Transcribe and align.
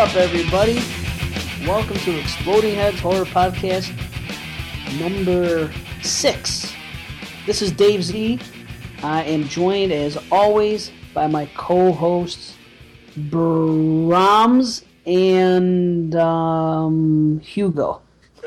Up, 0.00 0.16
everybody? 0.16 0.80
Welcome 1.66 1.98
to 1.98 2.18
Exploding 2.18 2.74
Heads 2.74 3.00
Horror 3.00 3.26
Podcast 3.26 3.92
number 4.98 5.70
six. 6.00 6.72
This 7.44 7.60
is 7.60 7.70
Dave 7.70 8.02
Z. 8.02 8.40
I 9.02 9.24
am 9.24 9.44
joined, 9.44 9.92
as 9.92 10.16
always, 10.32 10.90
by 11.12 11.26
my 11.26 11.50
co 11.54 11.92
hosts, 11.92 12.56
Brahms 13.14 14.86
and 15.04 16.14
um, 16.14 17.38
Hugo. 17.40 18.00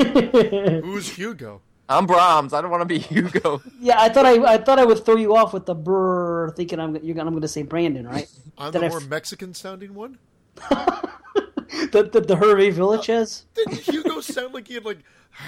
Who's 0.00 1.10
Hugo? 1.10 1.60
I'm 1.88 2.06
Brahms. 2.06 2.52
I 2.52 2.60
don't 2.60 2.70
want 2.70 2.82
to 2.82 2.86
be 2.86 2.98
Hugo. 3.14 3.62
Yeah, 3.80 4.00
I 4.00 4.08
thought 4.08 4.26
I, 4.26 4.54
I 4.54 4.58
thought 4.58 4.78
I 4.78 4.84
would 4.84 5.04
throw 5.04 5.16
you 5.16 5.34
off 5.36 5.52
with 5.52 5.66
the 5.66 5.74
brr, 5.74 6.50
thinking 6.50 6.78
I'm 6.78 6.96
you're 6.96 7.14
gonna, 7.14 7.26
I'm 7.28 7.32
going 7.34 7.42
to 7.42 7.48
say 7.48 7.62
Brandon, 7.62 8.06
right? 8.06 8.28
I'm 8.58 8.72
Did 8.72 8.82
the 8.82 8.86
I 8.86 8.88
more 8.90 9.00
f- 9.00 9.08
Mexican 9.08 9.54
sounding 9.54 9.94
one. 9.94 10.18
the 10.56 12.08
the, 12.12 12.20
the 12.20 12.36
Hervé 12.36 12.72
uh, 12.72 12.76
Villechaize. 12.76 13.44
Didn't 13.54 13.78
Hugo 13.80 14.20
sound 14.20 14.54
like 14.54 14.68
he 14.68 14.74
had 14.74 14.84
like? 14.84 14.98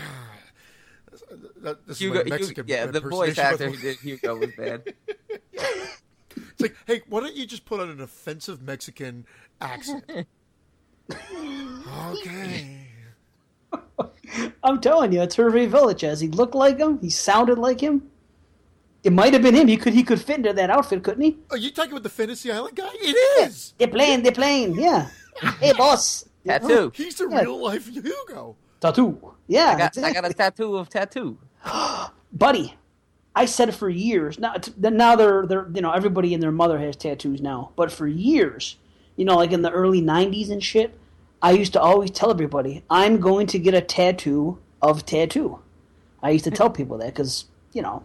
That- 1.62 1.86
this 1.86 1.96
is 1.96 2.00
Hugo, 2.00 2.24
my 2.24 2.30
Mexican 2.30 2.66
Hugo 2.66 2.80
yeah, 2.80 2.86
the 2.86 3.00
voice 3.00 3.38
actor 3.38 3.68
who 3.70 3.76
did 3.76 3.98
Hugo 3.98 4.36
was 4.36 4.50
bad. 4.56 4.82
It's 6.36 6.60
like, 6.60 6.76
hey, 6.86 7.02
why 7.08 7.20
don't 7.20 7.34
you 7.34 7.46
just 7.46 7.64
put 7.64 7.80
on 7.80 7.90
an 7.90 8.00
offensive 8.00 8.62
Mexican 8.62 9.26
accent? 9.60 10.04
okay. 11.10 12.89
I'm 14.62 14.80
telling 14.80 15.12
you, 15.12 15.22
it's 15.22 15.36
Hervé 15.36 15.68
Villechaize. 15.70 16.20
He 16.20 16.28
looked 16.28 16.54
like 16.54 16.78
him. 16.78 16.98
He 17.00 17.10
sounded 17.10 17.58
like 17.58 17.80
him. 17.80 18.08
It 19.02 19.12
might 19.12 19.32
have 19.32 19.42
been 19.42 19.54
him. 19.54 19.66
He 19.68 19.76
could 19.76 19.94
he 19.94 20.02
could 20.02 20.20
fit 20.20 20.36
into 20.38 20.52
that 20.52 20.70
outfit, 20.70 21.02
couldn't 21.02 21.22
he? 21.22 21.38
Are 21.50 21.56
you 21.56 21.70
talking 21.70 21.92
about 21.92 22.02
the 22.02 22.10
Fantasy 22.10 22.52
Island 22.52 22.76
guy? 22.76 22.90
It 22.94 23.46
is. 23.46 23.74
They're 23.78 23.88
playing. 23.88 24.22
They're 24.22 24.32
playing. 24.32 24.78
Yeah. 24.78 25.08
hey, 25.60 25.72
boss. 25.72 26.26
Tattoo. 26.46 26.92
He's 26.94 27.14
the 27.16 27.28
Yeah. 27.30 27.40
real 27.40 27.62
life 27.62 27.88
Hugo. 27.88 28.56
Tattoo. 28.80 29.34
Yeah. 29.46 29.70
I 29.74 29.78
got, 29.78 29.98
I 29.98 30.12
got 30.12 30.30
a 30.30 30.34
tattoo 30.34 30.76
of 30.76 30.88
tattoo. 30.90 31.38
buddy. 32.32 32.74
I 33.34 33.44
said 33.46 33.68
it 33.68 33.72
for 33.72 33.88
years. 33.88 34.38
Now, 34.38 34.54
t- 34.54 34.72
now 34.78 35.14
they're 35.16 35.46
they're 35.46 35.68
you 35.72 35.80
know 35.80 35.92
everybody 35.92 36.34
and 36.34 36.42
their 36.42 36.52
mother 36.52 36.78
has 36.78 36.96
tattoos 36.96 37.40
now. 37.40 37.70
But 37.76 37.92
for 37.92 38.06
years, 38.06 38.76
you 39.16 39.24
know, 39.24 39.36
like 39.36 39.52
in 39.52 39.62
the 39.62 39.70
early 39.70 40.02
'90s 40.02 40.50
and 40.50 40.62
shit, 40.62 40.98
I 41.42 41.52
used 41.52 41.72
to 41.74 41.80
always 41.80 42.10
tell 42.10 42.30
everybody 42.30 42.82
I'm 42.90 43.18
going 43.20 43.46
to 43.48 43.58
get 43.58 43.74
a 43.74 43.80
tattoo 43.80 44.58
of 44.82 45.06
tattoo. 45.06 45.60
I 46.22 46.30
used 46.30 46.44
to 46.44 46.50
tell 46.50 46.70
people 46.70 46.98
that 46.98 47.06
because 47.14 47.46
you 47.72 47.82
know 47.82 48.02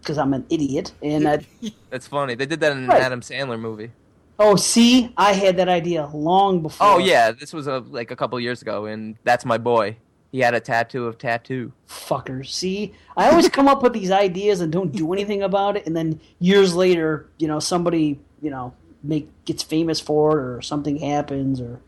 because 0.00 0.18
I'm 0.18 0.34
an 0.34 0.44
idiot 0.50 0.92
and 1.02 1.26
I, 1.26 1.46
That's 1.90 2.06
funny. 2.06 2.34
They 2.34 2.46
did 2.46 2.60
that 2.60 2.72
in 2.72 2.86
Right. 2.86 2.98
an 2.98 3.04
Adam 3.04 3.20
Sandler 3.22 3.58
movie. 3.58 3.90
oh 4.38 4.56
see 4.56 5.12
I 5.16 5.32
had 5.32 5.56
that 5.56 5.68
idea 5.68 6.06
long 6.12 6.60
before. 6.62 6.86
Oh 6.86 6.98
yeah, 6.98 7.32
this 7.32 7.52
was 7.52 7.66
a, 7.66 7.78
like 7.78 8.10
a 8.10 8.16
couple 8.16 8.38
years 8.40 8.60
ago, 8.62 8.84
and 8.86 9.16
that's 9.24 9.44
my 9.44 9.56
boy. 9.58 9.96
He 10.32 10.40
had 10.40 10.52
a 10.54 10.60
tattoo 10.60 11.06
of 11.06 11.16
tattoo. 11.16 11.72
fuckers. 11.88 12.50
See, 12.50 12.92
I 13.16 13.30
always 13.30 13.48
come 13.48 13.68
up 13.68 13.82
with 13.84 13.92
these 13.92 14.10
ideas 14.10 14.60
and 14.60 14.72
don't 14.72 14.90
do 14.90 15.12
anything 15.12 15.42
about 15.42 15.76
it, 15.76 15.86
and 15.86 15.96
then 15.96 16.18
years 16.40 16.74
later, 16.74 17.28
you 17.38 17.46
know, 17.46 17.60
somebody, 17.60 18.18
you 18.42 18.50
know, 18.50 18.74
make 19.04 19.28
gets 19.44 19.62
famous 19.62 20.00
for 20.00 20.32
it, 20.38 20.44
or 20.56 20.60
something 20.60 20.98
happens, 20.98 21.60
or. 21.60 21.80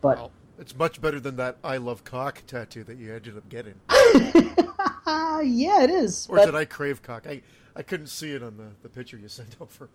But 0.00 0.16
Well, 0.18 0.30
it's 0.58 0.76
much 0.76 1.00
better 1.00 1.20
than 1.20 1.36
that 1.36 1.56
"I 1.64 1.76
love 1.78 2.04
cock" 2.04 2.42
tattoo 2.46 2.84
that 2.84 2.96
you 2.98 3.14
ended 3.14 3.36
up 3.36 3.48
getting. 3.48 3.74
ah, 3.88 5.40
yeah, 5.44 5.82
it 5.82 5.90
is. 5.90 6.26
Or 6.30 6.36
but 6.36 6.46
did 6.46 6.54
I 6.54 6.64
crave 6.64 7.02
cock? 7.02 7.26
I 7.26 7.42
I 7.76 7.82
couldn't 7.82 8.08
see 8.08 8.32
it 8.32 8.42
on 8.42 8.56
the, 8.56 8.68
the 8.82 8.88
picture 8.88 9.16
you 9.16 9.28
sent 9.28 9.56
over. 9.60 9.88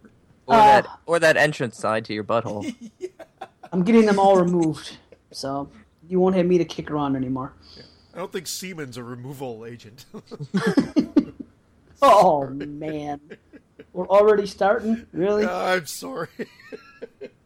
Or 0.47 0.55
Uh. 0.55 0.57
that 0.57 0.87
or 1.05 1.19
that 1.19 1.37
entrance 1.37 1.77
sign 1.77 2.03
to 2.03 2.13
your 2.13 2.23
butthole. 2.23 2.73
I'm 3.71 3.83
getting 3.83 4.05
them 4.05 4.19
all 4.19 4.37
removed, 4.39 4.97
so 5.31 5.69
you 6.07 6.19
won't 6.19 6.35
have 6.35 6.45
me 6.45 6.57
to 6.59 6.65
kick 6.65 6.89
around 6.91 7.15
anymore. 7.15 7.53
I 8.13 8.17
don't 8.19 8.31
think 8.31 8.47
semen's 8.47 8.95
a 8.95 9.03
removal 9.03 9.65
agent. 9.65 10.05
Oh 12.01 12.47
man, 12.49 13.19
we're 13.93 14.07
already 14.07 14.45
starting. 14.45 15.05
Really? 15.11 15.45
I'm 15.45 15.85
sorry. 15.87 16.27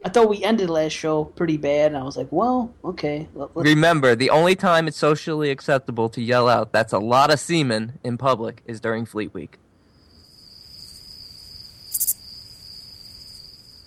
I 0.03 0.09
thought 0.09 0.29
we 0.29 0.43
ended 0.43 0.69
last 0.69 0.93
show 0.93 1.25
pretty 1.25 1.57
bad, 1.57 1.87
and 1.87 1.97
I 1.97 2.03
was 2.03 2.15
like, 2.15 2.29
well, 2.31 2.73
okay. 2.85 3.27
Let, 3.33 3.55
let's 3.55 3.67
Remember, 3.67 4.15
the 4.15 4.29
only 4.29 4.55
time 4.55 4.87
it's 4.87 4.97
socially 4.97 5.51
acceptable 5.51 6.07
to 6.09 6.21
yell 6.21 6.47
out 6.47 6.71
"That's 6.71 6.93
a 6.93 6.99
lot 6.99 7.33
of 7.33 7.39
semen" 7.39 7.99
in 8.03 8.17
public 8.17 8.63
is 8.65 8.79
during 8.79 9.05
Fleet 9.05 9.33
Week. 9.33 9.57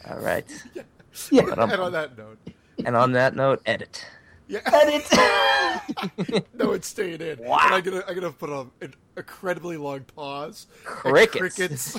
All 0.09 0.19
right. 0.19 0.45
yeah. 1.31 1.45
But 1.49 1.59
um, 1.59 1.71
and 1.71 1.81
on 1.81 1.93
that 1.93 2.19
note, 2.19 2.39
and 2.85 2.97
on 2.97 3.13
that 3.13 3.35
note, 3.35 3.63
edit. 3.65 4.05
Yeah, 4.53 4.61
Edit. 6.27 6.45
no, 6.55 6.73
it's 6.73 6.89
staying 6.89 7.21
in. 7.21 7.39
Wow. 7.39 7.59
And 7.63 7.75
I'm 7.75 7.83
gonna 7.83 8.05
I'm 8.07 8.15
gonna 8.15 8.31
put 8.31 8.51
a, 8.51 8.67
an 8.85 8.95
incredibly 9.17 9.77
long 9.77 10.01
pause. 10.15 10.67
Crickets. 10.85 11.39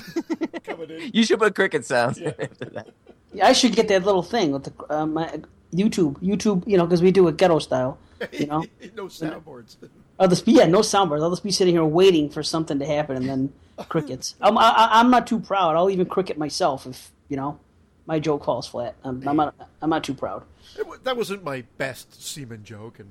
coming 0.64 0.90
in. 0.90 1.10
You 1.12 1.24
should 1.24 1.38
put 1.40 1.54
cricket 1.54 1.84
sounds 1.84 2.20
after 2.20 2.66
that. 2.66 2.88
Yeah, 3.32 3.48
I 3.48 3.52
should 3.52 3.74
get 3.74 3.88
that 3.88 4.04
little 4.04 4.22
thing 4.22 4.52
with 4.52 4.64
the 4.64 4.72
uh, 4.94 5.06
my 5.06 5.40
YouTube, 5.72 6.20
YouTube, 6.22 6.62
you 6.68 6.76
know, 6.78 6.84
because 6.86 7.02
we 7.02 7.10
do 7.10 7.26
it 7.28 7.36
ghetto 7.36 7.58
style. 7.58 7.98
You 8.32 8.46
know, 8.46 8.64
no 8.94 9.06
soundboards. 9.06 9.76
I'll 10.20 10.28
just 10.28 10.46
be 10.46 10.52
yeah, 10.52 10.66
no 10.66 10.78
soundbars. 10.80 11.20
I'll 11.22 11.30
just 11.30 11.42
be 11.42 11.50
sitting 11.50 11.74
here 11.74 11.84
waiting 11.84 12.30
for 12.30 12.42
something 12.44 12.78
to 12.78 12.86
happen, 12.86 13.16
and 13.16 13.28
then 13.28 13.52
crickets. 13.88 14.36
I'm 14.40 14.56
I, 14.56 14.68
I- 14.70 15.00
I'm 15.00 15.10
not 15.10 15.26
too 15.26 15.40
proud. 15.40 15.74
I'll 15.74 15.90
even 15.90 16.06
cricket 16.06 16.38
myself 16.38 16.86
if 16.86 17.10
you 17.28 17.36
know 17.36 17.58
my 18.06 18.18
joke 18.18 18.44
falls 18.44 18.66
flat. 18.66 18.94
I'm, 19.04 19.26
I'm 19.26 19.36
not 19.36 19.54
I'm 19.82 19.90
not 19.90 20.04
too 20.04 20.14
proud. 20.14 20.44
It 20.78 21.04
that 21.04 21.16
wasn't 21.16 21.44
my 21.44 21.64
best 21.78 22.22
semen 22.22 22.64
joke, 22.64 22.98
and 22.98 23.10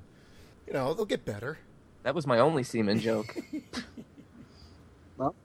you 0.68 0.74
know 0.74 0.94
they'll 0.94 1.06
get 1.06 1.26
better. 1.26 1.58
That 2.04 2.16
was 2.16 2.28
my 2.28 2.40
only 2.40 2.64
semen 2.64 3.00
joke. 3.00 3.36
Well, 5.18 5.36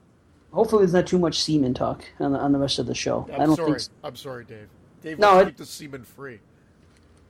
hopefully 0.52 0.82
there's 0.82 0.94
not 0.94 1.06
too 1.06 1.18
much 1.18 1.40
semen 1.42 1.74
talk 1.74 2.04
on 2.20 2.32
the 2.32 2.38
on 2.38 2.52
the 2.52 2.58
rest 2.58 2.78
of 2.78 2.86
the 2.86 2.94
show. 2.94 3.26
I'm 3.34 3.40
I 3.42 3.44
don't 3.46 3.56
sorry. 3.56 3.68
think. 3.72 3.80
So. 3.80 3.90
I'm 4.02 4.16
sorry, 4.16 4.44
Dave. 4.44 4.68
Dave, 5.02 5.18
No, 5.18 5.34
no, 5.34 5.40
it- 5.40 5.44
keep 5.46 5.56
the 5.58 5.66
semen 5.66 6.04
free. 6.04 6.40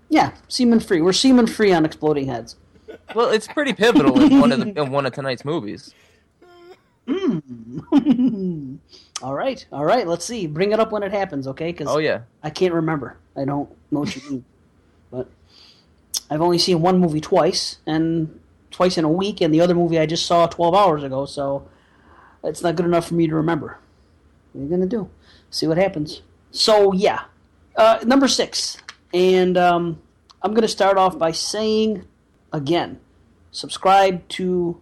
Yeah, 0.08 0.32
semen 0.48 0.80
free. 0.80 1.00
We're 1.02 1.12
semen 1.12 1.46
free 1.46 1.72
on 1.72 1.84
exploding 1.84 2.28
heads. 2.28 2.56
Well, 3.14 3.28
it's 3.30 3.46
pretty 3.48 3.74
pivotal 3.74 4.18
in 4.22 4.40
one 4.40 4.52
of 4.52 4.60
the 4.60 4.66
in 4.82 4.90
one 4.90 5.04
of 5.04 5.12
tonight's 5.12 5.44
movies. 5.44 5.92
All 9.22 9.34
right, 9.34 9.66
all 9.72 9.84
right. 9.84 10.06
Let's 10.06 10.24
see. 10.24 10.46
Bring 10.46 10.72
it 10.72 10.78
up 10.78 10.92
when 10.92 11.02
it 11.02 11.10
happens, 11.10 11.48
okay? 11.48 11.72
Because 11.72 11.88
Oh 11.88 11.98
yeah, 11.98 12.20
I 12.42 12.50
can't 12.50 12.74
remember. 12.74 13.16
I 13.36 13.44
don't 13.44 13.68
know 13.90 14.00
what 14.00 14.14
you 14.14 14.30
mean. 14.30 14.44
But 15.10 15.26
I've 16.30 16.42
only 16.42 16.58
seen 16.58 16.82
one 16.82 16.98
movie 16.98 17.22
twice, 17.22 17.78
and 17.86 18.38
twice 18.70 18.98
in 18.98 19.04
a 19.04 19.10
week, 19.10 19.40
and 19.40 19.54
the 19.54 19.62
other 19.62 19.74
movie 19.74 19.98
I 19.98 20.04
just 20.04 20.26
saw 20.26 20.46
12 20.46 20.74
hours 20.74 21.02
ago, 21.02 21.24
so 21.24 21.66
it's 22.44 22.62
not 22.62 22.76
good 22.76 22.84
enough 22.84 23.08
for 23.08 23.14
me 23.14 23.26
to 23.26 23.34
remember. 23.34 23.78
What 24.52 24.60
are 24.60 24.64
you 24.64 24.68
going 24.68 24.82
to 24.82 24.86
do? 24.86 25.08
See 25.50 25.66
what 25.66 25.78
happens. 25.78 26.20
So, 26.50 26.92
yeah. 26.92 27.22
Uh, 27.74 28.00
number 28.04 28.28
six. 28.28 28.76
And 29.14 29.56
um, 29.56 30.02
I'm 30.42 30.52
going 30.52 30.62
to 30.62 30.68
start 30.68 30.98
off 30.98 31.18
by 31.18 31.32
saying 31.32 32.04
again 32.52 33.00
subscribe 33.50 34.26
to 34.28 34.78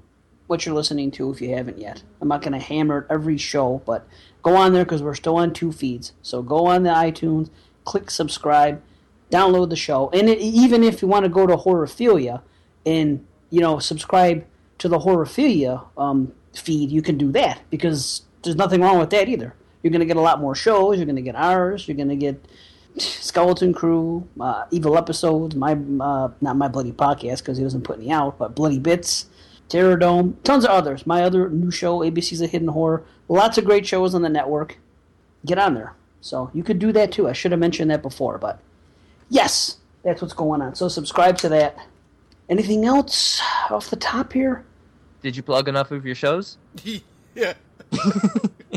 what 0.46 0.64
you're 0.64 0.74
listening 0.74 1.10
to 1.12 1.30
if 1.30 1.40
you 1.40 1.54
haven't 1.54 1.78
yet. 1.78 2.02
I'm 2.20 2.28
not 2.28 2.42
going 2.42 2.52
to 2.52 2.58
hammer 2.58 2.98
it 2.98 3.06
every 3.10 3.36
show, 3.36 3.82
but 3.84 4.06
go 4.42 4.56
on 4.56 4.72
there 4.72 4.84
because 4.84 5.02
we're 5.02 5.14
still 5.14 5.36
on 5.36 5.52
two 5.52 5.72
feeds. 5.72 6.12
So 6.22 6.42
go 6.42 6.66
on 6.66 6.82
the 6.82 6.90
iTunes, 6.90 7.50
click 7.84 8.10
subscribe, 8.10 8.82
download 9.30 9.70
the 9.70 9.76
show, 9.76 10.10
and 10.12 10.28
it, 10.28 10.38
even 10.38 10.84
if 10.84 11.02
you 11.02 11.08
want 11.08 11.24
to 11.24 11.28
go 11.28 11.46
to 11.46 11.56
Horrorphilia 11.56 12.42
and 12.84 13.26
you 13.50 13.60
know 13.60 13.78
subscribe 13.78 14.44
to 14.78 14.88
the 14.88 14.98
Horrorphilia 14.98 15.86
um, 15.96 16.32
feed, 16.54 16.90
you 16.90 17.02
can 17.02 17.18
do 17.18 17.32
that 17.32 17.60
because 17.70 18.22
there's 18.42 18.56
nothing 18.56 18.80
wrong 18.80 18.98
with 18.98 19.10
that 19.10 19.28
either. 19.28 19.54
You're 19.82 19.90
going 19.90 20.00
to 20.00 20.06
get 20.06 20.16
a 20.16 20.20
lot 20.20 20.40
more 20.40 20.54
shows. 20.54 20.96
You're 20.96 21.06
going 21.06 21.16
to 21.16 21.22
get 21.22 21.36
ours. 21.36 21.86
You're 21.86 21.96
going 21.96 22.08
to 22.08 22.16
get 22.16 22.44
Skeleton 22.98 23.74
Crew, 23.74 24.26
uh, 24.40 24.64
evil 24.70 24.96
episodes, 24.96 25.54
my 25.54 25.72
uh, 26.00 26.30
not 26.40 26.56
my 26.56 26.68
bloody 26.68 26.92
podcast 26.92 27.38
because 27.38 27.58
he 27.58 27.64
doesn't 27.64 27.82
put 27.82 27.98
any 27.98 28.10
out, 28.10 28.38
but 28.38 28.54
Bloody 28.54 28.78
Bits, 28.78 29.26
Terror 29.68 29.96
Dome, 29.96 30.36
tons 30.44 30.64
of 30.64 30.70
others. 30.70 31.06
My 31.06 31.22
other 31.22 31.48
new 31.50 31.70
show, 31.70 31.98
ABC's 32.00 32.40
a 32.40 32.46
Hidden 32.46 32.68
Horror, 32.68 33.02
lots 33.28 33.58
of 33.58 33.64
great 33.64 33.86
shows 33.86 34.14
on 34.14 34.22
the 34.22 34.28
network. 34.28 34.78
Get 35.44 35.58
on 35.58 35.74
there. 35.74 35.94
So 36.20 36.50
you 36.54 36.62
could 36.64 36.78
do 36.78 36.92
that 36.92 37.12
too. 37.12 37.28
I 37.28 37.32
should 37.32 37.50
have 37.52 37.60
mentioned 37.60 37.90
that 37.90 38.02
before, 38.02 38.38
but 38.38 38.60
yes, 39.28 39.76
that's 40.02 40.20
what's 40.22 40.34
going 40.34 40.62
on. 40.62 40.74
So 40.74 40.88
subscribe 40.88 41.36
to 41.38 41.48
that. 41.50 41.76
Anything 42.48 42.84
else 42.84 43.40
off 43.70 43.90
the 43.90 43.96
top 43.96 44.32
here? 44.32 44.64
did 45.22 45.36
you 45.36 45.42
plug 45.42 45.66
enough 45.68 45.90
of 45.90 46.06
your 46.06 46.14
shows? 46.14 46.56
yeah. 47.34 47.54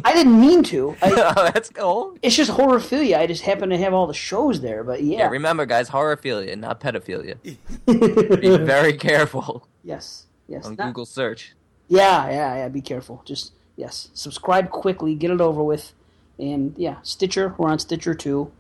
I 0.06 0.13
didn't 0.13 0.39
mean 0.39 0.63
to. 0.63 0.95
I, 1.01 1.12
oh, 1.38 1.51
that's 1.53 1.69
cool. 1.69 2.18
it's 2.24 2.36
just 2.36 2.50
horrorphilia. 2.51 3.18
I 3.19 3.27
just 3.27 3.44
happen 3.44 3.69
to 3.69 3.77
have 3.77 3.94
all 3.94 4.07
the 4.07 4.13
shows 4.15 4.62
there, 4.62 4.83
but 4.83 5.03
Yeah, 5.03 5.18
yeah. 5.19 5.27
remember, 5.30 5.65
guys, 5.68 5.89
horrorphilia, 5.89 6.57
not 6.57 6.80
pedophilia. 6.80 7.38
Be 7.44 8.57
very 8.57 8.94
careful 8.94 9.68
yes, 9.83 10.25
yes. 10.50 10.66
on 10.66 10.75
Not- 10.75 10.88
Google 10.88 11.06
search. 11.06 11.54
Yeah, 11.88 12.30
yeah, 12.30 12.56
yeah. 12.56 12.68
Be 12.69 12.81
careful. 12.81 13.22
Just 13.25 13.54
yes, 13.75 14.10
subscribe 14.13 14.69
quickly, 14.69 15.16
get 15.16 15.31
it 15.31 15.42
over 15.42 15.63
with, 15.63 15.94
and 16.38 16.74
yeah, 16.78 16.98
Stitcher. 17.04 17.56
We're 17.57 17.69
on 17.69 17.80
Stitcher 17.80 18.13
too. 18.13 18.51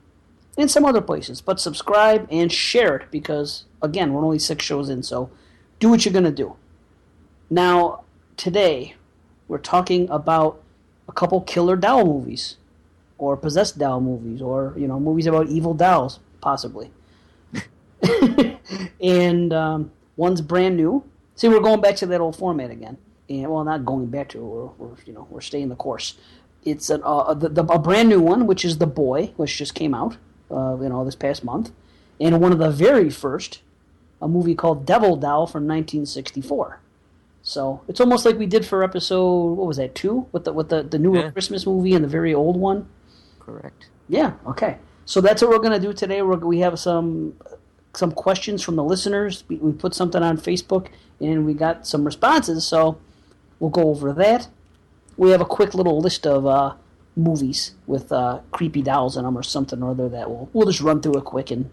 and 0.57 0.69
some 0.69 0.83
other 0.85 1.01
places. 1.01 1.41
But 1.41 1.59
subscribe 1.59 2.27
and 2.31 2.51
share 2.51 2.97
it 2.97 3.11
because, 3.11 3.65
again, 3.81 4.13
we're 4.13 4.25
only 4.25 4.39
six 4.39 4.65
shows 4.65 4.89
in, 4.89 5.03
so 5.03 5.29
do 5.79 5.89
what 5.89 6.03
you're 6.05 6.13
going 6.13 6.25
to 6.25 6.31
do. 6.31 6.55
Now, 7.49 8.03
today, 8.35 8.95
we're 9.47 9.57
talking 9.59 10.09
about 10.09 10.61
a 11.07 11.11
couple 11.11 11.41
killer 11.41 11.75
doll 11.75 12.05
movies, 12.05 12.57
or 13.17 13.37
possessed 13.37 13.77
doll 13.77 14.01
movies, 14.01 14.41
or, 14.41 14.73
you 14.77 14.87
know, 14.87 14.99
movies 14.99 15.27
about 15.27 15.47
evil 15.47 15.73
dolls, 15.73 16.19
possibly. 16.41 16.91
and 19.01 19.53
um, 19.53 19.91
one's 20.17 20.41
brand 20.41 20.77
new. 20.77 21.03
See, 21.39 21.47
we're 21.47 21.61
going 21.61 21.79
back 21.79 21.95
to 21.95 22.05
that 22.07 22.19
old 22.19 22.35
format 22.35 22.69
again. 22.69 22.97
And, 23.29 23.49
well, 23.49 23.63
not 23.63 23.85
going 23.85 24.07
back 24.07 24.27
to 24.29 24.39
it. 24.39 24.43
We're, 24.43 24.65
we're 24.87 24.95
you 25.05 25.13
know, 25.13 25.25
we're 25.29 25.39
staying 25.39 25.69
the 25.69 25.75
course. 25.77 26.15
It's 26.65 26.89
an, 26.89 27.01
uh, 27.05 27.33
the, 27.33 27.47
the, 27.47 27.63
a 27.63 27.79
brand 27.79 28.09
new 28.09 28.19
one, 28.19 28.45
which 28.45 28.65
is 28.65 28.79
The 28.79 28.85
Boy, 28.87 29.31
which 29.37 29.55
just 29.57 29.73
came 29.73 29.93
out, 29.93 30.17
uh, 30.51 30.75
you 30.81 30.89
know, 30.89 31.05
this 31.05 31.15
past 31.15 31.45
month, 31.45 31.71
and 32.19 32.41
one 32.41 32.51
of 32.51 32.57
the 32.59 32.69
very 32.69 33.09
first, 33.09 33.61
a 34.21 34.27
movie 34.27 34.53
called 34.53 34.85
Devil 34.85 35.15
Doll 35.15 35.47
from 35.47 35.63
1964. 35.63 36.81
So 37.41 37.83
it's 37.87 38.01
almost 38.01 38.25
like 38.25 38.37
we 38.37 38.45
did 38.45 38.65
for 38.65 38.83
episode 38.83 39.53
what 39.53 39.65
was 39.65 39.77
that 39.77 39.95
two 39.95 40.27
with 40.33 40.43
the 40.43 40.51
with 40.51 40.67
the 40.67 40.83
the 40.83 40.99
newer 40.99 41.19
Yeah. 41.19 41.31
Christmas 41.31 41.65
movie 41.65 41.93
and 41.93 42.03
the 42.03 42.09
very 42.09 42.33
old 42.33 42.57
one. 42.57 42.89
Correct. 43.39 43.87
Yeah. 44.09 44.33
Okay. 44.45 44.77
So 45.05 45.21
that's 45.21 45.41
what 45.41 45.49
we're 45.51 45.59
gonna 45.59 45.79
do 45.79 45.93
today. 45.93 46.21
We're, 46.21 46.35
we 46.35 46.59
have 46.59 46.77
some 46.77 47.35
some 47.93 48.11
questions 48.11 48.61
from 48.61 48.75
the 48.75 48.83
listeners. 48.83 49.43
We, 49.47 49.57
we 49.57 49.71
put 49.71 49.95
something 49.95 50.21
on 50.21 50.37
Facebook 50.37 50.87
and 51.19 51.45
we 51.45 51.53
got 51.53 51.87
some 51.87 52.05
responses. 52.05 52.65
So 52.65 52.99
we'll 53.59 53.69
go 53.71 53.89
over 53.89 54.13
that. 54.13 54.47
We 55.17 55.31
have 55.31 55.41
a 55.41 55.45
quick 55.45 55.73
little 55.73 55.99
list 55.99 56.25
of 56.25 56.45
uh, 56.45 56.75
movies 57.15 57.75
with 57.87 58.11
uh, 58.11 58.39
creepy 58.51 58.81
dolls 58.81 59.17
in 59.17 59.23
them 59.23 59.37
or 59.37 59.43
something 59.43 59.83
or 59.83 59.91
other 59.91 60.07
that 60.09 60.29
we'll 60.29 60.49
we'll 60.53 60.67
just 60.67 60.79
run 60.81 61.01
through 61.01 61.17
it 61.17 61.25
quick 61.25 61.51
and 61.51 61.69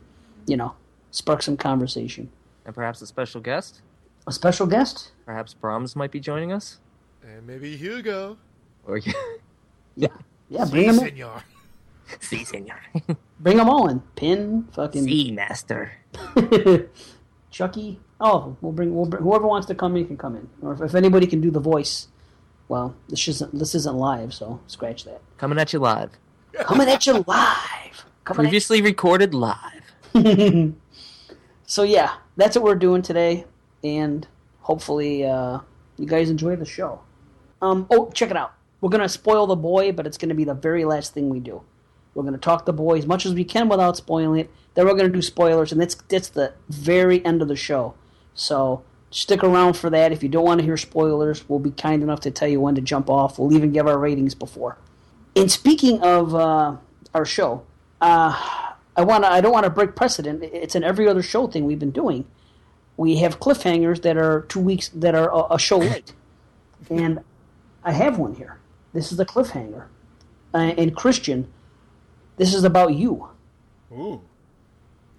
you 0.47 0.57
know 0.57 0.75
spark 1.11 1.43
some 1.43 1.57
conversation. 1.57 2.31
And 2.65 2.75
perhaps 2.75 3.01
a 3.03 3.07
special 3.07 3.41
guest? 3.41 3.81
A 4.27 4.33
special 4.33 4.67
guest? 4.67 5.13
Perhaps 5.25 5.55
Brahms 5.55 5.95
might 5.95 6.11
be 6.11 6.19
joining 6.19 6.53
us? 6.53 6.79
And 7.23 7.47
maybe 7.47 7.77
Hugo. 7.77 8.37
Or 8.87 8.99
Yeah. 9.97 10.09
Yeah. 10.49 10.65
Bring 10.65 10.89
them. 10.89 10.99
In. 10.99 11.11
Senor. 11.17 11.45
Si, 12.21 12.45
senor. 12.45 12.81
Bring 13.39 13.59
them 13.59 13.69
all 13.69 13.89
in. 13.89 14.01
Pin. 14.15 14.69
Fucking. 14.73 15.05
si, 15.05 15.31
master. 15.31 15.93
Chucky. 17.51 18.01
Oh, 18.21 18.57
we'll 18.61 18.73
bring, 18.73 18.95
we'll 18.95 19.07
bring 19.07 19.23
whoever 19.23 19.47
wants 19.47 19.67
to 19.67 19.75
come 19.75 19.97
in 19.97 20.07
can 20.07 20.17
come 20.17 20.37
in. 20.37 20.49
Or 20.63 20.73
if, 20.73 20.81
if 20.81 20.95
anybody 20.95 21.27
can 21.27 21.41
do 21.41 21.51
the 21.51 21.61
voice, 21.61 22.09
well, 22.69 22.97
this 23.09 23.29
isn't 23.29 23.59
this 23.59 23.75
isn't 23.75 23.97
live, 23.97 24.33
so 24.33 24.61
scratch 24.67 25.05
that. 25.05 25.21
Coming 25.37 25.59
at 25.59 25.73
you 25.73 25.79
live. 25.79 26.11
Coming 26.55 26.89
at 26.89 27.07
you 27.07 27.25
live. 27.27 28.05
Coming 28.25 28.45
Previously 28.45 28.81
recorded 28.81 29.35
live. 29.35 29.93
so 31.67 31.83
yeah, 31.83 32.15
that's 32.37 32.57
what 32.57 32.65
we're 32.65 32.75
doing 32.75 33.03
today, 33.03 33.45
and 33.85 34.27
hopefully 34.61 35.25
uh, 35.25 35.61
you 35.99 36.07
guys 36.07 36.31
enjoy 36.31 36.57
the 36.57 36.65
show. 36.65 37.01
Um, 37.61 37.87
oh, 37.91 38.11
check 38.13 38.31
it 38.31 38.37
out. 38.37 38.55
We're 38.81 38.91
gonna 38.91 39.09
spoil 39.09 39.47
the 39.47 39.57
boy, 39.57 39.93
but 39.93 40.07
it's 40.07 40.19
gonna 40.19 40.35
be 40.35 40.45
the 40.45 40.55
very 40.55 40.85
last 40.85 41.13
thing 41.15 41.29
we 41.29 41.41
do. 41.41 41.63
We're 42.17 42.25
gonna 42.25 42.39
talk 42.39 42.65
the 42.65 42.73
boy 42.73 42.97
as 42.97 43.07
much 43.07 43.27
as 43.27 43.35
we 43.35 43.45
can 43.45 43.69
without 43.69 43.99
spoiling 43.99 44.41
it. 44.41 44.51
Then 44.75 44.87
we're 44.87 44.95
gonna 44.95 45.11
do 45.11 45.21
spoilers, 45.21 45.71
and 45.71 45.81
that's 45.81 45.95
that's 46.09 46.31
the 46.31 46.55
very 46.71 47.23
end 47.27 47.43
of 47.43 47.49
the 47.49 47.57
show. 47.57 47.95
So 48.35 48.83
stick 49.11 49.45
around 49.45 49.75
for 49.75 49.91
that. 49.91 50.13
If 50.13 50.23
you 50.23 50.31
don't 50.31 50.45
want 50.45 50.61
to 50.61 50.65
hear 50.65 50.79
spoilers, 50.79 51.47
we'll 51.47 51.59
be 51.59 51.71
kind 51.71 52.03
enough 52.03 52.21
to 52.21 52.31
tell 52.31 52.49
you 52.49 52.59
when 52.61 52.75
to 52.75 52.81
jump 52.81 53.11
off. 53.11 53.39
We'll 53.39 53.53
even 53.53 53.71
give 53.71 53.87
our 53.87 53.99
ratings 53.99 54.35
before. 54.35 54.79
And 55.37 55.53
speaking 55.53 56.01
of 56.01 56.35
uh, 56.35 56.77
our 57.13 57.27
show, 57.27 57.67
uh, 58.01 58.73
I 58.97 59.03
want 59.03 59.25
to. 59.25 59.31
I 59.31 59.43
don't 59.43 59.53
want 59.53 59.65
to 59.65 59.71
break 59.71 59.95
precedent. 59.95 60.43
It's 60.43 60.75
an 60.75 60.85
every 60.85 61.07
other 61.07 61.23
show 61.23 61.47
thing 61.47 61.67
we've 61.67 61.79
been 61.79 61.91
doing. 61.91 62.25
We 62.97 63.17
have 63.19 63.41
cliffhangers 63.41 64.01
that 64.03 64.17
are 64.17 64.43
two 64.49 64.61
weeks 64.61 64.89
that 64.89 65.15
are 65.15 65.31
a, 65.31 65.55
a 65.55 65.59
show 65.59 65.79
late, 65.79 66.15
and 66.89 67.21
I 67.85 67.93
have 67.93 68.19
one 68.19 68.37
here. 68.37 68.59
This 68.95 69.13
is 69.13 69.21
a 69.21 69.27
cliffhanger, 69.27 69.89
uh, 70.55 70.73
and 70.79 70.97
Christian, 70.97 71.53
this 72.37 72.55
is 72.55 72.65
about 72.65 72.95
you. 72.95 73.29
Ooh. 73.93 74.21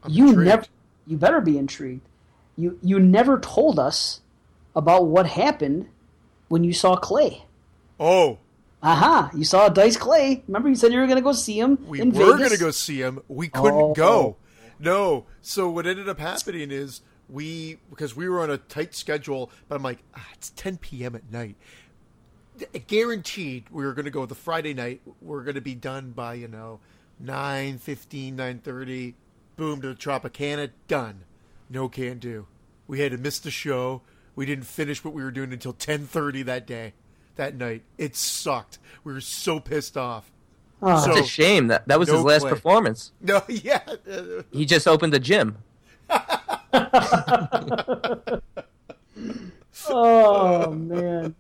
I'm 0.04 0.12
you 0.12 0.28
intrigued. 0.30 0.48
never. 0.48 0.66
You 1.08 1.18
better 1.18 1.42
be 1.42 1.58
intrigued. 1.58 2.02
You 2.58 2.78
you 2.82 3.00
never 3.00 3.40
told 3.40 3.80
us 3.80 4.22
about 4.76 5.08
what 5.08 5.26
happened 5.28 5.88
when 6.50 6.64
you 6.64 6.74
saw 6.74 6.96
Clay. 6.96 7.44
Oh, 8.00 8.38
Aha! 8.84 9.32
You 9.36 9.44
saw 9.44 9.70
Dice 9.70 9.98
Clay. 9.98 10.44
Remember, 10.48 10.70
you 10.70 10.76
said 10.76 10.94
you 10.94 11.00
were 11.00 11.08
going 11.08 11.18
to 11.18 11.24
go 11.24 11.32
see 11.34 11.60
him 11.60 11.80
we 11.88 12.00
in 12.00 12.12
were 12.12 12.38
going 12.38 12.52
to 12.52 12.58
go 12.58 12.70
see 12.72 13.02
him. 13.02 13.20
We 13.28 13.48
couldn't 13.48 13.74
Oh. 13.74 13.94
go. 13.94 14.36
No. 14.80 15.26
So 15.42 15.70
what 15.70 15.88
ended 15.88 16.08
up 16.08 16.20
happening 16.20 16.70
is 16.72 17.02
we 17.28 17.80
because 17.90 18.16
we 18.16 18.30
were 18.30 18.40
on 18.42 18.52
a 18.52 18.58
tight 18.58 18.94
schedule, 18.94 19.50
but 19.68 19.76
I'm 19.76 19.84
like, 19.84 20.00
ah, 20.16 20.26
it's 20.34 20.52
10 20.52 20.78
p.m. 20.78 21.16
at 21.16 21.32
night. 21.32 21.56
Guaranteed, 22.88 23.66
we 23.72 23.86
were 23.86 23.94
going 23.94 24.06
to 24.06 24.12
go 24.12 24.26
the 24.26 24.36
Friday 24.36 24.74
night. 24.74 25.02
We're 25.22 25.44
going 25.44 25.56
to 25.56 25.62
be 25.62 25.76
done 25.76 26.12
by 26.12 26.36
you 26.36 26.48
know 26.48 26.80
9, 27.20 27.80
9.30. 27.80 29.14
Boom 29.56 29.82
to 29.82 29.88
the 29.90 29.96
Tropicana. 29.96 30.70
Done. 30.88 31.24
No 31.70 31.90
can 31.90 32.20
do. 32.20 32.48
We 32.88 33.00
had 33.00 33.12
to 33.12 33.18
miss 33.18 33.40
the 33.40 33.52
show. 33.52 34.02
We 34.36 34.46
didn't 34.46 34.66
finish 34.66 35.04
what 35.04 35.14
we 35.14 35.24
were 35.24 35.32
doing 35.32 35.52
until 35.52 35.74
10:30 35.74 36.46
that 36.46 36.68
day, 36.68 36.94
that 37.36 37.56
night. 37.56 37.82
It 37.98 38.16
sucked. 38.16 38.78
We 39.04 39.12
were 39.14 39.20
so 39.22 39.60
pissed 39.60 39.98
off. 39.98 40.32
Oh, 40.82 41.04
So- 41.04 41.12
It's 41.18 41.22
a 41.22 41.30
shame 41.30 41.68
that 41.68 41.88
that 41.88 41.98
was 42.00 42.08
No 42.08 42.16
his 42.18 42.24
last 42.24 42.42
play. 42.44 42.52
performance. 42.52 43.12
No, 43.22 43.42
yeah. 43.48 43.82
He 44.52 44.66
just 44.66 44.88
opened 44.88 45.14
a 45.16 45.20
gym. 45.20 45.58
oh 49.90 50.72
man. 50.72 51.36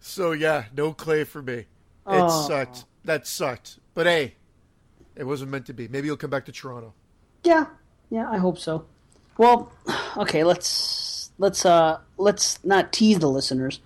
So 0.00 0.32
yeah, 0.32 0.64
no 0.76 0.92
clay 0.92 1.24
for 1.24 1.42
me. 1.42 1.52
It 1.54 1.66
Oh. 2.06 2.46
sucked. 2.48 2.84
That 3.04 3.26
sucked. 3.26 3.78
But 3.94 4.06
hey, 4.06 4.34
it 5.16 5.24
wasn't 5.24 5.50
meant 5.50 5.66
to 5.66 5.72
be. 5.72 5.88
Maybe 5.88 6.06
you'll 6.06 6.16
come 6.16 6.30
back 6.30 6.46
to 6.46 6.52
Toronto. 6.52 6.94
Yeah, 7.44 7.66
yeah, 8.10 8.30
I 8.30 8.38
hope 8.38 8.58
so. 8.58 8.86
Well, 9.38 9.72
okay, 10.16 10.44
let's 10.44 11.30
let's 11.38 11.64
uh 11.64 11.98
let's 12.18 12.62
not 12.64 12.92
tease 12.92 13.18
the 13.18 13.28
listeners. 13.28 13.80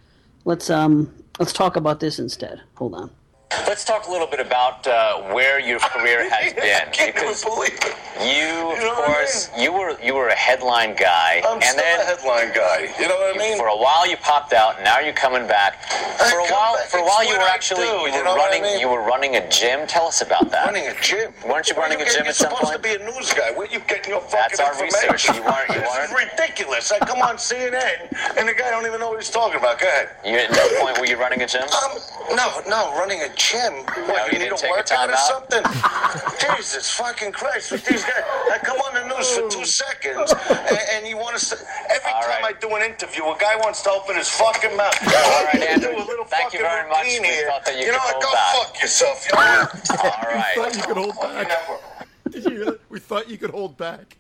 Let's 0.45 0.71
um 0.71 1.15
let's 1.39 1.53
talk 1.53 1.77
about 1.77 2.01
this 2.01 2.19
instead. 2.19 2.63
Hold 2.77 2.95
on. 2.95 3.11
Let's 3.51 3.85
talk 3.85 4.09
a 4.09 4.11
little 4.11 4.27
bit 4.27 4.41
about 4.41 4.85
uh, 4.89 5.23
where 5.33 5.61
your 5.61 5.79
career 5.95 6.29
has 6.29 6.53
been. 6.53 6.65
I 6.99 7.13
because 7.13 7.45
believe 7.45 7.79
it. 7.79 7.95
you, 8.19 8.27
You 8.27 8.73
of 8.75 8.79
know 8.83 8.95
what 8.99 9.09
I 9.09 9.15
course, 9.23 9.51
you 9.57 9.73
were 9.73 9.97
you 10.03 10.15
were 10.15 10.29
a 10.29 10.35
headline 10.35 10.97
guy, 10.97 11.43
I'm 11.47 11.55
and 11.55 11.63
still 11.65 11.77
then 11.83 12.01
a 12.01 12.05
headline 12.05 12.51
guy. 12.53 12.91
You 12.99 13.07
know 13.09 13.15
what 13.15 13.37
I 13.37 13.39
mean? 13.39 13.57
for 13.57 13.69
a 13.69 13.77
while 13.77 14.07
you 14.09 14.17
popped 14.17 14.53
out. 14.53 14.83
Now 14.83 14.99
you're 14.99 15.13
coming 15.15 15.47
back. 15.47 15.83
For 16.31 16.39
a 16.39 16.51
while, 16.51 16.75
back, 16.75 16.87
for 16.91 16.99
a 16.99 17.03
it's 17.03 17.09
while 17.11 17.23
you 17.25 17.35
were 17.39 17.45
I 17.47 17.55
actually 17.55 17.87
do, 17.87 18.11
you 18.11 18.19
you 18.19 18.19
were 18.19 18.35
what 18.35 18.41
I 18.41 18.47
running 18.51 18.63
mean? 18.63 18.81
you 18.81 18.89
were 18.89 19.03
running 19.03 19.37
a 19.37 19.49
gym. 19.49 19.87
Tell 19.87 20.07
us 20.07 20.23
about 20.23 20.51
that. 20.51 20.67
running 20.67 20.89
a 20.89 20.95
gym. 21.01 21.31
Weren't 21.47 21.69
you 21.71 21.77
Where 21.77 21.87
running 21.87 22.01
a 22.03 22.05
get- 22.05 22.15
gym 22.19 22.25
You're 22.27 22.31
at 22.31 22.37
some 22.37 22.51
supposed 22.51 22.73
point? 22.75 22.83
to 22.83 22.89
be 22.89 22.95
a 22.99 23.07
news 23.07 23.33
guy. 23.33 23.53
Where 23.53 23.67
you 23.71 23.79
getting 23.87 24.11
your 24.11 24.23
fucking 24.23 24.59
That's 24.59 24.61
our 24.61 24.75
research. 24.83 25.31
You 25.31 25.43
weren't- 25.47 25.69
you 25.71 25.81
this 25.87 25.91
weren't? 25.95 26.11
is 26.11 26.19
ridiculous. 26.35 26.91
I 26.91 26.99
come 26.99 27.23
on 27.23 27.37
CNN 27.39 28.11
and 28.37 28.49
the 28.49 28.55
guy 28.59 28.71
don't 28.75 28.87
even 28.87 28.99
know 28.99 29.11
what 29.15 29.23
he's 29.23 29.31
talking 29.31 29.59
about. 29.61 29.79
Go 29.79 29.87
ahead. 29.87 30.11
You 30.27 30.35
at 30.35 30.51
no 30.51 30.67
point 30.83 30.99
were 30.99 31.07
you 31.07 31.17
running 31.17 31.43
a 31.43 31.47
gym? 31.47 31.63
Um, 31.63 31.95
no, 32.35 32.61
no, 32.67 32.91
running 32.99 33.23
a 33.23 33.31
gym. 33.37 33.73
What, 34.09 34.33
you 34.33 34.39
you 34.39 34.45
need 34.45 34.51
didn't 34.51 34.65
a 34.65 34.71
workout 34.71 35.11
or 35.11 35.17
something? 35.17 35.63
Jesus 36.57 36.91
fucking 36.93 37.33
Christ, 37.33 37.71
with 37.73 37.85
these 37.85 38.03
guys. 38.03 38.25
I 38.53 38.59
come 38.63 38.79
on 38.79 38.95
the 38.95 39.15
news 39.15 39.29
for 39.37 39.49
two 39.49 39.65
seconds, 39.65 40.33
and, 40.51 40.79
and 40.93 41.07
you 41.07 41.17
want 41.17 41.37
to 41.39 41.45
say, 41.45 41.57
every 41.91 42.13
All 42.13 42.23
time 42.23 42.43
right. 42.43 42.57
I 42.57 42.59
do 42.59 42.75
an 42.75 42.83
interview, 42.83 43.23
a 43.25 43.37
guy 43.39 43.57
wants 43.57 43.83
to 43.83 43.91
open 43.91 44.17
his 44.17 44.29
fucking 44.29 44.77
mouth. 44.77 44.97
All 45.07 45.45
right, 45.45 45.55
Do 45.55 45.63
Andrew. 45.63 45.91
a 45.97 46.05
little 46.05 46.25
Thank 46.25 46.53
you 46.55 46.61
fucking 46.61 46.61
very 46.61 46.89
much. 46.89 47.05
routine 47.05 47.23
We 47.23 47.29
here. 47.29 47.49
thought 47.51 47.65
that 47.67 47.75
you 47.79 47.87
you 47.87 47.93
know 47.93 47.99
what? 47.99 48.23
Go 48.23 48.33
back. 48.33 48.55
fuck 48.57 48.83
yourself. 48.83 49.27
You 49.31 49.39
know 49.39 49.67
what? 49.69 49.91
All 50.05 50.43
Thought 50.55 50.77
you 50.77 50.83
could 50.83 50.97
hold 50.97 51.21
back. 51.21 52.07
Did 52.31 52.45
you 52.45 52.51
hear 52.51 52.65
that? 52.67 52.81
We 52.89 52.99
thought 53.01 53.29
you 53.31 53.39
could 53.39 53.51
hold 53.51 53.77
back. 53.77 54.17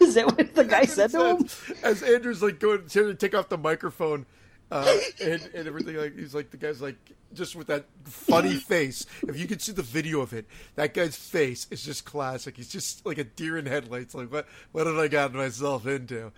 Is 0.00 0.14
that 0.14 0.26
what 0.26 0.54
the 0.54 0.64
guy 0.64 0.84
said 0.84 1.10
to 1.10 1.36
him? 1.36 1.46
As 1.82 2.02
Andrew's 2.02 2.42
like 2.42 2.58
going 2.58 2.86
to 2.88 3.14
take 3.14 3.34
off 3.34 3.48
the 3.48 3.58
microphone 3.58 4.26
uh, 4.70 4.96
and, 5.22 5.48
and 5.54 5.68
everything, 5.68 5.96
like 5.96 6.16
he's 6.16 6.34
like 6.34 6.50
the 6.50 6.56
guy's 6.56 6.82
like 6.82 6.96
just 7.32 7.56
with 7.56 7.66
that 7.68 7.86
funny 8.04 8.54
face. 8.54 9.06
If 9.26 9.38
you 9.38 9.46
could 9.46 9.62
see 9.62 9.72
the 9.72 9.82
video 9.82 10.20
of 10.20 10.32
it, 10.32 10.46
that 10.74 10.94
guy's 10.94 11.16
face 11.16 11.66
is 11.70 11.84
just 11.84 12.04
classic. 12.04 12.56
He's 12.56 12.68
just 12.68 13.04
like 13.06 13.18
a 13.18 13.24
deer 13.24 13.56
in 13.58 13.66
headlights. 13.66 14.14
Like 14.14 14.32
what? 14.32 14.46
What 14.72 14.84
did 14.84 14.98
I 14.98 15.08
got 15.08 15.34
myself 15.34 15.86
into? 15.86 16.32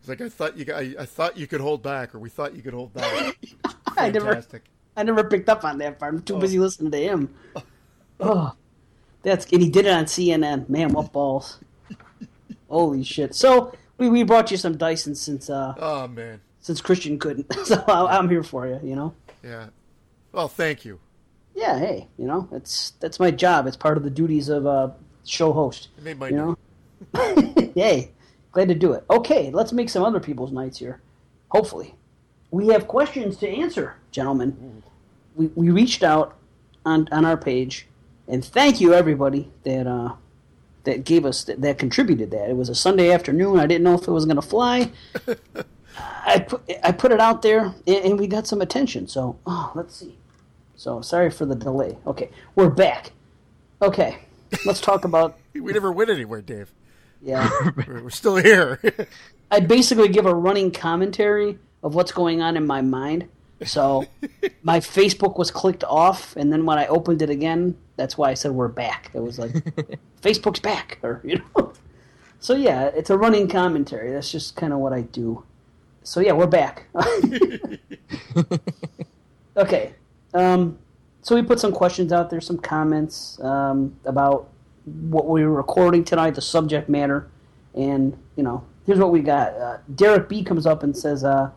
He's 0.00 0.08
like, 0.08 0.20
I 0.20 0.28
thought 0.28 0.56
you, 0.56 0.72
I, 0.72 0.94
I 1.00 1.04
thought 1.04 1.36
you 1.36 1.46
could 1.46 1.60
hold 1.60 1.82
back, 1.82 2.14
or 2.14 2.18
we 2.18 2.28
thought 2.28 2.54
you 2.54 2.62
could 2.62 2.74
hold 2.74 2.94
back. 2.94 3.36
I 3.96 4.10
never 4.10 4.26
Fantastic. 4.26 4.62
I 4.96 5.02
never 5.02 5.24
picked 5.24 5.48
up 5.48 5.64
on 5.64 5.78
that 5.78 5.98
part. 5.98 6.14
I'm 6.14 6.22
too 6.22 6.38
busy 6.38 6.58
listening 6.58 6.90
to 6.92 6.98
him. 6.98 7.34
Oh, 8.18 8.54
that's 9.22 9.44
and 9.52 9.60
he 9.60 9.68
did 9.68 9.86
it 9.86 9.92
on 9.92 10.04
CNN. 10.04 10.68
Man, 10.68 10.92
what 10.92 11.12
balls! 11.12 11.58
Holy 12.68 13.04
shit! 13.04 13.34
So 13.34 13.74
we, 13.98 14.08
we 14.08 14.22
brought 14.22 14.50
you 14.50 14.56
some 14.56 14.76
Dyson 14.76 15.14
since 15.14 15.50
uh 15.50 15.74
Oh 15.78 16.08
man, 16.08 16.40
since 16.60 16.80
Christian 16.80 17.18
couldn't, 17.18 17.52
so 17.64 17.82
I, 17.86 18.16
I'm 18.16 18.28
here 18.30 18.42
for 18.42 18.66
you. 18.66 18.80
You 18.82 18.96
know. 18.96 19.14
yeah. 19.42 19.66
Well, 20.36 20.48
thank 20.48 20.84
you. 20.84 21.00
Yeah. 21.54 21.78
Hey, 21.78 22.08
you 22.18 22.26
know 22.26 22.46
it's 22.52 22.90
that's 23.00 23.18
my 23.18 23.30
job. 23.30 23.66
It's 23.66 23.76
part 23.76 23.96
of 23.96 24.02
the 24.02 24.10
duties 24.10 24.50
of 24.50 24.66
a 24.66 24.94
show 25.24 25.54
host. 25.54 25.88
It 25.96 26.04
made 26.04 26.18
my 26.18 26.28
You 26.28 26.36
know? 27.14 27.72
Yay. 27.74 28.10
Glad 28.52 28.68
to 28.68 28.74
do 28.74 28.92
it. 28.92 29.04
Okay, 29.08 29.50
let's 29.50 29.72
make 29.72 29.88
some 29.88 30.02
other 30.02 30.20
people's 30.20 30.52
nights 30.52 30.78
here. 30.78 31.00
Hopefully. 31.48 31.94
We 32.50 32.68
have 32.68 32.86
questions 32.86 33.38
to 33.38 33.48
answer, 33.48 33.96
gentlemen. 34.10 34.82
We, 35.34 35.46
we 35.54 35.70
reached 35.70 36.02
out 36.02 36.36
on, 36.84 37.08
on 37.12 37.24
our 37.24 37.36
page, 37.36 37.86
and 38.28 38.44
thank 38.44 38.80
you 38.80 38.92
everybody 38.92 39.50
that 39.64 39.86
uh, 39.86 40.12
that 40.84 41.04
gave 41.04 41.24
us 41.24 41.44
that, 41.44 41.62
that 41.62 41.78
contributed 41.78 42.30
that. 42.32 42.50
It 42.50 42.56
was 42.56 42.68
a 42.68 42.74
Sunday 42.74 43.10
afternoon. 43.10 43.58
I 43.58 43.66
didn't 43.66 43.84
know 43.84 43.94
if 43.94 44.06
it 44.06 44.12
was 44.12 44.26
going 44.26 44.36
to 44.36 44.42
fly. 44.42 44.92
I 45.98 46.40
put 46.40 46.62
I 46.84 46.92
put 46.92 47.12
it 47.12 47.20
out 47.20 47.40
there, 47.40 47.74
and, 47.86 48.04
and 48.04 48.18
we 48.18 48.26
got 48.26 48.46
some 48.46 48.60
attention. 48.60 49.08
So, 49.08 49.38
oh, 49.46 49.72
let's 49.74 49.96
see. 49.96 50.18
So 50.76 51.00
sorry 51.00 51.30
for 51.30 51.46
the 51.46 51.54
delay. 51.54 51.96
Okay, 52.06 52.30
we're 52.54 52.68
back. 52.70 53.12
Okay, 53.80 54.18
let's 54.66 54.80
talk 54.80 55.04
about 55.04 55.38
We 55.54 55.72
never 55.72 55.90
went 55.90 56.10
anywhere, 56.10 56.42
Dave. 56.42 56.70
yeah. 57.22 57.48
We're 57.88 58.10
still 58.10 58.36
here. 58.36 58.78
I'd 59.50 59.66
basically 59.68 60.08
give 60.08 60.26
a 60.26 60.34
running 60.34 60.70
commentary 60.70 61.58
of 61.82 61.94
what's 61.94 62.12
going 62.12 62.42
on 62.42 62.56
in 62.56 62.66
my 62.66 62.82
mind. 62.82 63.28
So 63.64 64.04
my 64.62 64.80
Facebook 64.80 65.38
was 65.38 65.50
clicked 65.50 65.82
off, 65.84 66.36
and 66.36 66.52
then 66.52 66.66
when 66.66 66.78
I 66.78 66.86
opened 66.88 67.22
it 67.22 67.30
again, 67.30 67.74
that's 67.96 68.18
why 68.18 68.30
I 68.30 68.34
said 68.34 68.50
we're 68.52 68.68
back. 68.68 69.10
It 69.14 69.20
was 69.20 69.38
like 69.38 69.52
Facebook's 70.20 70.60
back, 70.60 70.98
or 71.02 71.22
you 71.24 71.40
know. 71.56 71.72
So 72.38 72.54
yeah, 72.54 72.86
it's 72.88 73.08
a 73.08 73.16
running 73.16 73.48
commentary. 73.48 74.12
That's 74.12 74.30
just 74.30 74.56
kind 74.56 74.74
of 74.74 74.80
what 74.80 74.92
I 74.92 75.00
do. 75.00 75.42
So 76.02 76.20
yeah, 76.20 76.32
we're 76.32 76.46
back. 76.46 76.84
okay. 79.56 79.94
Um, 80.36 80.78
so 81.22 81.34
we 81.34 81.42
put 81.42 81.58
some 81.58 81.72
questions 81.72 82.12
out 82.12 82.30
there, 82.30 82.40
some 82.40 82.58
comments 82.58 83.40
um, 83.40 83.96
about 84.04 84.48
what 84.84 85.26
we 85.26 85.44
were 85.44 85.50
recording 85.52 86.04
tonight, 86.04 86.34
the 86.34 86.42
subject 86.42 86.88
matter, 86.88 87.28
and 87.74 88.16
you 88.36 88.42
know, 88.42 88.64
here's 88.84 88.98
what 88.98 89.10
we 89.10 89.20
got. 89.20 89.54
Uh, 89.54 89.78
Derek 89.94 90.28
B 90.28 90.44
comes 90.44 90.66
up 90.66 90.82
and 90.82 90.96
says, 90.96 91.24
uh, 91.24 91.50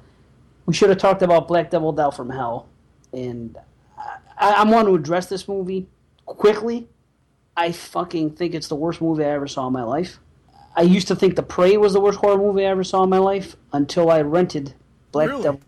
"We 0.65 0.73
should 0.73 0.89
have 0.89 0.97
talked 0.97 1.21
about 1.21 1.47
Black 1.47 1.69
Devil 1.69 1.91
Doll 1.91 2.11
from 2.11 2.29
Hell," 2.29 2.67
and 3.13 3.57
I, 4.37 4.51
I 4.51 4.63
want 4.63 4.87
to 4.87 4.95
address 4.95 5.27
this 5.27 5.47
movie 5.47 5.87
quickly. 6.25 6.87
I 7.57 7.73
fucking 7.73 8.31
think 8.31 8.55
it's 8.55 8.69
the 8.69 8.75
worst 8.75 9.01
movie 9.01 9.25
I 9.25 9.29
ever 9.31 9.47
saw 9.47 9.67
in 9.67 9.73
my 9.73 9.83
life. 9.83 10.19
I 10.75 10.83
used 10.83 11.09
to 11.09 11.15
think 11.15 11.35
The 11.35 11.43
Prey 11.43 11.75
was 11.75 11.91
the 11.93 11.99
worst 11.99 12.19
horror 12.19 12.37
movie 12.37 12.65
I 12.65 12.69
ever 12.69 12.85
saw 12.85 13.03
in 13.03 13.09
my 13.09 13.17
life 13.17 13.57
until 13.73 14.09
I 14.09 14.21
rented 14.21 14.73
Black 15.11 15.27
Really? 15.27 15.43
Devil. 15.43 15.59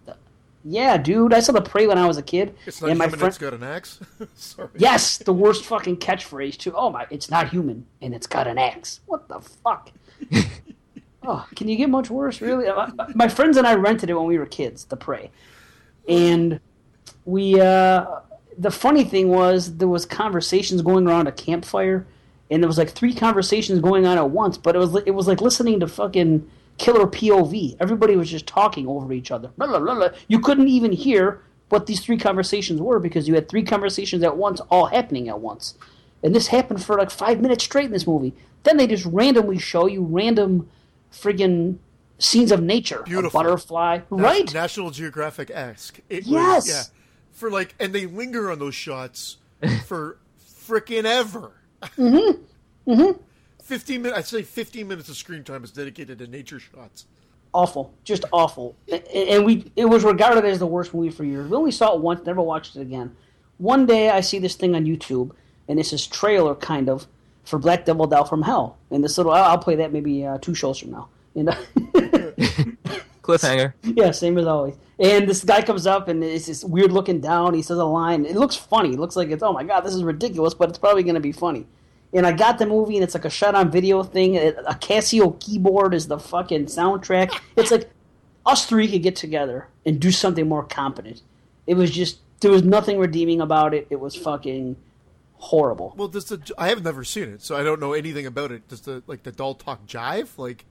Yeah, 0.63 0.97
dude, 0.97 1.33
I 1.33 1.39
saw 1.39 1.53
The 1.53 1.61
Prey 1.61 1.87
when 1.87 1.97
I 1.97 2.07
was 2.07 2.17
a 2.17 2.21
kid, 2.21 2.55
It's 2.65 2.81
not 2.81 2.89
and 2.91 2.99
my 2.99 3.05
human 3.05 3.19
friend. 3.19 3.31
that's 3.31 3.37
got 3.39 3.53
an 3.53 3.63
axe. 3.63 3.99
Sorry. 4.35 4.69
Yes, 4.77 5.17
the 5.17 5.33
worst 5.33 5.65
fucking 5.65 5.97
catchphrase 5.97 6.57
too. 6.57 6.73
Oh 6.75 6.89
my, 6.91 7.07
it's 7.09 7.29
not 7.31 7.49
human 7.49 7.85
and 8.01 8.13
it's 8.13 8.27
got 8.27 8.47
an 8.47 8.57
axe. 8.57 8.99
What 9.07 9.27
the 9.27 9.39
fuck? 9.39 9.91
oh, 11.23 11.47
can 11.55 11.67
you 11.67 11.75
get 11.75 11.89
much 11.89 12.09
worse? 12.09 12.41
Really? 12.41 12.67
My, 12.67 13.07
my 13.15 13.27
friends 13.27 13.57
and 13.57 13.65
I 13.65 13.73
rented 13.75 14.09
it 14.09 14.13
when 14.13 14.25
we 14.27 14.37
were 14.37 14.45
kids, 14.45 14.85
The 14.85 14.97
Prey, 14.97 15.31
and 16.07 16.59
we. 17.25 17.59
uh 17.59 18.05
The 18.57 18.71
funny 18.71 19.03
thing 19.03 19.29
was 19.29 19.77
there 19.77 19.87
was 19.87 20.05
conversations 20.05 20.81
going 20.83 21.07
around 21.07 21.27
a 21.27 21.31
campfire, 21.31 22.05
and 22.51 22.61
there 22.61 22.67
was 22.67 22.77
like 22.77 22.89
three 22.91 23.13
conversations 23.15 23.79
going 23.79 24.05
on 24.05 24.17
at 24.17 24.29
once. 24.29 24.57
But 24.57 24.75
it 24.75 24.79
was 24.79 24.95
it 25.05 25.11
was 25.15 25.27
like 25.27 25.41
listening 25.41 25.79
to 25.79 25.87
fucking 25.87 26.47
killer 26.81 27.05
POV. 27.05 27.77
Everybody 27.79 28.15
was 28.15 28.29
just 28.29 28.47
talking 28.47 28.87
over 28.87 29.13
each 29.13 29.29
other. 29.29 29.51
Blah, 29.55 29.67
blah, 29.67 29.79
blah, 29.79 30.09
you 30.27 30.39
couldn't 30.39 30.67
even 30.67 30.91
hear 30.91 31.41
what 31.69 31.85
these 31.85 32.01
three 32.01 32.17
conversations 32.17 32.81
were 32.81 32.99
because 32.99 33.27
you 33.27 33.35
had 33.35 33.47
three 33.47 33.63
conversations 33.63 34.23
at 34.23 34.35
once, 34.35 34.59
all 34.71 34.87
happening 34.87 35.29
at 35.29 35.39
once. 35.39 35.75
And 36.23 36.33
this 36.33 36.47
happened 36.47 36.83
for 36.83 36.97
like 36.97 37.11
five 37.11 37.39
minutes 37.39 37.63
straight 37.63 37.85
in 37.85 37.91
this 37.91 38.07
movie. 38.07 38.33
Then 38.63 38.77
they 38.77 38.87
just 38.87 39.05
randomly 39.05 39.59
show 39.59 39.85
you 39.85 40.03
random 40.03 40.69
friggin' 41.13 41.77
scenes 42.17 42.51
of 42.51 42.63
nature. 42.63 43.03
Beautiful. 43.05 43.39
A 43.39 43.43
butterfly. 43.43 43.99
Right? 44.09 44.51
National 44.51 44.89
Geographic 44.89 45.51
esque. 45.53 45.99
Yes. 46.09 46.27
Was, 46.27 46.67
yeah. 46.67 46.83
For 47.31 47.51
like, 47.51 47.75
and 47.79 47.93
they 47.93 48.07
linger 48.07 48.51
on 48.51 48.57
those 48.57 48.75
shots 48.75 49.37
for 49.85 50.17
freaking 50.67 51.05
ever. 51.05 51.51
mm 51.83 52.09
hmm. 52.09 52.91
Mm 52.91 52.95
hmm. 52.95 53.21
15 53.61 54.01
minutes, 54.01 54.17
I'd 54.17 54.25
say 54.25 54.43
15 54.43 54.87
minutes 54.87 55.09
of 55.09 55.15
screen 55.15 55.43
time 55.43 55.63
is 55.63 55.71
dedicated 55.71 56.19
to 56.19 56.27
nature 56.27 56.59
shots. 56.59 57.05
Awful, 57.53 57.93
just 58.03 58.23
awful. 58.31 58.75
And 59.13 59.45
we, 59.45 59.71
it 59.75 59.85
was 59.85 60.03
regarded 60.03 60.45
as 60.45 60.59
the 60.59 60.67
worst 60.67 60.93
movie 60.93 61.09
for 61.09 61.23
years. 61.23 61.49
We 61.49 61.57
only 61.57 61.71
saw 61.71 61.95
it 61.95 62.01
once, 62.01 62.25
never 62.25 62.41
watched 62.41 62.75
it 62.75 62.81
again. 62.81 63.15
One 63.57 63.85
day 63.85 64.09
I 64.09 64.21
see 64.21 64.39
this 64.39 64.55
thing 64.55 64.73
on 64.73 64.85
YouTube, 64.85 65.31
and 65.67 65.79
it's 65.79 65.91
this 65.91 66.07
trailer 66.07 66.55
kind 66.55 66.89
of 66.89 67.07
for 67.43 67.59
Black 67.59 67.85
Devil 67.85 68.07
Doll 68.07 68.25
from 68.25 68.41
Hell. 68.41 68.77
And 68.89 69.03
this 69.03 69.17
little, 69.17 69.33
I'll 69.33 69.57
play 69.57 69.75
that 69.75 69.91
maybe 69.91 70.25
uh, 70.25 70.37
two 70.39 70.55
shows 70.55 70.79
from 70.79 70.91
now. 70.91 71.09
You 71.33 71.43
know, 71.43 71.51
cliffhanger. 73.21 73.73
Yeah, 73.83 74.11
same 74.11 74.37
as 74.37 74.45
always. 74.45 74.75
And 74.99 75.27
this 75.27 75.43
guy 75.43 75.61
comes 75.61 75.87
up 75.87 76.07
and 76.07 76.23
it's 76.23 76.45
this 76.45 76.63
weird 76.63 76.91
looking 76.91 77.21
down. 77.21 77.53
He 77.53 77.61
says 77.61 77.77
a 77.77 77.85
line. 77.85 78.25
It 78.25 78.35
looks 78.35 78.55
funny. 78.55 78.93
It 78.93 78.99
looks 78.99 79.15
like 79.15 79.29
it's 79.29 79.43
oh 79.43 79.53
my 79.53 79.63
god, 79.63 79.81
this 79.81 79.93
is 79.93 80.03
ridiculous, 80.03 80.53
but 80.53 80.69
it's 80.69 80.77
probably 80.77 81.03
going 81.03 81.15
to 81.15 81.21
be 81.21 81.31
funny. 81.31 81.65
And 82.13 82.25
I 82.25 82.33
got 82.33 82.59
the 82.59 82.65
movie 82.65 82.95
and 82.95 83.03
it's 83.03 83.13
like 83.13 83.25
a 83.25 83.29
shot 83.29 83.55
on 83.55 83.71
video 83.71 84.03
thing. 84.03 84.35
A 84.37 84.49
a 84.67 84.75
Casio 84.75 85.39
keyboard 85.39 85.93
is 85.93 86.07
the 86.07 86.19
fucking 86.19 86.65
soundtrack. 86.65 87.37
It's 87.55 87.71
like 87.71 87.89
us 88.45 88.65
three 88.65 88.89
could 88.89 89.03
get 89.03 89.15
together 89.15 89.67
and 89.85 89.99
do 89.99 90.11
something 90.11 90.47
more 90.47 90.63
competent. 90.63 91.21
It 91.67 91.75
was 91.75 91.91
just 91.91 92.19
there 92.41 92.51
was 92.51 92.63
nothing 92.63 92.97
redeeming 92.99 93.39
about 93.39 93.73
it. 93.73 93.87
It 93.89 93.99
was 93.99 94.15
fucking 94.15 94.75
horrible. 95.35 95.93
Well, 95.97 96.07
does 96.07 96.25
the 96.25 96.39
I 96.57 96.67
have 96.69 96.83
never 96.83 97.03
seen 97.03 97.29
it, 97.29 97.41
so 97.41 97.55
I 97.55 97.63
don't 97.63 97.79
know 97.79 97.93
anything 97.93 98.25
about 98.25 98.51
it. 98.51 98.67
Does 98.67 98.81
the 98.81 99.03
like 99.07 99.23
the 99.23 99.31
doll 99.31 99.55
talk 99.55 99.85
jive? 99.87 100.37
Like, 100.37 100.65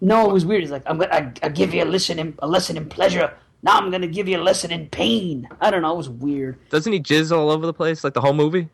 No, 0.00 0.30
it 0.30 0.32
was 0.32 0.46
weird. 0.46 0.62
It's 0.62 0.72
like 0.72 0.82
I'm 0.86 0.98
gonna 0.98 1.12
I, 1.12 1.32
I 1.42 1.48
give 1.50 1.74
you 1.74 1.82
a 1.82 1.86
lesson 1.86 2.18
in 2.18 2.34
a 2.38 2.46
lesson 2.46 2.76
in 2.76 2.88
pleasure. 2.88 3.34
Now 3.62 3.76
I'm 3.76 3.90
gonna 3.90 4.06
give 4.06 4.28
you 4.28 4.38
a 4.38 4.42
lesson 4.42 4.70
in 4.70 4.88
pain. 4.88 5.48
I 5.60 5.70
don't 5.70 5.82
know. 5.82 5.92
It 5.92 5.98
was 5.98 6.08
weird. 6.08 6.58
Doesn't 6.70 6.92
he 6.92 7.00
jizz 7.00 7.36
all 7.36 7.50
over 7.50 7.66
the 7.66 7.74
place 7.74 8.02
like 8.02 8.14
the 8.14 8.20
whole 8.20 8.32
movie? 8.32 8.68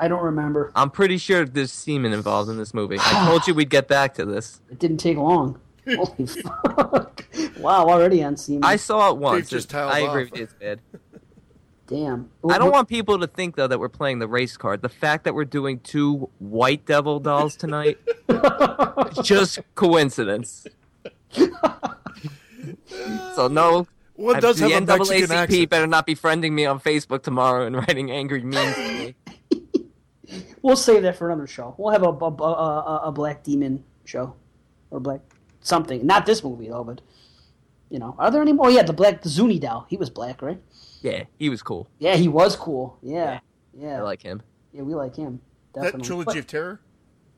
I 0.00 0.08
don't 0.08 0.22
remember. 0.22 0.72
I'm 0.74 0.90
pretty 0.90 1.18
sure 1.18 1.44
there's 1.44 1.70
semen 1.72 2.12
involved 2.14 2.48
in 2.50 2.56
this 2.56 2.72
movie. 2.72 2.96
I 2.98 3.26
told 3.28 3.46
you 3.46 3.54
we'd 3.54 3.68
get 3.70 3.86
back 3.86 4.14
to 4.14 4.24
this. 4.24 4.60
It 4.70 4.78
didn't 4.78 4.96
take 4.98 5.18
long. 5.18 5.60
Holy 5.86 6.26
fuck! 6.26 7.24
Wow, 7.58 7.86
already 7.88 8.22
on 8.24 8.36
semen. 8.36 8.64
I 8.64 8.76
saw 8.76 9.10
it 9.10 9.18
once. 9.18 9.48
just 9.50 9.68
It- 9.70 9.72
tiled 9.74 9.92
I 9.92 9.98
agree 10.00 10.24
off. 10.24 10.30
with 10.30 10.38
you, 10.38 10.44
it's 10.44 10.54
bad. 10.54 10.80
Damn. 11.86 12.30
I 12.48 12.56
don't 12.58 12.70
want 12.70 12.88
people 12.88 13.18
to 13.18 13.26
think 13.26 13.56
though 13.56 13.66
that 13.66 13.80
we're 13.80 13.88
playing 13.88 14.20
the 14.20 14.28
race 14.28 14.56
card. 14.56 14.80
The 14.80 14.88
fact 14.88 15.24
that 15.24 15.34
we're 15.34 15.44
doing 15.44 15.80
two 15.80 16.30
white 16.38 16.86
devil 16.86 17.18
dolls 17.18 17.56
tonight, 17.56 17.98
it's 18.28 19.22
just 19.28 19.58
coincidence. 19.74 20.66
so 23.34 23.48
no, 23.48 23.86
one 24.14 24.40
does 24.40 24.58
the 24.58 24.68
have 24.68 24.82
a 24.82 24.86
Mexican 24.86 25.24
NAACP 25.28 25.32
accent. 25.34 25.70
better 25.70 25.86
not 25.86 26.06
be 26.06 26.14
friending 26.14 26.52
me 26.52 26.64
on 26.66 26.78
Facebook 26.80 27.22
tomorrow 27.22 27.66
and 27.66 27.74
writing 27.76 28.10
angry 28.10 28.42
memes 28.42 28.74
to 28.76 28.80
me. 28.88 29.14
We'll 30.62 30.76
save 30.76 31.02
that 31.02 31.16
for 31.16 31.30
another 31.30 31.46
show. 31.46 31.74
We'll 31.78 31.92
have 31.92 32.02
a 32.02 32.08
a, 32.08 32.28
a, 32.28 32.42
a, 32.42 33.00
a 33.06 33.12
black 33.12 33.42
demon 33.42 33.84
show 34.04 34.34
or 34.90 35.00
black 35.00 35.20
something. 35.60 36.06
Not 36.06 36.26
this 36.26 36.42
movie 36.44 36.68
though, 36.68 36.84
but 36.84 37.00
you 37.88 37.98
know, 37.98 38.14
are 38.18 38.30
there 38.30 38.40
any 38.42 38.52
more? 38.52 38.66
Oh, 38.66 38.68
yeah, 38.68 38.82
the 38.82 38.92
black 38.92 39.22
the 39.22 39.28
Zuni 39.28 39.58
doll. 39.58 39.86
He 39.88 39.96
was 39.96 40.10
black, 40.10 40.42
right? 40.42 40.60
Yeah, 41.02 41.24
he 41.38 41.48
was 41.48 41.62
cool. 41.62 41.88
Yeah, 41.98 42.14
he 42.16 42.28
was 42.28 42.54
cool. 42.56 42.98
Yeah, 43.02 43.40
yeah, 43.74 43.98
I 43.98 44.02
like 44.02 44.22
him. 44.22 44.42
yeah. 44.72 44.82
We 44.82 44.94
like 44.94 45.16
him. 45.16 45.40
that 45.74 46.02
trilogy 46.02 46.24
But- 46.26 46.36
of 46.36 46.46
terror. 46.46 46.80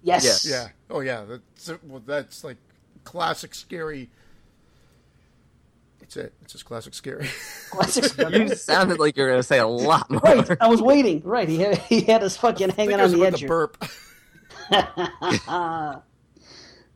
yes, 0.02 0.45
Yeah. 0.49 0.69
Oh 0.91 1.00
yeah. 1.00 1.25
That's 1.25 1.71
well, 1.85 2.02
that's 2.05 2.43
like 2.45 2.57
classic 3.05 3.55
scary. 3.55 4.11
That's 6.14 6.26
it. 6.26 6.35
It's 6.42 6.52
just 6.52 6.64
classic 6.66 6.92
scary. 6.95 7.26
Classic. 7.71 8.04
You 8.31 8.54
sounded 8.54 8.99
like 8.99 9.16
you 9.16 9.23
were 9.23 9.31
gonna 9.31 9.42
say 9.42 9.59
a 9.59 9.66
lot 9.66 10.11
more. 10.11 10.21
right, 10.23 10.57
I 10.61 10.66
was 10.69 10.83
waiting. 10.83 11.23
Right, 11.25 11.49
he 11.49 11.59
had, 11.59 11.78
he 11.78 12.02
had 12.02 12.23
us 12.23 12.37
fucking 12.37 12.71
I 12.73 12.75
hanging 12.75 13.00
I 13.00 13.04
on 13.04 13.12
the 13.12 13.25
edge. 13.25 13.35
to 13.35 13.38
here. 13.40 13.49
burp. 13.49 13.83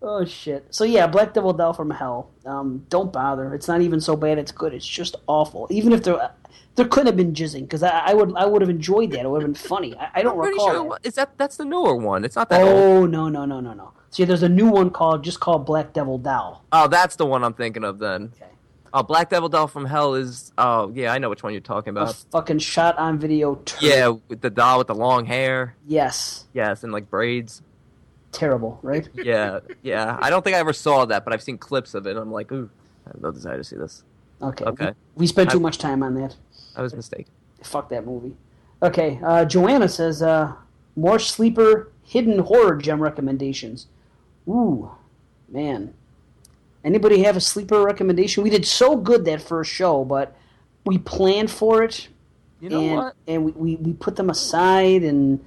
Oh 0.03 0.27
shit! 0.27 0.67
So 0.75 0.85
yeah, 0.85 1.07
Black 1.07 1.33
Devil 1.33 1.55
Doll 1.55 1.73
from 1.73 1.91
Hell. 1.91 2.31
Um, 2.45 2.85
don't 2.91 3.11
bother. 3.11 3.55
It's 3.55 3.67
not 3.67 3.81
even 3.81 3.99
so 3.99 4.15
bad. 4.15 4.39
It's 4.39 4.53
good. 4.53 4.75
It's 4.75 4.87
just 4.87 5.17
awful. 5.27 5.67
Even 5.71 5.93
if 5.95 6.03
there 6.03 6.33
there 6.75 6.85
couldn't 6.87 7.07
have 7.07 7.17
been 7.17 7.33
jizzing 7.33 7.63
because 7.63 7.83
I, 7.83 7.89
I 8.11 8.15
would 8.15 8.37
I 8.37 8.45
would 8.45 8.61
have 8.61 8.69
enjoyed 8.69 9.11
that. 9.13 9.21
It 9.25 9.31
would 9.31 9.41
have 9.43 9.51
been 9.51 9.55
funny. 9.69 9.97
I, 9.97 10.11
I 10.17 10.23
don't 10.23 10.39
I'm 10.39 10.51
recall. 10.51 10.67
sure. 10.67 10.75
that. 10.75 10.81
it 10.85 10.89
wa- 10.89 10.99
Is 11.03 11.15
that 11.15 11.39
that's 11.39 11.57
the 11.57 11.65
newer 11.65 11.97
one? 11.97 12.27
It's 12.27 12.37
not 12.37 12.51
that 12.51 12.61
old. 12.63 12.77
Oh 12.77 13.07
no 13.07 13.31
no 13.31 13.47
no 13.47 13.59
no 13.61 13.73
no. 13.73 13.95
See, 14.11 14.25
there's 14.25 14.43
a 14.43 14.49
new 14.51 14.69
one 14.69 14.91
called 14.91 15.25
just 15.25 15.41
called 15.41 15.65
Black 15.65 15.95
Devil 15.95 16.19
Doll. 16.19 16.63
Oh, 16.73 16.89
that's 16.89 17.17
the 17.17 17.25
one 17.27 17.43
I'm 17.43 17.55
thinking 17.55 17.83
of 17.83 17.99
then. 17.99 18.33
Okay. 18.37 18.53
Oh, 18.99 19.03
Black 19.03 19.29
Devil 19.29 19.51
Doll 19.51 19.67
from 19.67 19.85
Hell 19.85 20.15
is. 20.15 20.53
Oh, 20.57 20.91
yeah, 20.95 21.13
I 21.13 21.19
know 21.19 21.29
which 21.29 21.43
one 21.43 21.53
you're 21.53 21.61
talking 21.61 21.95
A 21.95 22.01
about. 22.01 22.15
fucking 22.33 22.61
shot 22.61 22.97
on 22.97 23.19
video. 23.19 23.61
Yeah, 23.79 24.15
with 24.29 24.41
the 24.41 24.49
doll 24.49 24.79
with 24.79 24.87
the 24.87 24.95
long 24.95 25.27
hair. 25.27 25.77
Yes. 25.87 26.47
Yes, 26.55 26.83
and 26.83 26.95
like 26.95 27.11
braids. 27.11 27.61
Terrible, 28.33 28.79
right? 28.83 29.07
Yeah, 29.15 29.61
yeah. 29.83 30.19
I 30.23 30.31
don't 30.31 30.43
think 30.43 30.57
I 30.57 30.61
ever 30.61 30.73
saw 30.73 31.05
that, 31.05 31.25
but 31.27 31.35
I've 31.35 31.43
seen 31.43 31.59
clips 31.59 31.93
of 31.93 32.07
it. 32.07 32.17
I'm 32.17 32.33
like, 32.33 32.51
ooh, 32.53 32.71
I 33.07 33.11
have 33.11 33.21
no 33.21 33.31
desire 33.31 33.59
to 33.59 33.65
see 33.65 33.77
this. 33.77 34.03
Okay. 34.41 34.65
Okay. 34.65 34.87
We, 35.15 35.21
we 35.23 35.27
spent 35.27 35.51
too 35.51 35.59
I- 35.59 35.63
much 35.63 35.77
time 35.77 36.03
on 36.03 36.15
that. 36.15 36.35
I 36.75 36.81
was 36.81 36.95
mistaken. 36.95 37.31
Fuck 37.63 37.91
that 37.91 38.07
movie. 38.07 38.35
Okay, 38.83 39.19
uh, 39.23 39.45
Joanna 39.45 39.89
says, 39.91 40.23
uh, 40.23 40.55
more 40.97 41.19
sleeper 41.19 41.91
hidden 42.03 42.39
horror 42.39 42.77
gem 42.77 43.03
recommendations. 43.03 43.89
Ooh, 44.49 44.91
man. 45.51 45.93
Anybody 46.87 47.25
have 47.25 47.37
a 47.37 47.41
sleeper 47.41 47.83
recommendation? 47.83 48.45
We 48.45 48.51
did 48.51 48.65
so 48.65 48.97
good 48.97 49.25
that 49.25 49.43
first 49.43 49.73
show, 49.73 50.05
but 50.05 50.37
we 50.85 50.99
planned 50.99 51.51
for 51.51 51.83
it, 51.83 52.07
You 52.61 52.69
know 52.71 52.81
and 52.81 52.95
what? 52.97 53.15
and 53.27 53.45
we, 53.45 53.51
we, 53.53 53.77
we 53.77 53.93
put 53.93 54.15
them 54.15 54.31
aside, 54.31 55.03
and 55.03 55.45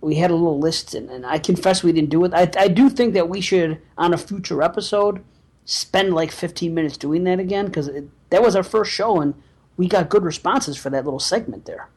we 0.00 0.16
had 0.16 0.32
a 0.32 0.34
little 0.34 0.58
list, 0.58 0.94
and, 0.94 1.08
and 1.08 1.24
I 1.24 1.38
confess 1.38 1.84
we 1.84 1.92
didn't 1.92 2.10
do 2.10 2.24
it. 2.24 2.34
I 2.34 2.50
I 2.58 2.66
do 2.66 2.90
think 2.90 3.14
that 3.14 3.28
we 3.28 3.40
should 3.40 3.80
on 3.96 4.12
a 4.12 4.18
future 4.18 4.62
episode 4.64 5.22
spend 5.64 6.12
like 6.12 6.32
15 6.32 6.74
minutes 6.74 6.96
doing 6.96 7.22
that 7.22 7.38
again 7.38 7.66
because 7.66 7.88
that 8.30 8.42
was 8.42 8.56
our 8.56 8.64
first 8.64 8.90
show, 8.90 9.20
and 9.20 9.34
we 9.76 9.86
got 9.86 10.08
good 10.08 10.24
responses 10.24 10.76
for 10.76 10.90
that 10.90 11.04
little 11.04 11.20
segment 11.20 11.66
there. 11.66 11.88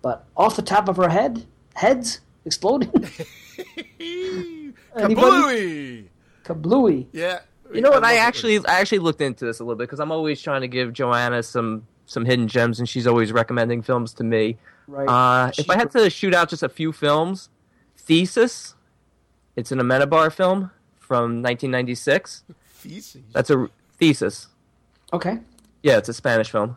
But 0.00 0.24
off 0.34 0.56
the 0.56 0.62
top 0.62 0.88
of 0.88 0.98
our 0.98 1.10
head, 1.10 1.44
heads 1.74 2.20
exploding? 2.46 2.88
Kablooey! 4.96 6.06
kablooey. 6.44 7.06
Yeah. 7.12 7.40
You 7.72 7.80
know 7.80 7.90
what? 7.90 8.04
I 8.04 8.10
love 8.12 8.16
it. 8.16 8.20
actually 8.20 8.58
I 8.66 8.80
actually 8.80 8.98
looked 9.00 9.20
into 9.20 9.44
this 9.44 9.60
a 9.60 9.64
little 9.64 9.76
bit 9.76 9.84
because 9.84 10.00
I'm 10.00 10.12
always 10.12 10.40
trying 10.40 10.60
to 10.62 10.68
give 10.68 10.92
Joanna 10.92 11.42
some 11.42 11.86
some 12.06 12.24
hidden 12.24 12.46
gems, 12.48 12.78
and 12.78 12.88
she's 12.88 13.06
always 13.06 13.32
recommending 13.32 13.82
films 13.82 14.12
to 14.14 14.24
me. 14.24 14.56
Right. 14.86 15.08
Uh, 15.08 15.50
if 15.58 15.68
I 15.68 15.74
had 15.76 15.90
to 15.92 16.08
shoot 16.08 16.32
out 16.34 16.48
just 16.48 16.62
a 16.62 16.68
few 16.68 16.92
films, 16.92 17.48
Thesis, 17.96 18.74
it's 19.56 19.72
an 19.72 19.78
Amenabar 19.80 20.32
film 20.32 20.70
from 20.98 21.42
1996. 21.42 22.44
Feces. 22.68 23.22
That's 23.32 23.50
a 23.50 23.68
Thesis. 23.98 24.46
okay. 25.12 25.38
Yeah, 25.82 25.98
it's 25.98 26.08
a 26.08 26.14
Spanish 26.14 26.50
film. 26.50 26.76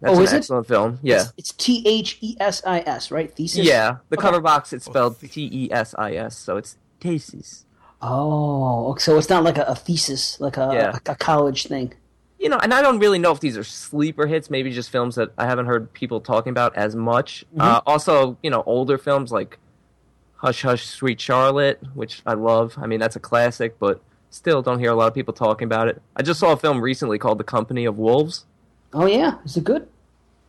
That's 0.00 0.14
Oh, 0.14 0.18
an 0.18 0.24
is 0.24 0.32
it? 0.32 0.36
excellent 0.36 0.66
film. 0.66 0.98
Yeah. 1.02 1.22
It's, 1.22 1.32
it's 1.36 1.52
T 1.52 1.82
H 1.86 2.18
E 2.22 2.36
S 2.40 2.62
I 2.66 2.80
S, 2.80 3.10
right? 3.10 3.30
Thesis. 3.34 3.64
Yeah, 3.66 3.96
the 4.08 4.16
Okay. 4.16 4.22
cover 4.22 4.40
box 4.40 4.72
it's 4.72 4.84
spelled 4.86 5.20
T 5.20 5.48
E 5.52 5.68
S 5.70 5.94
I 5.98 6.14
S, 6.14 6.36
so 6.38 6.56
it's 6.56 6.76
Thesis. 7.00 7.65
Oh, 8.02 8.94
so 8.96 9.16
it's 9.18 9.28
not 9.28 9.42
like 9.44 9.58
a, 9.58 9.62
a 9.64 9.74
thesis, 9.74 10.38
like 10.40 10.56
a, 10.56 10.70
Yeah. 10.72 10.98
a, 11.06 11.12
a 11.12 11.14
college 11.16 11.66
thing. 11.66 11.94
You 12.38 12.50
know, 12.50 12.58
and 12.58 12.74
I 12.74 12.82
don't 12.82 12.98
really 12.98 13.18
know 13.18 13.32
if 13.32 13.40
these 13.40 13.56
are 13.56 13.64
sleeper 13.64 14.26
hits, 14.26 14.50
maybe 14.50 14.70
just 14.70 14.90
films 14.90 15.14
that 15.14 15.30
I 15.38 15.46
haven't 15.46 15.66
heard 15.66 15.90
people 15.94 16.20
talking 16.20 16.50
about 16.50 16.76
as 16.76 16.94
much. 16.94 17.44
Mm-hmm. 17.52 17.60
Uh, 17.62 17.80
also, 17.86 18.36
you 18.42 18.50
know, 18.50 18.62
older 18.66 18.98
films 18.98 19.32
like 19.32 19.58
Hush 20.36 20.60
Hush 20.62 20.86
Sweet 20.86 21.18
Charlotte, 21.20 21.80
which 21.94 22.20
I 22.26 22.34
love. 22.34 22.76
I 22.78 22.86
mean, 22.86 23.00
that's 23.00 23.16
a 23.16 23.20
classic, 23.20 23.78
but 23.78 24.02
still 24.28 24.60
don't 24.60 24.78
hear 24.78 24.90
a 24.90 24.94
lot 24.94 25.06
of 25.08 25.14
people 25.14 25.32
talking 25.32 25.64
about 25.64 25.88
it. 25.88 26.02
I 26.14 26.22
just 26.22 26.38
saw 26.38 26.52
a 26.52 26.56
film 26.58 26.80
recently 26.82 27.18
called 27.18 27.38
The 27.38 27.44
Company 27.44 27.86
of 27.86 27.98
Wolves. 27.98 28.44
Oh 28.92 29.06
yeah, 29.06 29.38
is 29.46 29.56
it 29.56 29.64
good? 29.64 29.88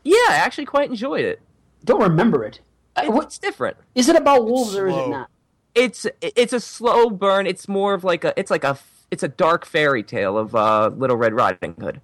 Yeah, 0.04 0.16
I 0.30 0.36
actually 0.36 0.66
quite 0.66 0.90
enjoyed 0.90 1.24
it. 1.24 1.40
Don't 1.86 2.02
remember 2.02 2.44
it. 2.44 2.60
It- 3.02 3.12
what, 3.12 3.26
It's 3.28 3.38
different. 3.38 3.78
is 3.96 4.10
it 4.10 4.16
about 4.18 4.44
wolves 4.46 4.76
or 4.76 4.88
is 4.90 4.96
it 4.96 5.10
not? 5.10 5.30
It's 5.78 6.08
it's 6.22 6.54
a 6.54 6.60
slow 6.60 7.10
burn. 7.12 7.46
It's 7.46 7.68
more 7.68 7.94
of 7.94 8.04
like 8.04 8.24
a 8.24 8.34
it's 8.38 8.50
like 8.50 8.64
a 8.64 8.78
it's 9.12 9.24
a 9.24 9.28
dark 9.28 9.66
fairy 9.66 10.04
tale 10.04 10.38
of 10.38 10.56
uh, 10.56 10.90
Little 10.96 11.16
Red 11.16 11.34
Riding 11.34 11.76
Hood. 11.80 12.02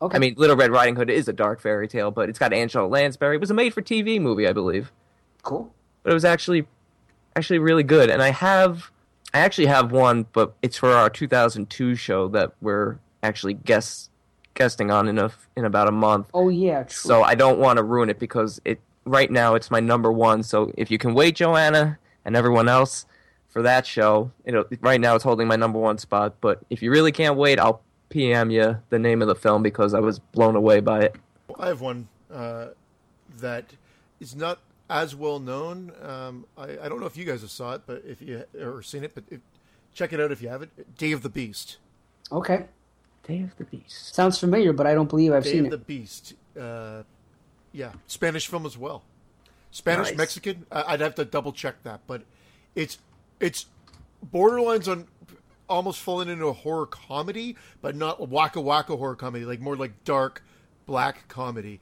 Okay. 0.00 0.16
I 0.16 0.20
mean, 0.20 0.34
Little 0.36 0.56
Red 0.56 0.70
Riding 0.70 0.94
Hood 0.94 1.10
is 1.10 1.26
a 1.26 1.32
dark 1.32 1.60
fairy 1.60 1.88
tale, 1.88 2.12
but 2.12 2.28
it's 2.28 2.38
got 2.38 2.52
Angela 2.52 2.86
Lansbury. 2.86 3.34
It 3.34 3.40
was 3.40 3.50
a 3.50 3.54
made-for-TV 3.54 4.20
movie, 4.20 4.46
I 4.46 4.52
believe, 4.52 4.92
cool. 5.42 5.74
but 6.04 6.10
it 6.10 6.14
was 6.14 6.24
actually 6.24 6.68
actually 7.34 7.58
really 7.58 7.82
good. 7.82 8.08
And 8.08 8.22
I 8.22 8.30
have 8.30 8.92
I 9.34 9.40
actually 9.40 9.66
have 9.66 9.90
one, 9.90 10.26
but 10.32 10.54
it's 10.62 10.76
for 10.76 10.92
our 10.92 11.10
2002 11.10 11.96
show 11.96 12.28
that 12.28 12.52
we're 12.60 12.98
actually 13.24 13.54
guest 13.54 14.10
guesting 14.54 14.92
on 14.92 15.08
in 15.08 15.18
a 15.18 15.32
in 15.56 15.64
about 15.64 15.88
a 15.88 15.92
month. 15.92 16.28
Oh 16.32 16.48
yeah, 16.48 16.84
true. 16.84 16.92
So 16.92 17.22
I 17.24 17.34
don't 17.34 17.58
want 17.58 17.78
to 17.78 17.82
ruin 17.82 18.08
it 18.10 18.20
because 18.20 18.60
it 18.64 18.80
right 19.04 19.30
now 19.30 19.56
it's 19.56 19.72
my 19.72 19.80
number 19.80 20.12
one. 20.12 20.44
So 20.44 20.72
if 20.76 20.88
you 20.88 20.98
can 20.98 21.14
wait, 21.14 21.34
Joanna 21.34 21.98
and 22.24 22.36
everyone 22.36 22.68
else 22.68 23.06
for 23.48 23.62
that 23.62 23.86
show, 23.86 24.30
you 24.44 24.52
know, 24.52 24.64
right 24.80 25.00
now 25.00 25.14
it's 25.14 25.24
holding 25.24 25.48
my 25.48 25.56
number 25.56 25.78
one 25.78 25.98
spot. 25.98 26.34
But 26.40 26.60
if 26.70 26.82
you 26.82 26.90
really 26.90 27.12
can't 27.12 27.36
wait, 27.36 27.58
I'll 27.58 27.82
PM 28.10 28.50
you 28.50 28.78
the 28.90 28.98
name 28.98 29.22
of 29.22 29.28
the 29.28 29.34
film 29.34 29.62
because 29.62 29.94
I 29.94 30.00
was 30.00 30.18
blown 30.18 30.56
away 30.56 30.80
by 30.80 31.02
it. 31.02 31.16
I 31.58 31.68
have 31.68 31.80
one 31.80 32.08
uh, 32.32 32.68
that 33.38 33.64
is 34.20 34.34
not 34.34 34.58
as 34.90 35.14
well 35.14 35.38
known. 35.38 35.92
Um, 36.02 36.46
I, 36.56 36.78
I 36.82 36.88
don't 36.88 37.00
know 37.00 37.06
if 37.06 37.16
you 37.16 37.24
guys 37.24 37.40
have 37.42 37.50
saw 37.50 37.74
it, 37.74 37.82
but 37.86 38.02
if 38.06 38.22
you 38.22 38.44
or 38.60 38.82
seen 38.82 39.04
it, 39.04 39.14
but 39.14 39.24
if, 39.30 39.40
check 39.94 40.12
it 40.12 40.20
out 40.20 40.30
if 40.32 40.40
you 40.42 40.48
haven't. 40.48 40.96
Day 40.96 41.12
of 41.12 41.22
the 41.22 41.28
Beast. 41.28 41.78
okay, 42.32 42.66
Day 43.26 43.42
of 43.42 43.56
the 43.56 43.64
Beast. 43.64 44.14
sounds 44.14 44.38
familiar, 44.38 44.72
but 44.72 44.86
I 44.86 44.94
don't 44.94 45.08
believe 45.08 45.32
I've 45.32 45.44
Day 45.44 45.52
seen 45.52 45.66
it. 45.66 45.68
Day 45.70 45.74
of 45.74 45.80
the 45.80 45.84
Beast. 45.86 46.34
Uh, 46.58 47.02
yeah, 47.72 47.92
Spanish 48.06 48.46
film 48.46 48.64
as 48.66 48.78
well. 48.78 49.02
Spanish 49.70 50.08
Nice. 50.08 50.16
Mexican. 50.16 50.66
I'd 50.72 51.00
have 51.00 51.14
to 51.16 51.24
double 51.24 51.52
check 51.52 51.82
that, 51.82 52.00
but 52.06 52.22
it's 52.74 52.98
it's 53.40 53.66
borderlines 54.32 54.88
on 54.90 55.06
almost 55.68 56.00
falling 56.00 56.28
into 56.28 56.46
a 56.46 56.52
horror 56.52 56.86
comedy, 56.86 57.56
but 57.80 57.94
not 57.94 58.28
waka 58.28 58.60
waka 58.60 58.96
horror 58.96 59.16
comedy, 59.16 59.44
like 59.44 59.60
more 59.60 59.76
like 59.76 60.04
dark 60.04 60.42
black 60.86 61.28
comedy. 61.28 61.80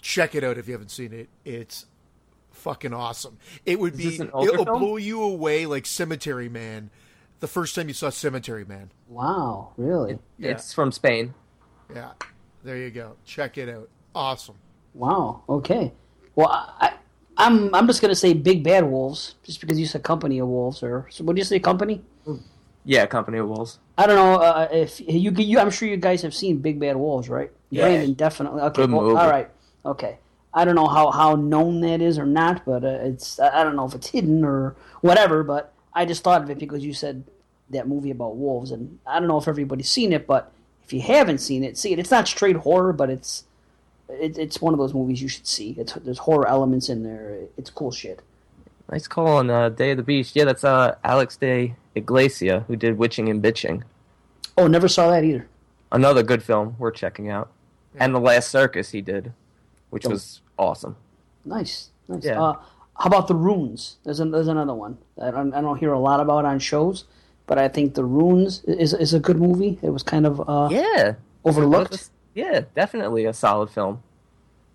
Check 0.00 0.34
it 0.34 0.44
out 0.44 0.58
if 0.58 0.66
you 0.66 0.72
haven't 0.72 0.90
seen 0.90 1.12
it. 1.12 1.28
It's 1.44 1.86
fucking 2.52 2.92
awesome. 2.92 3.38
It 3.64 3.80
would 3.80 3.96
be 3.96 4.10
this 4.10 4.20
an 4.20 4.30
older 4.32 4.52
it'll 4.52 4.64
film? 4.64 4.78
blow 4.78 4.96
you 4.96 5.22
away 5.22 5.66
like 5.66 5.86
Cemetery 5.86 6.48
Man. 6.48 6.90
The 7.40 7.48
first 7.48 7.74
time 7.74 7.88
you 7.88 7.94
saw 7.94 8.10
Cemetery 8.10 8.64
Man. 8.64 8.90
Wow, 9.08 9.72
really? 9.76 10.18
Yeah. 10.38 10.52
It's 10.52 10.72
from 10.72 10.92
Spain. 10.92 11.34
Yeah. 11.94 12.12
There 12.62 12.76
you 12.76 12.90
go. 12.90 13.16
Check 13.24 13.58
it 13.58 13.68
out. 13.68 13.88
Awesome. 14.14 14.56
Wow. 14.94 15.42
Okay. 15.48 15.92
Well, 16.34 16.48
I, 16.48 16.94
I'm 17.36 17.74
I'm 17.74 17.86
just 17.86 18.00
gonna 18.00 18.14
say 18.14 18.32
Big 18.32 18.62
Bad 18.62 18.84
Wolves, 18.84 19.34
just 19.42 19.60
because 19.60 19.78
you 19.78 19.86
said 19.86 20.02
Company 20.02 20.38
of 20.38 20.48
Wolves, 20.48 20.82
or 20.82 21.06
so 21.10 21.24
what 21.24 21.34
did 21.34 21.40
you 21.40 21.44
say, 21.44 21.58
Company? 21.58 22.02
Yeah, 22.84 23.06
Company 23.06 23.38
of 23.38 23.48
Wolves. 23.48 23.78
I 23.96 24.06
don't 24.06 24.16
know 24.16 24.42
uh, 24.42 24.68
if 24.70 25.00
you, 25.00 25.30
you. 25.30 25.58
I'm 25.58 25.70
sure 25.70 25.88
you 25.88 25.96
guys 25.96 26.22
have 26.22 26.34
seen 26.34 26.58
Big 26.58 26.78
Bad 26.78 26.96
Wolves, 26.96 27.28
right? 27.28 27.50
Yeah. 27.70 27.86
Brandon 27.86 28.12
definitely. 28.14 28.62
Okay. 28.62 28.82
Good 28.82 28.92
well, 28.92 29.02
movie. 29.02 29.16
all 29.16 29.28
right. 29.28 29.48
Okay. 29.84 30.18
I 30.52 30.64
don't 30.64 30.76
know 30.76 30.86
how, 30.86 31.10
how 31.10 31.34
known 31.34 31.80
that 31.80 32.00
is 32.00 32.16
or 32.16 32.26
not, 32.26 32.64
but 32.64 32.84
uh, 32.84 32.98
it's 33.02 33.40
I 33.40 33.64
don't 33.64 33.74
know 33.74 33.86
if 33.86 33.94
it's 33.94 34.08
hidden 34.08 34.44
or 34.44 34.76
whatever. 35.00 35.42
But 35.42 35.72
I 35.92 36.04
just 36.04 36.22
thought 36.22 36.42
of 36.42 36.50
it 36.50 36.58
because 36.58 36.84
you 36.84 36.94
said 36.94 37.24
that 37.70 37.88
movie 37.88 38.10
about 38.10 38.36
wolves, 38.36 38.70
and 38.70 38.98
I 39.06 39.18
don't 39.18 39.28
know 39.28 39.38
if 39.38 39.48
everybody's 39.48 39.90
seen 39.90 40.12
it, 40.12 40.26
but 40.26 40.52
if 40.84 40.92
you 40.92 41.00
haven't 41.00 41.38
seen 41.38 41.64
it, 41.64 41.76
see 41.76 41.92
it. 41.92 41.98
It's 41.98 42.10
not 42.10 42.28
straight 42.28 42.56
horror, 42.56 42.92
but 42.92 43.10
it's 43.10 43.44
it, 44.08 44.38
it's 44.38 44.60
one 44.60 44.72
of 44.74 44.78
those 44.78 44.94
movies 44.94 45.20
you 45.22 45.28
should 45.28 45.46
see. 45.46 45.74
It's 45.78 45.92
there's 45.94 46.18
horror 46.18 46.46
elements 46.48 46.88
in 46.88 47.02
there. 47.02 47.38
It's 47.56 47.70
cool 47.70 47.90
shit. 47.90 48.20
Nice 48.90 49.06
call 49.08 49.28
on 49.28 49.50
uh, 49.50 49.70
Day 49.70 49.92
of 49.92 49.96
the 49.96 50.02
Beast. 50.02 50.36
Yeah, 50.36 50.44
that's 50.44 50.64
uh, 50.64 50.96
Alex 51.04 51.36
Day 51.36 51.74
Iglesia 51.94 52.64
who 52.68 52.76
did 52.76 52.98
Witching 52.98 53.28
and 53.28 53.42
Bitching. 53.42 53.82
Oh, 54.58 54.66
never 54.66 54.88
saw 54.88 55.10
that 55.10 55.24
either. 55.24 55.48
Another 55.90 56.22
good 56.22 56.42
film 56.42 56.76
worth 56.78 56.94
checking 56.94 57.30
out. 57.30 57.50
And 57.96 58.14
The 58.14 58.20
Last 58.20 58.50
Circus 58.50 58.90
he 58.90 59.00
did, 59.00 59.32
which 59.90 60.04
was 60.04 60.40
awesome. 60.58 60.96
Nice, 61.44 61.90
nice. 62.08 62.24
Yeah. 62.24 62.42
Uh, 62.42 62.52
how 62.98 63.06
about 63.06 63.28
the 63.28 63.34
Ruins? 63.34 63.96
There's 64.04 64.20
an, 64.20 64.30
there's 64.32 64.48
another 64.48 64.74
one 64.74 64.98
I 65.20 65.30
don't, 65.30 65.54
I 65.54 65.60
don't 65.60 65.78
hear 65.78 65.92
a 65.92 65.98
lot 65.98 66.20
about 66.20 66.44
on 66.44 66.58
shows, 66.58 67.04
but 67.46 67.58
I 67.58 67.68
think 67.68 67.94
the 67.94 68.04
Ruins 68.04 68.62
is 68.64 68.92
is 68.92 69.14
a 69.14 69.20
good 69.20 69.38
movie. 69.40 69.78
It 69.82 69.90
was 69.90 70.02
kind 70.02 70.26
of 70.26 70.40
uh, 70.48 70.68
Yeah. 70.70 71.14
overlooked. 71.44 72.10
Yeah, 72.34 72.62
definitely 72.74 73.24
a 73.24 73.32
solid 73.32 73.70
film. 73.70 74.02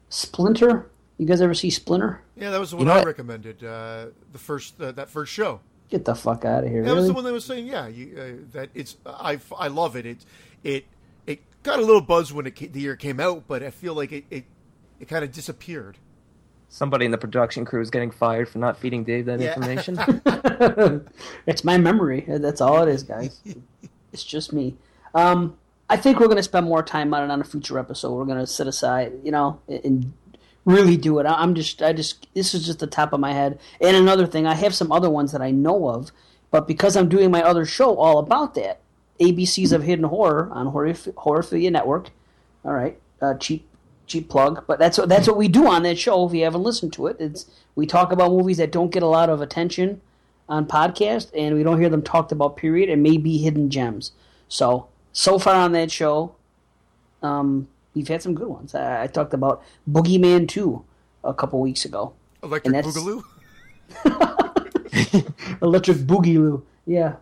Splinter. 0.09 0.89
You 1.17 1.25
guys 1.25 1.41
ever 1.41 1.53
see 1.53 1.69
Splinter? 1.69 2.21
Yeah, 2.35 2.49
that 2.51 2.59
was 2.59 2.71
the 2.71 2.77
one 2.77 2.87
know 2.87 2.93
I 2.93 2.97
what? 2.99 3.05
recommended. 3.07 3.63
Uh, 3.63 4.07
the 4.31 4.39
first 4.39 4.79
uh, 4.81 4.91
that 4.93 5.09
first 5.09 5.31
show. 5.33 5.59
Get 5.89 6.05
the 6.05 6.15
fuck 6.15 6.45
out 6.45 6.63
of 6.63 6.69
here! 6.69 6.83
That 6.83 6.95
was 6.95 7.07
the 7.07 7.13
one 7.13 7.23
that 7.23 7.33
was 7.33 7.43
saying, 7.45 7.65
yeah, 7.65 7.87
you, 7.87 8.15
uh, 8.15 8.45
that 8.53 8.69
it's 8.75 8.95
I, 9.05 9.39
I 9.57 9.67
love 9.69 9.95
it. 9.95 10.05
It 10.05 10.19
it 10.63 10.85
it 11.25 11.39
got 11.63 11.79
a 11.79 11.81
little 11.81 11.99
buzz 12.01 12.31
when 12.31 12.45
it 12.45 12.55
ca- 12.55 12.67
the 12.67 12.79
year 12.79 12.95
came 12.95 13.19
out, 13.19 13.45
but 13.47 13.63
I 13.63 13.71
feel 13.71 13.95
like 13.95 14.11
it 14.11 14.23
it, 14.29 14.45
it 14.99 15.07
kind 15.07 15.25
of 15.25 15.31
disappeared. 15.31 15.97
Somebody 16.69 17.05
in 17.05 17.11
the 17.11 17.17
production 17.17 17.65
crew 17.65 17.81
is 17.81 17.89
getting 17.89 18.11
fired 18.11 18.47
for 18.47 18.59
not 18.59 18.77
feeding 18.77 19.03
Dave 19.03 19.25
that 19.25 19.39
Yeah. 19.39 19.55
information. 19.55 19.97
it's 21.47 21.63
my 21.63 21.79
memory. 21.79 22.23
That's 22.27 22.61
all 22.61 22.83
it 22.87 22.91
is, 22.93 23.01
guys. 23.01 23.41
it's 24.13 24.23
just 24.23 24.53
me. 24.53 24.75
Um, 25.15 25.57
I 25.89 25.97
think 25.97 26.19
we're 26.19 26.27
going 26.27 26.37
to 26.37 26.43
spend 26.43 26.67
more 26.67 26.83
time 26.83 27.13
on 27.13 27.23
it 27.23 27.31
on 27.31 27.41
a 27.41 27.43
future 27.43 27.79
episode. 27.79 28.13
We're 28.13 28.25
going 28.25 28.39
to 28.39 28.47
set 28.47 28.67
aside, 28.67 29.13
you 29.23 29.31
know, 29.31 29.59
and 29.67 30.13
really 30.65 30.97
do 30.97 31.17
it. 31.19 31.25
I'm 31.25 31.55
just, 31.55 31.81
I 31.81 31.93
just, 31.93 32.27
this 32.35 32.53
is 32.53 32.65
just 32.65 32.79
the 32.79 32.87
top 32.87 33.11
of 33.11 33.19
my 33.19 33.33
head. 33.33 33.59
And 33.81 33.97
another 33.97 34.27
thing, 34.27 34.45
I 34.45 34.53
have 34.53 34.75
some 34.75 34.91
other 34.91 35.09
ones 35.09 35.31
that 35.31 35.41
I 35.41 35.49
know 35.51 35.89
of, 35.89 36.11
but 36.51 36.67
because 36.67 36.95
I'm 36.95 37.09
doing 37.09 37.31
my 37.31 37.41
other 37.41 37.65
show 37.65 37.97
all 37.97 38.19
about 38.19 38.53
that, 38.55 38.81
ABCs 39.19 39.73
of 39.73 39.83
Hidden 39.83 40.05
Horror 40.05 40.49
on 40.51 40.67
Horror 40.67 40.93
Horrorphilia 40.93 41.71
Network. 41.71 42.11
All 42.63 42.73
right, 42.73 42.99
uh, 43.21 43.35
cheap 43.35 43.67
cheap 44.07 44.29
plug, 44.29 44.65
but 44.65 44.79
that's 44.79 44.97
what 44.97 45.09
that's 45.09 45.27
what 45.27 45.37
we 45.37 45.47
do 45.47 45.67
on 45.67 45.83
that 45.83 45.99
show. 45.99 46.25
If 46.25 46.33
you 46.33 46.43
haven't 46.43 46.63
listened 46.63 46.93
to 46.93 47.07
it, 47.07 47.17
it's 47.19 47.45
we 47.75 47.85
talk 47.85 48.11
about 48.11 48.31
movies 48.31 48.57
that 48.57 48.71
don't 48.71 48.91
get 48.91 49.03
a 49.03 49.07
lot 49.07 49.29
of 49.29 49.41
attention 49.41 50.01
on 50.47 50.65
podcast, 50.65 51.31
and 51.35 51.55
we 51.55 51.63
don't 51.63 51.79
hear 51.79 51.89
them 51.89 52.01
talked 52.01 52.31
about. 52.31 52.57
Period, 52.57 52.89
and 52.89 53.03
maybe 53.03 53.37
hidden 53.37 53.69
gems. 53.69 54.11
So 54.47 54.87
so 55.11 55.39
far 55.39 55.55
on 55.55 55.71
that 55.73 55.91
show, 55.91 56.35
um, 57.21 57.67
we've 57.93 58.07
had 58.07 58.21
some 58.21 58.35
good 58.35 58.47
ones. 58.47 58.75
I, 58.75 59.03
I 59.03 59.07
talked 59.07 59.33
about 59.33 59.63
Boogeyman 59.89 60.47
two 60.47 60.83
a 61.23 61.33
couple 61.33 61.59
weeks 61.59 61.85
ago. 61.85 62.13
Electric 62.43 62.73
Boogaloo. 62.85 63.23
Electric 65.61 65.97
Boogaloo. 65.97 66.63
Yeah. 66.85 67.15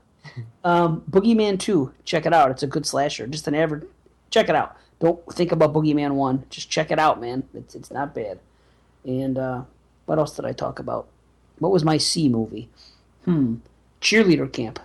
Um, 0.64 1.04
Boogeyman 1.10 1.60
2. 1.60 1.92
Check 2.06 2.26
it 2.26 2.34
out. 2.34 2.52
It's 2.52 2.64
a 2.64 2.68
good 2.68 2.86
slasher. 2.86 3.28
Just 3.28 3.48
an 3.48 3.56
average. 3.56 3.86
Check 4.30 4.50
it 4.50 4.56
out. 4.56 4.78
Don't 5.00 5.24
think 5.34 5.52
about 5.52 5.74
Boogeyman 5.74 6.12
1. 6.12 6.46
Just 6.50 6.70
check 6.70 6.92
it 6.92 7.00
out, 7.00 7.22
man. 7.22 7.44
It's, 7.54 7.76
it's 7.76 7.92
not 7.92 8.14
bad. 8.14 8.40
And 9.06 9.38
uh, 9.38 9.64
what 10.06 10.20
else 10.20 10.36
did 10.36 10.46
I 10.46 10.52
talk 10.52 10.80
about? 10.80 11.08
What 11.60 11.72
was 11.72 11.84
my 11.84 11.98
C 11.98 12.30
movie? 12.30 12.70
Hmm. 13.26 13.56
Cheerleader 14.02 14.52
Camp. 14.52 14.80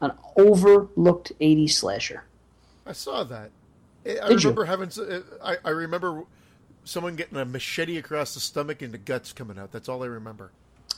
An 0.00 0.12
overlooked 0.36 1.32
80s 1.40 1.72
slasher. 1.72 2.24
I 2.90 2.92
saw 2.92 3.24
that. 3.24 3.50
I 4.04 4.18
I 4.24 4.28
Did 4.28 4.42
you? 4.42 4.50
remember 4.50 4.64
having. 4.64 4.90
uh, 4.98 5.20
I, 5.42 5.56
I 5.64 5.70
remember 5.70 6.24
someone 6.84 7.16
getting 7.16 7.38
a 7.38 7.44
machete 7.44 7.96
across 7.98 8.34
the 8.34 8.40
stomach 8.40 8.82
and 8.82 8.92
the 8.92 8.98
guts 8.98 9.32
coming 9.32 9.58
out. 9.58 9.70
That's 9.72 9.88
all 9.88 10.02
I 10.02 10.06
remember. 10.06 10.50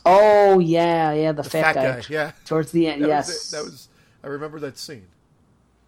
Oh, 0.05 0.59
yeah, 0.59 1.13
yeah. 1.13 1.31
The, 1.31 1.43
The 1.43 1.49
fat, 1.49 1.75
fat 1.75 1.75
guy. 1.75 1.99
guy, 2.01 2.05
yeah. 2.09 2.31
Towards 2.45 2.71
the 2.71 2.87
end, 2.87 3.03
That 3.03 3.07
yes. 3.07 3.27
was. 3.27 3.51
That 3.51 3.63
was. 3.63 3.87
I 4.23 4.27
remember 4.27 4.59
that 4.61 4.77
scene. 4.77 5.05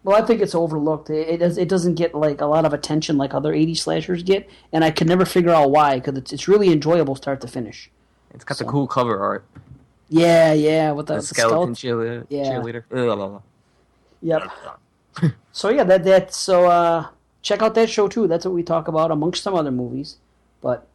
Well, 0.04 0.16
I 0.22 0.24
think 0.24 0.40
it's 0.40 0.54
overlooked. 0.54 1.10
It, 1.10 1.28
it 1.28 1.36
does. 1.38 1.58
It 1.58 1.68
doesn't 1.68 1.94
get 1.96 2.14
like 2.14 2.40
a 2.40 2.46
lot 2.46 2.64
of 2.64 2.72
attention 2.72 3.16
like 3.18 3.34
other 3.34 3.52
'80s 3.52 3.78
slashers 3.78 4.22
get, 4.22 4.48
and 4.72 4.84
I 4.84 4.90
could 4.92 5.08
never 5.08 5.24
figure 5.24 5.50
out 5.50 5.70
why 5.72 5.96
because 5.98 6.16
it's 6.16 6.32
it's 6.32 6.46
really 6.46 6.70
enjoyable 6.70 7.16
start 7.16 7.40
to 7.40 7.48
finish. 7.48 7.90
It's 8.32 8.44
got 8.44 8.58
the 8.58 8.64
cool 8.64 8.86
cover 8.86 9.18
art. 9.18 9.44
Yeah, 10.08 10.52
yeah, 10.52 10.92
with 10.92 11.06
the, 11.06 11.14
The 11.14 11.20
the 11.22 11.26
skeleton 11.26 11.74
skeleton. 11.74 11.74
cheerleader. 11.74 12.26
Yeah. 12.28 12.44
cheerleader. 12.52 12.84
Ugh, 12.92 13.16
blah, 13.16 13.16
blah. 13.16 13.40
Yep. 14.22 14.42
so 15.52 15.68
yeah, 15.70 15.84
that 15.84 16.04
that 16.04 16.34
so 16.34 16.66
uh, 16.66 17.08
check 17.42 17.62
out 17.62 17.74
that 17.74 17.88
show 17.90 18.08
too. 18.08 18.26
That's 18.26 18.44
what 18.44 18.54
we 18.54 18.62
talk 18.62 18.88
about 18.88 19.10
amongst 19.10 19.42
some 19.42 19.54
other 19.54 19.70
movies, 19.70 20.16
but 20.60 20.86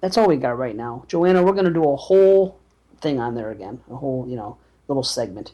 that's 0.00 0.16
all 0.16 0.28
we 0.28 0.36
got 0.36 0.58
right 0.58 0.76
now. 0.76 1.04
Joanna, 1.08 1.42
we're 1.42 1.52
gonna 1.52 1.70
do 1.70 1.84
a 1.84 1.96
whole 1.96 2.58
thing 3.00 3.20
on 3.20 3.34
there 3.34 3.50
again, 3.50 3.80
a 3.90 3.96
whole 3.96 4.26
you 4.28 4.36
know 4.36 4.56
little 4.88 5.02
segment. 5.02 5.52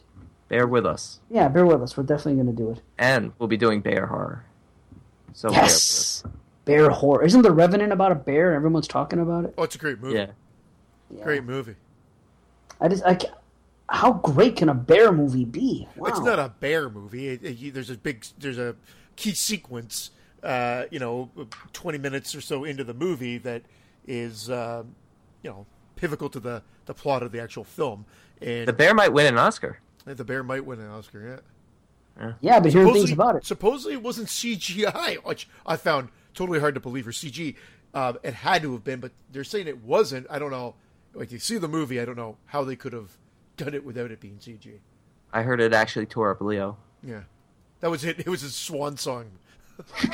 Bear 0.49 0.67
with 0.67 0.85
us. 0.85 1.19
Yeah, 1.29 1.47
bear 1.47 1.65
with 1.65 1.81
us. 1.81 1.97
We're 1.97 2.03
definitely 2.03 2.35
gonna 2.43 2.55
do 2.55 2.71
it. 2.71 2.81
And 2.97 3.33
we'll 3.39 3.47
be 3.49 3.57
doing 3.57 3.81
bear 3.81 4.05
horror. 4.07 4.45
So 5.33 5.49
bear 5.49 5.61
Yes. 5.63 6.23
Bear 6.65 6.89
horror. 6.91 7.23
Isn't 7.23 7.41
the 7.41 7.51
Revenant 7.51 7.91
about 7.91 8.11
a 8.11 8.15
bear? 8.15 8.53
Everyone's 8.53 8.87
talking 8.87 9.19
about 9.19 9.45
it. 9.45 9.53
Oh, 9.57 9.63
it's 9.63 9.75
a 9.75 9.79
great 9.79 9.99
movie. 9.99 10.15
Yeah. 10.15 10.27
Yeah. 11.09 11.23
Great 11.23 11.43
movie. 11.43 11.75
I 12.79 12.87
just, 12.87 13.03
I, 13.03 13.15
ca- 13.15 13.33
how 13.89 14.13
great 14.13 14.55
can 14.55 14.69
a 14.69 14.73
bear 14.73 15.11
movie 15.11 15.45
be? 15.45 15.87
Wow. 15.95 16.09
It's 16.09 16.19
not 16.19 16.39
a 16.39 16.49
bear 16.59 16.89
movie. 16.89 17.27
It, 17.29 17.43
it- 17.43 17.73
there's 17.73 17.89
a 17.89 17.97
big, 17.97 18.25
there's 18.39 18.57
a 18.57 18.75
key 19.15 19.33
sequence, 19.33 20.11
uh, 20.41 20.85
you 20.91 20.99
know, 20.99 21.29
20 21.73 21.97
minutes 21.97 22.33
or 22.35 22.41
so 22.41 22.63
into 22.63 22.83
the 22.83 22.93
movie 22.93 23.37
that 23.39 23.63
is, 24.07 24.49
uh, 24.49 24.83
you 25.43 25.49
know, 25.49 25.65
pivotal 25.95 26.29
to 26.29 26.39
the, 26.39 26.63
the 26.85 26.93
plot 26.93 27.23
of 27.23 27.31
the 27.31 27.41
actual 27.41 27.63
film. 27.63 28.05
And 28.41 28.67
The 28.67 28.73
bear 28.73 28.93
might 28.93 29.13
win 29.13 29.27
an 29.27 29.37
Oscar. 29.37 29.79
the 30.05 30.23
bear 30.25 30.43
might 30.43 30.65
win 30.65 30.79
an 30.79 30.89
Oscar. 30.89 31.41
Yeah. 32.19 32.33
yeah, 32.41 32.59
but 32.59 32.71
hearing 32.71 32.93
things 32.93 33.11
about 33.11 33.35
it. 33.35 33.45
Supposedly 33.45 33.93
it 33.93 34.03
wasn't 34.03 34.27
CGI, 34.27 35.15
which 35.25 35.47
I 35.65 35.75
found 35.77 36.09
totally 36.33 36.59
hard 36.59 36.73
to 36.75 36.79
believe 36.79 37.07
Or 37.07 37.11
CG. 37.11 37.55
Um, 37.93 38.17
it 38.23 38.33
had 38.33 38.63
to 38.63 38.73
have 38.73 38.83
been, 38.83 38.99
but 38.99 39.11
they're 39.31 39.43
saying 39.43 39.67
it 39.67 39.83
wasn't. 39.83 40.25
I 40.29 40.39
don't 40.39 40.49
know. 40.51 40.75
Like 41.13 41.31
you 41.31 41.37
see 41.37 41.57
the 41.59 41.67
movie, 41.67 41.99
I 42.01 42.05
don't 42.05 42.17
know 42.17 42.37
how 42.45 42.63
they 42.63 42.75
could 42.75 42.91
have 42.93 43.17
done 43.57 43.73
it 43.73 43.85
without 43.85 44.11
it 44.11 44.19
being 44.19 44.37
CG. 44.37 44.79
I 45.31 45.41
heard 45.43 45.59
it 45.61 45.73
actually 45.73 46.05
tore 46.05 46.31
up 46.31 46.41
Leo. 46.41 46.77
Yeah, 47.03 47.21
that 47.79 47.89
was 47.89 48.03
it. 48.03 48.19
It 48.19 48.27
was 48.27 48.41
his 48.41 48.55
swan 48.55 48.97
song. 48.97 49.31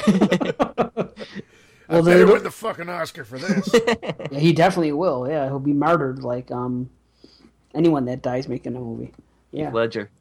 Well, 1.92 2.04
I 2.08 2.12
better 2.12 2.26
they- 2.26 2.32
win 2.34 2.44
the 2.44 2.52
fucking 2.52 2.88
Oscar 2.88 3.24
for 3.26 3.40
this. 3.40 3.68
Yeah, 4.32 4.40
he 4.40 4.54
definitely 4.54 4.92
will. 4.92 5.28
Yeah, 5.28 5.46
he'll 5.48 5.58
be 5.60 5.74
martyred 5.74 6.22
like 6.24 6.52
um 6.52 6.92
anyone 7.74 8.06
that 8.06 8.22
dies 8.22 8.48
making 8.48 8.76
a 8.76 8.80
movie. 8.80 9.12
Yeah, 9.52 9.72
Ledger. 9.72 10.12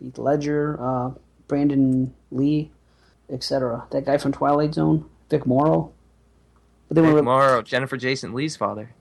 Heath 0.00 0.16
Ledger, 0.16 0.78
uh, 0.80 1.10
Brandon 1.46 2.14
Lee, 2.30 2.70
etc. 3.28 3.86
That 3.90 4.06
guy 4.06 4.16
from 4.16 4.32
Twilight 4.32 4.72
Zone, 4.72 5.04
Vic 5.28 5.44
Morrow. 5.46 5.92
But 6.88 6.94
they 6.94 7.02
Vic 7.02 7.12
were 7.12 7.22
Morrow, 7.22 7.60
Jennifer 7.60 7.98
Jason 7.98 8.32
Lee's 8.32 8.56
father. 8.56 8.94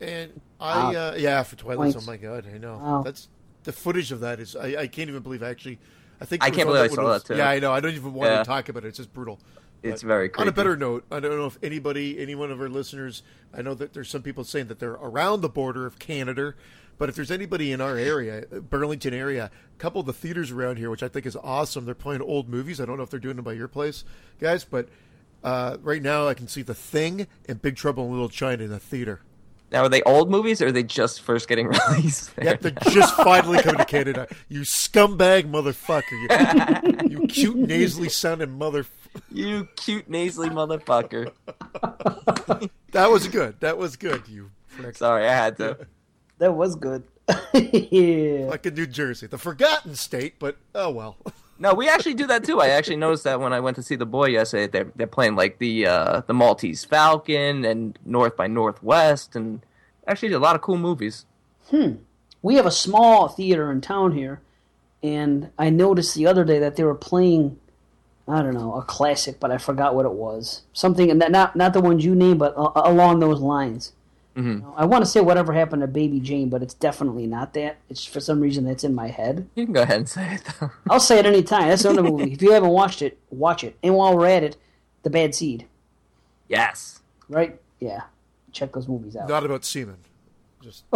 and 0.00 0.40
I, 0.60 0.92
Wow. 0.92 1.08
uh, 1.10 1.14
yeah, 1.18 1.42
for 1.42 1.56
Twilight. 1.56 1.92
Points. 1.92 1.96
Oh 2.08 2.10
my 2.10 2.16
god, 2.16 2.46
I 2.52 2.58
know. 2.58 2.78
Wow. 2.78 3.02
That's 3.02 3.28
the 3.64 3.72
footage 3.72 4.12
of 4.12 4.20
that 4.20 4.40
is. 4.40 4.56
I, 4.56 4.76
I 4.82 4.86
can't 4.86 5.08
even 5.10 5.22
believe 5.22 5.42
I 5.42 5.48
actually. 5.50 5.78
I 6.20 6.24
think 6.24 6.42
I 6.42 6.50
can't 6.50 6.66
believe 6.68 6.90
I 6.90 6.94
saw 6.94 7.02
was- 7.04 7.22
that, 7.24 7.34
too. 7.34 7.38
Yeah, 7.38 7.48
I 7.50 7.58
know. 7.58 7.72
I 7.72 7.80
don't 7.80 7.94
even 7.94 8.14
want 8.14 8.30
Yeah. 8.30 8.38
to 8.38 8.44
talk 8.44 8.68
about 8.70 8.84
it. 8.84 8.88
It's 8.88 8.96
just 8.96 9.12
brutal. 9.12 9.38
It's 9.82 10.02
But 10.02 10.08
very 10.08 10.34
On 10.38 10.48
a 10.48 10.52
better 10.52 10.74
note, 10.76 11.04
I 11.12 11.20
don't 11.20 11.36
know 11.36 11.46
if 11.46 11.58
anybody, 11.62 12.18
any 12.18 12.34
one 12.34 12.50
of 12.50 12.60
our 12.60 12.68
listeners, 12.68 13.22
I 13.54 13.60
know 13.60 13.74
that 13.74 13.92
there's 13.92 14.08
some 14.08 14.22
people 14.22 14.42
saying 14.42 14.68
that 14.68 14.78
they're 14.78 14.92
around 14.92 15.42
the 15.42 15.50
border 15.50 15.84
of 15.86 15.98
Canada, 15.98 16.54
but 16.98 17.10
if 17.10 17.14
there's 17.14 17.30
anybody 17.30 17.70
in 17.72 17.82
our 17.82 17.96
area, 17.98 18.46
Burlington 18.46 19.12
area, 19.12 19.50
a 19.74 19.78
couple 19.78 20.00
of 20.00 20.06
the 20.06 20.14
theaters 20.14 20.50
around 20.50 20.78
here, 20.78 20.88
which 20.90 21.02
I 21.02 21.08
think 21.08 21.26
is 21.26 21.36
awesome, 21.36 21.84
they're 21.84 21.94
playing 21.94 22.22
old 22.22 22.48
movies. 22.48 22.80
I 22.80 22.86
don't 22.86 22.96
know 22.96 23.02
if 23.02 23.10
they're 23.10 23.20
doing 23.20 23.36
them 23.36 23.44
by 23.44 23.52
your 23.52 23.68
place, 23.68 24.02
guys, 24.40 24.64
but 24.64 24.88
uh, 25.44 25.76
right 25.82 26.02
now 26.02 26.26
I 26.26 26.32
can 26.34 26.48
see 26.48 26.62
The 26.62 26.74
Thing 26.74 27.26
and 27.46 27.60
Big 27.60 27.76
Trouble 27.76 28.06
in 28.06 28.12
Little 28.12 28.30
China 28.30 28.64
in 28.64 28.70
the 28.70 28.80
theater. 28.80 29.20
Now, 29.76 29.82
are 29.82 29.88
they 29.90 30.00
old 30.04 30.30
movies 30.30 30.62
or 30.62 30.68
are 30.68 30.72
they 30.72 30.82
just 30.84 31.20
first 31.20 31.48
getting 31.48 31.66
released? 31.90 32.34
there? 32.34 32.46
Yep, 32.46 32.60
they're 32.62 32.92
just 32.94 33.14
finally 33.16 33.62
coming 33.62 33.76
to 33.76 33.84
Canada. 33.84 34.26
You 34.48 34.60
scumbag 34.62 35.50
motherfucker. 35.50 37.02
You, 37.04 37.10
you 37.10 37.26
cute, 37.26 37.56
nasally 37.56 38.08
sounding 38.08 38.52
mother. 38.52 38.86
you 39.30 39.68
cute, 39.76 40.08
nasally 40.08 40.48
motherfucker. 40.48 41.30
That 42.92 43.10
was 43.10 43.28
good. 43.28 43.60
That 43.60 43.76
was 43.76 43.96
good, 43.96 44.26
you 44.26 44.50
prick. 44.70 44.96
Sorry, 44.96 45.28
I 45.28 45.34
had 45.34 45.58
to. 45.58 45.86
that 46.38 46.54
was 46.54 46.74
good. 46.74 47.02
yeah. 47.52 48.46
Like 48.46 48.64
in 48.64 48.72
New 48.72 48.86
Jersey, 48.86 49.26
the 49.26 49.36
forgotten 49.36 49.94
state, 49.94 50.38
but 50.38 50.56
oh 50.74 50.88
well. 50.88 51.18
No, 51.58 51.72
we 51.72 51.88
actually 51.88 52.14
do 52.14 52.26
that 52.26 52.44
too. 52.44 52.60
I 52.60 52.68
actually 52.68 52.96
noticed 52.96 53.24
that 53.24 53.40
when 53.40 53.52
I 53.52 53.60
went 53.60 53.76
to 53.76 53.82
see 53.82 53.96
the 53.96 54.06
boy 54.06 54.26
yesterday. 54.26 54.66
They're 54.66 54.92
they're 54.94 55.06
playing 55.06 55.36
like 55.36 55.58
the 55.58 55.86
uh, 55.86 56.20
the 56.26 56.34
Maltese 56.34 56.84
Falcon 56.84 57.64
and 57.64 57.98
North 58.04 58.36
by 58.36 58.46
Northwest, 58.46 59.34
and 59.34 59.64
actually 60.06 60.32
a 60.32 60.38
lot 60.38 60.54
of 60.54 60.62
cool 60.62 60.76
movies. 60.76 61.24
Hmm. 61.70 61.94
We 62.42 62.56
have 62.56 62.66
a 62.66 62.70
small 62.70 63.28
theater 63.28 63.72
in 63.72 63.80
town 63.80 64.12
here, 64.12 64.40
and 65.02 65.50
I 65.58 65.70
noticed 65.70 66.14
the 66.14 66.26
other 66.26 66.44
day 66.44 66.58
that 66.58 66.76
they 66.76 66.84
were 66.84 66.94
playing, 66.94 67.58
I 68.28 68.42
don't 68.42 68.54
know, 68.54 68.74
a 68.74 68.82
classic, 68.82 69.40
but 69.40 69.50
I 69.50 69.58
forgot 69.58 69.94
what 69.94 70.06
it 70.06 70.12
was. 70.12 70.62
Something, 70.74 71.10
and 71.10 71.18
not 71.30 71.56
not 71.56 71.72
the 71.72 71.80
ones 71.80 72.04
you 72.04 72.14
named, 72.14 72.38
but 72.38 72.54
uh, 72.56 72.70
along 72.74 73.20
those 73.20 73.40
lines. 73.40 73.92
You 74.36 74.42
know, 74.42 74.74
I 74.76 74.84
want 74.84 75.02
to 75.02 75.10
say 75.10 75.20
whatever 75.22 75.54
happened 75.54 75.80
to 75.80 75.86
Baby 75.88 76.20
Jane, 76.20 76.50
but 76.50 76.62
it's 76.62 76.74
definitely 76.74 77.26
not 77.26 77.54
that. 77.54 77.78
It's 77.88 78.04
for 78.04 78.20
some 78.20 78.38
reason 78.40 78.64
that's 78.66 78.84
in 78.84 78.94
my 78.94 79.08
head. 79.08 79.48
You 79.54 79.64
can 79.64 79.72
go 79.72 79.80
ahead 79.82 79.96
and 79.96 80.08
say 80.08 80.34
it 80.34 80.42
though. 80.60 80.70
I'll 80.90 81.00
say 81.00 81.18
it 81.18 81.24
anytime. 81.26 81.68
That's 81.68 81.84
another 81.86 82.02
movie. 82.02 82.32
If 82.36 82.42
you 82.42 82.52
haven't 82.52 82.68
watched 82.70 83.00
it, 83.00 83.18
watch 83.30 83.64
it. 83.64 83.76
And 83.82 83.94
while 83.94 84.14
we're 84.16 84.26
at 84.28 84.42
it, 84.42 84.56
The 85.04 85.10
Bad 85.10 85.34
Seed, 85.34 85.66
yes. 86.48 87.00
right? 87.30 87.58
Yeah, 87.80 88.02
check 88.52 88.72
those 88.72 88.86
movies 88.88 89.16
out. 89.16 89.28
Not 89.28 89.44
about 89.46 89.64
semen. 89.64 89.96
Just 90.62 90.84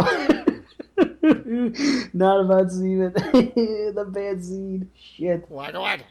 Not 2.13 2.41
about 2.41 2.71
Steven. 2.71 3.11
the 3.13 4.05
Bad 4.07 4.43
Seed. 4.45 4.87
Shit. 4.95 5.49
waka 5.49 5.79
waka. 5.79 6.03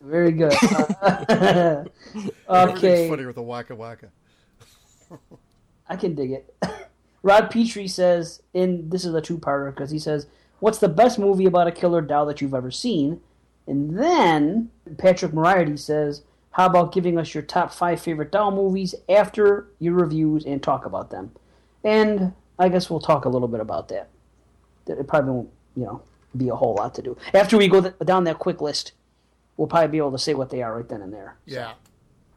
Very 0.00 0.32
good. 0.32 0.52
Uh, 1.00 1.84
Everything's 2.48 2.84
okay, 2.84 3.08
funny 3.08 3.24
with 3.24 3.36
the 3.36 3.42
waka 3.42 3.74
waka. 3.76 4.08
I 5.88 5.96
can 5.96 6.14
dig 6.14 6.32
it. 6.32 6.54
Rod 7.22 7.50
Petrie 7.50 7.88
says, 7.88 8.42
in 8.52 8.88
this 8.88 9.04
is 9.04 9.14
a 9.14 9.20
two-parter 9.20 9.74
because 9.74 9.90
he 9.90 9.98
says, 9.98 10.26
"What's 10.60 10.78
the 10.78 10.88
best 10.88 11.18
movie 11.18 11.46
about 11.46 11.68
a 11.68 11.72
killer 11.72 12.00
doll 12.00 12.26
that 12.26 12.40
you've 12.40 12.54
ever 12.54 12.70
seen?" 12.70 13.20
And 13.66 13.98
then 13.98 14.70
Patrick 14.98 15.32
Moriarty 15.32 15.76
says, 15.76 16.22
"How 16.52 16.66
about 16.66 16.92
giving 16.92 17.18
us 17.18 17.34
your 17.34 17.42
top 17.42 17.72
five 17.72 18.00
favorite 18.00 18.32
doll 18.32 18.50
movies 18.50 18.94
after 19.08 19.68
your 19.78 19.94
reviews 19.94 20.44
and 20.44 20.62
talk 20.62 20.84
about 20.84 21.10
them?" 21.10 21.32
And 21.84 22.32
I 22.58 22.68
guess 22.68 22.90
we'll 22.90 23.00
talk 23.00 23.24
a 23.24 23.28
little 23.28 23.48
bit 23.48 23.60
about 23.60 23.88
that. 23.88 24.08
It 24.86 25.06
probably 25.06 25.30
won't, 25.32 25.50
you 25.76 25.84
know, 25.84 26.02
be 26.36 26.48
a 26.48 26.56
whole 26.56 26.74
lot 26.74 26.94
to 26.96 27.02
do 27.02 27.16
after 27.34 27.56
we 27.56 27.68
go 27.68 27.80
th- 27.80 27.94
down 28.04 28.24
that 28.24 28.38
quick 28.38 28.60
list. 28.60 28.92
We'll 29.56 29.68
probably 29.68 29.88
be 29.88 29.98
able 29.98 30.12
to 30.12 30.18
say 30.18 30.34
what 30.34 30.50
they 30.50 30.62
are 30.62 30.74
right 30.76 30.88
then 30.88 31.02
and 31.02 31.12
there. 31.12 31.36
Yeah. 31.44 31.74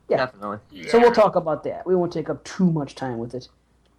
Yeah. 0.07 0.17
Definitely. 0.17 0.87
So 0.89 0.99
we'll 0.99 1.11
talk 1.11 1.35
about 1.35 1.63
that. 1.63 1.85
We 1.85 1.95
won't 1.95 2.13
take 2.13 2.29
up 2.29 2.43
too 2.43 2.71
much 2.71 2.95
time 2.95 3.17
with 3.17 3.33
it. 3.33 3.47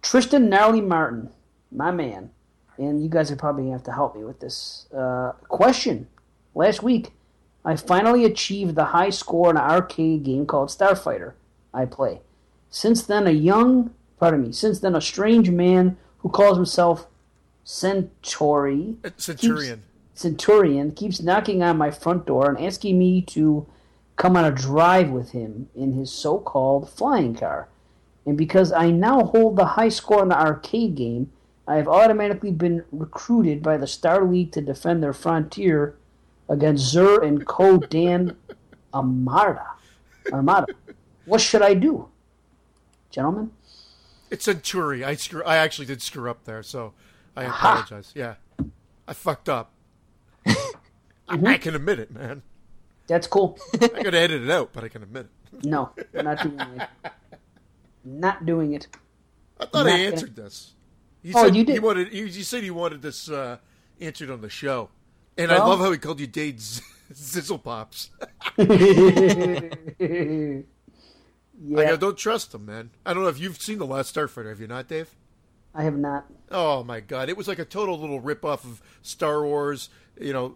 Tristan 0.01 0.49
Gnarly 0.49 0.81
Martin, 0.81 1.29
my 1.71 1.91
man, 1.91 2.29
and 2.77 3.03
you 3.03 3.09
guys 3.09 3.31
are 3.31 3.35
probably 3.35 3.63
gonna 3.63 3.73
have 3.73 3.83
to 3.83 3.91
help 3.91 4.15
me 4.15 4.23
with 4.23 4.39
this 4.39 4.87
uh, 4.93 5.33
question. 5.49 6.07
Last 6.55 6.81
week, 6.81 7.11
I 7.65 7.75
finally 7.75 8.23
achieved 8.23 8.75
the 8.75 8.85
high 8.85 9.09
score 9.09 9.49
in 9.49 9.57
an 9.57 9.63
arcade 9.63 10.23
game 10.23 10.45
called 10.45 10.69
Starfighter. 10.69 11.33
I 11.73 11.85
play. 11.85 12.21
Since 12.69 13.03
then, 13.05 13.27
a 13.27 13.31
young, 13.31 13.93
pardon 14.19 14.43
me. 14.43 14.51
Since 14.51 14.79
then, 14.79 14.95
a 14.95 15.01
strange 15.01 15.49
man 15.49 15.97
who 16.19 16.29
calls 16.29 16.57
himself 16.57 17.07
Centauri 17.63 18.95
Centurion. 19.17 19.83
Centurion 20.13 20.91
keeps 20.91 21.21
knocking 21.21 21.61
on 21.61 21.77
my 21.77 21.91
front 21.91 22.25
door 22.25 22.49
and 22.49 22.59
asking 22.59 22.97
me 22.97 23.21
to 23.21 23.67
come 24.17 24.35
on 24.35 24.43
a 24.43 24.51
drive 24.51 25.09
with 25.09 25.31
him 25.31 25.69
in 25.75 25.93
his 25.93 26.11
so 26.11 26.39
called 26.39 26.89
flying 26.89 27.35
car. 27.35 27.69
And 28.25 28.37
because 28.37 28.73
I 28.73 28.91
now 28.91 29.23
hold 29.23 29.55
the 29.55 29.65
high 29.65 29.89
score 29.89 30.21
in 30.21 30.29
the 30.29 30.39
arcade 30.39 30.95
game, 30.95 31.31
I 31.67 31.75
have 31.75 31.87
automatically 31.87 32.51
been 32.51 32.83
recruited 32.91 33.63
by 33.63 33.77
the 33.77 33.87
Star 33.87 34.25
League 34.25 34.51
to 34.53 34.61
defend 34.61 35.01
their 35.01 35.13
frontier 35.13 35.95
against 36.49 36.93
Xur 36.93 37.23
and 37.23 37.45
Ko-Dan 37.45 38.35
Armada. 38.93 39.67
Armada. 40.31 40.67
What 41.25 41.41
should 41.41 41.61
I 41.61 41.73
do? 41.73 42.09
Gentlemen? 43.11 43.51
It's 44.29 44.45
Centauri. 44.45 45.03
I 45.03 45.15
screw. 45.15 45.43
I 45.43 45.57
actually 45.57 45.85
did 45.85 46.01
screw 46.01 46.29
up 46.29 46.43
there, 46.45 46.63
so 46.63 46.93
I 47.35 47.45
Aha. 47.45 47.71
apologize. 47.71 48.11
Yeah, 48.15 48.35
I 49.07 49.13
fucked 49.13 49.47
up. 49.47 49.71
I, 50.47 50.55
I 51.27 51.57
can 51.57 51.75
admit 51.75 51.99
it, 51.99 52.11
man. 52.11 52.41
That's 53.07 53.27
cool. 53.27 53.57
I 53.73 53.87
gotta 53.87 54.19
edit 54.19 54.43
it 54.43 54.49
out, 54.49 54.71
but 54.73 54.83
I 54.83 54.89
can 54.89 55.03
admit 55.03 55.27
it. 55.53 55.65
No, 55.65 55.91
we're 56.13 56.23
not 56.23 56.41
doing 56.43 56.59
it. 56.59 56.89
Not 58.03 58.45
doing 58.45 58.73
it. 58.73 58.87
I 59.59 59.65
thought 59.65 59.85
Not 59.85 59.87
I 59.87 59.89
gonna- 59.91 60.03
answered 60.03 60.35
this. 60.35 60.73
You 61.23 61.33
Oh, 61.35 61.43
said 61.45 61.55
you 61.55 61.63
did. 61.65 61.73
He 61.73 61.79
wanted. 61.79 62.13
You, 62.13 62.25
you 62.25 62.43
said 62.43 62.63
he 62.63 62.71
wanted 62.71 63.01
this 63.01 63.29
uh, 63.29 63.57
answered 63.99 64.29
on 64.29 64.41
the 64.41 64.49
show, 64.49 64.89
and 65.37 65.51
I 65.51 65.57
love 65.57 65.79
how 65.79 65.91
he 65.91 65.97
called 65.97 66.19
you 66.19 66.27
Dade 66.27 66.59
Z- 66.61 66.81
Zizzle 67.13 67.61
Pops. 67.63 68.11
I 68.59 70.53
Yeah, 71.59 71.85
go, 71.85 71.97
don't 71.97 72.17
trust 72.17 72.53
him, 72.53 72.65
man. 72.65 72.91
I 73.05 73.13
don't 73.13 73.23
know 73.23 73.29
if 73.29 73.39
you've 73.39 73.59
seen 73.61 73.79
the 73.79 73.85
Last 73.85 74.15
Starfighter. 74.15 74.49
Have 74.49 74.61
you 74.61 74.67
not, 74.67 74.87
Dave? 74.87 75.09
I 75.73 75.83
have 75.83 75.97
not. 75.97 76.25
Oh 76.51 76.83
my 76.83 76.99
god, 76.99 77.29
it 77.29 77.37
was 77.37 77.47
like 77.47 77.59
a 77.59 77.65
total 77.65 77.99
little 77.99 78.19
rip 78.19 78.45
off 78.45 78.63
of 78.63 78.81
Star 79.01 79.43
Wars, 79.43 79.89
you 80.19 80.33
know, 80.33 80.55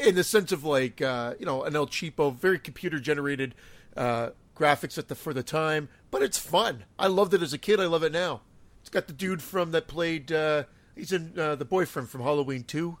in 0.00 0.14
the 0.14 0.24
sense 0.24 0.52
of 0.52 0.64
like 0.64 1.00
uh, 1.02 1.34
you 1.38 1.46
know, 1.46 1.62
an 1.64 1.74
El 1.76 1.86
Cheapo, 1.86 2.34
very 2.34 2.58
computer 2.58 2.98
generated 2.98 3.54
uh, 3.96 4.30
graphics 4.56 4.98
at 4.98 5.08
the 5.08 5.14
for 5.14 5.32
the 5.34 5.42
time, 5.42 5.88
but 6.10 6.22
it's 6.22 6.38
fun. 6.38 6.84
I 6.98 7.06
loved 7.08 7.34
it 7.34 7.42
as 7.42 7.52
a 7.52 7.58
kid, 7.58 7.80
I 7.80 7.86
love 7.86 8.02
it 8.02 8.12
now. 8.12 8.42
It's 8.80 8.90
got 8.90 9.06
the 9.06 9.12
dude 9.12 9.42
from 9.42 9.70
that 9.72 9.86
played 9.88 10.32
uh, 10.32 10.64
he's 10.96 11.12
in 11.12 11.38
uh, 11.38 11.54
the 11.54 11.64
boyfriend 11.64 12.08
from 12.08 12.22
Halloween 12.22 12.64
2. 12.64 12.98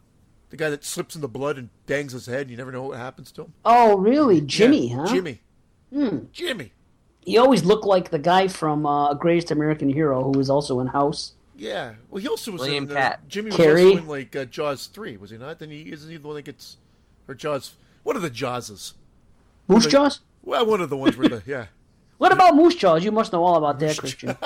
The 0.50 0.56
guy 0.56 0.68
that 0.70 0.84
slips 0.84 1.14
in 1.14 1.22
the 1.22 1.28
blood 1.28 1.56
and 1.56 1.70
bangs 1.86 2.12
his 2.12 2.26
head, 2.26 2.50
you 2.50 2.56
never 2.58 2.70
know 2.70 2.82
what 2.84 2.98
happens 2.98 3.32
to 3.32 3.42
him. 3.44 3.54
Oh, 3.64 3.96
really? 3.96 4.40
Jimmy, 4.42 4.90
Yeah, 4.90 4.96
huh? 4.96 5.06
Jimmy. 5.06 5.40
Jimmy. 6.32 6.72
He 7.20 7.38
always 7.38 7.64
looked 7.64 7.84
like 7.84 8.10
the 8.10 8.18
guy 8.18 8.48
from 8.48 8.84
uh, 8.84 9.14
Greatest 9.14 9.50
American 9.50 9.88
Hero, 9.88 10.22
who 10.24 10.30
was 10.38 10.50
also 10.50 10.80
in 10.80 10.88
House. 10.88 11.32
Yeah. 11.56 11.94
Well, 12.10 12.20
he 12.20 12.28
also 12.28 12.50
was 12.52 12.62
William 12.62 12.90
in 12.90 12.96
uh, 12.96 13.16
Jimmy 13.28 13.50
was 13.50 13.56
Carrey. 13.58 13.86
also 13.90 13.98
in 13.98 14.08
like 14.08 14.34
uh, 14.34 14.44
Jaws 14.46 14.86
three, 14.86 15.16
was 15.16 15.30
he 15.30 15.38
not? 15.38 15.58
Then 15.58 15.70
he 15.70 15.82
isn't 15.92 16.10
he 16.10 16.16
the 16.16 16.26
one 16.26 16.36
that 16.36 16.44
gets 16.44 16.78
or 17.32 17.34
Jaws? 17.34 17.74
What 18.02 18.16
are 18.16 18.20
the 18.20 18.30
Jawses? 18.30 18.92
Moose 19.68 19.84
Like- 19.84 19.92
Jaws? 19.92 20.20
Well, 20.44 20.66
one 20.66 20.80
of 20.80 20.90
the 20.90 20.96
ones 20.96 21.16
where 21.16 21.28
the 21.28 21.42
yeah. 21.46 21.66
What 22.18 22.30
about 22.32 22.54
Moose 22.54 22.76
Jaws? 22.76 23.04
You 23.04 23.10
must 23.10 23.32
know 23.32 23.42
all 23.42 23.56
about 23.56 23.80
that, 23.80 23.98
Christian. 23.98 24.36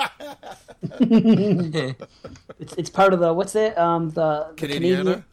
it's 2.59 2.73
it's 2.75 2.89
part 2.89 3.13
of 3.13 3.19
the 3.19 3.31
what's 3.33 3.53
that? 3.53 3.77
Um, 3.77 4.09
the, 4.09 4.47
the 4.55 4.67
Canadiana. 4.67 5.03
Canadian. 5.03 5.25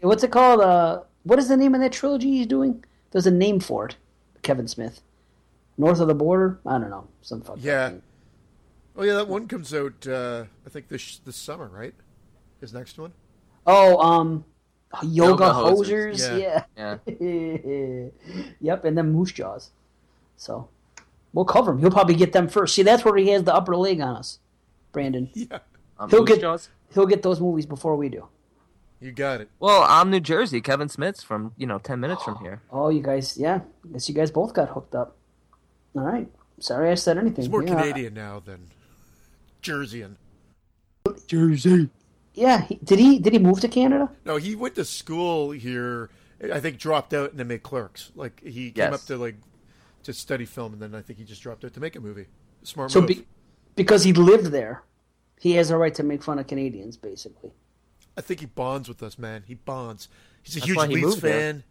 What's 0.00 0.22
it 0.22 0.30
called? 0.30 0.60
Uh, 0.60 1.00
what 1.24 1.40
is 1.40 1.48
the 1.48 1.56
name 1.56 1.74
of 1.74 1.80
that 1.80 1.92
trilogy 1.92 2.30
he's 2.30 2.46
doing? 2.46 2.84
There's 3.10 3.26
a 3.26 3.30
name 3.32 3.58
for 3.58 3.86
it. 3.86 3.96
Kevin 4.42 4.68
Smith. 4.68 5.00
North 5.78 5.98
of 5.98 6.06
the 6.06 6.14
border. 6.14 6.60
I 6.64 6.78
don't 6.78 6.90
know. 6.90 7.08
Some 7.22 7.40
fuck. 7.40 7.56
Yeah. 7.60 7.94
Oh 8.96 9.02
yeah, 9.02 9.14
that 9.14 9.26
one 9.28 9.48
comes 9.48 9.74
out. 9.74 10.06
Uh, 10.06 10.44
I 10.64 10.70
think 10.70 10.88
this 10.88 11.18
this 11.18 11.36
summer, 11.36 11.66
right? 11.68 11.94
His 12.60 12.72
next 12.72 12.98
one. 12.98 13.12
Oh, 13.66 13.98
um, 13.98 14.44
yoga, 15.02 15.44
Yoga 15.44 15.44
hosers. 15.44 16.14
hosers. 16.16 16.64
Yeah. 16.76 16.98
Yeah. 17.06 18.50
yep, 18.60 18.84
and 18.84 18.96
then 18.98 19.12
Moose 19.12 19.32
Jaws. 19.32 19.70
So 20.36 20.68
we'll 21.32 21.44
cover 21.44 21.72
him. 21.72 21.78
He'll 21.78 21.90
probably 21.90 22.14
get 22.16 22.32
them 22.32 22.48
first. 22.48 22.74
See, 22.74 22.82
that's 22.82 23.04
where 23.04 23.16
he 23.16 23.28
has 23.28 23.44
the 23.44 23.54
upper 23.54 23.76
leg 23.76 24.00
on 24.00 24.16
us, 24.16 24.38
Brandon. 24.92 25.30
Yeah, 25.34 25.58
Um, 25.98 26.10
He'll 26.10 26.20
Moose 26.20 26.28
get- 26.30 26.40
Jaws? 26.40 26.68
He'll 26.92 27.06
get 27.06 27.22
those 27.22 27.40
movies 27.40 27.66
before 27.66 27.94
we 27.94 28.08
do. 28.08 28.26
you 29.00 29.12
got 29.12 29.40
it. 29.40 29.48
Well, 29.60 29.84
I'm 29.88 30.10
New 30.10 30.18
Jersey. 30.20 30.60
Kevin 30.60 30.88
Smith's 30.88 31.22
from 31.22 31.52
you 31.56 31.66
know 31.66 31.78
ten 31.78 32.00
minutes 32.00 32.24
from 32.24 32.38
here. 32.38 32.62
Oh, 32.72 32.88
you 32.88 33.00
guys, 33.00 33.36
yeah. 33.38 33.60
I 33.84 33.92
guess 33.92 34.08
you 34.08 34.14
guys 34.14 34.30
both 34.32 34.52
got 34.54 34.70
hooked 34.70 34.94
up. 34.96 35.16
All 35.94 36.02
right. 36.02 36.26
Sorry 36.58 36.90
I 36.90 36.94
said 36.96 37.16
anything. 37.16 37.44
He's 37.44 37.48
more 37.48 37.62
yeah. 37.62 37.74
Canadian 37.80 38.14
now 38.14 38.40
than 38.44 38.66
Jerseyan. 39.62 40.16
Yeah. 42.40 42.62
He, 42.62 42.76
did 42.76 42.98
he 42.98 43.18
did 43.18 43.32
he 43.34 43.38
move 43.38 43.60
to 43.60 43.68
Canada? 43.68 44.10
No, 44.24 44.36
he 44.36 44.54
went 44.54 44.74
to 44.76 44.84
school 44.84 45.50
here. 45.50 46.10
I 46.52 46.58
think 46.58 46.78
dropped 46.78 47.12
out 47.12 47.30
and 47.30 47.38
then 47.38 47.48
made 47.48 47.62
Clerks. 47.62 48.10
Like 48.14 48.40
he 48.42 48.70
came 48.70 48.90
Yes. 48.92 48.94
up 48.94 49.02
to 49.06 49.16
like 49.18 49.36
to 50.04 50.12
study 50.14 50.46
film, 50.46 50.72
and 50.72 50.80
then 50.80 50.94
I 50.94 51.02
think 51.02 51.18
he 51.18 51.24
just 51.24 51.42
dropped 51.42 51.64
out 51.64 51.74
to 51.74 51.80
make 51.80 51.94
a 51.96 52.00
movie. 52.00 52.26
Smart 52.62 52.90
So 52.90 53.00
move. 53.00 53.08
be, 53.08 53.26
because 53.76 54.04
he 54.04 54.12
lived 54.14 54.46
there, 54.46 54.82
he 55.38 55.52
has 55.56 55.70
a 55.70 55.76
right 55.76 55.94
to 55.94 56.02
make 56.02 56.22
fun 56.22 56.38
of 56.38 56.46
Canadians, 56.46 56.96
basically. 56.96 57.52
I 58.16 58.22
think 58.22 58.40
he 58.40 58.46
bonds 58.46 58.88
with 58.88 59.02
us, 59.02 59.18
man. 59.18 59.44
He 59.46 59.54
bonds. 59.54 60.08
He's 60.42 60.56
a 60.56 60.60
That's 60.60 60.66
huge 60.68 60.76
why 60.78 60.86
he 60.88 60.94
Leafs 60.94 61.06
moved 61.06 61.22
there. 61.22 61.40
fan. 61.40 61.64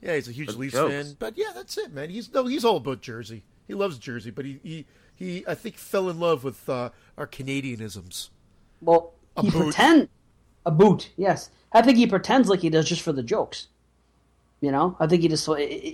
Yeah, 0.00 0.14
he's 0.14 0.28
a 0.28 0.32
huge 0.32 0.52
For 0.52 0.58
Leafs 0.58 0.74
jokes. 0.74 0.92
fan. 0.92 1.16
But 1.18 1.36
yeah, 1.36 1.50
that's 1.54 1.76
it, 1.76 1.92
man. 1.92 2.10
He's 2.10 2.32
no, 2.32 2.46
he's 2.46 2.64
all 2.64 2.76
about 2.76 3.02
Jersey. 3.02 3.42
He 3.66 3.74
loves 3.74 3.98
Jersey, 3.98 4.30
but 4.30 4.44
he 4.44 4.60
he, 4.62 4.86
he 5.16 5.44
I 5.48 5.56
think 5.56 5.76
fell 5.76 6.08
in 6.08 6.20
love 6.20 6.44
with 6.44 6.68
uh, 6.68 6.90
our 7.18 7.26
Canadianisms. 7.26 8.28
Well, 8.80 9.12
A 9.36 9.42
he 9.42 9.50
boot. 9.50 9.62
pretend 9.64 10.08
a 10.64 10.70
boot. 10.70 11.10
Yes, 11.16 11.50
I 11.72 11.82
think 11.82 11.98
he 11.98 12.06
pretends 12.06 12.48
like 12.48 12.60
he 12.60 12.70
does 12.70 12.88
just 12.88 13.02
for 13.02 13.12
the 13.12 13.22
jokes. 13.22 13.68
You 14.60 14.72
know, 14.72 14.96
I 14.98 15.06
think 15.06 15.22
he 15.22 15.28
just 15.28 15.46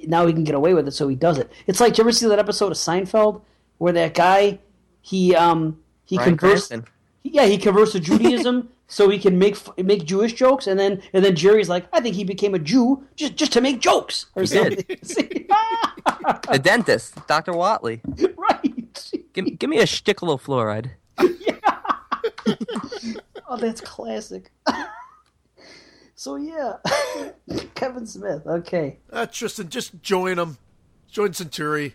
now 0.07 0.27
he 0.27 0.33
can 0.33 0.45
get 0.45 0.55
away 0.55 0.73
with 0.75 0.87
it, 0.87 0.93
so 0.93 1.09
he 1.09 1.17
does 1.17 1.39
it. 1.39 1.51
It's 1.67 1.81
like, 1.81 1.99
you 1.99 2.03
ever 2.03 2.13
see 2.13 2.29
that 2.29 2.39
episode 2.39 2.71
of 2.73 2.79
Seinfeld 2.79 3.43
where 3.79 3.93
that 3.93 4.15
guy 4.15 4.61
he 5.01 5.35
um 5.35 5.81
he 6.05 6.17
Bryan 6.17 6.37
converts 6.37 6.69
Cranston. 6.69 6.85
yeah 7.25 7.47
he 7.47 7.59
converts 7.59 7.93
to 7.93 8.01
Judaism 8.01 8.69
so 8.87 9.09
he 9.09 9.19
can 9.19 9.37
make 9.39 9.57
make 9.79 10.05
Jewish 10.05 10.35
jokes, 10.35 10.69
and 10.69 10.79
then 10.79 11.03
and 11.13 11.25
then 11.25 11.35
Jerry's 11.35 11.69
like, 11.69 11.87
I 11.93 12.01
think 12.01 12.15
he 12.15 12.23
became 12.25 12.55
a 12.55 12.59
Jew 12.61 13.05
just 13.17 13.35
just 13.35 13.53
to 13.55 13.61
make 13.61 13.81
jokes 13.81 14.27
or 14.37 14.43
He 14.43 14.47
something. 14.47 14.85
The 16.51 16.59
dentist, 16.63 17.15
Dr. 17.27 17.53
Whatley. 17.53 18.01
right. 18.37 19.11
Give, 19.33 19.59
give 19.59 19.71
me 19.71 19.79
a 19.79 19.85
shtickle 19.85 20.33
of 20.33 20.45
fluoride. 20.45 20.91
Oh, 23.53 23.57
that's 23.59 23.83
classic. 23.83 24.51
so 26.15 26.37
yeah, 26.37 26.77
Kevin 27.75 28.07
Smith. 28.07 28.47
Okay. 28.47 28.97
Uh, 29.13 29.27
Tristan, 29.27 29.69
just 29.69 30.03
join 30.03 30.39
him. 30.39 30.57
Join 31.11 31.35
Centauri. 31.35 31.95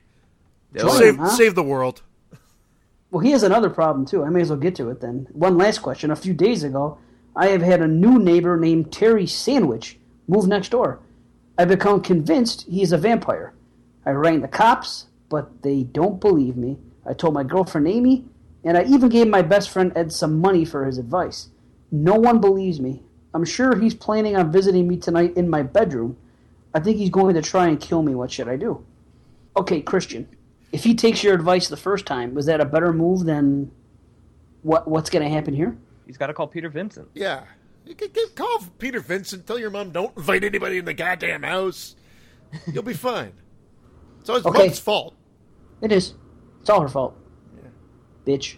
Do 0.71 0.81
Join. 0.81 0.91
Save 0.91 1.13
him, 1.15 1.17
huh? 1.17 1.29
save 1.29 1.55
the 1.55 1.63
world. 1.63 2.03
Well, 3.09 3.21
he 3.21 3.31
has 3.31 3.41
another 3.41 3.71
problem 3.71 4.05
too. 4.05 4.23
I 4.23 4.29
may 4.29 4.41
as 4.41 4.51
well 4.51 4.59
get 4.59 4.75
to 4.75 4.91
it 4.91 5.01
then. 5.01 5.25
One 5.31 5.57
last 5.57 5.79
question. 5.79 6.11
A 6.11 6.15
few 6.15 6.35
days 6.35 6.63
ago, 6.63 6.99
I 7.35 7.47
have 7.47 7.63
had 7.63 7.81
a 7.81 7.87
new 7.87 8.19
neighbor 8.19 8.55
named 8.55 8.93
Terry 8.93 9.25
Sandwich 9.25 9.97
move 10.27 10.47
next 10.47 10.69
door. 10.69 10.99
I've 11.57 11.69
become 11.69 12.01
convinced 12.01 12.67
he 12.69 12.83
is 12.83 12.91
a 12.91 12.99
vampire. 12.99 13.55
I 14.05 14.11
rang 14.11 14.41
the 14.41 14.47
cops, 14.47 15.07
but 15.27 15.63
they 15.63 15.81
don't 15.81 16.21
believe 16.21 16.55
me. 16.55 16.77
I 17.03 17.13
told 17.13 17.33
my 17.33 17.43
girlfriend 17.43 17.87
Amy, 17.87 18.25
and 18.63 18.77
I 18.77 18.83
even 18.83 19.09
gave 19.09 19.27
my 19.27 19.41
best 19.41 19.69
friend 19.69 19.91
Ed 19.95 20.11
some 20.11 20.39
money 20.39 20.65
for 20.65 20.85
his 20.85 20.97
advice. 20.97 21.49
No 21.91 22.15
one 22.15 22.39
believes 22.41 22.79
me. 22.79 23.03
I'm 23.33 23.45
sure 23.45 23.77
he's 23.77 23.93
planning 23.93 24.35
on 24.35 24.51
visiting 24.51 24.87
me 24.87 24.97
tonight 24.97 25.37
in 25.37 25.49
my 25.49 25.63
bedroom. 25.63 26.17
I 26.73 26.79
think 26.79 26.97
he's 26.97 27.09
going 27.09 27.35
to 27.35 27.41
try 27.41 27.67
and 27.67 27.79
kill 27.79 28.01
me. 28.01 28.15
What 28.15 28.31
should 28.31 28.47
I 28.47 28.55
do? 28.55 28.85
Okay, 29.55 29.81
Christian. 29.81 30.27
If 30.71 30.83
he 30.83 30.95
takes 30.95 31.23
your 31.23 31.33
advice 31.33 31.67
the 31.69 31.77
first 31.77 32.05
time, 32.05 32.33
was 32.33 32.45
that 32.47 32.59
a 32.59 32.65
better 32.65 32.91
move 32.91 33.25
than 33.25 33.71
what 34.63 34.87
what's 34.87 35.09
going 35.09 35.23
to 35.23 35.29
happen 35.29 35.53
here? 35.53 35.77
He's 36.05 36.17
got 36.17 36.27
to 36.27 36.33
call 36.33 36.47
Peter 36.47 36.69
Vincent. 36.69 37.09
Yeah. 37.13 37.43
You 37.85 37.95
can, 37.95 38.09
can 38.09 38.27
call 38.35 38.59
Peter 38.79 38.99
Vincent. 38.99 39.47
Tell 39.47 39.57
your 39.57 39.69
mom 39.69 39.91
don't 39.91 40.15
invite 40.17 40.43
anybody 40.43 40.77
in 40.77 40.85
the 40.85 40.93
goddamn 40.93 41.43
house. 41.43 41.95
You'll 42.71 42.83
be 42.83 42.93
fine. 42.93 43.31
It's 44.19 44.29
always 44.29 44.45
Okay. 44.45 44.59
mom's 44.67 44.79
fault. 44.79 45.15
It 45.81 45.91
is. 45.91 46.15
It's 46.61 46.69
all 46.69 46.81
her 46.81 46.87
fault. 46.89 47.17
Bitch. 48.27 48.57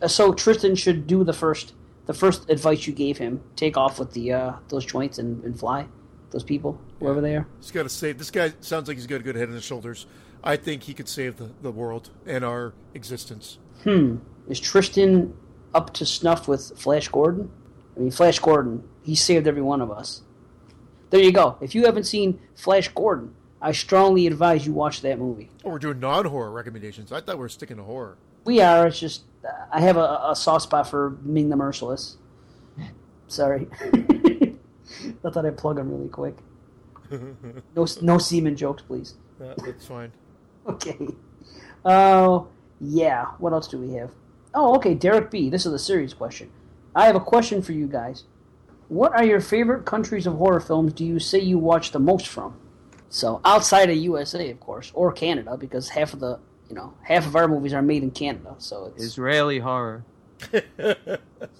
Uh, 0.00 0.08
so 0.08 0.32
Tristan 0.32 0.74
should 0.74 1.06
do 1.06 1.22
the 1.22 1.32
first 1.32 1.74
the 2.06 2.14
first 2.14 2.48
advice 2.48 2.86
you 2.86 2.94
gave 2.94 3.18
him. 3.18 3.42
Take 3.54 3.76
off 3.76 3.98
with 3.98 4.12
the 4.12 4.32
uh, 4.32 4.52
those 4.68 4.86
joints 4.86 5.18
and, 5.18 5.44
and 5.44 5.58
fly. 5.58 5.86
Those 6.30 6.42
people, 6.42 6.80
whoever 6.98 7.20
they 7.20 7.36
are. 7.36 7.46
He's 7.60 7.70
got 7.70 7.84
to 7.84 7.88
save. 7.88 8.18
This 8.18 8.30
guy 8.30 8.52
sounds 8.60 8.88
like 8.88 8.96
he's 8.96 9.06
got 9.06 9.20
a 9.20 9.24
good 9.24 9.36
head 9.36 9.48
on 9.48 9.54
his 9.54 9.64
shoulders. 9.64 10.06
I 10.44 10.56
think 10.56 10.82
he 10.82 10.94
could 10.94 11.08
save 11.08 11.36
the, 11.36 11.50
the 11.62 11.70
world 11.70 12.10
and 12.26 12.44
our 12.44 12.74
existence. 12.94 13.58
Hmm. 13.84 14.16
Is 14.48 14.60
Tristan 14.60 15.34
up 15.74 15.94
to 15.94 16.06
snuff 16.06 16.46
with 16.46 16.78
Flash 16.78 17.08
Gordon? 17.08 17.50
I 17.96 18.00
mean, 18.00 18.10
Flash 18.10 18.38
Gordon, 18.38 18.86
he 19.02 19.14
saved 19.14 19.46
every 19.46 19.62
one 19.62 19.80
of 19.80 19.90
us. 19.90 20.22
There 21.10 21.20
you 21.20 21.32
go. 21.32 21.56
If 21.60 21.74
you 21.74 21.86
haven't 21.86 22.04
seen 22.04 22.40
Flash 22.54 22.88
Gordon, 22.88 23.34
I 23.60 23.72
strongly 23.72 24.26
advise 24.26 24.66
you 24.66 24.72
watch 24.72 25.00
that 25.00 25.18
movie. 25.18 25.50
Oh, 25.64 25.70
we're 25.70 25.78
doing 25.78 25.98
non-horror 25.98 26.52
recommendations. 26.52 27.10
I 27.10 27.20
thought 27.20 27.36
we 27.36 27.42
were 27.42 27.48
sticking 27.48 27.78
to 27.78 27.82
horror. 27.82 28.18
We 28.44 28.60
are. 28.60 28.86
It's 28.86 28.98
just 28.98 29.24
uh, 29.44 29.66
I 29.72 29.80
have 29.80 29.96
a, 29.96 30.20
a 30.30 30.34
soft 30.36 30.64
spot 30.64 30.88
for 30.88 31.16
Ming 31.22 31.48
the 31.50 31.56
Merciless. 31.56 32.16
Sorry, 33.26 33.68
I 33.82 35.30
thought 35.30 35.44
I'd 35.44 35.58
plug 35.58 35.78
him 35.78 35.90
really 35.90 36.08
quick. 36.08 36.36
No, 37.74 37.86
no 38.02 38.18
semen 38.18 38.54
jokes, 38.56 38.82
please. 38.82 39.14
Uh, 39.42 39.54
that's 39.64 39.86
fine. 39.86 40.12
Okay. 40.68 40.98
Oh, 41.86 42.48
yeah. 42.78 43.24
What 43.38 43.54
else 43.54 43.66
do 43.68 43.78
we 43.78 43.94
have? 43.94 44.10
Oh, 44.52 44.74
okay. 44.76 44.92
Derek 44.92 45.30
B. 45.30 45.48
This 45.48 45.64
is 45.64 45.72
a 45.72 45.78
serious 45.78 46.12
question. 46.12 46.50
I 46.94 47.06
have 47.06 47.16
a 47.16 47.20
question 47.20 47.62
for 47.62 47.72
you 47.72 47.86
guys. 47.86 48.24
What 48.88 49.12
are 49.12 49.24
your 49.24 49.40
favorite 49.40 49.86
countries 49.86 50.26
of 50.26 50.34
horror 50.34 50.60
films 50.60 50.92
do 50.92 51.06
you 51.06 51.18
say 51.18 51.38
you 51.38 51.58
watch 51.58 51.92
the 51.92 51.98
most 51.98 52.26
from? 52.26 52.58
So 53.08 53.40
outside 53.46 53.88
of 53.88 53.96
USA, 53.96 54.50
of 54.50 54.60
course, 54.60 54.90
or 54.94 55.10
Canada, 55.12 55.56
because 55.56 55.88
half 55.90 56.12
of 56.12 56.20
the 56.20 56.38
you 56.68 56.74
know 56.74 56.94
half 57.02 57.26
of 57.26 57.34
our 57.36 57.48
movies 57.48 57.72
are 57.72 57.82
made 57.82 58.02
in 58.02 58.10
Canada. 58.10 58.54
So 58.58 58.92
it's 58.94 59.02
Israeli 59.04 59.58
horror. 59.58 60.04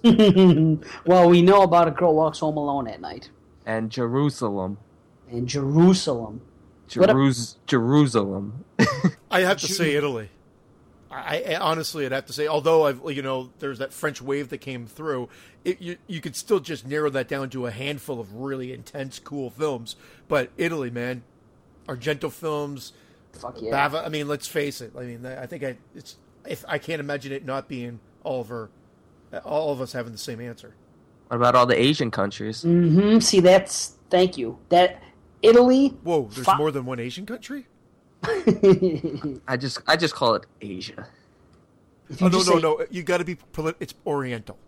well, 0.02 1.28
we 1.28 1.42
know 1.42 1.62
about 1.62 1.88
a 1.88 1.90
girl 1.90 2.14
walks 2.14 2.38
home 2.38 2.56
alone 2.56 2.88
at 2.88 3.00
night, 3.00 3.30
And 3.66 3.90
Jerusalem. 3.90 4.78
and 5.30 5.48
Jerusalem. 5.48 6.40
What 6.94 7.10
a- 7.10 7.56
Jerusalem. 7.66 8.64
I 9.30 9.40
have 9.40 9.58
to 9.58 9.68
say 9.68 9.94
Italy. 9.94 10.30
I, 11.10 11.42
I 11.50 11.56
honestly, 11.56 12.04
I'd 12.06 12.12
have 12.12 12.26
to 12.26 12.32
say, 12.32 12.46
although 12.46 12.86
I've 12.86 13.00
you 13.10 13.22
know, 13.22 13.50
there's 13.58 13.78
that 13.78 13.92
French 13.92 14.20
wave 14.22 14.48
that 14.50 14.58
came 14.58 14.86
through. 14.86 15.28
It, 15.64 15.80
you 15.80 15.96
you 16.06 16.20
could 16.20 16.36
still 16.36 16.60
just 16.60 16.86
narrow 16.86 17.10
that 17.10 17.28
down 17.28 17.50
to 17.50 17.66
a 17.66 17.70
handful 17.70 18.20
of 18.20 18.34
really 18.34 18.72
intense, 18.72 19.18
cool 19.18 19.50
films. 19.50 19.96
But 20.28 20.50
Italy, 20.56 20.90
man, 20.90 21.22
Argento 21.88 22.30
films, 22.30 22.92
Fuck 23.38 23.60
yeah. 23.60 23.88
Bava. 23.88 24.04
I 24.04 24.08
mean, 24.08 24.28
let's 24.28 24.46
face 24.46 24.80
it. 24.80 24.92
I 24.98 25.02
mean, 25.04 25.24
I 25.24 25.46
think 25.46 25.62
I 25.64 25.76
it's 25.94 26.16
if 26.46 26.64
I 26.68 26.78
can't 26.78 27.00
imagine 27.00 27.32
it 27.32 27.44
not 27.44 27.68
being 27.68 28.00
Oliver, 28.24 28.70
all 29.44 29.72
of 29.72 29.80
us 29.80 29.92
having 29.92 30.12
the 30.12 30.18
same 30.18 30.40
answer. 30.40 30.74
What 31.28 31.36
about 31.36 31.54
all 31.54 31.66
the 31.66 31.78
Asian 31.78 32.10
countries? 32.10 32.62
hmm 32.62 33.18
See, 33.20 33.40
that's 33.40 33.94
thank 34.10 34.36
you. 34.38 34.58
That 34.70 35.02
Italy. 35.42 35.96
Whoa, 36.02 36.28
there's 36.32 36.46
Fi- 36.46 36.56
more 36.56 36.70
than 36.70 36.84
one 36.86 36.98
Asian 37.00 37.26
country. 37.26 37.66
I 38.24 39.56
just 39.56 39.80
I 39.86 39.96
just 39.96 40.14
call 40.14 40.34
it 40.34 40.46
Asia. 40.60 41.06
Oh 42.20 42.28
no, 42.28 42.38
no, 42.38 42.42
say- 42.42 42.58
no! 42.60 42.84
You 42.90 43.02
got 43.02 43.18
to 43.18 43.24
be. 43.24 43.34
Poli- 43.36 43.74
it's 43.80 43.94
Oriental. 44.06 44.58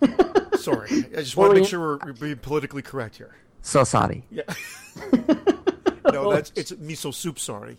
Sorry, 0.56 0.88
I 0.90 1.20
just 1.20 1.36
want 1.36 1.54
to 1.54 1.60
make 1.60 1.68
sure 1.68 1.80
we're, 1.80 1.98
we're 2.06 2.12
being 2.12 2.36
politically 2.36 2.82
correct 2.82 3.16
here. 3.16 3.34
So 3.62 3.84
sorry. 3.84 4.24
Yeah. 4.30 4.42
no, 6.12 6.26
oh. 6.26 6.32
that's 6.32 6.52
it's 6.56 6.72
miso 6.72 7.12
soup. 7.14 7.38
Sorry. 7.38 7.76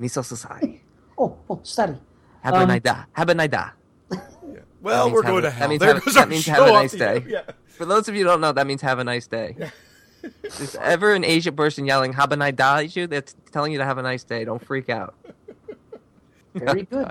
Miso 0.00 0.24
society. 0.24 0.82
Oh, 1.18 1.34
oh, 1.48 1.58
study. 1.62 1.94
Habanida. 2.44 3.06
Habanida. 3.16 3.70
Well, 4.82 5.10
we're 5.10 5.22
have 5.22 5.30
going 5.32 5.44
a- 5.46 5.50
to 5.50 5.56
that 5.58 5.68
means 5.70 5.80
There 5.80 5.94
have- 5.94 6.14
that 6.14 6.28
means 6.28 6.44
have 6.46 6.66
a 6.68 6.72
nice 6.72 6.92
day. 6.92 7.24
Yeah. 7.26 7.40
For 7.68 7.86
those 7.86 8.06
of 8.08 8.14
you 8.14 8.20
who 8.24 8.28
don't 8.28 8.42
know, 8.42 8.52
that 8.52 8.66
means 8.66 8.82
have 8.82 8.98
a 8.98 9.04
nice 9.04 9.26
day. 9.26 9.56
If 10.42 10.74
ever 10.74 11.14
an 11.14 11.24
Asian 11.24 11.56
person 11.56 11.86
yelling 11.86 12.12
Habanida 12.12 12.84
at 12.84 12.94
you, 12.96 13.06
that's 13.06 13.34
telling 13.50 13.72
you 13.72 13.78
to 13.78 13.84
have 13.86 13.96
a 13.96 14.02
nice 14.02 14.24
day. 14.24 14.44
Don't 14.44 14.62
freak 14.62 14.90
out. 14.90 15.14
Very 16.54 16.82
good. 16.82 17.10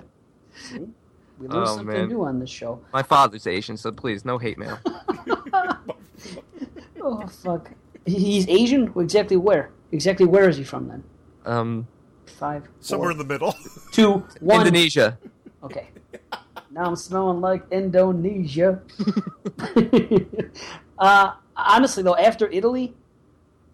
See? 0.55 0.79
We 1.39 1.47
learn 1.47 1.63
Oh, 1.63 1.65
something 1.65 1.87
man. 1.87 2.07
new 2.09 2.23
on 2.25 2.39
this 2.39 2.51
show. 2.51 2.79
My 2.93 3.01
father's 3.01 3.47
Asian, 3.47 3.77
so 3.77 3.91
please, 3.91 4.23
no 4.23 4.37
hate 4.37 4.59
mail. 4.59 4.77
Oh 7.01 7.25
fuck. 7.27 7.71
He's 8.05 8.47
Asian. 8.47 8.91
Exactly 8.97 9.37
where? 9.37 9.69
Exactly 9.95 10.25
where 10.25 10.49
is 10.49 10.57
he 10.57 10.63
from 10.65 10.89
then? 10.89 11.03
Um, 11.45 11.87
Five. 12.25 12.67
Somewhere 12.81 13.11
in 13.11 13.17
the 13.17 13.23
middle. 13.23 13.55
two, 13.93 14.25
one. 14.41 14.67
Indonesia. 14.67 15.17
Okay. 15.63 15.87
Now 16.69 16.83
I'm 16.83 16.97
smelling 16.97 17.39
like 17.39 17.63
Indonesia. 17.71 18.81
uh, 20.99 21.31
honestly, 21.55 22.03
though, 22.03 22.17
after 22.17 22.49
Italy, 22.49 22.93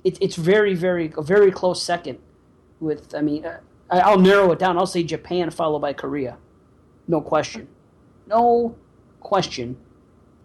it, 0.04 0.20
it's 0.22 0.36
very, 0.36 0.76
very, 0.76 1.12
a 1.18 1.24
very 1.24 1.50
close 1.50 1.82
second. 1.82 2.20
With, 2.80 3.16
I 3.16 3.22
mean, 3.22 3.44
uh, 3.44 3.60
I, 3.90 4.02
I'll 4.02 4.20
narrow 4.20 4.52
it 4.52 4.60
down. 4.60 4.78
I'll 4.78 4.86
say 4.86 5.02
Japan 5.02 5.50
followed 5.50 5.80
by 5.80 5.94
Korea. 5.94 6.38
No 7.08 7.20
question. 7.20 7.68
No 8.28 8.76
question. 9.20 9.76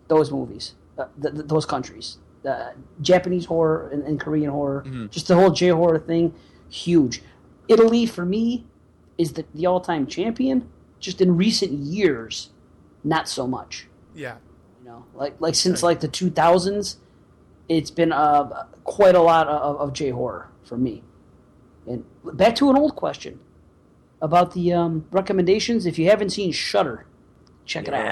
Those 0.09 0.31
movies, 0.33 0.75
uh, 0.97 1.09
th- 1.21 1.35
th- 1.35 1.47
those 1.47 1.67
countries, 1.67 2.17
uh, 2.47 2.71
Japanese 3.01 3.45
horror 3.47 3.89
and, 3.93 4.03
and 4.05 4.21
Korean 4.21 4.51
horror, 4.51 4.85
just 5.11 5.29
the 5.29 5.35
whole 5.35 5.51
J 5.51 5.69
horror 5.69 5.99
thing, 5.99 6.35
huge. 6.69 7.23
Italy 7.69 8.07
for 8.07 8.25
me 8.25 8.65
is 9.19 9.33
the, 9.33 9.45
the 9.55 9.67
all 9.67 9.81
time 9.81 10.07
champion. 10.07 10.69
Just 10.99 11.21
in 11.21 11.37
recent 11.37 11.73
years, 11.73 12.51
not 13.05 13.29
so 13.29 13.47
much. 13.47 13.87
yeah. 14.15 14.37
You 14.81 14.93
know, 14.93 15.05
like 15.15 15.35
like 15.41 15.55
since 15.57 15.83
like 15.83 16.01
the 16.01 16.09
two 16.09 16.31
thousands, 16.31 16.99
it's 17.69 17.91
been 17.91 18.13
uh, 18.13 18.65
quite 18.85 19.15
a 19.17 19.21
lot 19.21 19.49
of, 19.49 19.77
of 19.81 19.93
J 19.93 20.11
horror 20.11 20.49
for 20.65 20.77
me. 20.79 21.03
And 21.87 22.05
back 22.25 22.55
to 22.57 22.71
an 22.71 22.77
old 22.77 22.95
question 22.97 23.41
about 24.23 24.55
the 24.55 24.73
um, 24.73 25.07
recommendations. 25.11 25.87
If 25.87 25.99
you 25.99 26.09
haven't 26.09 26.31
seen 26.31 26.53
Shutter, 26.53 27.05
check 27.65 27.89
it 27.89 27.95
out. 27.95 28.05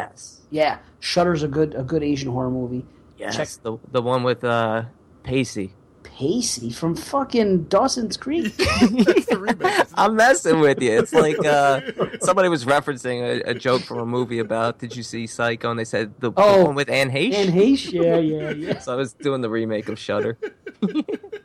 Yeah, 0.50 0.78
Shutter's 1.00 1.42
a 1.44 1.48
good 1.48 1.74
a 1.74 1.82
good 1.84 2.02
Asian 2.02 2.30
horror 2.32 2.50
movie. 2.50 2.84
Yes. 3.18 3.36
Check 3.36 3.48
The 3.62 3.78
the 3.90 4.02
one 4.02 4.22
with 4.22 4.44
uh 4.44 4.84
Pacey. 5.22 5.72
Pacey 6.02 6.70
from 6.70 6.94
fucking 6.94 7.64
Dawson's 7.64 8.16
Creek. 8.16 8.54
That's 8.56 9.26
the 9.26 9.38
remake. 9.40 9.86
I'm 9.94 10.14
messing 10.14 10.60
with 10.60 10.80
you. 10.80 10.96
It's 10.98 11.12
like 11.12 11.44
uh, 11.44 11.80
somebody 12.20 12.48
was 12.48 12.64
referencing 12.66 13.20
a, 13.22 13.50
a 13.50 13.54
joke 13.54 13.82
from 13.82 13.98
a 13.98 14.06
movie 14.06 14.38
about. 14.38 14.78
Did 14.78 14.94
you 14.94 15.02
see 15.02 15.26
Psycho? 15.26 15.70
And 15.70 15.78
they 15.80 15.84
said 15.84 16.12
the, 16.20 16.30
the 16.30 16.40
Oh. 16.40 16.66
one 16.66 16.74
with 16.76 16.88
Anne 16.88 17.10
Heche. 17.10 17.34
and 17.34 17.52
Heche, 17.52 17.90
yeah, 17.92 18.16
yeah, 18.18 18.50
yeah. 18.50 18.78
So 18.80 18.92
I 18.92 18.96
was 18.96 19.12
doing 19.14 19.40
the 19.40 19.50
remake 19.50 19.88
of 19.88 19.98
Shutter. 19.98 20.38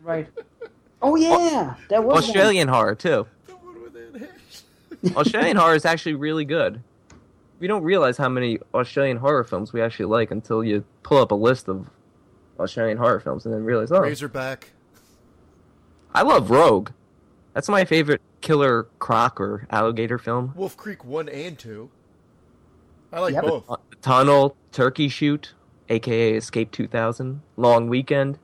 Right. 0.01 0.27
Oh 1.01 1.15
yeah, 1.15 1.75
that 1.89 2.03
was 2.03 2.13
one. 2.15 2.23
Australian 2.23 2.67
horror 2.67 2.93
too. 2.95 3.25
The 3.47 3.53
one 3.55 3.81
with 3.81 3.95
Anne 3.95 4.27
Heche. 5.03 5.15
Australian 5.15 5.57
horror 5.57 5.75
is 5.75 5.85
actually 5.85 6.15
really 6.15 6.45
good. 6.45 6.83
We 7.59 7.67
don't 7.67 7.83
realize 7.83 8.17
how 8.17 8.29
many 8.29 8.59
Australian 8.73 9.17
horror 9.17 9.43
films 9.43 9.73
we 9.73 9.81
actually 9.81 10.05
like 10.05 10.31
until 10.31 10.63
you 10.63 10.85
pull 11.03 11.17
up 11.17 11.31
a 11.31 11.35
list 11.35 11.67
of 11.67 11.89
Australian 12.59 12.97
horror 12.97 13.19
films 13.19 13.45
and 13.45 13.53
then 13.53 13.63
realize, 13.63 13.91
oh, 13.91 13.99
Razorback. 13.99 14.71
I 16.13 16.21
love 16.23 16.49
Rogue. 16.49 16.89
That's 17.53 17.69
my 17.69 17.83
favorite 17.85 18.21
killer 18.41 18.83
croc 18.99 19.39
or 19.41 19.67
alligator 19.69 20.17
film. 20.17 20.53
Wolf 20.55 20.77
Creek 20.77 21.03
one 21.03 21.27
and 21.29 21.57
two. 21.59 21.89
I 23.11 23.19
like 23.19 23.33
Yep. 23.33 23.43
both. 23.43 23.69
Tunnel, 24.01 24.55
Turkey 24.71 25.09
Shoot, 25.09 25.53
aka 25.89 26.33
Escape 26.35 26.71
2000, 26.71 27.41
Long 27.57 27.89
Weekend. 27.89 28.37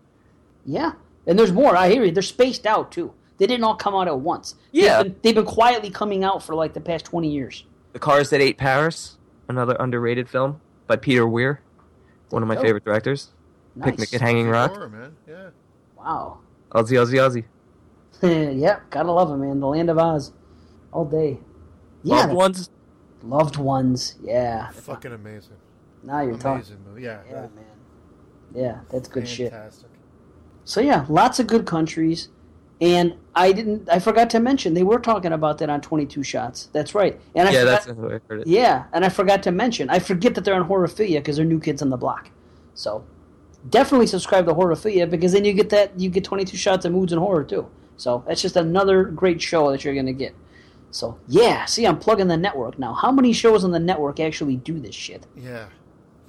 Yeah, 0.66 0.94
and 1.28 1.38
there's 1.40 1.52
more. 1.54 1.78
I 1.78 1.90
hear 1.90 2.04
you. 2.04 2.12
They're 2.12 2.24
spaced 2.24 2.66
out 2.66 2.92
too. 2.92 3.14
They 3.38 3.48
didn't 3.48 3.64
all 3.64 3.76
come 3.76 3.94
out 3.96 4.08
at 4.08 4.20
once. 4.20 4.56
Yeah. 4.72 5.04
they've 5.04 5.12
been, 5.14 5.20
they've 5.22 5.36
been 5.36 5.46
quietly 5.46 5.90
coming 5.90 6.24
out 6.24 6.44
for 6.44 6.56
like 6.56 6.74
the 6.74 6.82
past 6.82 7.06
twenty 7.06 7.30
years. 7.32 7.64
The 7.96 8.00
Cars 8.00 8.30
That 8.32 8.42
Ate 8.42 8.58
Paris, 8.58 9.18
another 9.48 9.78
underrated 9.80 10.28
film 10.28 10.60
by 10.86 10.98
Peter 10.98 11.26
Weir, 11.26 11.62
one 12.30 12.42
of 12.42 12.48
my 12.50 12.58
Oh. 12.58 12.62
favorite 12.62 12.84
directors. 12.84 13.32
Nice. 13.74 13.92
Picnic 13.92 14.14
at 14.14 14.20
Hanging 14.20 14.50
Rock. 14.50 14.72
Horror, 14.72 14.90
man. 14.90 15.16
Yeah. 15.26 15.52
Wow. 15.98 16.40
Ozzy, 16.74 16.98
Ozzy, 17.00 17.46
Ozzy. 18.22 18.60
yep, 18.60 18.90
gotta 18.90 19.10
love 19.14 19.32
him, 19.32 19.40
man. 19.40 19.62
The 19.62 19.68
Land 19.68 19.90
of 19.90 19.98
Oz, 19.98 20.34
all 20.92 21.06
day. 21.06 21.40
Yeah, 22.04 22.16
Loved 22.18 22.34
Ones. 22.34 22.70
loved 23.24 23.56
ones. 23.56 24.16
Yeah. 24.22 24.72
Fucking 24.72 25.14
amazing. 25.14 25.56
Now 26.04 26.20
you're 26.20 26.34
talking. 26.34 26.52
Amazing 26.64 26.84
movie. 26.86 27.04
Yeah. 27.04 27.22
Yeah, 27.30 27.42
man. 27.44 27.66
Yeah, 28.54 28.80
that's 28.92 29.08
good 29.08 29.26
shit. 29.26 29.54
So 30.66 30.82
yeah, 30.82 31.06
lots 31.08 31.40
of 31.40 31.48
good 31.48 31.66
countries, 31.66 32.28
and 32.82 33.16
I 33.34 33.52
didn't. 33.52 33.90
I 33.90 34.00
forgot 34.00 34.30
to 34.32 34.40
mention 34.40 34.74
they 34.74 34.84
were 34.84 35.00
talking 35.00 35.32
about 35.34 35.58
that 35.60 35.70
on 35.70 35.82
Twenty 35.82 36.06
Two 36.06 36.24
Shots. 36.24 36.70
That's 36.74 36.94
right. 36.96 37.20
And 37.36 37.48
I 37.48 37.52
Yeah, 37.52 37.60
forgot, 37.62 37.86
that's 37.86 38.00
how 38.00 38.08
I 38.08 38.20
heard 38.28 38.42
it. 38.42 38.48
Yeah, 38.48 38.86
and 38.94 39.06
I 39.06 39.10
forgot 39.10 39.44
to 39.44 39.52
mention. 39.52 39.90
I 39.90 40.00
forget 40.00 40.36
that 40.36 40.44
they're 40.46 40.56
on 40.56 40.68
Horrorphilia 40.68 41.16
because 41.20 41.38
they're 41.38 41.46
new 41.46 41.60
kids 41.60 41.82
on 41.82 41.90
the 41.90 41.98
block. 41.98 42.30
So 42.74 43.06
definitely 43.70 44.08
subscribe 44.08 44.46
to 44.48 44.54
Horrorphilia 44.54 45.10
because 45.10 45.32
then 45.32 45.46
you 45.46 45.54
get 45.54 45.70
that 45.70 46.00
you 46.00 46.10
get 46.10 46.24
22 46.24 46.58
shots 46.58 46.86
of 46.86 46.92
moods 46.92 47.12
and 47.14 47.20
horror 47.22 47.44
too. 47.44 47.68
So 47.98 48.24
that's 48.28 48.42
just 48.42 48.56
another 48.58 49.06
great 49.06 49.42
show 49.42 49.72
that 49.72 49.84
you're 49.86 49.96
gonna 49.96 50.12
get. 50.14 50.36
So 50.92 51.18
yeah, 51.28 51.66
see, 51.66 51.86
I'm 51.86 51.98
plugging 52.00 52.28
the 52.28 52.38
network 52.38 52.78
now. 52.80 52.94
How 52.94 53.12
many 53.12 53.34
shows 53.34 53.64
on 53.64 53.72
the 53.72 53.80
network 53.80 54.20
actually 54.20 54.58
do 54.58 54.80
this 54.80 54.96
shit? 54.96 55.26
Yeah. 55.36 55.68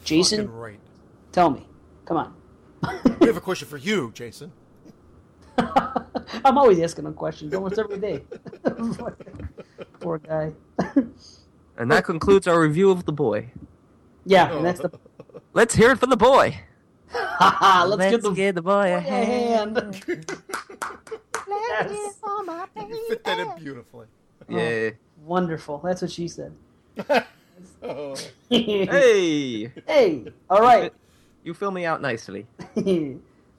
Jason, 0.05 0.47
Fucking 0.47 0.57
right. 0.61 0.80
tell 1.32 1.51
me. 1.51 1.66
Come 2.05 2.16
on. 2.16 2.34
We 3.20 3.26
have 3.26 3.36
a 3.36 3.40
question 3.40 3.66
for 3.66 3.76
you, 3.78 4.12
Jason. 4.14 4.53
I'm 6.44 6.59
always 6.59 6.78
asking 6.80 7.07
him 7.07 7.14
questions 7.14 7.54
almost 7.54 7.78
every 7.78 7.98
day. 7.98 8.22
Poor 10.00 10.18
guy. 10.18 10.52
And 11.78 11.90
that 11.92 12.04
concludes 12.04 12.46
our 12.48 12.59
review 12.59 12.90
of 12.90 13.04
The 13.04 13.12
Boy. 13.12 13.50
yeah, 14.24 14.50
and 14.57 14.64
that's 14.64 14.80
the. 14.80 14.90
Let's 15.52 15.74
hear 15.74 15.90
it 15.90 15.98
for 15.98 16.07
the 16.07 16.16
boy. 16.16 16.59
Haha, 17.11 17.84
let's, 17.84 18.11
get 18.11 18.22
the 18.22 18.30
give 18.30 18.54
the 18.54 18.62
boy 18.62 18.94
a 18.94 18.96
a 18.96 19.00
hand. 19.00 19.76
yes. 21.48 21.90
You 21.90 23.07
fit 23.11 23.24
that 23.24 23.38
in 23.38 23.62
beautifully. 23.62 24.07
Oh, 24.48 24.57
yeah. 24.57 24.90
Wonderful. 25.24 25.78
That's 25.84 26.00
what 26.00 26.11
she 26.11 26.28
said. 26.28 26.54
Oh. 27.82 28.14
Hey, 28.48 29.70
Hey, 29.86 30.24
all 30.48 30.61
right. 30.62 30.92
you 31.44 31.52
fill 31.52 31.70
me 31.72 31.84
out 31.84 32.00
nicely. 32.00 32.46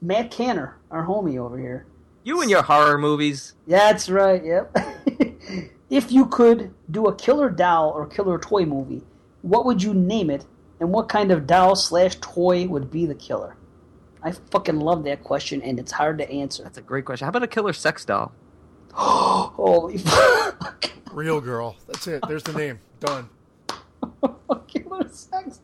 Matt 0.01 0.31
Canner, 0.31 0.77
our 0.91 1.05
homie 1.05 1.37
over 1.37 1.57
here. 1.57 1.85
You 2.23 2.41
and 2.41 2.49
your 2.49 2.61
horror 2.61 2.97
movies. 2.97 3.53
That's 3.67 4.09
right, 4.09 4.43
yep. 4.43 4.75
if 5.89 6.11
you 6.11 6.25
could 6.25 6.73
do 6.91 7.05
a 7.05 7.15
killer 7.15 7.49
doll 7.49 7.89
or 7.91 8.05
killer 8.05 8.37
toy 8.37 8.65
movie, 8.65 9.03
what 9.41 9.65
would 9.65 9.81
you 9.81 9.93
name 9.93 10.29
it 10.29 10.45
And 10.79 10.91
what 10.91 11.09
kind 11.09 11.31
of 11.31 11.47
doll 11.47 11.75
slash 11.75 12.15
toy 12.21 12.67
would 12.67 12.91
be 12.91 13.05
the 13.05 13.15
killer? 13.15 13.55
I 14.21 14.31
fucking 14.31 14.79
love 14.79 15.03
that 15.05 15.23
question, 15.23 15.61
and 15.61 15.79
it's 15.79 15.91
hard 15.91 16.17
to 16.19 16.29
answer. 16.29 16.63
That's 16.63 16.77
a 16.77 16.81
great 16.81 17.05
question. 17.05 17.25
How 17.25 17.29
about 17.29 17.43
a 17.43 17.47
killer 17.47 17.73
sex 17.73 18.05
doll? 18.05 18.31
Holy 18.93 19.97
fuck! 19.97 20.91
Real 21.11 21.41
girl. 21.41 21.75
That's 21.87 22.07
it. 22.07 22.23
There's 22.27 22.43
the 22.43 22.53
name. 22.53 22.79
Done. 22.99 23.29
killer 24.67 25.07
sex. 25.09 25.61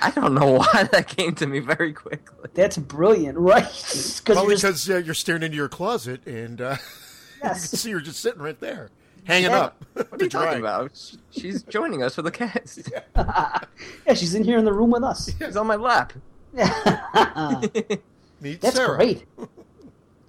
I 0.00 0.10
don't 0.10 0.34
know 0.34 0.52
why 0.58 0.88
that 0.92 1.08
came 1.08 1.34
to 1.36 1.46
me 1.46 1.58
very 1.60 1.92
quickly. 1.92 2.50
That's 2.54 2.78
brilliant, 2.78 3.38
right? 3.38 3.62
Because 3.64 4.20
Probably 4.24 4.54
because 4.56 4.88
uh, 4.90 4.96
you're 4.98 5.14
staring 5.14 5.42
into 5.42 5.56
your 5.56 5.68
closet 5.68 6.26
and 6.26 6.60
uh, 6.60 6.70
you 7.36 7.40
can 7.40 7.48
Yes. 7.50 7.70
see 7.70 7.90
her 7.92 8.00
just 8.00 8.20
sitting 8.20 8.42
right 8.42 8.58
there, 8.60 8.90
hanging 9.24 9.50
Yeah. 9.50 9.58
up. 9.60 9.84
What 9.94 10.20
are 10.20 10.24
you 10.24 10.30
talking 10.30 10.58
about? 10.60 10.92
She's 11.30 11.62
joining 11.64 12.02
us 12.02 12.14
for 12.16 12.22
the 12.22 12.30
cast. 12.30 12.90
yeah, 13.16 14.14
she's 14.14 14.34
in 14.34 14.44
here 14.44 14.58
in 14.58 14.64
the 14.64 14.72
room 14.72 14.90
with 14.90 15.02
us. 15.04 15.30
She's 15.38 15.56
on 15.56 15.66
my 15.66 15.76
lap. 15.76 16.12
Meet 18.40 18.60
That's 18.60 18.76
Sarah. 18.76 18.96
great. 18.96 19.24
That's 19.36 19.50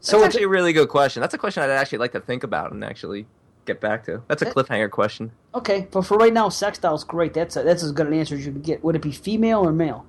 So 0.01 0.17
it's, 0.17 0.28
actually 0.28 0.43
a 0.43 0.49
really 0.49 0.74
good 0.74 0.89
question. 0.89 1.22
That's 1.22 1.34
a 1.34 1.38
question 1.38 1.61
I'd 1.63 1.70
actually 1.70 1.99
like 1.99 2.11
to 2.13 2.20
think 2.20 2.43
about 2.43 2.72
and 2.72 2.84
actually 2.84 3.26
get 3.74 3.80
back 3.82 4.03
to. 4.05 4.22
That's 4.28 4.41
a 4.41 4.45
That- 4.45 4.55
cliffhanger 4.55 4.89
question. 4.89 5.32
okay, 5.53 5.88
but 5.91 6.01
for 6.03 6.17
right 6.17 6.34
now, 6.34 6.49
sex 6.49 6.78
doll's 6.80 7.03
great. 7.03 7.34
That's 7.34 7.55
a, 7.55 7.63
that's 7.63 7.84
as 7.84 7.91
good 7.91 8.07
an 8.07 8.13
answer 8.13 8.36
as 8.36 8.45
you 8.45 8.51
can 8.51 8.61
get. 8.61 8.84
Would 8.84 8.95
it 8.95 9.01
be 9.01 9.11
female 9.11 9.59
or 9.67 9.72
male? 9.72 10.05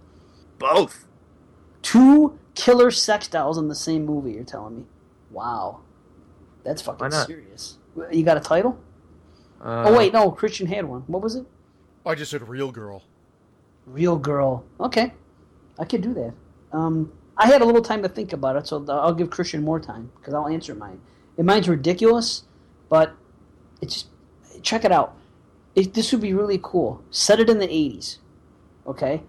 Both. 0.59 1.07
Two 1.83 2.39
killer 2.55 2.91
sex 2.91 3.29
dolls 3.29 3.57
in 3.59 3.69
the 3.69 3.75
same 3.75 4.05
movie. 4.05 4.33
You're 4.33 4.45
telling 4.45 4.77
me? 4.79 4.85
Wow, 5.31 5.81
that's 6.65 6.83
fucking 6.83 7.11
serious. 7.13 7.79
You 8.11 8.25
got 8.25 8.37
a 8.37 8.41
title? 8.41 8.79
Uh, 9.65 9.85
oh 9.89 9.97
wait, 9.97 10.13
no. 10.13 10.31
Christian 10.31 10.67
had 10.67 10.85
one. 10.87 11.03
What 11.07 11.23
was 11.23 11.37
it? 11.37 11.47
I 12.05 12.15
just 12.15 12.31
said 12.31 12.47
real 12.49 12.71
girl. 12.73 13.03
Real 13.87 14.17
girl. 14.17 14.65
Okay, 14.79 15.13
I 15.79 15.85
could 15.85 16.01
do 16.03 16.13
that. 16.15 16.33
Um, 16.73 17.13
I 17.37 17.47
had 17.47 17.63
a 17.63 17.65
little 17.65 17.83
time 17.83 18.03
to 18.03 18.09
think 18.09 18.33
about 18.33 18.57
it, 18.57 18.67
so 18.67 18.85
I'll 18.89 19.15
give 19.15 19.31
Christian 19.31 19.63
more 19.65 19.81
time 19.81 20.11
because 20.19 20.35
I'll 20.35 20.49
answer 20.49 20.75
mine. 20.75 21.01
And 21.39 21.47
mine's 21.47 21.69
ridiculous, 21.69 22.45
but 22.89 23.15
it's 23.81 24.07
check 24.63 24.85
it 24.85 24.93
out. 24.93 25.17
It, 25.75 25.95
this 25.95 26.13
would 26.13 26.21
be 26.21 26.35
really 26.35 26.61
cool. 26.63 27.03
Set 27.11 27.41
it 27.41 27.49
in 27.49 27.59
the 27.59 27.69
'80s, 27.69 28.19
okay? 28.87 29.23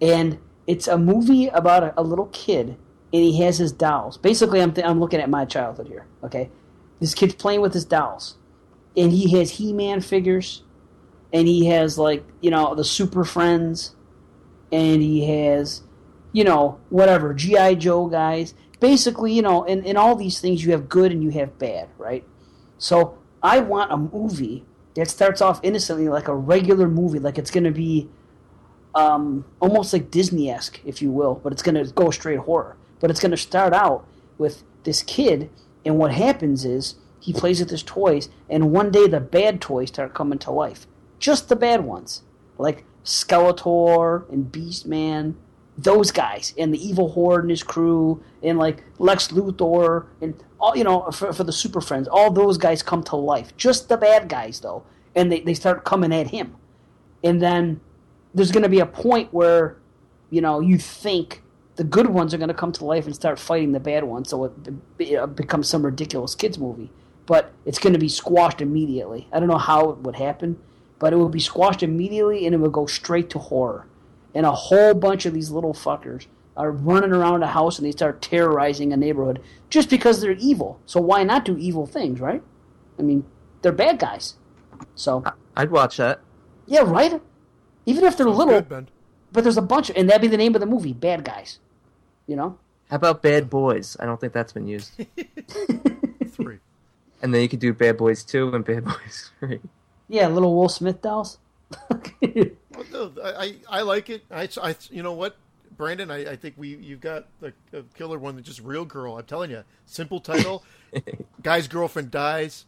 And 0.00 0.38
it's 0.66 0.88
a 0.88 0.98
movie 0.98 1.48
about 1.48 1.82
a, 1.82 1.94
a 1.96 2.02
little 2.02 2.26
kid, 2.26 2.68
and 2.68 3.22
he 3.22 3.40
has 3.40 3.58
his 3.58 3.72
dolls. 3.72 4.18
Basically, 4.18 4.60
I'm 4.60 4.72
th- 4.72 4.86
I'm 4.86 5.00
looking 5.00 5.20
at 5.20 5.30
my 5.30 5.44
childhood 5.44 5.88
here, 5.88 6.06
okay? 6.22 6.50
This 7.00 7.14
kid's 7.14 7.34
playing 7.34 7.60
with 7.60 7.74
his 7.74 7.84
dolls, 7.84 8.36
and 8.96 9.12
he 9.12 9.30
has 9.38 9.52
He-Man 9.52 10.00
figures, 10.00 10.62
and 11.32 11.46
he 11.46 11.66
has 11.66 11.98
like 11.98 12.24
you 12.40 12.50
know 12.50 12.74
the 12.74 12.84
Super 12.84 13.24
Friends, 13.24 13.94
and 14.72 15.02
he 15.02 15.26
has 15.26 15.82
you 16.32 16.44
know 16.44 16.80
whatever 16.90 17.32
GI 17.32 17.76
Joe 17.76 18.06
guys. 18.06 18.54
Basically, 18.78 19.32
you 19.32 19.40
know, 19.40 19.64
in, 19.64 19.84
in 19.84 19.96
all 19.96 20.16
these 20.16 20.38
things 20.38 20.62
you 20.62 20.72
have 20.72 20.86
good 20.86 21.10
and 21.10 21.22
you 21.22 21.30
have 21.30 21.58
bad, 21.58 21.88
right? 21.96 22.24
So 22.76 23.16
I 23.46 23.60
want 23.60 23.92
a 23.92 23.96
movie 23.96 24.64
that 24.96 25.08
starts 25.08 25.40
off 25.40 25.60
innocently 25.62 26.08
like 26.08 26.26
a 26.26 26.34
regular 26.34 26.88
movie, 26.88 27.20
like 27.20 27.38
it's 27.38 27.52
going 27.52 27.62
to 27.62 27.70
be 27.70 28.08
um, 28.96 29.44
almost 29.60 29.92
like 29.92 30.10
Disney 30.10 30.50
esque, 30.50 30.80
if 30.84 31.00
you 31.00 31.12
will, 31.12 31.36
but 31.36 31.52
it's 31.52 31.62
going 31.62 31.76
to 31.76 31.92
go 31.92 32.10
straight 32.10 32.40
horror. 32.40 32.76
But 32.98 33.12
it's 33.12 33.20
going 33.20 33.30
to 33.30 33.36
start 33.36 33.72
out 33.72 34.04
with 34.36 34.64
this 34.82 35.04
kid, 35.04 35.48
and 35.84 35.96
what 35.96 36.12
happens 36.12 36.64
is 36.64 36.96
he 37.20 37.32
plays 37.32 37.60
with 37.60 37.70
his 37.70 37.84
toys, 37.84 38.30
and 38.50 38.72
one 38.72 38.90
day 38.90 39.06
the 39.06 39.20
bad 39.20 39.60
toys 39.60 39.90
start 39.90 40.12
coming 40.12 40.40
to 40.40 40.50
life. 40.50 40.88
Just 41.20 41.48
the 41.48 41.54
bad 41.54 41.84
ones, 41.84 42.22
like 42.58 42.84
Skeletor 43.04 44.28
and 44.28 44.50
Beastman, 44.50 45.36
those 45.78 46.10
guys, 46.10 46.52
and 46.58 46.74
the 46.74 46.84
Evil 46.84 47.10
Horde 47.12 47.44
and 47.44 47.50
his 47.50 47.62
crew, 47.62 48.24
and 48.42 48.58
like 48.58 48.82
Lex 48.98 49.28
Luthor, 49.28 50.06
and 50.20 50.34
all 50.60 50.76
you 50.76 50.84
know 50.84 51.10
for, 51.10 51.32
for 51.32 51.44
the 51.44 51.52
Super 51.52 51.80
Friends. 51.80 52.08
All 52.08 52.30
those 52.30 52.58
guys 52.58 52.82
come 52.82 53.02
to 53.04 53.16
life. 53.16 53.56
Just 53.56 53.88
the 53.88 53.96
bad 53.96 54.28
guys, 54.28 54.60
though, 54.60 54.84
and 55.14 55.30
they, 55.30 55.40
they 55.40 55.54
start 55.54 55.84
coming 55.84 56.12
at 56.12 56.28
him, 56.28 56.56
and 57.22 57.40
then 57.40 57.80
there's 58.34 58.52
going 58.52 58.62
to 58.62 58.68
be 58.68 58.80
a 58.80 58.86
point 58.86 59.32
where 59.32 59.76
you 60.30 60.40
know 60.40 60.60
you 60.60 60.78
think 60.78 61.42
the 61.76 61.84
good 61.84 62.08
ones 62.08 62.32
are 62.32 62.38
going 62.38 62.48
to 62.48 62.54
come 62.54 62.72
to 62.72 62.84
life 62.84 63.06
and 63.06 63.14
start 63.14 63.38
fighting 63.38 63.72
the 63.72 63.80
bad 63.80 64.04
ones. 64.04 64.30
So 64.30 64.44
it, 64.44 64.52
it 64.98 65.36
becomes 65.36 65.68
some 65.68 65.84
ridiculous 65.84 66.34
kids 66.34 66.58
movie. 66.58 66.90
But 67.26 67.52
it's 67.64 67.80
going 67.80 67.92
to 67.92 67.98
be 67.98 68.08
squashed 68.08 68.60
immediately. 68.60 69.28
I 69.32 69.40
don't 69.40 69.48
know 69.48 69.58
how 69.58 69.90
it 69.90 69.98
would 69.98 70.14
happen 70.14 70.58
but 70.98 71.12
it 71.12 71.16
would 71.16 71.32
be 71.32 71.40
squashed 71.40 71.82
immediately 71.82 72.46
and 72.46 72.54
it 72.54 72.58
would 72.58 72.72
go 72.72 72.86
straight 72.86 73.30
to 73.30 73.38
horror. 73.38 73.86
And 74.34 74.46
a 74.46 74.52
whole 74.52 74.94
bunch 74.94 75.26
of 75.26 75.34
these 75.34 75.50
little 75.50 75.72
fuckers 75.72 76.26
are 76.56 76.70
running 76.70 77.12
around 77.12 77.42
a 77.42 77.46
house 77.48 77.78
and 77.78 77.86
they 77.86 77.92
start 77.92 78.22
terrorizing 78.22 78.92
a 78.92 78.96
neighborhood 78.96 79.40
just 79.70 79.90
because 79.90 80.20
they're 80.20 80.32
evil 80.32 80.80
so 80.86 81.00
why 81.00 81.22
not 81.22 81.44
do 81.44 81.56
evil 81.58 81.86
things 81.86 82.20
right 82.20 82.42
i 82.98 83.02
mean 83.02 83.24
they're 83.62 83.72
bad 83.72 83.98
guys 83.98 84.34
so 84.94 85.24
I'd 85.56 85.70
watch 85.70 85.96
that. 85.96 86.20
yeah 86.66 86.82
right 86.84 87.20
even 87.86 88.04
if 88.04 88.16
they're 88.16 88.28
little 88.28 88.60
Good, 88.60 88.90
but 89.36 89.44
there's 89.44 89.58
a 89.58 89.62
bunch 89.62 89.90
of, 89.90 89.96
and 89.96 90.08
that'd 90.08 90.22
be 90.22 90.28
the 90.28 90.38
name 90.38 90.54
of 90.54 90.60
the 90.60 90.66
movie, 90.66 90.94
Bad 90.94 91.22
Guys. 91.22 91.58
You 92.26 92.36
know? 92.36 92.58
How 92.88 92.96
about 92.96 93.22
Bad 93.22 93.50
Boys? 93.50 93.96
I 94.00 94.06
don't 94.06 94.18
think 94.20 94.32
that's 94.32 94.52
been 94.52 94.66
used. 94.66 94.92
Three. 96.28 96.58
and 97.22 97.34
then 97.34 97.42
you 97.42 97.48
could 97.48 97.60
do 97.60 97.74
Bad 97.74 97.98
Boys 97.98 98.24
2 98.24 98.54
and 98.54 98.64
Bad 98.64 98.84
Boys 98.84 99.30
3. 99.40 99.60
Yeah, 100.08 100.28
little 100.28 100.56
Will 100.56 100.68
Smith 100.68 101.02
dolls. 101.02 101.38
Well, 102.76 102.84
no, 102.92 103.22
I, 103.24 103.30
I 103.30 103.54
I 103.78 103.82
like 103.82 104.10
it. 104.10 104.22
I, 104.30 104.50
I 104.62 104.76
you 104.90 105.02
know 105.02 105.14
what, 105.14 105.34
Brandon, 105.76 106.10
I, 106.10 106.32
I 106.32 106.36
think 106.36 106.54
we 106.56 106.76
you've 106.76 107.00
got 107.00 107.26
the 107.40 107.52
a 107.72 107.82
killer 107.94 108.18
one 108.18 108.36
that's 108.36 108.48
just 108.48 108.60
real 108.60 108.84
girl. 108.84 109.18
I'm 109.18 109.24
telling 109.24 109.50
you, 109.50 109.64
simple 109.84 110.20
title. 110.20 110.64
Guy's 111.42 111.68
girlfriend 111.68 112.10
dies. 112.10 112.64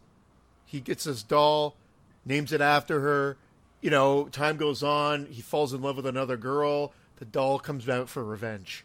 He 0.64 0.80
gets 0.80 1.04
his 1.04 1.22
doll, 1.22 1.76
names 2.24 2.52
it 2.52 2.60
after 2.60 3.00
her. 3.00 3.38
You 3.80 3.90
know, 3.90 4.24
time 4.24 4.56
goes 4.56 4.82
on. 4.82 5.26
He 5.26 5.40
falls 5.40 5.72
in 5.72 5.80
love 5.80 5.96
with 5.96 6.06
another 6.06 6.36
girl. 6.36 6.92
The 7.16 7.24
doll 7.24 7.58
comes 7.58 7.88
out 7.88 8.08
for 8.08 8.24
revenge 8.24 8.84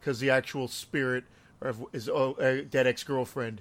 because 0.00 0.20
the 0.20 0.30
actual 0.30 0.68
spirit 0.68 1.24
of 1.60 1.84
his 1.92 2.08
oh, 2.08 2.32
uh, 2.34 2.62
dead 2.68 2.86
ex 2.86 3.04
girlfriend 3.04 3.60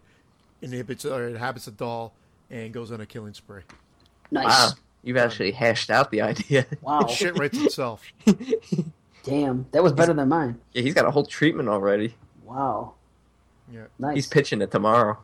inhibits 0.62 1.06
or 1.06 1.28
inhabits 1.28 1.66
the 1.66 1.72
doll 1.72 2.14
and 2.50 2.74
goes 2.74 2.92
on 2.92 3.02
a 3.02 3.06
killing 3.06 3.34
spree. 3.34 3.64
nice. 4.32 4.46
Wow. 4.46 4.70
You've 5.04 5.18
actually 5.18 5.52
hashed 5.52 5.89
out 5.89 6.12
the 6.12 6.22
idea. 6.22 6.66
Wow. 6.82 7.08
Shit 7.08 7.38
writes 7.38 7.58
itself. 7.58 8.04
Damn. 9.24 9.67
That 9.72 9.84
was 9.84 9.93
better 9.93 10.13
than 10.13 10.30
mine. 10.30 10.59
yeah, 10.74 10.82
he's 10.82 10.93
got 10.93 11.05
a 11.05 11.11
whole 11.11 11.26
treatment 11.26 11.69
already. 11.69 12.15
Wow. 12.43 12.93
Yeah. 13.72 13.86
Nice. 13.99 14.15
He's 14.15 14.28
pitching 14.28 14.61
it 14.61 14.72
tomorrow. 14.72 15.17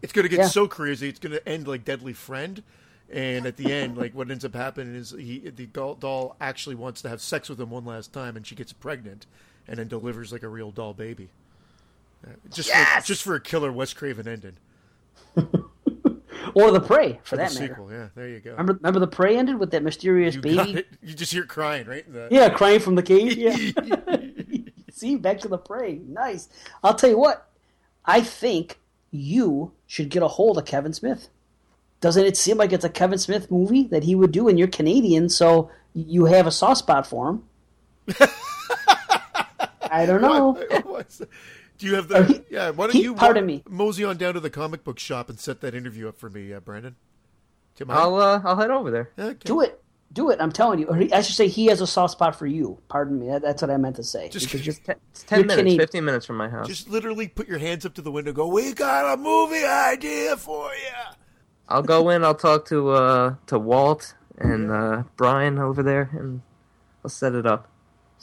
It's 0.00 0.12
going 0.12 0.24
to 0.24 0.28
get 0.28 0.38
Yeah. 0.40 0.46
so 0.48 0.66
crazy. 0.68 1.08
It's 1.08 1.18
going 1.18 1.32
to 1.32 1.48
end 1.48 1.66
like 1.68 1.84
Deadly 1.84 2.12
Friend, 2.12 2.62
and 3.10 3.46
at 3.46 3.56
the 3.56 3.72
end, 3.72 3.96
like 3.96 4.14
what 4.14 4.30
ends 4.30 4.44
up 4.44 4.54
happening 4.54 4.94
is 4.94 5.10
he 5.10 5.38
the 5.54 5.66
doll, 5.66 5.94
doll 5.96 6.36
actually 6.40 6.74
wants 6.76 7.02
to 7.02 7.08
have 7.08 7.20
sex 7.20 7.48
with 7.48 7.60
him 7.60 7.70
one 7.70 7.84
last 7.84 8.12
time, 8.12 8.36
and 8.36 8.46
she 8.46 8.54
gets 8.54 8.72
pregnant, 8.72 9.26
and 9.68 9.78
then 9.78 9.88
delivers 9.88 10.32
like 10.32 10.42
a 10.42 10.48
real 10.48 10.70
doll 10.70 10.92
baby. 10.94 11.28
Uh, 12.26 12.30
just 12.50 12.68
Yes! 12.68 13.02
for, 13.02 13.06
just 13.08 13.22
for 13.22 13.34
a 13.34 13.40
killer 13.40 13.70
Wes 13.72 13.92
Craven 13.92 14.26
ending 14.28 14.56
or 16.54 16.70
The 16.70 16.80
Prey, 16.80 17.14
for 17.22 17.30
for 17.30 17.36
that 17.36 17.54
matter. 17.54 17.68
sequel. 17.68 17.90
Yeah, 17.92 18.08
there 18.14 18.28
you 18.28 18.40
go. 18.40 18.50
Remember, 18.52 18.74
remember 18.74 19.00
The 19.00 19.06
Prey 19.08 19.36
ended 19.36 19.58
with 19.58 19.70
that 19.72 19.82
mysterious 19.82 20.34
you 20.34 20.40
baby? 20.42 20.84
You 21.02 21.14
just 21.14 21.32
hear 21.32 21.44
crying, 21.44 21.86
right? 21.86 22.10
the- 22.12 22.28
Yeah, 22.30 22.48
crying 22.50 22.80
from 22.80 22.94
the 22.94 23.02
cave. 23.02 23.36
Yeah. 23.36 23.56
See, 24.92 25.16
back 25.16 25.40
to 25.40 25.48
The 25.48 25.58
Prey. 25.58 26.00
Nice. 26.06 26.48
I'll 26.84 26.94
tell 26.94 27.10
you 27.10 27.18
what. 27.18 27.48
I 28.04 28.20
think 28.20 28.78
you 29.10 29.72
should 29.86 30.08
get 30.10 30.22
a 30.22 30.28
hold 30.28 30.58
of 30.58 30.64
Kevin 30.64 30.92
Smith. 30.92 31.28
Doesn't 32.00 32.24
it 32.24 32.36
seem 32.36 32.56
like 32.56 32.72
it's 32.72 32.84
a 32.84 32.88
Kevin 32.90 33.18
Smith 33.18 33.50
movie 33.50 33.84
that 33.88 34.02
he 34.04 34.14
would 34.14 34.32
do? 34.32 34.48
And 34.48 34.58
you're 34.58 34.68
Canadian, 34.68 35.28
so 35.28 35.70
you 35.94 36.24
have 36.26 36.46
a 36.46 36.50
soft 36.50 36.78
spot 36.78 37.06
for 37.06 37.28
him. 37.30 37.44
I 39.90 40.06
don't 40.06 40.22
know. 40.22 40.52
What's- 40.84 41.22
Do 41.82 41.88
you 41.88 41.96
have 41.96 42.12
Oh, 42.12 42.22
the? 42.22 42.32
he- 42.32 42.40
yeah. 42.54 42.70
Why 42.70 42.86
don't 42.86 42.92
he- 42.94 43.02
you 43.02 43.14
pardon 43.16 43.44
me. 43.44 43.64
mosey 43.68 44.04
on 44.04 44.16
down 44.16 44.34
to 44.34 44.40
the 44.40 44.50
comic 44.50 44.84
book 44.84 45.00
shop 45.00 45.28
and 45.28 45.38
set 45.40 45.60
that 45.62 45.74
interview 45.74 46.08
up 46.08 46.16
for 46.16 46.30
me, 46.30 46.52
uh, 46.52 46.60
Brandon? 46.60 46.94
Do 47.74 47.84
you? 47.84 47.92
I'll 47.92 48.14
uh, 48.14 48.40
I'll 48.44 48.54
head 48.56 48.70
over 48.70 48.92
there. 48.92 49.10
Okay. 49.18 49.36
Do 49.44 49.60
it. 49.62 49.82
Do 50.12 50.30
it. 50.30 50.38
I'm 50.40 50.52
telling 50.52 50.78
you. 50.78 50.86
Or 50.86 50.94
he- 50.94 51.12
I 51.12 51.22
should 51.22 51.34
say 51.34 51.48
he 51.48 51.66
has 51.66 51.80
a 51.80 51.86
soft 51.88 52.12
spot 52.12 52.36
for 52.36 52.46
you. 52.46 52.78
Pardon 52.88 53.18
me. 53.18 53.26
That- 53.30 53.42
That's 53.42 53.62
what 53.62 53.70
I 53.72 53.78
meant 53.78 53.96
to 53.96 54.04
say. 54.04 54.28
Just- 54.28 54.46
Because 54.46 54.64
you're- 54.64 54.78
Ten- 54.84 54.96
It's 55.10 55.24
10 55.24 55.40
minutes, 55.40 55.56
Canadian. 55.56 55.80
15 55.80 56.04
minutes 56.04 56.24
from 56.24 56.36
my 56.36 56.48
house. 56.48 56.68
Just 56.68 56.88
literally 56.88 57.26
put 57.26 57.48
your 57.48 57.58
hands 57.58 57.84
up 57.84 57.94
to 57.94 58.02
the 58.02 58.12
window. 58.12 58.32
Go. 58.32 58.46
We 58.46 58.74
got 58.74 59.14
a 59.14 59.16
movie 59.16 59.64
idea 59.64 60.36
for 60.36 60.68
you. 60.74 61.16
I'll 61.68 61.82
go 61.82 62.10
in, 62.10 62.22
I'll 62.22 62.36
talk 62.36 62.66
to 62.66 62.90
uh, 62.90 63.34
to 63.46 63.58
Walt 63.58 64.14
and 64.38 64.70
uh, 64.70 65.02
Bryan 65.16 65.58
over 65.58 65.82
there, 65.82 66.10
and 66.12 66.42
I'll 67.04 67.10
set 67.10 67.34
it 67.34 67.44
up. 67.44 67.66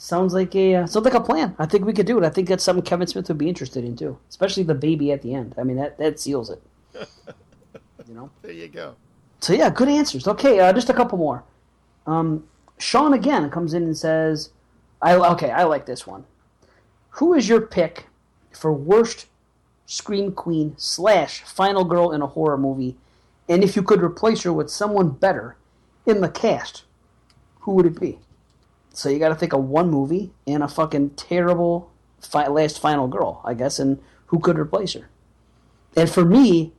Sounds 0.02 0.32
like 0.32 0.54
a 0.54 0.76
uh, 0.76 0.86
sounds 0.86 1.04
like 1.04 1.12
a 1.12 1.20
plan. 1.20 1.54
I 1.58 1.66
think 1.66 1.84
we 1.84 1.92
could 1.92 2.06
do 2.06 2.16
it. 2.16 2.24
I 2.24 2.30
think 2.30 2.48
that's 2.48 2.64
something 2.64 2.82
Kevin 2.82 3.06
Smith 3.06 3.28
would 3.28 3.36
be 3.36 3.50
interested 3.50 3.84
in 3.84 3.96
too, 3.96 4.18
especially 4.30 4.62
the 4.62 4.74
baby 4.74 5.12
at 5.12 5.20
the 5.20 5.34
end. 5.34 5.54
I 5.58 5.62
mean, 5.62 5.76
that 5.76 5.98
that 5.98 6.18
seals 6.18 6.48
it. 6.48 6.62
You 8.08 8.14
know. 8.16 8.30
There 8.42 8.50
you 8.50 8.66
go. 8.66 8.96
So 9.38 9.52
yeah, 9.52 9.70
good 9.70 9.88
answers. 9.88 10.26
Okay, 10.26 10.58
uh, 10.58 10.72
just 10.72 10.90
a 10.90 10.94
couple 10.94 11.16
more. 11.16 11.44
Um, 12.08 12.42
Sean 12.78 13.12
again 13.12 13.50
comes 13.50 13.72
in 13.72 13.84
and 13.84 13.96
says, 13.96 14.50
"I 15.02 15.14
okay, 15.14 15.50
I 15.50 15.64
like 15.64 15.84
this 15.86 16.06
one. 16.06 16.24
Who 17.10 17.34
is 17.34 17.48
your 17.48 17.60
pick 17.60 18.06
for 18.52 18.72
worst 18.72 19.26
scream 19.86 20.32
queen 20.32 20.74
slash 20.76 21.42
final 21.42 21.84
girl 21.84 22.10
in 22.10 22.22
a 22.22 22.26
horror 22.26 22.58
movie? 22.58 22.96
And 23.48 23.62
if 23.62 23.76
you 23.76 23.82
could 23.82 24.02
replace 24.02 24.42
her 24.42 24.52
with 24.52 24.70
someone 24.70 25.10
better 25.10 25.56
in 26.06 26.20
the 26.22 26.30
cast, 26.30 26.84
who 27.60 27.74
would 27.74 27.86
it 27.86 28.00
be?" 28.00 28.18
So 28.92 29.08
you 29.08 29.18
got 29.18 29.28
to 29.30 29.34
think 29.34 29.52
of 29.52 29.64
one 29.64 29.90
movie 29.90 30.32
and 30.46 30.62
a 30.62 30.68
fucking 30.68 31.10
terrible 31.10 31.90
fi- 32.20 32.48
last 32.48 32.80
final 32.80 33.06
girl, 33.08 33.40
I 33.44 33.54
guess, 33.54 33.78
and 33.78 34.00
who 34.26 34.38
could 34.40 34.58
replace 34.58 34.94
her. 34.94 35.08
And 35.96 36.08
for 36.10 36.24
me, 36.24 36.72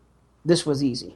this 0.45 0.65
was 0.65 0.83
easy. 0.83 1.15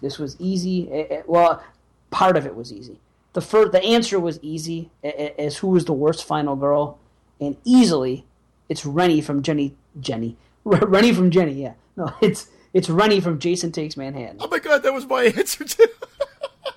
This 0.00 0.18
was 0.18 0.36
easy. 0.38 0.90
eh, 0.90 1.06
eh, 1.10 1.22
Well, 1.26 1.62
part 2.10 2.36
of 2.36 2.46
it 2.46 2.54
was 2.54 2.72
easy. 2.72 2.98
The 3.32 3.40
first, 3.40 3.72
the 3.72 3.82
answer 3.82 4.18
was 4.18 4.38
easy 4.42 4.90
as 5.04 5.58
who 5.58 5.68
was 5.68 5.84
the 5.84 5.92
worst 5.92 6.24
final 6.24 6.56
girl, 6.56 6.98
and 7.40 7.56
easily, 7.64 8.24
it's 8.68 8.84
Rennie 8.84 9.20
from 9.20 9.42
Jenny. 9.42 9.76
Jenny, 10.00 10.36
Rennie 10.64 11.12
from 11.12 11.30
Jenny. 11.30 11.52
Yeah, 11.52 11.74
no, 11.96 12.12
it's 12.20 12.48
it's 12.72 12.88
Rennie 12.90 13.20
from 13.20 13.38
Jason 13.38 13.70
Takes 13.72 13.96
Manhattan. 13.96 14.38
Oh 14.40 14.48
my 14.48 14.58
god, 14.58 14.82
that 14.82 14.92
was 14.92 15.06
my 15.06 15.24
answer 15.36 15.64
too. 15.64 15.86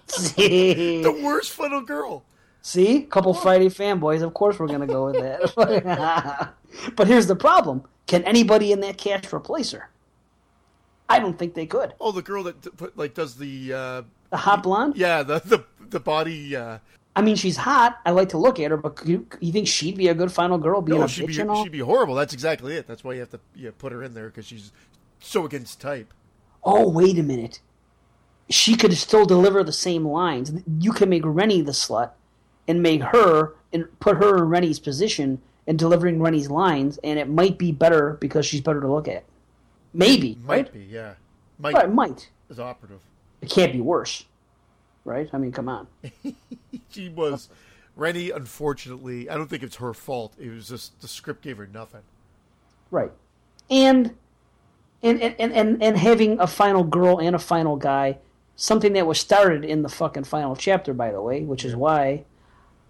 The 0.08 1.22
worst 1.24 1.52
final 1.52 1.82
girl. 1.82 2.24
Couple 3.10 3.34
Friday 3.34 3.68
fanboys. 3.68 4.22
Of 4.22 4.34
course, 4.34 4.60
we're 4.60 4.68
gonna 4.68 4.88
go 4.88 5.06
with 5.06 5.16
that. 5.16 6.54
but 6.96 7.08
here's 7.08 7.28
the 7.28 7.36
problem: 7.36 7.84
Can 8.08 8.24
anybody 8.24 8.72
in 8.72 8.80
that 8.82 8.98
cast 8.98 9.34
replace 9.34 9.72
her? 9.72 9.90
I 11.10 11.20
don't 11.20 11.38
think 11.38 11.54
they 11.54 11.66
could. 11.66 11.94
Oh, 12.00 12.12
the 12.12 12.22
girl 12.22 12.44
that 12.44 12.98
like 12.98 13.14
does 13.14 13.36
the 13.36 13.74
uh, 13.74 14.02
The 14.30 14.38
hot 14.38 14.64
blonde. 14.64 14.96
yeah 14.96 15.24
the 15.24 15.40
the 15.40 15.64
the 15.90 16.00
body. 16.00 16.56
Uh, 16.56 16.80
I 17.16 17.22
mean, 17.22 17.36
she's 17.36 17.58
hot. 17.58 18.00
I 18.06 18.12
like 18.12 18.30
to 18.30 18.38
look 18.38 18.60
at 18.60 18.72
her, 18.72 18.78
but 18.78 19.00
you, 19.06 19.28
you 19.40 19.52
think 19.52 19.68
she'd 19.68 19.98
be 19.98 20.08
a 20.08 20.16
good 20.16 20.32
final 20.32 20.58
girl, 20.58 20.82
being 20.82 20.98
no, 21.00 21.06
a 21.06 21.08
she'd 21.08 21.28
be 21.28 21.34
she'd 21.34 21.72
be 21.72 21.80
horrible. 21.80 22.16
That's 22.16 22.34
exactly 22.34 22.76
it. 22.76 22.88
That's 22.88 23.04
why 23.04 23.14
you 23.14 23.20
have 23.20 23.30
to 23.32 23.40
yeah, 23.56 23.70
put 23.78 23.92
her 23.92 24.02
in 24.02 24.16
there 24.16 24.28
because 24.28 24.48
she's 24.48 24.72
so 25.20 25.46
against 25.46 25.80
type. 25.80 26.12
Oh, 26.64 26.90
wait 26.90 27.20
a 27.20 27.24
minute. 27.24 27.60
She 28.50 28.76
could 28.76 28.94
still 28.98 29.26
deliver 29.26 29.64
the 29.64 29.72
same 29.72 30.06
lines. 30.06 30.52
You 30.80 30.92
can 30.92 31.10
make 31.10 31.22
Rennie 31.26 31.62
the 31.62 31.72
slut 31.72 32.12
and 32.68 32.82
make 32.82 33.02
her 33.02 33.54
and 33.72 33.88
put 34.00 34.18
her 34.18 34.38
in 34.38 34.44
Rennie's 34.46 34.80
position 34.80 35.42
and 35.68 35.80
delivering 35.80 36.22
Rennie's 36.22 36.50
lines, 36.50 37.00
and 37.04 37.18
it 37.18 37.30
might 37.30 37.58
be 37.58 37.72
better 37.72 38.18
because 38.20 38.46
she's 38.46 38.62
better 38.62 38.82
to 38.82 38.88
look 38.92 39.08
at. 39.08 39.24
Maybe, 39.94 40.38
Might 40.44 40.48
right? 40.48 40.74
be 40.74 40.80
yeah. 40.82 41.14
Might 41.60 41.74
Right, 41.76 41.92
might. 41.92 42.30
is 42.50 42.60
operative. 42.60 43.00
It 43.42 43.50
can't 43.50 43.72
be 43.72 43.80
worse, 43.82 44.26
right? 45.06 45.30
I 45.34 45.38
mean, 45.38 45.52
come 45.52 45.70
on. 45.70 45.88
She 46.90 47.10
was 47.10 47.50
Rennie. 47.96 48.30
Unfortunately, 48.30 49.28
I 49.30 49.36
don't 49.36 49.50
think 49.50 49.64
it's 49.64 49.78
her 49.78 49.94
fault. 49.94 50.34
It 50.40 50.50
was 50.50 50.68
just 50.68 51.00
the 51.02 51.08
script 51.08 51.42
gave 51.42 51.58
her 51.58 51.66
nothing. 51.68 52.02
Right. 52.92 53.12
And 53.70 54.16
and 55.02 55.22
and, 55.22 55.36
and, 55.40 55.54
and, 55.54 55.82
and 55.84 55.98
having 55.98 56.40
a 56.40 56.46
final 56.48 56.84
girl 56.84 57.20
and 57.20 57.36
a 57.36 57.40
final 57.40 57.78
guy, 57.78 58.20
something 58.56 58.94
that 58.94 59.08
was 59.08 59.20
started 59.20 59.66
in 59.66 59.82
the 59.82 59.90
fucking 59.90 60.26
final 60.26 60.56
chapter, 60.56 60.94
by 60.94 61.12
the 61.12 61.22
way, 61.22 61.42
which 61.42 61.66
is 61.66 61.76
why 61.76 62.26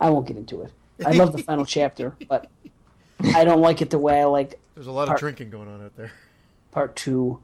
I 0.04 0.10
won't 0.10 0.28
get 0.28 0.36
into 0.36 0.62
it. 0.62 0.72
I 1.06 1.12
love 1.12 1.32
the 1.32 1.38
final 1.38 1.66
chapter, 1.78 2.14
but 2.28 2.48
I 3.34 3.46
don't 3.46 3.62
like 3.62 3.82
it 3.82 3.90
the 3.90 3.98
way 3.98 4.20
I 4.20 4.26
like 4.26 4.60
There's 4.76 4.88
a 4.88 4.92
lot 4.92 5.10
of 5.10 5.18
drinking 5.18 5.50
going 5.50 5.70
on 5.70 5.82
out 5.84 5.96
there. 5.96 6.12
part 6.72 6.96
two 6.98 7.40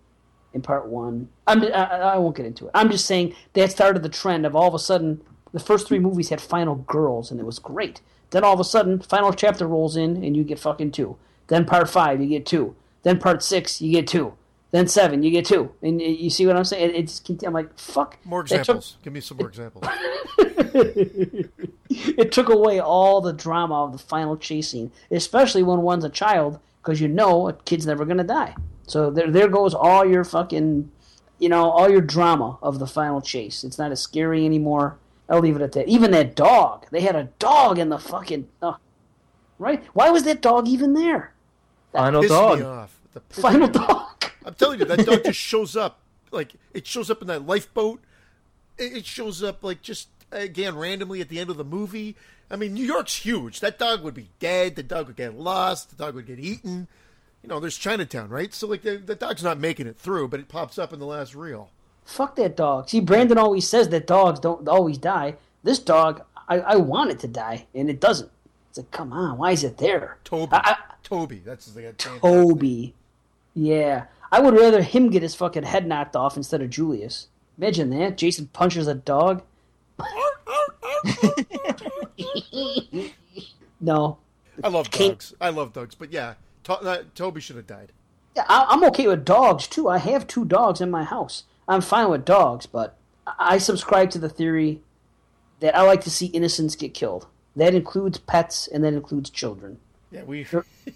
and 0.53 0.61
part 0.61 0.87
one. 0.87 1.29
I'm, 1.47 1.63
I, 1.63 1.67
I 1.67 2.17
won't 2.17 2.35
get 2.35 2.45
into 2.45 2.65
it. 2.65 2.71
I'm 2.73 2.91
just 2.91 3.05
saying 3.05 3.33
that 3.53 3.71
started 3.71 4.03
the 4.03 4.09
trend 4.09 4.45
of 4.45 4.57
all 4.57 4.67
of 4.67 4.73
a 4.73 4.79
sudden 4.79 5.21
the 5.53 5.59
first 5.59 5.87
three 5.87 5.99
movies 5.99 6.29
had 6.29 6.41
final 6.41 6.75
girls 6.75 7.31
and 7.31 7.39
it 7.39 7.45
was 7.45 7.59
great. 7.59 8.01
Then 8.31 8.43
all 8.43 8.53
of 8.53 8.59
a 8.59 8.63
sudden, 8.65 8.99
final 8.99 9.33
chapter 9.33 9.65
rolls 9.65 9.95
in 9.95 10.23
and 10.23 10.35
you 10.35 10.43
get 10.43 10.59
fucking 10.59 10.91
two. 10.91 11.15
Then 11.47 11.65
part 11.65 11.89
five, 11.89 12.21
you 12.21 12.27
get 12.27 12.45
two. 12.45 12.75
Then 13.03 13.19
part 13.19 13.41
six, 13.41 13.81
you 13.81 13.91
get 13.91 14.05
two. 14.05 14.33
Then 14.71 14.87
seven, 14.87 15.23
you 15.23 15.31
get 15.31 15.45
two. 15.45 15.71
And 15.81 15.99
you 16.01 16.29
see 16.29 16.45
what 16.45 16.55
I'm 16.55 16.63
saying? 16.63 16.91
It, 16.91 16.95
it's 16.95 17.21
I'm 17.45 17.53
like 17.53 17.77
fuck. 17.79 18.17
More 18.23 18.43
That 18.43 18.49
took- 18.49 18.59
examples. 18.77 18.97
Give 19.03 19.13
me 19.13 19.19
some 19.21 19.37
more 19.37 19.47
examples. 19.47 19.85
it 21.89 22.31
took 22.31 22.49
away 22.49 22.79
all 22.79 23.21
the 23.21 23.33
drama 23.33 23.83
of 23.83 23.91
the 23.93 23.97
final 23.97 24.37
chase 24.37 24.69
scene, 24.69 24.91
especially 25.11 25.63
when 25.63 25.81
one's 25.81 26.03
a 26.03 26.09
child, 26.09 26.59
because 26.81 27.01
you 27.01 27.07
know 27.07 27.47
a 27.47 27.53
kid's 27.53 27.85
never 27.85 28.05
gonna 28.05 28.23
die. 28.23 28.55
So 28.87 29.09
there, 29.09 29.29
there 29.29 29.47
goes 29.47 29.73
all 29.73 30.05
your 30.05 30.23
fucking, 30.23 30.91
you 31.39 31.49
know, 31.49 31.69
all 31.69 31.89
your 31.89 32.01
drama 32.01 32.57
of 32.61 32.79
the 32.79 32.87
final 32.87 33.21
chase. 33.21 33.63
It's 33.63 33.77
not 33.77 33.91
as 33.91 34.01
scary 34.01 34.45
anymore. 34.45 34.97
I'll 35.29 35.39
leave 35.41 35.55
it 35.55 35.61
at 35.61 35.73
that. 35.73 35.87
Even 35.87 36.11
that 36.11 36.35
dog, 36.35 36.87
they 36.91 37.01
had 37.01 37.15
a 37.15 37.25
dog 37.37 37.77
in 37.77 37.89
the 37.89 37.99
fucking, 37.99 38.47
uh, 38.63 38.73
right? 39.59 39.83
Why 39.93 40.09
was 40.09 40.23
that 40.23 40.41
dog 40.41 40.67
even 40.67 40.93
there? 40.93 41.33
Final 41.91 42.23
dog. 42.23 42.89
The 43.13 43.19
Final 43.29 43.67
dog. 43.67 44.28
I'm 44.45 44.53
telling 44.53 44.79
you, 44.79 44.85
that 44.85 45.05
dog 45.05 45.23
just 45.23 45.39
shows 45.39 45.75
up. 45.75 45.99
Like 46.31 46.53
it 46.73 46.85
shows 46.87 47.09
up 47.09 47.21
in 47.21 47.27
that 47.27 47.45
lifeboat. 47.45 48.01
It 48.77 49.05
shows 49.05 49.43
up 49.43 49.63
like 49.63 49.81
just 49.81 50.07
again 50.31 50.77
randomly 50.77 51.21
at 51.21 51.29
the 51.29 51.39
end 51.39 51.49
of 51.49 51.57
the 51.57 51.63
movie. 51.63 52.15
I 52.51 52.55
mean, 52.55 52.73
New 52.73 52.85
York's 52.85 53.15
huge. 53.17 53.59
That 53.59 53.77
dog 53.77 54.03
would 54.03 54.13
be 54.15 54.29
dead. 54.39 54.75
The 54.75 54.83
dog 54.83 55.07
would 55.07 55.15
get 55.15 55.35
lost. 55.37 55.89
The 55.91 55.95
dog 56.03 56.15
would 56.15 56.25
get 56.27 56.39
eaten. 56.39 56.87
You 57.43 57.49
know, 57.49 57.59
there's 57.59 57.77
Chinatown, 57.77 58.29
right? 58.29 58.53
So 58.53 58.67
like 58.67 58.81
the, 58.81 58.97
the 58.97 59.15
dog's 59.15 59.43
not 59.43 59.59
making 59.59 59.87
it 59.87 59.97
through, 59.97 60.27
but 60.29 60.39
it 60.39 60.47
pops 60.49 60.77
up 60.77 60.91
in 60.93 60.99
the 60.99 61.05
last 61.05 61.35
reel. 61.35 61.69
Fuck 62.05 62.35
that 62.37 62.57
dog. 62.57 62.89
See, 62.89 62.99
Brandon 63.01 63.37
always 63.37 63.67
says 63.67 63.89
that 63.89 64.07
dogs 64.07 64.39
don't 64.39 64.67
always 64.67 64.97
die. 64.97 65.35
This 65.63 65.77
dog, 65.79 66.23
I, 66.47 66.59
I 66.59 66.75
want 66.77 67.11
it 67.11 67.19
to 67.19 67.27
die, 67.27 67.67
and 67.75 67.89
it 67.89 67.99
doesn't. 67.99 68.31
It's 68.69 68.79
like, 68.79 68.91
come 68.91 69.13
on, 69.13 69.37
why 69.37 69.51
is 69.51 69.63
it 69.63 69.77
there? 69.77 70.17
Toby. 70.23 70.53
I- 70.53 70.61
I- 70.71 70.77
Toby. 71.03 71.41
That's 71.43 71.73
name. 71.75 71.93
Toby. 71.97 72.93
Yeah. 73.55 74.05
I 74.31 74.39
would 74.39 74.53
rather 74.53 74.81
him 74.81 75.09
get 75.09 75.21
his 75.23 75.35
fucking 75.35 75.63
head 75.63 75.87
knocked 75.87 76.15
off 76.15 76.37
instead 76.37 76.61
of 76.61 76.69
Julius. 76.69 77.27
Imagine 77.57 77.89
that. 77.91 78.17
Jason 78.17 78.47
punches 78.47 78.87
a 78.87 78.93
dog. 78.95 79.43
No. 83.81 84.17
I 84.63 84.67
love 84.67 84.91
King- 84.91 85.11
dogs. 85.11 85.33
I 85.39 85.49
love 85.49 85.73
dogs, 85.73 85.95
but 85.95 86.11
yeah, 86.11 86.33
to- 86.65 86.73
uh, 86.73 87.03
Toby 87.15 87.39
should 87.39 87.55
have 87.55 87.67
died. 87.67 87.91
Yeah, 88.35 88.43
I, 88.49 88.65
I'm 88.69 88.83
okay 88.85 89.07
with 89.07 89.23
dogs 89.25 89.67
too. 89.67 89.87
I 89.87 89.97
have 89.99 90.27
two 90.27 90.43
dogs 90.45 90.81
in 90.81 90.91
my 90.91 91.03
house. 91.03 91.43
I'm 91.67 91.81
fine 91.81 92.09
with 92.09 92.25
dogs, 92.25 92.65
but 92.65 92.95
I 93.25 93.55
I 93.55 93.57
subscribe 93.57 94.09
to 94.11 94.19
the 94.19 94.27
theory 94.29 94.81
that 95.61 95.75
I 95.77 95.83
like 95.83 96.01
to 96.01 96.09
see 96.09 96.25
innocents 96.27 96.75
get 96.75 96.93
killed. 96.93 97.27
That 97.55 97.73
includes 97.73 98.17
pets 98.17 98.67
and 98.67 98.83
that 98.83 98.93
includes 98.93 99.29
children. 99.29 99.79
Yeah, 100.11 100.23
we. 100.23 100.45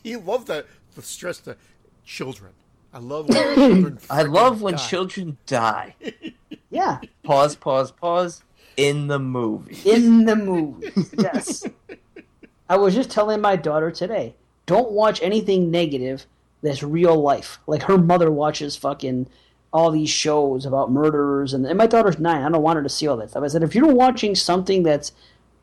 he 0.03 0.15
loved 0.17 0.47
that. 0.47 0.65
The 0.95 1.01
stress 1.01 1.39
to 1.41 1.55
children. 2.05 2.51
I 2.93 2.99
love 2.99 3.27
when 3.29 3.37
children. 3.55 3.99
I 4.09 4.21
love 4.23 4.61
when 4.61 4.75
die. 4.75 4.87
children 4.87 5.37
die. 5.45 5.95
Yeah, 6.69 7.01
Pause, 7.21 7.57
pause, 7.57 7.91
pause. 7.91 8.41
In 8.77 9.05
the 9.05 9.19
movie. 9.19 9.77
in 9.87 10.25
the 10.25 10.35
movie. 10.35 10.91
Yes. 11.15 11.63
I 12.69 12.77
was 12.77 12.95
just 12.95 13.11
telling 13.11 13.41
my 13.41 13.55
daughter 13.55 13.91
today, 13.91 14.33
don't 14.65 14.91
watch 14.91 15.21
anything 15.21 15.69
negative 15.69 16.25
that's 16.63 16.81
real 16.81 17.15
life. 17.15 17.59
Like 17.67 17.83
her 17.83 17.99
mother 17.99 18.31
watches 18.31 18.75
fucking 18.75 19.27
all 19.71 19.91
these 19.91 20.09
shows 20.09 20.65
about 20.65 20.91
murderers 20.91 21.53
and, 21.53 21.67
and 21.67 21.77
my 21.77 21.85
daughter's 21.85 22.17
nine. 22.17 22.41
I 22.41 22.49
don't 22.49 22.63
want 22.63 22.77
her 22.77 22.83
to 22.83 22.89
see 22.89 23.07
all 23.07 23.17
that 23.17 23.29
stuff. 23.29 23.43
I 23.43 23.47
said 23.49 23.61
if 23.61 23.75
you're 23.75 23.93
watching 23.93 24.33
something 24.33 24.81
that's 24.81 25.11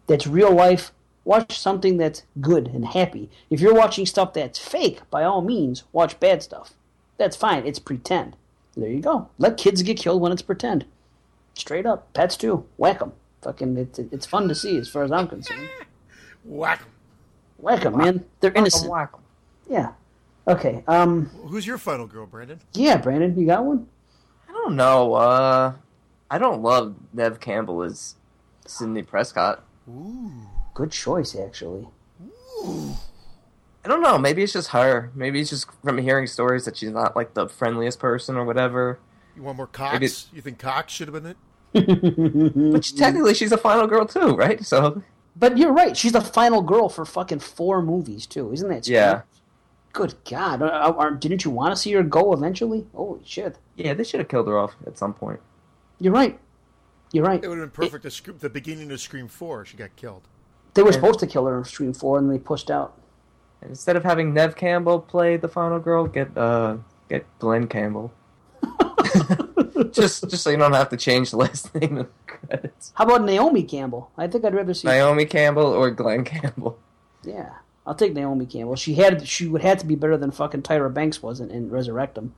that's 0.07 0.29
real 0.29 0.55
life, 0.55 0.93
watch 1.25 1.59
something 1.59 1.97
that's 1.97 2.23
good 2.41 2.69
and 2.69 2.85
happy. 2.87 3.29
If 3.51 3.61
you're 3.61 3.75
watching 3.75 4.07
stuff 4.07 4.33
that's 4.33 4.61
fake, 4.61 5.01
by 5.11 5.25
all 5.25 5.43
means, 5.43 5.83
watch 5.93 6.21
bad 6.21 6.41
stuff. 6.45 6.75
That's 7.21 7.37
fine. 7.37 7.67
It's 7.67 7.79
pretend. 7.79 8.35
There 8.75 8.89
you 8.89 9.03
go. 9.03 9.29
Let 9.37 9.59
kids 9.59 9.83
get 9.83 9.99
killed 9.99 10.23
when 10.23 10.33
it's 10.33 10.41
pretend. 10.41 10.87
Straight 11.53 11.85
up. 11.85 12.11
Pets 12.15 12.35
too. 12.35 12.65
Whack 12.79 13.01
them. 13.01 13.13
Fucking, 13.43 13.77
it's, 13.77 13.99
it's 13.99 14.25
fun 14.25 14.49
to 14.49 14.55
see 14.55 14.79
as 14.79 14.89
far 14.89 15.03
as 15.05 15.13
I'm 15.13 15.29
concerned. 15.29 15.69
whack 16.45 16.79
them. 16.79 16.89
Whack 17.59 17.83
them, 17.83 17.99
man. 17.99 18.25
They're 18.41 18.53
innocent. 18.53 18.91
Whack 18.91 19.11
'em. 19.13 19.21
Yeah. 19.69 19.93
Okay. 20.49 20.83
Um. 20.89 21.27
Who's 21.45 21.67
your 21.67 21.77
final 21.77 22.07
girl, 22.07 22.25
Brandon? 22.25 22.59
Yeah, 22.73 22.97
Brandon, 22.97 23.39
you 23.39 23.45
got 23.45 23.67
one? 23.67 23.87
I 24.49 24.53
don't 24.53 24.75
know. 24.75 25.13
Uh, 25.13 25.75
I 26.31 26.39
don't 26.39 26.63
love 26.63 26.95
Neve 27.13 27.39
Campbell 27.39 27.83
as 27.83 28.15
Sidney 28.67 29.03
Prescott. 29.03 29.63
Ooh. 29.91 30.33
Good 30.73 30.91
choice, 30.91 31.37
actually. 31.37 31.87
I 33.85 33.89
don't 33.89 34.03
know. 34.03 34.19
Maybe 34.19 34.43
it's 34.43 34.53
just 34.53 34.69
her. 34.71 35.11
Maybe 35.15 35.41
it's 35.41 35.51
just 35.51 35.67
from 35.83 35.99
hearing 35.99 36.27
stories 36.27 36.65
that 36.67 36.77
she's 36.77 36.91
not 36.91 37.17
like 37.17 37.35
the 37.35 37.49
friendliest 37.49 37.99
person 37.99 38.37
or 38.37 38.45
whatever. 38.45 38.99
You 39.35 39.43
want 39.43 39.57
more 39.57 39.67
Cox? 39.67 39.93
Maybe- 39.95 40.13
You 40.35 40.43
think 40.43 40.59
Cox 40.59 40.93
should 40.93 41.09
have 41.09 41.23
been 41.23 41.35
it? 41.35 41.37
But 42.73 42.85
she- 42.85 42.97
technically, 42.97 43.35
she's 43.35 43.53
a 43.53 43.57
final 43.57 43.87
girl 43.87 44.05
too, 44.07 44.35
right? 44.37 44.65
So 44.65 45.03
But 45.37 45.57
you're 45.57 45.73
right. 45.73 45.97
She's 45.97 46.13
the 46.13 46.21
final 46.21 46.61
girl 46.63 46.89
for 46.89 47.05
fucking 47.05 47.39
four 47.41 47.81
movies 47.83 48.27
too, 48.27 48.53
isn't 48.53 48.69
that? 48.69 48.85
strange? 48.85 48.95
Yeah. 48.95 49.23
Good 49.93 50.15
God! 50.29 50.63
Uh, 50.63 50.67
uh, 50.67 51.11
didn't 51.11 51.45
you 51.45 51.51
want 51.51 51.75
to 51.75 51.81
see 51.81 51.91
her 51.95 52.03
go 52.05 52.33
eventually? 52.33 52.87
Holy 52.95 53.23
shit! 53.25 53.59
yeah, 53.77 53.93
they 53.93 54.05
should 54.05 54.21
have 54.21 54.29
killed 54.29 54.47
her 54.47 54.57
off 54.57 54.77
at 54.87 54.97
some 54.97 55.13
point. 55.15 55.41
You're 55.99 56.13
right. 56.13 56.39
You're 57.13 57.25
right. 57.25 57.43
It 57.43 57.49
would 57.49 57.59
have 57.59 57.73
been 57.73 57.87
perfect. 57.87 58.05
The, 58.05 58.11
sc- 58.13 58.39
the 58.39 58.49
beginning 58.51 58.93
of 58.93 59.01
Scream 59.01 59.27
Four, 59.27 59.65
she 59.65 59.77
got 59.77 59.97
killed. 59.97 60.23
They 60.75 60.85
were 60.85 60.93
supposed 60.93 61.19
to 61.21 61.27
kill 61.27 61.45
her 61.47 61.59
in 61.59 61.65
Scream 61.65 61.93
Four, 61.93 62.19
and 62.19 62.31
they 62.31 62.39
pushed 62.39 62.71
out. 62.71 63.01
And 63.61 63.71
instead 63.71 63.97
of 63.97 64.05
having 64.05 64.33
Neve 64.33 64.57
Campbell 64.57 65.01
play 65.01 65.37
the 65.37 65.49
final 65.49 65.79
girl, 65.79 66.07
get 66.07 66.37
uh 66.37 66.79
get 67.09 67.27
Glen 67.39 67.67
Campbell. 67.67 68.13
just 69.93 70.29
just 70.29 70.43
so 70.43 70.51
you 70.51 70.57
don't 70.57 70.73
have 70.73 70.89
to 70.91 70.97
change 70.97 71.31
the 71.31 71.37
last 71.37 71.75
name 71.81 71.99
in 71.99 72.07
the 72.07 72.09
credits. 72.27 72.93
How 72.95 73.05
about 73.05 73.25
Naomi 73.25 73.63
Campbell? 73.63 74.11
I 74.17 74.27
think 74.27 74.45
I'd 74.45 74.55
rather 74.55 74.75
see. 74.75 74.89
Naomi 74.89 75.27
Campbell 75.27 75.67
or 75.67 75.91
Glen 75.91 76.25
Campbell. 76.25 76.79
Yeah, 77.23 77.51
I'll 77.87 77.95
take 77.95 78.15
Naomi 78.15 78.47
Campbell. 78.47 78.77
She 78.77 78.95
had 78.95 79.27
she 79.27 79.47
would 79.47 79.63
have 79.63 79.79
to 79.79 79.87
be 79.87 79.95
better 79.95 80.17
than 80.17 80.31
fucking 80.31 80.63
Tyra 80.63 80.93
Banks 80.93 81.23
was 81.23 81.41
in, 81.41 81.51
in 81.51 81.71
Resurrect 81.71 82.17
'Em. 82.17 82.35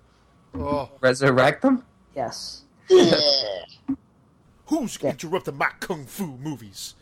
Oh, 0.55 0.91
Resurrect 1.01 1.63
them? 1.63 1.85
Yes. 2.15 2.63
who's 4.67 4.97
interrupting 4.99 5.57
my 5.57 5.71
kung 5.81 6.05
fu 6.05 6.39
movies? 6.39 6.95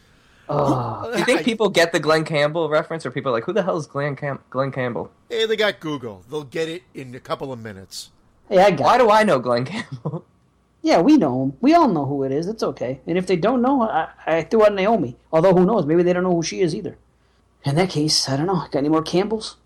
Oh, 0.53 1.05
Do 1.05 1.11
ah. 1.15 1.19
you 1.19 1.25
think 1.25 1.45
people 1.45 1.69
get 1.69 1.93
the 1.93 2.01
Glen 2.01 2.25
Campbell 2.25 2.69
reference, 2.69 3.07
or 3.07 3.11
people 3.11 3.31
are 3.31 3.35
like, 3.35 3.45
who 3.45 3.53
the 3.53 3.63
hell 3.63 3.77
is 3.77 3.87
Glen, 3.87 4.17
Cam- 4.17 4.41
Glen 4.51 4.73
Campbell? 4.73 5.11
Hey, 5.29 5.47
they 5.47 5.57
got 5.57 5.79
Google. 5.81 6.25
They'll 6.29 6.43
get 6.45 6.69
it 6.69 6.83
in 6.93 7.15
a 7.15 7.21
couple 7.21 7.53
of 7.53 7.61
minutes. 7.61 8.11
hey, 8.49 8.59
I 8.59 8.71
got. 8.73 8.85
Why 8.85 8.95
it. 8.97 8.99
do 8.99 9.11
I 9.11 9.23
know 9.23 9.39
Glen 9.39 9.65
Campbell? 9.65 10.25
Yeah, 10.83 11.03
we 11.03 11.19
know 11.19 11.43
him. 11.45 11.53
We 11.61 11.75
all 11.75 11.89
know 11.89 12.07
who 12.07 12.25
it 12.25 12.33
is. 12.33 12.49
It's 12.49 12.63
okay. 12.63 13.01
And 13.07 13.19
if 13.19 13.27
they 13.27 13.37
don't 13.37 13.61
know, 13.61 13.83
I, 13.83 14.09
I 14.27 14.43
threw 14.45 14.65
out 14.65 14.73
Naomi. 14.75 15.15
Although 15.31 15.53
who 15.53 15.67
knows? 15.67 15.85
Maybe 15.85 16.03
they 16.03 16.15
don't 16.15 16.23
know 16.23 16.35
who 16.35 16.43
she 16.43 16.63
is 16.63 16.75
either. 16.75 16.97
In 17.65 17.75
that 17.75 17.91
case, 17.91 18.31
I 18.31 18.39
don't 18.39 18.47
know. 18.47 18.55
Got 18.71 18.77
any 18.77 18.89
more 18.89 19.03
Campbells? 19.03 19.57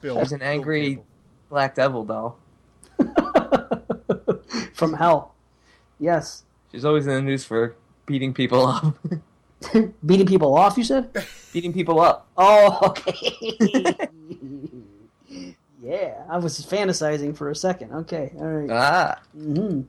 Bill, 0.00 0.18
He's 0.20 0.32
an 0.32 0.40
angry 0.40 1.02
Black 1.50 1.74
Devil 1.74 2.06
doll. 2.06 2.38
From 4.72 4.94
hell. 4.94 5.34
Yes. 5.98 6.44
She's 6.72 6.86
always 6.86 7.06
in 7.06 7.12
the 7.12 7.20
news 7.22 7.44
for 7.44 7.76
beating 8.06 8.32
people 8.32 8.66
up. 8.66 8.96
Beating 10.06 10.26
people 10.26 10.56
off, 10.56 10.78
you 10.78 10.84
said? 10.84 11.10
beating 11.52 11.72
people 11.72 12.00
up. 12.00 12.26
Oh, 12.36 12.78
okay. 12.88 13.94
yeah, 15.82 16.22
I 16.28 16.38
was 16.38 16.58
fantasizing 16.64 17.36
for 17.36 17.50
a 17.50 17.54
second. 17.54 17.92
Okay, 17.92 18.32
all 18.38 18.44
right. 18.46 18.70
Ah. 18.70 19.20
hmm 19.34 19.82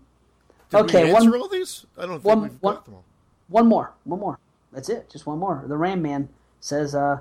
Did 0.69 0.79
Okay, 0.81 1.05
we 1.05 1.13
one- 1.13 1.33
all 1.35 1.47
these? 1.47 1.85
I 1.97 2.01
don't 2.01 2.11
think 2.13 2.23
one- 2.25 2.41
we've 2.43 2.57
one- 2.61 2.75
got 2.75 2.85
them 2.85 2.93
all. 2.95 3.03
One 3.47 3.67
more, 3.67 3.91
one 4.05 4.19
more. 4.19 4.39
That's 4.71 4.87
it. 4.87 5.09
Just 5.09 5.25
one 5.25 5.37
more. 5.39 5.65
The 5.67 5.75
Ram 5.75 6.01
Man 6.01 6.29
says, 6.61 6.95
uh, 6.95 7.19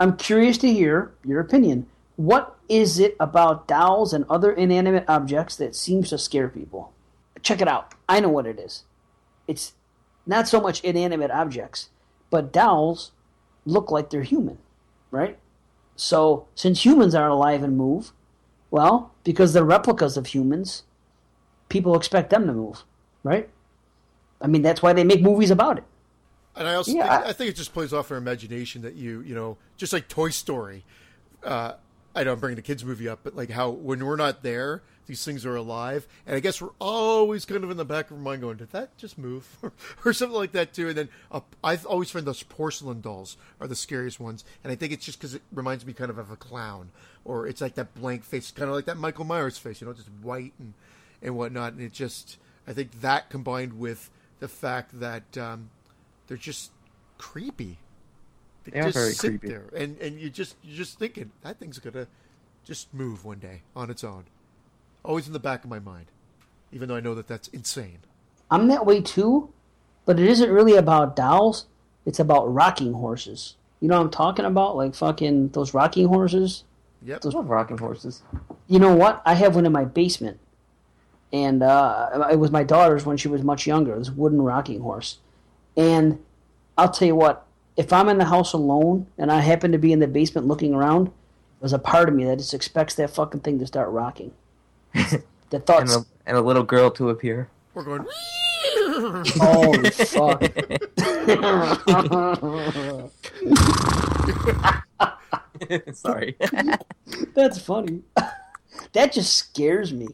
"I'm 0.00 0.16
curious 0.16 0.56
to 0.58 0.72
hear 0.72 1.12
your 1.24 1.40
opinion. 1.40 1.86
What 2.16 2.56
is 2.70 2.98
it 2.98 3.14
about 3.20 3.68
dolls 3.68 4.14
and 4.14 4.24
other 4.30 4.50
inanimate 4.50 5.04
objects 5.08 5.56
that 5.56 5.76
seems 5.76 6.08
to 6.08 6.16
scare 6.18 6.48
people? 6.48 6.92
Check 7.42 7.60
it 7.60 7.68
out. 7.68 7.92
I 8.08 8.20
know 8.20 8.30
what 8.30 8.46
it 8.46 8.58
is. 8.58 8.84
It's 9.46 9.74
not 10.28 10.46
so 10.46 10.60
much 10.60 10.80
inanimate 10.84 11.30
objects, 11.32 11.88
but 12.30 12.52
dolls 12.52 13.10
look 13.66 13.90
like 13.90 14.10
they're 14.10 14.22
human, 14.22 14.58
right? 15.10 15.38
So 15.96 16.46
since 16.54 16.84
humans 16.84 17.14
aren't 17.14 17.32
alive 17.32 17.62
and 17.64 17.76
move, 17.76 18.12
well, 18.70 19.12
because 19.24 19.52
they're 19.54 19.64
replicas 19.64 20.16
of 20.16 20.26
humans, 20.28 20.84
people 21.68 21.96
expect 21.96 22.30
them 22.30 22.46
to 22.46 22.52
move, 22.52 22.84
right? 23.24 23.48
I 24.40 24.46
mean, 24.46 24.62
that's 24.62 24.82
why 24.82 24.92
they 24.92 25.02
make 25.02 25.22
movies 25.22 25.50
about 25.50 25.78
it. 25.78 25.84
And 26.54 26.68
I 26.68 26.74
also 26.74 26.92
Yeah, 26.92 27.02
think, 27.08 27.26
I- 27.26 27.28
I 27.30 27.32
think 27.32 27.50
it 27.50 27.56
just 27.56 27.72
plays 27.72 27.92
off 27.92 28.10
our 28.10 28.16
imagination 28.16 28.82
that 28.82 28.94
you 28.94 29.20
you 29.20 29.34
know 29.34 29.56
just 29.76 29.92
like 29.92 30.08
Toy 30.08 30.30
Story. 30.30 30.84
Uh, 31.42 31.74
I 32.18 32.24
know 32.24 32.32
I'm 32.32 32.40
bringing 32.40 32.56
the 32.56 32.62
kids 32.62 32.84
movie 32.84 33.08
up, 33.08 33.20
but 33.22 33.36
like 33.36 33.48
how 33.50 33.70
when 33.70 34.04
we're 34.04 34.16
not 34.16 34.42
there, 34.42 34.82
these 35.06 35.24
things 35.24 35.46
are 35.46 35.54
alive, 35.54 36.08
and 36.26 36.34
I 36.34 36.40
guess 36.40 36.60
we're 36.60 36.74
always 36.80 37.44
kind 37.44 37.62
of 37.62 37.70
in 37.70 37.76
the 37.76 37.84
back 37.84 38.10
of 38.10 38.16
our 38.16 38.22
mind 38.22 38.40
going, 38.40 38.56
"Did 38.56 38.72
that 38.72 38.98
just 38.98 39.18
move?" 39.18 39.46
or 40.04 40.12
something 40.12 40.36
like 40.36 40.50
that 40.52 40.74
too. 40.74 40.88
And 40.88 40.98
then 40.98 41.08
uh, 41.30 41.40
I've 41.62 41.86
always 41.86 42.10
found 42.10 42.26
those 42.26 42.42
porcelain 42.42 43.00
dolls 43.00 43.36
are 43.60 43.68
the 43.68 43.76
scariest 43.76 44.18
ones, 44.18 44.44
and 44.64 44.72
I 44.72 44.74
think 44.74 44.92
it's 44.92 45.04
just 45.04 45.18
because 45.18 45.34
it 45.34 45.42
reminds 45.52 45.86
me 45.86 45.92
kind 45.92 46.10
of 46.10 46.18
of 46.18 46.32
a 46.32 46.36
clown, 46.36 46.90
or 47.24 47.46
it's 47.46 47.60
like 47.60 47.76
that 47.76 47.94
blank 47.94 48.24
face, 48.24 48.50
kind 48.50 48.68
of 48.68 48.74
like 48.74 48.86
that 48.86 48.96
Michael 48.96 49.24
Myers 49.24 49.58
face, 49.58 49.80
you 49.80 49.86
know, 49.86 49.92
just 49.92 50.10
white 50.20 50.54
and 50.58 50.74
and 51.22 51.36
whatnot. 51.36 51.74
And 51.74 51.82
it 51.82 51.92
just, 51.92 52.36
I 52.66 52.72
think 52.72 53.00
that 53.00 53.30
combined 53.30 53.78
with 53.78 54.10
the 54.40 54.48
fact 54.48 54.98
that 54.98 55.38
um, 55.38 55.70
they're 56.26 56.36
just 56.36 56.72
creepy. 57.16 57.78
They, 58.70 58.80
They 58.80 58.80
are 58.80 58.84
just 58.90 58.96
very 58.98 59.12
sit 59.12 59.28
creepy. 59.40 59.48
there, 59.48 59.64
and 59.74 59.98
and 60.00 60.18
you 60.20 60.30
just 60.30 60.56
you're 60.62 60.76
just 60.76 60.98
thinking 60.98 61.30
that 61.42 61.58
thing's 61.58 61.78
gonna 61.78 62.06
just 62.64 62.92
move 62.92 63.24
one 63.24 63.38
day 63.38 63.62
on 63.74 63.90
its 63.90 64.04
own. 64.04 64.24
Always 65.04 65.26
in 65.26 65.32
the 65.32 65.38
back 65.38 65.64
of 65.64 65.70
my 65.70 65.78
mind, 65.78 66.06
even 66.72 66.88
though 66.88 66.96
I 66.96 67.00
know 67.00 67.14
that 67.14 67.28
that's 67.28 67.48
insane. 67.48 67.98
I'm 68.50 68.68
that 68.68 68.84
way 68.86 69.00
too, 69.00 69.50
but 70.04 70.18
it 70.18 70.26
isn't 70.28 70.50
really 70.50 70.74
about 70.74 71.16
dolls. 71.16 71.66
It's 72.06 72.18
about 72.18 72.52
rocking 72.52 72.94
horses. 72.94 73.54
You 73.80 73.88
know 73.88 73.96
what 73.98 74.04
I'm 74.04 74.10
talking 74.10 74.44
about? 74.44 74.76
Like 74.76 74.94
fucking 74.94 75.48
those 75.50 75.72
rocking 75.74 76.08
horses. 76.08 76.64
Yep. 77.04 77.20
Those 77.20 77.34
love 77.34 77.48
rocking 77.48 77.78
horses. 77.78 78.22
You 78.66 78.78
know 78.80 78.94
what? 78.94 79.22
I 79.24 79.34
have 79.34 79.54
one 79.54 79.66
in 79.66 79.72
my 79.72 79.84
basement, 79.84 80.40
and 81.32 81.62
uh, 81.62 82.28
it 82.30 82.36
was 82.40 82.50
my 82.50 82.64
daughter's 82.64 83.06
when 83.06 83.16
she 83.16 83.28
was 83.28 83.42
much 83.42 83.66
younger. 83.66 83.96
This 83.98 84.10
wooden 84.10 84.42
rocking 84.42 84.80
horse, 84.80 85.18
and 85.76 86.18
I'll 86.76 86.90
tell 86.90 87.06
you 87.08 87.14
what. 87.16 87.46
If 87.78 87.92
I'm 87.92 88.08
in 88.08 88.18
the 88.18 88.24
house 88.24 88.52
alone 88.54 89.06
and 89.18 89.30
I 89.30 89.38
happen 89.38 89.70
to 89.70 89.78
be 89.78 89.92
in 89.92 90.00
the 90.00 90.08
basement 90.08 90.48
looking 90.48 90.74
around, 90.74 91.12
there's 91.60 91.72
a 91.72 91.78
part 91.78 92.08
of 92.08 92.14
me 92.16 92.24
that 92.24 92.38
just 92.38 92.52
expects 92.52 92.96
that 92.96 93.08
fucking 93.08 93.38
thing 93.40 93.60
to 93.60 93.68
start 93.68 93.90
rocking. 93.90 94.32
the 94.92 95.20
And 95.52 95.88
a, 95.88 96.04
and 96.26 96.36
a 96.36 96.40
little 96.40 96.64
girl 96.64 96.90
to 96.90 97.10
appear. 97.10 97.48
We're 97.74 97.84
going. 97.84 98.04
Holy 99.36 99.90
fuck! 99.90 100.42
Sorry. 105.94 106.36
That's 107.34 107.60
funny. 107.60 108.02
that 108.92 109.12
just 109.12 109.36
scares 109.36 109.92
me. 109.92 110.08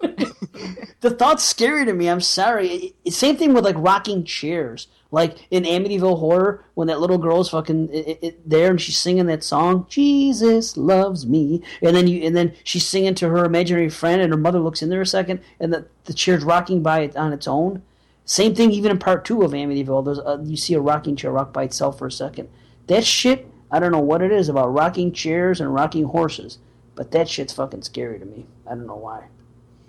The 0.00 1.10
thought's 1.10 1.44
scary 1.44 1.84
to 1.84 1.92
me. 1.92 2.08
I'm 2.08 2.20
sorry. 2.20 2.94
It- 3.04 3.12
same 3.12 3.36
thing 3.36 3.54
with 3.54 3.64
like 3.64 3.76
rocking 3.78 4.24
chairs. 4.24 4.88
Like 5.12 5.36
in 5.50 5.62
Amityville 5.62 6.18
Horror, 6.18 6.64
when 6.74 6.88
that 6.88 7.00
little 7.00 7.16
girl's 7.18 7.50
fucking 7.50 7.90
it- 7.92 8.18
it- 8.22 8.50
there 8.50 8.70
and 8.70 8.80
she's 8.80 8.98
singing 8.98 9.26
that 9.26 9.44
song, 9.44 9.86
"Jesus 9.88 10.76
loves 10.76 11.26
me," 11.26 11.62
and 11.80 11.94
then 11.96 12.08
you 12.08 12.22
and 12.24 12.36
then 12.36 12.52
she's 12.64 12.84
singing 12.84 13.14
to 13.14 13.28
her 13.28 13.44
imaginary 13.44 13.88
friend, 13.88 14.20
and 14.20 14.32
her 14.32 14.38
mother 14.38 14.58
looks 14.58 14.82
in 14.82 14.88
there 14.88 15.00
a 15.00 15.06
second, 15.06 15.40
and 15.60 15.72
the 15.72 15.84
the 16.04 16.12
chair's 16.12 16.44
rocking 16.44 16.82
by 16.82 17.00
it 17.00 17.16
on 17.16 17.32
its 17.32 17.46
own. 17.46 17.82
Same 18.24 18.54
thing, 18.56 18.72
even 18.72 18.90
in 18.90 18.98
part 18.98 19.24
two 19.24 19.42
of 19.42 19.52
Amityville. 19.52 20.04
There's 20.04 20.18
a, 20.18 20.40
you 20.44 20.56
see 20.56 20.74
a 20.74 20.80
rocking 20.80 21.14
chair 21.14 21.30
rock 21.30 21.52
by 21.52 21.62
itself 21.62 21.98
for 21.98 22.08
a 22.08 22.12
second. 22.12 22.48
That 22.88 23.04
shit, 23.04 23.46
I 23.70 23.78
don't 23.78 23.92
know 23.92 24.00
what 24.00 24.22
it 24.22 24.32
is 24.32 24.48
about 24.48 24.74
rocking 24.74 25.12
chairs 25.12 25.60
and 25.60 25.72
rocking 25.72 26.04
horses, 26.06 26.58
but 26.96 27.12
that 27.12 27.28
shit's 27.28 27.52
fucking 27.52 27.82
scary 27.82 28.18
to 28.18 28.24
me. 28.26 28.46
I 28.66 28.70
don't 28.70 28.86
know 28.88 28.96
why. 28.96 29.26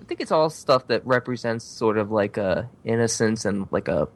I 0.08 0.10
think 0.10 0.22
it's 0.22 0.32
all 0.32 0.50
stuff 0.50 0.88
that 0.88 1.06
represents 1.06 1.66
sort 1.66 1.98
of 1.98 2.12
like 2.12 2.38
a 2.38 2.70
innocence 2.86 3.44
and 3.44 3.68
like 3.72 3.90
a 3.90 4.08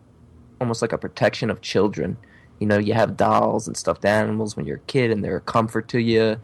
almost 0.61 0.81
like 0.81 0.93
a 0.93 0.97
protection 0.97 1.49
of 1.49 1.59
children. 1.59 2.15
You 2.61 2.67
know, 2.67 2.77
you 2.77 2.93
have 2.93 3.17
dolls 3.17 3.67
and 3.67 3.75
stuffed 3.75 4.05
animals 4.05 4.55
when 4.55 4.65
you're 4.65 4.77
a 4.77 4.87
kid 4.87 5.11
and 5.11 5.21
they're 5.21 5.35
a 5.35 5.41
comfort 5.41 5.89
to 5.89 5.99
you. 5.99 6.37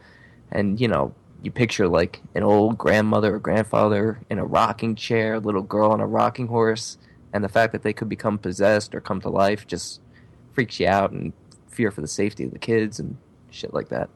And, 0.52 0.78
you 0.78 0.86
know, 0.86 1.14
you 1.42 1.50
picture 1.50 1.88
like 1.88 2.20
an 2.34 2.42
old 2.42 2.76
grandmother 2.76 3.36
or 3.36 3.38
grandfather 3.38 4.20
in 4.28 4.38
a 4.38 4.44
rocking 4.44 4.94
chair, 4.94 5.36
a 5.36 5.38
little 5.40 5.62
girl 5.62 5.92
on 5.92 6.00
a 6.02 6.06
rocking 6.06 6.48
horse, 6.48 6.98
and 7.32 7.42
the 7.42 7.48
fact 7.48 7.72
that 7.72 7.82
they 7.82 7.94
could 7.94 8.10
become 8.10 8.36
possessed 8.36 8.94
or 8.94 9.00
come 9.00 9.22
to 9.22 9.30
life 9.30 9.66
just 9.66 10.02
freaks 10.52 10.78
you 10.78 10.88
out 10.88 11.10
and 11.10 11.32
fear 11.68 11.90
for 11.90 12.02
the 12.02 12.06
safety 12.06 12.44
of 12.44 12.50
the 12.50 12.58
kids 12.58 13.00
and 13.00 13.16
shit 13.50 13.72
like 13.72 13.88
that. 13.88 14.10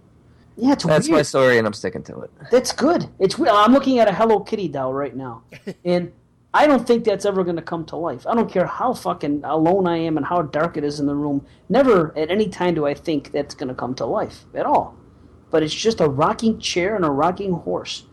Yeah, 0.57 0.73
it's 0.73 0.85
That's 0.85 1.09
weird. 1.09 1.19
my 1.19 1.23
story 1.23 1.59
and 1.59 1.67
I'm 1.67 1.73
sticking 1.73 2.03
to 2.05 2.21
it. 2.21 2.31
That's 2.51 2.73
good. 2.73 3.09
It's 3.19 3.39
weird. 3.39 3.53
I'm 3.55 3.73
looking 3.73 3.99
at 3.99 4.09
a 4.09 4.13
Hello 4.13 4.41
Kitty 4.41 4.69
doll 4.69 4.93
right 4.93 5.15
now, 5.17 5.43
and 5.85 6.13
I 6.55 6.67
don't 6.67 6.87
think 6.87 7.05
that's 7.05 7.25
ever 7.25 7.43
going 7.45 7.57
to 7.57 7.63
come 7.63 7.85
to 7.87 7.97
life. 7.97 8.27
I 8.27 8.35
don't 8.35 8.51
care 8.51 8.67
how 8.67 8.93
fucking 8.93 9.43
alone 9.45 9.87
I 9.87 9.97
am 9.97 10.19
and 10.19 10.27
how 10.27 10.43
dark 10.43 10.77
it 10.77 10.85
is 10.85 11.01
in 11.01 11.07
the 11.07 11.15
room. 11.15 11.47
Never 11.71 12.17
at 12.19 12.31
any 12.31 12.49
time 12.49 12.75
do 12.75 12.87
I 12.87 12.93
think 12.95 13.33
that's 13.33 13.55
going 13.55 13.69
to 13.69 13.75
come 13.75 13.95
to 13.95 14.05
life 14.07 14.45
at 14.55 14.67
all. 14.67 14.95
But 15.51 15.63
it's 15.63 15.75
just 15.75 16.01
a 16.01 16.09
rocking 16.09 16.59
chair 16.59 16.95
and 16.97 17.05
a 17.05 17.11
rocking 17.11 17.53
horse. 17.53 18.05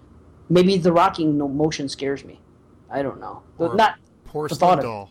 Maybe 0.50 0.78
the 0.78 0.92
rocking 0.94 1.38
motion 1.38 1.90
scares 1.90 2.24
me. 2.24 2.40
I 2.90 3.02
don't 3.02 3.20
know. 3.20 3.44
But 3.58 3.72
Or 3.72 3.76
not 3.76 3.96
Porcelain 4.26 4.60
thought 4.60 4.80
of- 4.80 4.86
doll. 4.86 5.10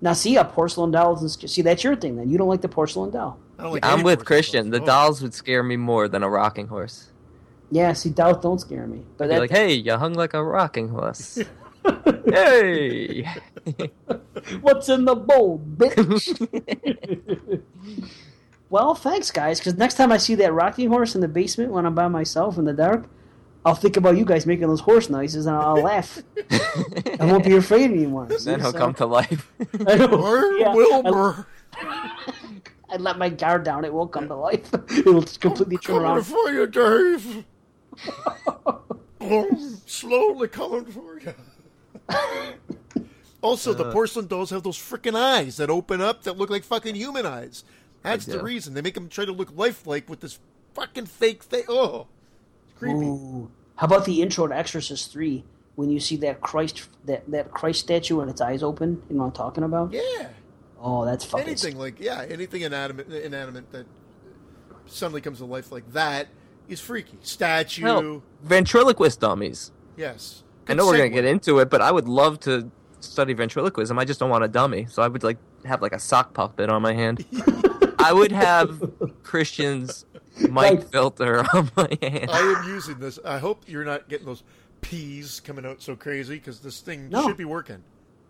Now. 0.00 0.12
See 0.12 0.36
a 0.36 0.44
porcelain 0.44 0.90
doll 0.90 1.14
doesn't 1.14 1.28
sc- 1.30 1.48
see 1.48 1.62
that's 1.62 1.84
your 1.84 1.96
thing. 1.96 2.16
Then 2.16 2.30
you 2.30 2.38
don't 2.38 2.48
like 2.48 2.60
the 2.60 2.68
porcelain 2.68 3.10
doll. 3.10 3.38
I 3.58 3.62
don't 3.64 3.72
like 3.72 3.84
I'm 3.84 4.02
with 4.02 4.20
porcelain 4.20 4.26
Christian. 4.26 4.70
The 4.70 4.78
dolls. 4.78 4.88
dolls 4.88 5.22
would 5.22 5.34
scare 5.34 5.62
me 5.62 5.76
more 5.76 6.08
than 6.08 6.22
a 6.22 6.28
rocking 6.28 6.68
horse. 6.68 7.10
Yeah, 7.70 7.92
see 7.92 8.10
dolls 8.10 8.42
don't 8.42 8.60
scare 8.60 8.86
me. 8.86 9.04
But 9.16 9.28
that, 9.28 9.38
like, 9.38 9.50
hey, 9.50 9.74
you 9.74 9.96
hung 9.96 10.14
like 10.14 10.34
a 10.34 10.42
rocking 10.42 10.88
horse. 10.88 11.38
hey. 12.26 13.28
What's 14.60 14.88
in 14.88 15.04
the 15.04 15.14
bowl, 15.14 15.60
bitch? 15.76 17.62
well, 18.70 18.94
thanks, 18.94 19.30
guys. 19.30 19.58
Because 19.60 19.74
next 19.74 19.94
time 19.94 20.10
I 20.10 20.16
see 20.16 20.34
that 20.36 20.52
rocking 20.52 20.88
horse 20.88 21.14
in 21.14 21.20
the 21.20 21.28
basement 21.28 21.72
when 21.72 21.86
I'm 21.86 21.94
by 21.94 22.08
myself 22.08 22.58
in 22.58 22.64
the 22.64 22.72
dark, 22.72 23.06
I'll 23.64 23.74
think 23.74 23.96
about 23.98 24.16
you 24.16 24.24
guys 24.24 24.46
making 24.46 24.66
those 24.68 24.80
horse 24.80 25.10
noises, 25.10 25.44
and 25.46 25.54
I'll 25.56 25.74
laugh. 25.82 26.22
I 27.20 27.24
won't 27.26 27.44
be 27.44 27.56
afraid 27.56 27.90
anymore. 27.90 28.26
then 28.44 28.60
he'll 28.60 28.72
So- 28.72 28.78
come 28.78 28.94
to 28.94 29.06
life. 29.06 29.50
I 29.86 29.96
know. 29.96 30.16
Where 30.16 30.56
Yeah. 30.58 30.74
Wilbur? 30.74 31.46
I 32.92 32.96
let 32.98 33.18
my 33.18 33.28
guard 33.28 33.64
down. 33.64 33.84
It 33.84 33.92
won't 33.92 34.10
come 34.12 34.26
to 34.28 34.34
life. 34.34 34.68
It'll 34.90 35.20
just 35.20 35.40
completely 35.40 35.76
turn 35.78 35.96
Coming 36.02 36.10
around. 36.10 36.22
for 36.24 36.50
you, 36.50 36.66
Dave. 36.66 37.44
Oh, 39.22 39.72
slowly 39.86 40.48
coming 40.48 40.86
for 40.86 41.20
you. 41.20 41.34
Also, 43.42 43.70
Uh. 43.72 43.74
the 43.74 43.92
porcelain 43.92 44.26
dolls 44.26 44.50
have 44.50 44.62
those 44.62 44.76
freaking 44.78 45.14
eyes 45.14 45.56
that 45.58 45.70
open 45.70 46.00
up 46.00 46.22
that 46.24 46.36
look 46.36 46.50
like 46.50 46.64
fucking 46.64 46.94
human 46.94 47.26
eyes. 47.26 47.62
That's 48.02 48.24
the 48.26 48.42
reason 48.42 48.74
they 48.74 48.80
make 48.82 48.94
them 48.94 49.08
try 49.08 49.24
to 49.26 49.32
look 49.32 49.52
lifelike 49.54 50.08
with 50.08 50.20
this 50.20 50.38
fucking 50.74 51.06
fake 51.06 51.42
thing. 51.42 51.64
Oh, 51.68 52.06
it's 52.18 52.19
creepy. 52.80 53.06
Ooh. 53.06 53.50
How 53.76 53.86
about 53.86 54.04
the 54.04 54.20
intro 54.22 54.46
to 54.48 54.56
Exorcist 54.56 55.12
Three? 55.12 55.44
When 55.76 55.88
you 55.90 56.00
see 56.00 56.16
that 56.16 56.40
Christ 56.40 56.88
that 57.04 57.30
that 57.30 57.52
Christ 57.52 57.80
statue 57.80 58.20
and 58.20 58.28
its 58.30 58.40
eyes 58.40 58.62
open, 58.62 59.02
you 59.08 59.14
know 59.16 59.22
what 59.22 59.26
I'm 59.28 59.32
talking 59.32 59.64
about? 59.64 59.92
Yeah, 59.92 60.28
Oh, 60.82 61.04
that's 61.04 61.24
fucking. 61.24 61.46
anything 61.46 61.78
like 61.78 62.00
yeah, 62.00 62.24
anything 62.28 62.62
inanimate, 62.62 63.08
inanimate 63.10 63.70
that 63.72 63.86
suddenly 64.86 65.20
comes 65.20 65.38
to 65.38 65.44
life 65.44 65.70
like 65.70 65.90
that 65.92 66.28
is 66.68 66.80
freaky. 66.80 67.16
Statue, 67.22 67.82
Hell, 67.82 68.22
ventriloquist 68.42 69.20
dummies. 69.20 69.70
yes. 69.96 70.42
I 70.66 70.72
Good 70.74 70.76
know 70.78 70.86
we're 70.86 70.98
gonna 70.98 71.08
get 71.08 71.24
into 71.24 71.58
it, 71.60 71.70
but 71.70 71.80
I 71.80 71.90
would 71.90 72.06
love 72.08 72.38
to 72.40 72.70
study 73.00 73.32
ventriloquism. 73.32 73.98
I 73.98 74.04
just 74.04 74.20
don't 74.20 74.30
want 74.30 74.44
a 74.44 74.48
dummy, 74.48 74.86
so 74.88 75.02
I 75.02 75.08
would 75.08 75.22
like 75.24 75.38
have 75.64 75.80
like 75.82 75.92
a 75.92 75.98
sock 75.98 76.34
puppet 76.34 76.68
on 76.70 76.82
my 76.82 76.92
hand. 76.92 77.24
I 77.98 78.12
would 78.12 78.32
have 78.32 78.90
Christian's 79.22 80.04
mic 80.40 80.52
Right. 80.52 80.84
filter 80.84 81.44
on 81.54 81.70
my 81.76 81.88
hand. 82.02 82.30
I 82.30 82.38
am 82.62 82.68
using 82.68 82.98
this. 82.98 83.18
I 83.24 83.38
hope 83.38 83.64
you're 83.66 83.84
not 83.84 84.08
getting 84.08 84.26
those 84.26 84.42
peas 84.80 85.40
coming 85.40 85.66
out 85.66 85.82
so 85.82 85.94
crazy 85.96 86.36
because 86.36 86.60
this 86.60 86.80
thing 86.80 87.08
No. 87.10 87.26
should 87.26 87.36
be 87.36 87.44
working. 87.44 87.82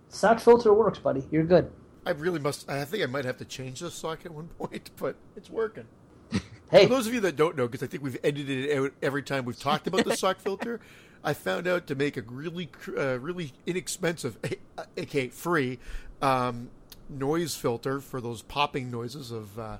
Sock 0.09 0.41
filter 0.41 0.73
works, 0.75 0.99
buddy. 0.99 1.25
You're 1.31 1.45
good. 1.45 1.71
I 2.05 2.11
really 2.13 2.39
must. 2.41 2.69
I 2.69 2.85
think 2.85 3.03
I 3.03 3.07
might 3.07 3.25
have 3.25 3.37
to 3.39 3.45
change 3.45 3.81
this 3.81 3.95
sock 3.95 4.25
at 4.27 4.33
one 4.33 4.49
point, 4.59 4.91
but 4.99 5.17
it's 5.37 5.51
working. 5.51 5.85
Hey, 6.71 6.85
For 6.85 6.91
those 6.95 7.09
of 7.09 7.15
you 7.15 7.19
that 7.23 7.35
don't 7.35 7.57
know, 7.57 7.67
because 7.67 7.83
I 7.83 7.89
think 7.89 8.05
we've 8.05 8.17
edited 8.23 8.67
it 8.67 8.79
out 8.79 8.93
every 9.03 9.25
time 9.25 9.45
we've 9.45 9.59
talked 9.59 9.89
about 9.89 10.05
the 10.05 10.17
sock 10.17 10.39
filter, 10.39 10.79
I 11.25 11.35
found 11.35 11.67
out 11.67 11.89
to 11.89 11.97
make 11.97 12.17
a 12.17 12.23
really, 12.23 12.67
cr- 12.67 12.97
uh, 12.97 13.17
really 13.17 13.53
inexpensive, 13.67 14.39
uh, 14.79 14.85
aka 14.97 15.31
free, 15.31 15.81
um, 16.23 16.71
noise 17.09 17.57
filter 17.57 18.01
for 18.01 18.21
those 18.21 18.43
popping 18.43 18.89
noises 18.89 19.33
of 19.33 19.59
uh, 19.59 19.79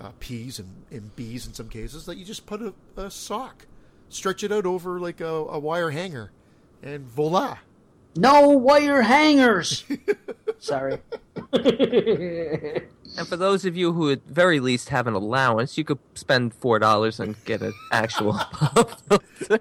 uh, 0.00 0.10
peas 0.20 0.58
and, 0.58 0.84
and 0.90 1.14
bees 1.16 1.46
in 1.46 1.54
some 1.54 1.68
cases. 1.68 2.06
That 2.06 2.16
you 2.16 2.24
just 2.24 2.46
put 2.46 2.60
a, 2.62 2.74
a 2.96 3.10
sock, 3.10 3.66
stretch 4.08 4.42
it 4.44 4.52
out 4.52 4.66
over 4.66 4.98
like 5.00 5.20
a, 5.20 5.26
a 5.26 5.58
wire 5.58 5.90
hanger, 5.90 6.30
and 6.82 7.06
voila. 7.06 7.58
no 8.16 8.48
wire 8.48 9.02
hangers. 9.02 9.84
Sorry. 10.58 10.98
And 13.16 13.28
for 13.28 13.36
those 13.36 13.64
of 13.64 13.76
you 13.76 13.92
who 13.92 14.10
at 14.10 14.26
very 14.26 14.58
least 14.58 14.88
have 14.88 15.06
an 15.06 15.14
allowance, 15.14 15.78
you 15.78 15.84
could 15.84 16.00
spend 16.14 16.52
four 16.52 16.80
dollars 16.80 17.20
and 17.20 17.36
get 17.44 17.62
an 17.62 17.72
actual 17.92 18.32
pop 18.52 19.00
filter. 19.02 19.60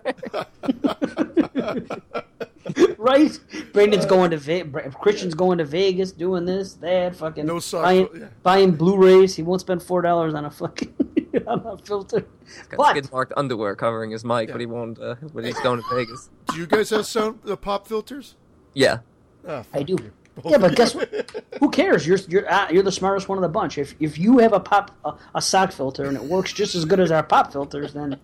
right? 2.97 3.39
Brandon's 3.73 4.05
going 4.05 4.31
to 4.31 4.37
Ve- 4.37 4.63
Bra- 4.63 4.89
Christian's 4.91 5.33
going 5.33 5.57
to 5.57 5.65
Vegas, 5.65 6.11
doing 6.11 6.45
this, 6.45 6.73
that, 6.75 7.15
fucking 7.15 7.45
No 7.45 7.59
sock 7.59 7.83
buying, 7.83 8.07
fil- 8.07 8.19
yeah. 8.21 8.27
buying 8.43 8.71
Blu-rays. 8.71 9.35
He 9.35 9.43
won't 9.43 9.61
spend 9.61 9.81
four 9.83 10.01
dollars 10.01 10.33
on 10.33 10.45
a 10.45 10.51
fucking 10.51 10.93
on 11.47 11.65
a 11.65 11.77
filter. 11.77 12.21
Got 12.69 12.77
But 12.77 12.89
skid 12.91 13.11
marked 13.11 13.33
underwear 13.35 13.75
covering 13.75 14.11
his 14.11 14.23
mic, 14.23 14.47
Yeah. 14.47 14.53
but 14.53 14.61
he 14.61 14.67
won't 14.67 14.99
uh, 14.99 15.15
when 15.33 15.45
he's 15.45 15.59
going 15.59 15.81
to 15.81 15.95
Vegas. 15.95 16.29
Do 16.53 16.57
you 16.59 16.67
guys 16.67 16.89
have 16.91 17.05
sound 17.05 17.39
uh, 17.47 17.55
pop 17.55 17.87
filters? 17.87 18.35
Yeah, 18.73 18.99
Oh, 19.47 19.63
I 19.73 19.83
do. 19.83 19.93
you. 20.01 20.11
Yeah, 20.45 20.57
but 20.57 20.75
guess 20.75 20.95
what? 20.95 21.13
Who 21.59 21.69
cares? 21.69 22.07
You're 22.07 22.17
you're 22.27 22.51
uh, 22.51 22.67
you're 22.71 22.81
the 22.81 22.91
smartest 22.91 23.29
one 23.29 23.37
of 23.37 23.43
the 23.43 23.49
bunch. 23.49 23.77
If 23.77 23.93
if 23.99 24.17
you 24.17 24.39
have 24.39 24.51
a 24.53 24.59
pop 24.59 24.89
a, 25.05 25.13
a 25.35 25.41
sock 25.41 25.71
filter 25.71 26.05
and 26.05 26.15
it 26.17 26.23
works 26.23 26.51
just 26.53 26.73
as 26.73 26.85
good 26.85 26.99
as 26.99 27.11
our 27.11 27.21
pop 27.21 27.51
filters, 27.51 27.93
then 27.93 28.19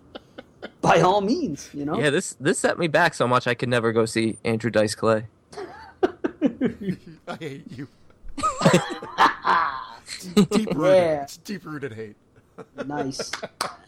by 0.80 1.00
all 1.00 1.20
means, 1.20 1.70
you 1.72 1.84
know. 1.84 1.98
yeah. 1.98 2.10
This 2.10 2.34
this 2.40 2.58
set 2.58 2.78
me 2.78 2.86
back 2.88 3.14
so 3.14 3.26
much 3.28 3.46
I 3.46 3.54
could 3.54 3.68
never 3.68 3.92
go 3.92 4.04
see 4.06 4.38
Andrew 4.44 4.70
Dice 4.70 4.94
Clay. 4.94 5.26
I 7.28 7.36
hate 7.38 7.64
you. 7.70 7.88
deep 10.50 10.74
rooted. 10.74 10.96
Yeah. 10.96 11.22
It's 11.22 11.36
deep 11.38 11.64
rooted 11.64 11.94
hate. 11.94 12.16
Nice. 12.86 13.30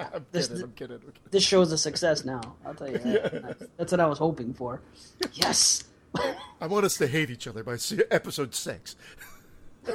I'm 0.00 0.24
This- 0.32 0.48
kidding. 0.48 0.62
I'm 0.64 0.72
kidding. 0.72 0.94
I'm 0.96 1.00
kidding. 1.02 1.12
This 1.30 1.42
show's 1.44 1.72
a 1.72 1.78
success 1.78 2.24
now. 2.24 2.40
I'll 2.64 2.74
tell 2.74 2.90
you 2.90 2.98
that. 2.98 3.42
Nice. 3.44 3.54
That's 3.76 3.92
what 3.92 4.00
I 4.00 4.06
was 4.06 4.18
hoping 4.18 4.54
for. 4.54 4.80
Yes. 5.32 5.84
I 6.60 6.66
want 6.66 6.84
us 6.84 6.96
to 6.98 7.06
hate 7.06 7.30
each 7.30 7.46
other 7.46 7.62
by 7.62 7.76
episode 8.10 8.54
six. 8.54 8.96
no, 9.86 9.94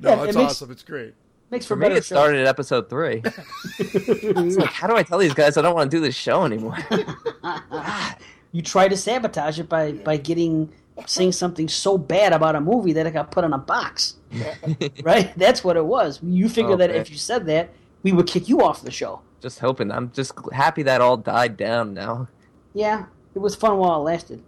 Yeah, 0.00 0.22
it 0.22 0.28
it's 0.28 0.36
makes- 0.36 0.36
awesome. 0.36 0.70
It's 0.70 0.82
great. 0.82 1.14
Makes 1.52 1.66
For 1.66 1.74
for 1.74 1.76
me, 1.76 1.84
better 1.84 1.96
it 1.98 2.04
started 2.04 2.40
at 2.40 2.46
episode 2.48 2.88
three. 2.88 3.22
It's 3.78 4.56
like, 4.56 4.70
how 4.70 4.86
do 4.88 4.96
I 4.96 5.02
tell 5.02 5.18
these 5.18 5.34
guys 5.34 5.56
I 5.56 5.62
don't 5.62 5.74
want 5.74 5.90
to 5.90 5.96
do 5.96 6.00
this 6.00 6.14
show 6.14 6.44
anymore? 6.44 6.76
you 8.52 8.62
try 8.62 8.88
to 8.88 8.96
sabotage 8.96 9.58
it 9.60 9.68
by 9.68 9.92
by 9.92 10.16
getting 10.16 10.72
saying 11.06 11.32
something 11.32 11.68
so 11.68 11.96
bad 11.98 12.32
about 12.32 12.54
a 12.56 12.60
movie 12.60 12.92
that 12.94 13.06
it 13.06 13.12
got 13.12 13.30
put 13.30 13.44
on 13.44 13.52
a 13.52 13.58
box. 13.58 14.16
right? 15.02 15.32
That's 15.36 15.62
what 15.62 15.76
it 15.76 15.84
was. 15.84 16.20
You 16.22 16.48
figure 16.48 16.72
oh, 16.72 16.76
that 16.76 16.90
Okay. 16.90 16.98
if 17.00 17.10
you 17.10 17.16
said 17.18 17.46
that, 17.46 17.70
we 18.02 18.12
would 18.12 18.26
kick 18.26 18.48
you 18.48 18.62
off 18.62 18.82
the 18.82 18.90
show. 18.90 19.20
just 19.42 19.58
hoping. 19.58 19.90
I'm 19.92 20.10
just 20.12 20.32
happy 20.52 20.82
that 20.84 21.00
all 21.02 21.16
died 21.16 21.56
down 21.58 21.92
now. 21.94 22.28
Yeah, 22.74 23.06
it 23.34 23.38
was 23.40 23.54
fun 23.54 23.76
while 23.76 23.96
it 24.00 24.04
lasted, 24.04 24.42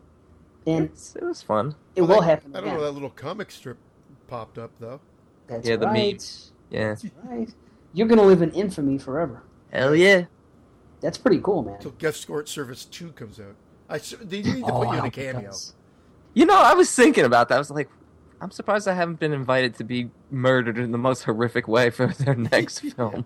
and 0.66 0.86
It's, 0.86 1.14
it 1.16 1.22
was 1.22 1.42
fun. 1.42 1.74
it 1.96 2.00
Well, 2.02 2.08
will 2.08 2.20
that- 2.20 2.28
happen 2.28 2.56
I 2.56 2.60
don't 2.60 2.68
again. 2.68 2.78
know. 2.78 2.84
That 2.84 2.92
little 2.92 3.10
comic 3.10 3.50
strip 3.50 3.76
popped 4.26 4.56
up 4.56 4.70
though. 4.80 5.00
That's 5.48 5.68
Yeah, 5.68 5.76
the 5.76 5.86
meme. 5.86 5.94
right. 5.94 6.40
Yeah. 6.74 6.96
Right. 7.24 7.52
You're 7.92 8.08
gonna 8.08 8.22
live 8.22 8.42
in 8.42 8.50
infamy 8.50 8.98
forever. 8.98 9.42
Hell 9.72 9.94
yeah. 9.94 10.24
That's 11.00 11.18
pretty 11.18 11.40
cool, 11.40 11.62
man. 11.62 11.74
Until 11.74 11.92
Death 11.92 12.14
Escort 12.14 12.48
Service 12.48 12.84
Two 12.84 13.12
comes 13.12 13.38
out. 13.38 13.54
I 13.88 13.96
s- 13.96 14.14
they 14.20 14.42
need 14.42 14.64
to 14.64 14.72
Oh, 14.72 14.78
put 14.80 14.86
you 14.88 14.92
in 14.94 14.98
a 14.98 15.02
hope 15.02 15.12
cameo. 15.12 15.42
does. 15.50 15.74
You 16.32 16.46
know, 16.46 16.56
I 16.58 16.74
was 16.74 16.92
thinking 16.94 17.24
about 17.24 17.48
that. 17.50 17.56
I 17.56 17.58
was 17.58 17.70
like, 17.70 17.88
I'm 18.40 18.50
surprised 18.50 18.88
I 18.88 18.94
haven't 18.94 19.20
been 19.20 19.32
invited 19.32 19.76
to 19.76 19.84
be 19.84 20.10
murdered 20.30 20.78
in 20.78 20.90
the 20.90 20.98
most 20.98 21.22
horrific 21.24 21.68
way 21.68 21.90
for 21.90 22.08
their 22.08 22.34
next 22.52 22.80
film. 22.80 23.24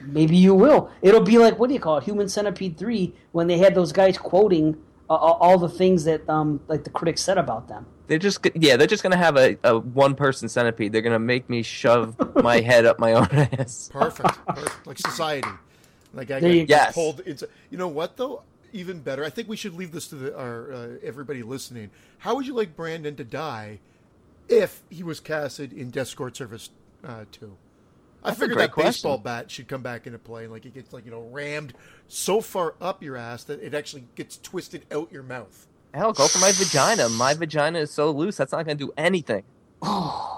Maybe 0.00 0.36
you 0.36 0.54
will. 0.54 0.90
It'll 1.02 1.20
be 1.20 1.38
like 1.38 1.58
what 1.58 1.68
do 1.68 1.74
you 1.74 1.80
call 1.80 1.98
it? 1.98 2.04
Human 2.04 2.28
Centipede 2.28 2.76
three 2.76 3.14
when 3.32 3.46
they 3.46 3.58
had 3.58 3.74
those 3.74 3.92
guys 3.92 4.18
quoting 4.18 4.76
all 5.16 5.58
the 5.58 5.68
things 5.68 6.04
that 6.04 6.28
um 6.28 6.60
like 6.68 6.84
the 6.84 6.90
critics 6.90 7.20
said 7.22 7.38
about 7.38 7.68
them. 7.68 7.86
They're 8.08 8.18
just, 8.18 8.46
yeah, 8.54 8.76
they're 8.76 8.86
just 8.86 9.02
gonna 9.02 9.16
have 9.16 9.36
a, 9.36 9.56
a 9.64 9.78
one 9.78 10.14
person 10.14 10.48
centipede. 10.48 10.92
They're 10.92 11.02
gonna 11.02 11.18
make 11.18 11.48
me 11.48 11.62
shove 11.62 12.16
my 12.42 12.60
head 12.70 12.84
up 12.84 12.98
my 12.98 13.12
own 13.14 13.26
ass. 13.30 13.88
Perfect. 13.92 14.44
Perfect. 14.46 14.86
Like 14.86 14.98
society. 14.98 15.48
Like 16.12 16.30
I 16.30 16.40
There 16.40 16.50
you 16.52 16.60
get. 16.66 16.68
Yes. 16.68 16.94
pulled 16.94 17.20
into. 17.20 17.48
You 17.70 17.78
know 17.78 17.88
what 17.88 18.16
though? 18.16 18.42
Even 18.74 19.00
better. 19.00 19.24
I 19.24 19.30
think 19.30 19.48
we 19.48 19.56
should 19.56 19.74
leave 19.74 19.92
this 19.92 20.08
to 20.08 20.14
the, 20.16 20.38
our 20.38 20.72
uh, 20.72 20.88
everybody 21.02 21.42
listening. 21.42 21.90
How 22.18 22.34
would 22.34 22.46
you 22.46 22.54
like 22.54 22.76
Brandon 22.76 23.16
to 23.16 23.24
die 23.24 23.80
if 24.48 24.82
he 24.90 25.02
was 25.02 25.20
casted 25.20 25.72
in 25.72 25.90
Death 25.90 26.08
Escort 26.08 26.36
Service 26.36 26.70
uh, 27.06 27.24
Two? 27.30 27.56
I 28.24 28.30
That's 28.30 28.38
a 28.38 28.40
figured 28.40 28.58
that 28.58 28.76
baseball 28.76 29.18
bat 29.18 29.50
should 29.50 29.66
come 29.66 29.82
back 29.82 30.06
into 30.06 30.18
play, 30.18 30.44
and 30.44 30.52
like 30.52 30.64
it 30.64 30.74
gets 30.74 30.92
like 30.92 31.04
you 31.04 31.10
know 31.10 31.22
rammed 31.30 31.74
so 32.08 32.40
far 32.40 32.74
up 32.80 33.02
your 33.02 33.16
ass 33.16 33.44
that 33.44 33.60
it 33.62 33.74
actually 33.74 34.04
gets 34.14 34.38
twisted 34.38 34.86
out 34.92 35.10
your 35.10 35.24
mouth. 35.24 35.66
Hell, 35.92 36.12
go 36.12 36.28
for 36.28 36.38
my 36.38 36.52
vagina. 36.52 37.08
My 37.08 37.34
vagina 37.34 37.80
is 37.80 37.90
so 37.90 38.10
loose 38.10 38.36
that's 38.36 38.52
not 38.52 38.64
gonna 38.64 38.76
do 38.76 38.92
anything. 38.96 39.44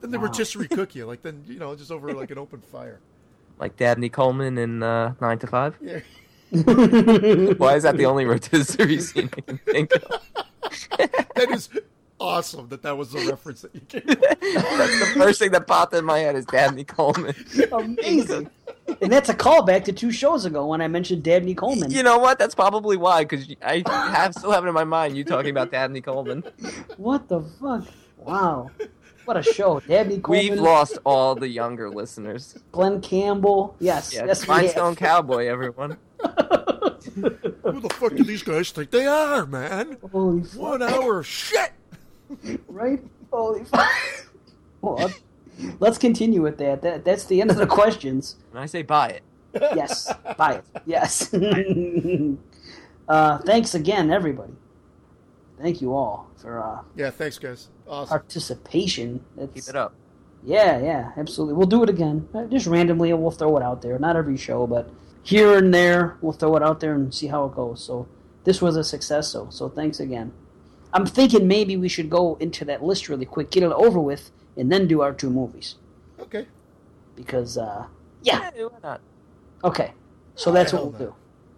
Then 0.00 0.10
they 0.10 0.18
rotisserie 0.18 0.68
cook 0.70 0.94
you, 0.94 1.06
like 1.06 1.22
then 1.22 1.44
you 1.46 1.58
know 1.58 1.74
just 1.74 1.90
over 1.90 2.12
like 2.12 2.30
an 2.30 2.36
open 2.36 2.60
fire. 2.60 3.00
Like 3.58 3.78
Dabney 3.78 4.10
Coleman 4.10 4.58
in 4.58 4.82
uh, 4.82 5.14
Nine 5.18 5.38
to 5.38 5.46
Five. 5.46 5.78
Yeah. 5.80 6.00
Why 6.50 7.76
is 7.76 7.84
that 7.84 7.94
the 7.96 8.04
only 8.04 8.24
rotisserie 8.26 9.00
scene 9.00 9.30
I 9.34 9.40
can 9.40 9.58
think 9.58 9.94
of? 9.94 10.22
That 10.98 11.50
is 11.50 11.70
awesome 12.20 12.68
that 12.68 12.82
that 12.82 12.96
was 12.96 13.12
the 13.12 13.20
reference 13.28 13.62
that 13.62 13.74
you 13.74 13.80
gave. 13.80 14.06
That's 14.06 15.00
the 15.00 15.12
first 15.16 15.38
thing 15.38 15.50
that 15.52 15.66
popped 15.66 15.94
in 15.94 16.04
my 16.04 16.18
head 16.18 16.36
is 16.36 16.44
Dabney 16.46 16.84
Coleman. 16.84 17.34
Amazing. 17.72 18.50
and 19.00 19.12
that's 19.12 19.28
a 19.28 19.34
callback 19.34 19.84
to 19.84 19.92
two 19.92 20.12
shows 20.12 20.44
ago 20.44 20.66
when 20.66 20.80
I 20.80 20.88
mentioned 20.88 21.22
Dabney 21.22 21.54
Coleman. 21.54 21.90
You 21.90 22.02
know 22.02 22.18
what? 22.18 22.38
That's 22.38 22.54
probably 22.54 22.96
why, 22.96 23.24
because 23.24 23.52
I 23.62 23.82
have 23.86 24.34
still 24.34 24.52
have 24.52 24.64
it 24.64 24.68
in 24.68 24.74
my 24.74 24.84
mind 24.84 25.16
you 25.16 25.24
talking 25.24 25.50
about 25.50 25.70
Dabney 25.70 26.00
Coleman. 26.00 26.44
What 26.96 27.28
the 27.28 27.40
fuck? 27.40 27.86
Wow. 28.18 28.70
What 29.24 29.36
a 29.38 29.42
show. 29.42 29.80
Dabney 29.80 30.20
Coleman, 30.20 30.50
We've 30.50 30.60
lost 30.60 30.98
all 31.04 31.34
the 31.34 31.48
younger 31.48 31.88
listeners. 31.88 32.58
Glen 32.72 33.00
Campbell. 33.00 33.74
Yes. 33.80 34.12
Yeah, 34.14 34.26
yes, 34.26 34.46
we 34.46 34.52
have. 34.52 34.62
Rhinestone 34.62 34.96
Cowboy, 34.96 35.46
everyone. 35.46 35.96
Who 37.14 37.80
the 37.80 37.90
fuck 37.94 38.14
do 38.14 38.24
these 38.24 38.42
guys 38.42 38.70
think 38.70 38.90
they 38.90 39.06
are, 39.06 39.46
man? 39.46 39.96
Holy 40.12 40.42
fuck. 40.42 40.60
One 40.60 40.82
hour 40.82 41.20
of 41.20 41.26
shit. 41.26 41.72
Right? 42.68 43.02
Holy 43.32 43.64
fuck. 43.64 43.90
Well, 44.82 45.10
let's 45.80 45.96
continue 45.96 46.42
with 46.42 46.58
that. 46.58 46.82
that. 46.82 47.06
That's 47.06 47.24
the 47.24 47.40
end 47.40 47.50
of 47.50 47.56
the 47.56 47.66
questions. 47.66 48.36
And 48.50 48.60
I 48.60 48.66
say 48.66 48.82
buy 48.82 49.08
it. 49.08 49.22
Yes, 49.74 50.12
buy 50.36 50.56
it. 50.56 50.64
Yes. 50.84 51.32
uh, 53.08 53.38
thanks 53.38 53.74
again, 53.74 54.10
everybody. 54.10 54.52
Thank 55.58 55.80
you 55.80 55.94
all 55.94 56.28
for 56.36 56.62
uh, 56.62 56.82
Yeah, 56.96 57.08
thanks, 57.10 57.38
guys. 57.38 57.68
Awesome. 57.88 58.10
participation. 58.10 59.24
It's, 59.38 59.54
Keep 59.54 59.74
it 59.74 59.76
up. 59.76 59.94
Yeah, 60.42 60.78
yeah, 60.80 61.12
absolutely. 61.16 61.54
We'll 61.54 61.66
do 61.66 61.82
it 61.82 61.88
again. 61.88 62.28
Uh, 62.34 62.44
Just 62.44 62.66
randomly, 62.66 63.10
we'll 63.14 63.30
throw 63.30 63.56
it 63.56 63.62
out 63.62 63.80
there. 63.80 63.98
Not 63.98 64.16
every 64.16 64.36
show, 64.36 64.66
but 64.66 64.90
here 65.22 65.56
and 65.56 65.72
there, 65.72 66.18
we'll 66.20 66.32
throw 66.34 66.56
it 66.56 66.62
out 66.62 66.80
there 66.80 66.94
and 66.94 67.14
see 67.14 67.28
how 67.28 67.46
it 67.46 67.54
goes. 67.54 67.82
So 67.82 68.06
this 68.44 68.60
was 68.60 68.76
a 68.76 68.84
success, 68.84 69.28
so 69.28 69.48
so 69.50 69.70
thanks 69.70 69.98
again. 70.00 70.32
I'm 70.94 71.04
thinking 71.06 71.46
maybe 71.48 71.76
we 71.76 71.88
should 71.88 72.08
go 72.08 72.36
into 72.40 72.64
that 72.66 72.82
list 72.82 73.08
really 73.08 73.26
quick, 73.26 73.50
get 73.50 73.62
it 73.64 73.72
over 73.72 73.98
with, 74.00 74.30
and 74.56 74.70
then 74.72 74.86
do 74.86 75.00
our 75.02 75.12
two 75.12 75.28
movies 75.28 75.74
Okay. 76.20 76.46
because 77.16 77.58
uh, 77.58 77.86
yeah, 78.22 78.50
Yeah, 78.56 78.64
why 78.66 78.78
not? 78.82 79.00
Okay, 79.64 79.92
so 80.36 80.52
that's 80.52 80.72
what 80.72 80.82
we'll 80.84 80.92
no. 80.92 80.98
do. 80.98 81.14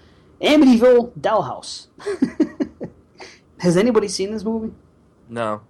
Amityville 0.43 1.13
Dollhouse. 1.19 1.87
Has 3.61 3.79
anybody 3.79 4.07
seen 4.07 4.31
this 4.31 4.45
movie? 4.45 4.75
No. 5.31 5.63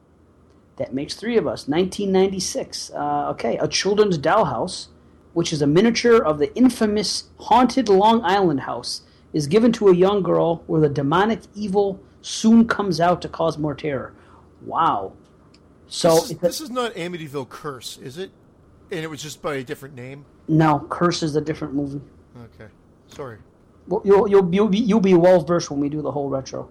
That 0.75 0.93
makes 0.93 1.15
three 1.15 1.37
of 1.37 1.47
us. 1.47 1.69
1996. 1.69 2.91
Uh, 2.91 3.29
okay, 3.31 3.59
a 3.59 3.69
children's 3.69 4.19
dollhouse, 4.19 4.89
which 5.35 5.53
is 5.53 5.63
a 5.63 5.69
miniature 5.69 6.21
of 6.21 6.39
the 6.39 6.53
infamous 6.57 7.29
haunted 7.39 7.89
Long 7.89 8.21
Island 8.25 8.63
house, 8.63 9.03
is 9.33 9.47
given 9.47 9.71
to 9.75 9.87
a 9.87 9.95
young 9.95 10.21
girl 10.21 10.65
where 10.67 10.81
the 10.81 10.89
demonic 10.89 11.43
evil 11.55 12.01
soon 12.23 12.67
comes 12.67 13.01
out 13.01 13.23
to 13.23 13.29
cause 13.29 13.57
more 13.57 13.77
terror. 13.77 14.15
Wow. 14.63 15.13
So 15.91 16.15
this, 16.15 16.25
is, 16.25 16.31
a- 16.31 16.35
this 16.39 16.61
is 16.61 16.71
not 16.71 16.95
Amityville 16.95 17.49
Curse, 17.49 17.99
is 17.99 18.17
it? 18.17 18.31
And 18.91 19.01
it 19.01 19.11
was 19.11 19.23
just 19.23 19.43
by 19.43 19.57
a 19.57 19.63
different 19.65 19.95
name. 19.95 20.25
no, 20.49 20.87
Curse 20.89 21.23
is 21.23 21.37
a 21.37 21.41
different 21.41 21.75
movie. 21.75 22.01
Okay. 22.37 22.71
Sorry. 23.09 23.39
Well, 23.87 24.03
you'll 24.05 24.29
you'll 24.29 24.55
you'll 24.55 24.69
be, 24.69 24.79
you'll 24.79 25.01
be 25.01 25.15
well 25.15 25.41
versed 25.43 25.71
when 25.71 25.81
we 25.81 25.89
do 25.89 26.01
the 26.01 26.13
whole 26.13 26.29
retro, 26.29 26.69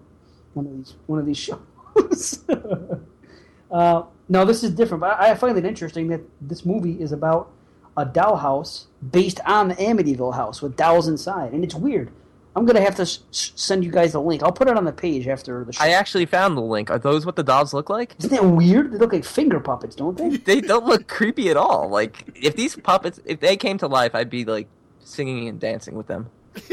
one 0.54 0.66
of 0.66 0.72
these 0.78 0.96
one 1.08 1.20
of 1.20 1.26
these 1.26 1.38
shows. 1.38 2.44
uh, 3.72 4.04
no, 4.30 4.46
this 4.46 4.64
is 4.64 4.72
different, 4.72 5.02
but 5.02 5.20
I, 5.20 5.32
I 5.32 5.36
find 5.36 5.58
it 5.58 5.66
interesting 5.66 6.08
that 6.10 6.22
this 6.40 6.66
movie 6.66 7.02
is 7.02 7.12
about 7.12 7.52
a 7.98 8.06
dollhouse 8.06 8.86
based 9.12 9.40
on 9.46 9.70
the 9.70 9.76
Amityville 9.76 10.34
house 10.36 10.62
with 10.62 10.78
dolls 10.78 11.08
inside, 11.10 11.52
and 11.52 11.64
it's 11.64 11.76
weird. 11.76 12.12
I'm 12.56 12.66
gonna 12.66 12.82
have 12.82 12.96
to 12.96 13.04
s- 13.04 13.20
send 13.32 13.84
you 13.86 13.92
guys 13.92 14.14
the 14.14 14.22
link. 14.22 14.44
I'll 14.44 14.52
put 14.52 14.68
it 14.68 14.76
on 14.76 14.84
the 14.84 14.92
page 14.92 15.28
after 15.28 15.64
the 15.64 15.72
show. 15.74 15.84
I 15.84 15.90
actually 15.90 16.26
found 16.26 16.58
the 16.58 16.62
link. 16.62 16.90
Are 16.90 16.98
those 17.00 17.26
what 17.26 17.36
the 17.36 17.44
dolls 17.44 17.74
look 17.74 17.90
like? 17.90 18.16
Isn't 18.20 18.32
that 18.32 18.44
weird? 18.46 18.92
They 18.92 18.98
look 18.98 19.14
like 19.14 19.24
finger 19.24 19.60
puppets, 19.60 19.96
don't 19.96 20.18
they? 20.18 20.30
They 20.38 20.60
don't 20.62 20.86
look 20.86 21.08
creepy 21.08 21.50
at 21.50 21.58
all. 21.58 21.90
Like 21.90 22.26
if 22.36 22.56
these 22.56 22.76
puppets, 22.76 23.20
if 23.26 23.40
they 23.40 23.56
came 23.56 23.78
to 23.78 23.88
life, 23.88 24.16
I'd 24.16 24.30
be 24.30 24.46
like 24.46 24.68
singing 25.00 25.48
and 25.48 25.60
dancing 25.60 25.96
with 25.96 26.08
them. 26.08 26.30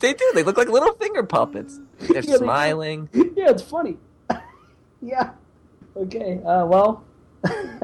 they 0.00 0.12
do. 0.14 0.30
They 0.34 0.42
look 0.42 0.56
like 0.56 0.68
little 0.68 0.94
finger 0.94 1.22
puppets. 1.22 1.78
They're 2.00 2.16
Yeah, 2.22 2.32
they 2.32 2.36
smiling. 2.38 3.08
yeah, 3.12 3.50
it's 3.50 3.62
funny. 3.62 3.98
yeah. 5.00 5.30
Okay. 5.96 6.40
Uh, 6.44 6.66
well, 6.66 7.04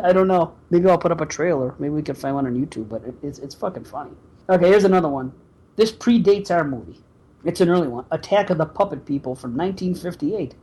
I 0.03 0.12
don't 0.12 0.26
know. 0.26 0.55
Maybe 0.70 0.88
I'll 0.88 0.99
put 0.99 1.12
up 1.12 1.20
a 1.20 1.26
trailer. 1.26 1.74
Maybe 1.78 1.91
we 1.95 2.03
can 2.03 2.14
find 2.16 2.34
one 2.34 2.47
on 2.47 2.55
YouTube. 2.55 2.88
But 2.88 3.05
it, 3.05 3.14
it's 3.22 3.38
it's 3.38 3.55
fucking 3.55 3.84
funny. 3.84 4.12
Okay, 4.49 4.68
here's 4.68 4.84
another 4.84 5.09
one. 5.09 5.32
This 5.77 5.93
predates 5.93 6.51
our 6.51 6.64
movie. 6.64 7.01
It's 7.45 7.61
an 7.61 7.68
early 7.71 7.89
one. 7.89 8.05
Attack 8.11 8.51
of 8.51 8.59
the 8.59 8.66
Puppet 8.66 9.07
People 9.07 9.35
from 9.35 9.57
1958. 9.57 10.55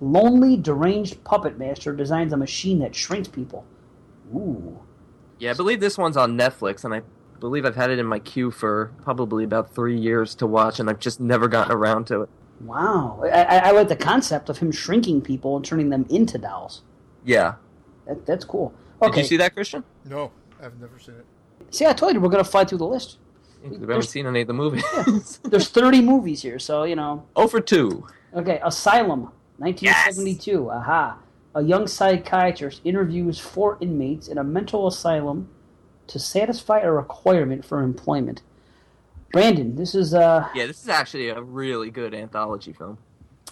Lonely, 0.00 0.56
deranged 0.56 1.22
puppet 1.24 1.58
master 1.58 1.92
designs 1.94 2.32
a 2.32 2.36
machine 2.36 2.78
that 2.80 2.94
shrinks 2.94 3.28
people. 3.28 3.64
Ooh. 4.34 4.78
Yeah, 5.38 5.50
I 5.50 5.54
believe 5.54 5.80
this 5.80 5.98
one's 5.98 6.16
on 6.16 6.36
Netflix, 6.36 6.84
and 6.84 6.94
I 6.94 7.02
believe 7.40 7.64
I've 7.64 7.76
had 7.76 7.90
it 7.90 7.98
in 7.98 8.06
my 8.06 8.18
queue 8.18 8.50
for 8.50 8.92
probably 9.02 9.44
about 9.44 9.74
three 9.74 9.98
years 9.98 10.34
to 10.36 10.46
watch, 10.46 10.78
and 10.80 10.88
I've 10.88 11.00
just 11.00 11.20
never 11.20 11.48
gotten 11.48 11.72
around 11.72 12.06
to 12.08 12.22
it. 12.22 12.28
Wow. 12.60 13.20
I, 13.24 13.28
I, 13.28 13.56
I 13.56 13.70
like 13.72 13.88
the 13.88 13.96
concept 13.96 14.48
of 14.48 14.58
him 14.58 14.70
shrinking 14.70 15.22
people 15.22 15.56
and 15.56 15.64
turning 15.64 15.90
them 15.90 16.06
into 16.08 16.38
dolls. 16.38 16.82
Yeah. 17.24 17.54
That, 18.06 18.24
that's 18.26 18.44
cool. 18.44 18.72
Did 19.00 19.08
Okay. 19.10 19.20
you 19.22 19.26
see 19.26 19.36
that, 19.38 19.54
Christian? 19.54 19.82
No, 20.04 20.30
I've 20.62 20.78
never 20.80 20.98
seen 21.00 21.16
it. 21.16 21.26
See, 21.74 21.86
I 21.86 21.92
told 21.92 22.14
you 22.14 22.20
we're 22.20 22.28
going 22.28 22.44
to 22.44 22.48
fly 22.48 22.64
through 22.64 22.78
the 22.78 22.86
list. 22.86 23.18
We 23.62 23.76
haven't 23.78 24.02
seen 24.02 24.26
any 24.26 24.40
of 24.42 24.46
the 24.48 24.52
movies. 24.54 24.84
There's 25.44 25.68
30 25.68 26.00
movies 26.02 26.42
here, 26.42 26.58
so, 26.58 26.84
you 26.84 26.96
know. 26.96 27.26
oh 27.36 27.46
for 27.46 27.60
two. 27.60 28.06
Okay, 28.34 28.60
Asylum, 28.64 29.30
1972. 29.58 30.70
Aha. 30.70 31.18
A 31.54 31.62
young 31.62 31.86
psychiatrist 31.86 32.80
interviews 32.84 33.38
four 33.38 33.76
inmates 33.80 34.28
in 34.28 34.38
a 34.38 34.44
mental 34.44 34.86
asylum 34.86 35.48
to 36.06 36.18
satisfy 36.18 36.80
a 36.80 36.90
requirement 36.90 37.64
for 37.64 37.82
employment. 37.82 38.42
Brandon, 39.32 39.76
this 39.76 39.94
is 39.94 40.14
uh 40.14 40.48
Yeah, 40.54 40.66
this 40.66 40.82
is 40.82 40.88
actually 40.88 41.28
a 41.28 41.40
really 41.42 41.90
good 41.90 42.14
anthology 42.14 42.72
film. 42.72 42.98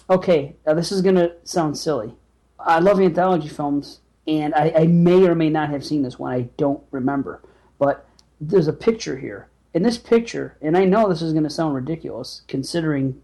okay. 0.09 0.55
Now 0.65 0.73
this 0.73 0.91
is 0.91 1.01
gonna 1.01 1.35
sound 1.43 1.77
silly. 1.77 2.13
I 2.59 2.79
love 2.79 2.99
anthology 2.99 3.47
films, 3.49 4.01
and 4.27 4.53
I, 4.55 4.71
I 4.75 4.87
may 4.87 5.25
or 5.27 5.33
may 5.35 5.49
not 5.49 5.69
have 5.69 5.83
seen 5.85 6.01
this 6.03 6.19
one. 6.19 6.33
I 6.33 6.41
don't 6.57 6.83
remember, 6.91 7.41
but 7.79 8.07
there's 8.39 8.67
a 8.67 8.73
picture 8.73 9.17
here. 9.17 9.47
In 9.73 9.83
this 9.83 9.97
picture, 9.97 10.57
and 10.61 10.77
I 10.77 10.83
know 10.85 11.07
this 11.07 11.21
is 11.21 11.33
gonna 11.33 11.49
sound 11.49 11.75
ridiculous 11.75 12.41
considering 12.47 13.21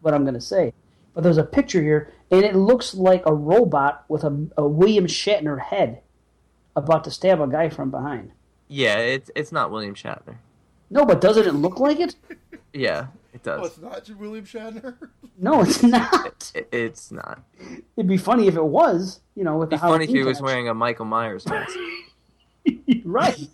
what 0.00 0.12
I'm 0.14 0.24
gonna 0.24 0.40
say, 0.40 0.72
but 1.14 1.22
there's 1.22 1.38
a 1.38 1.44
picture 1.44 1.80
here, 1.82 2.12
and 2.30 2.44
it 2.44 2.56
looks 2.56 2.94
like 2.94 3.22
a 3.26 3.32
robot 3.34 4.04
with 4.08 4.24
a, 4.24 4.46
a 4.56 4.66
William 4.66 5.06
Shatner 5.06 5.60
head 5.60 6.00
about 6.74 7.04
to 7.04 7.10
stab 7.12 7.40
a 7.40 7.46
guy 7.46 7.68
from 7.68 7.90
behind. 7.90 8.32
Yeah, 8.66 8.96
it's 8.98 9.30
it's 9.36 9.52
not 9.52 9.70
William 9.70 9.94
Shatner. 9.94 10.36
No, 10.90 11.04
but 11.04 11.20
doesn't 11.20 11.46
it 11.46 11.54
look 11.54 11.78
like 11.78 12.00
it? 12.00 12.16
Yeah, 12.72 13.06
it 13.32 13.46
Oh, 13.46 13.58
does. 13.62 13.66
it's 13.78 13.78
not 14.08 14.18
William 14.18 14.44
Shatner. 14.44 14.96
No, 15.38 15.62
it's 15.62 15.82
not. 15.84 16.50
It, 16.56 16.68
it's 16.72 17.12
not. 17.12 17.40
It'd 17.96 18.08
be 18.08 18.16
funny 18.16 18.48
if 18.48 18.56
it 18.56 18.64
was, 18.64 19.20
you 19.36 19.44
know, 19.44 19.58
with 19.58 19.68
It'd 19.68 19.70
be 19.70 19.76
the 19.76 19.80
funny 19.80 20.04
if 20.04 20.10
he 20.10 20.16
Halloween 20.16 20.28
was 20.28 20.42
wearing 20.42 20.68
a 20.68 20.74
Michael 20.74 21.04
Myers 21.04 21.46
mask. 21.46 21.76
right. 23.04 23.48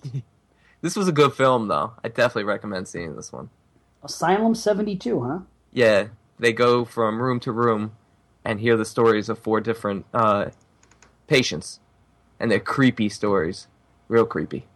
This 0.83 0.97
was 0.97 1.09
a 1.09 1.12
good 1.12 1.35
film, 1.35 1.68
though. 1.68 1.93
I 2.03 2.09
definitely 2.09 2.45
recommend 2.45 2.89
seeing 2.89 3.16
this 3.16 3.33
one. 3.33 3.51
Asylum 4.03 4.55
72, 4.55 5.20
huh? 5.20 5.39
Yeah, 5.72 6.09
they 6.39 6.53
go 6.53 6.85
from 6.85 7.20
room 7.20 7.39
to 7.41 7.53
room 7.53 7.93
and 8.45 8.61
hear 8.61 8.76
the 8.76 8.85
stories 8.85 9.28
of 9.28 9.39
four 9.39 9.61
different 9.61 10.07
uh, 10.14 10.51
patients, 11.26 11.81
and 12.39 12.51
they're 12.51 12.61
creepy 12.61 13.09
stories, 13.09 13.66
real 14.09 14.24
creepy. 14.24 14.66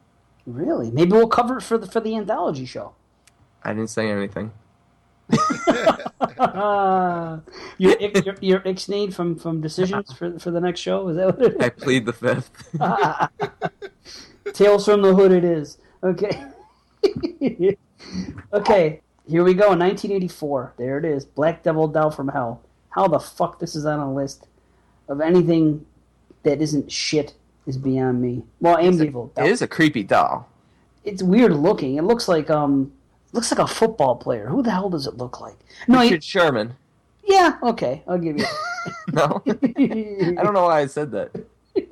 Really? 0.47 0.91
Maybe 0.91 1.13
we'll 1.13 1.29
cover 1.29 1.59
it 1.59 1.63
for 1.63 1.79
the 1.79 1.87
for 1.87 2.01
the 2.01 2.15
anthology 2.17 2.67
show. 2.67 2.95
I 3.63 3.73
didn't 3.73 3.89
say 3.89 4.11
anything. 4.11 4.53
Your 7.79 7.99
your, 7.99 8.35
your 8.41 8.61
ixnade 8.61 9.15
from 9.15 9.37
from 9.37 9.61
decisions 9.61 10.13
for 10.13 10.39
for 10.39 10.51
the 10.51 10.61
next 10.61 10.81
show 10.81 11.09
is 11.09 11.17
that 11.17 11.39
what 11.39 11.53
it 11.55 11.63
I 11.63 11.71
plead 11.71 12.05
the 12.05 12.13
fifth. 12.13 12.51
Tales 14.53 14.85
from 14.85 15.03
the 15.03 15.15
Hood. 15.15 15.33
It 15.33 15.45
is 15.45 15.79
okay. 16.05 16.45
okay, 18.53 19.01
here 19.29 19.45
we 19.45 19.55
go. 19.55 19.69
1984. 19.69 20.75
There 20.77 20.99
it 20.99 21.05
is. 21.05 21.25
Black 21.25 21.63
Devil 21.63 21.89
Doll 21.89 22.11
from 22.11 22.29
Hell. 22.29 22.63
How 22.91 23.09
the 23.09 23.19
fuck 23.19 23.59
this 23.59 23.75
is 23.75 23.87
on 23.87 23.99
a 23.99 24.13
list 24.13 24.47
of 25.09 25.21
anything 25.21 25.85
that 26.45 26.63
isn't 26.63 26.91
shit 26.93 27.35
is 27.67 27.77
beyond 27.77 28.23
me. 28.23 28.43
Well, 28.61 28.77
Amityville. 28.77 29.31
it 29.39 29.47
is 29.51 29.63
a 29.63 29.69
creepy 29.69 30.03
doll. 30.03 30.49
It's 31.05 31.23
weird 31.23 31.53
looking. 31.53 31.97
It 31.97 32.03
looks 32.03 32.29
like 32.29 32.51
um, 32.51 32.93
looks 33.33 33.51
like 33.51 33.59
a 33.59 33.67
football 33.67 34.17
player. 34.17 34.47
Who 34.49 34.63
the 34.63 34.71
hell 34.71 34.89
does 34.91 35.07
it 35.07 35.17
look 35.17 35.41
like? 35.41 35.57
No, 35.89 36.01
Richard 36.01 36.17
it, 36.17 36.25
Sherman. 36.25 36.75
yeah, 37.25 37.59
okay, 37.63 38.03
I'll 38.07 38.19
give 38.19 38.39
you. 38.39 38.47
No, 39.13 39.43
I 39.47 40.43
don't 40.43 40.53
know 40.53 40.65
why 40.65 40.81
I 40.81 40.87
said 40.87 41.11
that. 41.13 41.31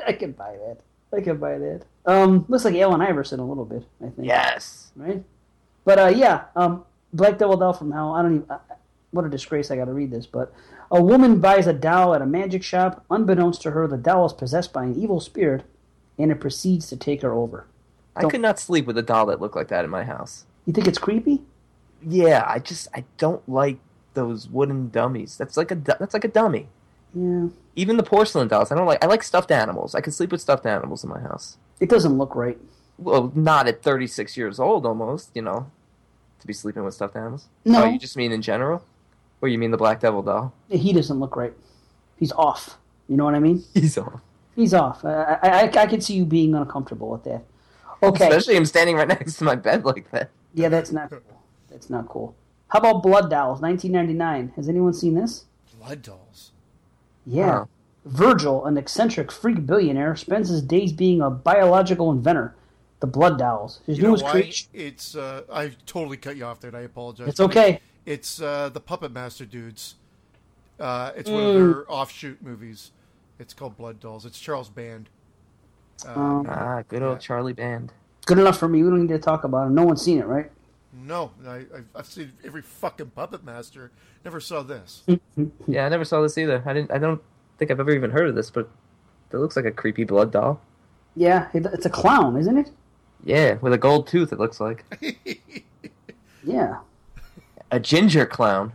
I 0.07 0.13
can 0.13 0.33
buy 0.33 0.59
that. 0.67 0.79
I 1.15 1.21
could 1.21 1.41
buy 1.41 1.59
that. 1.59 1.83
Um, 2.07 2.45
looks 2.49 2.65
like 2.65 2.75
Allen 2.75 3.01
Iverson 3.01 3.41
a 3.41 3.47
little 3.47 3.65
bit. 3.65 3.85
I 4.01 4.09
think. 4.11 4.27
Yes. 4.27 4.93
Right. 4.97 5.23
But 5.85 5.99
uh, 5.99 6.09
yeah, 6.09 6.45
um, 6.57 6.85
Black 7.13 7.39
Devil 7.39 7.57
doll 7.57 7.73
from 7.73 7.93
hell. 7.93 8.15
I 8.15 8.23
don't 8.23 8.37
even. 8.37 8.51
Uh, 8.51 8.59
what 9.11 9.25
a 9.27 9.29
disgrace! 9.29 9.71
I 9.71 9.77
got 9.77 9.85
to 9.87 9.93
read 9.93 10.11
this. 10.11 10.27
But 10.27 10.53
a 10.91 11.03
woman 11.03 11.39
buys 11.41 11.67
a 11.67 11.73
doll 11.73 12.15
at 12.15 12.23
a 12.23 12.27
magic 12.27 12.63
shop. 12.63 13.05
Unbeknownst 13.11 13.61
to 13.63 13.73
her, 13.73 13.87
the 13.87 13.99
doll 13.99 14.27
is 14.27 14.33
possessed 14.33 14.73
by 14.73 14.85
an 14.85 14.95
evil 14.95 15.21
spirit, 15.21 15.65
and 16.19 16.31
it 16.31 16.41
proceeds 16.41 16.89
to 16.89 16.97
take 16.97 17.23
her 17.23 17.33
over. 17.33 17.67
I 18.17 18.23
Don't- 18.23 18.31
could 18.31 18.41
not 18.41 18.59
sleep 18.59 18.87
with 18.87 18.97
a 18.99 19.03
doll 19.03 19.27
that 19.27 19.41
looked 19.41 19.57
like 19.57 19.69
that 19.69 19.85
in 19.85 19.91
my 19.91 20.05
house. 20.05 20.45
You 20.67 20.73
think 20.73 20.87
it's 20.87 20.99
creepy? 20.99 21.43
Yeah, 22.07 22.45
I 22.47 22.59
just 22.59 22.89
I 22.95 23.05
don't 23.19 23.47
like 23.49 23.79
those 24.15 24.49
wooden 24.49 24.89
dummies. 24.91 25.37
That's 25.37 25.57
like 25.57 25.71
a 25.71 25.75
that's 25.75 26.15
like 26.15 26.25
a 26.25 26.29
dummy. 26.29 26.69
Yeah, 27.15 27.49
Even 27.77 27.97
the 27.99 28.03
porcelain 28.03 28.49
dolls. 28.49 28.73
I 28.73 28.75
don't 28.75 28.87
like. 28.87 29.03
I 29.05 29.07
like 29.07 29.23
stuffed 29.23 29.51
animals. 29.51 29.95
I 29.95 30.01
can 30.01 30.13
sleep 30.13 30.33
with 30.33 30.41
stuffed 30.41 30.65
animals 30.67 31.05
in 31.05 31.11
my 31.11 31.21
house. 31.21 31.59
it 31.81 31.89
doesn't 31.89 32.17
look 32.17 32.35
right. 32.35 32.59
Well, 32.99 33.33
not 33.35 33.67
at 33.67 33.83
36 33.83 34.37
years 34.37 34.59
old, 34.61 34.87
almost. 34.87 35.31
You 35.35 35.43
know, 35.43 35.71
to 36.41 36.47
be 36.47 36.53
sleeping 36.53 36.85
with 36.85 36.95
stuffed 36.95 37.17
animals. 37.17 37.49
No. 37.65 37.83
Oh, 37.85 37.87
you 37.87 37.99
just 37.99 38.17
mean 38.17 38.33
in 38.33 38.41
general, 38.43 38.83
or 39.41 39.49
you 39.49 39.59
mean 39.59 39.71
the 39.73 39.77
Black 39.77 40.01
Devil 40.01 40.23
doll? 40.23 40.55
He 40.71 40.93
doesn't 40.93 41.19
look 41.21 41.37
right. 41.37 41.53
He's 42.17 42.33
off. 42.33 42.79
You 43.09 43.17
know 43.17 43.25
what 43.25 43.35
I 43.35 43.41
mean? 43.41 43.63
He's 43.75 43.99
off. 43.99 44.21
He's 44.57 44.73
off. 44.75 45.05
I 45.05 45.39
I, 45.43 45.49
I, 45.49 45.83
I 45.83 45.87
can 45.87 46.01
see 46.01 46.15
you 46.15 46.25
being 46.25 46.55
uncomfortable 46.55 47.11
with 47.11 47.25
that. 47.25 47.43
Okay. 48.03 48.29
Especially 48.29 48.57
him 48.57 48.65
standing 48.67 48.97
right 48.97 49.07
next 49.09 49.37
to 49.37 49.45
my 49.45 49.55
bed 49.55 49.85
like 49.85 50.11
that. 50.13 50.31
Yeah, 50.55 50.69
that's 50.69 50.93
not 50.93 51.11
cool. 51.11 51.21
That's 51.71 51.89
not 51.91 52.09
cool. 52.09 52.35
How 52.69 52.79
about 52.79 53.03
Blood 53.03 53.29
Dolls, 53.31 53.61
1999? 53.61 54.55
Has 54.57 54.69
anyone 54.69 54.93
seen 54.95 55.15
this? 55.15 55.45
Blood 55.79 56.03
dolls. 56.03 56.53
Yeah. 57.27 57.47
Wow. 57.47 57.69
Virgil, 58.05 58.65
an 58.67 58.77
eccentric 58.77 59.31
freak 59.31 59.65
billionaire, 59.65 60.17
spends 60.17 60.49
his 60.49 60.61
days 60.63 60.93
being 60.93 61.21
a 61.21 61.31
biological 61.31 62.11
inventor. 62.11 62.55
The 63.01 63.07
Blood 63.07 63.39
Dolls. 63.39 63.81
His 63.87 63.99
You 63.99 64.05
newest 64.05 64.25
creation. 64.27 64.69
It's 64.73 65.17
uh, 65.17 65.43
I 65.53 65.73
totally 65.87 66.17
cut 66.17 66.37
you 66.37 66.45
off 66.45 66.61
there. 66.61 66.69
and 66.69 66.77
I 66.77 66.83
apologize. 66.83 67.29
It's 67.29 67.41
okay. 67.41 67.81
It's 68.07 68.41
uh, 68.41 68.69
the 68.69 68.81
Puppet 68.81 69.13
Master 69.13 69.45
dudes. 69.45 69.97
Uh, 70.81 71.11
it's 71.17 71.29
one 71.31 71.43
Mm. 71.43 71.49
of 71.49 71.55
their 71.75 71.93
offshoot 71.93 72.43
movies. 72.43 72.91
It's 73.39 73.55
called 73.55 73.77
Blood 73.77 73.99
Dolls. 74.01 74.25
It's 74.25 74.39
Charles 74.39 74.69
Band. 74.69 75.09
Uh, 76.07 76.13
Um, 76.19 76.47
Ah, 76.49 76.83
good 76.89 77.03
old 77.03 77.17
Yeah. 77.17 77.19
Charlie 77.19 77.53
Band. 77.53 77.93
good 78.27 78.39
enough 78.39 78.59
for 78.59 78.69
me. 78.69 78.83
We 78.83 78.89
don't 78.91 79.01
need 79.03 79.09
to 79.09 79.19
talk 79.19 79.43
about 79.45 79.67
it. 79.69 79.71
No 79.71 79.85
one's 79.85 80.03
seen 80.03 80.19
it, 80.19 80.27
right? 80.27 80.51
No, 80.93 81.31
I, 81.47 81.55
I've, 81.57 81.87
I've 81.95 82.07
seen 82.07 82.33
every 82.45 82.63
fucking 82.63 83.11
Puppet 83.11 83.45
Master. 83.45 83.91
Never 84.25 84.41
saw 84.41 84.63
this. 84.63 85.03
Yeah, 85.67 85.87
I 85.87 85.89
never 85.89 86.05
saw 86.05 86.21
this 86.21 86.37
either. 86.37 86.63
I 86.67 86.73
didn't. 86.75 86.91
I 86.93 86.99
don't 86.99 87.21
think 87.59 87.71
I've 87.71 87.81
ever 87.81 87.93
even 87.93 88.11
heard 88.11 88.29
of 88.29 88.35
this, 88.35 88.51
but 88.51 88.69
it 89.33 89.37
looks 89.39 89.57
like 89.57 89.65
a 89.65 89.71
creepy 89.71 90.05
blood 90.05 90.31
doll. 90.33 90.61
Yeah, 91.17 91.49
it's 91.55 91.87
a 91.87 91.91
clown, 91.91 92.37
isn't 92.37 92.59
it? 92.59 92.71
Yeah, 93.25 93.55
with 93.61 93.73
a 93.73 93.79
gold 93.79 94.07
tooth. 94.09 94.33
It 94.33 94.39
looks 94.39 94.61
like 94.61 94.85
Yeah. 96.45 96.79
a 97.71 97.79
ginger 97.81 98.27
clown. 98.27 98.73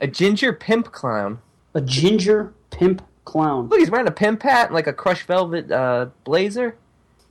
a 0.00 0.06
ginger 0.06 0.52
pimp 0.52 0.92
clown. 0.92 1.38
A 1.74 1.80
ginger 1.80 2.52
pimp 2.70 3.02
clown. 3.24 3.68
Look, 3.68 3.78
he's 3.78 3.90
wearing 3.90 4.08
a 4.08 4.12
pimp 4.12 4.42
hat 4.42 4.66
and 4.66 4.74
like 4.74 4.86
a 4.86 4.92
crushed 4.92 5.26
velvet 5.26 5.70
uh, 5.70 6.06
blazer. 6.24 6.76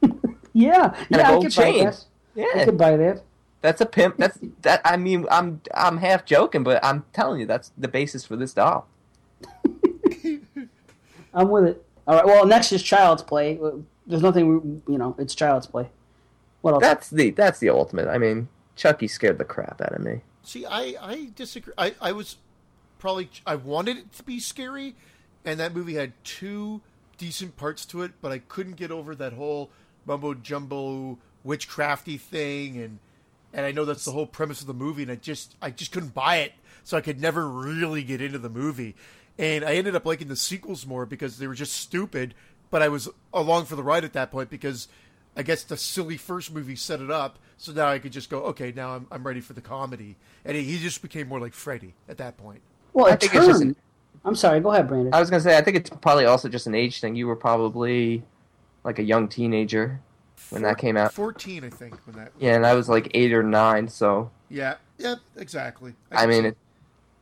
Yeah, 0.53 0.93
a 0.93 1.05
yeah, 1.09 1.27
I 1.27 1.31
gold 1.31 1.45
could 1.45 1.55
buy 1.55 1.63
chain. 1.63 1.85
that. 1.85 2.05
I 2.35 2.47
Yeah, 2.55 2.65
could 2.65 2.77
buy 2.77 2.97
that. 2.97 3.23
that's 3.61 3.81
a 3.81 3.85
pimp. 3.85 4.17
That's 4.17 4.37
that. 4.61 4.81
I 4.85 4.97
mean, 4.97 5.25
I'm 5.31 5.61
I'm 5.73 5.97
half 5.97 6.25
joking, 6.25 6.63
but 6.63 6.83
I'm 6.83 7.05
telling 7.13 7.39
you, 7.41 7.45
that's 7.45 7.71
the 7.77 7.87
basis 7.87 8.25
for 8.25 8.35
this 8.35 8.53
doll. 8.53 8.87
I'm 11.33 11.49
with 11.49 11.65
it. 11.65 11.85
All 12.07 12.15
right. 12.15 12.25
Well, 12.25 12.45
next 12.45 12.71
is 12.71 12.83
Child's 12.83 13.23
Play. 13.23 13.59
There's 14.05 14.21
nothing, 14.21 14.81
you 14.87 14.97
know. 14.97 15.15
It's 15.17 15.35
Child's 15.35 15.67
Play. 15.67 15.89
What 16.61 16.73
else? 16.73 16.81
That's 16.81 17.09
the 17.09 17.31
that's 17.31 17.59
the 17.59 17.69
ultimate. 17.69 18.07
I 18.07 18.17
mean, 18.17 18.49
Chucky 18.75 19.07
scared 19.07 19.37
the 19.37 19.45
crap 19.45 19.81
out 19.81 19.93
of 19.93 20.01
me. 20.01 20.21
See, 20.43 20.65
I, 20.65 20.95
I 20.99 21.29
disagree. 21.35 21.73
I, 21.77 21.93
I 22.01 22.11
was 22.11 22.37
probably 22.99 23.29
I 23.45 23.55
wanted 23.55 23.97
it 23.97 24.13
to 24.13 24.23
be 24.23 24.39
scary, 24.39 24.95
and 25.45 25.59
that 25.59 25.73
movie 25.73 25.95
had 25.95 26.13
two 26.23 26.81
decent 27.17 27.57
parts 27.57 27.85
to 27.87 28.01
it, 28.01 28.11
but 28.21 28.31
I 28.31 28.39
couldn't 28.39 28.75
get 28.75 28.91
over 28.91 29.15
that 29.15 29.33
whole 29.33 29.69
mumbo 30.05 30.33
jumbo 30.33 31.19
witchcrafty 31.45 32.19
thing, 32.19 32.77
and 32.77 32.99
and 33.53 33.65
I 33.65 33.71
know 33.71 33.85
that's 33.85 34.05
the 34.05 34.11
whole 34.11 34.25
premise 34.25 34.61
of 34.61 34.67
the 34.67 34.73
movie, 34.73 35.03
and 35.03 35.11
I 35.11 35.15
just 35.15 35.55
I 35.61 35.69
just 35.71 35.91
couldn't 35.91 36.13
buy 36.13 36.37
it, 36.37 36.53
so 36.83 36.97
I 36.97 37.01
could 37.01 37.19
never 37.21 37.47
really 37.47 38.03
get 38.03 38.21
into 38.21 38.39
the 38.39 38.49
movie, 38.49 38.95
and 39.37 39.63
I 39.63 39.75
ended 39.75 39.95
up 39.95 40.05
liking 40.05 40.27
the 40.27 40.35
sequels 40.35 40.85
more 40.85 41.05
because 41.05 41.37
they 41.37 41.47
were 41.47 41.55
just 41.55 41.73
stupid, 41.73 42.33
but 42.69 42.81
I 42.81 42.89
was 42.89 43.09
along 43.33 43.65
for 43.65 43.75
the 43.75 43.83
ride 43.83 44.03
at 44.03 44.13
that 44.13 44.31
point 44.31 44.49
because. 44.49 44.87
I 45.33 45.43
guess 45.43 45.63
the 45.63 45.77
silly 45.77 46.17
first 46.17 46.53
movie 46.53 46.75
set 46.75 46.99
it 46.99 47.09
up, 47.09 47.39
so 47.55 47.71
now 47.71 47.87
I 47.87 47.99
could 47.99 48.11
just 48.11 48.29
go, 48.29 48.39
okay, 48.47 48.73
now 48.75 48.97
I'm, 48.97 49.07
I'm 49.09 49.25
ready 49.25 49.39
for 49.39 49.53
the 49.53 49.61
comedy, 49.61 50.17
and 50.43 50.57
he, 50.57 50.63
he 50.63 50.77
just 50.77 51.01
became 51.01 51.29
more 51.29 51.39
like 51.39 51.53
Freddy 51.53 51.93
at 52.09 52.17
that 52.17 52.35
point. 52.35 52.59
well, 52.91 53.05
I 53.05 53.11
it 53.13 53.21
think 53.21 53.35
it's 53.35 53.45
just 53.47 53.61
an- 53.61 53.77
I'm 54.25 54.35
sorry. 54.35 54.59
Go 54.59 54.73
ahead, 54.73 54.89
Brandon. 54.89 55.13
I 55.13 55.21
was 55.21 55.29
gonna 55.29 55.41
say, 55.41 55.57
I 55.57 55.61
think 55.61 55.77
it's 55.77 55.89
probably 55.89 56.25
also 56.25 56.49
just 56.49 56.67
an 56.67 56.75
age 56.75 56.99
thing. 56.99 57.15
You 57.15 57.27
were 57.27 57.37
probably 57.37 58.23
like 58.83 58.99
a 58.99 59.03
young 59.03 59.29
teenager 59.29 60.01
when 60.51 60.61
that 60.63 60.77
came 60.77 60.97
out. 60.97 61.13
Fourteen, 61.13 61.63
I 61.63 61.69
think, 61.69 61.95
when 62.05 62.15
that. 62.17 62.31
Yeah, 62.39 62.55
and 62.55 62.65
I 62.65 62.73
was 62.73 62.87
like 62.89 63.09
eight 63.13 63.33
or 63.33 63.43
nine, 63.43 63.87
so 63.87 64.31
Yeah, 64.49 64.75
yeah, 64.97 65.15
exactly. 65.37 65.93
I 66.11 66.21
can 66.21 66.29
mean, 66.29 66.45
it, 66.45 66.57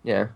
yeah. 0.04 0.28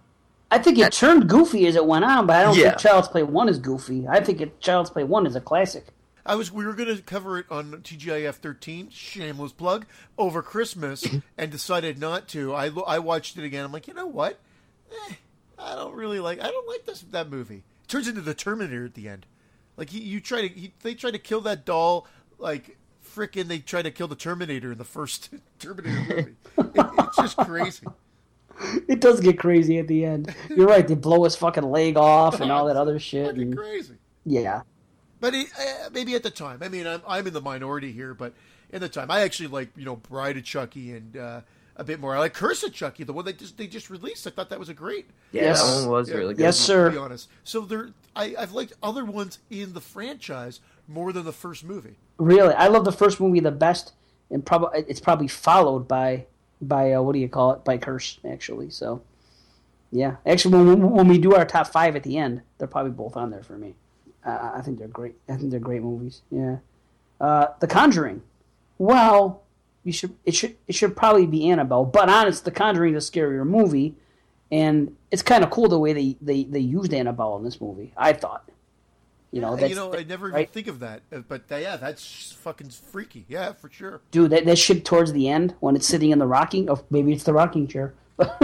I 0.52 0.60
think 0.60 0.78
it 0.78 0.92
turned 0.94 1.28
goofy 1.28 1.66
as 1.68 1.76
it 1.76 1.86
went 1.86 2.06
on, 2.06 2.28
but 2.28 2.36
I 2.36 2.44
don't 2.44 2.56
Yeah. 2.58 2.70
think 2.70 2.78
Child's 2.80 3.08
Play 3.08 3.24
One 3.24 3.50
is 3.50 3.58
goofy. 3.60 4.08
I 4.08 4.20
think 4.20 4.40
it, 4.40 4.60
Child's 4.62 4.90
Play 4.92 5.04
One 5.04 5.26
is 5.26 5.36
a 5.36 5.42
classic. 5.42 5.88
I 6.26 6.36
was. 6.36 6.52
We 6.54 6.66
were 6.66 6.74
going 6.74 6.96
to 6.96 7.02
cover 7.02 7.38
it 7.40 7.46
on 7.52 7.72
TGIF 7.84 8.36
13. 8.36 8.90
Shameless 8.90 9.52
plug 9.52 9.86
over 10.18 10.42
Christmas, 10.42 11.06
and 11.38 11.52
decided 11.52 12.00
not 12.00 12.28
to. 12.30 12.54
I 12.54 12.70
I 12.88 13.00
watched 13.00 13.38
it 13.38 13.44
again. 13.44 13.66
I'm 13.66 13.72
like, 13.74 13.88
you 13.90 13.94
know 13.94 14.06
what? 14.08 14.40
Eh, 14.92 15.16
I 15.60 15.76
don't 15.76 15.94
really 15.96 16.20
like. 16.22 16.40
I 16.40 16.50
don't 16.50 16.68
like 16.68 16.86
this 16.86 17.02
that 17.12 17.30
movie. 17.30 17.64
It 17.84 17.88
turns 17.90 18.08
into 18.08 18.22
the 18.22 18.34
Terminator 18.34 18.86
at 18.86 18.94
the 18.94 19.10
end. 19.10 19.26
Like 19.76 19.90
he, 19.90 20.00
you 20.00 20.22
try 20.22 20.42
to. 20.42 20.48
He, 20.48 20.72
they 20.84 20.94
try 20.94 21.12
to 21.12 21.20
kill 21.20 21.42
that 21.42 21.66
doll. 21.66 22.08
Like 22.38 22.78
frickin' 23.14 23.48
they 23.48 23.60
try 23.60 23.82
to 23.82 23.92
kill 23.92 24.08
the 24.08 24.16
Terminator 24.16 24.72
in 24.72 24.78
the 24.78 24.84
first 24.84 25.30
Terminator 25.60 26.00
movie. 26.16 26.36
It, 26.58 26.92
it's 27.00 27.18
just 27.18 27.38
crazy. 27.38 27.86
It 28.88 29.00
does 29.00 29.20
get 29.20 29.40
crazy 29.40 29.80
at 29.80 29.88
the 29.88 30.06
end. 30.06 30.34
You're 30.50 30.68
right. 30.68 30.88
They 30.88 30.94
blow 30.96 31.24
his 31.24 31.36
fucking 31.36 31.64
leg 31.64 31.98
off 31.98 32.40
and 32.40 32.52
all 32.52 32.66
that 32.68 32.78
other 32.78 33.00
shit. 33.00 33.26
Fucking 33.28 33.42
And, 33.42 33.58
crazy. 33.58 33.96
yeah. 34.26 34.62
But 35.20 35.34
it, 35.34 35.48
uh, 35.60 35.90
maybe 35.92 36.16
at 36.16 36.24
the 36.24 36.30
time. 36.30 36.60
I 36.62 36.70
mean, 36.70 36.86
I'm 36.86 37.02
I'm 37.08 37.26
in 37.28 37.34
the 37.34 37.42
minority 37.42 37.92
here, 37.92 38.14
but 38.14 38.34
in 38.72 38.82
the 38.82 38.90
time, 38.90 39.10
I 39.10 39.22
actually 39.22 39.48
like 39.48 39.70
you 39.76 39.86
know 39.86 39.96
Bride 39.96 40.38
of 40.38 40.44
Chucky 40.44 40.92
and 40.94 41.16
uh, 41.18 41.42
a 41.78 41.84
bit 41.84 42.00
more. 42.00 42.16
I 42.16 42.20
like 42.20 42.34
Curse 42.34 42.62
of 42.64 42.74
Chucky, 42.74 43.04
the 43.06 43.14
one 43.14 43.24
they 43.26 43.34
just 43.34 43.58
they 43.58 43.66
just 43.68 43.90
released. 43.90 44.28
I 44.28 44.32
thought 44.32 44.50
that 44.50 44.60
was 44.60 44.70
a 44.70 44.74
great. 44.74 45.10
Yeah, 45.32 45.44
Yes. 45.44 45.62
that 45.64 45.82
one 45.82 45.90
was 45.92 46.10
Yeah. 46.10 46.16
really 46.18 46.34
good. 46.36 46.42
Yes, 46.44 46.58
sir. 46.60 46.86
To 46.90 46.92
be 46.92 46.98
honest, 46.98 47.30
so 47.46 47.62
there, 47.62 47.90
I, 48.16 48.36
I've 48.38 48.52
liked 48.52 48.74
other 48.84 49.06
ones 49.06 49.40
in 49.50 49.74
the 49.74 49.82
franchise 49.82 50.60
more 50.88 51.12
than 51.14 51.26
the 51.26 51.32
first 51.34 51.64
movie. 51.64 51.96
Really, 52.18 52.54
I 52.54 52.68
love 52.68 52.86
the 52.86 52.92
first 52.92 53.20
movie 53.20 53.40
the 53.40 53.52
best, 53.52 53.94
and 54.30 54.46
probably 54.46 54.84
it's 54.88 55.00
probably 55.00 55.28
followed 55.28 55.88
by 55.88 56.26
by 56.62 56.94
uh, 56.94 57.02
what 57.02 57.14
do 57.14 57.20
you 57.20 57.30
call 57.30 57.52
it? 57.54 57.66
By 57.66 57.78
Curse, 57.78 58.20
actually. 58.30 58.70
So, 58.70 59.02
yeah, 59.92 60.16
actually, 60.26 60.56
when, 60.58 60.68
we- 60.82 60.88
when 60.88 61.08
we 61.08 61.18
do 61.18 61.36
our 61.36 61.46
top 61.46 61.68
five 61.68 61.96
at 61.96 62.04
the 62.04 62.18
end, 62.18 62.42
they're 62.58 62.68
probably 62.68 62.92
both 62.92 63.18
on 63.18 63.32
there 63.32 63.44
for 63.44 63.58
me. 63.58 63.76
Uh, 64.26 64.52
I 64.56 64.62
think 64.62 64.80
they're 64.80 64.88
great. 64.88 65.16
I 65.28 65.36
think 65.36 65.52
they're 65.52 65.60
great 65.60 65.82
movies. 65.82 66.22
Yeah, 66.32 66.58
uh, 67.20 67.48
The 67.60 67.68
Conjuring. 67.68 68.22
Well, 68.78 69.44
you 69.84 69.92
should 69.92 70.16
it 70.26 70.34
should 70.36 70.56
it 70.68 70.76
should 70.76 70.96
probably 70.96 71.26
be 71.28 71.50
Annabelle, 71.50 71.86
but 71.86 72.10
honest, 72.10 72.46
The 72.46 72.52
Conjuring 72.52 72.96
is 72.96 73.08
a 73.08 73.12
scarier 73.12 73.46
movie, 73.46 73.96
and 74.52 74.96
it's 75.12 75.22
kind 75.22 75.44
of 75.44 75.50
cool 75.50 75.68
the 75.68 75.78
way 75.80 75.92
they, 75.94 76.18
they 76.22 76.44
they 76.46 76.60
used 76.60 76.94
Annabelle 76.94 77.36
in 77.38 77.44
this 77.44 77.60
movie. 77.60 77.94
I 77.98 78.14
thought. 78.14 78.50
You 79.34 79.42
know, 79.42 79.56
that's, 79.56 79.72
you 79.72 79.76
know, 79.76 79.92
I 79.92 80.04
never 80.04 80.28
even 80.28 80.36
right? 80.36 80.48
think 80.48 80.68
of 80.68 80.82
that, 80.82 81.02
uh, 81.12 81.22
but 81.28 81.46
yeah, 81.50 81.76
that's 81.76 82.34
fucking 82.34 82.70
freaky. 82.70 83.26
Yeah, 83.28 83.54
for 83.54 83.68
sure. 83.68 84.02
Dude, 84.12 84.30
that, 84.30 84.46
that 84.46 84.60
shit 84.60 84.86
towards 84.86 85.12
the 85.12 85.28
end 85.28 85.56
when 85.60 85.76
it's 85.76 85.88
sitting 85.88 86.12
in 86.12 86.20
the 86.20 86.28
rocking, 86.28 86.70
oh, 86.70 86.86
maybe 86.92 87.14
it's 87.14 87.24
the 87.24 87.34
rocking 87.34 87.68
chair. 87.68 87.96
but 88.16 88.38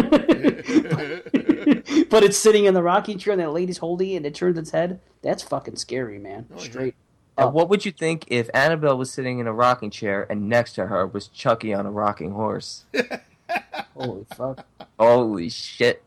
it's 2.24 2.38
sitting 2.40 2.66
in 2.66 2.74
the 2.74 2.82
rocking 2.82 3.20
chair 3.20 3.34
and 3.34 3.40
that 3.40 3.52
lady's 3.52 3.78
holding 3.78 4.10
it 4.10 4.16
and 4.16 4.26
it 4.26 4.34
turns 4.34 4.58
its 4.58 4.72
head. 4.72 5.00
That's 5.22 5.44
fucking 5.44 5.76
scary, 5.76 6.18
man. 6.18 6.48
Oh, 6.52 6.56
yeah. 6.58 6.64
Straight. 6.64 6.96
What 7.38 7.70
would 7.70 7.86
you 7.86 7.92
think 7.92 8.26
if 8.30 8.50
Annabelle 8.56 8.98
was 8.98 9.12
sitting 9.12 9.38
in 9.38 9.46
a 9.46 9.54
rocking 9.54 9.92
chair 9.92 10.26
and 10.28 10.50
next 10.50 10.74
to 10.74 10.88
her 10.88 11.06
was 11.06 11.28
Chucky 11.28 11.72
on 11.72 11.86
a 11.86 11.92
rocking 11.92 12.32
horse? 12.32 12.86
Holy 13.96 14.26
fuck. 14.36 14.66
Holy 15.00 15.50
shit. 15.50 16.02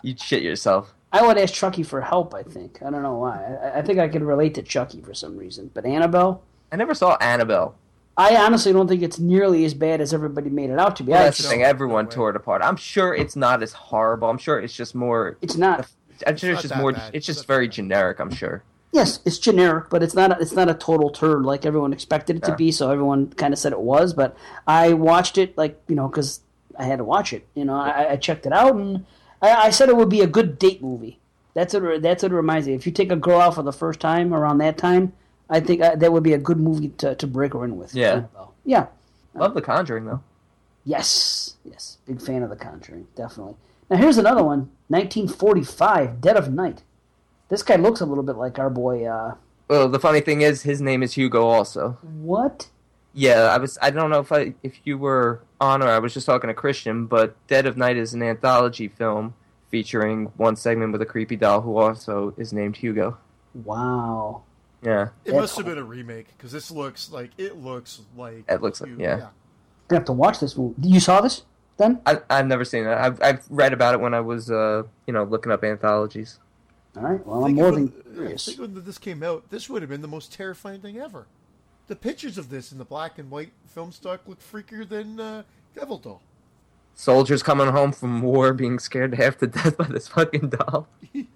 You'd 0.00 0.18
shit 0.18 0.42
yourself. 0.42 0.94
I 1.12 1.26
would 1.26 1.38
ask 1.38 1.54
Chucky 1.54 1.82
for 1.82 2.00
help, 2.02 2.34
I 2.34 2.42
think. 2.42 2.80
I 2.82 2.90
don't 2.90 3.02
know 3.02 3.14
why. 3.16 3.42
I, 3.62 3.78
I 3.78 3.82
think 3.82 3.98
I 3.98 4.08
could 4.08 4.22
relate 4.22 4.54
to 4.54 4.62
Chucky 4.62 5.00
for 5.00 5.14
some 5.14 5.36
reason. 5.36 5.70
But 5.72 5.86
Annabelle, 5.86 6.42
I 6.70 6.76
never 6.76 6.94
saw 6.94 7.16
Annabelle. 7.16 7.74
I 8.16 8.34
honestly 8.36 8.72
don't 8.72 8.88
think 8.88 9.02
it's 9.02 9.18
nearly 9.18 9.64
as 9.64 9.74
bad 9.74 10.00
as 10.00 10.12
everybody 10.12 10.50
made 10.50 10.70
it 10.70 10.78
out 10.78 10.96
to 10.96 11.04
be. 11.04 11.12
Well, 11.12 11.20
I 11.22 11.24
that's 11.26 11.38
the 11.38 11.48
thing. 11.48 11.62
Everyone 11.62 12.06
no 12.06 12.10
tore 12.10 12.30
it 12.30 12.36
apart. 12.36 12.62
I'm 12.62 12.76
sure 12.76 13.14
it's 13.14 13.36
not 13.36 13.62
as 13.62 13.72
horrible. 13.72 14.28
I'm 14.28 14.38
sure 14.38 14.58
it's 14.58 14.74
just 14.74 14.94
more. 14.94 15.38
it's 15.40 15.56
not. 15.56 15.88
I'm 16.26 16.36
sure 16.36 16.50
not 16.50 16.54
it's 16.64 16.68
just 16.68 16.80
more. 16.80 16.92
bad. 16.92 17.14
It's 17.14 17.24
just 17.24 17.38
It's 17.40 17.46
very 17.46 17.68
bad. 17.68 17.74
generic. 17.74 18.18
I'm 18.18 18.34
sure. 18.34 18.64
Yes, 18.90 19.20
it's 19.24 19.38
generic, 19.38 19.88
but 19.90 20.02
it's 20.02 20.14
not. 20.14 20.32
A, 20.32 20.40
it's 20.42 20.52
not 20.52 20.68
a 20.68 20.74
total 20.74 21.10
turd 21.10 21.44
like 21.44 21.64
everyone 21.64 21.92
expected 21.92 22.36
it 22.36 22.42
to 22.44 22.56
be. 22.56 22.72
So 22.72 22.90
everyone 22.90 23.30
kind 23.30 23.52
of 23.54 23.58
said 23.60 23.72
it 23.72 23.80
was. 23.80 24.14
But 24.14 24.36
I 24.66 24.94
watched 24.94 25.38
it 25.38 25.56
like 25.56 25.80
you 25.88 25.94
know 25.94 26.08
because 26.08 26.40
I 26.76 26.84
had 26.84 26.98
to 26.98 27.04
watch 27.04 27.32
it. 27.32 27.46
You 27.54 27.64
know, 27.66 27.76
I, 27.76 28.12
I 28.12 28.16
checked 28.16 28.46
it 28.46 28.52
out 28.52 28.74
and 28.74 29.06
I, 29.42 29.54
I 29.66 29.70
said 29.70 29.88
it 29.88 29.96
would 29.96 30.08
be 30.08 30.20
a 30.20 30.26
good 30.26 30.58
date 30.58 30.82
movie. 30.82 31.18
That's 31.54 31.74
what 31.74 31.82
it- 31.84 32.02
that's 32.02 32.22
what 32.22 32.32
it 32.32 32.34
reminds 32.36 32.66
me. 32.68 32.74
If 32.74 32.86
you 32.86 32.92
take 32.92 33.10
a 33.12 33.16
girl 33.16 33.40
out 33.40 33.54
for 33.54 33.62
the 33.62 33.72
first 33.72 34.00
time 34.00 34.32
around 34.34 34.58
that 34.58 34.78
time, 34.78 35.12
I 35.50 35.60
think 35.60 35.80
uh, 35.82 35.96
that 35.96 36.12
would 36.12 36.22
be 36.22 36.32
a 36.34 36.38
good 36.38 36.58
movie 36.58 36.90
to, 36.98 37.14
to 37.14 37.26
break 37.26 37.52
her 37.54 37.64
in 37.64 37.76
with. 37.76 37.94
Yeah. 37.94 38.24
Yeah. 38.64 38.86
Love 39.34 39.54
The 39.54 39.62
Conjuring 39.62 40.04
though. 40.06 40.22
Yes, 40.84 41.56
yes, 41.64 41.98
big 42.06 42.20
fan 42.22 42.42
of 42.42 42.50
The 42.50 42.56
Conjuring, 42.56 43.06
definitely. 43.14 43.56
Now 43.90 43.96
here's 43.96 44.18
another 44.18 44.42
one, 44.42 44.70
1945, 44.88 46.20
Dead 46.20 46.36
of 46.36 46.52
Night. 46.52 46.82
This 47.48 47.62
guy 47.62 47.76
looks 47.76 48.00
a 48.00 48.06
little 48.06 48.24
bit 48.24 48.36
like 48.36 48.58
our 48.58 48.70
boy. 48.70 49.04
Uh, 49.06 49.34
Well, 49.68 49.88
the 49.88 49.98
funny 50.00 50.20
thing 50.20 50.40
is, 50.42 50.62
his 50.62 50.80
name 50.80 51.02
is 51.02 51.14
Hugo. 51.14 51.46
Also, 51.46 51.98
what? 52.02 52.68
Yeah, 53.14 53.42
I 53.54 53.58
was. 53.58 53.78
I 53.82 53.90
don't 53.90 54.10
know 54.10 54.20
if 54.20 54.30
I 54.32 54.54
if 54.62 54.80
you 54.84 54.98
were 54.98 55.40
on 55.60 55.82
or 55.82 55.88
I 55.88 55.98
was 55.98 56.14
just 56.14 56.26
talking 56.26 56.48
to 56.48 56.54
Christian, 56.54 57.06
but 57.06 57.34
Dead 57.48 57.66
of 57.66 57.76
Night 57.76 57.96
is 57.96 58.14
an 58.14 58.22
anthology 58.22 58.88
film 58.88 59.34
featuring 59.70 60.26
one 60.36 60.56
segment 60.56 60.92
with 60.92 61.02
a 61.02 61.06
creepy 61.06 61.36
doll 61.36 61.60
who 61.60 61.76
also 61.76 62.32
is 62.36 62.52
named 62.52 62.76
Hugo. 62.76 63.18
Wow. 63.54 64.42
Yeah, 64.82 65.08
It 65.24 65.32
That's 65.32 65.36
must 65.36 65.56
have 65.56 65.66
been 65.66 65.78
a 65.78 65.82
remake 65.82 66.28
because 66.36 66.52
this 66.52 66.70
looks 66.70 67.10
like 67.10 67.30
it 67.36 67.56
looks 67.56 68.00
like 68.16 68.44
It 68.48 68.62
looks 68.62 68.80
like- 68.80 68.90
you- 68.90 68.96
yeah. 69.00 69.28
Gonna 69.88 70.00
have 70.00 70.04
to 70.04 70.12
watch 70.12 70.38
this 70.38 70.56
movie. 70.56 70.74
You 70.88 71.00
saw 71.00 71.20
this 71.20 71.42
then? 71.78 72.00
I, 72.06 72.20
I've 72.30 72.46
never 72.46 72.64
seen 72.64 72.84
it. 72.86 72.90
I've 72.96 73.20
I've 73.22 73.44
read 73.50 73.72
about 73.72 73.94
it 73.94 74.00
when 74.00 74.14
I 74.14 74.20
was 74.20 74.50
uh 74.50 74.84
you 75.06 75.12
know 75.12 75.24
looking 75.24 75.50
up 75.50 75.64
anthologies. 75.64 76.38
All 76.96 77.02
right. 77.02 77.26
Well, 77.26 77.44
I'm 77.44 77.54
more 77.54 77.72
than 77.72 77.86
when- 77.92 78.14
curious. 78.14 78.44
think 78.46 78.60
when 78.60 78.84
this 78.84 78.98
came 78.98 79.22
out, 79.24 79.50
this 79.50 79.68
would 79.68 79.82
have 79.82 79.88
been 79.88 80.02
the 80.02 80.08
most 80.08 80.32
terrifying 80.32 80.80
thing 80.80 80.98
ever. 80.98 81.26
The 81.88 81.96
pictures 81.96 82.38
of 82.38 82.50
this 82.50 82.70
in 82.70 82.78
the 82.78 82.84
black 82.84 83.18
and 83.18 83.30
white 83.30 83.50
film 83.66 83.92
stock 83.92 84.20
look 84.26 84.40
freakier 84.40 84.88
than 84.88 85.18
uh, 85.18 85.42
Devil 85.74 85.98
Doll. 85.98 86.20
Soldiers 86.94 87.42
coming 87.42 87.68
home 87.68 87.92
from 87.92 88.20
war 88.22 88.52
being 88.52 88.78
scared 88.78 89.14
half 89.14 89.38
to 89.38 89.46
death 89.46 89.76
by 89.76 89.86
this 89.86 90.08
fucking 90.08 90.50
doll. 90.50 90.88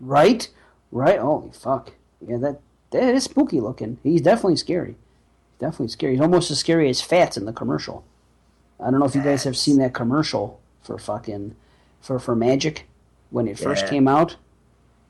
Right? 0.00 0.48
Right? 0.92 1.18
Holy 1.18 1.50
fuck. 1.52 1.92
Yeah, 2.26 2.36
that 2.38 2.60
that 2.90 3.14
is 3.14 3.24
spooky 3.24 3.60
looking. 3.60 3.98
He's 4.02 4.20
definitely 4.20 4.56
scary. 4.56 4.96
Definitely 5.58 5.88
scary. 5.88 6.12
He's 6.12 6.20
almost 6.20 6.50
as 6.50 6.58
scary 6.58 6.88
as 6.90 7.00
Fats 7.00 7.36
in 7.36 7.46
the 7.46 7.52
commercial. 7.52 8.04
I 8.78 8.90
don't 8.90 9.00
know 9.00 9.06
if 9.06 9.14
you 9.14 9.22
guys 9.22 9.44
have 9.44 9.56
seen 9.56 9.78
that 9.78 9.94
commercial 9.94 10.60
for 10.82 10.98
fucking 10.98 11.56
for 12.00 12.18
for 12.18 12.36
Magic 12.36 12.86
when 13.30 13.48
it 13.48 13.58
first 13.58 13.84
Yeah. 13.84 13.90
came 13.90 14.06
out. 14.08 14.36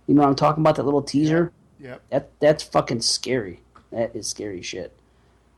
You 0.06 0.14
know 0.14 0.22
what 0.22 0.28
I'm 0.28 0.36
talking 0.36 0.62
about? 0.62 0.76
That 0.76 0.84
little 0.84 1.02
teaser. 1.02 1.52
Yep. 1.80 2.02
That 2.10 2.30
that's 2.40 2.62
fucking 2.62 3.00
scary. 3.02 3.60
That 3.92 4.14
is 4.14 4.26
scary 4.26 4.62
shit. 4.62 4.92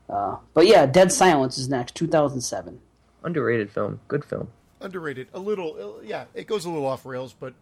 Uh, 0.09 0.37
but 0.53 0.65
yeah, 0.67 0.85
Dead 0.85 1.11
Silence 1.11 1.57
is 1.57 1.69
next, 1.69 1.95
2007. 1.95 2.79
Underrated 3.23 3.69
film, 3.71 3.99
good 4.07 4.23
film. 4.25 4.49
Underrated. 4.81 5.27
A 5.33 5.39
little, 5.39 5.97
uh, 5.99 6.03
yeah, 6.03 6.25
it 6.33 6.47
goes 6.47 6.65
a 6.65 6.69
little 6.69 6.85
off 6.87 7.05
rails, 7.05 7.33
but 7.37 7.53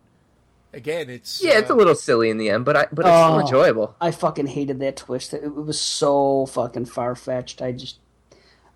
again, 0.74 1.10
it's 1.10 1.44
Yeah, 1.44 1.58
it's 1.58 1.70
a 1.70 1.74
uh, 1.74 1.78
little 1.78 1.96
silly 1.96 2.30
in 2.30 2.38
the 2.38 2.50
end, 2.50 2.64
but 2.64 2.76
I 2.78 2.88
but 2.92 3.06
it's 3.06 3.14
Oh. 3.14 3.28
still 3.28 3.40
enjoyable. 3.40 3.96
I 4.00 4.12
fucking 4.12 4.48
hated 4.48 4.80
that 4.80 4.96
twist. 4.98 5.34
It, 5.34 5.44
it 5.44 5.56
was 5.56 5.80
so 5.82 6.46
fucking 6.46 6.86
far 6.86 7.16
fetched. 7.16 7.62
I 7.62 7.72
just, 7.72 7.98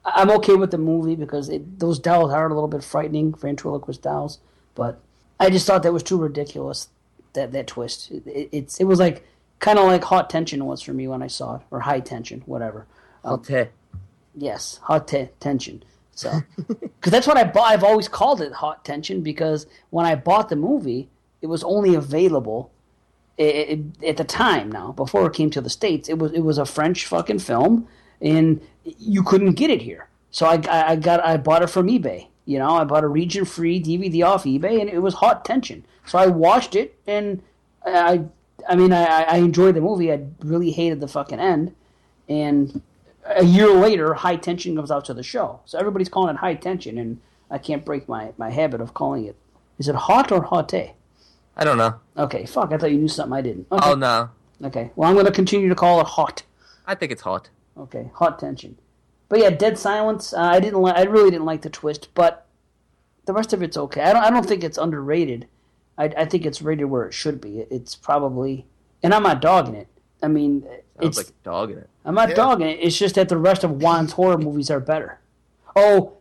I- 0.03 0.13
I'm 0.21 0.31
okay 0.31 0.55
with 0.55 0.71
the 0.71 0.77
movie 0.77 1.15
because 1.15 1.49
it, 1.49 1.79
those 1.79 1.99
dolls 1.99 2.31
are 2.33 2.47
a 2.47 2.53
little 2.53 2.67
bit 2.67 2.83
frightening, 2.83 3.33
ventriloquist 3.33 4.01
dolls. 4.01 4.39
But 4.75 4.99
I 5.39 5.49
just 5.49 5.67
thought 5.67 5.83
that 5.83 5.93
was 5.93 6.03
too 6.03 6.17
ridiculous. 6.17 6.89
That 7.33 7.51
that 7.53 7.67
twist. 7.67 8.11
It, 8.11 8.25
it, 8.27 8.49
it's 8.51 8.79
it 8.81 8.85
was 8.85 8.99
like 8.99 9.25
kind 9.61 9.79
of 9.79 9.85
like 9.85 10.03
hot 10.03 10.29
tension 10.29 10.65
was 10.65 10.81
for 10.81 10.91
me 10.91 11.07
when 11.07 11.23
I 11.23 11.27
saw 11.27 11.55
it, 11.55 11.61
or 11.71 11.79
high 11.79 12.01
tension, 12.01 12.41
whatever. 12.45 12.87
Um, 13.23 13.31
I'll 13.31 13.37
tell. 13.37 13.67
Yes, 14.35 14.79
hot 14.83 15.07
te- 15.07 15.29
tension. 15.39 15.83
So, 16.13 16.41
because 16.67 17.11
that's 17.11 17.27
what 17.27 17.37
I 17.37 17.45
bought. 17.45 17.71
I've 17.71 17.83
always 17.83 18.09
called 18.09 18.41
it 18.41 18.51
hot 18.51 18.83
tension 18.83 19.21
because 19.21 19.67
when 19.91 20.05
I 20.05 20.15
bought 20.15 20.49
the 20.49 20.55
movie, 20.57 21.09
it 21.41 21.47
was 21.47 21.63
only 21.63 21.95
available 21.95 22.71
i 23.39 23.43
i 24.03 24.07
at 24.07 24.17
the 24.17 24.23
time. 24.23 24.71
Now, 24.71 24.91
before 24.91 25.25
it 25.27 25.33
came 25.33 25.49
to 25.51 25.61
the 25.61 25.69
states, 25.69 26.09
it 26.09 26.17
was 26.17 26.33
it 26.33 26.41
was 26.41 26.57
a 26.57 26.65
French 26.65 27.05
fucking 27.05 27.39
film, 27.39 27.87
and 28.19 28.61
you 28.83 29.23
couldn't 29.23 29.53
get 29.53 29.69
it 29.69 29.81
here. 29.81 30.09
So 30.31 30.45
I, 30.45 30.61
I, 30.69 30.91
I 30.91 30.95
got 30.95 31.23
I 31.23 31.37
bought 31.37 31.63
it 31.63 31.69
from 31.69 31.87
eBay. 31.87 32.27
You 32.45 32.57
know, 32.59 32.75
I 32.75 32.83
bought 32.83 33.03
a 33.03 33.07
region 33.07 33.45
free 33.45 33.81
DVD 33.81 34.25
off 34.25 34.43
eBay, 34.43 34.81
and 34.81 34.89
it 34.89 34.99
was 34.99 35.15
hot 35.15 35.45
tension. 35.45 35.85
So 36.05 36.17
I 36.17 36.27
watched 36.27 36.75
it, 36.75 36.97
and 37.05 37.41
I 37.85 38.25
I 38.67 38.75
mean 38.75 38.93
I, 38.93 39.23
I 39.23 39.37
enjoyed 39.37 39.75
the 39.75 39.81
movie. 39.81 40.11
I 40.11 40.23
really 40.39 40.71
hated 40.71 40.99
the 40.99 41.07
fucking 41.07 41.39
end, 41.39 41.75
and 42.29 42.81
a 43.25 43.43
year 43.45 43.69
later, 43.69 44.13
High 44.15 44.35
Tension 44.35 44.75
comes 44.75 44.91
out 44.91 45.05
to 45.05 45.13
the 45.13 45.23
show. 45.23 45.59
So 45.65 45.77
everybody's 45.77 46.09
calling 46.09 46.35
it 46.35 46.39
High 46.39 46.55
Tension, 46.55 46.97
and 46.97 47.19
I 47.49 47.57
can't 47.57 47.85
break 47.85 48.09
my, 48.09 48.33
my 48.37 48.49
habit 48.49 48.81
of 48.81 48.93
calling 48.93 49.25
it. 49.25 49.35
Is 49.77 49.87
it 49.87 49.95
hot 49.95 50.31
or 50.31 50.41
hotte? 50.43 50.93
I 51.55 51.63
don't 51.63 51.77
know. 51.77 51.99
Okay, 52.17 52.45
fuck. 52.45 52.71
I 52.71 52.77
thought 52.77 52.91
you 52.91 52.97
knew 52.97 53.07
something 53.07 53.37
I 53.37 53.41
didn't. 53.41 53.67
Okay, 53.71 53.89
Oh 53.91 53.95
no, 53.95 54.29
okay. 54.63 54.91
Well, 54.95 55.07
I'm 55.09 55.15
going 55.15 55.25
to 55.27 55.31
continue 55.31 55.69
to 55.69 55.75
call 55.75 56.01
it 56.01 56.07
hot. 56.07 56.43
I 56.87 56.95
think 56.95 57.11
it's 57.11 57.21
hot. 57.21 57.49
Okay, 57.77 58.09
hot 58.15 58.39
tension. 58.39 58.77
But 59.29 59.39
yeah, 59.39 59.49
Dead 59.49 59.77
Silence. 59.77 60.33
Uh, 60.33 60.39
I 60.41 60.59
didn't. 60.59 60.81
Li- 60.81 60.93
I 60.95 61.03
really 61.03 61.29
didn't 61.31 61.45
like 61.45 61.61
the 61.61 61.69
twist, 61.69 62.09
but 62.15 62.47
the 63.25 63.33
rest 63.33 63.53
of 63.53 63.61
it's 63.61 63.77
okay. 63.77 64.01
I 64.01 64.13
don't. 64.13 64.23
I 64.23 64.29
don't 64.29 64.45
think 64.45 64.63
it's 64.63 64.77
underrated. 64.77 65.47
I, 65.97 66.05
I 66.05 66.25
think 66.25 66.45
it's 66.45 66.61
rated 66.61 66.85
where 66.85 67.05
it 67.05 67.13
should 67.13 67.39
be. 67.41 67.59
It's 67.69 67.95
probably, 67.95 68.65
and 69.03 69.13
I'm 69.13 69.23
not 69.23 69.41
dogging 69.41 69.75
it. 69.75 69.87
I 70.23 70.27
mean, 70.27 70.61
Sounds 70.61 70.81
it's 70.99 71.17
like 71.17 71.43
dogging 71.43 71.77
it. 71.77 71.89
I'm 72.05 72.15
not 72.15 72.29
Yeah. 72.29 72.35
dogging 72.35 72.67
it. 72.67 72.79
It's 72.81 72.97
just 72.97 73.15
that 73.15 73.29
the 73.29 73.37
rest 73.37 73.63
of 73.63 73.81
Wan's 73.81 74.13
horror 74.13 74.37
movies 74.37 74.69
are 74.69 74.79
better. 74.79 75.19
Oh, 75.75 76.13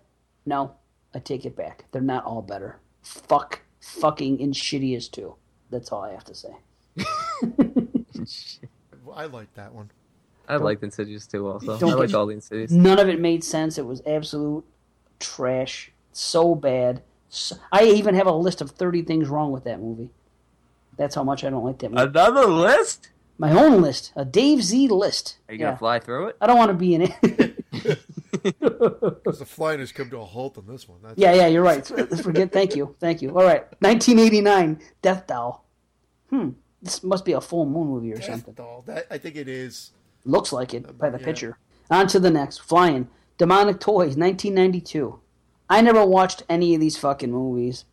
no. 0.46 0.72
I 1.14 1.18
take 1.18 1.44
it 1.44 1.56
back. 1.56 1.84
They're 1.92 2.00
not 2.02 2.24
all 2.24 2.40
better. 2.42 2.78
Fuck, 3.02 3.60
fucking 3.80 4.34
and 4.34 4.40
Insidious 4.48 5.08
too. 5.08 5.34
That's 5.70 5.90
all 5.92 6.02
I 6.02 6.12
have 6.12 6.24
to 6.24 6.34
say. 6.34 6.54
I 9.14 9.26
like 9.26 9.52
that 9.54 9.74
one. 9.74 9.90
I 10.48 10.56
liked 10.56 10.82
Insidious 10.82 11.26
too. 11.26 11.48
Also, 11.48 11.78
Don't 11.78 11.92
I 11.92 11.94
like 11.94 12.14
all 12.14 12.26
the 12.26 12.34
Insidious. 12.34 12.70
None 12.70 12.98
of 12.98 13.08
it 13.08 13.20
made 13.20 13.44
sense. 13.44 13.78
It 13.78 13.86
was 13.86 14.02
absolute 14.06 14.64
trash. 15.18 15.92
So 16.12 16.54
bad. 16.54 17.02
So, 17.32 17.56
I 17.70 17.84
even 17.84 18.14
have 18.16 18.26
a 18.26 18.32
list 18.32 18.60
of 18.60 18.72
30 18.72 19.02
things 19.02 19.28
wrong 19.28 19.52
with 19.52 19.64
that 19.64 19.80
movie. 19.80 20.10
That's 20.96 21.14
how 21.14 21.22
much 21.24 21.44
I 21.44 21.50
don't 21.50 21.64
like 21.64 21.78
that 21.78 21.90
movie. 21.92 22.02
Another 22.02 22.44
list? 22.46 23.10
My 23.38 23.52
own 23.52 23.80
list. 23.80 24.12
A 24.16 24.24
Dave 24.24 24.62
Z 24.62 24.88
list. 24.88 25.38
Are 25.48 25.54
you 25.54 25.60
Yeah. 25.60 25.66
gonna 25.68 25.78
fly 25.78 25.98
through 26.00 26.26
it? 26.28 26.36
I 26.40 26.46
don't 26.46 26.58
want 26.58 26.70
to 26.70 26.74
be 26.74 26.94
in 26.94 27.02
it. 27.02 27.56
Because 28.42 29.38
the 29.38 29.46
flying 29.46 29.78
has 29.80 29.92
come 29.92 30.10
to 30.10 30.18
a 30.18 30.24
halt 30.24 30.58
on 30.58 30.66
this 30.66 30.88
one. 30.88 30.98
That's, 31.02 31.16
Yeah, 31.18 31.32
yeah, 31.34 31.46
you're 31.46 31.62
right. 31.62 31.86
Forget. 31.86 32.52
Thank 32.52 32.76
you, 32.76 32.94
thank 33.00 33.22
you. 33.22 33.30
All 33.30 33.44
right, 33.44 33.62
1989, 33.80 34.80
Death 35.00 35.26
Doll. 35.26 35.64
Hmm, 36.30 36.50
this 36.82 37.02
must 37.02 37.24
be 37.24 37.32
a 37.32 37.40
full 37.40 37.64
moon 37.64 37.86
movie 37.88 38.12
or 38.12 38.16
Death 38.16 38.26
something. 38.26 38.54
Doll. 38.54 38.82
That 38.86 39.06
I 39.10 39.18
think 39.18 39.36
it 39.36 39.48
is. 39.48 39.92
Looks 40.24 40.52
like 40.52 40.74
it 40.74 40.98
by 40.98 41.08
the 41.10 41.18
yeah. 41.18 41.24
picture. 41.24 41.58
On 41.90 42.06
to 42.08 42.20
the 42.20 42.30
next. 42.30 42.58
Flying. 42.58 43.08
Demonic 43.38 43.80
Toys, 43.80 44.16
1992. 44.16 45.18
I 45.70 45.80
never 45.80 46.04
watched 46.04 46.42
any 46.48 46.74
of 46.74 46.80
these 46.80 46.98
fucking 46.98 47.30
movies 47.30 47.84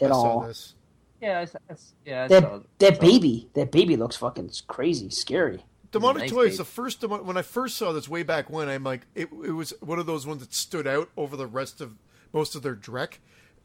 at 0.00 0.10
I 0.10 0.14
saw 0.14 0.22
all. 0.22 0.40
this. 0.40 0.74
Yeah, 1.20 1.44
I, 1.70 1.74
yeah. 2.04 2.24
I 2.24 2.28
That 2.28 2.62
that 2.78 3.00
baby, 3.00 3.48
that 3.54 3.70
baby 3.70 3.96
looks 3.96 4.16
fucking 4.16 4.50
crazy, 4.66 5.10
scary. 5.10 5.64
Demonic 5.92 6.22
Nice 6.22 6.30
Toys. 6.30 6.50
tape. 6.50 6.58
The 6.58 6.64
first 6.64 7.00
demo- 7.00 7.22
when 7.22 7.36
I 7.36 7.42
first 7.42 7.76
saw 7.76 7.92
this 7.92 8.08
way 8.08 8.22
back 8.22 8.50
when, 8.50 8.68
I'm 8.68 8.84
like, 8.84 9.06
it, 9.14 9.28
it 9.44 9.52
was 9.52 9.72
one 9.80 9.98
of 9.98 10.06
those 10.06 10.26
ones 10.26 10.40
that 10.40 10.52
stood 10.52 10.86
out 10.86 11.10
over 11.16 11.36
the 11.36 11.46
rest 11.46 11.80
of 11.80 11.94
most 12.32 12.54
of 12.54 12.62
their 12.62 12.74
Drek. 12.74 13.14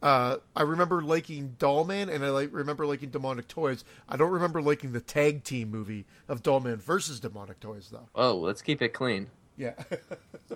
Uh, 0.02 0.38
I 0.56 0.64
remember 0.64 1.02
liking 1.02 1.56
Dollman, 1.60 2.14
and 2.14 2.24
I 2.26 2.30
like 2.30 2.50
remember 2.54 2.86
liking 2.86 3.10
Demonic 3.10 3.48
Toys. 3.48 3.84
I 4.10 4.18
don't 4.18 4.32
remember 4.32 4.62
liking 4.62 4.94
the 4.94 5.02
tag 5.02 5.44
team 5.44 5.70
movie 5.72 6.06
of 6.28 6.42
Dollman 6.42 6.82
versus 6.82 7.20
Demonic 7.20 7.60
Toys, 7.60 7.90
though. 7.92 8.10
Oh, 8.16 8.36
let's 8.38 8.62
keep 8.62 8.82
it 8.82 8.90
clean. 8.94 9.28
Yeah, 9.58 9.74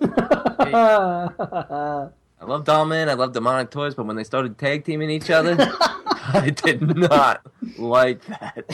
I 2.40 2.44
love 2.44 2.64
Dollman. 2.64 3.08
I 3.08 3.14
love 3.14 3.32
Demonic 3.32 3.70
Toys, 3.70 3.94
but 3.94 4.04
when 4.06 4.16
they 4.16 4.24
started 4.24 4.58
tag 4.58 4.84
teaming 4.84 5.10
each 5.10 5.30
other, 5.30 5.56
I 5.58 6.50
did 6.54 6.82
not 6.96 7.40
like 7.78 8.24
that. 8.26 8.64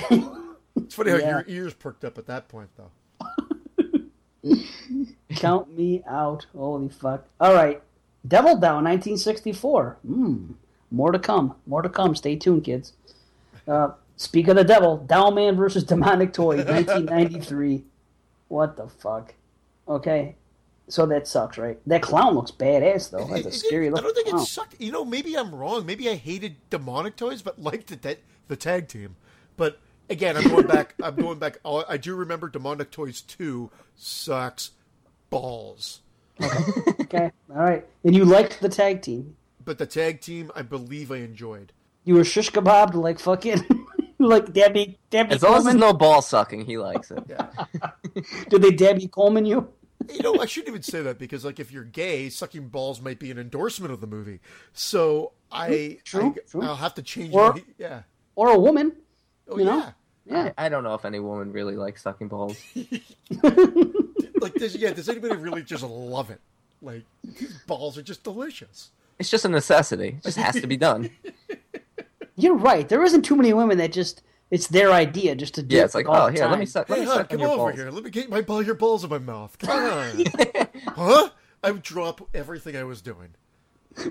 it's 0.76 0.94
funny 0.94 1.10
how 1.12 1.16
Yeah. 1.18 1.28
your 1.30 1.44
ears 1.46 1.74
perked 1.74 2.04
up 2.04 2.18
at 2.18 2.26
that 2.26 2.48
point, 2.48 2.70
though. 2.76 2.90
Count 5.36 5.76
me 5.76 6.02
out. 6.06 6.46
Holy 6.54 6.88
fuck. 6.88 7.24
All 7.40 7.54
right. 7.54 7.80
Devil 8.26 8.56
Doll, 8.56 8.76
1964. 8.82 9.98
Hmm. 10.06 10.52
More 10.90 11.12
to 11.12 11.18
come. 11.18 11.54
More 11.66 11.82
to 11.82 11.88
come. 11.88 12.14
Stay 12.14 12.36
tuned, 12.36 12.64
kids. 12.64 12.92
Uh, 13.66 13.90
speak 14.16 14.48
of 14.48 14.56
the 14.56 14.64
devil, 14.64 14.98
Dollman 15.06 15.56
versus 15.56 15.84
Demonic 15.84 16.32
Toy 16.32 16.56
1993. 16.64 17.84
what 18.48 18.76
the 18.76 18.88
fuck? 18.88 19.34
Okay. 19.88 20.34
So 20.92 21.06
that 21.06 21.26
sucks, 21.26 21.56
right? 21.56 21.78
That 21.86 22.02
clown 22.02 22.34
looks 22.34 22.50
badass, 22.50 23.08
though. 23.08 23.24
That's 23.24 23.46
a 23.46 23.50
scary 23.50 23.86
it- 23.86 23.88
scary 23.88 23.88
I 23.88 23.92
don't 23.92 24.14
think 24.14 24.28
clown. 24.28 24.42
it 24.42 24.44
sucked. 24.44 24.78
You 24.78 24.92
know, 24.92 25.06
maybe 25.06 25.38
I'm 25.38 25.54
wrong. 25.54 25.86
Maybe 25.86 26.06
I 26.10 26.16
hated 26.16 26.56
Demonic 26.68 27.16
Toys, 27.16 27.40
but 27.40 27.58
liked 27.58 27.86
the 27.86 27.96
ta- 27.96 28.20
the 28.48 28.56
tag 28.56 28.88
team. 28.88 29.16
But 29.56 29.78
again, 30.10 30.36
I'm 30.36 30.46
going 30.46 30.66
back. 30.66 30.94
I'm 31.02 31.16
going 31.16 31.38
back. 31.38 31.60
I 31.64 31.84
I 31.88 31.96
do 31.96 32.14
remember 32.14 32.50
Demonic 32.50 32.90
Toys 32.90 33.22
two 33.22 33.70
sucks 33.96 34.72
balls. 35.30 36.02
Okay. 37.00 37.30
All 37.48 37.56
right. 37.56 37.86
And 38.04 38.14
you 38.14 38.26
liked 38.26 38.60
the 38.60 38.68
tag 38.68 39.00
team. 39.00 39.36
But 39.64 39.78
the 39.78 39.86
tag 39.86 40.20
team, 40.20 40.52
I 40.54 40.60
believe 40.60 41.10
I 41.10 41.18
enjoyed. 41.18 41.72
You 42.04 42.16
were 42.16 42.24
shish 42.24 42.50
kebabbed 42.50 42.94
like 42.94 43.18
fucking. 43.18 43.64
like 44.18 44.52
Debbie, 44.52 44.98
Debbie 45.08 45.36
As 45.36 45.42
long 45.42 45.56
as 45.56 45.64
there's 45.64 45.76
no 45.76 45.94
ball 45.94 46.20
sucking, 46.20 46.66
he 46.66 46.76
likes 46.76 47.10
it. 47.10 47.24
Yeah. 47.30 47.48
Did 48.50 48.60
they 48.60 48.72
Debbie 48.72 49.08
Coleman 49.08 49.46
you? 49.46 49.72
You 50.10 50.22
know, 50.22 50.38
I 50.40 50.46
shouldn't 50.46 50.68
even 50.68 50.82
say 50.82 51.02
that 51.02 51.18
because, 51.18 51.44
like, 51.44 51.60
if 51.60 51.70
you're 51.72 51.84
gay, 51.84 52.28
sucking 52.28 52.68
balls 52.68 53.00
might 53.00 53.18
be 53.18 53.30
an 53.30 53.38
endorsement 53.38 53.92
of 53.92 54.00
the 54.00 54.06
movie. 54.06 54.40
So 54.72 55.32
I, 55.50 55.68
hmm, 55.68 55.92
True, 56.04 56.34
I 56.36 56.50
true. 56.50 56.60
will 56.60 56.74
have 56.76 56.94
to 56.94 57.02
change. 57.02 57.34
Or- 57.34 57.54
my, 57.54 57.62
yeah. 57.78 58.02
or 58.34 58.50
a 58.50 58.58
woman. 58.58 58.92
Oh 59.48 59.58
you 59.58 59.64
know? 59.64 59.78
yeah. 59.78 59.92
Yeah. 60.24 60.52
I 60.56 60.68
don't 60.68 60.84
know 60.84 60.94
if 60.94 61.04
any 61.04 61.18
woman 61.18 61.52
really 61.52 61.76
likes 61.76 62.02
sucking 62.02 62.28
balls. 62.28 62.56
Like, 64.42 64.54
does 64.54 64.74
yeah? 64.74 64.92
Does 64.92 65.08
anybody 65.08 65.36
really 65.36 65.62
just 65.62 65.84
love 65.84 66.30
it? 66.30 66.40
Like, 66.82 67.04
these 67.22 67.56
balls 67.66 67.96
are 67.96 68.02
just 68.02 68.24
delicious. 68.24 68.90
It's 69.20 69.30
just 69.30 69.44
a 69.44 69.48
necessity. 69.48 70.16
It 70.18 70.24
just 70.24 70.36
has 70.36 70.60
to 70.60 70.66
be 70.66 70.76
done. 70.76 71.10
You're 72.36 72.56
right. 72.56 72.88
There 72.88 73.04
isn't 73.04 73.22
too 73.22 73.36
many 73.36 73.52
women 73.52 73.78
that 73.78 73.92
just 73.92 74.22
it's 74.52 74.68
their 74.68 74.92
idea 74.92 75.34
just 75.34 75.54
to 75.54 75.62
do 75.62 75.74
Yeah, 75.74 75.82
it 75.82 75.86
it's 75.86 75.94
like, 75.96 76.08
all 76.08 76.26
oh, 76.26 76.30
the 76.30 76.32
here, 76.36 76.42
let 76.46 76.52
me 76.60 76.66
time. 76.66 76.66
suck, 76.66 76.88
let 76.88 76.98
Hey, 76.98 77.04
me 77.04 77.10
hon, 77.10 77.16
suck 77.16 77.22
on 77.24 77.28
come 77.30 77.40
your 77.40 77.48
over 77.48 77.56
balls. 77.58 77.74
here. 77.74 77.90
Let 77.90 78.04
me 78.04 78.10
get 78.10 78.30
my 78.30 78.40
ball, 78.42 78.62
your 78.62 78.74
balls 78.76 79.02
in 79.02 79.10
my 79.10 79.18
mouth. 79.18 79.58
Come 79.58 79.70
on. 79.84 80.24
huh? 80.86 81.28
I 81.64 81.70
would 81.72 81.82
drop 81.82 82.28
everything 82.34 82.76
I 82.76 82.84
was 82.84 83.02
doing. 83.02 83.30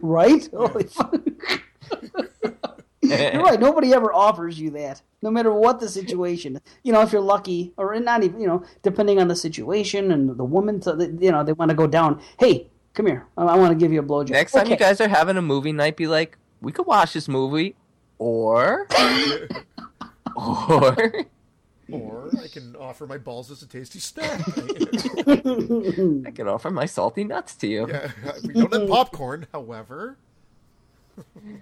Right? 0.02 0.48
Holy 0.54 0.84
fuck. 0.84 1.16
You're 3.02 3.42
right. 3.44 3.60
Nobody 3.60 3.94
ever 3.94 4.14
offers 4.14 4.60
you 4.60 4.70
that, 4.72 5.02
no 5.22 5.32
matter 5.32 5.52
what 5.52 5.80
the 5.80 5.90
situation. 5.90 6.62
You 6.84 6.94
know, 6.94 7.02
if 7.02 7.12
you're 7.12 7.22
lucky, 7.22 7.74
or 7.76 8.00
not 8.00 8.24
even, 8.24 8.40
you 8.40 8.48
know, 8.48 8.64
depending 8.84 9.20
on 9.20 9.28
the 9.28 9.36
situation 9.36 10.12
and 10.12 10.38
the 10.38 10.44
woman, 10.46 10.82
so 10.82 10.96
that, 10.96 11.22
you 11.22 11.32
know, 11.32 11.44
they 11.44 11.52
want 11.54 11.70
to 11.70 11.76
go 11.76 11.88
down. 11.88 12.22
Hey, 12.40 12.68
come 12.94 13.08
here. 13.08 13.26
I, 13.38 13.44
I 13.44 13.56
want 13.58 13.72
to 13.72 13.76
give 13.84 13.92
you 13.92 14.00
a 14.00 14.04
blowjob. 14.04 14.30
Next 14.30 14.52
time 14.54 14.68
you 14.68 14.78
guys 14.78 15.02
are 15.02 15.08
having 15.10 15.36
a 15.36 15.42
movie 15.42 15.72
night, 15.74 15.98
be 15.98 16.08
like, 16.08 16.38
we 16.62 16.72
could 16.72 16.86
watch 16.86 17.14
this 17.14 17.28
movie, 17.28 17.76
or, 18.20 18.88
or, 20.36 21.26
Or 21.92 22.30
I 22.42 22.48
can 22.48 22.76
offer 22.78 23.06
my 23.08 23.18
balls 23.18 23.52
as 23.52 23.62
a 23.64 23.68
tasty 23.68 24.00
snack. 24.00 24.40
I 25.28 26.32
can 26.32 26.48
offer 26.48 26.70
my 26.72 26.86
salty 26.86 27.24
nuts 27.24 27.56
to 27.56 27.68
you. 27.68 27.88
yeah, 27.90 28.12
we 28.46 28.54
don't 28.54 28.72
have 28.74 28.88
popcorn, 28.88 29.48
however. 29.52 30.18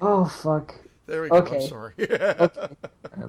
Oh 0.01 0.25
fuck. 0.25 0.75
There 1.07 1.23
we 1.23 1.29
go. 1.29 1.37
Okay. 1.37 1.55
I'm 1.55 1.67
sorry. 1.67 1.93
Uh, 1.99 2.47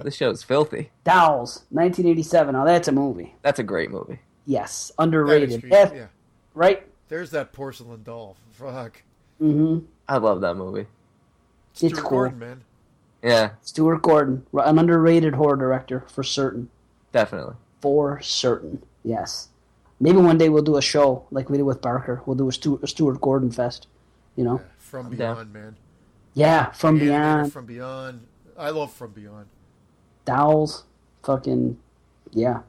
this 0.03 0.15
show's 0.15 0.43
filthy. 0.43 0.91
Dolls, 1.03 1.63
1987. 1.71 2.53
Now 2.53 2.63
that's 2.65 2.87
a 2.87 2.91
movie. 2.91 3.35
That's 3.41 3.57
a 3.59 3.63
great 3.63 3.89
movie. 3.89 4.19
Yes, 4.45 4.91
underrated. 4.99 5.61
true, 5.61 5.69
Yeah, 5.71 5.91
yeah. 5.93 6.07
Right. 6.53 6.87
There's 7.07 7.31
that 7.31 7.51
porcelain 7.53 8.03
doll. 8.03 8.37
Fuck. 8.51 9.01
Mm-hmm. 9.41 9.85
I 10.07 10.17
love 10.17 10.41
that 10.41 10.55
movie. 10.55 10.85
It's 11.71 11.79
Stuart 11.79 11.95
cool. 11.97 12.09
Gordon, 12.09 12.39
man. 12.39 12.61
Yeah, 13.23 13.51
Stuart 13.61 14.01
Gordon, 14.01 14.45
an 14.53 14.79
underrated 14.79 15.35
horror 15.35 15.55
director 15.55 16.05
for 16.07 16.23
certain. 16.23 16.69
definitely. 17.11 17.55
For 17.81 18.19
certain. 18.21 18.83
Yes. 19.03 19.49
Maybe 19.99 20.17
one 20.17 20.37
day 20.37 20.49
we'll 20.49 20.63
do 20.63 20.77
a 20.77 20.81
show 20.81 21.25
like 21.31 21.49
we 21.49 21.57
did 21.57 21.63
with 21.63 21.81
Barker. 21.81 22.21
We'll 22.25 22.35
do 22.35 22.47
a 22.49 22.51
Stuart, 22.51 22.83
a 22.83 22.87
Stuart 22.87 23.19
Gordon 23.21 23.51
fest. 23.51 23.87
You 24.35 24.43
know? 24.43 24.59
Yeah, 24.61 24.67
From 24.79 25.05
I'm 25.07 25.11
Beyond, 25.15 25.53
man. 25.53 25.75
Yeah, 26.33 26.71
From 26.71 26.95
Animated 26.95 27.09
Beyond, 27.11 27.53
From 27.53 27.65
Beyond. 27.65 28.27
I 28.57 28.69
love 28.69 28.93
From 28.93 29.11
Beyond. 29.11 29.47
Dolls, 30.25 30.83
fucking, 31.23 31.77
yeah. 32.31 32.61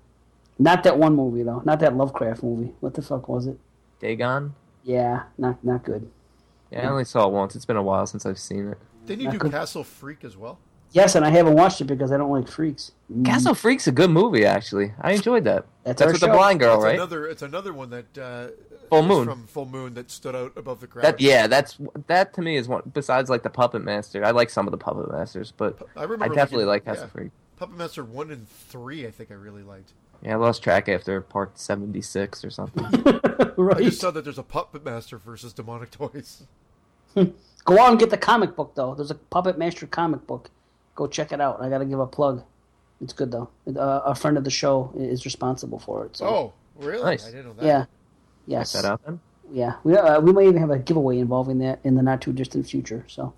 Not 0.58 0.82
that 0.84 0.98
one 0.98 1.14
movie 1.16 1.42
though. 1.42 1.60
Not 1.64 1.80
that 1.80 1.96
Lovecraft 1.96 2.42
movie. 2.42 2.72
What 2.80 2.94
the 2.94 3.02
fuck 3.02 3.28
was 3.28 3.46
it? 3.46 3.58
Dagon? 4.00 4.54
Yeah, 4.84 5.24
not 5.38 5.62
not 5.64 5.84
good. 5.84 6.10
Yeah, 6.70 6.86
I 6.86 6.90
only 6.90 7.04
saw 7.04 7.26
it 7.26 7.32
once. 7.32 7.54
It's 7.56 7.64
been 7.64 7.76
a 7.76 7.82
while 7.82 8.06
since 8.06 8.24
I've 8.26 8.38
seen 8.38 8.68
it. 8.68 8.78
Didn't 9.06 9.20
you 9.20 9.26
Not 9.26 9.32
do 9.32 9.38
good. 9.38 9.52
Castle 9.52 9.84
Freak 9.84 10.24
as 10.24 10.36
well? 10.36 10.58
Yes, 10.92 11.14
and 11.14 11.24
I 11.24 11.30
haven't 11.30 11.54
watched 11.54 11.80
it 11.80 11.84
because 11.84 12.12
I 12.12 12.18
don't 12.18 12.30
like 12.30 12.48
freaks. 12.48 12.92
Mm, 13.10 13.24
Castle 13.24 13.54
Freak's 13.54 13.86
a 13.86 13.92
good 13.92 14.10
movie, 14.10 14.44
actually. 14.44 14.92
I 15.00 15.12
enjoyed 15.12 15.44
that. 15.44 15.64
That's 15.84 15.98
That's 15.98 16.02
our 16.02 16.12
with 16.12 16.20
the 16.20 16.28
blind 16.28 16.60
girl, 16.60 16.76
it's 16.76 16.84
right? 16.84 16.94
Another, 16.96 17.26
it's 17.26 17.42
another 17.42 17.72
one 17.72 17.90
that 17.90 18.18
uh, 18.18 18.48
Full 18.90 19.02
Moon. 19.02 19.24
from 19.24 19.46
Full 19.46 19.66
Moon 19.66 19.94
that 19.94 20.10
stood 20.10 20.36
out 20.36 20.52
above 20.54 20.80
the 20.80 20.86
crowd. 20.86 21.04
That 21.04 21.20
yeah, 21.20 21.46
that's 21.46 21.78
that 22.08 22.34
to 22.34 22.42
me 22.42 22.56
is 22.56 22.68
one. 22.68 22.82
Besides, 22.92 23.30
like 23.30 23.42
the 23.42 23.50
Puppet 23.50 23.82
Master, 23.82 24.22
I 24.22 24.32
like 24.32 24.50
some 24.50 24.66
of 24.66 24.70
the 24.70 24.76
Puppet 24.76 25.10
Masters, 25.10 25.52
but 25.56 25.80
I 25.96 26.02
remember 26.02 26.26
I 26.26 26.28
definitely 26.28 26.66
like 26.66 26.84
Castle 26.84 27.04
yeah. 27.04 27.10
Freak. 27.10 27.30
Puppet 27.56 27.76
Master 27.78 28.04
one 28.04 28.30
and 28.30 28.46
three. 28.46 29.06
I 29.06 29.10
think 29.10 29.30
I 29.30 29.34
really 29.34 29.62
liked. 29.62 29.94
Yeah, 30.20 30.34
I 30.34 30.36
lost 30.36 30.62
track 30.62 30.90
after 30.90 31.22
part 31.22 31.58
seventy 31.58 32.02
six 32.02 32.44
or 32.44 32.50
something. 32.50 32.84
I 33.06 33.52
right. 33.56 33.82
just 33.82 34.00
saw 34.00 34.10
that 34.10 34.24
there's 34.24 34.38
a 34.38 34.42
Puppet 34.42 34.84
Master 34.84 35.16
versus 35.16 35.54
Demonic 35.54 35.90
Toys. 35.90 36.44
Go 37.64 37.78
out 37.78 37.90
and 37.90 37.98
get 37.98 38.10
the 38.10 38.18
comic 38.18 38.56
book 38.56 38.74
though. 38.74 38.94
There's 38.94 39.10
a 39.10 39.14
Puppet 39.16 39.59
Master 39.59 39.86
comic 39.86 40.26
book. 40.26 40.51
Go 40.94 41.06
check 41.06 41.32
it 41.32 41.40
out. 41.40 41.60
I 41.62 41.68
got 41.68 41.78
to 41.78 41.84
give 41.84 42.01
a 42.01 42.06
plug. 42.06 42.43
It's 43.01 43.12
good 43.12 43.30
though. 43.30 43.48
Uh, 43.66 44.01
a 44.05 44.14
friend 44.14 44.36
of 44.36 44.44
the 44.44 44.51
show 44.51 44.93
is 44.97 45.24
responsible 45.24 45.78
for 45.78 46.05
it. 46.06 46.16
So. 46.16 46.26
Oh, 46.26 46.52
really? 46.76 47.02
Nice. 47.05 47.26
I 47.26 47.30
didn't 47.30 47.47
know 47.47 47.52
that. 47.55 47.64
Yeah. 47.64 47.78
Check 47.80 47.89
Yes. 48.47 48.72
that 48.72 48.84
out 48.84 49.01
then. 49.05 49.20
Yeah. 49.51 49.74
We 49.84 49.97
uh, 49.97 50.20
we 50.20 50.32
might 50.32 50.44
even 50.47 50.56
have 50.59 50.70
a 50.70 50.78
giveaway 50.78 51.18
involving 51.18 51.59
that 51.59 51.78
in 51.84 51.94
the 51.94 52.02
not 52.02 52.20
too 52.20 52.32
distant 52.32 52.66
future. 52.68 53.05
So 53.09 53.32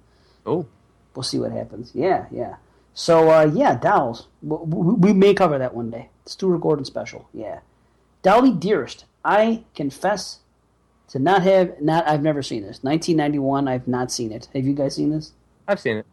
Oh, 0.46 0.66
we'll 1.14 1.22
see 1.22 1.38
what 1.38 1.52
happens. 1.52 1.90
Yeah. 1.94 2.26
Yeah. 2.30 2.56
So 2.94 3.30
uh, 3.30 3.50
yeah, 3.52 3.76
Dolls. 3.76 4.28
We, 4.42 4.56
we 4.56 4.94
we 4.94 5.12
may 5.12 5.34
cover 5.34 5.58
that 5.58 5.74
one 5.74 5.90
day. 5.90 6.08
Stuart 6.26 6.58
Gordon 6.58 6.84
special. 6.84 7.28
Yeah. 7.34 7.60
Dolly 8.22 8.52
Dearest. 8.52 9.04
I 9.24 9.64
confess 9.74 10.38
to 11.14 11.20
not 11.20 11.42
have 11.42 11.80
not. 11.80 12.06
I've 12.08 12.22
never 12.22 12.42
seen 12.42 12.62
this. 12.62 12.82
1991. 12.82 13.68
I've 13.68 13.86
not 13.86 14.10
seen 14.10 14.32
it. 14.32 14.48
Have 14.52 14.64
you 14.64 14.74
guys 14.74 14.96
seen 14.96 15.10
this? 15.10 15.32
I've 15.68 15.78
seen 15.78 15.98
it. 15.98 16.06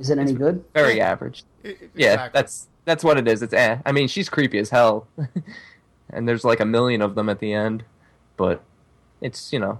Is 0.00 0.10
it 0.10 0.18
any 0.18 0.32
good? 0.32 0.64
Very 0.74 1.00
average. 1.00 1.44
It- 1.62 1.80
it- 1.80 1.90
Yeah, 1.94 2.12
exactly. 2.14 2.38
that's 2.40 2.66
that's 2.84 3.04
what 3.04 3.18
it 3.18 3.28
is. 3.28 3.40
It's 3.42 3.54
eh. 3.54 3.78
I 3.86 3.92
mean, 3.92 4.08
she's 4.08 4.28
creepy 4.28 4.58
as 4.58 4.70
hell, 4.70 5.06
and 6.10 6.28
there's 6.28 6.44
like 6.44 6.58
a 6.58 6.64
million 6.64 7.02
of 7.02 7.14
them 7.14 7.28
at 7.28 7.38
the 7.38 7.52
end, 7.52 7.84
but 8.36 8.62
it's 9.20 9.52
you 9.52 9.60
know 9.60 9.78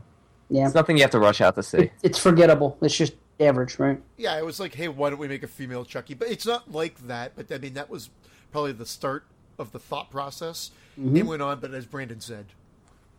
Yeah. 0.48 0.66
it's 0.66 0.74
nothing 0.76 0.96
you 0.96 1.02
have 1.02 1.10
to 1.12 1.18
rush 1.20 1.40
out 1.40 1.56
to 1.56 1.62
see. 1.64 1.90
It's 2.04 2.18
forgettable. 2.18 2.78
It's 2.80 2.96
just 2.96 3.14
average, 3.40 3.78
right? 3.80 4.00
yeah. 4.16 4.38
It 4.38 4.44
was 4.44 4.60
like, 4.60 4.74
hey, 4.74 4.86
why 4.88 5.10
don't 5.10 5.18
we 5.18 5.26
make 5.28 5.42
a 5.42 5.48
female 5.48 5.84
Chucky? 5.84 6.14
But 6.14 6.28
it's 6.28 6.46
not 6.46 6.70
like 6.72 7.06
that. 7.08 7.32
But 7.34 7.50
I 7.52 7.58
mean, 7.58 7.74
that 7.74 7.90
was 7.90 8.10
probably 8.52 8.72
the 8.72 8.86
start 8.86 9.24
of 9.58 9.72
the 9.72 9.78
thought 9.80 10.08
process. 10.10 10.70
Mm-hmm. 10.98 11.16
It 11.16 11.26
went 11.26 11.42
on, 11.42 11.58
but 11.60 11.74
as 11.74 11.84
Brandon 11.86 12.20
said, 12.20 12.46
r- 12.48 12.54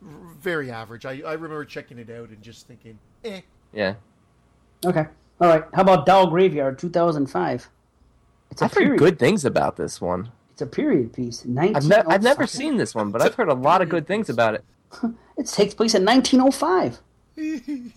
very 0.02 0.72
average. 0.72 1.06
I, 1.06 1.22
I 1.26 1.34
remember 1.34 1.66
checking 1.66 1.98
it 2.00 2.10
out 2.10 2.30
and 2.30 2.42
just 2.42 2.68
thinking, 2.68 2.98
eh. 3.24 3.42
Yeah, 3.74 3.96
Okay. 4.86 5.06
All 5.42 5.48
right. 5.48 5.64
How 5.74 5.82
about 5.84 6.06
Doll 6.06 6.28
Graveyard, 6.28 6.80
2005? 6.80 7.70
It's 8.52 8.62
a 8.62 8.66
I've 8.66 8.74
heard 8.74 8.98
good 8.98 9.20
things 9.20 9.46
about 9.46 9.76
this 9.78 10.02
one. 10.02 10.32
It's 10.52 10.62
a 10.62 10.66
period 10.66 11.14
piece. 11.14 11.44
I've, 11.44 11.48
ne- 11.50 11.62
I've 11.62 11.74
1905. 11.86 12.24
never 12.24 12.48
seen 12.48 12.78
this 12.78 12.94
one, 12.96 13.12
but 13.12 13.22
I've 13.22 13.36
heard 13.36 13.48
a 13.50 13.54
lot 13.54 13.82
of 13.82 13.90
good 13.90 14.08
things 14.08 14.30
about 14.30 14.56
it. 14.56 14.64
It 15.38 15.46
takes 15.48 15.74
place 15.74 15.96
in 15.96 16.04
1905. 16.04 17.00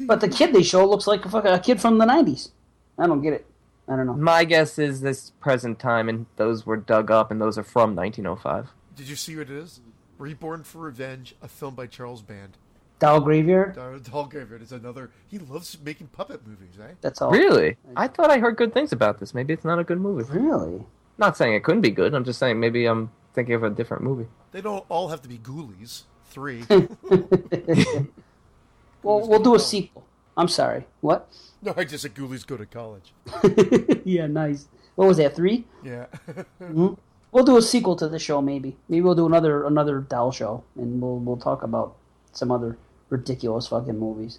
but 0.06 0.20
the 0.20 0.28
kid 0.28 0.52
they 0.54 0.62
show 0.62 0.88
looks 0.88 1.08
like 1.08 1.24
a, 1.24 1.28
fuck- 1.28 1.44
a 1.44 1.58
kid 1.58 1.80
from 1.80 1.98
the 1.98 2.04
90s. 2.04 2.50
I 2.96 3.08
don't 3.08 3.20
get 3.20 3.32
it. 3.32 3.46
I 3.88 3.96
don't 3.96 4.06
know. 4.06 4.14
My 4.14 4.44
guess 4.44 4.78
is 4.78 5.00
this 5.00 5.30
present 5.40 5.80
time, 5.80 6.08
and 6.08 6.26
those 6.36 6.64
were 6.64 6.76
dug 6.76 7.10
up, 7.10 7.32
and 7.32 7.40
those 7.40 7.58
are 7.58 7.64
from 7.64 7.96
1905. 7.96 8.68
Did 8.94 9.08
you 9.08 9.16
see 9.16 9.36
what 9.36 9.50
it 9.50 9.56
is? 9.56 9.80
Reborn 10.22 10.62
for 10.62 10.78
Revenge, 10.78 11.34
a 11.42 11.48
film 11.48 11.74
by 11.74 11.86
Charles 11.86 12.22
Band. 12.22 12.56
Doll 13.00 13.20
Graveyard. 13.20 13.74
Dar- 13.74 13.98
Doll 13.98 14.26
Graveyard 14.26 14.62
is 14.62 14.70
another. 14.70 15.10
He 15.26 15.40
loves 15.40 15.76
making 15.84 16.06
puppet 16.08 16.46
movies, 16.46 16.78
eh? 16.80 16.92
That's 17.00 17.20
all. 17.20 17.32
Really? 17.32 17.76
I 17.96 18.06
thought 18.06 18.30
I 18.30 18.38
heard 18.38 18.56
good 18.56 18.72
things 18.72 18.92
about 18.92 19.18
this. 19.18 19.34
Maybe 19.34 19.52
it's 19.52 19.64
not 19.64 19.80
a 19.80 19.84
good 19.84 20.00
movie. 20.00 20.32
Really? 20.32 20.84
Not 21.18 21.36
saying 21.36 21.54
it 21.54 21.64
couldn't 21.64 21.80
be 21.80 21.90
good. 21.90 22.14
I'm 22.14 22.24
just 22.24 22.38
saying 22.38 22.60
maybe 22.60 22.86
I'm 22.86 23.10
thinking 23.34 23.54
of 23.56 23.64
a 23.64 23.70
different 23.70 24.04
movie. 24.04 24.28
They 24.52 24.60
don't 24.60 24.84
all 24.88 25.08
have 25.08 25.22
to 25.22 25.28
be 25.28 25.38
ghoulies. 25.38 26.04
Three. 26.26 26.62
Well, 29.02 29.26
we'll 29.26 29.42
do 29.42 29.56
a 29.56 29.58
sequel. 29.58 30.06
I'm 30.36 30.46
sorry. 30.46 30.86
What? 31.00 31.28
no, 31.60 31.74
I 31.76 31.82
just 31.82 32.02
said 32.02 32.14
ghoulies 32.14 32.46
go 32.46 32.56
to 32.56 32.66
college. 32.66 33.12
yeah, 34.04 34.28
nice. 34.28 34.68
What 34.94 35.08
was 35.08 35.16
that? 35.16 35.34
Three? 35.34 35.64
Yeah. 35.82 36.06
We'll 37.32 37.44
do 37.44 37.56
a 37.56 37.62
sequel 37.62 37.96
to 37.96 38.08
the 38.08 38.18
show, 38.18 38.40
maybe. 38.42 38.76
Maybe 38.88 39.00
we'll 39.00 39.14
do 39.14 39.26
another 39.26 39.64
another 39.64 40.00
doll 40.00 40.32
show, 40.32 40.64
and 40.76 41.00
we'll 41.00 41.18
we'll 41.18 41.36
talk 41.38 41.62
about 41.62 41.96
some 42.32 42.50
other 42.52 42.76
ridiculous 43.08 43.66
fucking 43.68 43.98
movies. 43.98 44.38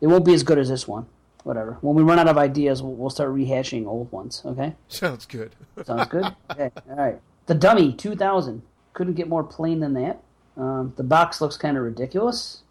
It 0.00 0.08
won't 0.08 0.24
be 0.24 0.34
as 0.34 0.42
good 0.42 0.58
as 0.58 0.68
this 0.68 0.86
one. 0.88 1.06
Whatever. 1.44 1.76
When 1.82 1.94
we 1.94 2.02
run 2.02 2.18
out 2.18 2.26
of 2.28 2.38
ideas, 2.38 2.82
we'll, 2.82 2.94
we'll 2.94 3.10
start 3.10 3.30
rehashing 3.30 3.86
old 3.86 4.10
ones. 4.10 4.42
Okay. 4.44 4.74
Sounds 4.88 5.26
good. 5.26 5.54
Sounds 5.84 6.08
good. 6.08 6.24
okay. 6.50 6.70
All 6.88 6.96
right. 6.96 7.20
The 7.46 7.54
Dummy 7.54 7.92
2000. 7.92 8.62
Couldn't 8.94 9.14
get 9.14 9.28
more 9.28 9.44
plain 9.44 9.80
than 9.80 9.92
that. 9.94 10.22
Um, 10.56 10.94
the 10.96 11.02
box 11.02 11.40
looks 11.40 11.56
kind 11.56 11.76
of 11.76 11.82
ridiculous. 11.82 12.62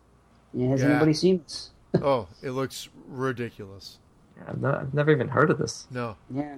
Yeah, 0.54 0.70
has 0.70 0.82
Yeah. 0.82 0.90
anybody 0.90 1.14
seen 1.14 1.44
this? 1.44 1.70
oh, 2.02 2.28
it 2.42 2.52
looks 2.52 2.90
ridiculous. 3.08 4.00
I've, 4.48 4.60
not, 4.60 4.80
I've 4.80 4.94
never 4.94 5.12
even 5.12 5.28
heard 5.30 5.52
of 5.52 5.58
this. 5.60 5.86
No. 5.92 6.16
Yeah. 6.34 6.56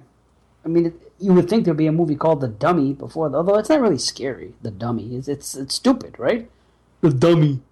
I 0.66 0.68
mean, 0.68 0.86
it, 0.86 1.12
you 1.20 1.32
would 1.32 1.48
think 1.48 1.64
there'd 1.64 1.76
be 1.76 1.86
a 1.86 1.92
movie 1.92 2.16
called 2.16 2.40
The 2.40 2.48
Dummy 2.48 2.92
before, 2.92 3.32
although 3.34 3.56
it's 3.56 3.68
not 3.68 3.80
really 3.80 3.98
scary. 3.98 4.54
The 4.62 4.72
Dummy 4.72 5.14
it's 5.14 5.28
it's, 5.28 5.54
it's 5.54 5.76
stupid, 5.76 6.18
right? 6.18 6.50
The 7.02 7.10
Dummy. 7.10 7.62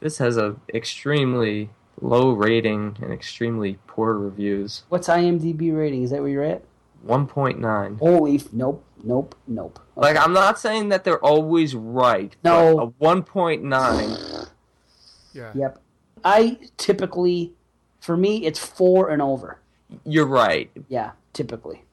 This 0.00 0.18
has 0.18 0.36
a 0.36 0.56
extremely 0.74 1.70
low 2.00 2.32
rating 2.32 2.96
and 3.00 3.12
extremely 3.12 3.78
poor 3.86 4.14
reviews. 4.14 4.82
What's 4.88 5.06
IMDb 5.06 5.74
rating? 5.74 6.02
Is 6.02 6.10
that 6.10 6.20
where 6.20 6.30
you're 6.30 6.42
at? 6.42 6.64
1.9. 7.06 7.98
Holy, 8.00 8.36
f- 8.36 8.52
nope, 8.52 8.84
nope, 9.04 9.36
nope. 9.46 9.78
Like 9.94 10.16
I'm 10.16 10.32
not 10.32 10.58
saying 10.58 10.88
that 10.88 11.04
they're 11.04 11.24
always 11.24 11.76
right. 11.76 12.34
No. 12.42 12.92
But 13.00 13.08
a 13.08 13.22
1.9 13.22 14.48
Yeah. 15.32 15.52
Yep. 15.54 15.78
I 16.24 16.58
typically, 16.76 17.52
for 18.00 18.16
me, 18.16 18.44
it's 18.44 18.58
four 18.58 19.10
and 19.10 19.22
over. 19.22 19.60
You're 20.04 20.26
right. 20.26 20.70
Yeah, 20.88 21.12
typically. 21.32 21.84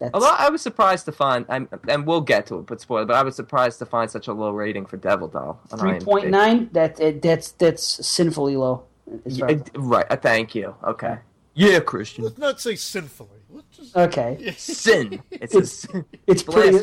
That's 0.00 0.12
Although 0.14 0.34
I 0.36 0.48
was 0.48 0.62
surprised 0.62 1.04
to 1.04 1.12
find, 1.12 1.44
I'm, 1.48 1.68
and 1.86 2.06
we'll 2.06 2.22
get 2.22 2.46
to 2.46 2.58
it, 2.60 2.66
but 2.66 2.80
spoiler. 2.80 3.04
But 3.04 3.16
I 3.16 3.22
was 3.22 3.36
surprised 3.36 3.78
to 3.80 3.86
find 3.86 4.10
such 4.10 4.28
a 4.28 4.32
low 4.32 4.50
rating 4.50 4.86
for 4.86 4.96
Devil 4.96 5.28
Doll. 5.28 5.60
on 5.70 5.78
three 5.78 5.90
IMDb. 5.92 6.04
point 6.04 6.28
nine. 6.30 6.70
That 6.72 7.20
that's 7.22 7.52
that's 7.52 7.84
sinfully 8.06 8.56
low. 8.56 8.84
as 9.26 9.38
Yeah, 9.38 9.58
right. 9.76 10.06
uh, 10.10 10.16
Thank 10.16 10.54
you. 10.54 10.74
Okay. 10.84 11.18
Yeah, 11.54 11.80
Christian. 11.80 12.24
Let's 12.24 12.38
not 12.38 12.60
say 12.60 12.76
sinfully. 12.76 13.28
Just. 13.72 13.94
Okay, 13.96 14.54
Sin. 14.56 15.20
It's 15.30 15.54
a 15.54 15.66
sin. 15.66 16.04
it's 16.26 16.42
pretty. 16.42 16.78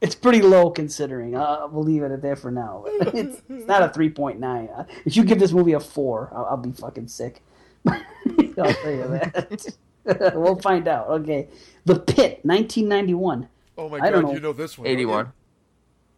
It's 0.00 0.14
pretty 0.16 0.42
low 0.42 0.68
considering. 0.70 1.34
Uh, 1.36 1.68
we'll 1.70 1.84
leave 1.84 2.02
it 2.02 2.12
at 2.12 2.20
that 2.22 2.38
for 2.38 2.50
now. 2.50 2.84
It's, 3.14 3.40
it's 3.48 3.66
not 3.66 3.82
a 3.82 3.88
three 3.88 4.10
point 4.10 4.40
nine. 4.40 4.68
If 5.06 5.16
you 5.16 5.24
give 5.24 5.38
this 5.38 5.52
movie 5.52 5.72
a 5.72 5.80
four, 5.80 6.30
I'll, 6.34 6.44
I'll 6.46 6.56
be 6.58 6.72
fucking 6.72 7.08
sick. 7.08 7.40
I'll 7.88 7.94
tell 8.56 8.90
you 8.90 9.08
that. 9.08 9.76
we'll 10.34 10.56
find 10.60 10.88
out. 10.88 11.08
Okay, 11.08 11.48
The 11.84 11.98
Pit, 11.98 12.40
1991. 12.44 13.48
Oh 13.78 13.88
my 13.88 13.98
I 13.98 14.10
don't 14.10 14.22
god, 14.22 14.28
know. 14.28 14.34
you 14.34 14.40
know 14.40 14.52
this 14.52 14.76
one. 14.78 14.86
81. 14.86 15.32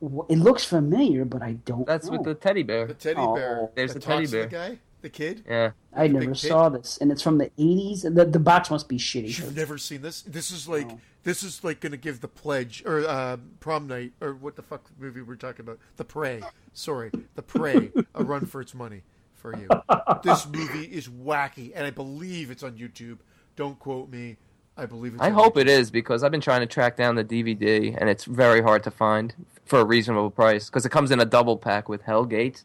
Wh- 0.03 0.21
It 0.29 0.39
looks 0.39 0.65
familiar, 0.65 1.25
but 1.25 1.43
I 1.43 1.53
don't. 1.65 1.87
That's 1.87 2.07
know. 2.07 2.13
with 2.13 2.25
the 2.25 2.35
teddy 2.35 2.63
bear. 2.63 2.87
The 2.87 2.95
teddy 2.95 3.21
Oh. 3.21 3.35
bear. 3.35 3.71
There's 3.75 3.95
that 3.95 4.01
the 4.01 4.07
teddy 4.07 4.27
bear. 4.27 4.43
The 4.45 4.49
guy, 4.49 4.79
the 5.03 5.09
kid. 5.11 5.45
Yeah. 5.49 5.71
I 5.95 6.09
the 6.09 6.15
never 6.15 6.27
big 6.27 6.37
saw 6.37 6.69
this, 6.69 6.99
and 7.01 7.13
it's 7.13 7.23
from 7.23 7.39
the 7.39 7.51
80s. 7.59 8.03
The 8.15 8.25
the 8.25 8.39
box 8.41 8.71
must 8.71 8.89
be 8.89 8.99
shitty. 8.99 9.39
You've 9.39 9.57
never 9.57 9.79
seen 9.79 10.03
this. 10.03 10.23
This 10.23 10.51
is 10.51 10.67
like 10.69 10.89
No. 10.89 11.01
this 11.23 11.43
is 11.43 11.63
like 11.63 11.81
going 11.81 11.93
to 11.93 11.99
give 11.99 12.21
the 12.21 12.29
pledge 12.29 12.83
or 12.85 13.07
uh, 13.07 13.37
prom 13.61 13.87
night 13.87 14.13
or 14.21 14.35
what 14.35 14.57
the 14.57 14.63
fuck 14.63 14.91
movie 14.99 15.23
we're 15.23 15.37
talking 15.37 15.65
about? 15.65 15.79
The 15.97 16.05
Prey. 16.05 16.43
Sorry, 16.73 17.11
The 17.37 17.43
Prey. 17.43 17.93
a 18.15 18.25
run 18.25 18.47
for 18.47 18.61
its 18.61 18.75
money 18.75 19.03
for 19.35 19.57
you. 19.57 19.69
This 20.25 20.47
movie 20.49 20.85
is 20.87 21.07
wacky, 21.07 21.71
and 21.75 21.87
I 21.87 21.91
believe 21.91 22.51
it's 22.51 22.63
on 22.63 22.73
YouTube. 22.73 23.19
Don't 23.57 23.79
quote 23.79 24.11
me. 24.11 24.37
I 24.77 24.87
believe 24.87 25.15
it's. 25.15 25.23
I 25.23 25.31
hope 25.31 25.57
it 25.57 25.69
is 25.69 25.91
because 25.91 26.25
I've 26.25 26.33
been 26.33 26.41
trying 26.41 26.61
to 26.61 26.67
track 26.67 26.97
down 26.97 27.15
the 27.15 27.25
DVD 27.25 27.97
and 27.99 28.09
it's 28.11 28.25
very 28.25 28.61
hard 28.61 28.83
to 28.85 28.91
find 28.91 29.33
for 29.65 29.79
a 29.81 29.85
reasonable 29.85 30.31
price 30.31 30.67
because 30.67 30.85
it 30.85 30.89
comes 30.91 31.11
in 31.13 31.21
a 31.21 31.25
double 31.25 31.57
pack 31.57 31.89
with 31.89 32.03
Hellgate, 32.03 32.65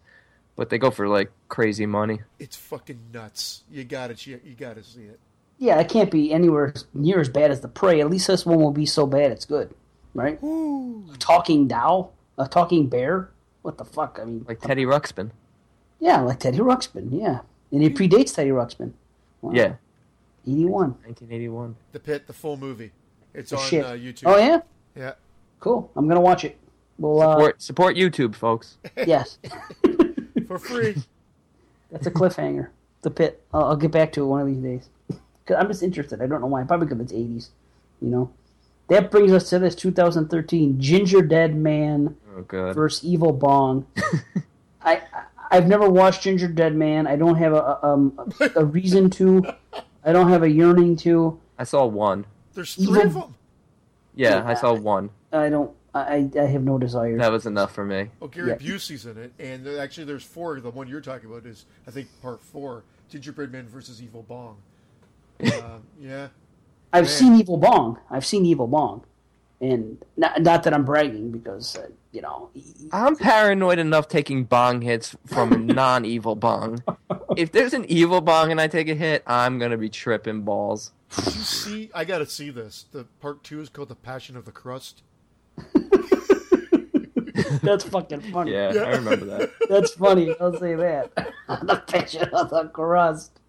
but 0.55 0.69
they 0.69 0.77
go 0.79 0.89
for 0.89 1.07
like 1.07 1.31
crazy 1.49 1.85
money. 1.85 2.19
It's 2.39 2.55
fucking 2.55 2.99
nuts. 3.13 3.63
You 3.69 3.83
got 3.83 4.09
it. 4.09 4.25
You, 4.25 4.39
you 4.43 4.55
got 4.55 4.75
to 4.77 4.83
see 4.83 5.03
it. 5.03 5.19
Yeah, 5.59 5.79
it 5.79 5.89
can't 5.89 6.09
be 6.09 6.31
anywhere 6.33 6.73
near 6.93 7.19
as 7.19 7.29
bad 7.29 7.51
as 7.51 7.59
The 7.61 7.67
Prey. 7.67 7.99
At 8.01 8.09
least 8.09 8.27
this 8.27 8.45
one 8.45 8.59
will 8.59 8.71
be 8.71 8.85
so 8.87 9.05
bad 9.05 9.31
it's 9.31 9.45
good, 9.45 9.73
right? 10.15 10.39
A 10.41 11.17
talking 11.19 11.67
Dow, 11.67 12.09
a 12.37 12.47
talking 12.47 12.87
bear. 12.87 13.29
What 13.61 13.77
the 13.77 13.85
fuck? 13.85 14.17
I 14.21 14.25
mean, 14.25 14.45
Like 14.47 14.61
Teddy 14.61 14.85
Ruxpin. 14.85 15.31
yeah, 15.99 16.21
like 16.21 16.39
Teddy 16.39 16.59
Ruxpin. 16.59 17.09
Yeah, 17.11 17.41
and 17.71 17.83
it 17.83 17.93
predates 17.93 18.33
Teddy 18.33 18.49
Ruxpin. 18.51 18.93
Wow. 19.41 19.51
Yeah. 19.53 19.73
81. 20.47 20.89
1981. 21.05 21.75
The 21.91 21.99
Pit, 21.99 22.27
the 22.27 22.33
full 22.33 22.57
movie. 22.57 22.91
It's 23.33 23.51
The 23.51 23.57
on 23.57 23.67
shit. 23.67 23.85
uh, 23.85 23.91
YouTube. 23.93 24.23
Oh 24.25 24.37
yeah, 24.37 24.59
Yeah. 24.95 25.13
cool. 25.59 25.91
I'm 25.95 26.07
gonna 26.07 26.21
watch 26.21 26.43
it. 26.45 26.57
Well, 26.97 27.21
uh, 27.21 27.33
Support, 27.35 27.61
support 27.61 27.95
YouTube, 27.95 28.35
folks. 28.35 28.77
yes, 29.07 29.37
For 30.47 30.57
free. 30.59 30.95
that's 31.91 32.07
a 32.07 32.11
cliffhanger. 32.11 32.69
The 33.01 33.11
Pit. 33.11 33.41
I'll, 33.53 33.63
I'll 33.65 33.75
get 33.77 33.91
back 33.91 34.11
to 34.13 34.21
it 34.23 34.25
one 34.25 34.41
of 34.41 34.47
these 34.47 34.57
days. 34.61 34.89
Cause 35.45 35.57
I'm 35.59 35.67
just 35.67 35.81
interested. 35.83 36.21
I 36.21 36.27
don't 36.27 36.41
know 36.41 36.47
why. 36.47 36.63
Probably 36.63 36.87
because 36.87 36.99
it's 37.01 37.13
80s. 37.13 37.49
You 38.01 38.09
know. 38.09 38.31
That 38.89 39.11
brings 39.11 39.31
us 39.31 39.49
to 39.51 39.59
this 39.59 39.75
2013 39.75 40.79
Ginger 40.81 41.21
Dead 41.21 41.55
Man 41.55 42.17
Oh, 42.35 42.41
God. 42.41 42.75
versus 42.75 43.03
Evil 43.05 43.31
Bong. 43.31 43.85
I, 44.81 44.95
I 44.95 45.01
I've 45.51 45.67
never 45.67 45.89
watched 45.89 46.21
Ginger 46.23 46.47
Dead 46.47 46.75
Man. 46.75 47.07
I 47.07 47.15
don't 47.15 47.35
have 47.35 47.53
a 47.53 47.79
a, 47.83 47.93
um, 47.93 48.19
a 48.55 48.65
reason 48.65 49.09
to. 49.11 49.45
I 50.09 50.11
don't 50.13 50.29
have 50.29 50.41
a 50.41 50.49
yearning 50.49 50.95
to. 50.97 51.39
I 51.59 51.63
saw 51.65 51.85
one. 51.85 52.25
There's 52.55 52.73
three 52.73 53.01
of 53.03 53.13
them. 53.13 53.35
Yeah, 54.15 54.43
I 54.45 54.55
saw 54.55 54.73
one. 54.73 55.11
I 55.31 55.49
don't. 55.49 55.71
I 55.93 56.29
I 56.39 56.41
have 56.45 56.63
no 56.63 56.77
desire. 56.79 57.15
That 57.17 57.31
was 57.31 57.45
enough 57.45 57.73
for 57.73 57.85
me. 57.85 58.09
Oh, 58.21 58.27
Gary 58.27 58.49
Yeah. 58.49 58.55
Busey's 58.55 59.05
in 59.05 59.17
it, 59.17 59.33
and 59.39 59.63
there- 59.65 59.79
actually, 59.79 60.05
there's 60.05 60.23
four. 60.23 60.59
The 60.59 60.69
one 60.71 60.87
you're 60.87 61.01
talking 61.01 61.29
about 61.29 61.45
is, 61.45 61.65
I 61.87 61.91
think, 61.91 62.07
part 62.21 62.41
four: 62.41 62.83
Gingerbread 63.09 63.51
Man 63.51 63.67
versus 63.67 64.01
Evil 64.01 64.23
Bong. 64.27 64.57
Uh, 65.41 65.77
yeah, 66.01 66.27
I've 66.91 67.05
Man. 67.05 67.11
seen 67.13 67.35
Evil 67.35 67.57
Bong. 67.57 67.97
I've 68.09 68.25
seen 68.25 68.45
Evil 68.45 68.67
Bong, 68.67 69.03
and 69.61 70.03
not 70.17 70.41
not 70.41 70.63
that 70.63 70.73
I'm 70.73 70.85
bragging 70.85 71.31
because 71.31 71.75
uh, 71.75 71.87
you 72.11 72.21
know. 72.21 72.49
I'm 72.91 73.15
paranoid 73.15 73.79
enough 73.79 74.07
taking 74.07 74.43
bong 74.45 74.81
hits 74.81 75.15
from 75.25 75.53
a 75.53 75.57
non-evil 75.73 76.35
bong. 76.35 76.83
If 77.37 77.51
there's 77.51 77.73
an 77.73 77.85
evil 77.85 78.21
bong 78.21 78.51
and 78.51 78.59
I 78.59 78.67
take 78.67 78.89
a 78.89 78.95
hit, 78.95 79.23
I'm 79.27 79.59
gonna 79.59 79.77
be 79.77 79.89
tripping 79.89 80.41
balls. 80.41 80.91
Did 81.15 81.25
you 81.25 81.41
see? 81.41 81.89
I 81.93 82.05
got 82.05 82.19
to 82.19 82.25
see 82.27 82.51
this. 82.51 82.85
The 82.91 83.05
part 83.19 83.43
two 83.43 83.61
is 83.61 83.69
called 83.69 83.89
"The 83.89 83.95
Passion 83.95 84.37
of 84.37 84.45
the 84.45 84.51
Crust." 84.51 85.01
That's 87.63 87.83
fucking 87.83 88.21
funny. 88.31 88.51
Yeah, 88.51 88.73
I 88.75 88.91
remember 88.95 89.25
that. 89.25 89.51
That's 89.69 89.91
funny. 89.93 90.35
I'll 90.39 90.57
say 90.57 90.75
that. 90.75 91.15
the 91.47 91.83
passion 91.87 92.29
of 92.29 92.49
the 92.51 92.65
crust. 92.65 93.39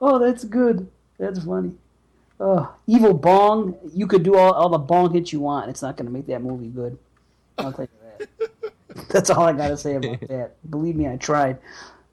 Oh, 0.00 0.18
that's 0.18 0.44
good. 0.44 0.88
That's 1.18 1.44
funny. 1.44 1.72
Oh, 2.42 2.74
Evil 2.86 3.12
Bong. 3.14 3.76
You 3.94 4.06
could 4.06 4.22
do 4.22 4.36
all, 4.36 4.52
all 4.52 4.68
the 4.70 4.78
bong 4.78 5.12
hits 5.12 5.32
you 5.32 5.40
want. 5.40 5.68
It's 5.68 5.82
not 5.82 5.96
going 5.96 6.06
to 6.06 6.12
make 6.12 6.26
that 6.28 6.42
movie 6.42 6.68
good. 6.68 6.98
I'll 7.58 7.72
tell 7.72 7.86
you 8.18 8.26
that. 8.38 8.50
That's 9.10 9.28
all 9.30 9.42
I 9.44 9.52
got 9.52 9.68
to 9.68 9.76
say 9.76 9.96
about 9.96 10.20
that. 10.28 10.56
Believe 10.70 10.96
me, 10.96 11.06
I 11.06 11.16
tried. 11.16 11.58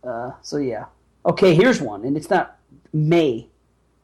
Uh, 0.04 0.32
so 0.42 0.58
yeah. 0.58 0.86
Okay, 1.26 1.56
here's 1.56 1.82
one, 1.82 2.04
and 2.06 2.16
it's 2.18 2.30
not 2.30 2.58
May. 2.94 3.48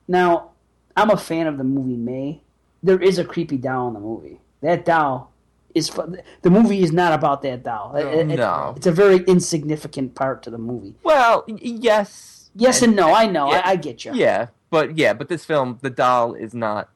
Now, 0.08 0.52
I'm 0.96 1.10
a 1.10 1.18
fan 1.18 1.48
of 1.48 1.58
the 1.58 1.64
movie 1.64 1.96
May. 1.98 2.42
There 2.82 3.02
is 3.02 3.18
a 3.20 3.26
creepy 3.26 3.58
doll 3.58 3.90
in 3.90 3.94
the 3.94 4.00
movie. 4.00 4.40
That 4.62 4.86
doll 4.86 5.32
is 5.76 5.90
the 5.90 6.50
movie 6.50 6.82
is 6.84 6.92
not 6.92 7.14
about 7.14 7.42
that 7.44 7.64
doll. 7.64 7.96
It- 7.96 8.30
it- 8.32 8.38
No. 8.38 8.74
it's 8.78 8.88
a 8.88 8.92
very 8.92 9.18
insignificant 9.26 10.16
part 10.16 10.44
to 10.44 10.50
the 10.50 10.58
movie. 10.58 10.96
Well, 11.04 11.44
yes. 11.48 12.50
Yes 12.56 12.82
and 12.82 12.96
no. 12.96 13.14
I 13.14 13.26
know. 13.28 13.50
Yeah. 13.52 13.62
I, 13.66 13.72
I 13.72 13.76
get 13.76 14.06
you. 14.06 14.14
Yeah, 14.14 14.48
but 14.74 14.98
yeah, 14.98 15.14
but 15.14 15.30
this 15.30 15.46
film, 15.46 15.78
the 15.84 15.92
doll 15.92 16.34
is 16.34 16.56
not. 16.56 16.90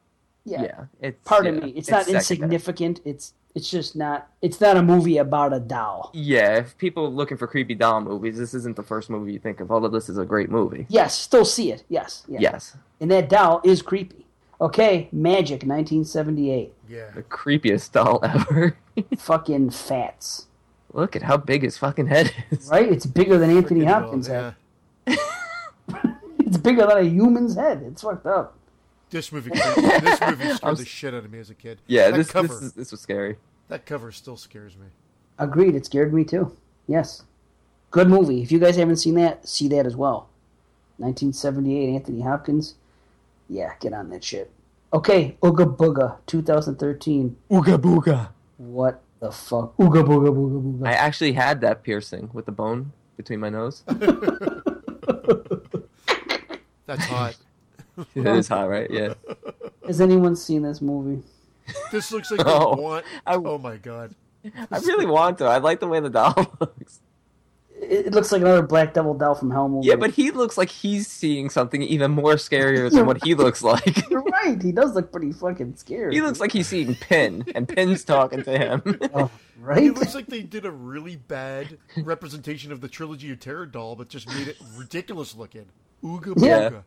Yeah. 0.46 0.64
Yeah, 0.64 0.86
it's. 1.00 1.20
Pardon 1.24 1.60
yeah, 1.60 1.66
me. 1.66 1.74
It's, 1.76 1.90
not 1.90 2.06
secondary. 2.06 2.18
insignificant. 2.18 3.02
It's 3.06 3.34
it's 3.54 3.70
just 3.70 3.96
not. 3.96 4.32
It's 4.42 4.60
not 4.60 4.78
a 4.78 4.82
movie 4.82 5.18
about 5.18 5.54
a 5.54 5.60
doll. 5.60 6.10
Yeah, 6.12 6.58
if 6.58 6.76
people 6.80 7.06
are 7.06 7.10
looking 7.10 7.38
for 7.38 7.46
creepy 7.46 7.76
doll 7.76 8.02
movies, 8.02 8.36
this 8.40 8.56
isn't 8.56 8.76
the 8.76 8.82
first 8.82 9.12
movie 9.12 9.32
you 9.32 9.38
think 9.38 9.60
of. 9.60 9.72
Although 9.72 9.90
this 9.90 10.10
is 10.10 10.18
a 10.18 10.26
great 10.26 10.50
movie. 10.50 10.88
Yes, 10.90 11.16
still 11.20 11.46
see 11.46 11.72
it. 11.72 11.84
Yes. 11.88 12.24
Yeah. 12.28 12.40
Yes, 12.40 12.76
And 13.00 13.12
that 13.12 13.30
doll 13.30 13.62
is 13.64 13.84
creepy. 13.84 14.26
Okay, 14.60 15.08
Magic, 15.12 15.62
1978. 15.62 16.74
Yeah, 16.90 17.12
the 17.14 17.22
creepiest 17.22 17.92
doll 17.92 18.20
ever. 18.24 18.76
Fucking 19.20 19.70
fats. 19.70 20.48
Look 20.94 21.16
at 21.16 21.22
how 21.22 21.38
big 21.38 21.62
his 21.62 21.78
fucking 21.78 22.08
head 22.08 22.34
is. 22.50 22.70
Right? 22.70 22.92
It's 22.92 23.06
bigger 23.06 23.38
than 23.38 23.56
Anthony 23.56 23.86
Hopkins' 23.86 24.28
well, 24.28 24.56
head. 25.06 25.20
It's 26.48 26.58
bigger 26.58 26.88
than 26.88 26.98
a 26.98 27.04
human's 27.04 27.56
head. 27.56 27.84
It's 27.86 28.02
fucked 28.02 28.26
up. 28.26 28.56
This 29.10 29.32
movie, 29.32 29.52
this 29.52 29.78
movie 29.78 30.46
scared 30.56 30.64
s- 30.64 30.78
the 30.80 30.86
shit 30.86 31.14
out 31.14 31.26
of 31.26 31.32
me 31.32 31.40
as 31.40 31.50
a 31.50 31.54
kid. 31.54 31.80
Yeah, 31.88 32.10
that 32.12 32.18
this 32.18 32.32
cover, 32.32 32.48
this, 32.48 32.62
is, 32.62 32.74
this 32.74 32.92
was 32.92 33.02
scary. 33.02 33.36
that 33.68 33.86
cover 33.86 34.12
still 34.14 34.38
scares 34.38 34.76
me. 34.78 34.88
Agreed. 35.38 35.76
It 35.76 35.86
scared 35.86 36.14
me 36.14 36.24
too. 36.24 36.56
Yes. 36.88 37.24
Good 37.92 38.08
movie. 38.10 38.42
If 38.42 38.52
you 38.52 38.60
guys 38.60 38.76
haven't 38.78 38.98
seen 38.98 39.16
that, 39.16 39.48
see 39.48 39.68
that 39.70 39.86
as 39.86 39.96
well. 39.96 40.30
1978, 40.98 41.94
Anthony 41.96 42.22
Hopkins. 42.22 42.76
Yeah, 43.50 43.74
get 43.80 43.94
on 43.94 44.10
that 44.10 44.24
shit. 44.24 44.52
Okay, 44.94 45.36
Ooga 45.42 45.76
Booga, 45.76 46.18
2013. 46.28 47.36
Ooga 47.52 47.78
booga. 47.78 48.30
What 48.58 49.02
the 49.20 49.32
fuck? 49.32 49.76
Ooga 49.78 50.04
Booga 50.04 50.34
Booga 50.34 50.62
Booga. 50.80 50.88
I 50.88 50.94
actually 50.94 51.34
had 51.34 51.60
that 51.62 51.84
piercing 51.84 52.30
with 52.34 52.46
the 52.46 52.52
bone 52.54 52.94
between 53.18 53.40
my 53.42 53.50
nose. 53.50 53.84
That's 56.88 57.06
hot. 57.06 57.38
it 58.16 58.26
is 58.26 58.48
hot, 58.48 58.68
right? 58.70 58.90
Yeah. 58.90 59.14
Has 59.86 60.02
anyone 60.02 60.36
seen 60.36 60.64
this 60.64 60.82
movie? 60.82 61.22
this 61.92 62.12
looks 62.12 62.32
like 62.32 62.40
Oh, 62.46 62.76
the 62.76 62.82
want. 62.82 63.06
I- 63.26 63.36
oh 63.36 63.58
my 63.60 63.78
god. 63.78 64.16
I 64.72 64.78
really 64.80 65.06
want 65.06 65.38
to. 65.40 65.46
I 65.46 65.58
like 65.58 65.80
the 65.80 65.88
way 65.88 66.00
the 66.00 66.10
doll 66.10 66.34
looks. 66.60 67.02
It, 67.80 68.08
it 68.08 68.14
looks 68.14 68.32
like 68.32 68.42
another 68.42 68.62
Black 68.64 68.94
Devil 68.94 69.14
doll 69.14 69.36
from 69.36 69.52
Hell 69.52 69.68
movie. 69.70 69.88
Yeah, 69.88 69.96
but 69.98 70.12
he 70.12 70.32
looks 70.32 70.58
like 70.58 70.70
he's 70.70 71.08
seeing 71.08 71.50
something 71.50 71.82
even 71.84 72.12
more 72.12 72.34
scarier 72.36 72.90
than 72.90 73.06
what 73.06 73.24
he 73.24 73.36
looks 73.36 73.62
like. 73.62 74.10
You're 74.10 74.24
right. 74.24 74.60
He 74.62 74.72
does 74.72 74.96
look 74.96 75.12
pretty 75.12 75.32
fucking 75.32 75.76
scary. 75.76 76.16
he 76.16 76.22
looks 76.22 76.40
like 76.40 76.52
he's 76.52 76.68
seeing 76.68 76.96
Pin, 76.96 77.44
and 77.54 77.68
Pin's 77.68 78.04
talking 78.04 78.42
to 78.44 78.58
him. 78.58 78.82
Oh, 79.14 79.30
right? 79.60 79.84
It 79.84 79.96
looks 79.96 80.16
like 80.16 80.26
they 80.28 80.42
did 80.42 80.66
a 80.66 80.72
really 80.72 81.18
bad 81.18 81.78
representation 81.98 82.72
of 82.72 82.82
the 82.82 82.88
trilogy 82.88 83.32
of 83.32 83.40
Terror 83.42 83.66
doll, 83.68 83.96
but 83.96 84.08
just 84.10 84.28
made 84.30 84.48
it 84.48 84.58
ridiculous 84.76 85.36
looking. 85.36 85.66
Ooga 86.04 86.34
Yeah. 86.38 86.70
booga. 86.70 86.84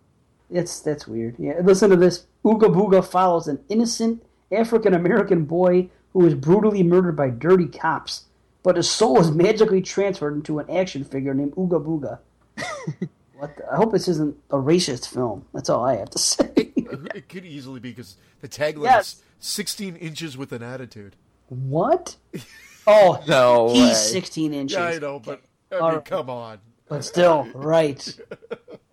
It's 0.50 0.80
that's 0.80 1.06
weird. 1.06 1.36
Yeah, 1.38 1.60
listen 1.62 1.90
to 1.90 1.96
this. 1.96 2.26
Ooga 2.44 2.72
Booga 2.74 3.04
follows 3.04 3.46
an 3.48 3.60
innocent 3.68 4.22
African 4.50 4.94
American 4.94 5.44
boy 5.44 5.88
who 6.12 6.26
is 6.26 6.34
brutally 6.34 6.82
murdered 6.82 7.16
by 7.16 7.30
dirty 7.30 7.66
cops 7.68 8.24
but 8.62 8.76
his 8.76 8.90
soul 8.90 9.18
is 9.18 9.30
magically 9.30 9.80
transferred 9.80 10.34
into 10.34 10.58
an 10.58 10.68
action 10.70 11.02
figure 11.02 11.32
named 11.32 11.54
Ooga 11.54 11.82
Booga. 11.82 12.18
what? 13.38 13.56
The, 13.56 13.72
I 13.72 13.76
hope 13.76 13.90
this 13.92 14.06
isn't 14.06 14.36
a 14.50 14.56
racist 14.56 15.08
film. 15.08 15.46
That's 15.54 15.70
all 15.70 15.82
I 15.84 15.96
have 15.96 16.10
to 16.10 16.18
say. 16.18 16.50
It 16.56 17.28
could 17.30 17.46
easily 17.46 17.80
be 17.80 17.88
because 17.90 18.16
the 18.42 18.48
tagline 18.48 18.82
Yes. 18.84 19.14
is 19.14 19.22
16 19.38 19.96
inches 19.96 20.36
with 20.36 20.52
an 20.52 20.62
attitude. 20.62 21.16
what? 21.48 22.16
Oh, 22.86 23.22
No 23.28 23.68
he's 23.72 23.88
way. 23.88 23.94
16 23.94 24.52
inches. 24.54 24.76
Yeah, 24.76 24.84
I 24.84 24.98
know, 24.98 25.20
but 25.20 25.40
I 25.70 25.74
mean, 25.74 25.82
Alright. 25.82 26.04
come 26.04 26.28
on. 26.28 26.58
But 26.88 27.04
still, 27.04 27.46
right. 27.54 28.18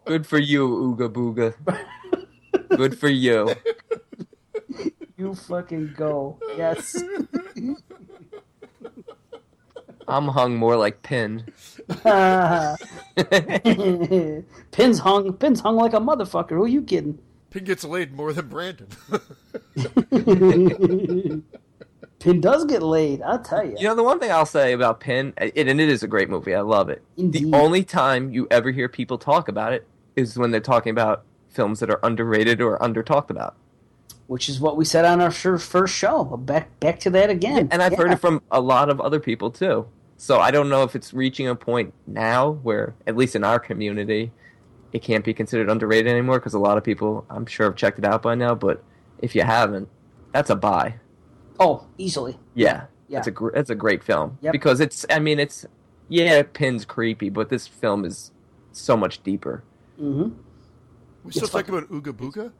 Good 0.07 0.25
for 0.25 0.39
you, 0.39 0.67
Ooga 0.67 1.09
Booga. 1.09 1.53
Good 2.69 2.97
for 2.97 3.09
you. 3.09 3.53
You 5.17 5.35
fucking 5.35 5.95
go. 5.97 6.39
Yes. 6.55 6.95
I'm 10.07 10.29
hung 10.29 10.55
more 10.55 10.77
like 10.77 11.01
Pin. 11.01 11.43
Pins 14.71 14.99
hung. 14.99 15.33
Pins 15.33 15.59
hung 15.59 15.75
like 15.75 15.93
a 15.93 15.99
motherfucker. 15.99 16.51
Who 16.51 16.63
are 16.63 16.67
you 16.67 16.83
kidding? 16.83 17.19
Pin 17.49 17.65
gets 17.65 17.83
laid 17.83 18.13
more 18.13 18.31
than 18.31 18.47
Brandon. 18.47 18.87
Pin 22.19 22.41
does 22.41 22.65
get 22.65 22.81
laid. 22.81 23.21
I'll 23.23 23.39
tell 23.39 23.65
you. 23.65 23.75
You 23.77 23.89
know, 23.89 23.95
the 23.95 24.03
one 24.03 24.19
thing 24.19 24.31
I'll 24.31 24.45
say 24.45 24.71
about 24.71 25.01
Pin, 25.01 25.33
and 25.37 25.51
and 25.55 25.81
it 25.81 25.89
is 25.89 26.03
a 26.03 26.07
great 26.07 26.29
movie, 26.29 26.55
I 26.55 26.61
love 26.61 26.89
it. 26.89 27.03
Indeed. 27.17 27.51
The 27.51 27.57
only 27.57 27.83
time 27.83 28.31
you 28.31 28.47
ever 28.49 28.71
hear 28.71 28.87
people 28.87 29.17
talk 29.17 29.49
about 29.49 29.73
it 29.73 29.85
is 30.17 30.37
when 30.37 30.51
they're 30.51 30.59
talking 30.59 30.89
about 30.89 31.23
films 31.49 31.79
that 31.79 31.89
are 31.89 31.99
underrated 32.03 32.59
or 32.59 32.81
under 32.83 33.03
talked 33.03 33.31
about. 33.31 33.55
Which 34.25 34.49
is 34.49 34.59
what 34.59 34.75
we 34.75 34.83
said 34.83 35.05
on 35.05 35.21
our 35.21 35.31
first 35.31 35.93
show. 35.95 36.25
Back 36.25 36.77
back 36.81 36.99
to 37.01 37.09
that 37.11 37.29
again. 37.29 37.69
And 37.71 37.81
I've 37.81 37.95
heard 37.95 38.11
it 38.11 38.19
from 38.19 38.41
a 38.51 38.59
lot 38.59 38.89
of 38.89 38.99
other 38.99 39.21
people 39.21 39.51
too. 39.51 39.87
So 40.17 40.39
I 40.39 40.51
don't 40.51 40.67
know 40.67 40.83
if 40.83 40.95
it's 40.95 41.13
reaching 41.13 41.47
a 41.47 41.55
point 41.55 41.93
now 42.07 42.51
where, 42.63 42.95
at 43.05 43.15
least 43.15 43.35
in 43.35 43.43
our 43.45 43.59
community, 43.59 44.31
it 44.91 45.01
can't 45.03 45.23
be 45.23 45.33
considered 45.33 45.69
underrated 45.69 46.11
anymore 46.11 46.39
because 46.39 46.55
a 46.55 46.59
lot 46.59 46.77
of 46.77 46.83
people, 46.83 47.25
I'm 47.29 47.45
sure, 47.45 47.67
have 47.67 47.75
checked 47.75 47.99
it 47.99 48.05
out 48.05 48.23
by 48.23 48.35
now. 48.35 48.53
But 48.55 48.83
if 49.19 49.35
you 49.35 49.43
haven't, 49.43 49.87
that's 50.33 50.49
a 50.49 50.55
buy. 50.55 50.95
Oh, 51.59 51.85
easily. 51.97 52.37
Yeah, 52.55 52.85
Yeah. 53.07 53.19
it's 53.19 53.27
a 53.27 53.31
gr- 53.31 53.55
it's 53.55 53.69
a 53.69 53.75
great 53.75 54.03
film 54.03 54.37
Yep. 54.41 54.51
because 54.51 54.79
it's. 54.81 55.05
I 55.09 55.19
mean, 55.19 55.39
it's 55.39 55.65
yeah, 56.09 56.39
it 56.39 56.53
Pin's 56.53 56.83
creepy, 56.83 57.29
but 57.29 57.47
this 57.49 57.65
film 57.67 58.03
is 58.03 58.31
so 58.73 58.97
much 58.97 59.23
deeper. 59.23 59.63
Hmm 59.97 60.29
we 61.27 61.33
still 61.33 61.43
It's 61.43 61.51
talking 61.51 61.75
about 61.75 61.91
Ooga 61.91 62.13
Booga? 62.13 62.51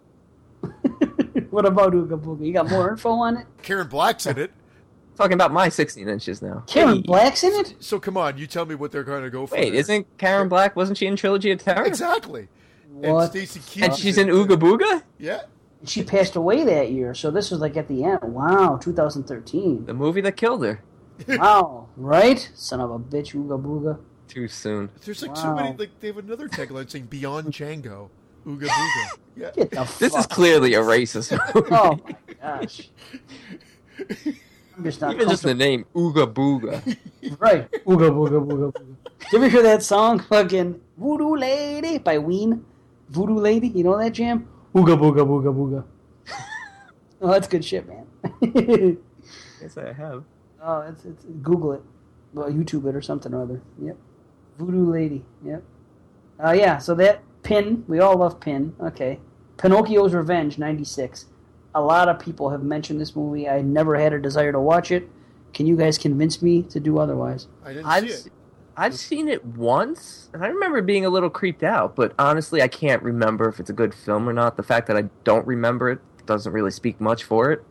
what 1.52 1.66
about 1.66 1.94
Ooga 1.94 2.20
Booga? 2.22 2.46
You 2.46 2.54
got 2.54 2.70
more 2.70 2.92
info 2.92 3.12
on 3.12 3.38
it? 3.38 3.48
Karen 3.64 3.88
Black's 3.88 4.26
in 4.26 4.38
it. 4.38 4.52
Talking 5.16 5.34
about 5.34 5.52
my 5.52 5.70
16 5.70 6.08
inches 6.08 6.42
now. 6.42 6.64
Karen 6.68 6.98
Hey. 6.98 7.02
Black's 7.02 7.44
in 7.44 7.54
it? 7.54 7.76
So 7.80 7.98
come 8.00 8.18
on, 8.18 8.38
you 8.38 8.46
tell 8.46 8.66
me 8.66 8.76
what 8.76 8.92
they're 8.92 9.06
going 9.06 9.24
to 9.24 9.30
go 9.30 9.48
for. 9.48 9.56
Wait, 9.56 9.74
isn't 9.74 10.06
Karen 10.18 10.50
Black? 10.50 10.76
Wasn't 10.76 10.98
she 10.98 11.08
in 11.08 11.16
Trilogy 11.16 11.52
of 11.52 11.64
Terror? 11.64 11.86
Exactly. 11.86 12.50
And 13.02 13.14
What? 13.14 13.30
Stacy 13.32 13.60
Keach 13.62 13.84
And 13.84 13.96
she's 13.96 14.18
in 14.18 14.28
Ooga 14.28 14.58
Booga, 14.60 15.04
Yeah. 15.18 15.44
She 15.86 16.04
passed 16.04 16.36
away 16.36 16.64
that 16.66 16.92
year, 16.92 17.14
so 17.14 17.30
this 17.32 17.52
was 17.52 17.60
like 17.62 17.78
at 17.78 17.88
the 17.88 18.04
end. 18.04 18.20
Wow, 18.24 18.78
2013. 18.82 19.86
the 19.86 19.94
movie 19.94 20.22
that 20.22 20.36
killed 20.36 20.66
her. 20.66 20.82
Wow, 21.28 21.88
right? 21.96 22.50
Son 22.56 22.82
of 22.82 22.90
a 22.92 22.98
bitch, 23.00 23.34
Ooga 23.36 23.62
Booga. 23.62 24.00
Too 24.28 24.48
soon. 24.48 24.90
There's 25.06 25.22
like 25.22 25.38
so 25.38 25.54
many. 25.54 25.76
Like 25.78 26.00
they 26.00 26.08
have 26.08 26.18
another 26.18 26.48
tagline 26.50 26.90
saying 26.90 27.06
"Beyond 27.06 27.54
Django." 27.54 28.10
Ooga 28.46 28.68
Booga. 28.68 29.18
Yeah. 29.36 29.52
Get 29.56 29.72
the 29.72 29.96
This 30.00 30.16
is 30.16 30.26
clearly 30.26 30.74
a 30.74 30.82
racist 30.82 31.38
oh, 31.38 31.52
movie. 31.54 31.68
Oh 31.72 32.00
my 32.04 32.34
gosh. 32.42 32.90
I'm 34.78 34.84
just 34.84 35.02
not 35.02 35.16
Even 35.16 35.30
just 35.30 35.44
the 35.44 35.54
name 35.54 35.86
Ooga 35.96 36.32
Booga. 36.32 36.98
Right. 37.40 37.70
Ooga 37.86 38.10
Booga 38.10 38.40
Booga 38.46 38.72
Booga. 38.72 38.88
Did 39.20 39.32
you 39.34 39.38
ever 39.40 39.50
hear 39.50 39.64
that 39.64 39.84
song, 39.84 40.20
fucking 40.20 40.80
Voodoo 40.98 41.36
Lady 41.36 41.98
by 41.98 42.18
Ween? 42.18 42.64
Voodoo 43.10 43.38
Lady? 43.38 43.68
You 43.68 43.84
know 43.84 43.98
that 43.98 44.14
jam? 44.14 44.48
Ooga 44.74 44.98
Booga 44.98 45.26
Booga 45.26 45.54
Booga. 45.54 45.84
oh, 47.22 47.32
that's 47.32 47.48
good 47.48 47.66
shit, 47.66 47.86
man. 47.88 48.98
Yes, 49.60 49.76
I 49.76 49.92
have. 49.92 50.24
oh, 50.62 50.82
it's, 50.82 51.04
it's, 51.04 51.26
Google 51.42 51.74
it. 51.74 51.82
Well, 52.32 52.48
YouTube 52.52 52.88
it 52.88 52.96
or 52.96 53.02
something 53.02 53.34
or 53.34 53.42
other. 53.42 53.60
Yep. 53.82 53.98
Voodoo 54.58 54.92
Lady. 54.92 55.24
Yep. 55.44 55.64
Uh, 56.44 56.52
yeah, 56.52 56.78
so 56.78 56.96
that 56.96 57.24
Pin, 57.44 57.84
we 57.88 58.00
all 58.00 58.18
love 58.18 58.40
Pin. 58.40 58.76
Okay. 58.80 59.20
Pinocchio's 59.58 60.14
Revenge, 60.14 60.58
96. 60.58 61.26
A 61.76 61.82
lot 61.82 62.10
of 62.10 62.20
people 62.20 62.50
have 62.50 62.64
mentioned 62.64 63.00
this 63.02 63.16
movie. 63.16 63.48
I 63.48 63.62
never 63.62 63.96
had 63.96 64.14
a 64.14 64.20
desire 64.20 64.52
to 64.52 64.60
watch 64.60 64.92
it. 64.92 65.10
Can 65.54 65.66
you 65.66 65.76
guys 65.76 65.98
convince 65.98 66.42
me 66.42 66.64
to 66.64 66.80
do 66.80 67.00
otherwise? 67.00 67.48
I 67.64 67.74
didn't 67.74 67.86
I've 67.86 68.04
see 68.04 68.28
it. 68.28 68.32
I've 68.80 68.96
seen 68.96 69.28
it 69.28 69.44
once, 69.44 70.30
and 70.34 70.44
I 70.44 70.50
remember 70.50 70.84
being 70.84 71.04
a 71.04 71.10
little 71.10 71.32
creeped 71.32 71.64
out. 71.64 71.96
But 71.96 72.14
honestly, 72.20 72.62
I 72.62 72.68
can't 72.68 73.02
remember 73.02 73.50
if 73.50 73.60
it's 73.60 73.72
a 73.72 73.74
good 73.74 73.96
film 73.96 74.30
or 74.30 74.34
not. 74.34 74.56
The 74.56 74.62
fact 74.62 74.86
that 74.88 74.96
I 74.96 75.06
don't 75.24 75.48
remember 75.48 75.90
it 75.90 76.00
doesn't 76.28 76.54
really 76.54 76.70
speak 76.70 77.02
much 77.02 77.24
for 77.24 77.52
it. 77.52 77.64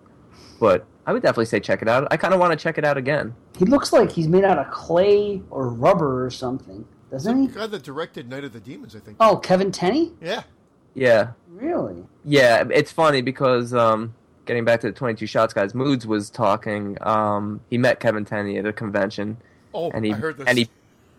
But 0.58 0.84
I 1.06 1.12
would 1.12 1.22
definitely 1.22 1.46
say 1.46 1.60
check 1.60 1.80
it 1.80 1.88
out. 1.88 2.08
I 2.10 2.16
kind 2.16 2.34
of 2.34 2.40
want 2.40 2.58
to 2.58 2.60
check 2.60 2.76
it 2.76 2.84
out 2.84 2.96
again. 2.96 3.36
He 3.58 3.64
looks 3.64 3.92
like 3.92 4.10
he's 4.12 4.28
made 4.28 4.44
out 4.44 4.58
of 4.58 4.70
clay 4.70 5.42
or 5.50 5.68
rubber 5.68 6.24
or 6.24 6.30
something, 6.30 6.84
doesn't 7.10 7.40
he? 7.40 7.46
The 7.48 7.58
guy 7.60 7.66
that 7.68 7.82
directed 7.82 8.28
Night 8.28 8.44
of 8.44 8.52
the 8.52 8.60
Demons, 8.60 8.94
I 8.94 9.00
think. 9.00 9.16
Oh, 9.20 9.36
Kevin 9.38 9.72
Tenney? 9.72 10.12
Yeah. 10.20 10.42
Yeah, 10.94 11.32
Really? 11.50 12.04
yeah. 12.24 12.64
It's 12.70 12.90
funny 12.90 13.20
because 13.20 13.74
um, 13.74 14.14
getting 14.46 14.64
back 14.64 14.80
to 14.80 14.86
the 14.86 14.92
Twenty 14.94 15.14
Two 15.14 15.26
Shots 15.26 15.52
guys, 15.52 15.74
Moods 15.74 16.06
was 16.06 16.30
talking. 16.30 16.96
Um, 17.02 17.60
he 17.68 17.76
met 17.76 18.00
Kevin 18.00 18.24
Tenney 18.24 18.56
at 18.56 18.64
a 18.64 18.72
convention, 18.72 19.36
Oh, 19.74 19.90
and 19.90 20.04
he 20.06 20.12
I 20.12 20.16
heard 20.16 20.38
this. 20.38 20.46
and 20.48 20.56
he 20.56 20.70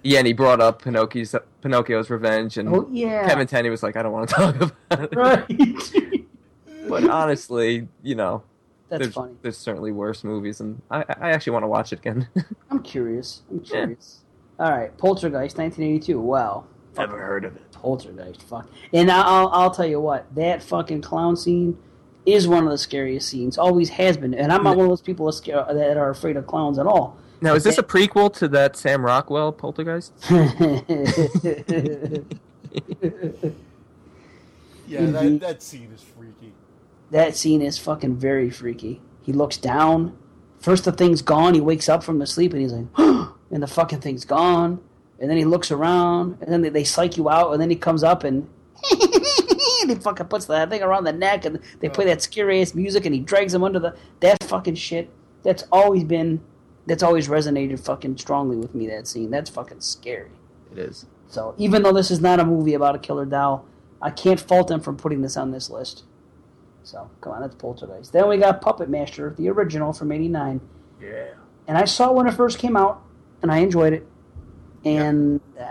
yeah, 0.03 0.17
and 0.17 0.25
he 0.27 0.33
brought 0.33 0.61
up 0.61 0.81
Pinocchio's 0.81 1.35
Pinocchio's 1.61 2.09
Revenge, 2.09 2.57
and 2.57 2.69
Oh, 2.69 2.87
yeah. 2.91 3.27
Kevin 3.27 3.45
Tenney 3.45 3.69
was 3.69 3.83
like, 3.83 3.95
I 3.97 4.01
don't 4.01 4.11
want 4.13 4.29
to 4.29 4.35
talk 4.35 4.55
about 4.55 5.03
it. 5.03 5.15
Right. 5.15 6.23
But 6.87 7.09
honestly, 7.09 7.87
you 8.01 8.15
know, 8.15 8.43
That's 8.89 9.01
there's, 9.03 9.13
funny. 9.13 9.33
there's 9.41 9.57
certainly 9.57 9.91
worse 9.91 10.23
movies, 10.23 10.61
and 10.61 10.81
I, 10.89 11.03
I 11.19 11.31
actually 11.31 11.53
want 11.53 11.63
to 11.63 11.67
watch 11.67 11.91
it 11.91 11.99
again. 11.99 12.27
I'm 12.71 12.81
curious. 12.83 13.41
I'm 13.51 13.59
Yeah. 13.65 13.69
curious. 13.81 14.21
All 14.59 14.71
right, 14.71 14.97
Poltergeist, 14.97 15.57
1982. 15.57 16.19
Wow. 16.19 16.63
Never 16.97 17.19
heard 17.19 17.45
of 17.45 17.55
it. 17.55 17.71
Poltergeist. 17.73 18.41
Fuck. 18.43 18.67
And 18.91 19.11
I'll, 19.11 19.49
I'll 19.49 19.69
tell 19.71 19.85
you 19.85 19.99
what, 19.99 20.33
that 20.35 20.63
fucking 20.63 21.01
clown 21.01 21.35
scene 21.35 21.77
is 22.25 22.47
one 22.47 22.63
of 22.63 22.71
the 22.71 22.77
scariest 22.77 23.29
scenes. 23.29 23.57
Always 23.57 23.89
has 23.89 24.17
been. 24.17 24.33
And 24.33 24.51
I'm 24.51 24.63
not 24.63 24.75
one 24.77 24.85
of 24.85 24.89
those 24.91 25.01
people 25.01 25.31
that 25.31 25.97
are 25.97 26.09
afraid 26.09 26.37
of 26.37 26.47
clowns 26.47 26.79
at 26.79 26.87
all. 26.87 27.17
Now, 27.39 27.53
is 27.53 27.63
this 27.63 27.77
a 27.77 27.83
prequel 27.83 28.33
to 28.37 28.47
that 28.47 28.75
Sam 28.75 29.05
Rockwell 29.05 29.51
Poltergeist? 29.51 30.11
yeah, 34.87 35.05
that, 35.05 35.37
that 35.41 35.61
scene 35.61 35.91
is 35.93 36.01
freaky. 36.01 36.51
That 37.11 37.35
scene 37.35 37.61
is 37.61 37.77
fucking 37.77 38.17
very 38.17 38.49
freaky. 38.49 39.01
He 39.21 39.33
looks 39.33 39.57
down. 39.57 40.17
First, 40.59 40.85
the 40.85 40.91
thing's 40.91 41.21
gone. 41.21 41.53
He 41.53 41.61
wakes 41.61 41.87
up 41.87 42.03
from 42.03 42.19
the 42.19 42.27
sleep 42.27 42.53
and 42.53 42.61
he's 42.61 42.73
like, 42.73 42.87
and 43.51 43.63
the 43.63 43.67
fucking 43.67 44.01
thing's 44.01 44.25
gone. 44.25 44.81
And 45.19 45.29
then 45.29 45.37
he 45.37 45.45
looks 45.45 45.71
around, 45.71 46.37
and 46.41 46.51
then 46.51 46.61
they, 46.61 46.69
they 46.69 46.83
psych 46.83 47.17
you 47.17 47.27
out, 47.27 47.51
and 47.51 47.59
then 47.59 47.71
he 47.71 47.75
comes 47.75 48.03
up 48.03 48.23
and 48.23 48.47
he 48.87 49.95
fucking 49.95 50.27
puts 50.27 50.45
that 50.45 50.69
thing 50.69 50.83
around 50.83 51.05
the 51.05 51.13
neck, 51.13 51.45
and 51.45 51.59
they 51.79 51.89
play 51.89 52.05
that 52.05 52.21
scary 52.21 52.61
ass 52.61 52.75
music, 52.75 53.05
and 53.05 53.15
he 53.15 53.21
drags 53.21 53.53
him 53.53 53.63
under 53.63 53.79
the 53.79 53.95
that 54.19 54.43
fucking 54.43 54.75
shit. 54.75 55.09
That's 55.43 55.63
always 55.71 56.03
been, 56.03 56.41
that's 56.85 57.01
always 57.01 57.27
resonated 57.27 57.79
fucking 57.79 58.17
strongly 58.17 58.57
with 58.57 58.75
me. 58.75 58.87
That 58.87 59.07
scene, 59.07 59.31
that's 59.31 59.49
fucking 59.49 59.81
scary. 59.81 60.29
It 60.71 60.77
is. 60.77 61.07
So 61.29 61.55
even 61.57 61.83
though 61.83 61.93
this 61.93 62.11
is 62.11 62.21
not 62.21 62.39
a 62.39 62.45
movie 62.45 62.73
about 62.73 62.95
a 62.95 62.99
killer 62.99 63.25
doll, 63.25 63.65
I 64.01 64.11
can't 64.11 64.39
fault 64.39 64.67
them 64.67 64.81
for 64.81 64.93
putting 64.93 65.21
this 65.21 65.35
on 65.35 65.51
this 65.51 65.69
list. 65.69 66.03
So 66.83 67.09
come 67.21 67.33
on, 67.33 67.41
that's 67.41 67.55
Poltergeist. 67.55 68.13
Then 68.13 68.27
we 68.29 68.37
got 68.37 68.61
Puppet 68.61 68.89
Master, 68.89 69.33
the 69.37 69.49
original 69.49 69.91
from 69.93 70.11
'89, 70.11 70.61
Yeah. 71.01 71.25
and 71.67 71.77
I 71.77 71.85
saw 71.85 72.09
it 72.11 72.15
when 72.15 72.27
it 72.27 72.33
first 72.33 72.59
came 72.59 72.77
out, 72.77 73.03
and 73.41 73.51
I 73.51 73.57
enjoyed 73.57 73.93
it. 73.93 74.07
And 74.85 75.41
uh, 75.59 75.63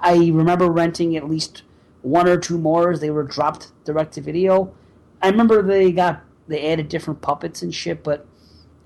I 0.00 0.14
remember 0.16 0.70
renting 0.70 1.16
at 1.16 1.28
least 1.28 1.62
one 2.02 2.28
or 2.28 2.36
two 2.36 2.58
more 2.58 2.92
as 2.92 3.00
they 3.00 3.10
were 3.10 3.24
dropped 3.24 3.72
direct 3.84 4.14
to 4.14 4.20
video. 4.20 4.72
I 5.20 5.28
remember 5.30 5.62
they 5.62 5.90
got 5.92 6.22
they 6.48 6.70
added 6.72 6.88
different 6.88 7.20
puppets 7.22 7.62
and 7.62 7.74
shit, 7.74 8.04
but 8.04 8.26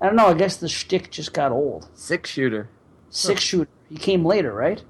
I 0.01 0.05
don't 0.07 0.15
know. 0.15 0.27
I 0.27 0.33
guess 0.33 0.57
the 0.57 0.69
shtick 0.69 1.11
just 1.11 1.33
got 1.33 1.51
old. 1.51 1.89
Six 1.93 2.29
shooter. 2.29 2.69
Six 3.09 3.41
shooter, 3.41 3.69
he 3.89 3.95
came 3.97 4.25
later, 4.25 4.53
right? 4.53 4.81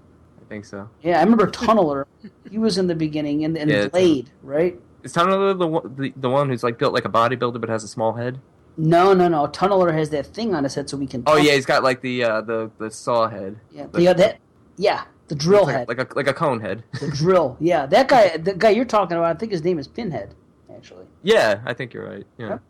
I 0.41 0.49
think 0.49 0.66
so. 0.66 0.90
Yeah, 1.02 1.20
I 1.20 1.24
remember 1.24 1.48
Tunneler. 1.48 2.06
he 2.49 2.58
was 2.58 2.78
in 2.78 2.88
the 2.88 2.95
beginning, 2.95 3.44
and, 3.45 3.58
and 3.58 3.70
Yeah, 3.70 3.88
Blade, 3.90 4.32
right? 4.41 4.80
Is 5.03 5.14
Tunneler 5.14 5.57
the, 5.57 5.68
one- 5.68 5.95
the 5.98 6.14
the 6.18 6.30
one 6.30 6.49
who's 6.49 6.64
like 6.64 6.78
built 6.78 6.94
like 6.94 7.06
a 7.06 7.10
bodybuilder 7.10 7.60
but 7.61 7.69
has 7.69 7.84
a 7.84 7.88
small 7.88 8.14
head? 8.14 8.40
No, 8.78 9.14
no, 9.14 9.28
no. 9.28 9.48
Tunneler 9.48 9.94
has 9.94 10.10
that 10.11 10.28
thing 10.28 10.53
on 10.53 10.64
his 10.64 10.76
head, 10.76 10.90
so 10.90 10.98
we 10.98 11.07
can. 11.07 11.24
Oh 11.26 11.32
tunnel. 11.34 11.45
yeah, 11.45 11.53
he's 11.53 11.65
got 11.65 11.84
like 11.84 12.02
the 12.02 12.24
uh, 12.24 12.41
the 12.41 12.69
the 12.78 12.91
saw 12.91 13.28
head. 13.28 13.60
yeah. 13.72 13.88
Yeah, 13.98 14.14
that. 14.14 14.40
Yeah, 14.78 15.06
the 15.28 15.36
drill 15.36 15.65
like, 15.65 15.76
head, 15.76 15.88
like 15.88 15.99
a 15.99 16.07
like 16.15 16.28
a 16.28 16.34
cone 16.34 16.60
head. 16.61 16.84
the 16.99 17.10
drill. 17.10 17.57
Yeah, 17.61 17.86
that 17.88 18.07
guy. 18.07 18.38
The 18.38 18.53
guy 18.53 18.69
you're 18.72 18.86
talking 18.86 19.18
about, 19.18 19.36
I 19.36 19.40
think 19.40 19.52
his 19.52 19.64
name 19.64 19.80
is 19.80 19.88
Pinhead, 19.88 20.36
actually. 20.76 21.06
yeah, 21.24 21.61
I 21.65 21.74
think 21.74 21.94
you're 21.94 22.07
right. 22.07 22.26
Yeah. 22.38 22.49
Yep. 22.49 22.61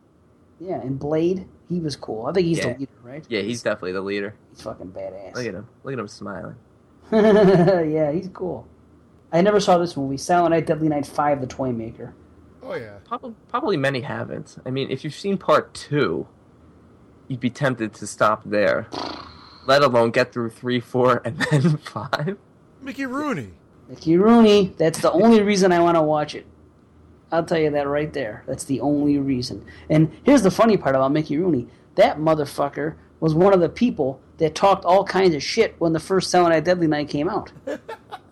Yeah, 0.60 0.82
and 0.82 0.98
Blade. 0.98 1.48
He 1.70 1.82
was 1.82 1.98
cool. 1.98 2.26
I 2.28 2.32
think 2.32 2.48
he's 2.48 2.60
Yeah. 2.60 2.74
the 2.74 2.80
leader, 2.80 2.91
right? 3.04 3.26
Yeah, 3.28 3.41
he's 3.41 3.62
definitely 3.62 3.91
the 3.91 4.02
leader. 4.02 4.34
He's 4.52 4.62
fucking 4.62 4.88
badass. 4.94 5.36
Look 5.36 5.45
at 5.45 5.54
him. 5.54 5.68
Look 5.84 5.94
at 5.94 5.99
him 5.99 6.08
smiling. 6.08 6.56
yeah, 7.12 8.12
he's 8.14 8.30
cool. 8.34 8.66
I 9.38 9.41
never 9.41 9.59
saw 9.59 9.77
this 9.77 9.95
movie, 9.95 10.18
Silent 10.18 10.51
Night, 10.51 10.65
Deadly 10.65 10.89
Night 10.89 11.05
Five: 11.05 11.41
The 11.41 11.47
Toy 11.47 11.72
Maker. 11.72 12.14
Oh 12.64 12.76
yeah. 12.76 12.97
Probably, 13.05 13.35
probably 13.47 13.77
many 13.77 14.01
haven't. 14.01 14.57
I 14.65 14.72
mean, 14.72 14.89
if 14.89 15.03
you've 15.03 15.14
seen 15.14 15.38
part 15.38 15.73
two, 15.73 16.27
you'd 17.27 17.39
be 17.39 17.49
tempted 17.49 17.93
to 17.93 18.07
stop 18.07 18.41
there. 18.45 18.88
Let 19.65 19.84
alone 19.84 20.11
get 20.11 20.34
through 20.34 20.49
three, 20.49 20.80
four, 20.80 21.22
and 21.23 21.38
then 21.38 21.77
five. 21.93 22.38
Mickey 22.81 23.05
Rooney. 23.05 23.53
Mickey 23.88 24.18
Rooney. 24.18 24.73
That's 24.77 24.99
the 24.99 25.11
only 25.11 25.41
reason 25.41 25.72
I 25.72 25.80
want 25.80 25.95
to 25.95 26.01
watch 26.01 26.35
it. 26.35 26.45
I'll 27.31 27.45
tell 27.45 27.59
you 27.59 27.69
that 27.72 27.88
right 27.88 28.11
there. 28.11 28.43
That's 28.47 28.64
the 28.64 28.81
only 28.81 29.18
reason. 29.18 29.65
And 29.89 30.11
here's 30.23 30.41
the 30.41 30.51
funny 30.51 30.77
part 30.77 30.95
about 30.95 31.11
Mickey 31.11 31.38
Rooney. 31.38 31.68
That 31.95 32.18
motherfucker 32.18 32.95
was 33.19 33.34
one 33.34 33.53
of 33.53 33.59
the 33.59 33.69
people 33.69 34.19
that 34.38 34.55
talked 34.55 34.85
all 34.85 35.03
kinds 35.03 35.35
of 35.35 35.43
shit 35.43 35.76
when 35.80 35.93
the 35.93 35.99
first 35.99 36.30
Silent 36.30 36.53
Night 36.53 36.64
Deadly 36.65 36.88
Night 36.88 37.09
came 37.09 37.30
out. 37.30 37.51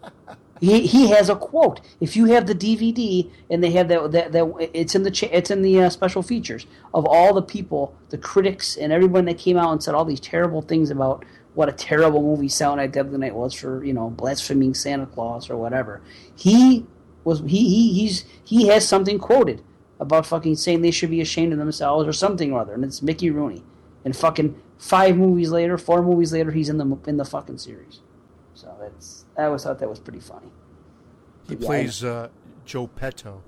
he, 0.62 0.88
he 0.88 1.10
has 1.10 1.30
a 1.30 1.36
quote. 1.36 1.82
If 2.00 2.16
you 2.16 2.26
have 2.26 2.48
the 2.48 2.56
DVD 2.56 3.30
and 3.50 3.64
they 3.64 3.72
have 3.72 3.88
that 3.90 4.12
that, 4.14 4.32
that 4.32 4.70
it's 4.74 4.96
in 4.96 5.04
the 5.04 5.12
cha- 5.12 5.30
it's 5.32 5.52
in 5.52 5.62
the 5.62 5.82
uh, 5.84 5.90
special 5.90 6.22
features 6.24 6.66
of 6.94 7.06
all 7.06 7.34
the 7.34 7.42
people, 7.42 7.96
the 8.10 8.18
critics 8.18 8.78
and 8.78 8.94
everyone 8.94 9.26
that 9.26 9.38
came 9.38 9.58
out 9.58 9.72
and 9.72 9.84
said 9.84 9.96
all 9.96 10.06
these 10.06 10.20
terrible 10.20 10.62
things 10.62 10.90
about 10.90 11.26
what 11.56 11.70
a 11.70 11.74
terrible 11.74 12.22
movie 12.22 12.50
Silent 12.50 12.78
Night 12.78 12.92
Deadly 12.94 13.18
Night 13.18 13.36
was 13.36 13.54
for 13.54 13.84
you 13.84 13.94
know 13.94 14.10
blaspheming 14.10 14.74
Santa 14.74 15.06
Claus 15.06 15.50
or 15.50 15.58
whatever. 15.58 16.02
He 16.36 16.86
was 17.24 17.40
he, 17.42 17.70
he 17.70 17.94
he's 17.94 18.26
he 18.44 18.68
has 18.68 18.88
something 18.88 19.20
quoted 19.20 19.62
about 20.00 20.26
fucking 20.26 20.56
saying 20.56 20.82
they 20.82 20.92
should 20.92 21.10
be 21.10 21.22
ashamed 21.22 21.54
of 21.54 21.60
themselves 21.60 22.08
or 22.08 22.14
something 22.14 22.54
or 22.54 22.62
other, 22.62 22.74
and 22.74 22.84
it's 22.84 23.02
Mickey 23.02 23.30
Rooney. 23.30 23.64
And 24.04 24.16
fucking 24.16 24.62
five 24.78 25.18
movies 25.18 25.50
later, 25.50 25.78
four 25.78 26.02
movies 26.02 26.32
later, 26.32 26.52
he's 26.52 26.70
in 26.70 26.78
the 26.78 26.98
in 27.08 27.18
the 27.18 27.26
fucking 27.26 27.58
series. 27.58 28.00
So 28.54 28.74
that's 28.80 29.25
I 29.38 29.46
always 29.46 29.64
thought 29.64 29.80
that 29.80 29.90
was 29.90 30.00
pretty 30.00 30.20
funny. 30.20 30.48
He 31.48 31.56
Yeah, 31.56 31.66
plays 31.66 32.04
uh, 32.04 32.30
Joe 32.66 32.88
Petto. 32.88 33.42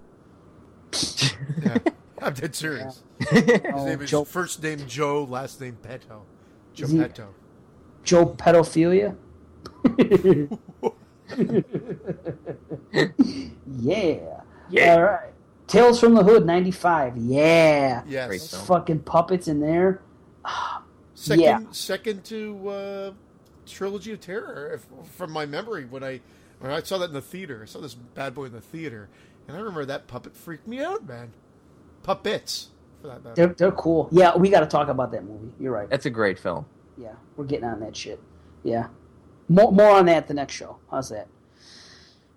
yeah, 1.64 1.77
I'm 2.22 2.34
dead 2.34 2.55
serious. 2.55 3.03
Oh, 3.31 3.35
His 3.41 3.85
name 3.85 4.01
is 4.01 4.09
Joe, 4.09 4.23
first 4.23 4.61
name 4.64 4.80
Joe, 4.88 5.23
last 5.23 5.59
name 5.61 5.77
Petto. 5.81 6.23
Joe 6.73 6.85
Is 6.85 6.91
he- 6.91 6.99
Petto. 6.99 7.34
Joe 8.03 8.26
pedophilia. 8.27 9.15
yeah. 13.80 14.41
Yeah. 14.69 14.93
All 14.95 15.03
right. 15.03 15.34
Tales 15.68 15.99
from 15.99 16.14
the 16.14 16.23
Hood 16.23 16.45
'95. 16.45 17.18
Yeah. 17.18 18.03
Yes. 18.07 18.27
Great 18.27 18.39
Those 18.41 18.49
film. 18.51 18.65
fucking 18.65 18.99
puppets 18.99 19.47
in 19.47 19.59
there. 19.59 20.01
Second, 21.14 21.43
Yeah. 21.43 21.59
second 21.72 22.23
to 22.26 22.69
uh, 22.69 23.11
Trilogy 23.72 24.14
of 24.14 24.22
Terror, 24.22 24.72
if, 24.73 24.85
from 25.11 25.31
my 25.31 25.45
memory. 25.45 25.85
When 25.85 26.03
I 26.03 26.22
when 26.60 26.72
I 26.72 26.81
saw 26.81 26.98
that 26.99 27.06
in 27.06 27.14
the 27.14 27.22
theater, 27.22 27.61
I 27.64 27.65
saw 27.65 27.80
this 27.80 27.94
bad 27.94 28.34
boy 28.34 28.45
in 28.45 28.52
the 28.52 28.61
theater, 28.61 29.10
and 29.48 29.56
I 29.56 29.60
remember 29.60 29.85
that 29.85 30.07
puppet 30.07 30.35
freaked 30.35 30.68
me 30.68 30.80
out, 30.80 31.07
man. 31.07 31.31
Puppets, 32.03 32.69
for 33.02 33.07
that 33.07 33.23
matter. 33.23 33.35
They're 33.35 33.53
they're 33.53 33.72
cool. 33.72 34.10
Yeah, 34.11 34.35
we 34.35 34.49
got 34.49 34.61
to 34.61 34.68
talk 34.68 34.88
about 34.88 35.11
that 35.11 35.23
movie. 35.23 35.52
You're 35.60 35.73
right. 35.73 35.89
That's 35.89 36.06
a 36.06 36.10
great 36.10 36.39
film. 36.39 36.65
Yeah, 36.98 37.14
we're 37.35 37.45
getting 37.45 37.65
on 37.65 37.80
that 37.81 37.95
shit. 37.95 38.19
Yeah. 38.64 38.88
More 39.49 39.72
more 39.72 39.91
on 39.91 40.06
that 40.07 40.27
the 40.27 40.34
next 40.34 40.53
show. 40.53 40.77
How's 40.91 41.10
that? 41.10 41.27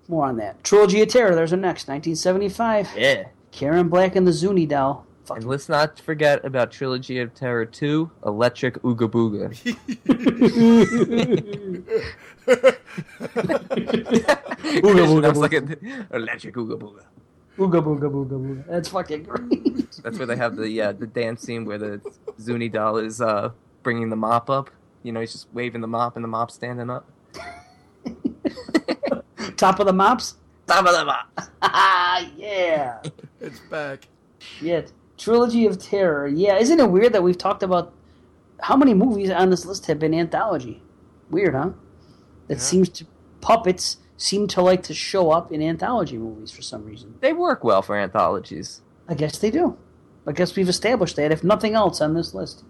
More 0.09 0.27
on 0.27 0.37
that. 0.39 0.63
Trilogy 0.65 1.03
of 1.03 1.09
Terror. 1.09 1.35
There's 1.35 1.53
our 1.53 1.59
next 1.59 1.89
1975. 1.89 2.89
Yeah. 2.97 3.29
Karen 3.53 3.89
Black 3.89 4.17
and 4.17 4.27
the 4.27 4.33
Zuni 4.33 4.67
doll. 4.67 5.07
Fuck 5.31 5.39
And 5.39 5.47
let's 5.47 5.69
not 5.69 6.01
forget 6.01 6.45
about 6.45 6.73
Trilogy 6.73 7.21
of 7.21 7.33
Terror 7.35 7.65
2, 7.65 8.11
Electric 8.27 8.83
Ooga 8.83 9.09
Booga. 9.09 9.51
booga, 14.83 15.23
That's 15.23 15.39
like 15.39 15.53
Electric 15.53 16.57
Ooga 16.57 16.77
Booga. 16.77 17.05
Ooga 17.59 17.81
booga 17.81 18.11
booga 18.11 18.31
booga. 18.31 18.67
That's 18.67 18.89
fucking 18.89 19.23
great. 19.23 20.03
That's 20.03 20.19
where 20.19 20.27
they 20.27 20.35
have 20.35 20.57
the 20.57 20.83
uh, 20.83 20.93
the 20.93 21.07
dance 21.07 21.43
scene 21.43 21.65
where 21.65 21.79
the 21.79 22.01
Zuni 22.41 22.69
doll 22.69 22.97
is 22.97 23.21
uh, 23.21 23.51
bringing 23.85 24.09
the 24.09 24.17
mop 24.17 24.51
up. 24.51 24.71
You 25.05 25.13
know, 25.13 25.21
he's 25.21 25.31
just 25.33 25.47
waving 25.53 25.81
the 25.81 25.87
mop 25.87 26.17
and 26.17 26.25
the 26.25 26.29
mop's 26.29 26.55
standing 26.55 26.91
up. 26.91 27.09
Top 29.57 29.79
of 29.79 29.87
the 29.87 29.93
mops. 29.93 30.35
Top 30.67 30.85
of 30.87 30.93
the 30.93 31.05
mop. 31.05 31.29
yeah. 32.37 33.01
It's 33.41 33.61
back. 33.71 34.09
Shit. 34.41 34.93
Trilogy 35.25 35.67
of 35.67 35.79
Terror. 35.79 36.27
Yeah, 36.27 36.57
isn't 36.57 36.81
it 36.81 36.91
weird 36.91 37.13
that 37.13 37.23
we've 37.23 37.37
talked 37.37 37.63
about 37.63 37.93
how 38.61 38.75
many 38.75 38.95
movies 38.95 39.31
on 39.31 39.51
this 39.51 39.67
list 39.67 39.85
have 39.87 39.99
been 39.99 40.15
anthology? 40.15 40.83
Weird, 41.31 41.55
huh? 41.55 41.71
That 42.49 42.55
Yeah. 42.55 42.61
seems 42.61 42.89
to 42.89 43.05
puppets 43.43 43.99
seem 44.17 44.47
to 44.49 44.63
like 44.63 44.83
to 44.85 44.95
show 44.95 45.31
up 45.31 45.53
in 45.53 45.63
anthology 45.63 46.17
movies 46.19 46.51
for 46.51 46.63
some 46.63 46.85
reason. 46.87 47.15
They 47.21 47.33
work 47.35 47.63
well 47.63 47.83
for 47.83 47.97
anthologies. 47.97 48.81
I 49.09 49.15
guess 49.15 49.39
they 49.39 49.51
do. 49.51 49.77
I 50.27 50.33
guess 50.33 50.57
we've 50.57 50.69
established 50.69 51.17
that, 51.17 51.33
if 51.33 51.45
nothing 51.45 51.75
else, 51.75 52.01
on 52.01 52.15
this 52.15 52.35
list. 52.35 52.65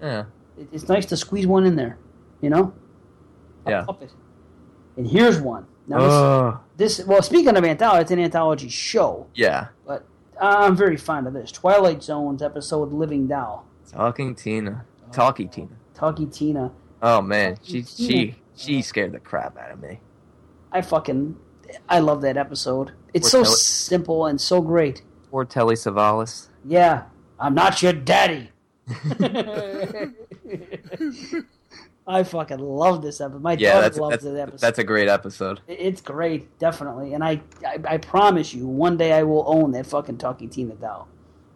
Yeah. 0.00 0.24
It, 0.58 0.68
it's 0.72 0.88
nice 0.88 1.06
to 1.06 1.16
squeeze 1.16 1.46
one 1.46 1.64
in 1.64 1.76
there, 1.76 1.98
you 2.40 2.50
know? 2.50 2.72
A 3.66 3.70
Yeah. 3.70 3.82
puppet. 3.84 4.10
And 4.96 5.06
here's 5.06 5.40
one. 5.40 5.66
Now, 5.88 5.98
Oh. 6.00 6.60
this, 6.76 6.98
this, 6.98 7.06
well, 7.06 7.22
speaking 7.22 7.56
of 7.56 7.64
anthology, 7.64 8.02
it's 8.02 8.10
an 8.12 8.18
anthology 8.20 8.68
show, 8.68 9.26
Yeah. 9.34 9.68
But 10.42 10.58
I'm 10.58 10.74
very 10.74 10.96
fond 10.96 11.28
of 11.28 11.34
this. 11.34 11.52
Twilight 11.52 12.02
Zone's 12.02 12.42
episode 12.42 12.92
Living 12.92 13.28
Doll. 13.28 13.64
Talking 13.88 14.34
Tina. 14.34 14.84
Talky 15.12 15.46
Tina. 15.46 15.68
Talky 15.94 16.26
Tina. 16.26 16.72
Oh 17.00 17.22
man, 17.22 17.58
she 17.62 17.82
Talky 17.82 17.94
she 18.04 18.08
Tina. 18.08 18.32
she 18.56 18.82
scared 18.82 19.12
the 19.12 19.20
crap 19.20 19.56
out 19.56 19.70
of 19.70 19.80
me. 19.80 20.00
I 20.72 20.82
fucking 20.82 21.36
I 21.88 22.00
love 22.00 22.22
that 22.22 22.36
episode. 22.36 22.90
It's 23.14 23.28
Or 23.28 23.30
so 23.30 23.42
tell 23.44 23.52
it- 23.52 23.56
simple 23.58 24.26
and 24.26 24.40
so 24.40 24.60
great. 24.60 25.02
Poor 25.30 25.44
Telly 25.44 25.76
Savalas. 25.76 26.48
Yeah, 26.64 27.04
I'm 27.38 27.54
not 27.54 27.80
your 27.80 27.92
daddy. 27.92 28.50
I 32.06 32.24
fucking 32.24 32.58
love 32.58 33.00
this 33.02 33.20
episode. 33.20 33.42
My 33.42 33.52
Yeah, 33.54 33.80
daughter 33.80 34.00
loves 34.00 34.24
this 34.24 34.38
episode. 34.38 34.60
that's 34.60 34.78
a 34.78 34.84
great 34.84 35.08
episode. 35.08 35.60
It's 35.68 36.00
great, 36.00 36.58
definitely. 36.58 37.14
And 37.14 37.22
I, 37.22 37.40
I, 37.66 37.78
I 37.84 37.98
promise 37.98 38.52
you, 38.52 38.66
one 38.66 38.96
day 38.96 39.12
I 39.12 39.22
will 39.22 39.44
own 39.46 39.70
that 39.72 39.86
fucking 39.86 40.18
Talking 40.18 40.50
Tina 40.50 40.74
doll. 40.74 41.08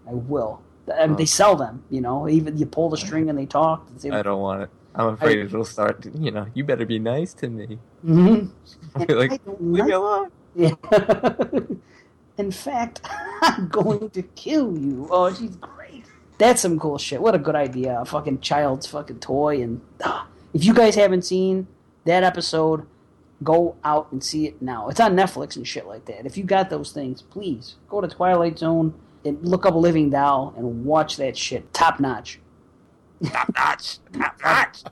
I 0.08 0.14
will. 0.14 0.62
I 0.96 1.08
mean, 1.08 1.16
they 1.16 1.26
sell 1.26 1.56
them, 1.56 1.82
you 1.90 2.00
know. 2.00 2.28
Even 2.28 2.56
you 2.56 2.64
pull 2.66 2.88
the 2.90 2.96
string 2.96 3.28
and 3.28 3.36
they 3.36 3.46
talk. 3.46 3.88
They- 3.98 4.10
I 4.10 4.22
don't 4.22 4.40
want 4.40 4.62
it. 4.62 4.70
I'm 4.94 5.08
afraid 5.14 5.38
it'll 5.40 5.64
start. 5.64 6.02
to- 6.02 6.10
You 6.16 6.30
know, 6.30 6.46
you 6.54 6.62
better 6.64 6.86
be 6.86 7.00
nice 7.00 7.34
to 7.34 7.48
me. 7.48 7.78
Mhm. 8.04 8.50
I'll 8.94 9.04
be 9.06 9.14
like, 9.14 9.32
I 9.32 9.36
don't 9.38 9.60
me 9.60 9.90
alone. 9.90 10.30
Yeah. 10.54 10.74
In 12.38 12.50
fact, 12.52 13.00
I'm 13.42 13.68
going 13.68 14.10
to 14.10 14.22
kill 14.22 14.78
you. 14.78 15.08
Oh, 15.10 15.32
she's 15.34 15.56
great. 15.56 16.04
That's 16.38 16.60
some 16.62 16.78
cool 16.78 16.98
shit. 16.98 17.20
What 17.20 17.34
a 17.34 17.38
good 17.38 17.56
idea. 17.56 18.00
A 18.00 18.04
fucking 18.04 18.40
child's 18.40 18.86
fucking 18.86 19.20
toy. 19.20 19.62
And 19.62 19.80
ah, 20.04 20.26
if 20.56 20.64
you 20.64 20.72
guys 20.74 20.94
haven't 20.94 21.22
seen 21.22 21.66
that 22.06 22.22
episode, 22.24 22.86
go 23.44 23.76
out 23.84 24.10
and 24.12 24.24
see 24.24 24.46
it 24.46 24.62
now. 24.62 24.88
It's 24.88 24.98
on 25.00 25.14
Netflix 25.14 25.56
and 25.56 25.68
shit 25.68 25.86
like 25.86 26.06
that. 26.06 26.24
If 26.24 26.38
you 26.38 26.44
got 26.44 26.70
those 26.70 26.92
things, 26.92 27.20
please 27.22 27.76
go 27.88 28.00
to 28.00 28.08
Twilight 28.08 28.58
Zone 28.58 28.94
and 29.24 29.38
look 29.46 29.66
up 29.66 29.74
Living 29.74 30.08
Doll 30.10 30.54
and 30.56 30.84
watch 30.86 31.16
that 31.18 31.36
shit. 31.36 31.72
Top 31.74 32.00
notch. 32.00 32.40
Top 33.24 33.50
notch. 33.54 33.98
Top 34.12 34.40
notch. 34.42 34.82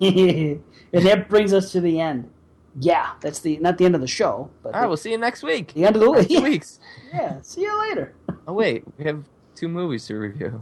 and 0.00 0.62
that 0.92 1.28
brings 1.28 1.52
us 1.52 1.70
to 1.72 1.80
the 1.80 2.00
end. 2.00 2.30
Yeah, 2.78 3.12
that's 3.20 3.38
the 3.38 3.56
not 3.58 3.78
the 3.78 3.84
end 3.86 3.94
of 3.94 4.00
the 4.02 4.06
show, 4.06 4.50
but 4.62 4.74
All 4.74 4.80
right, 4.82 4.86
we'll 4.86 4.96
see 4.98 5.10
you 5.12 5.18
next 5.18 5.42
week. 5.42 5.72
the 5.72 5.86
end 5.86 5.96
of 5.96 6.02
the 6.02 6.08
Or 6.08 6.22
two 6.24 6.42
weeks. 6.42 6.78
Yeah, 7.14 7.40
see 7.40 7.62
you 7.62 7.80
later. 7.88 8.14
Oh 8.46 8.52
wait, 8.52 8.84
we 8.98 9.04
have 9.04 9.24
two 9.54 9.68
movies 9.68 10.06
to 10.08 10.16
review. 10.16 10.60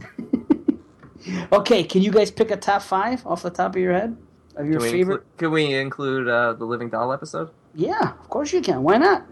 Okay, 1.51 1.83
can 1.83 2.01
you 2.01 2.11
guys 2.11 2.31
pick 2.31 2.51
a 2.51 2.57
top 2.57 2.81
five 2.81 3.25
off 3.25 3.43
the 3.43 3.49
top 3.49 3.75
of 3.75 3.81
your 3.81 3.93
head 3.93 4.15
of 4.55 4.67
your 4.67 4.79
Can 4.79 4.89
favorite? 4.91 5.13
include, 5.15 5.37
can 5.37 5.51
we 5.51 5.73
include 5.73 6.27
uh, 6.27 6.53
the 6.53 6.65
Living 6.65 6.89
Doll 6.89 7.11
episode? 7.13 7.49
Yeah, 7.73 8.11
of 8.11 8.29
course 8.29 8.53
you 8.53 8.61
can. 8.61 8.83
Why 8.83 8.97
not? 8.97 9.25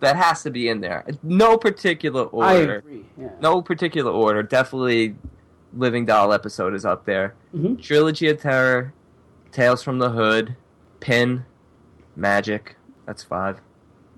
That 0.00 0.16
has 0.16 0.42
to 0.42 0.50
be 0.50 0.68
in 0.68 0.80
there. 0.80 1.04
No 1.22 1.56
particular 1.56 2.24
order. 2.24 2.48
I 2.48 2.54
agree. 2.78 3.04
Yeah. 3.18 3.30
No 3.40 3.62
particular 3.62 4.10
order. 4.10 4.42
Definitely, 4.42 5.14
Living 5.72 6.04
Doll 6.06 6.32
episode 6.32 6.74
is 6.74 6.84
up 6.84 7.04
there. 7.04 7.34
Mhm. 7.54 7.80
Trilogy 7.82 8.28
of 8.28 8.40
Terror, 8.40 8.92
Tales 9.52 9.82
from 9.82 9.98
the 9.98 10.10
Hood, 10.10 10.56
Pin, 11.00 11.44
Magic. 12.16 12.76
That's 13.06 13.22
five, 13.22 13.60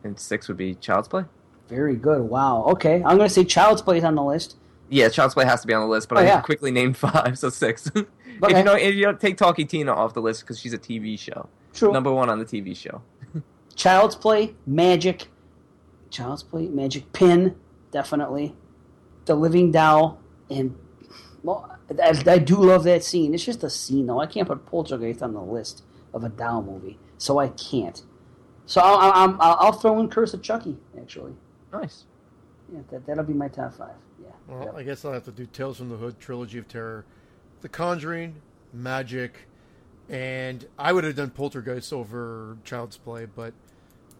and 0.04 0.18
six 0.18 0.48
would 0.48 0.56
be 0.56 0.74
Child's 0.74 1.08
Play. 1.08 1.24
Very 1.68 1.96
good. 1.96 2.22
Wow. 2.22 2.64
Okay, 2.68 2.96
I'm 3.04 3.16
going 3.16 3.28
to 3.28 3.34
say 3.34 3.44
Child's 3.44 3.82
Play 3.82 3.98
is 3.98 4.04
on 4.04 4.14
the 4.14 4.22
list. 4.22 4.56
Yeah, 4.88 5.08
Child's 5.08 5.34
Play 5.34 5.44
has 5.44 5.60
to 5.62 5.66
be 5.66 5.74
on 5.74 5.80
the 5.82 5.88
list, 5.88 6.08
but 6.08 6.18
Oh, 6.18 6.20
I 6.20 6.24
yeah. 6.24 6.40
quickly 6.40 6.70
named 6.70 6.96
five, 7.06 7.38
so 7.38 7.48
six. 7.50 7.86
if 7.94 8.06
Okay. 8.42 8.58
you 8.58 8.64
know, 8.64 8.74
if 8.74 8.94
you 8.94 9.02
don't 9.04 9.20
take 9.20 9.36
Talky 9.36 9.64
Tina 9.64 9.92
off 9.92 10.14
the 10.14 10.20
list 10.22 10.42
because 10.42 10.58
she's 10.58 10.72
a 10.72 10.78
TV 10.78 11.18
show, 11.18 11.48
True. 11.74 11.92
number 11.92 12.12
one 12.12 12.28
on 12.30 12.38
the 12.38 12.44
TV 12.44 12.76
show. 12.76 13.02
Child's 13.74 14.14
Play, 14.16 14.54
Magic, 14.66 15.28
Child's 16.10 16.42
Play, 16.42 16.68
Magic, 16.68 17.12
Pin, 17.12 17.56
definitely, 17.90 18.54
The 19.26 19.34
Living 19.34 19.70
Doll, 19.72 20.18
and 20.50 20.76
Well, 21.42 21.76
I, 22.02 22.22
I 22.26 22.38
do 22.38 22.56
love 22.56 22.84
that 22.84 23.04
scene. 23.04 23.34
It's 23.34 23.44
just 23.44 23.62
a 23.64 23.70
scene, 23.70 24.06
though. 24.06 24.20
I 24.20 24.26
can't 24.26 24.48
put 24.48 24.64
Poltergeist 24.66 25.22
on 25.22 25.34
the 25.34 25.42
list 25.42 25.82
of 26.14 26.24
a 26.24 26.28
doll 26.28 26.62
movie, 26.62 26.98
so 27.18 27.38
I 27.38 27.48
can't. 27.48 28.02
So 28.66 28.80
I'll, 28.80 28.96
I'll, 29.12 29.36
I'll, 29.40 29.56
I'll 29.60 29.72
throw 29.72 30.00
in 30.00 30.08
Curse 30.08 30.32
of 30.34 30.42
Chucky, 30.42 30.76
actually. 31.00 31.34
Nice. 31.72 32.04
Yeah, 32.72 32.80
that, 32.90 33.06
that'll 33.06 33.24
be 33.24 33.32
my 33.34 33.48
top 33.48 33.74
five. 33.76 33.94
Well, 34.48 34.64
Yep. 34.66 34.74
I 34.76 34.82
guess 34.82 35.04
I'll 35.04 35.12
have 35.12 35.24
to 35.24 35.32
do 35.32 35.46
Tales 35.46 35.78
from 35.78 35.88
the 35.88 35.96
Hood, 35.96 36.20
Trilogy 36.20 36.58
of 36.58 36.68
Terror, 36.68 37.04
The 37.62 37.68
Conjuring, 37.68 38.36
Magic, 38.72 39.46
and 40.08 40.66
I 40.78 40.92
would 40.92 41.04
have 41.04 41.16
done 41.16 41.30
Poltergeist 41.30 41.92
over 41.92 42.56
Child's 42.64 42.96
Play, 42.96 43.26
but 43.26 43.52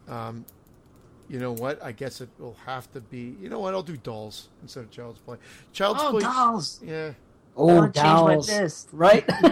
um, 0.08 0.44
you 1.28 1.38
know 1.38 1.52
what? 1.52 1.82
I 1.82 1.92
guess 1.92 2.20
it 2.20 2.28
will 2.38 2.56
have 2.66 2.90
to 2.92 3.00
be. 3.00 3.36
You 3.40 3.48
know 3.48 3.60
what? 3.60 3.74
I'll 3.74 3.82
do 3.82 3.96
Dolls 3.96 4.48
instead 4.62 4.84
of 4.84 4.90
Child's 4.90 5.20
Play. 5.20 5.36
Child's 5.72 6.00
Oh, 6.02 6.10
Play. 6.10 6.20
dolls! 6.22 6.80
Yeah. 6.84 7.12
Oh, 7.58 7.66
wanna 7.66 7.80
change 7.90 7.96
my 8.04 8.34
dolls. 8.34 8.48
list. 8.50 8.88
Right? 8.92 9.24
all 9.42 9.50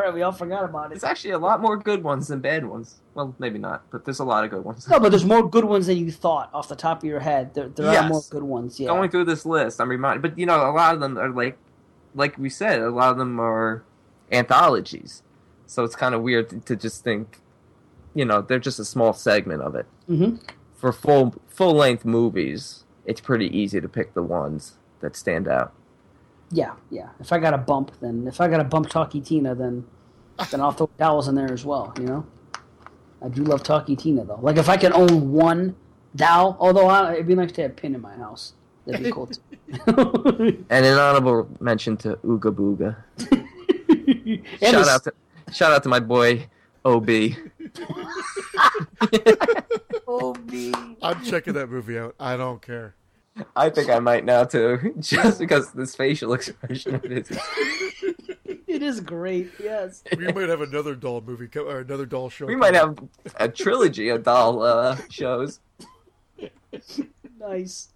right, 0.00 0.12
we 0.12 0.22
all 0.22 0.32
forgot 0.32 0.64
about 0.64 0.86
it. 0.86 0.88
There's 0.90 1.04
actually 1.04 1.30
a 1.30 1.38
lot 1.38 1.60
more 1.60 1.76
good 1.76 2.02
ones 2.02 2.26
than 2.28 2.40
bad 2.40 2.66
ones. 2.66 3.00
Well, 3.14 3.34
maybe 3.38 3.58
not, 3.60 3.88
but 3.92 4.04
there's 4.04 4.18
a 4.18 4.24
lot 4.24 4.44
of 4.44 4.50
good 4.50 4.64
ones. 4.64 4.88
No, 4.88 4.98
but 4.98 5.10
there's 5.10 5.24
more 5.24 5.48
good 5.48 5.64
ones 5.64 5.86
than 5.86 5.96
you 5.98 6.10
thought 6.10 6.50
off 6.52 6.68
the 6.68 6.74
top 6.74 6.98
of 6.98 7.04
your 7.04 7.20
head. 7.20 7.54
There, 7.54 7.68
there 7.68 7.92
Yes. 7.92 8.04
are 8.04 8.08
more 8.08 8.22
good 8.28 8.42
ones. 8.42 8.80
Yeah. 8.80 8.88
Going 8.88 9.08
through 9.10 9.26
this 9.26 9.46
list, 9.46 9.80
I'm 9.80 9.88
reminded, 9.88 10.22
but 10.22 10.36
you 10.38 10.46
know, 10.46 10.68
a 10.68 10.72
lot 10.72 10.94
of 10.94 11.00
them 11.00 11.16
are 11.16 11.30
like, 11.30 11.56
like 12.14 12.36
we 12.38 12.50
said, 12.50 12.80
a 12.80 12.90
lot 12.90 13.12
of 13.12 13.18
them 13.18 13.38
are 13.38 13.84
anthologies. 14.32 15.22
So 15.66 15.84
it's 15.84 15.96
kind 15.96 16.14
of 16.14 16.22
weird 16.22 16.50
to, 16.50 16.60
to 16.60 16.76
just 16.76 17.04
think, 17.04 17.38
you 18.14 18.24
know, 18.24 18.42
they're 18.42 18.58
just 18.58 18.78
a 18.80 18.84
small 18.84 19.12
segment 19.12 19.62
of 19.62 19.74
it. 19.76 19.86
hmm 20.06 20.36
For 20.74 20.92
full 20.92 21.34
full 21.46 21.74
length 21.74 22.04
movies, 22.04 22.84
it's 23.06 23.20
pretty 23.20 23.46
easy 23.56 23.80
to 23.80 23.88
pick 23.88 24.14
the 24.14 24.22
ones 24.24 24.74
that 25.00 25.14
stand 25.16 25.46
out. 25.46 25.72
Yeah, 26.54 26.74
yeah. 26.90 27.08
If 27.18 27.32
I 27.32 27.38
got 27.40 27.52
a 27.52 27.58
bump, 27.58 27.90
then 28.00 28.26
if 28.28 28.40
I 28.40 28.46
got 28.48 28.60
a 28.60 28.64
bump 28.64 28.88
Talky 28.88 29.20
Tina, 29.20 29.54
then 29.56 29.84
then 30.50 30.60
I'll 30.60 30.70
throw 30.72 30.88
dolls 30.98 31.26
in 31.28 31.34
there 31.34 31.52
as 31.52 31.64
well. 31.64 31.92
You 31.98 32.06
know, 32.06 32.26
I 33.20 33.28
do 33.28 33.42
love 33.42 33.62
Talky 33.64 33.96
Tina 33.96 34.24
though. 34.24 34.38
Like 34.40 34.56
if 34.56 34.68
I 34.68 34.76
can 34.76 34.92
own 34.92 35.32
one 35.32 35.74
doll, 36.14 36.56
although 36.60 36.86
I, 36.86 37.14
it'd 37.14 37.26
be 37.26 37.34
nice 37.34 37.50
to 37.52 37.62
have 37.62 37.72
a 37.72 37.74
pin 37.74 37.94
in 37.94 38.00
my 38.00 38.14
house. 38.14 38.52
That'd 38.86 39.02
be 39.02 39.10
cool 39.10 39.26
too. 39.26 39.40
And 40.70 40.86
an 40.86 40.98
honorable 40.98 41.48
mention 41.58 41.96
to 41.98 42.16
Ooga 42.16 42.54
Booga. 42.54 42.96
Shout 44.60 44.74
it's- 44.74 44.88
out 44.88 45.04
to 45.04 45.12
shout 45.52 45.72
out 45.72 45.82
to 45.82 45.88
my 45.88 46.00
boy 46.00 46.46
Ob. 46.84 47.08
Ob. 50.06 50.52
I'm 51.02 51.24
checking 51.24 51.54
that 51.54 51.68
movie 51.70 51.98
out. 51.98 52.14
I 52.20 52.36
don't 52.36 52.60
care. 52.62 52.94
I 53.56 53.70
think 53.70 53.90
I 53.90 53.98
might 53.98 54.24
now 54.24 54.44
too, 54.44 54.94
just 55.00 55.38
because 55.38 55.72
this 55.72 55.94
facial 55.96 56.32
expression 56.32 56.94
of 56.96 57.02
his. 57.02 57.30
It 58.66 58.82
is 58.82 59.00
great. 59.00 59.52
Yes. 59.62 60.02
We 60.16 60.32
might 60.32 60.48
have 60.48 60.60
another 60.60 60.94
doll 60.96 61.20
movie 61.20 61.46
co- 61.46 61.64
or 61.68 61.80
another 61.80 62.06
doll 62.06 62.28
show. 62.28 62.46
We 62.46 62.56
might 62.56 62.74
coming. 62.74 63.08
have 63.24 63.34
a 63.38 63.48
trilogy 63.48 64.08
of 64.08 64.24
doll 64.24 64.62
uh, 64.62 64.96
shows. 65.08 65.60
Nice. 67.38 67.88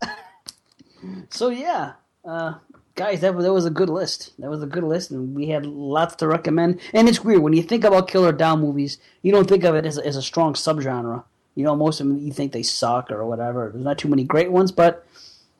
so 1.31 1.49
yeah, 1.49 1.95
uh, 2.25 2.55
guys, 2.95 3.23
that 3.23 3.35
was, 3.35 3.45
that 3.45 3.53
was 3.53 3.67
a 3.67 3.71
good 3.71 3.89
list. 3.89 4.33
That 4.39 4.51
was 4.51 4.63
a 4.63 4.67
good 4.67 4.85
list, 4.85 5.11
and 5.11 5.35
we 5.35 5.49
had 5.49 5.67
lots 5.67 6.15
to 6.17 6.29
recommend. 6.29 6.81
And 6.93 7.09
it's 7.09 7.25
weird 7.25 7.41
when 7.41 7.55
you 7.55 7.63
think 7.63 7.85
about 7.85 8.09
killer 8.09 8.33
doll 8.33 8.57
movies, 8.57 8.99
you 9.23 9.33
don't 9.33 9.49
think 9.49 9.65
of 9.65 9.75
it 9.75 9.87
as 9.87 9.99
a, 9.99 10.07
as 10.07 10.17
a 10.17 10.23
strong 10.23 10.55
subgenre. 10.55 11.25
You 11.55 11.65
know, 11.65 11.75
most 11.75 11.99
of 12.01 12.07
them 12.07 12.19
you 12.19 12.33
think 12.33 12.53
they 12.53 12.63
suck 12.63 13.11
or 13.11 13.25
whatever. 13.27 13.71
There's 13.73 13.85
not 13.85 13.99
too 13.99 14.09
many 14.09 14.23
great 14.23 14.53
ones, 14.53 14.71
but 14.71 15.05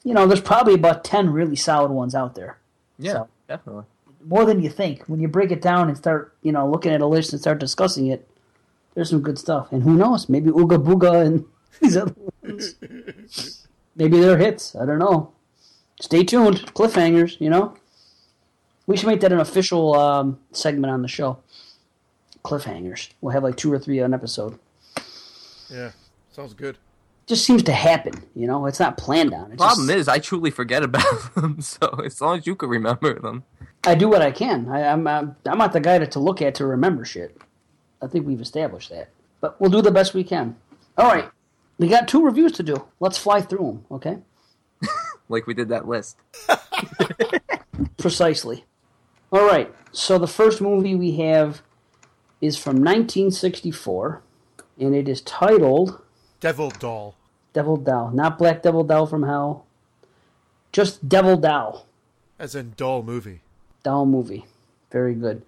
you 0.09 0.15
know, 0.15 0.27
there's 0.27 0.41
probably 0.41 0.73
about 0.75 1.05
ten 1.05 1.31
really 1.31 1.55
solid 1.57 1.91
ones 1.91 2.15
out 2.15 2.35
there. 2.35 2.57
Yeah, 2.99 3.13
So- 3.13 3.29
definitely. 3.47 3.85
More 4.25 4.45
than 4.45 4.63
you 4.63 4.69
think. 4.71 5.05
When 5.07 5.21
you 5.21 5.29
break 5.29 5.51
it 5.53 5.63
down 5.63 5.89
and 5.89 5.97
start, 5.97 6.35
you 6.43 6.51
know, 6.51 6.69
looking 6.69 6.93
at 6.93 7.01
a 7.01 7.07
list 7.07 7.33
and 7.33 7.41
start 7.41 7.61
discussing 7.61 8.09
it, 8.09 8.29
there's 8.95 9.11
some 9.11 9.21
good 9.23 9.39
stuff. 9.39 9.71
And 9.71 9.83
who 9.85 9.95
knows? 9.95 10.29
Maybe 10.29 10.51
Ooga 10.51 10.83
Booga 10.83 11.25
and 11.25 11.45
these 11.81 11.97
other 11.97 12.15
ones. 12.43 12.75
Maybe 13.95 14.19
they're 14.21 14.37
hits. 14.39 14.75
I 14.75 14.85
don't 14.87 14.99
know. 14.99 15.33
Stay 16.01 16.25
tuned. 16.25 16.75
Cliffhangers, 16.75 17.41
you 17.41 17.49
know? 17.51 17.77
We 18.87 18.97
should 18.97 19.07
make 19.07 19.21
that 19.21 19.33
an 19.33 19.41
official 19.41 19.95
um, 19.95 20.39
segment 20.53 20.91
on 20.93 21.03
the 21.03 21.09
show. 21.09 21.39
Cliffhangers. 22.45 23.11
We'll 23.21 23.33
have 23.33 23.43
like 23.45 23.57
two 23.57 23.73
or 23.73 23.79
three 23.79 23.99
an 24.01 24.15
episode. 24.15 24.59
Yeah, 25.71 25.93
sounds 26.33 26.55
good. 26.55 26.79
Just 27.29 27.45
seems 27.45 27.63
to 27.65 27.73
happen, 27.73 28.15
you 28.35 28.47
know? 28.47 28.65
It's 28.65 28.81
not 28.81 28.97
planned 28.97 29.35
on. 29.35 29.53
It's 29.53 29.63
Problem 29.63 29.87
just, 29.87 29.99
is, 29.99 30.09
I 30.09 30.19
truly 30.19 30.51
forget 30.51 30.83
about 30.83 31.35
them. 31.35 31.61
So 31.61 31.87
as 32.03 32.21
long 32.23 32.39
as 32.39 32.47
you 32.47 32.57
can 32.57 32.71
remember 32.71 33.21
them, 33.21 33.45
I 33.85 33.95
do 33.95 34.09
what 34.09 34.23
I 34.23 34.31
can. 34.31 34.69
I, 34.69 34.89
I'm, 34.89 35.07
I'm 35.07 35.37
I'm 35.47 35.59
not 35.59 35.73
the 35.73 35.81
guy 35.81 35.99
to, 35.99 36.07
to 36.07 36.19
look 36.19 36.43
at 36.43 36.55
to 36.57 36.67
remember 36.67 37.05
shit. 37.05 37.37
I 38.03 38.07
think 38.07 38.27
we've 38.27 38.41
established 38.41 38.91
that. 38.91 39.11
But 39.41 39.61
we'll 39.61 39.71
do 39.71 39.83
the 39.83 39.91
best 39.91 40.15
we 40.15 40.25
can. 40.25 40.57
All 40.97 41.07
right. 41.07 41.31
We 41.79 41.89
got 41.89 42.09
two 42.09 42.25
reviews 42.25 42.53
to 42.53 42.63
do. 42.63 42.87
Let's 42.99 43.19
fly 43.19 43.41
through 43.41 43.59
them, 43.59 43.85
okay? 43.91 44.19
like 45.29 45.47
we 45.47 45.55
did 45.55 45.69
that 45.69 45.87
list. 45.87 46.17
Precisely. 47.99 48.65
All 49.31 49.47
right. 49.47 49.73
So 49.93 50.19
the 50.19 50.27
first 50.27 50.61
movie 50.61 50.95
we 50.95 51.17
have 51.19 51.63
is 52.41 52.57
from 52.57 52.77
1964, 52.77 54.23
and 54.81 54.95
it 54.95 55.09
is 55.09 55.21
titled 55.21 56.01
Devil 56.41 56.71
Doll. 56.71 57.15
Devil 57.59 57.77
Doll. 57.79 58.13
Not 58.13 58.39
Black 58.39 58.63
Devil 58.63 58.85
Doll 58.85 59.05
from 59.05 59.25
Hell. 59.25 59.67
Just 60.71 61.09
Devil 61.09 61.37
Doll. 61.37 61.87
As 62.39 62.55
in 62.55 62.73
doll 62.77 63.03
movie. 63.03 63.41
Doll 63.83 64.07
movie. 64.07 64.47
Very 64.93 65.17
good. 65.17 65.43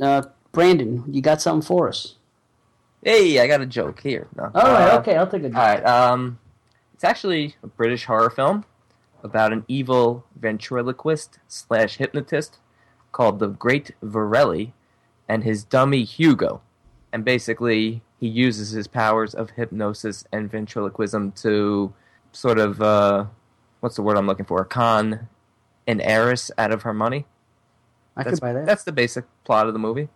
Uh, 0.00 0.22
Brandon, 0.52 1.02
you 1.08 1.20
got 1.20 1.42
something 1.42 1.66
for 1.66 1.88
us? 1.88 2.14
Hey, 3.02 3.40
I 3.40 3.48
got 3.48 3.60
a 3.60 3.66
joke 3.66 4.00
here. 4.02 4.28
No. 4.36 4.52
All 4.54 4.62
right. 4.62 4.92
Uh, 4.92 4.98
Okay, 5.00 5.16
I'll 5.16 5.26
take 5.26 5.42
a 5.42 5.46
All 5.46 5.50
right. 5.50 5.84
Um, 5.84 6.38
it's 6.94 7.02
actually 7.02 7.56
a 7.64 7.66
British 7.66 8.04
horror 8.04 8.30
film 8.30 8.64
about 9.24 9.52
an 9.52 9.64
evil 9.66 10.24
ventriloquist 10.36 11.40
slash 11.48 11.96
hypnotist 11.96 12.58
called 13.10 13.40
the 13.40 13.48
Great 13.48 13.90
Varelli 14.00 14.74
and 15.28 15.42
his 15.42 15.64
dummy 15.64 16.04
Hugo. 16.04 16.60
And 17.12 17.24
basically, 17.24 18.02
he 18.18 18.28
uses 18.28 18.70
his 18.70 18.86
powers 18.86 19.34
of 19.34 19.50
hypnosis 19.50 20.24
and 20.32 20.50
ventriloquism 20.50 21.32
to 21.32 21.92
sort 22.32 22.58
of, 22.58 22.80
uh, 22.80 23.26
what's 23.80 23.96
the 23.96 24.02
word 24.02 24.16
I'm 24.16 24.26
looking 24.26 24.46
for? 24.46 24.64
Con 24.64 25.28
an 25.86 26.00
heiress 26.00 26.50
out 26.58 26.72
of 26.72 26.82
her 26.82 26.92
money. 26.94 27.26
I 28.16 28.22
That's, 28.22 28.36
could 28.36 28.40
buy 28.40 28.52
that. 28.54 28.66
that's 28.66 28.84
the 28.84 28.92
basic 28.92 29.24
plot 29.44 29.66
of 29.66 29.72
the 29.72 29.78
movie. 29.78 30.08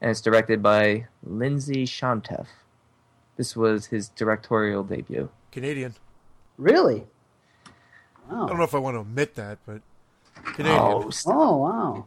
And 0.00 0.10
it's 0.10 0.20
directed 0.20 0.62
by 0.62 1.06
Lindsay 1.22 1.86
Shonteff. 1.86 2.46
This 3.36 3.56
was 3.56 3.86
his 3.86 4.08
directorial 4.10 4.84
debut. 4.84 5.30
Canadian. 5.50 5.94
Really? 6.58 7.04
I 8.30 8.34
don't 8.46 8.58
know 8.58 8.64
if 8.64 8.74
I 8.74 8.78
want 8.78 8.96
to 8.96 9.00
admit 9.00 9.34
that, 9.36 9.58
but 9.66 9.80
Canadian. 10.54 10.78
Oh, 10.80 11.10
Oh 11.26 11.56
wow. 11.56 12.06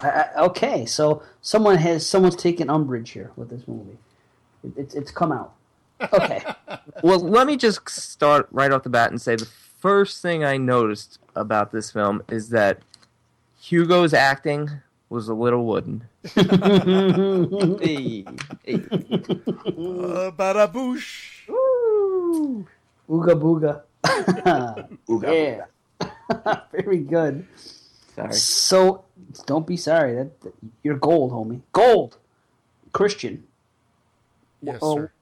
I, 0.00 0.08
I, 0.08 0.34
okay, 0.44 0.86
so 0.86 1.22
someone 1.42 1.76
has 1.76 2.06
someone's 2.06 2.36
taken 2.36 2.70
umbrage 2.70 3.10
here 3.10 3.32
with 3.36 3.50
this 3.50 3.66
movie. 3.68 3.98
It, 4.64 4.72
it's 4.76 4.94
it's 4.94 5.10
come 5.10 5.32
out. 5.32 5.54
Okay. 6.00 6.42
well, 7.02 7.18
let 7.18 7.46
me 7.46 7.56
just 7.56 7.88
start 7.88 8.48
right 8.50 8.70
off 8.72 8.82
the 8.82 8.90
bat 8.90 9.10
and 9.10 9.20
say 9.20 9.36
the 9.36 9.46
first 9.78 10.20
thing 10.22 10.44
I 10.44 10.56
noticed 10.56 11.18
about 11.36 11.72
this 11.72 11.90
film 11.90 12.22
is 12.28 12.48
that 12.50 12.80
Hugo's 13.60 14.14
acting 14.14 14.70
was 15.08 15.28
a 15.28 15.34
little 15.34 15.64
wooden. 15.66 16.04
hey, 16.34 16.40
hey. 18.64 18.74
Uh, 18.74 20.30
badaboosh. 20.32 21.46
Ooga 23.08 23.34
booga. 23.40 23.82
Yeah. 25.22 25.64
Very 26.72 26.98
good. 26.98 27.46
Sorry. 28.14 28.32
So 28.32 29.04
don't 29.46 29.66
be 29.66 29.76
sorry. 29.76 30.14
That, 30.14 30.40
that- 30.42 30.54
you're 30.82 30.96
gold, 30.96 31.32
homie. 31.32 31.60
Gold. 31.72 32.16
Christian. 32.92 33.44
Yes, 34.62 34.78
Oh, 34.82 34.96
sir. 34.96 35.12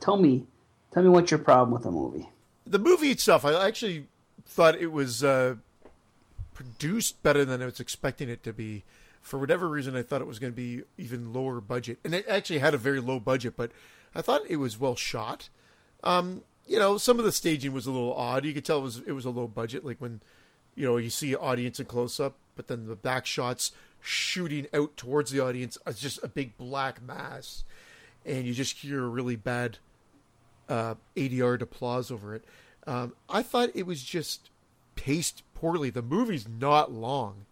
Tell 0.00 0.16
me, 0.16 0.44
tell 0.92 1.02
me 1.02 1.08
what's 1.08 1.30
your 1.30 1.38
problem 1.40 1.72
with 1.72 1.82
the 1.82 1.90
movie? 1.90 2.28
The 2.66 2.78
movie 2.78 3.10
itself, 3.10 3.44
I 3.44 3.66
actually 3.66 4.06
thought 4.46 4.76
it 4.76 4.92
was 4.92 5.24
uh, 5.24 5.56
produced 6.54 7.22
better 7.22 7.44
than 7.44 7.62
I 7.62 7.66
was 7.66 7.80
expecting 7.80 8.28
it 8.28 8.42
to 8.44 8.52
be. 8.52 8.84
For 9.20 9.38
whatever 9.38 9.68
reason, 9.68 9.96
I 9.96 10.02
thought 10.02 10.20
it 10.22 10.26
was 10.26 10.38
going 10.38 10.52
to 10.52 10.56
be 10.56 10.82
even 10.96 11.32
lower 11.32 11.60
budget, 11.60 11.98
and 12.04 12.14
it 12.14 12.26
actually 12.28 12.58
had 12.60 12.72
a 12.72 12.78
very 12.78 13.00
low 13.00 13.20
budget. 13.20 13.54
But 13.56 13.70
I 14.14 14.22
thought 14.22 14.42
it 14.48 14.56
was 14.56 14.78
well 14.80 14.96
shot. 14.96 15.50
Um, 16.02 16.42
you 16.66 16.78
know, 16.78 16.96
some 16.96 17.18
of 17.18 17.24
the 17.24 17.32
staging 17.32 17.72
was 17.72 17.86
a 17.86 17.90
little 17.90 18.14
odd. 18.14 18.44
You 18.44 18.54
could 18.54 18.64
tell 18.64 18.78
it 18.78 18.82
was 18.82 18.98
it 19.06 19.12
was 19.12 19.24
a 19.26 19.30
low 19.30 19.46
budget, 19.46 19.84
like 19.84 20.00
when 20.00 20.20
you 20.74 20.86
know 20.86 20.96
you 20.96 21.10
see 21.10 21.34
audience 21.36 21.78
in 21.80 21.86
close 21.86 22.18
up, 22.18 22.36
but 22.56 22.68
then 22.68 22.86
the 22.86 22.96
back 22.96 23.26
shots 23.26 23.72
shooting 24.00 24.66
out 24.72 24.96
towards 24.96 25.30
the 25.30 25.40
audience 25.40 25.76
is 25.86 26.00
just 26.00 26.22
a 26.22 26.28
big 26.28 26.56
black 26.56 27.02
mass, 27.02 27.64
and 28.26 28.44
you 28.44 28.52
just 28.54 28.78
hear 28.78 29.02
a 29.04 29.08
really 29.08 29.36
bad 29.36 29.78
uh, 30.68 30.94
80 31.16 31.36
yard 31.36 31.62
applause 31.62 32.10
over 32.10 32.34
it. 32.34 32.44
Um, 32.86 33.14
I 33.28 33.42
thought 33.42 33.70
it 33.74 33.86
was 33.86 34.02
just 34.02 34.50
paced 34.96 35.42
poorly. 35.54 35.90
The 35.90 36.02
movie's 36.02 36.46
not 36.48 36.92
long, 36.92 37.46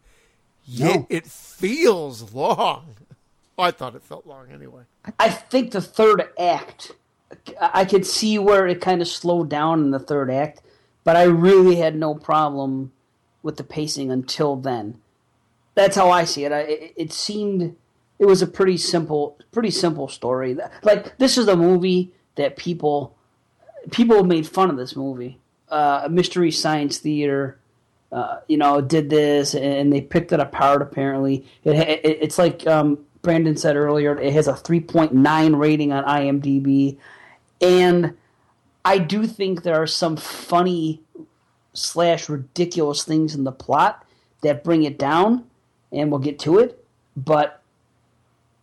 yet 0.65 1.01
No. 1.01 1.07
it 1.11 1.27
feels 1.27 2.33
long. 2.33 2.95
I 3.59 3.71
thought 3.73 3.95
it 3.97 4.03
felt 4.05 4.27
long 4.27 4.51
anyway. 4.53 4.83
I 5.19 5.31
think 5.31 5.73
the 5.73 5.81
third 5.81 6.29
act, 6.39 6.93
I 7.61 7.81
I 7.81 7.85
could 7.85 8.07
see 8.07 8.39
where 8.39 8.67
it 8.69 8.81
kind 8.81 9.03
of 9.03 9.09
slowed 9.09 9.49
down 9.49 9.81
in 9.81 9.91
the 9.91 9.99
third 9.99 10.31
act, 10.31 10.61
but 11.03 11.17
I 11.17 11.25
really 11.25 11.77
had 11.77 11.97
no 11.97 12.15
problem 12.15 12.93
with 13.43 13.57
the 13.57 13.65
pacing 13.65 14.11
until 14.13 14.55
then. 14.57 15.01
That's 15.75 15.97
how 15.97 16.11
I 16.11 16.25
see 16.25 16.45
it. 16.45 16.53
I, 16.53 16.61
it, 16.61 16.93
it 16.97 17.13
seemed 17.13 17.77
it 18.19 18.27
was 18.27 18.43
a 18.43 18.47
pretty 18.47 18.77
simple, 18.77 19.39
pretty 19.53 19.71
simple 19.71 20.09
story. 20.09 20.57
Like 20.83 21.17
this 21.19 21.39
is 21.39 21.49
a 21.49 21.57
movie 21.57 22.13
that 22.37 22.57
people 22.57 23.17
people 23.91 24.25
made 24.25 24.47
fun 24.47 24.71
of 24.71 24.77
this 24.77 24.97
movie. 24.97 25.39
Uh, 25.69 26.09
Mystery 26.11 26.51
Science 26.51 26.99
Theater, 26.99 27.59
uh, 28.11 28.39
you 28.49 28.57
know, 28.57 28.81
did 28.81 29.11
this 29.11 29.55
and 29.55 29.93
they 29.93 30.01
picked 30.01 30.33
it 30.33 30.41
apart. 30.41 30.83
Apparently, 30.83 31.47
it, 31.65 31.77
it 31.77 32.19
it's 32.23 32.39
like 32.39 32.67
um, 32.67 33.05
Brandon 33.23 33.57
said 33.57 33.77
earlier. 33.77 34.19
It 34.19 34.33
has 34.33 34.49
a 34.49 34.53
3.9 34.53 35.59
rating 35.59 35.93
on 35.93 36.05
IMDb, 36.05 36.99
and 37.61 38.17
I 38.85 38.99
do 38.99 39.27
think 39.27 39.63
there 39.63 39.81
are 39.81 39.87
some 39.87 40.17
funny 40.17 41.03
slash 41.75 42.29
ridiculous 42.29 43.05
things 43.05 43.35
in 43.35 43.45
the 43.45 43.53
plot 43.53 44.05
that 44.43 44.65
bring 44.65 44.83
it 44.85 44.99
down, 44.99 45.45
and 45.93 46.11
we'll 46.11 46.21
get 46.21 46.39
to 46.41 46.59
it. 46.59 46.85
But 47.17 47.58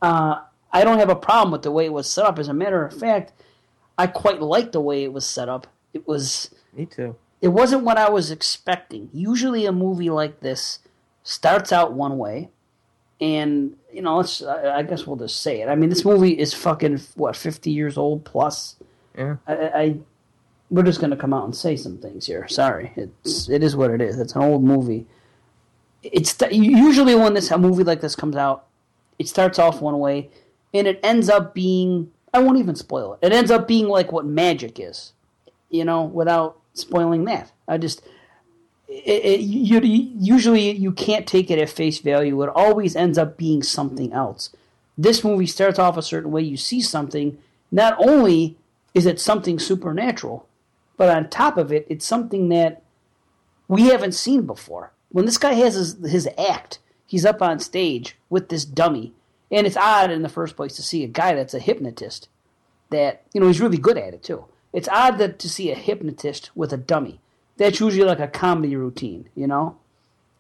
uh, 0.02 0.42
I 0.72 0.84
don't 0.84 1.00
have 1.00 1.10
a 1.10 1.16
problem 1.16 1.52
with 1.52 1.64
the 1.64 1.72
way 1.72 1.86
it 1.86 1.94
was 1.94 2.10
set 2.10 2.26
up. 2.26 2.38
As 2.40 2.48
a 2.48 2.54
matter 2.54 2.86
of 2.86 2.98
fact, 2.98 3.32
I 3.98 4.08
quite 4.08 4.42
like 4.42 4.72
the 4.72 4.82
way 4.82 5.04
it 5.04 5.14
was 5.14 5.26
set 5.26 5.48
up. 5.50 5.68
It 5.94 6.08
was 6.08 6.54
Me 6.76 6.86
too. 6.86 7.16
it 7.42 7.48
wasn't 7.50 7.84
what 7.84 7.98
I 7.98 8.10
was 8.10 8.32
expecting. 8.32 9.10
Usually, 9.14 9.66
a 9.66 9.72
movie 9.72 10.10
like 10.10 10.42
this 10.42 10.80
starts 11.24 11.72
out 11.72 11.94
one 11.94 12.18
way, 12.18 12.50
and 13.22 13.78
you 13.94 14.02
know, 14.02 14.18
let's. 14.18 14.42
I 14.44 14.78
I 14.80 14.84
guess 14.84 15.08
we'll 15.08 15.16
just 15.16 15.40
say 15.42 15.62
it. 15.62 15.70
I 15.70 15.76
mean, 15.76 15.90
this 15.90 16.04
movie 16.04 16.38
is 16.38 16.54
fucking 16.54 17.00
what 17.16 17.36
fifty 17.38 17.72
years 17.72 17.98
old 17.98 18.26
plus. 18.26 18.76
Yeah. 19.18 19.38
I, 19.48 19.54
I 19.54 19.98
we're 20.70 20.84
just 20.84 21.00
gonna 21.00 21.16
come 21.16 21.34
out 21.34 21.46
and 21.46 21.56
say 21.56 21.78
some 21.78 21.98
things 22.00 22.26
here. 22.26 22.48
Sorry, 22.50 22.92
it's 22.98 23.48
it 23.50 23.64
is 23.64 23.76
what 23.78 23.92
it 23.92 24.02
is. 24.02 24.20
It's 24.20 24.36
an 24.36 24.42
old 24.42 24.64
movie. 24.64 25.06
It's 26.04 26.36
usually 26.52 27.16
when 27.16 27.34
this 27.34 27.50
a 27.50 27.58
movie 27.58 27.84
like 27.86 28.02
this 28.02 28.16
comes 28.16 28.36
out, 28.36 28.66
it 29.20 29.28
starts 29.28 29.60
off 29.60 29.82
one 29.82 30.00
way, 30.00 30.30
and 30.74 30.88
it 30.88 31.00
ends 31.04 31.30
up 31.30 31.54
being. 31.54 32.12
I 32.34 32.40
won't 32.40 32.58
even 32.58 32.76
spoil 32.76 33.14
it. 33.14 33.26
It 33.26 33.32
ends 33.32 33.50
up 33.50 33.68
being 33.68 33.88
like 33.88 34.12
what 34.12 34.26
magic 34.26 34.80
is, 34.80 35.14
you 35.70 35.86
know, 35.86 36.04
without 36.04 36.60
spoiling 36.74 37.26
that. 37.26 37.52
I 37.68 37.78
just. 37.78 38.02
It, 38.88 39.26
it, 39.26 39.40
you, 39.42 39.80
usually 39.80 40.72
you 40.72 40.92
can't 40.92 41.26
take 41.26 41.50
it 41.50 41.58
at 41.58 41.70
face 41.70 42.00
value. 42.00 42.42
It 42.44 42.52
always 42.54 42.96
ends 42.96 43.18
up 43.18 43.36
being 43.36 43.64
something 43.64 44.14
else. 44.14 44.56
This 44.98 45.24
movie 45.24 45.48
starts 45.48 45.80
off 45.80 45.98
a 45.98 46.04
certain 46.04 46.32
way. 46.32 46.44
You 46.44 46.56
see 46.58 46.82
something. 46.82 47.38
Not 47.72 47.96
only 48.00 48.58
is 48.94 49.06
it 49.06 49.20
something 49.20 49.60
supernatural, 49.60 50.48
but 50.98 51.10
on 51.10 51.30
top 51.30 51.58
of 51.58 51.72
it, 51.72 51.86
it's 51.90 52.06
something 52.06 52.50
that 52.50 52.82
we 53.68 53.84
haven't 53.88 54.14
seen 54.14 54.46
before. 54.46 54.92
When 55.10 55.26
this 55.26 55.38
guy 55.38 55.54
has 55.54 55.76
his, 55.76 56.12
his 56.12 56.30
act, 56.38 56.80
he's 57.08 57.26
up 57.26 57.42
on 57.42 57.60
stage 57.60 58.16
with 58.30 58.50
this 58.50 58.66
dummy, 58.66 59.14
and 59.52 59.66
it's 59.68 59.78
odd 59.78 60.12
in 60.12 60.22
the 60.22 60.30
first 60.30 60.56
place 60.56 60.76
to 60.76 60.82
see 60.82 61.04
a 61.04 61.08
guy 61.08 61.34
that's 61.36 61.54
a 61.54 61.60
hypnotist. 61.60 62.30
That 62.92 63.24
you 63.34 63.42
know 63.42 63.48
he's 63.48 63.62
really 63.62 63.78
good 63.78 63.98
at 63.98 64.14
it 64.14 64.24
too. 64.24 64.46
It's 64.74 64.90
odd 64.90 65.18
that 65.18 65.40
to 65.40 65.50
see 65.50 65.72
a 65.72 65.76
hypnotist 65.76 66.52
with 66.56 66.72
a 66.74 66.78
dummy. 66.78 67.20
That's 67.58 67.80
usually 67.80 68.06
like 68.06 68.20
a 68.20 68.28
comedy 68.28 68.76
routine, 68.76 69.30
you 69.36 69.48
know. 69.48 69.78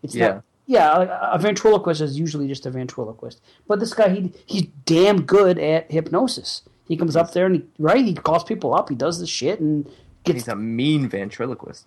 It's 0.03 0.13
Yeah. 0.15 0.27
not. 0.27 0.43
Yeah, 0.67 1.29
a, 1.33 1.37
ventriloquist 1.37 2.01
is 2.01 2.17
usually 2.19 2.47
just 2.47 2.65
a 2.65 2.71
ventriloquist, 2.71 3.39
but 3.67 3.79
this 3.79 3.93
guy 3.93 4.09
he 4.09 4.31
he's 4.47 4.63
damn 4.85 5.21
good 5.21 5.59
at 5.59 5.91
hypnosis. 5.91 6.63
He 6.87 6.97
comes 6.97 7.15
up 7.15 7.33
there 7.33 7.45
and 7.45 7.55
he, 7.57 7.63
right, 7.77 8.03
he 8.03 8.13
calls 8.15 8.43
people 8.43 8.73
up, 8.73 8.89
he 8.89 8.95
does 8.95 9.19
the 9.19 9.27
shit 9.27 9.59
and 9.59 9.85
gets 10.23 10.39
He's 10.39 10.47
a 10.47 10.55
mean 10.55 11.07
ventriloquist. 11.07 11.85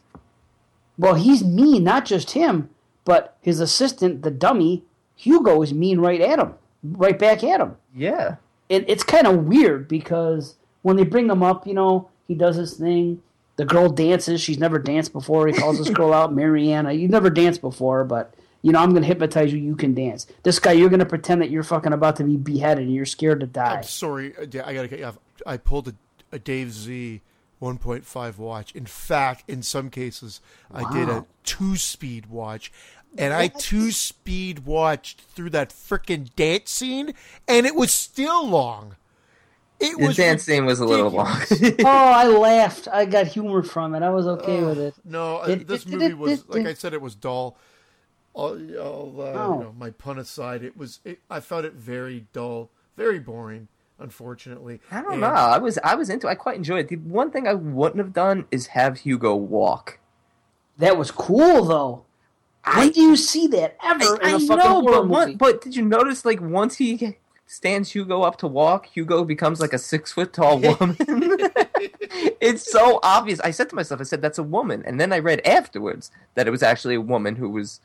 well, 0.96 1.14
he's 1.14 1.42
mean, 1.44 1.82
not 1.84 2.04
just 2.04 2.30
him, 2.32 2.70
but 3.04 3.36
his 3.40 3.60
assistant, 3.60 4.22
the 4.22 4.30
dummy, 4.30 4.84
Hugo, 5.16 5.62
is 5.62 5.72
mean 5.72 5.98
right 5.98 6.20
at 6.20 6.38
him, 6.38 6.54
right 6.82 7.18
back 7.18 7.42
at 7.42 7.60
him. 7.60 7.76
Yeah. 7.94 8.36
And 8.70 8.84
it's 8.86 9.02
kind 9.02 9.26
of 9.26 9.44
weird 9.44 9.88
because 9.88 10.56
when 10.82 10.96
they 10.96 11.04
bring 11.04 11.28
him 11.28 11.42
up, 11.42 11.66
you 11.66 11.74
know, 11.74 12.08
he 12.26 12.34
does 12.34 12.56
his 12.56 12.74
thing. 12.74 13.22
The 13.56 13.64
girl 13.64 13.88
dances. 13.88 14.40
She's 14.40 14.58
never 14.58 14.78
danced 14.78 15.12
before. 15.12 15.46
He 15.46 15.52
calls 15.52 15.78
this 15.78 15.90
girl 15.90 16.12
out, 16.12 16.32
Mariana. 16.34 16.92
You've 16.92 17.10
never 17.10 17.30
danced 17.30 17.60
before, 17.60 18.04
but, 18.04 18.32
you 18.62 18.70
know, 18.70 18.78
I'm 18.78 18.90
going 18.90 19.02
to 19.02 19.08
hypnotize 19.08 19.52
you. 19.52 19.58
You 19.58 19.74
can 19.74 19.94
dance. 19.94 20.26
This 20.44 20.58
guy, 20.58 20.72
you're 20.72 20.90
going 20.90 21.00
to 21.00 21.06
pretend 21.06 21.42
that 21.42 21.50
you're 21.50 21.64
fucking 21.64 21.92
about 21.92 22.16
to 22.16 22.24
be 22.24 22.36
beheaded 22.36 22.84
and 22.84 22.94
you're 22.94 23.06
scared 23.06 23.40
to 23.40 23.46
die. 23.46 23.78
I'm 23.78 23.82
sorry, 23.82 24.36
uh, 24.36 24.42
I 24.64 24.74
gotta 24.74 24.88
get 24.88 24.98
you 25.00 25.06
off. 25.06 25.18
I 25.44 25.56
pulled 25.56 25.88
a, 25.88 25.94
a 26.30 26.38
Dave 26.38 26.72
Z 26.72 27.20
1.5 27.60 28.38
watch. 28.38 28.72
In 28.74 28.86
fact, 28.86 29.44
in 29.48 29.62
some 29.62 29.90
cases, 29.90 30.40
I 30.72 30.90
did 30.92 31.08
a 31.08 31.26
two 31.44 31.76
speed 31.76 32.26
watch. 32.26 32.72
And 33.16 33.32
I 33.32 33.48
two 33.48 33.90
speed 33.90 34.66
watched 34.66 35.22
through 35.22 35.50
that 35.50 35.70
freaking 35.70 36.28
dance 36.36 36.70
scene, 36.70 37.14
and 37.48 37.66
it 37.66 37.74
was 37.74 37.90
still 37.92 38.46
long. 38.46 38.96
It 39.80 39.96
The 39.98 40.06
was 40.08 40.16
dance 40.16 40.42
scene 40.44 40.66
was 40.66 40.78
a 40.78 40.84
little 40.84 41.10
long. 41.10 41.40
oh, 41.62 41.84
I 41.86 42.26
laughed. 42.26 42.86
I 42.92 43.06
got 43.06 43.26
humor 43.28 43.62
from 43.62 43.94
it. 43.94 44.02
I 44.02 44.10
was 44.10 44.26
okay 44.26 44.62
with 44.62 44.78
it. 44.78 44.94
No, 45.04 45.38
uh, 45.38 45.46
It- 45.46 45.66
this 45.66 45.84
it- 45.86 45.88
movie 45.92 46.04
it- 46.06 46.18
was 46.18 46.46
like 46.48 46.66
I 46.66 46.74
said, 46.74 46.92
it 46.92 47.00
was 47.00 47.14
dull. 47.14 47.56
All, 48.34 48.50
all 48.76 49.14
uh, 49.20 49.24
Oh. 49.24 49.54
you 49.58 49.64
know, 49.64 49.74
my 49.78 49.90
pun 49.90 50.18
aside, 50.18 50.62
it 50.62 50.76
was. 50.76 51.00
It, 51.04 51.20
I 51.30 51.40
found 51.40 51.64
it 51.64 51.72
very 51.72 52.26
dull, 52.32 52.70
very 52.96 53.18
boring. 53.18 53.68
Unfortunately, 54.00 54.80
I 54.90 55.02
don't 55.02 55.12
And- 55.12 55.20
know. 55.22 55.26
I 55.26 55.58
was 55.58 55.78
I 55.82 55.94
was 55.96 56.08
into. 56.08 56.28
I 56.28 56.34
quite 56.34 56.56
enjoyed 56.56 56.80
it. 56.80 56.88
The 56.88 56.96
one 56.96 57.30
thing 57.30 57.48
I 57.48 57.54
wouldn't 57.54 57.98
have 57.98 58.12
done 58.12 58.46
is 58.50 58.68
have 58.68 58.98
Hugo 58.98 59.34
walk. 59.34 59.98
That 60.78 60.96
was 60.96 61.10
cool, 61.10 61.64
though. 61.64 62.04
When 62.76 62.90
do 62.90 63.00
you 63.00 63.16
see 63.16 63.46
that 63.48 63.76
ever 63.82 64.16
in 64.20 64.20
a 64.22 64.36
I 64.36 64.38
fucking 64.38 64.46
know, 64.48 64.80
horror 64.82 64.84
but 64.84 65.06
movie? 65.06 65.10
what, 65.32 65.38
but 65.38 65.60
did 65.62 65.74
you 65.74 65.84
notice 65.84 66.24
like 66.24 66.40
once 66.40 66.76
he 66.76 67.16
stands 67.46 67.92
Hugo 67.92 68.22
up 68.22 68.36
to 68.38 68.46
walk, 68.46 68.86
Hugo 68.86 69.24
becomes 69.24 69.58
like 69.60 69.72
a 69.72 69.78
six 69.78 70.12
foot 70.12 70.32
tall 70.32 70.58
woman. 70.60 70.96
it's 72.40 72.70
so 72.70 73.00
obvious. 73.02 73.40
I 73.40 73.50
said 73.50 73.68
to 73.70 73.74
myself, 73.76 74.00
I 74.00 74.04
said 74.04 74.20
that's 74.22 74.38
a 74.38 74.42
woman, 74.42 74.82
and 74.86 75.00
then 75.00 75.12
I 75.12 75.18
read 75.18 75.40
afterwards 75.46 76.10
that 76.34 76.46
it 76.46 76.50
was 76.50 76.62
actually 76.62 76.94
a 76.94 77.00
woman 77.00 77.36
who 77.36 77.48
was 77.48 77.80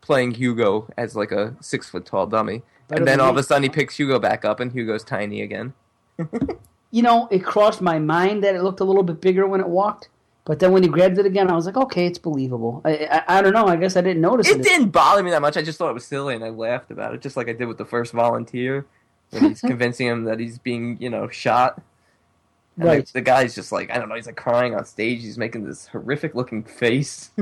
playing 0.00 0.32
Hugo 0.32 0.88
as 0.96 1.14
like 1.14 1.30
a 1.32 1.56
six 1.60 1.88
foot 1.88 2.06
tall 2.06 2.26
dummy. 2.26 2.62
Better 2.88 3.00
and 3.00 3.08
then 3.08 3.20
all 3.20 3.30
of 3.30 3.36
a 3.36 3.42
sudden 3.42 3.64
he 3.64 3.68
picks 3.68 3.96
Hugo 3.96 4.18
back 4.18 4.44
up, 4.44 4.60
and 4.60 4.72
Hugo's 4.72 5.02
tiny 5.02 5.42
again. 5.42 5.74
you 6.90 7.02
know, 7.02 7.28
it 7.30 7.44
crossed 7.44 7.80
my 7.80 7.98
mind 7.98 8.44
that 8.44 8.54
it 8.54 8.62
looked 8.62 8.80
a 8.80 8.84
little 8.84 9.02
bit 9.02 9.20
bigger 9.20 9.46
when 9.46 9.60
it 9.60 9.68
walked, 9.68 10.08
but 10.44 10.60
then 10.60 10.72
when 10.72 10.82
he 10.82 10.88
grabbed 10.88 11.18
it 11.18 11.26
again, 11.26 11.50
I 11.50 11.54
was 11.54 11.66
like, 11.66 11.76
okay, 11.76 12.06
it's 12.06 12.18
believable. 12.18 12.80
I, 12.84 13.06
I, 13.10 13.38
I 13.38 13.42
don't 13.42 13.52
know. 13.52 13.66
I 13.66 13.76
guess 13.76 13.96
I 13.96 14.00
didn't 14.00 14.22
notice 14.22 14.48
it. 14.48 14.60
It 14.60 14.62
didn't 14.62 14.90
bother 14.90 15.22
me 15.22 15.32
that 15.32 15.42
much. 15.42 15.56
I 15.56 15.62
just 15.62 15.78
thought 15.78 15.90
it 15.90 15.94
was 15.94 16.06
silly, 16.06 16.34
and 16.34 16.44
I 16.44 16.50
laughed 16.50 16.90
about 16.90 17.14
it, 17.14 17.20
just 17.20 17.36
like 17.36 17.48
I 17.48 17.52
did 17.52 17.66
with 17.66 17.78
the 17.78 17.84
first 17.84 18.12
volunteer 18.12 18.86
when 19.30 19.48
he's 19.48 19.60
convincing 19.66 20.06
him 20.06 20.24
that 20.24 20.38
he's 20.38 20.58
being, 20.58 20.96
you 21.00 21.10
know, 21.10 21.28
shot. 21.28 21.82
And 22.76 22.84
Right. 22.84 23.06
The, 23.06 23.14
the 23.14 23.20
guy's 23.22 23.54
just 23.54 23.72
like 23.72 23.90
I 23.90 23.98
don't 23.98 24.08
know. 24.08 24.14
He's 24.14 24.26
like 24.26 24.36
crying 24.36 24.74
on 24.74 24.84
stage. 24.84 25.22
He's 25.22 25.38
making 25.38 25.64
this 25.64 25.88
horrific 25.88 26.34
looking 26.34 26.62
face. 26.62 27.30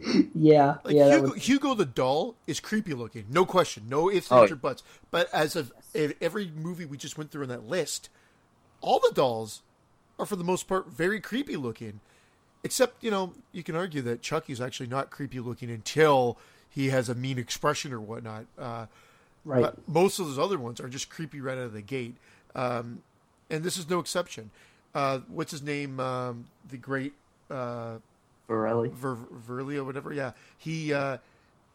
yeah, 0.34 0.76
Like 0.84 0.94
yeah. 0.94 1.14
Hugo, 1.16 1.32
was, 1.32 1.48
Hugo 1.48 1.74
the 1.74 1.86
doll 1.86 2.34
is 2.46 2.60
creepy 2.60 2.94
looking, 2.94 3.26
no 3.28 3.44
question, 3.44 3.84
no 3.88 4.10
ifs, 4.10 4.30
Oh, 4.30 4.40
ands, 4.40 4.52
or 4.52 4.56
buts. 4.56 4.82
But 5.10 5.28
as 5.32 5.56
of 5.56 5.72
of 5.94 6.14
every 6.20 6.50
movie 6.54 6.84
we 6.84 6.96
just 6.96 7.18
went 7.18 7.30
through 7.30 7.42
on 7.42 7.48
that 7.48 7.68
list, 7.68 8.08
all 8.80 9.00
the 9.00 9.12
dolls 9.14 9.62
are 10.18 10.26
for 10.26 10.36
the 10.36 10.44
most 10.44 10.68
part 10.68 10.88
very 10.88 11.20
creepy 11.20 11.56
looking. 11.56 12.00
Except, 12.62 13.02
you 13.02 13.10
know, 13.10 13.32
you 13.52 13.62
can 13.62 13.74
argue 13.74 14.02
that 14.02 14.20
Chucky's 14.20 14.60
actually 14.60 14.88
not 14.88 15.10
creepy 15.10 15.40
looking 15.40 15.70
until 15.70 16.38
he 16.68 16.90
has 16.90 17.08
a 17.08 17.14
mean 17.14 17.38
expression 17.38 17.92
or 17.92 18.00
whatnot. 18.00 18.44
Uh, 18.58 18.86
right. 19.46 19.62
But 19.62 19.88
most 19.88 20.18
of 20.18 20.26
those 20.26 20.38
other 20.38 20.58
ones 20.58 20.78
are 20.78 20.88
just 20.88 21.08
creepy 21.08 21.40
right 21.40 21.56
out 21.56 21.64
of 21.64 21.72
the 21.72 21.80
gate, 21.80 22.16
um, 22.54 23.02
and 23.48 23.64
this 23.64 23.78
is 23.78 23.88
no 23.88 23.98
exception. 23.98 24.50
Uh, 24.94 25.20
what's 25.28 25.52
his 25.52 25.62
name? 25.62 25.98
Um, 26.00 26.46
the 26.68 26.76
great 26.76 27.14
uh, 27.50 27.96
Borelli. 28.50 28.88
Ver, 28.92 29.16
Verli 29.48 29.76
or 29.76 29.84
whatever. 29.84 30.12
Yeah, 30.12 30.32
he, 30.58 30.92
uh, 30.92 31.18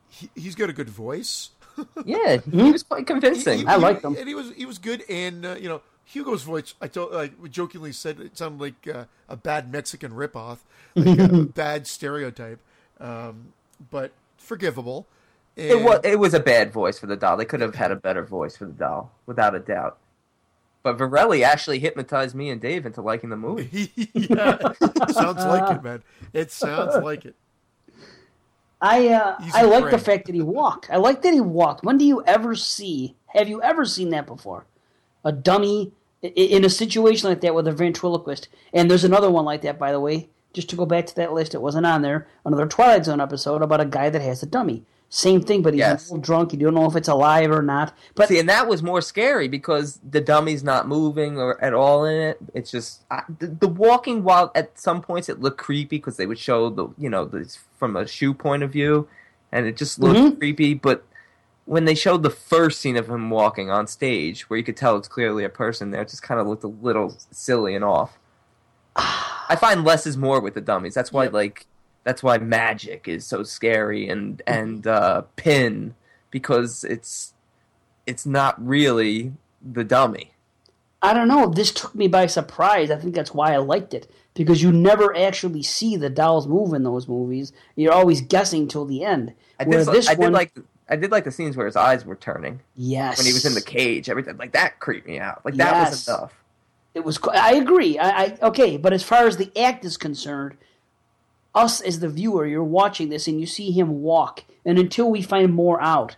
he 0.09 0.29
he's 0.35 0.55
got 0.55 0.69
a 0.69 0.73
good 0.73 0.89
voice. 0.89 1.49
Yeah, 2.05 2.37
he 2.49 2.71
was 2.71 2.83
quite 2.83 3.05
convincing. 3.05 3.59
He- 3.59 3.65
I 3.65 3.75
he- 3.75 3.81
liked 3.81 4.03
him. 4.03 4.15
and 4.17 4.27
he 4.27 4.35
was 4.35 4.51
he 4.53 4.65
was 4.65 4.77
good. 4.77 5.03
And 5.09 5.45
uh, 5.45 5.55
you 5.59 5.67
know, 5.67 5.81
Hugo's 6.05 6.43
voice, 6.43 6.73
I 6.81 6.87
told 6.87 7.11
like 7.13 7.33
jokingly 7.51 7.91
said 7.91 8.19
it 8.21 8.37
sounded 8.37 8.61
like 8.61 8.87
uh, 8.95 9.05
a 9.27 9.35
bad 9.35 9.71
Mexican 9.71 10.11
ripoff, 10.13 10.59
like 10.95 11.19
a 11.19 11.43
bad 11.53 11.85
stereotype, 11.87 12.59
um, 13.01 13.53
but 13.91 14.11
forgivable. 14.37 15.05
It 15.57 15.81
was 15.83 15.99
it 16.03 16.17
was 16.19 16.33
a 16.33 16.39
bad 16.39 16.71
voice 16.73 16.97
for 16.99 17.07
the 17.07 17.15
doll. 17.17 17.35
They 17.37 17.45
could 17.45 17.59
have 17.61 17.75
had 17.75 17.91
a 17.91 17.95
better 17.97 18.23
voice 18.23 18.55
for 18.57 18.65
the 18.65 18.73
doll, 18.73 19.11
without 19.25 19.53
a 19.55 19.59
doubt. 19.59 19.97
But 20.85 20.99
Varelli 20.99 21.41
actually 21.41 21.79
hypnotized 21.79 22.35
me 22.35 22.51
and 22.51 22.61
Dave 22.61 22.85
into 22.85 23.01
liking 23.01 23.31
the 23.31 23.35
movie. 23.35 23.91
yeah, 24.13 24.59
sounds 25.09 25.43
like 25.43 25.77
it, 25.77 25.83
man. 25.83 26.03
It 26.31 26.51
sounds 26.51 27.03
like 27.03 27.25
it. 27.25 27.35
I 28.79 29.07
uh, 29.07 29.35
Easy 29.41 29.51
I 29.55 29.63
like 29.63 29.81
prey. 29.85 29.91
the 29.91 29.97
fact 29.97 30.27
that 30.27 30.35
he 30.35 30.43
walked. 30.43 30.91
I 30.91 30.97
like 30.97 31.23
that 31.23 31.33
he 31.33 31.41
walked. 31.41 31.83
When 31.83 31.97
do 31.97 32.05
you 32.05 32.23
ever 32.25 32.53
see? 32.53 33.15
Have 33.29 33.49
you 33.49 33.63
ever 33.63 33.83
seen 33.83 34.11
that 34.11 34.27
before? 34.27 34.67
A 35.23 35.31
dummy 35.31 35.91
in 36.21 36.63
a 36.63 36.69
situation 36.69 37.29
like 37.29 37.41
that 37.41 37.55
with 37.55 37.67
a 37.67 37.71
ventriloquist. 37.71 38.47
And 38.71 38.87
there's 38.87 39.03
another 39.03 39.31
one 39.31 39.43
like 39.43 39.63
that, 39.63 39.79
by 39.79 39.91
the 39.91 39.99
way. 39.99 40.29
Just 40.53 40.69
to 40.69 40.75
go 40.75 40.85
back 40.85 41.07
to 41.07 41.15
that 41.15 41.33
list, 41.33 41.55
it 41.55 41.63
wasn't 41.63 41.87
on 41.87 42.03
there. 42.03 42.27
Another 42.45 42.67
Twilight 42.67 43.05
Zone 43.05 43.19
episode 43.19 43.63
about 43.63 43.81
a 43.81 43.85
guy 43.85 44.11
that 44.11 44.21
has 44.21 44.43
a 44.43 44.45
dummy. 44.45 44.83
Same 45.15 45.39
thing, 45.41 45.61
but 45.61 45.73
he's 45.73 45.79
Yes. 45.79 46.09
a 46.09 46.13
little 46.15 46.21
drunk. 46.21 46.51
You 46.51 46.59
don't 46.59 46.73
know 46.73 46.87
if 46.89 46.95
it's 46.97 47.07
alive 47.07 47.49
or 47.49 47.61
not. 47.61 47.93
But 48.15 48.27
See, 48.27 48.37
and 48.37 48.49
that 48.49 48.67
was 48.67 48.83
more 48.83 48.99
scary 48.99 49.47
because 49.47 49.97
the 50.03 50.19
dummy's 50.19 50.61
not 50.61 50.89
moving 50.89 51.39
or 51.39 51.63
at 51.63 51.73
all 51.73 52.03
in 52.03 52.17
it. 52.19 52.37
It's 52.53 52.69
just 52.69 53.03
I, 53.09 53.23
the, 53.39 53.47
the 53.47 53.67
walking. 53.69 54.23
While 54.25 54.51
at 54.55 54.77
some 54.77 55.01
points 55.01 55.29
it 55.29 55.39
looked 55.39 55.57
creepy 55.57 55.95
because 55.95 56.17
they 56.17 56.25
would 56.25 56.37
show 56.37 56.69
the 56.69 56.89
you 56.97 57.09
know 57.09 57.23
the, 57.23 57.49
from 57.79 57.95
a 57.95 58.05
shoe 58.05 58.33
point 58.33 58.61
of 58.61 58.71
view, 58.71 59.07
and 59.53 59.65
it 59.65 59.77
just 59.77 59.99
looked 59.99 60.19
Mhm. 60.19 60.37
creepy. 60.37 60.73
But 60.73 61.05
when 61.63 61.85
they 61.85 61.95
showed 61.95 62.21
the 62.21 62.29
first 62.29 62.81
scene 62.81 62.97
of 62.97 63.07
him 63.07 63.29
walking 63.29 63.69
on 63.71 63.87
stage, 63.87 64.49
where 64.49 64.57
you 64.57 64.65
could 64.65 64.75
tell 64.75 64.97
it's 64.97 65.07
clearly 65.07 65.45
a 65.45 65.49
person 65.49 65.91
there, 65.91 66.01
it 66.01 66.09
just 66.09 66.23
kind 66.23 66.41
of 66.41 66.45
looked 66.47 66.65
a 66.65 66.67
little 66.67 67.15
silly 67.31 67.73
and 67.73 67.85
off. 67.85 68.19
I 68.97 69.55
find 69.59 69.85
less 69.85 70.05
is 70.05 70.17
more 70.17 70.41
with 70.41 70.55
the 70.55 70.61
dummies. 70.61 70.93
That's 70.93 71.13
why 71.13 71.27
like 71.27 71.67
that's 72.05 72.23
why 72.23 72.37
magic 72.37 73.09
is 73.09 73.25
so 73.25 73.43
scary 73.43 74.07
and 74.07 74.41
and 74.47 74.87
uh, 74.87 75.23
pin 75.35 75.95
because 76.31 76.85
it's 76.85 77.33
it's 78.07 78.25
not 78.25 78.63
really 78.65 79.33
the 79.61 79.83
dummy. 79.83 80.31
I 81.01 81.13
don't 81.13 81.27
know. 81.27 81.49
This 81.49 81.71
took 81.71 81.93
me 81.93 82.07
by 82.07 82.27
surprise. 82.27 82.89
I 82.89 82.95
think 82.95 83.13
that's 83.13 83.33
why 83.33 83.53
I 83.53 83.57
liked 83.57 83.93
it 83.93 84.09
because 84.33 84.61
you 84.61 84.71
never 84.71 85.15
actually 85.15 85.63
see 85.63 85.97
the 85.97 86.09
dolls 86.09 86.47
move 86.47 86.73
in 86.73 86.83
those 86.83 87.07
movies. 87.07 87.51
You're 87.75 87.93
always 87.93 88.21
guessing 88.21 88.67
till 88.67 88.85
the 88.85 89.03
end. 89.03 89.33
I 89.59 89.65
did, 89.65 89.85
this 89.87 90.07
I 90.07 90.15
did 90.15 90.31
like 90.31 90.53
I 90.87 90.95
did 90.95 91.11
like 91.11 91.23
the 91.23 91.31
scenes 91.31 91.57
where 91.57 91.65
his 91.65 91.75
eyes 91.75 92.05
were 92.05 92.15
turning 92.15 92.61
yes, 92.75 93.17
when 93.17 93.25
he 93.25 93.33
was 93.33 93.45
in 93.45 93.55
the 93.55 93.61
cage. 93.61 94.09
Everything 94.09 94.37
like 94.37 94.51
that 94.51 94.79
creeped 94.79 95.07
me 95.07 95.19
out. 95.19 95.43
Like 95.43 95.55
that 95.55 95.71
Yes. 95.71 95.91
was 95.91 96.07
enough. 96.07 96.33
It 96.93 97.03
was. 97.03 97.19
I 97.33 97.55
agree. 97.55 97.97
I, 97.97 98.23
I 98.23 98.37
okay, 98.43 98.77
but 98.77 98.93
as 98.93 99.03
far 99.03 99.25
as 99.25 99.37
the 99.37 99.51
act 99.59 99.83
is 99.83 99.97
concerned, 99.97 100.55
us 101.55 101.81
as 101.81 101.99
the 101.99 102.09
viewer, 102.09 102.45
you're 102.45 102.63
watching 102.63 103.09
this 103.09 103.27
and 103.27 103.39
you 103.39 103.45
see 103.45 103.71
him 103.71 104.01
walk, 104.01 104.43
and 104.65 104.77
until 104.77 105.09
we 105.09 105.21
find 105.21 105.53
more 105.53 105.81
out, 105.81 106.17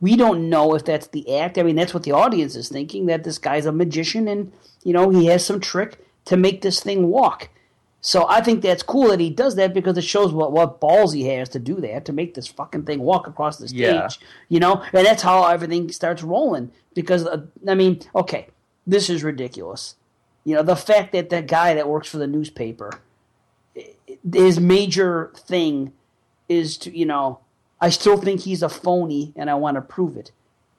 we 0.00 0.16
don't 0.16 0.50
know 0.50 0.74
if 0.74 0.84
that's 0.84 1.06
the 1.08 1.38
act. 1.38 1.56
I 1.56 1.62
mean, 1.62 1.76
that's 1.76 1.94
what 1.94 2.02
the 2.02 2.12
audience 2.12 2.56
is 2.56 2.68
thinking 2.68 3.06
that 3.06 3.24
this 3.24 3.38
guy's 3.38 3.66
a 3.66 3.72
magician 3.72 4.28
and 4.28 4.52
you 4.82 4.92
know 4.92 5.10
he 5.10 5.26
has 5.26 5.44
some 5.44 5.60
trick 5.60 5.98
to 6.26 6.36
make 6.36 6.62
this 6.62 6.80
thing 6.80 7.08
walk. 7.08 7.48
So 8.00 8.28
I 8.28 8.42
think 8.42 8.60
that's 8.60 8.82
cool 8.82 9.08
that 9.08 9.20
he 9.20 9.30
does 9.30 9.56
that 9.56 9.72
because 9.72 9.96
it 9.96 10.04
shows 10.04 10.30
what 10.30 10.52
what 10.52 10.78
balls 10.78 11.14
he 11.14 11.24
has 11.28 11.48
to 11.50 11.58
do 11.58 11.76
that 11.76 12.04
to 12.04 12.12
make 12.12 12.34
this 12.34 12.46
fucking 12.46 12.84
thing 12.84 13.00
walk 13.00 13.26
across 13.26 13.56
the 13.56 13.68
stage. 13.68 13.80
Yeah. 13.80 14.08
You 14.50 14.60
know, 14.60 14.84
and 14.92 15.06
that's 15.06 15.22
how 15.22 15.46
everything 15.46 15.90
starts 15.90 16.22
rolling. 16.22 16.70
Because 16.92 17.26
uh, 17.26 17.46
I 17.66 17.74
mean, 17.74 18.02
okay, 18.14 18.48
this 18.86 19.08
is 19.08 19.24
ridiculous. 19.24 19.94
You 20.44 20.54
know, 20.54 20.62
the 20.62 20.76
fact 20.76 21.12
that 21.12 21.30
the 21.30 21.40
guy 21.40 21.72
that 21.72 21.88
works 21.88 22.10
for 22.10 22.18
the 22.18 22.26
newspaper, 22.26 22.90
his 24.32 24.58
major 24.60 25.30
thing 25.36 25.92
is 26.48 26.76
to, 26.78 26.96
you 26.96 27.06
know, 27.06 27.40
I 27.80 27.90
still 27.90 28.16
think 28.16 28.40
he's 28.42 28.62
a 28.62 28.68
phony 28.68 29.32
and 29.36 29.50
I 29.50 29.54
want 29.54 29.76
to 29.76 29.80
prove 29.80 30.16
it. 30.16 30.30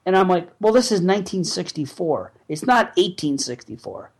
And 0.06 0.16
I'm 0.16 0.28
like, 0.30 0.50
well, 0.60 0.74
this 0.74 0.86
is 0.88 1.02
1964. 1.02 2.32
It's 2.48 2.66
not 2.66 2.88
1864. 2.98 4.12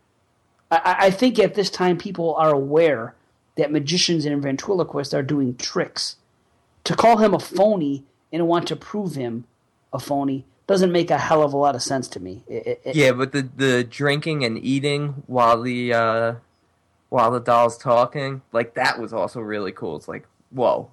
I- 0.70 0.96
I, 1.06 1.10
think 1.10 1.38
at 1.38 1.54
this 1.54 1.70
time 1.70 1.96
people 1.96 2.34
are 2.34 2.50
aware 2.52 3.14
that 3.56 3.70
magicians 3.70 4.24
and 4.24 4.42
ventriloquists 4.42 5.14
are 5.14 5.22
doing 5.22 5.56
tricks. 5.56 6.16
To 6.84 6.94
call 6.96 7.18
him 7.18 7.34
a 7.34 7.38
phony 7.38 8.04
and 8.32 8.48
want 8.48 8.66
to 8.68 8.76
prove 8.76 9.14
him 9.14 9.44
a 9.92 9.98
phony 10.00 10.44
doesn't 10.66 10.90
make 10.90 11.10
a 11.12 11.18
hell 11.18 11.42
of 11.44 11.52
a 11.52 11.56
lot 11.56 11.76
of 11.76 11.82
sense 11.82 12.08
to 12.08 12.20
me. 12.20 12.42
It- 12.48 12.80
it- 12.84 12.96
Yeah, 12.96 13.12
but 13.12 13.30
the 13.32 13.48
the 13.56 13.84
drinking 13.84 14.44
and 14.44 14.58
eating 14.58 15.22
while 15.28 15.62
the 15.62 15.92
uh, 15.94 16.34
while 17.08 17.30
the 17.30 17.40
doll's 17.40 17.78
talking, 17.78 18.42
like 18.52 18.74
that 18.74 19.00
was 19.00 19.12
also 19.12 19.40
really 19.40 19.72
cool. 19.72 19.96
It's 19.96 20.08
like, 20.08 20.26
whoa, 20.50 20.90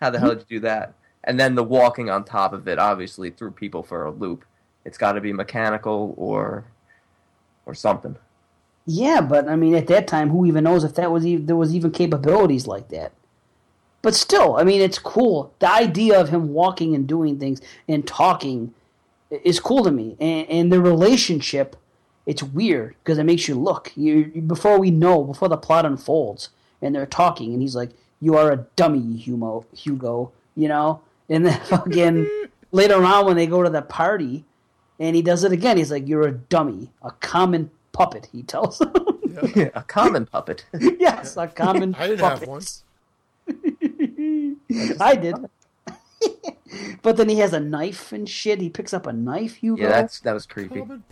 how 0.00 0.10
the 0.10 0.18
hell 0.18 0.30
did 0.30 0.44
you 0.48 0.58
do 0.58 0.60
that? 0.60 0.94
And 1.24 1.38
then 1.38 1.54
the 1.54 1.64
walking 1.64 2.08
on 2.10 2.24
top 2.24 2.52
of 2.52 2.68
it 2.68 2.78
obviously 2.78 3.30
threw 3.30 3.50
people 3.50 3.82
for 3.82 4.04
a 4.04 4.10
loop. 4.10 4.44
It's 4.84 4.98
got 4.98 5.12
to 5.12 5.20
be 5.20 5.32
mechanical 5.32 6.14
or 6.16 6.64
or 7.66 7.74
something. 7.74 8.16
Yeah, 8.86 9.20
but 9.20 9.48
I 9.48 9.56
mean, 9.56 9.74
at 9.74 9.88
that 9.88 10.06
time, 10.06 10.30
who 10.30 10.46
even 10.46 10.64
knows 10.64 10.82
if 10.82 10.94
that 10.94 11.10
was 11.10 11.26
even, 11.26 11.44
there 11.44 11.56
was 11.56 11.74
even 11.74 11.90
capabilities 11.90 12.66
like 12.66 12.88
that? 12.88 13.12
But 14.00 14.14
still, 14.14 14.56
I 14.56 14.64
mean, 14.64 14.80
it's 14.80 14.98
cool. 14.98 15.52
The 15.58 15.70
idea 15.70 16.18
of 16.18 16.30
him 16.30 16.54
walking 16.54 16.94
and 16.94 17.06
doing 17.06 17.38
things 17.38 17.60
and 17.86 18.06
talking 18.06 18.72
is 19.30 19.60
cool 19.60 19.84
to 19.84 19.90
me, 19.90 20.16
and, 20.18 20.48
and 20.48 20.72
the 20.72 20.80
relationship, 20.80 21.76
it's 22.28 22.42
weird 22.42 22.94
because 23.02 23.18
it 23.18 23.24
makes 23.24 23.48
you 23.48 23.54
look. 23.56 23.90
You 23.96 24.30
you- 24.34 24.42
before 24.42 24.78
we 24.78 24.90
know, 24.92 25.24
before 25.24 25.48
the 25.48 25.56
plot 25.56 25.84
unfolds, 25.86 26.50
and 26.82 26.94
they're 26.94 27.06
talking, 27.06 27.52
and 27.54 27.60
he's 27.62 27.74
like, 27.74 27.90
"You 28.20 28.36
are 28.36 28.52
a 28.52 28.66
dummy, 28.76 29.16
Hugo." 29.16 29.64
Hugo, 29.74 30.30
you 30.54 30.68
know, 30.68 31.00
and 31.28 31.44
then 31.46 31.58
fucking 31.64 32.28
later 32.72 33.02
on 33.02 33.24
when 33.26 33.36
they 33.36 33.46
go 33.46 33.62
to 33.62 33.70
the 33.70 33.82
party, 33.82 34.44
and 35.00 35.16
he 35.16 35.22
does 35.22 35.42
it 35.42 35.52
again. 35.52 35.76
He's 35.78 35.90
like, 35.90 36.06
"You're 36.06 36.28
a 36.28 36.32
dummy, 36.32 36.90
a 37.02 37.10
common 37.12 37.70
puppet." 37.92 38.28
He 38.30 38.42
tells 38.42 38.80
him, 38.80 38.92
a 39.74 39.82
common 39.86 40.26
puppet. 40.26 40.66
"Yes, 41.00 41.36
a 41.36 41.48
common." 41.48 41.94
I 41.94 42.06
didn't 42.08 42.20
puppet. 42.20 42.40
have 42.40 42.48
one. 42.48 42.62
I 45.00 45.14
did. 45.16 45.36
but 47.02 47.16
then 47.16 47.28
he 47.28 47.38
has 47.38 47.52
a 47.54 47.60
knife 47.60 48.12
and 48.12 48.28
shit. 48.28 48.60
He 48.60 48.68
picks 48.68 48.92
up 48.92 49.06
a 49.06 49.12
knife. 49.12 49.56
Hugo. 49.56 49.82
yeah, 49.82 49.88
that's 49.88 50.20
that 50.20 50.34
was 50.34 50.44
creepy. 50.46 50.80
Common 50.80 51.02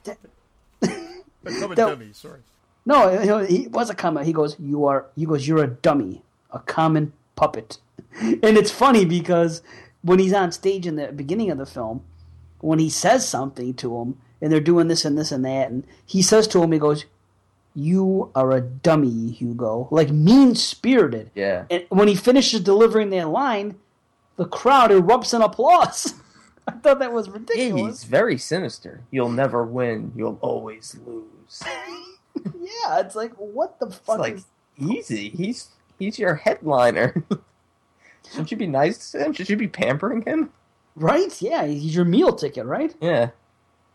puppet. 1.53 1.73
A 1.73 1.75
dummy. 1.77 2.13
Sorry. 2.13 2.41
no. 2.85 3.43
He, 3.45 3.59
he 3.63 3.69
was 3.69 3.91
a 3.91 3.95
comment. 3.95 4.27
He 4.27 4.33
goes, 4.33 4.57
"You 4.59 4.85
are." 4.87 5.07
He 5.17 5.25
goes, 5.27 5.47
"You're 5.47 5.63
a 5.65 5.69
dummy, 5.69 6.23
a 6.51 6.59
common 6.61 7.13
puppet." 7.37 7.79
And 8.21 8.57
it's 8.57 8.71
funny 8.71 9.05
because 9.05 9.63
when 10.03 10.19
he's 10.19 10.33
on 10.33 10.51
stage 10.53 10.87
in 10.87 10.97
the 10.97 11.09
beginning 11.13 11.51
of 11.51 11.59
the 11.59 11.67
film, 11.67 12.03
when 12.61 12.79
he 12.79 12.89
says 12.89 13.29
something 13.29 13.75
to 13.75 13.99
him, 14.01 14.19
and 14.41 14.51
they're 14.51 14.61
doing 14.61 14.89
this 14.89 15.05
and 15.05 15.19
this 15.19 15.31
and 15.33 15.45
that, 15.45 15.69
and 15.71 15.85
he 16.07 16.23
says 16.23 16.49
to 16.49 16.63
him, 16.63 16.73
he 16.73 16.79
goes, 16.79 17.05
"You 17.75 18.31
are 18.35 18.53
a 18.53 18.61
dummy, 18.63 19.33
Hugo," 19.33 19.89
like 19.91 20.11
mean 20.11 20.55
spirited. 20.55 21.31
Yeah. 21.35 21.65
And 21.71 21.85
when 21.91 22.09
he 22.09 22.15
finishes 22.15 22.61
delivering 22.61 23.11
that 23.11 23.29
line, 23.29 23.77
the 24.37 24.47
crowd 24.47 24.91
erupts 24.91 25.35
in 25.35 25.43
applause. 25.43 26.15
I 26.69 26.73
thought 26.73 26.99
that 27.01 27.13
was 27.13 27.27
Yeah, 27.29 27.35
ridiculous. 27.35 28.01
he's 28.01 28.05
very 28.05 28.39
sinister. 28.39 29.03
You'll 29.11 29.29
never 29.31 29.63
win. 29.65 30.13
You'll 30.17 30.39
always 30.41 30.97
lose. 31.07 31.25
Yeah, 32.45 33.01
it's 33.01 33.15
like 33.15 33.33
what 33.35 33.79
the 33.81 33.87
It's 33.87 33.97
fuck? 33.97 34.19
like 34.19 34.35
is- 34.35 34.45
easy. 34.79 35.31
He's 35.31 35.69
he's 35.99 36.19
your 36.19 36.35
headliner. 36.37 37.25
Shouldn't 38.31 38.51
you 38.51 38.57
be 38.57 38.67
nice 38.67 39.13
to 39.13 39.25
him? 39.25 39.33
Should 39.33 39.49
you 39.49 39.57
be 39.57 39.69
pampering 39.69 40.23
him? 40.23 40.51
right? 40.97 41.41
Yeah, 41.43 41.65
he's 41.67 41.95
your 41.95 42.05
meal 42.05 42.33
ticket, 42.35 42.67
right? 42.67 42.95
Yeah. 43.01 43.31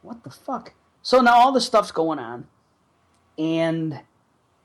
What 0.02 0.24
the 0.24 0.30
fuck? 0.30 0.74
So 1.02 1.20
now 1.22 1.34
all 1.36 1.52
this 1.52 1.66
stuff's 1.66 1.92
going 1.92 2.20
on, 2.20 2.48
and 3.38 4.00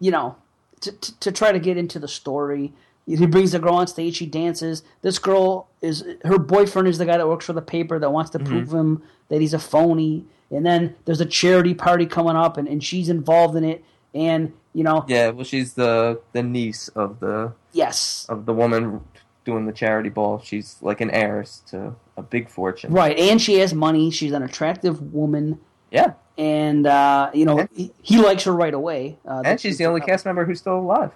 you 0.01 0.11
know, 0.11 0.37
to, 0.81 0.93
to, 0.93 1.19
to 1.21 1.33
try 1.33 1.53
to 1.53 1.59
get 1.59 1.77
into 1.77 1.99
the 1.99 2.09
story, 2.09 2.73
he 3.07 3.27
brings 3.27 3.53
the 3.53 3.59
girl 3.61 3.75
on 3.75 3.87
stage. 3.87 4.17
She 4.17 4.27
dances. 4.27 4.83
This 5.03 5.19
girl 5.19 5.69
is 5.81 6.05
her 6.25 6.39
boyfriend 6.39 6.89
is 6.89 6.99
the 6.99 7.07
guy 7.07 7.17
that 7.17 7.29
works 7.29 7.47
for 7.47 7.53
the 7.53 7.63
paper 7.63 7.99
that 7.99 8.11
wants 8.11 8.31
to 8.31 8.39
Mm-hmm. 8.39 8.47
prove 8.49 8.73
him 8.75 9.03
that 9.29 9.41
he's 9.41 9.55
a 9.55 9.59
phony. 9.59 10.25
And 10.51 10.65
then 10.67 10.95
there's 11.05 11.21
a 11.21 11.27
charity 11.27 11.75
party 11.75 12.07
coming 12.07 12.37
up, 12.37 12.57
and, 12.57 12.69
and 12.69 12.83
she's 12.83 13.09
involved 13.09 13.57
in 13.57 13.65
it. 13.65 13.85
And 14.15 14.53
you 14.73 14.83
know, 14.85 15.05
Yeah, 15.09 15.31
well 15.31 15.45
she's 15.45 15.75
the 15.75 16.21
the 16.33 16.43
niece 16.43 16.89
of 16.89 17.21
the 17.21 17.53
yes, 17.73 18.27
of 18.29 18.45
the 18.47 18.53
woman 18.53 19.01
doing 19.45 19.67
the 19.67 19.73
charity 19.73 20.09
ball. 20.09 20.41
She's 20.45 20.77
like 20.81 21.01
an 21.01 21.11
heiress 21.11 21.63
to 21.71 21.95
a 22.17 22.23
big 22.23 22.49
fortune. 22.51 22.93
right. 22.93 23.17
And 23.19 23.41
she 23.41 23.59
has 23.61 23.73
money. 23.75 24.11
She's 24.11 24.33
an 24.33 24.43
attractive 24.43 25.13
woman, 25.15 25.61
Yeah. 25.91 26.15
and 26.39 26.87
uh, 26.87 27.31
you 27.35 27.45
know 27.45 27.61
And- 27.61 27.69
he, 27.75 27.93
he 28.03 28.19
likes 28.19 28.45
her 28.45 28.53
right 28.53 28.75
away. 28.75 29.19
Uh, 29.27 29.43
And 29.45 29.61
she's 29.61 29.79
the 29.79 29.87
only 29.87 30.01
cast 30.01 30.25
member 30.25 30.45
who's 30.45 30.59
still 30.61 30.79
alive. 30.79 31.13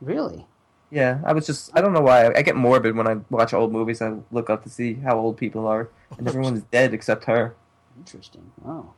Really? 0.00 0.46
Yeah, 0.90 1.20
I 1.24 1.32
was 1.32 1.46
just 1.46 1.70
I 1.76 1.80
don't 1.80 1.92
know 1.92 2.00
why 2.00 2.32
I 2.34 2.42
get 2.42 2.56
morbid 2.56 2.96
when 2.96 3.06
I 3.06 3.14
watch 3.30 3.54
old 3.54 3.72
movies. 3.72 4.02
I 4.02 4.16
look 4.32 4.50
up 4.50 4.64
to 4.64 4.68
see 4.70 4.94
how 4.94 5.18
old 5.18 5.36
people 5.36 5.66
are, 5.66 5.88
and 6.18 6.26
everyone's 6.28 6.62
dead 6.62 6.92
except 6.94 7.24
her. 7.24 7.54
Interesting. 7.96 8.50
Wow. 8.62 8.94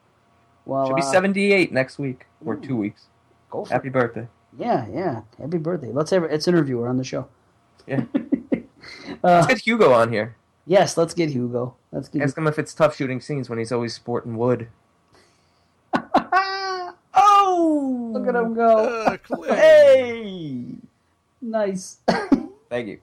Well, 0.64 0.86
She'll 0.86 0.97
be 0.97 1.02
uh, 1.02 1.10
78 1.12 1.73
next 1.73 1.98
week 1.98 2.27
or 2.44 2.56
two 2.56 2.77
weeks. 2.77 3.06
Go 3.51 3.64
for 3.64 3.73
Happy 3.74 3.89
it. 3.89 3.93
birthday. 3.93 4.28
Yeah, 4.59 4.86
yeah. 4.93 5.23
Happy 5.39 5.59
birthday. 5.59 5.90
Let's 5.93 6.10
have 6.12 6.23
let's 6.23 6.47
interview 6.48 6.78
her 6.81 6.89
on 6.89 6.97
the 6.98 7.05
show. 7.05 7.27
Yeah. 7.86 8.05
Uh, 9.23 9.39
Let's 9.39 9.47
get 9.47 9.59
Hugo 9.59 9.93
on 9.93 10.10
here. 10.12 10.35
yes, 10.66 10.97
let's 10.97 11.14
get 11.14 11.31
Hugo. 11.31 11.77
Let's 11.93 12.09
get. 12.09 12.20
Ask 12.23 12.36
him 12.36 12.48
if 12.48 12.59
it's 12.59 12.74
tough 12.74 12.97
shooting 12.97 13.20
scenes 13.20 13.48
when 13.48 13.60
he's 13.60 13.70
always 13.70 13.94
sporting 13.94 14.36
wood. 14.36 14.66
Oh, 17.14 18.10
look 18.12 18.27
at 18.27 18.35
him 18.35 18.55
go. 18.55 18.66
Uh, 19.06 19.16
Hey, 19.55 20.64
Nice. 21.43 21.98
thank 22.70 22.89
you. 22.89 23.01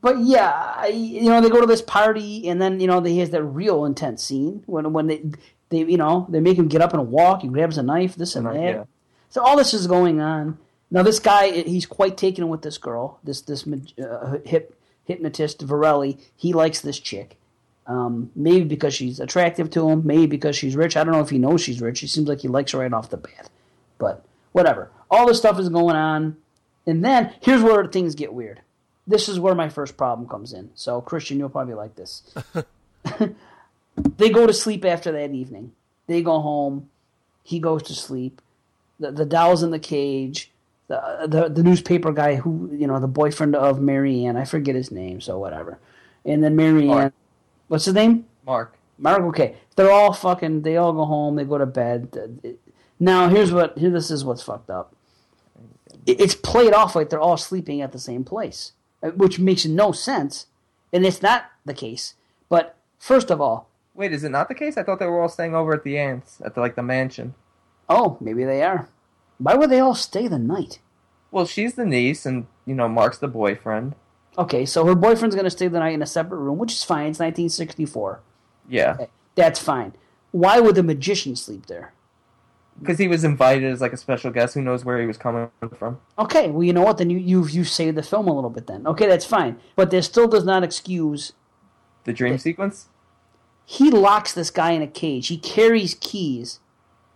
But 0.00 0.20
yeah, 0.20 0.74
I, 0.76 0.86
you 0.88 1.28
know, 1.28 1.40
they 1.40 1.50
go 1.50 1.60
to 1.60 1.66
this 1.66 1.82
party, 1.82 2.48
and 2.48 2.62
then 2.62 2.78
you 2.78 2.86
know, 2.86 3.00
they 3.00 3.16
has 3.16 3.30
that 3.30 3.42
real 3.42 3.84
intense 3.84 4.22
scene 4.22 4.62
when 4.66 4.92
when 4.92 5.08
they 5.08 5.22
they 5.70 5.78
you 5.78 5.96
know 5.96 6.26
they 6.28 6.40
make 6.40 6.56
him 6.56 6.68
get 6.68 6.80
up 6.80 6.94
and 6.94 7.10
walk. 7.10 7.42
He 7.42 7.48
grabs 7.48 7.76
a 7.78 7.82
knife, 7.82 8.14
this 8.14 8.36
and 8.36 8.46
And, 8.46 8.56
that. 8.56 8.62
yeah. 8.62 8.84
So 9.30 9.42
all 9.42 9.56
this 9.56 9.74
is 9.74 9.86
going 9.86 10.20
on. 10.20 10.56
Now 10.90 11.02
this 11.02 11.18
guy, 11.18 11.50
he's 11.50 11.84
quite 11.84 12.16
taken 12.16 12.48
with 12.48 12.62
this 12.62 12.78
girl, 12.78 13.18
this 13.24 13.40
this 13.42 13.66
uh, 13.66 14.38
hip 14.44 14.74
hypnotist 15.04 15.66
Varelli. 15.66 16.18
He 16.36 16.52
likes 16.52 16.80
this 16.80 16.98
chick. 16.98 17.36
Um, 17.86 18.30
maybe 18.36 18.64
because 18.64 18.92
she's 18.94 19.18
attractive 19.18 19.70
to 19.70 19.88
him, 19.88 20.02
maybe 20.06 20.26
because 20.26 20.54
she's 20.54 20.76
rich. 20.76 20.94
I 20.96 21.04
don't 21.04 21.12
know 21.14 21.20
if 21.20 21.30
he 21.30 21.38
knows 21.38 21.62
she's 21.62 21.80
rich. 21.80 22.00
He 22.00 22.06
seems 22.06 22.28
like 22.28 22.40
he 22.40 22.48
likes 22.48 22.72
her 22.72 22.78
right 22.78 22.92
off 22.92 23.08
the 23.08 23.16
bat. 23.16 23.48
But 23.96 24.24
whatever. 24.52 24.90
All 25.10 25.26
this 25.26 25.38
stuff 25.38 25.58
is 25.58 25.70
going 25.70 25.96
on. 25.96 26.36
And 26.88 27.04
then 27.04 27.34
here's 27.42 27.62
where 27.62 27.86
things 27.86 28.14
get 28.14 28.32
weird. 28.32 28.62
This 29.06 29.28
is 29.28 29.38
where 29.38 29.54
my 29.54 29.68
first 29.68 29.98
problem 29.98 30.26
comes 30.26 30.54
in. 30.54 30.70
So, 30.74 31.02
Christian, 31.02 31.38
you'll 31.38 31.50
probably 31.50 31.74
like 31.74 31.94
this. 31.96 32.34
they 34.16 34.30
go 34.30 34.46
to 34.46 34.54
sleep 34.54 34.86
after 34.86 35.12
that 35.12 35.30
evening. 35.32 35.72
They 36.06 36.22
go 36.22 36.40
home. 36.40 36.88
He 37.44 37.58
goes 37.58 37.82
to 37.84 37.94
sleep. 37.94 38.40
The, 38.98 39.12
the 39.12 39.26
doll's 39.26 39.62
in 39.62 39.70
the 39.70 39.78
cage. 39.78 40.50
The, 40.88 41.26
the 41.28 41.48
the 41.50 41.62
newspaper 41.62 42.12
guy 42.12 42.36
who 42.36 42.70
you 42.72 42.86
know 42.86 42.98
the 42.98 43.06
boyfriend 43.06 43.54
of 43.54 43.78
Marianne. 43.78 44.38
I 44.38 44.46
forget 44.46 44.74
his 44.74 44.90
name, 44.90 45.20
so 45.20 45.38
whatever. 45.38 45.78
And 46.24 46.42
then 46.42 46.56
Marianne, 46.56 47.12
what's 47.68 47.84
his 47.84 47.92
name? 47.92 48.24
Mark. 48.46 48.74
Mark. 48.96 49.20
Okay, 49.24 49.56
they're 49.76 49.92
all 49.92 50.14
fucking. 50.14 50.62
They 50.62 50.78
all 50.78 50.94
go 50.94 51.04
home. 51.04 51.36
They 51.36 51.44
go 51.44 51.58
to 51.58 51.66
bed. 51.66 52.56
Now 52.98 53.28
here's 53.28 53.52
what. 53.52 53.76
Here 53.76 53.90
this 53.90 54.10
is 54.10 54.24
what's 54.24 54.42
fucked 54.42 54.70
up. 54.70 54.94
It- 56.08 56.20
It's 56.20 56.34
played 56.34 56.72
off 56.72 56.96
like 56.96 57.10
they're 57.10 57.20
all 57.20 57.36
sleeping 57.36 57.80
at 57.82 57.92
the 57.92 57.98
same 57.98 58.24
place, 58.24 58.72
uh, 59.02 59.10
which 59.10 59.38
makes 59.38 59.64
no 59.66 59.92
sense, 59.92 60.46
and 60.92 61.04
it's 61.06 61.22
not 61.22 61.44
the 61.64 61.74
case. 61.74 62.14
But 62.48 62.76
first 62.98 63.30
of 63.30 63.40
all, 63.40 63.68
Wait, 63.94 64.12
is 64.12 64.22
it 64.24 64.30
not 64.30 64.46
the 64.48 64.54
case? 64.54 64.76
I 64.78 64.84
thought 64.84 65.00
they 65.00 65.06
were 65.06 65.20
all 65.20 65.28
staying 65.28 65.54
over 65.56 65.74
at 65.74 65.82
the 65.82 65.98
aunt's 65.98 66.40
at 66.44 66.54
the, 66.54 66.60
like 66.60 66.76
the 66.76 66.82
mansion. 66.82 67.34
oh, 67.90 68.16
maybe 68.20 68.44
they 68.44 68.62
are. 68.62 68.88
Why 69.38 69.54
would 69.54 69.70
they 69.70 69.80
all 69.80 69.94
stay 69.94 70.28
the 70.28 70.38
night? 70.38 70.78
Well, 71.30 71.46
she's 71.46 71.74
the 71.74 71.84
niece, 71.84 72.24
and 72.26 72.46
you 72.64 72.74
know 72.74 72.88
Mark's 72.88 73.18
the 73.18 73.28
boyfriend. 73.28 73.94
Okay, 74.38 74.64
so 74.66 74.84
her 74.86 74.94
boyfriend's 74.94 75.34
going 75.34 75.44
to 75.46 75.50
stay 75.50 75.68
the 75.68 75.78
night 75.80 75.94
in 75.94 76.02
a 76.02 76.06
separate 76.06 76.38
room, 76.38 76.58
which 76.58 76.72
is 76.72 76.84
fine. 76.84 77.06
It's 77.10 77.18
1964. 77.18 78.20
Yeah, 78.68 78.96
That's 79.34 79.58
fine. 79.60 79.94
Why 80.30 80.60
would 80.60 80.74
the 80.76 80.82
magician 80.82 81.34
sleep 81.36 81.66
there? 81.66 81.92
Because 82.80 82.98
he 82.98 83.08
was 83.08 83.24
invited 83.24 83.70
as 83.70 83.80
like 83.80 83.92
a 83.92 83.96
special 83.96 84.30
guest. 84.30 84.54
Who 84.54 84.62
knows 84.62 84.84
where 84.84 85.00
he 85.00 85.06
was 85.06 85.16
coming 85.18 85.50
from? 85.78 85.98
Okay, 86.18 86.48
well, 86.50 86.62
you 86.62 86.72
know 86.72 86.82
what? 86.82 86.98
Then 86.98 87.10
you 87.10 87.18
you 87.18 87.46
you 87.46 87.64
saved 87.64 87.96
the 87.96 88.02
film 88.02 88.28
a 88.28 88.34
little 88.34 88.50
bit. 88.50 88.66
Then 88.66 88.86
okay, 88.86 89.06
that's 89.06 89.24
fine. 89.24 89.58
But 89.76 89.90
this 89.90 90.06
still 90.06 90.28
does 90.28 90.44
not 90.44 90.62
excuse. 90.62 91.32
The 92.04 92.12
dream 92.12 92.38
sequence. 92.38 92.88
He 93.64 93.90
locks 93.90 94.32
this 94.32 94.50
guy 94.50 94.70
in 94.72 94.80
a 94.82 94.86
cage. 94.86 95.28
He 95.28 95.36
carries 95.38 95.94
keys, 96.00 96.60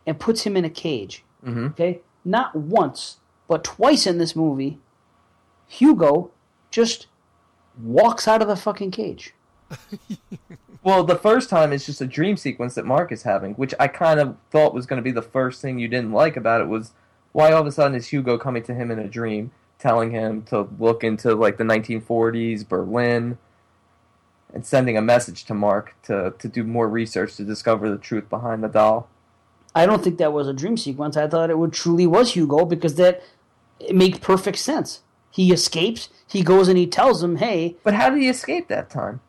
and 0.07 0.21
puts 0.21 0.43
him 0.43 0.57
in 0.57 0.65
a 0.65 0.71
cage. 0.71 1.25
Mhm. 1.45 1.71
Okay, 1.71 2.01
not 2.25 2.55
once, 2.55 3.19
but 3.49 3.65
twice 3.65 4.07
in 4.07 4.19
this 4.19 4.37
movie, 4.37 4.79
Hugo 5.67 6.31
just 6.71 7.07
walks 7.83 8.29
out 8.29 8.43
of 8.43 8.49
the 8.49 8.57
fucking 8.57 8.91
cage. 8.91 9.35
Well, 10.85 11.05
the 11.05 11.17
first 11.17 11.49
time 11.49 11.73
it's 11.73 11.87
just 11.87 12.01
a 12.01 12.07
dream 12.07 12.37
sequence 12.37 12.75
that 12.75 12.85
Mark 12.85 13.13
is 13.13 13.23
having, 13.23 13.55
which 13.55 13.73
I 13.79 13.87
kind 13.87 14.19
of 14.19 14.37
thought 14.51 14.75
was 14.75 14.87
going 14.87 14.99
to 14.99 15.03
be 15.03 15.13
the 15.13 15.23
first 15.23 15.63
thing 15.63 15.79
you 15.79 15.87
didn't 15.87 16.13
like 16.13 16.37
about 16.37 16.61
it 16.61 16.69
was 16.69 16.93
why 17.31 17.53
all 17.53 17.61
of 17.61 17.67
a 17.67 17.73
sudden 17.73 17.97
is 17.97 18.09
Hugo 18.09 18.37
coming 18.37 18.65
to 18.65 18.75
him 18.75 18.91
in 18.91 18.99
a 18.99 19.07
dream, 19.09 19.53
telling 19.79 20.11
him 20.11 20.43
to 20.45 20.69
look 20.79 21.05
into 21.05 21.35
like 21.35 21.57
the 21.57 21.65
1940s 21.65 22.69
Berlin, 22.69 23.39
and 24.53 24.67
sending 24.67 24.99
a 24.99 25.03
message 25.03 25.45
to 25.45 25.55
Mark 25.55 25.95
to 26.03 26.35
to 26.39 26.49
do 26.49 26.65
more 26.65 26.89
research 26.89 27.37
to 27.37 27.45
discover 27.45 27.89
the 27.89 27.97
truth 27.97 28.29
behind 28.29 28.63
the 28.63 28.69
doll. 28.69 29.09
I 29.75 29.87
don't 29.87 30.03
think 30.03 30.19
that 30.19 30.33
was 30.33 30.49
a 30.49 30.53
dream 30.53 30.77
sequence. 30.77 31.17
I 31.17 31.29
thought 31.29 31.49
it 31.49 31.59
would 31.59 31.73
truly 31.73 32.07
was 32.07 32.33
Hugo 32.35 32.65
because 32.67 32.97
that 32.97 33.23
it 33.81 33.95
made 33.95 34.21
perfect 34.21 34.59
sense. 34.59 35.01
He 35.31 35.53
escapes. 35.53 36.11
He 36.27 36.43
goes 36.43 36.69
and 36.69 36.77
he 36.77 36.87
tells 36.87 37.23
him, 37.23 37.37
"Hey, 37.37 37.77
But 37.83 37.95
how 37.95 38.11
did 38.11 38.21
he 38.21 38.29
escape 38.29 38.69
that 38.69 38.91
time? 38.91 39.21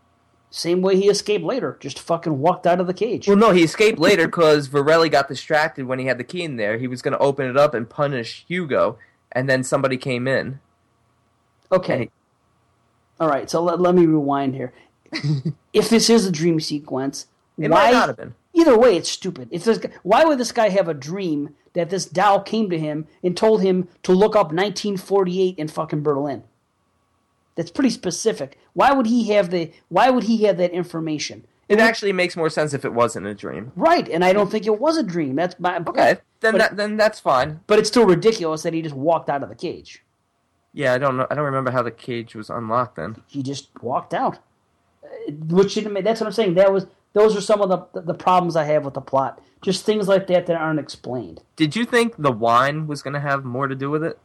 Same 0.55 0.81
way 0.81 0.95
he 0.95 1.09
escaped 1.09 1.43
later. 1.43 1.77
Just 1.79 1.99
fucking 1.99 2.39
walked 2.39 2.67
out 2.67 2.79
of 2.79 2.87
the 2.87 2.93
cage." 2.93 3.27
Well, 3.27 3.37
no, 3.37 3.51
he 3.51 3.63
escaped 3.63 3.99
later 3.99 4.27
because 4.27 4.69
Varelli 4.69 5.09
got 5.11 5.27
distracted 5.27 5.85
when 5.85 5.99
he 5.99 6.05
had 6.05 6.17
the 6.17 6.23
key 6.23 6.43
in 6.43 6.57
there. 6.57 6.77
He 6.77 6.87
was 6.87 7.01
going 7.01 7.13
to 7.13 7.19
open 7.19 7.47
it 7.47 7.57
up 7.57 7.73
and 7.73 7.89
punish 7.89 8.45
Hugo, 8.47 8.97
and 9.31 9.49
then 9.49 9.63
somebody 9.63 9.97
came 9.97 10.27
in. 10.27 10.59
Okay. 11.71 12.09
All 13.19 13.27
right. 13.27 13.49
So 13.49 13.61
let, 13.63 13.79
let 13.79 13.95
me 13.95 14.05
rewind 14.05 14.55
here. 14.55 14.73
if 15.73 15.89
this 15.89 16.09
is 16.09 16.25
a 16.25 16.31
dream 16.31 16.59
sequence, 16.59 17.27
It 17.57 17.69
why? 17.71 17.85
might 17.85 17.91
not 17.93 18.07
have 18.09 18.17
been. 18.17 18.35
Either 18.53 18.77
way, 18.77 18.95
it's 18.95 19.09
stupid. 19.09 19.47
If 19.51 19.63
this, 19.63 19.79
why 20.03 20.23
would 20.25 20.37
this 20.37 20.51
guy 20.51 20.69
have 20.69 20.87
a 20.87 20.93
dream 20.93 21.55
that 21.73 21.89
this 21.89 22.05
doll 22.05 22.41
came 22.41 22.69
to 22.69 22.77
him 22.77 23.07
and 23.23 23.35
told 23.35 23.63
him 23.63 23.87
to 24.03 24.11
look 24.11 24.35
up 24.35 24.47
1948 24.47 25.57
in 25.57 25.67
fucking 25.67 26.03
Berlin? 26.03 26.43
That's 27.55 27.71
pretty 27.71 27.89
specific. 27.91 28.57
Why 28.73 28.91
would 28.91 29.05
he 29.07 29.29
have 29.31 29.49
the? 29.49 29.71
Why 29.89 30.09
would 30.09 30.23
he 30.23 30.43
have 30.43 30.57
that 30.57 30.71
information? 30.71 31.45
It 31.69 31.79
actually 31.79 32.11
makes 32.11 32.35
more 32.35 32.49
sense 32.49 32.73
if 32.73 32.83
it 32.83 32.93
wasn't 32.93 33.25
a 33.25 33.33
dream. 33.33 33.71
Right, 33.75 34.07
and 34.09 34.23
I 34.23 34.33
don't 34.33 34.51
think 34.51 34.65
it 34.67 34.79
was 34.79 34.97
a 34.97 35.03
dream. 35.03 35.35
That's 35.35 35.57
my 35.59 35.77
Okay, 35.77 36.17
then 36.41 36.53
But- 36.53 36.57
that 36.57 36.77
then 36.77 36.97
that's 36.97 37.19
fine. 37.19 37.61
But 37.67 37.79
it's 37.79 37.87
still 37.89 38.05
ridiculous 38.05 38.63
that 38.63 38.73
he 38.73 38.81
just 38.81 38.95
walked 38.95 39.29
out 39.29 39.43
of 39.43 39.49
the 39.49 39.55
cage. 39.55 40.03
Yeah, 40.73 40.93
I 40.93 40.97
don't 40.97 41.17
know. 41.17 41.27
I 41.29 41.35
don't 41.35 41.45
remember 41.45 41.71
how 41.71 41.83
the 41.83 41.91
cage 41.91 42.35
was 42.35 42.49
unlocked 42.49 42.95
then. 42.95 43.17
He 43.27 43.43
just 43.43 43.69
walked 43.81 44.13
out. 44.13 44.39
Uh, 45.03 45.31
Which 45.49 45.75
didn't 45.75 45.93
make, 45.93 46.03
that's 46.03 46.19
what 46.19 46.27
I'm 46.27 46.33
saying. 46.33 46.55
That 46.55 46.73
was 46.73 46.87
those 47.13 47.35
are 47.35 47.41
some 47.41 47.61
of 47.61 47.69
the 47.69 48.01
the 48.01 48.13
problems 48.15 48.55
I 48.55 48.63
have 48.65 48.83
with 48.83 48.95
the 48.95 49.01
plot. 49.01 49.39
Just 49.61 49.85
things 49.85 50.07
like 50.07 50.27
that 50.27 50.47
that 50.47 50.57
aren't 50.57 50.79
explained. 50.79 51.41
Did 51.55 51.75
you 51.75 51.85
think 51.85 52.15
the 52.17 52.31
wine 52.31 52.87
was 52.87 53.01
going 53.01 53.13
to 53.13 53.19
have 53.19 53.45
more 53.45 53.67
to 53.67 53.75
do 53.75 53.89
with 53.89 54.03
it? 54.03 54.19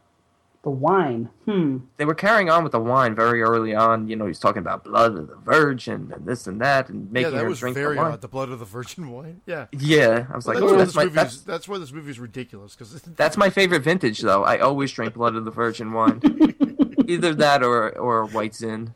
The 0.61 0.69
wine, 0.69 1.29
hmm. 1.45 1.77
They 1.95 2.03
were 2.03 2.13
carrying 2.13 2.49
on 2.49 2.63
with 2.63 2.73
the 2.73 2.81
wine 2.81 3.15
very 3.15 3.41
early 3.41 3.73
on. 3.73 4.09
You 4.09 4.17
know, 4.17 4.25
he's 4.25 4.39
talking 4.39 4.59
about 4.59 4.83
blood 4.83 5.17
of 5.17 5.27
the 5.29 5.37
virgin 5.37 6.11
and 6.13 6.25
this 6.25 6.47
and 6.47 6.59
that, 6.59 6.89
and 6.89 7.05
Yeah, 7.05 7.11
making 7.11 7.31
that 7.35 7.43
her 7.43 7.49
was 7.49 7.59
drink 7.59 7.77
very 7.77 7.95
the 7.95 8.01
wine. 8.01 8.11
odd. 8.11 8.19
The 8.21 8.27
blood 8.27 8.49
of 8.49 8.59
the 8.59 8.65
virgin 8.65 9.09
wine. 9.09 9.39
Yeah. 9.45 9.67
Yeah, 9.71 10.27
I 10.29 10.35
was 10.35 10.45
like, 10.47 10.57
that's, 10.57 10.65
oh, 10.69 10.71
why 10.73 10.77
that's 10.79 10.89
this 10.89 10.95
my 10.97 11.03
movie 11.05 11.15
that's, 11.15 11.33
is, 11.35 11.43
that's 11.43 11.67
why 11.69 11.77
this 11.77 11.93
movie 11.93 12.11
is 12.11 12.19
ridiculous 12.19 12.75
because 12.75 12.91
that's 13.15 13.37
my 13.37 13.49
favorite 13.49 13.83
vintage 13.83 14.19
though. 14.19 14.43
I 14.43 14.57
always 14.57 14.91
drink 14.91 15.13
blood 15.13 15.35
of 15.35 15.45
the 15.45 15.51
virgin 15.51 15.93
wine. 15.93 16.21
Either 17.07 17.33
that 17.35 17.63
or 17.63 17.97
or 17.97 18.25
white 18.25 18.53
zin. 18.53 18.93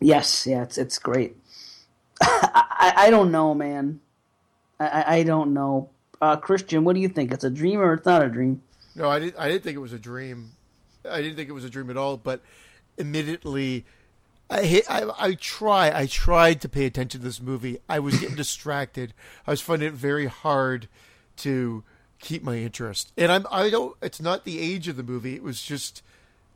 Yes, 0.00 0.46
yeah, 0.46 0.62
it's 0.62 0.78
it's 0.78 0.98
great. 0.98 1.36
I, 2.22 2.64
I, 2.70 2.92
I 3.06 3.10
don't 3.10 3.30
know, 3.30 3.54
man. 3.54 4.00
I, 4.78 4.86
I, 4.86 5.14
I 5.16 5.22
don't 5.24 5.52
know. 5.52 5.90
Uh, 6.20 6.36
Christian, 6.36 6.84
what 6.84 6.94
do 6.94 7.00
you 7.00 7.08
think? 7.08 7.32
It's 7.32 7.44
a 7.44 7.50
dream 7.50 7.80
or 7.80 7.94
it's 7.94 8.06
not 8.06 8.22
a 8.22 8.28
dream? 8.28 8.62
No, 8.94 9.08
I 9.08 9.18
didn't. 9.18 9.38
I 9.38 9.48
didn't 9.48 9.64
think 9.64 9.76
it 9.76 9.80
was 9.80 9.92
a 9.92 9.98
dream. 9.98 10.52
I 11.08 11.22
didn't 11.22 11.36
think 11.36 11.48
it 11.48 11.52
was 11.52 11.64
a 11.64 11.70
dream 11.70 11.88
at 11.90 11.96
all. 11.96 12.16
But 12.16 12.42
immediately, 12.98 13.86
I 14.50 14.64
hit, 14.64 14.84
I, 14.90 15.08
I 15.18 15.34
try. 15.34 15.90
I 15.94 16.06
tried 16.06 16.60
to 16.62 16.68
pay 16.68 16.84
attention 16.84 17.20
to 17.20 17.26
this 17.26 17.40
movie. 17.40 17.78
I 17.88 18.00
was 18.00 18.18
getting 18.18 18.36
distracted. 18.36 19.14
I 19.46 19.52
was 19.52 19.60
finding 19.60 19.88
it 19.88 19.94
very 19.94 20.26
hard 20.26 20.88
to 21.38 21.84
keep 22.18 22.42
my 22.42 22.56
interest. 22.56 23.12
And 23.16 23.32
I'm. 23.32 23.46
I 23.50 23.70
don't. 23.70 23.96
It's 24.02 24.20
not 24.20 24.44
the 24.44 24.60
age 24.60 24.88
of 24.88 24.96
the 24.96 25.02
movie. 25.02 25.34
It 25.34 25.42
was 25.42 25.62
just 25.62 26.02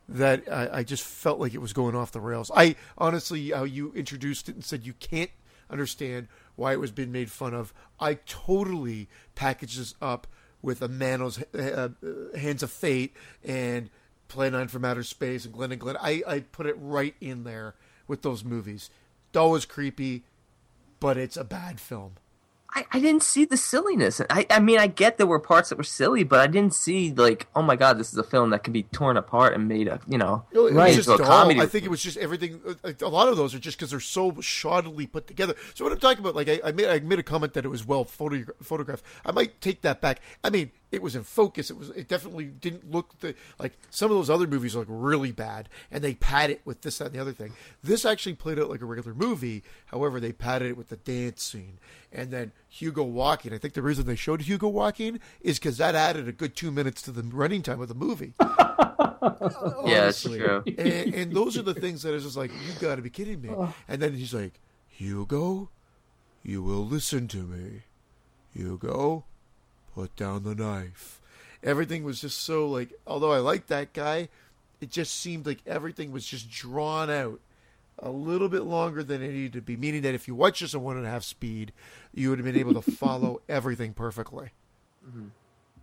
that 0.09 0.43
I, 0.51 0.78
I 0.78 0.82
just 0.82 1.03
felt 1.03 1.39
like 1.39 1.55
it 1.55 1.62
was 1.62 1.73
going 1.73 1.95
off 1.95 2.12
the 2.12 2.20
rails. 2.20 2.51
I 2.55 2.77
honestly, 2.99 3.51
how 3.51 3.65
you 3.65 3.93
introduced 3.95 4.51
it 4.51 4.57
and 4.57 4.65
said 4.65 4.85
you 4.85 4.93
can't 4.95 5.31
understand 5.70 6.28
why 6.57 6.73
it 6.73 6.81
was 6.81 6.91
being 6.91 7.13
made 7.13 7.31
fun 7.31 7.55
of. 7.55 7.73
I 8.01 8.15
totally 8.27 9.09
packaged 9.35 9.79
this 9.79 9.95
up 10.01 10.27
with 10.63 10.81
a 10.83 10.89
Manos 10.89 11.43
uh, 11.55 11.89
uh, 12.03 12.39
Hands 12.39 12.63
of 12.63 12.71
Fate 12.71 13.15
and 13.45 13.91
Plan 14.29 14.53
9 14.53 14.69
from 14.69 14.85
Outer 14.85 15.03
Space 15.03 15.45
and 15.45 15.53
Glen 15.53 15.73
or 15.73 15.77
Glenda. 15.77 15.99
I, 16.01 16.23
I 16.27 16.41
put 16.41 16.67
it 16.67 16.77
right 16.79 17.15
in 17.21 17.45
there 17.45 17.75
with 18.07 18.23
those 18.23 18.45
movies. 18.45 18.91
Doll 19.33 19.51
was 19.51 19.67
creepy, 19.67 20.25
but 21.01 21.17
it's 21.17 21.37
a 21.37 21.45
bad 21.45 21.81
film. 21.81 22.15
I, 22.75 22.85
I 22.93 23.01
didn't 23.01 23.23
see 23.23 23.45
the 23.45 23.57
silliness. 23.57 24.21
I, 24.31 24.47
I 24.51 24.59
mean, 24.59 24.79
I 24.79 24.89
get 24.89 25.17
there 25.17 25.27
were 25.27 25.39
parts 25.39 25.69
that 25.69 25.79
were 25.79 25.85
silly, 25.85 26.25
but 26.25 26.41
I 26.41 26.47
didn't 26.49 26.75
see 26.75 27.13
like, 27.13 27.47
oh 27.55 27.63
my 27.63 27.77
god, 27.77 27.99
this 27.99 28.13
is 28.13 28.19
a 28.19 28.25
film 28.25 28.51
that 28.51 28.65
can 28.65 28.73
be 28.73 28.83
torn 28.85 29.17
apart 29.17 29.55
and 29.55 29.69
made 29.69 29.87
a, 29.87 30.01
you 30.09 30.19
know, 30.19 30.45
it 30.53 30.59
Right. 30.59 30.97
was 30.97 31.07
just 31.07 31.21
a 31.21 31.23
comedy. 31.23 31.61
I 31.61 31.67
think 31.67 31.85
it 31.85 31.91
was 31.91 32.03
just 32.03 32.17
everything. 32.17 32.61
A 33.01 33.09
lot 33.09 33.29
of 33.29 33.37
those 33.37 33.55
are 33.55 33.59
just 33.61 33.79
because 33.79 33.91
they're 33.91 34.01
so 34.01 34.33
shoddily 34.33 35.11
put 35.11 35.27
together. 35.27 35.55
So 35.75 35.85
what 35.85 35.93
I'm 35.93 36.01
talking 36.01 36.19
about, 36.19 36.35
like 36.35 36.49
I, 36.49 36.61
I 36.65 36.73
made, 36.73 36.89
I 36.89 36.99
made 37.01 37.19
a 37.19 37.23
comment 37.23 37.55
that 37.55 37.65
it 37.65 37.69
was 37.69 37.87
well 37.87 38.05
photo, 38.05 38.45
photographed. 38.63 39.05
I 39.25 39.31
might 39.33 39.61
take 39.61 39.83
that 39.83 40.01
back. 40.01 40.21
I 40.43 40.51
mean, 40.51 40.73
it 40.95 41.03
was 41.03 41.15
in 41.16 41.23
focus. 41.25 41.71
It 41.71 41.77
was 41.77 41.91
it 41.91 42.09
definitely 42.09 42.47
didn't 42.47 42.91
look 42.91 43.19
the 43.21 43.35
like 43.59 43.73
some 43.91 44.11
of 44.11 44.16
those 44.16 44.31
other 44.31 44.47
movies 44.47 44.75
look 44.75 44.87
really 44.89 45.33
bad, 45.33 45.69
and 45.91 46.03
they 46.03 46.15
pad 46.15 46.51
it 46.51 46.61
with 46.65 46.83
this 46.83 46.99
that, 46.99 47.07
and 47.07 47.15
the 47.15 47.21
other 47.21 47.33
thing. 47.33 47.53
This 47.83 48.05
actually 48.05 48.35
played 48.35 48.59
out 48.59 48.71
like 48.71 48.81
a 48.81 48.87
regular 48.87 49.15
movie. 49.15 49.62
However, 49.87 50.21
they 50.21 50.33
padded 50.33 50.71
it 50.71 50.77
with 50.77 50.89
the 50.89 50.97
dance 50.97 51.43
scene, 51.43 51.79
and 52.12 52.31
then 52.31 52.53
Hugo 52.69 53.03
walking. 53.03 53.53
I 53.53 53.59
think 53.59 53.75
the 53.75 53.83
reason 53.83 54.07
they 54.07 54.16
showed 54.16 54.43
Hugo 54.43 54.69
walking 54.69 55.21
is 55.41 55.59
because 55.59 55.77
that 55.79 55.95
added 55.95 56.29
a 56.29 56.33
good 56.33 56.57
two 56.57 56.71
minutes 56.71 57.03
to 57.03 57.11
the 57.11 57.23
running 57.23 57.62
time 57.62 57.81
of 57.81 57.89
the 57.89 57.95
movie. 57.95 58.35
Yeah, 59.87 60.09
it's 60.09 60.25
Honestly. 60.27 60.39
true. 60.39 60.62
And, 60.66 61.15
and 61.15 61.33
those 61.35 61.57
are 61.57 61.62
the 61.62 61.73
things 61.73 62.03
that 62.03 62.12
is 62.15 62.25
just 62.25 62.37
like, 62.37 62.51
you 62.51 62.73
got 62.79 62.97
to 62.97 63.03
be 63.03 63.09
kidding 63.09 63.41
me. 63.41 63.51
And 63.89 64.03
then 64.03 64.12
he's 64.15 64.35
like, 64.35 64.61
Hugo, 64.89 65.71
you 66.43 66.62
will 66.62 66.85
listen 66.85 67.27
to 67.29 67.39
me. 67.39 67.83
Hugo, 68.53 69.25
put 69.95 70.15
down 70.16 70.45
the 70.45 70.55
knife. 70.55 71.21
Everything 71.62 72.05
was 72.05 72.21
just 72.21 72.39
so 72.43 72.69
like, 72.69 72.93
although 73.07 73.33
I 73.33 73.39
liked 73.39 73.69
that 73.69 73.93
guy, 73.93 74.29
it 74.81 74.91
just 74.91 75.15
seemed 75.15 75.47
like 75.47 75.61
everything 75.66 76.12
was 76.12 76.27
just 76.27 76.51
drawn 76.51 77.11
out 77.11 77.41
a 77.99 78.11
little 78.11 78.49
bit 78.49 78.62
longer 78.62 79.03
than 79.03 79.23
it 79.23 79.29
needed 79.29 79.53
to 79.55 79.62
be. 79.62 79.77
Meaning 79.77 80.03
that 80.03 80.15
if 80.15 80.29
you 80.29 80.35
watch 80.35 80.61
this 80.61 80.75
at 80.75 80.81
one 80.81 80.97
and 80.97 81.07
a 81.07 81.11
half 81.11 81.23
speed, 81.23 81.73
you 82.12 82.31
would 82.31 82.39
have 82.39 82.45
been 82.45 82.59
able 82.59 82.75
to 82.75 82.91
follow 82.91 83.41
everything 83.49 83.95
perfectly. 83.95 84.51
Mm-hmm. 85.09 85.29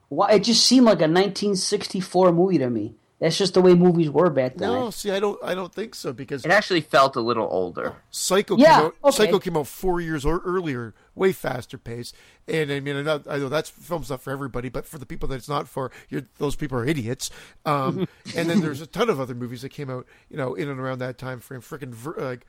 Why? 0.10 0.32
It 0.34 0.44
just 0.44 0.66
seemed 0.68 0.86
like 0.86 1.00
a 1.00 1.08
1964 1.08 2.32
movie 2.34 2.58
to 2.58 2.70
me. 2.70 2.96
That's 3.22 3.38
just 3.38 3.54
the 3.54 3.62
way 3.62 3.76
movies 3.76 4.10
were 4.10 4.32
back 4.32 4.56
then. 4.56 4.68
No, 4.68 4.90
see, 4.90 5.12
I 5.12 5.20
don't, 5.20 5.40
I 5.44 5.54
don't 5.54 5.72
think 5.72 5.94
so 5.94 6.12
because 6.12 6.44
It 6.44 6.50
actually 6.52 6.82
felt 6.82 7.16
a 7.16 7.22
little 7.22 7.48
older. 7.52 7.98
Psycho 8.10 8.58
Yeah, 8.58 8.78
came 8.78 8.86
out. 8.88 8.96
okay. 9.04 9.16
Psycho 9.16 9.38
came 9.38 9.56
out 9.56 9.68
four 9.68 10.02
years 10.02 10.26
or 10.26 10.40
earlier, 10.40 10.96
way 11.14 11.32
faster 11.32 11.78
pace. 11.78 12.14
And 12.48 12.72
I 12.72 12.80
mean, 12.80 12.96
I 12.98 13.02
know, 13.04 13.22
I 13.30 13.38
know 13.38 13.48
that's 13.48 13.70
film's 13.70 14.10
not 14.10 14.24
for 14.24 14.32
everybody, 14.32 14.70
but 14.70 14.88
for 14.88 14.98
the 14.98 15.06
people 15.06 15.30
that 15.30 15.36
it's 15.36 15.48
not 15.48 15.68
for, 15.70 15.92
you're, 16.10 16.24
those 16.40 16.56
people 16.56 16.80
are 16.80 16.86
idiots. 16.86 17.30
Um, 17.64 18.08
and 18.36 18.50
then 18.50 18.62
there's 18.62 18.82
a 18.82 18.88
ton 18.88 19.08
of 19.08 19.20
other 19.20 19.36
movies 19.36 19.62
that 19.62 19.70
came 19.70 19.92
out, 19.92 20.08
you 20.28 20.36
know, 20.38 20.56
in 20.56 20.68
and 20.68 20.80
around 20.80 20.98
that 21.00 21.20
time 21.20 21.40
frame. 21.40 21.62
Freaking 21.62 21.94
ver- 21.94 22.16
like 22.18 22.48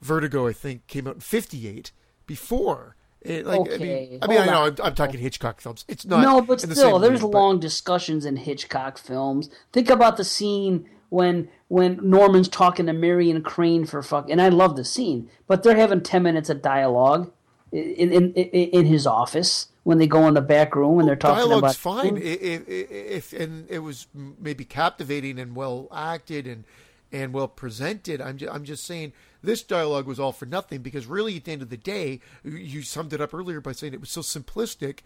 Vertigo, 0.00 0.46
I 0.46 0.54
think, 0.54 0.86
came 0.86 1.06
out 1.06 1.16
in 1.16 1.20
'58 1.20 1.92
before. 2.26 2.96
It, 3.24 3.46
like, 3.46 3.58
I 3.58 3.74
Okay, 3.74 4.08
mean, 4.10 4.18
I, 4.20 4.26
mean 4.26 4.38
I 4.38 4.46
know 4.46 4.66
I'm, 4.66 4.76
I'm 4.82 4.94
talking 4.94 5.18
Hitchcock 5.18 5.60
films. 5.60 5.84
It's 5.88 6.04
not 6.04 6.20
no, 6.20 6.42
but 6.42 6.60
the 6.60 6.74
still, 6.74 6.92
same 6.92 7.00
there's 7.00 7.22
league, 7.22 7.32
but- 7.32 7.38
long 7.38 7.58
discussions 7.58 8.26
in 8.26 8.36
Hitchcock 8.36 8.98
films. 8.98 9.48
Think 9.72 9.88
about 9.88 10.18
the 10.18 10.24
scene 10.24 10.88
when 11.08 11.48
when 11.68 11.98
Norman's 12.02 12.48
talking 12.48 12.86
to 12.86 12.92
Marion 12.92 13.42
Crane 13.42 13.86
for 13.86 14.02
fuck, 14.02 14.28
and 14.28 14.42
I 14.42 14.50
love 14.50 14.76
the 14.76 14.84
scene, 14.84 15.30
but 15.46 15.62
they're 15.62 15.76
having 15.76 16.02
ten 16.02 16.22
minutes 16.22 16.50
of 16.50 16.60
dialogue 16.60 17.32
in 17.72 18.12
in, 18.12 18.32
in, 18.34 18.48
in 18.70 18.86
his 18.86 19.06
office 19.06 19.68
when 19.84 19.98
they 19.98 20.06
go 20.06 20.26
in 20.28 20.34
the 20.34 20.40
back 20.40 20.74
room 20.74 20.98
and 20.98 21.02
oh, 21.02 21.06
they're 21.06 21.16
talking 21.16 21.36
dialogue's 21.36 21.58
about 21.58 21.76
fine 21.76 22.16
mm. 22.16 22.20
if, 22.20 22.68
if, 22.68 22.90
if 22.90 23.32
and 23.32 23.70
it 23.70 23.80
was 23.80 24.06
maybe 24.14 24.64
captivating 24.64 25.38
and 25.38 25.56
well 25.56 25.88
acted 25.94 26.46
and 26.46 26.64
and 27.12 27.32
well 27.32 27.48
presented. 27.48 28.20
I'm 28.20 28.36
just, 28.36 28.52
i'm 28.52 28.64
just 28.64 28.84
saying 28.84 29.12
this 29.44 29.62
dialogue 29.62 30.06
was 30.06 30.18
all 30.18 30.32
for 30.32 30.46
nothing 30.46 30.80
because 30.80 31.06
really 31.06 31.36
at 31.36 31.44
the 31.44 31.52
end 31.52 31.62
of 31.62 31.70
the 31.70 31.76
day 31.76 32.20
you- 32.42 32.82
summed 32.82 33.12
it 33.12 33.20
up 33.20 33.34
earlier 33.34 33.60
by 33.60 33.72
saying 33.72 33.92
it 33.92 34.00
was 34.00 34.10
so 34.10 34.20
simplistic 34.20 35.00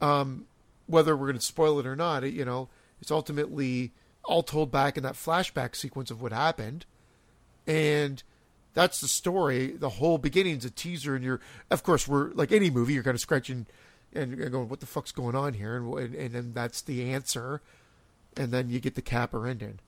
um 0.00 0.46
whether 0.86 1.16
we're 1.16 1.26
going 1.26 1.38
to 1.38 1.44
spoil 1.44 1.78
it 1.78 1.86
or 1.86 1.96
not 1.96 2.24
it, 2.24 2.32
you 2.32 2.44
know 2.44 2.68
it's 3.00 3.10
ultimately 3.10 3.92
all 4.24 4.42
told 4.42 4.70
back 4.70 4.96
in 4.96 5.02
that 5.02 5.14
flashback 5.14 5.74
sequence 5.74 6.10
of 6.10 6.22
what 6.22 6.32
happened 6.32 6.86
and 7.66 8.22
that's 8.74 9.00
the 9.00 9.08
story. 9.08 9.68
The 9.68 9.90
whole 9.90 10.18
beginning's 10.18 10.64
a 10.64 10.70
teaser, 10.70 11.14
and 11.14 11.24
you're, 11.24 11.40
of 11.70 11.82
course, 11.82 12.08
we're 12.08 12.30
like 12.30 12.52
any 12.52 12.70
movie, 12.70 12.94
you're 12.94 13.02
kind 13.02 13.14
of 13.14 13.20
scratching 13.20 13.66
and 14.14 14.34
and 14.34 14.50
going, 14.50 14.68
"What 14.68 14.80
the 14.80 14.86
fuck's 14.86 15.12
going 15.12 15.34
on 15.34 15.54
here?" 15.54 15.76
And 15.76 15.92
and, 15.98 16.14
and 16.14 16.34
then 16.34 16.52
that's 16.54 16.80
the 16.80 17.12
answer, 17.12 17.60
and 18.36 18.50
then 18.50 18.70
you 18.70 18.80
get 18.80 18.94
the 18.94 19.02
capper 19.02 19.46
ending 19.46 19.78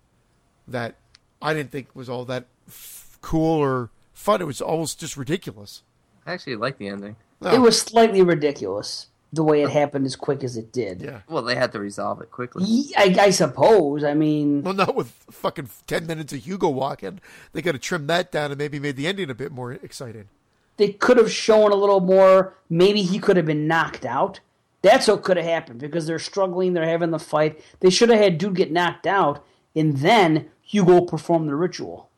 that 0.68 0.96
I 1.40 1.54
didn't 1.54 1.70
think 1.70 1.88
was 1.94 2.08
all 2.08 2.24
that 2.26 2.46
f- 2.68 3.13
cool 3.24 3.58
or 3.58 3.90
fun. 4.12 4.40
It 4.40 4.46
was 4.46 4.60
almost 4.60 5.00
just 5.00 5.16
ridiculous. 5.16 5.82
I 6.26 6.32
actually 6.32 6.56
like 6.56 6.78
the 6.78 6.88
ending. 6.88 7.16
it 7.42 7.60
was 7.60 7.80
slightly 7.80 8.22
ridiculous 8.22 9.08
the 9.32 9.42
way 9.42 9.62
it 9.62 9.70
happened 9.70 10.06
as 10.06 10.14
quick 10.14 10.44
as 10.44 10.56
it 10.56 10.72
did. 10.72 11.02
Yeah. 11.02 11.20
Well, 11.28 11.42
they 11.42 11.56
had 11.56 11.72
to 11.72 11.80
resolve 11.80 12.20
it 12.22 12.30
quickly. 12.30 12.64
Ye- 12.64 12.94
I, 12.96 13.16
I 13.18 13.30
suppose. 13.30 14.04
I 14.04 14.14
mean, 14.14 14.62
Well, 14.62 14.74
not 14.74 14.94
with 14.94 15.08
fucking 15.30 15.70
ten 15.86 16.06
minutes 16.06 16.32
of 16.32 16.40
Hugo 16.46 16.68
walking. 16.68 17.20
They 17.52 17.60
got 17.60 17.72
to 17.72 17.78
trim 17.78 18.06
that 18.06 18.30
down 18.30 18.52
and 18.52 18.58
maybe 18.58 18.78
made 18.78 18.96
the 18.96 19.06
ending 19.08 19.30
a 19.30 19.34
bit 19.34 19.50
more 19.52 19.72
exciting. 19.72 20.28
they 20.76 20.92
could 20.92 21.16
have 21.16 21.30
shown 21.32 21.72
a 21.72 21.76
little 21.76 22.00
more. 22.00 22.54
Maybe 22.70 23.02
he 23.02 23.18
could 23.18 23.36
have 23.36 23.46
been 23.46 23.66
knocked 23.66 24.04
out. 24.04 24.40
That's 24.82 25.08
what 25.08 25.22
could 25.24 25.36
have 25.38 25.46
happened 25.46 25.80
because 25.80 26.06
they're 26.06 26.18
struggling. 26.18 26.72
They're 26.74 26.86
having 26.88 27.10
the 27.10 27.18
fight. 27.18 27.60
They 27.80 27.90
should 27.90 28.10
have 28.10 28.20
had 28.20 28.38
dude 28.38 28.54
get 28.54 28.70
knocked 28.70 29.06
out, 29.06 29.44
and 29.74 29.96
then 29.98 30.50
Hugo 30.62 31.00
perform 31.00 31.46
the 31.46 31.54
ritual. 31.56 32.08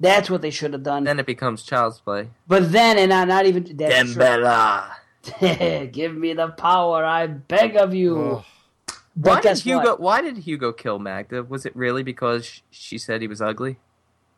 That's 0.00 0.30
what 0.30 0.42
they 0.42 0.50
should 0.50 0.72
have 0.72 0.82
done. 0.82 1.04
Then 1.04 1.18
it 1.18 1.26
becomes 1.26 1.62
child's 1.62 1.98
play. 2.00 2.28
but 2.46 2.70
then, 2.72 2.98
and 2.98 3.10
not, 3.10 3.26
not 3.28 3.46
even 3.46 3.64
that's 3.76 4.12
true. 4.12 4.22
Damballa. 4.22 4.90
Give 5.92 6.14
me 6.16 6.32
the 6.34 6.48
power, 6.48 7.04
I 7.04 7.26
beg 7.26 7.76
of 7.76 7.94
you. 7.94 8.16
Ugh. 8.38 8.44
But 9.16 9.44
Why 9.44 9.50
did 9.52 9.58
Hugo? 9.58 9.80
what? 9.84 10.00
Why 10.00 10.20
did 10.22 10.36
Hugo 10.38 10.72
kill 10.72 11.00
Magda? 11.00 11.42
Was 11.42 11.66
it 11.66 11.74
really 11.74 12.04
because 12.04 12.62
she 12.70 12.98
said 12.98 13.20
he 13.20 13.26
was 13.26 13.42
ugly? 13.42 13.78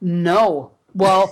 No. 0.01 0.71
Well, 0.95 1.31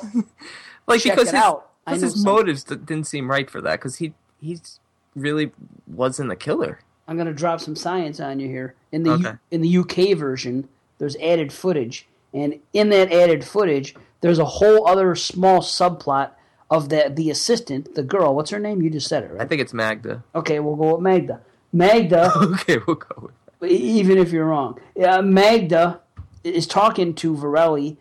Like 0.87 1.01
Check 1.01 1.15
because 1.17 1.29
it 1.29 1.35
his, 1.37 1.43
out. 1.45 1.71
I 1.87 1.95
because 1.95 2.13
his 2.15 2.25
motives 2.25 2.65
d- 2.65 2.77
didn't 2.77 3.07
seem 3.07 3.31
right 3.31 3.51
for 3.51 3.61
that. 3.63 3.73
Because 3.81 3.97
he 3.97 4.13
he's 4.41 4.81
really 5.17 5.53
wasn't 5.87 6.31
a 6.31 6.37
killer. 6.37 6.81
I'm 7.07 7.17
going 7.17 7.27
to 7.27 7.33
drop 7.33 7.61
some 7.61 7.75
science 7.75 8.21
on 8.21 8.39
you 8.39 8.49
here. 8.49 8.75
In 8.93 9.03
the 9.03 9.13
Okay. 9.13 9.23
U- 9.31 9.39
in 9.51 9.61
the 9.63 9.79
UK 9.79 10.17
version, 10.19 10.69
there's 10.99 11.17
added 11.17 11.51
footage, 11.53 12.07
and 12.35 12.59
in 12.75 12.91
that 12.91 13.11
added 13.13 13.45
footage, 13.45 13.95
there's 14.21 14.39
a 14.39 14.45
whole 14.45 14.87
other 14.87 15.15
small 15.15 15.61
subplot 15.61 16.31
of 16.71 16.89
the 16.89 17.11
the 17.15 17.31
assistant, 17.31 17.95
the 17.95 18.03
girl. 18.03 18.35
What's 18.35 18.51
her 18.51 18.59
name? 18.59 18.83
You 18.83 18.91
just 18.91 19.09
said 19.09 19.25
it, 19.25 19.33
right? 19.33 19.41
I 19.41 19.47
think 19.47 19.61
it's 19.61 19.73
Magda. 19.73 20.23
Okay, 20.35 20.61
we'll 20.61 20.77
go 20.77 20.95
with 20.95 21.03
Magda. 21.03 21.41
Magda, 21.73 22.33
okay, 22.37 22.79
we'll 22.87 22.97
go 22.97 23.31
with. 23.61 23.71
even 23.71 24.19
if 24.19 24.31
you're 24.33 24.47
wrong, 24.47 24.79
yeah, 24.97 25.21
Magda 25.21 26.01
is 26.45 26.67
talking 26.67 27.15
to 27.15 27.35
Varelli. 27.35 27.97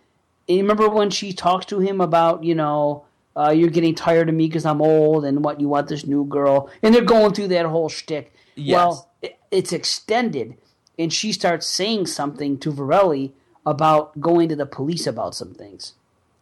And 0.48 0.58
you 0.58 0.64
remember 0.64 0.90
when 0.90 1.10
she 1.10 1.34
talks 1.34 1.66
to 1.68 1.80
him 1.80 2.00
about, 2.00 2.44
you 2.44 2.56
know, 2.56 3.04
uh, 3.36 3.52
you're 3.52 3.70
getting 3.70 3.94
tired 3.94 4.30
of 4.30 4.36
me 4.36 4.48
because 4.48 4.66
I'm 4.66 4.82
old 4.82 5.26
and 5.26 5.44
what 5.44 5.60
you 5.60 5.68
want 5.68 5.90
this 5.90 6.06
new 6.06 6.26
girl, 6.26 6.70
and 6.82 6.94
they're 6.94 7.04
going 7.04 7.34
through 7.34 7.50
that 7.50 7.66
whole 7.66 7.90
shtick. 7.90 8.34
Yes. 8.56 8.76
Well, 8.76 9.12
it, 9.22 9.38
it's 9.52 9.74
extended, 9.74 10.58
and 10.98 11.14
she 11.14 11.32
starts 11.32 11.68
saying 11.68 12.08
something 12.08 12.58
to 12.60 12.72
Varelli 12.72 13.34
about 13.66 14.20
going 14.20 14.48
to 14.50 14.56
the 14.56 14.66
police 14.66 15.06
about 15.06 15.36
some 15.36 15.54
things. 15.54 15.94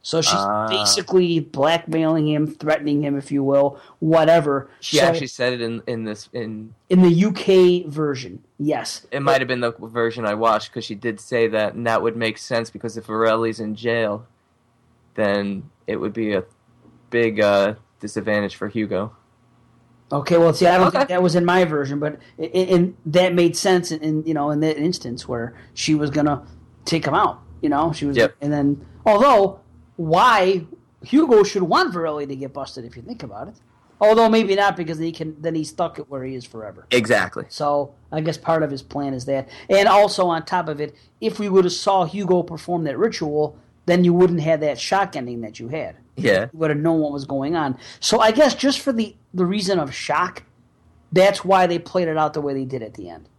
So 0.05 0.21
she's 0.21 0.33
Ah. 0.39 0.67
basically 0.69 1.39
blackmailing 1.39 2.27
him, 2.27 2.45
threatening 2.45 3.01
him, 3.03 3.17
if 3.17 3.31
you 3.31 3.43
will, 3.43 3.79
whatever. 3.97 4.69
She 4.79 4.97
So, 4.97 5.05
actually 5.07 5.25
said 5.25 5.53
it 5.53 5.61
in 5.61 5.81
in 5.87 6.03
this 6.03 6.29
in. 6.31 6.75
in 6.91 7.01
the 7.01 7.09
UK 7.25 7.89
version, 7.91 8.43
yes. 8.59 9.07
It 9.09 9.21
might 9.23 9.41
have 9.41 9.47
been 9.47 9.61
the 9.61 9.71
version 9.81 10.23
I 10.23 10.35
watched 10.35 10.69
because 10.69 10.85
she 10.85 10.93
did 10.93 11.19
say 11.19 11.47
that, 11.47 11.73
and 11.73 11.87
that 11.87 12.03
would 12.03 12.15
make 12.15 12.37
sense 12.37 12.69
because 12.69 12.97
if 12.97 13.07
Varelli's 13.07 13.59
in 13.59 13.73
jail, 13.73 14.27
then 15.15 15.71
it 15.87 15.95
would 15.95 16.13
be 16.13 16.33
a 16.33 16.43
big 17.09 17.39
uh, 17.41 17.73
disadvantage 17.99 18.55
for 18.55 18.67
Hugo. 18.67 19.11
Okay, 20.11 20.37
well, 20.37 20.53
see, 20.53 20.67
I 20.67 20.77
don't 20.77 20.89
Okay. 20.89 20.99
think 20.99 21.09
that 21.09 21.23
was 21.23 21.33
in 21.33 21.45
my 21.45 21.65
version, 21.65 21.97
but 21.97 22.19
in 22.37 22.95
that 23.07 23.33
made 23.33 23.57
sense 23.57 23.91
in, 23.91 24.01
in 24.01 24.23
you 24.23 24.35
know 24.35 24.51
in 24.51 24.59
that 24.59 24.77
instance 24.77 25.27
where 25.27 25.55
she 25.73 25.95
was 25.95 26.11
gonna 26.11 26.43
take 26.85 27.07
him 27.07 27.15
out. 27.15 27.41
You 27.63 27.69
know, 27.69 27.91
she 27.91 28.05
was, 28.05 28.15
Yep. 28.17 28.35
and 28.39 28.53
then 28.53 28.85
although 29.03 29.61
why 29.95 30.65
Hugo 31.03 31.43
should 31.43 31.63
want 31.63 31.93
Varelli 31.93 32.27
to 32.27 32.35
get 32.35 32.53
busted 32.53 32.85
if 32.85 32.95
you 32.95 33.01
think 33.01 33.23
about 33.23 33.47
it. 33.47 33.55
Although 34.01 34.27
maybe 34.27 34.55
not 34.55 34.75
because 34.75 34.97
he 34.99 35.11
can 35.11 35.41
then 35.41 35.55
he's 35.55 35.69
stuck 35.69 35.99
at 35.99 36.09
where 36.09 36.23
he 36.23 36.35
is 36.35 36.43
forever. 36.43 36.85
Exactly. 36.91 37.45
So 37.47 37.93
I 38.11 38.21
guess 38.21 38.37
part 38.37 38.61
of 38.61 38.69
his 38.69 38.81
plan 38.81 39.13
is 39.13 39.25
that, 39.25 39.47
and 39.69 39.87
also 39.87 40.27
on 40.27 40.45
top 40.45 40.67
of 40.67 40.81
it, 40.81 40.95
if 41.21 41.39
we 41.39 41.47
would 41.47 41.63
have 41.63 41.73
saw 41.73 42.03
Hugo 42.03 42.43
perform 42.43 42.83
that 42.83 42.97
ritual, 42.97 43.57
then 43.85 44.03
you 44.03 44.13
wouldn't 44.13 44.41
have 44.41 44.59
that 44.59 44.79
shock 44.79 45.15
ending 45.15 45.41
that 45.41 45.59
you 45.59 45.69
had 45.69 45.95
Yeah. 46.17 46.47
You 46.51 46.59
would 46.59 46.71
have 46.71 46.79
known 46.79 46.99
what 46.99 47.13
was 47.13 47.25
going 47.25 47.55
on. 47.55 47.77
So 47.99 48.19
I 48.19 48.31
guess 48.31 48.53
just 48.53 48.81
for 48.81 48.91
the 48.91 49.15
the 49.33 49.45
reason 49.45 49.79
of 49.79 49.93
shock, 49.93 50.43
that's 51.11 51.45
why 51.45 51.67
they 51.67 51.79
played 51.79 52.07
it 52.07 52.17
out 52.17 52.33
the 52.33 52.41
way 52.41 52.53
they 52.53 52.65
did 52.65 52.83
at 52.83 52.95
the 52.95 53.09
end. 53.09 53.29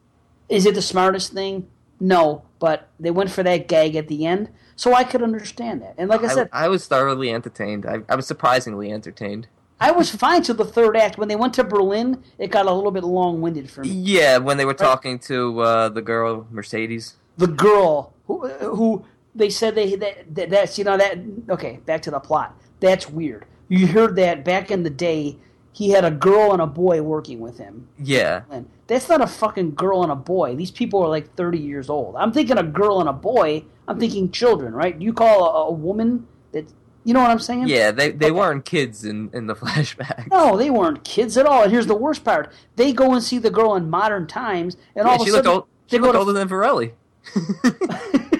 Is 0.48 0.64
it 0.64 0.74
the 0.74 0.82
smartest 0.82 1.32
thing? 1.32 1.68
No, 1.98 2.44
but 2.58 2.88
they 3.00 3.10
went 3.10 3.30
for 3.30 3.42
that 3.42 3.68
gag 3.68 3.96
at 3.96 4.08
the 4.08 4.26
end, 4.26 4.50
so 4.76 4.94
I 4.94 5.04
could 5.04 5.22
understand 5.22 5.82
that. 5.82 5.94
And 5.98 6.08
like 6.08 6.22
I 6.22 6.26
I, 6.26 6.34
said, 6.34 6.48
I 6.52 6.68
was 6.68 6.86
thoroughly 6.86 7.30
entertained. 7.30 7.86
I, 7.86 8.02
I 8.08 8.14
was 8.14 8.26
surprisingly 8.26 8.92
entertained. 8.92 9.48
I 9.80 9.90
was 9.90 10.14
fine 10.14 10.42
till 10.42 10.54
the 10.54 10.64
third 10.64 10.96
act. 10.96 11.18
When 11.18 11.28
they 11.28 11.36
went 11.36 11.52
to 11.54 11.64
Berlin, 11.64 12.22
it 12.38 12.50
got 12.50 12.66
a 12.66 12.72
little 12.72 12.90
bit 12.90 13.04
long 13.04 13.40
winded 13.42 13.70
for 13.70 13.82
me. 13.82 13.90
Yeah, 13.90 14.38
when 14.38 14.56
they 14.56 14.64
were 14.64 14.74
talking 14.74 15.18
to 15.20 15.60
uh, 15.60 15.88
the 15.88 16.02
girl 16.02 16.46
Mercedes. 16.50 17.16
the 17.36 17.46
girl 17.46 18.14
who 18.26 18.48
who 18.48 19.04
they 19.34 19.50
said 19.50 19.74
they 19.74 19.96
that, 19.96 20.34
that 20.34 20.50
that's 20.50 20.78
you 20.78 20.84
know 20.84 20.96
that 20.96 21.18
okay 21.50 21.80
back 21.84 22.00
to 22.02 22.10
the 22.10 22.18
plot 22.18 22.58
that's 22.80 23.10
weird 23.10 23.44
you 23.68 23.86
heard 23.86 24.16
that 24.16 24.44
back 24.44 24.70
in 24.70 24.82
the 24.82 24.90
day 24.90 25.36
he 25.76 25.90
had 25.90 26.06
a 26.06 26.10
girl 26.10 26.52
and 26.52 26.62
a 26.62 26.66
boy 26.66 27.02
working 27.02 27.38
with 27.38 27.58
him. 27.58 27.86
Yeah. 27.98 28.44
That's 28.86 29.10
not 29.10 29.20
a 29.20 29.26
fucking 29.26 29.74
girl 29.74 30.02
and 30.02 30.10
a 30.10 30.16
boy. 30.16 30.56
These 30.56 30.70
people 30.70 31.02
are 31.02 31.08
like 31.08 31.34
30 31.34 31.58
years 31.58 31.90
old. 31.90 32.16
I'm 32.16 32.32
thinking 32.32 32.56
a 32.56 32.62
girl 32.62 32.98
and 32.98 33.10
a 33.10 33.12
boy. 33.12 33.62
I'm 33.88 33.98
thinking 34.00 34.30
children, 34.30 34.72
right? 34.74 35.00
You 35.00 35.12
call 35.12 35.44
a, 35.44 35.66
a 35.68 35.72
woman 35.72 36.26
that, 36.52 36.72
you 37.04 37.14
know 37.14 37.20
what 37.20 37.30
I'm 37.30 37.38
saying? 37.38 37.68
Yeah, 37.68 37.90
they 37.92 38.10
they 38.10 38.30
weren't 38.32 38.64
kids 38.64 39.04
in, 39.04 39.30
in 39.32 39.46
the 39.46 39.54
flashback. 39.62 40.28
No, 40.30 40.56
they 40.56 40.70
weren't 40.70 41.04
kids 41.04 41.36
at 41.36 41.46
all. 41.46 41.62
And 41.62 41.70
here's 41.72 41.86
the 41.86 41.94
worst 41.94 42.24
part: 42.24 42.52
they 42.76 42.92
go 42.92 43.12
and 43.14 43.22
see 43.22 43.38
the 43.38 43.50
girl 43.50 43.74
in 43.76 43.88
modern 43.88 44.26
times, 44.26 44.76
and 44.96 45.06
all 45.06 45.14
Yeah, 45.16 45.22
of 45.22 45.28
a 45.28 45.30
sudden 45.30 45.50
old, 45.52 45.64
they 45.88 45.96
she 45.96 45.98
go 45.98 46.04
looked 46.06 46.14
to- 46.14 46.18
older 46.20 46.32
than 46.32 46.48
Varelli. 46.48 46.92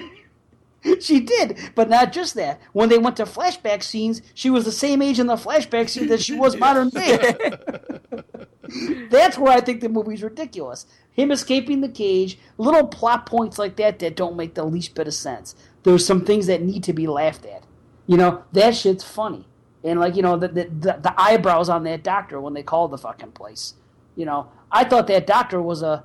She 1.01 1.19
did, 1.19 1.57
but 1.75 1.89
not 1.89 2.11
just 2.11 2.33
that. 2.35 2.59
When 2.73 2.89
they 2.89 2.97
went 2.97 3.17
to 3.17 3.23
flashback 3.23 3.83
scenes, 3.83 4.21
she 4.33 4.49
was 4.49 4.65
the 4.65 4.71
same 4.71 5.01
age 5.01 5.19
in 5.19 5.27
the 5.27 5.35
flashback 5.35 5.89
scene 5.89 6.07
that 6.07 6.21
she 6.21 6.33
was 6.33 6.55
modern 6.59 6.89
day. 6.89 7.35
That's 9.09 9.37
where 9.37 9.53
I 9.53 9.61
think 9.61 9.81
the 9.81 9.89
movie's 9.89 10.23
ridiculous. 10.23 10.85
Him 11.11 11.31
escaping 11.31 11.81
the 11.81 11.89
cage, 11.89 12.37
little 12.57 12.87
plot 12.87 13.25
points 13.25 13.57
like 13.57 13.75
that 13.77 13.99
that 13.99 14.15
don't 14.15 14.35
make 14.35 14.55
the 14.55 14.65
least 14.65 14.95
bit 14.95 15.07
of 15.07 15.13
sense. 15.13 15.55
There's 15.83 16.05
some 16.05 16.25
things 16.25 16.47
that 16.47 16.61
need 16.61 16.83
to 16.83 16.93
be 16.93 17.07
laughed 17.07 17.45
at. 17.45 17.63
You 18.05 18.17
know, 18.17 18.43
that 18.53 18.75
shit's 18.75 19.03
funny. 19.03 19.47
And 19.83 19.99
like, 19.99 20.15
you 20.15 20.21
know, 20.21 20.37
the 20.37 20.47
the, 20.49 20.63
the, 20.65 20.99
the 21.01 21.13
eyebrows 21.17 21.69
on 21.69 21.83
that 21.83 22.03
doctor 22.03 22.41
when 22.41 22.53
they 22.53 22.63
called 22.63 22.91
the 22.91 22.97
fucking 22.97 23.31
place. 23.31 23.75
You 24.15 24.25
know, 24.25 24.51
I 24.71 24.83
thought 24.83 25.07
that 25.07 25.27
doctor 25.27 25.61
was 25.61 25.81
a 25.81 26.03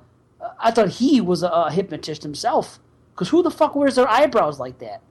I 0.59 0.71
thought 0.71 0.89
he 0.89 1.21
was 1.21 1.43
a, 1.43 1.49
a 1.49 1.73
hypnotist 1.73 2.23
himself. 2.23 2.79
Because 3.15 3.29
who 3.29 3.43
the 3.43 3.51
fuck 3.51 3.75
wears 3.75 3.97
their 3.97 4.09
eyebrows 4.09 4.59
like 4.59 4.79
that? 4.79 5.03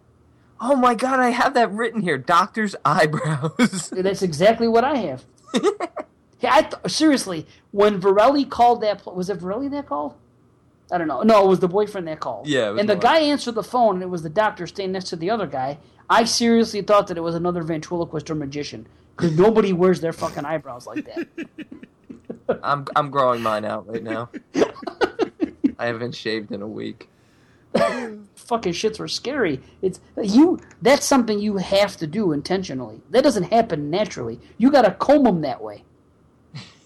Oh 0.60 0.76
my 0.76 0.94
god, 0.94 1.20
I 1.20 1.30
have 1.30 1.54
that 1.56 1.72
written 1.72 2.02
here. 2.02 2.18
Doctor's 2.18 2.76
eyebrows. 2.86 3.90
That's 3.96 4.22
exactly 4.22 4.68
what 4.68 4.84
I 4.84 4.98
have. 4.98 5.26
yeah, 6.40 6.54
I 6.56 6.62
th- 6.64 6.92
seriously, 6.94 7.48
when 7.72 8.00
Varelli 8.00 8.48
called 8.48 8.82
that, 8.82 9.02
pl- 9.02 9.16
was 9.16 9.30
it 9.30 9.40
Varelli 9.40 9.70
that 9.72 9.88
called? 9.88 10.16
I 10.92 10.98
don't 10.98 11.08
know. 11.08 11.22
No, 11.24 11.46
it 11.46 11.48
was 11.48 11.60
the 11.60 11.68
boyfriend 11.68 12.08
that 12.08 12.20
called. 12.20 12.48
Yeah, 12.48 12.70
it 12.70 12.72
was 12.74 12.80
and 12.82 12.90
the 12.90 12.96
guy 12.96 13.20
answered 13.20 13.56
the 13.56 13.64
phone, 13.64 13.96
and 13.96 14.04
it 14.04 14.10
was 14.10 14.24
the 14.24 14.30
doctor 14.30 14.68
standing 14.68 14.92
next 14.92 15.10
to 15.10 15.16
the 15.16 15.30
other 15.30 15.48
guy. 15.48 15.78
I 16.10 16.26
seriously 16.26 16.82
thought 16.82 17.08
that 17.08 17.18
it 17.18 17.22
was 17.22 17.36
another 17.36 17.64
ventriloquist 17.64 18.30
or 18.30 18.36
magician 18.36 18.86
because 19.16 19.38
nobody 19.38 19.72
wears 19.74 20.02
their 20.02 20.14
fucking 20.14 20.46
eyebrows 20.46 20.86
like 20.86 21.06
that. 21.06 21.28
I'm 22.64 22.86
I'm 22.96 23.10
growing 23.10 23.42
mine 23.42 23.66
out 23.66 23.88
right 23.88 24.04
now. 24.04 24.30
I 25.80 25.86
haven't 25.86 26.14
shaved 26.14 26.52
in 26.52 26.62
a 26.62 26.68
week. 26.68 27.08
fucking 28.36 28.74
shits 28.74 29.00
were 29.00 29.08
scary. 29.08 29.62
It's 29.82 30.00
you. 30.22 30.60
That's 30.82 31.06
something 31.06 31.40
you 31.40 31.58
have 31.58 31.98
to 31.98 32.08
do 32.08 32.32
intentionally. 32.32 33.02
That 33.10 33.24
doesn't 33.24 33.52
happen 33.52 33.90
naturally. 33.90 34.40
You 34.58 34.72
got 34.72 34.84
to 34.84 34.92
comb 34.92 35.24
them 35.24 35.42
that 35.42 35.62
way. 35.62 35.84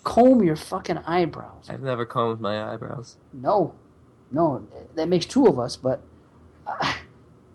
comb 0.03 0.43
your 0.43 0.55
fucking 0.55 0.99
eyebrows. 0.99 1.67
I've 1.69 1.81
never 1.81 2.05
combed 2.05 2.39
my 2.41 2.71
eyebrows. 2.73 3.17
No, 3.33 3.73
no, 4.31 4.67
that 4.95 5.09
makes 5.09 5.25
two 5.25 5.47
of 5.47 5.59
us. 5.59 5.75
But 5.75 6.01
I, 6.67 6.97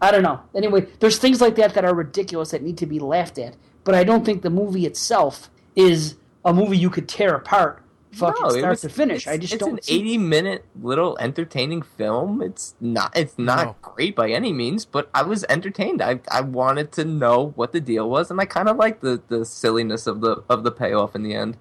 I 0.00 0.10
don't 0.10 0.22
know. 0.22 0.40
Anyway, 0.54 0.86
there's 0.98 1.18
things 1.18 1.40
like 1.40 1.56
that 1.56 1.74
that 1.74 1.84
are 1.84 1.94
ridiculous 1.94 2.50
that 2.50 2.62
need 2.62 2.78
to 2.78 2.86
be 2.86 2.98
laughed 2.98 3.38
at. 3.38 3.56
But 3.84 3.94
I 3.94 4.04
don't 4.04 4.24
think 4.24 4.42
the 4.42 4.50
movie 4.50 4.86
itself 4.86 5.50
is 5.76 6.16
a 6.44 6.52
movie 6.52 6.76
you 6.76 6.90
could 6.90 7.08
tear 7.08 7.34
apart, 7.34 7.82
fucking 8.12 8.42
No, 8.42 8.50
start 8.50 8.70
was- 8.70 8.80
to 8.82 8.88
finish. 8.88 9.26
I 9.26 9.36
just 9.36 9.54
it's 9.54 9.64
don't. 9.64 9.78
It's 9.78 9.88
an 9.88 9.94
see- 9.94 10.00
80 10.00 10.18
minute 10.18 10.64
little 10.80 11.16
entertaining 11.18 11.82
film. 11.82 12.42
It's 12.42 12.74
not 12.80 13.16
it's 13.16 13.38
not 13.38 13.66
No. 13.66 13.76
great 13.82 14.14
by 14.16 14.30
any 14.30 14.52
means, 14.52 14.84
but 14.84 15.08
I 15.14 15.22
was 15.22 15.44
entertained. 15.48 16.02
I 16.02 16.20
I 16.30 16.40
wanted 16.40 16.92
to 16.92 17.04
know 17.04 17.52
what 17.56 17.72
the 17.72 17.80
deal 17.80 18.08
was, 18.10 18.30
and 18.30 18.40
I 18.40 18.44
kind 18.46 18.68
of 18.68 18.76
liked 18.76 19.00
the 19.02 19.20
the 19.28 19.44
silliness 19.44 20.06
of 20.06 20.20
the 20.20 20.42
of 20.48 20.64
the 20.64 20.70
payoff 20.72 21.14
in 21.14 21.22
the 21.22 21.34
end. 21.34 21.56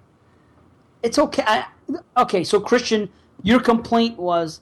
it's 1.01 1.17
okay. 1.17 1.43
I, 1.47 1.65
okay, 2.17 2.43
so 2.43 2.59
Christian, 2.59 3.09
your 3.41 3.59
complaint 3.61 4.17
was 4.19 4.59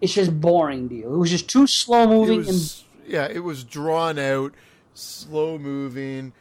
it's 0.00 0.12
just 0.14 0.40
boring 0.40 0.88
to 0.90 0.94
you. 0.94 1.12
It 1.14 1.16
was 1.16 1.30
just 1.30 1.48
too 1.48 1.66
slow 1.66 2.06
moving 2.06 2.38
was, 2.46 2.84
yeah, 3.06 3.26
it 3.26 3.40
was 3.40 3.64
drawn 3.64 4.16
out, 4.18 4.54
slow 4.94 5.58
moving. 5.58 6.32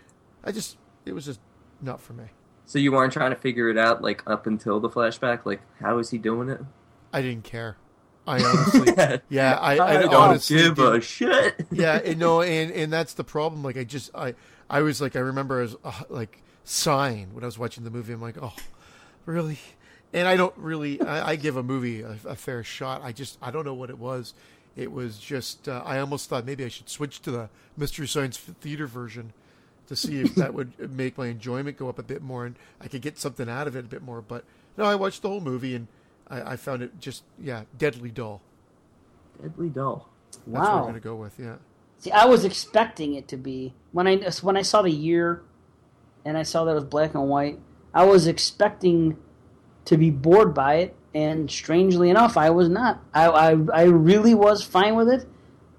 I 0.44 0.52
just, 0.52 0.78
it 1.06 1.14
was 1.14 1.26
just 1.26 1.40
not 1.82 2.00
for 2.02 2.14
me. 2.14 2.26
So 2.66 2.80
you 2.80 2.92
weren't 2.92 3.14
trying 3.14 3.32
to 3.32 3.36
figure 3.36 3.70
it 3.70 3.78
out 3.78 4.02
like 4.02 4.24
up 4.28 4.48
until 4.48 4.80
the 4.80 4.90
flashback, 4.90 5.46
like 5.46 5.62
how 5.80 6.00
is 6.00 6.10
he 6.10 6.18
doing 6.18 6.50
it? 6.50 6.62
I 7.14 7.22
didn't 7.22 7.44
care. 7.44 7.78
I 8.28 8.44
honestly, 8.44 9.22
yeah, 9.30 9.54
I, 9.56 9.78
I, 9.78 9.88
I 9.88 10.02
don't 10.02 10.14
honestly 10.14 10.58
give 10.58 10.80
a 10.80 11.00
shit. 11.00 11.68
yeah, 11.72 12.00
and 12.06 12.18
no, 12.18 12.42
and 12.42 12.72
and 12.72 12.92
that's 12.92 13.14
the 13.14 13.24
problem. 13.24 13.64
Like, 13.64 13.78
I 13.78 13.84
just, 13.84 14.10
I, 14.16 14.34
I 14.70 14.82
was 14.82 15.00
like, 15.00 15.16
I 15.16 15.20
remember 15.20 15.62
as 15.62 15.76
uh, 15.84 16.02
like 16.10 16.42
sighing 16.64 17.34
when 17.34 17.44
I 17.44 17.48
was 17.48 17.58
watching 17.60 17.84
the 17.84 17.92
movie. 17.92 18.14
I'm 18.14 18.22
like, 18.22 18.38
oh, 18.42 18.56
really? 19.26 19.60
And 20.12 20.28
I 20.28 20.36
don't 20.36 20.58
really, 20.58 21.02
I, 21.02 21.32
I 21.32 21.36
give 21.36 21.56
a 21.58 21.64
movie 21.64 22.02
a, 22.02 22.18
a 22.26 22.36
fair 22.36 22.64
shot. 22.64 23.02
I 23.04 23.12
just, 23.12 23.38
I 23.42 23.52
don't 23.52 23.66
know 23.66 23.74
what 23.74 23.90
it 23.90 24.00
was. 24.00 24.34
It 24.76 24.92
was 24.92 25.20
just, 25.20 25.70
uh, 25.70 25.84
I 25.86 26.00
almost 26.00 26.30
thought 26.30 26.46
maybe 26.46 26.66
I 26.66 26.70
should 26.70 26.90
switch 26.90 27.22
to 27.24 27.32
the 27.32 27.50
Mystery 27.78 28.08
Science 28.08 28.38
Theater 28.38 28.88
version 28.88 29.34
to 29.88 29.96
see 29.96 30.22
if 30.22 30.36
that 30.36 30.54
would 30.54 30.92
make 30.92 31.18
my 31.18 31.28
enjoyment 31.28 31.78
go 31.78 31.90
up 31.90 32.00
a 32.00 32.04
bit 32.04 32.22
more 32.22 32.46
and 32.46 32.56
I 32.82 32.88
could 32.88 33.02
get 33.02 33.18
something 33.18 33.50
out 33.50 33.68
of 33.68 33.76
it 33.76 33.86
a 33.86 33.88
bit 33.88 34.02
more. 34.02 34.22
But 34.22 34.44
no, 34.78 34.86
I 34.86 34.96
watched 34.96 35.22
the 35.22 35.30
whole 35.30 35.42
movie 35.42 35.76
and 35.76 35.88
I, 36.28 36.54
I 36.54 36.56
found 36.56 36.82
it 36.82 37.00
just, 37.00 37.24
yeah, 37.40 37.64
deadly 37.78 38.10
dull. 38.12 38.42
Deadly 39.42 39.70
dull. 39.70 40.10
That's 40.32 40.48
what 40.48 40.62
I'm 40.64 40.74
Wow. 40.78 40.82
going 40.84 40.94
to 40.96 41.00
go 41.00 41.16
with. 41.16 41.40
Yeah. 41.40 41.56
See, 42.00 42.12
I 42.12 42.26
was 42.26 42.46
expecting 42.46 43.16
it 43.16 43.28
to 43.30 43.38
be 43.38 43.74
when 43.92 44.08
I 44.08 44.18
when 44.42 44.58
I 44.58 44.62
saw 44.62 44.82
the 44.82 44.92
year, 44.92 45.42
and 46.26 46.38
I 46.38 46.44
saw 46.44 46.66
that 46.66 46.72
it 46.72 46.76
was 46.76 46.84
black 46.84 47.14
and 47.16 47.28
white. 47.30 47.60
I 47.94 48.04
was 48.04 48.28
expecting 48.28 49.18
to 49.86 49.98
be 49.98 50.10
bored 50.12 50.54
by 50.54 50.76
it, 50.76 50.96
and 51.14 51.50
strangely 51.50 52.10
enough, 52.10 52.36
I 52.38 52.50
was 52.50 52.68
not. 52.70 53.02
I 53.14 53.28
I, 53.28 53.50
I 53.74 53.84
really 53.84 54.36
was 54.36 54.62
fine 54.62 54.96
with 54.96 55.10
it. 55.10 55.26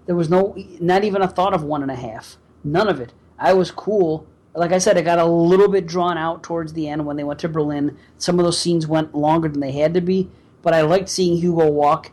There 0.06 0.16
was 0.16 0.30
no, 0.30 0.56
not 0.80 1.04
even 1.04 1.20
a 1.22 1.28
thought 1.28 1.52
of 1.52 1.62
one 1.62 1.82
and 1.82 1.90
a 1.90 1.96
half. 1.96 2.38
None 2.64 2.88
of 2.88 3.00
it. 3.00 3.12
I 3.38 3.52
was 3.52 3.70
cool. 3.70 4.26
Like 4.54 4.72
I 4.72 4.78
said, 4.78 4.96
it 4.96 5.02
got 5.02 5.18
a 5.18 5.26
little 5.26 5.68
bit 5.68 5.86
drawn 5.86 6.16
out 6.16 6.42
towards 6.42 6.72
the 6.72 6.88
end 6.88 7.04
when 7.04 7.16
they 7.16 7.24
went 7.24 7.40
to 7.40 7.48
Berlin. 7.48 7.96
Some 8.16 8.38
of 8.38 8.44
those 8.44 8.58
scenes 8.58 8.86
went 8.86 9.14
longer 9.14 9.48
than 9.48 9.60
they 9.60 9.72
had 9.72 9.92
to 9.94 10.00
be, 10.00 10.30
but 10.62 10.72
I 10.72 10.80
liked 10.80 11.10
seeing 11.10 11.36
Hugo 11.36 11.70
walk, 11.70 12.10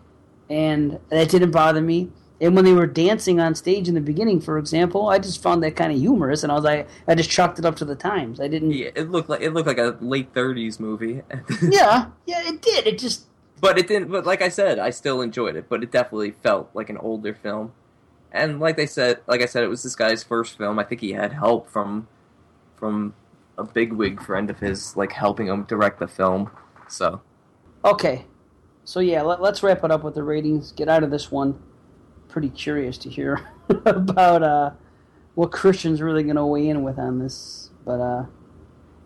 and 0.49 0.99
that 1.09 1.29
didn't 1.29 1.51
bother 1.51 1.81
me. 1.81 2.09
And 2.41 2.55
when 2.55 2.65
they 2.65 2.73
were 2.73 2.87
dancing 2.87 3.39
on 3.39 3.55
stage 3.55 3.87
in 3.87 3.95
the 3.95 4.01
beginning, 4.01 4.41
for 4.41 4.57
example, 4.57 5.07
I 5.07 5.19
just 5.19 5.41
found 5.41 5.63
that 5.63 5.77
kind 5.77 5.93
of 5.93 5.97
humorous, 5.97 6.43
and 6.43 6.51
I 6.51 6.55
was 6.55 6.65
like, 6.65 6.89
I 7.07 7.15
just 7.15 7.29
chalked 7.29 7.59
it 7.59 7.65
up 7.65 7.77
to 7.77 7.85
the 7.85 7.95
times. 7.95 8.41
I 8.41 8.49
didn't. 8.49 8.71
Yeah, 8.71 8.89
it 8.95 9.09
looked 9.09 9.29
like 9.29 9.39
it 9.39 9.51
looked 9.51 9.67
like 9.67 9.77
a 9.77 9.97
late 10.01 10.33
'30s 10.33 10.79
movie. 10.79 11.21
Yeah, 11.61 12.07
yeah, 12.25 12.41
it 12.45 12.61
did. 12.61 12.85
It 12.85 12.99
just 12.99 13.27
but 13.61 13.79
it 13.79 13.87
didn't. 13.87 14.11
But 14.11 14.25
like 14.25 14.41
I 14.41 14.49
said, 14.49 14.77
I 14.77 14.89
still 14.89 15.21
enjoyed 15.21 15.55
it. 15.55 15.69
But 15.69 15.83
it 15.83 15.91
definitely 15.91 16.31
felt 16.31 16.69
like 16.73 16.89
an 16.89 16.97
older 16.97 17.33
film. 17.33 17.71
And 18.34 18.60
like 18.60 18.76
they 18.76 18.88
said, 18.88 19.22
like 19.27 19.41
I 19.41 19.45
said, 19.45 19.64
it 19.64 19.68
was 19.68 19.84
this 19.84 19.95
guy's 19.95 20.23
first 20.23 20.57
film. 20.57 20.80
I 20.80 20.84
think 20.84 21.01
he 21.01 21.14
had 21.14 21.34
help 21.34 21.69
from 21.69 22.07
from 22.76 23.14
a 23.57 23.64
bigwig 23.64 24.22
friend 24.22 24.49
of 24.49 24.60
his, 24.60 24.97
like 24.97 25.11
helping 25.11 25.47
him 25.47 25.64
direct 25.64 25.99
the 25.99 26.07
film. 26.07 26.49
So 26.88 27.22
Okay. 27.85 28.26
So 28.85 28.99
yeah, 28.99 29.22
let, 29.22 29.41
let's 29.41 29.64
wrap 29.64 29.84
it 29.84 29.91
up 29.91 30.03
with 30.03 30.15
the 30.15 30.23
ratings. 30.23 30.72
Get 30.72 30.89
out 30.89 31.03
of 31.03 31.11
this 31.11 31.31
one. 31.31 31.61
Pretty 32.27 32.49
curious 32.49 32.97
to 32.99 33.10
hear 33.10 33.47
about 33.69 34.43
uh, 34.43 34.72
what 35.35 35.51
Christian's 35.51 36.01
really 36.01 36.23
going 36.23 36.35
to 36.35 36.45
weigh 36.45 36.69
in 36.69 36.84
with 36.84 36.97
on 36.97 37.19
this. 37.19 37.69
But 37.85 37.99
uh, 37.99 38.26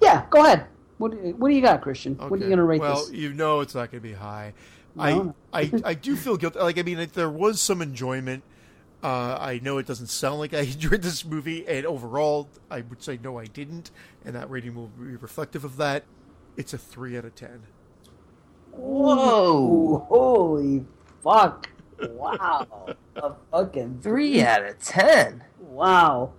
yeah, 0.01 0.25
go 0.29 0.43
ahead. 0.43 0.67
What 0.97 1.11
do 1.11 1.17
you, 1.17 1.35
what 1.35 1.49
do 1.49 1.55
you 1.55 1.61
got, 1.61 1.81
Christian? 1.81 2.15
What 2.15 2.31
are 2.31 2.37
you 2.37 2.47
going 2.47 2.57
to 2.57 2.63
rate 2.63 2.81
well, 2.81 3.05
this? 3.05 3.11
you 3.11 3.33
know 3.33 3.59
it's 3.59 3.75
not 3.75 3.91
going 3.91 4.01
to 4.01 4.07
be 4.07 4.15
high. 4.15 4.53
No. 4.95 5.35
I, 5.53 5.61
I 5.61 5.71
I 5.85 5.93
do 5.93 6.15
feel 6.15 6.37
guilty. 6.37 6.57
Like 6.57 6.79
I 6.79 6.81
mean, 6.81 6.99
if 6.99 7.13
there 7.13 7.29
was 7.29 7.61
some 7.61 7.81
enjoyment. 7.81 8.43
Uh, 9.03 9.37
I 9.39 9.59
know 9.61 9.77
it 9.77 9.85
doesn't 9.85 10.07
sound 10.07 10.39
like 10.39 10.53
I 10.53 10.59
enjoyed 10.73 11.01
this 11.01 11.23
movie, 11.23 11.67
and 11.67 11.85
overall, 11.85 12.49
I 12.69 12.81
would 12.81 13.01
say 13.03 13.19
no, 13.23 13.37
I 13.37 13.45
didn't, 13.45 13.91
and 14.25 14.35
that 14.35 14.49
rating 14.49 14.75
will 14.75 14.87
be 14.87 15.15
reflective 15.15 15.63
of 15.63 15.77
that. 15.77 16.03
It's 16.55 16.73
a 16.73 16.77
three 16.77 17.17
out 17.17 17.25
of 17.25 17.35
ten. 17.35 17.63
Whoa! 18.71 20.05
Holy 20.07 20.85
fuck! 21.23 21.69
Wow! 21.99 22.95
a 23.15 23.33
fucking 23.51 23.99
three 24.01 24.41
out 24.41 24.65
of 24.65 24.79
ten. 24.79 25.43
wow! 25.59 26.33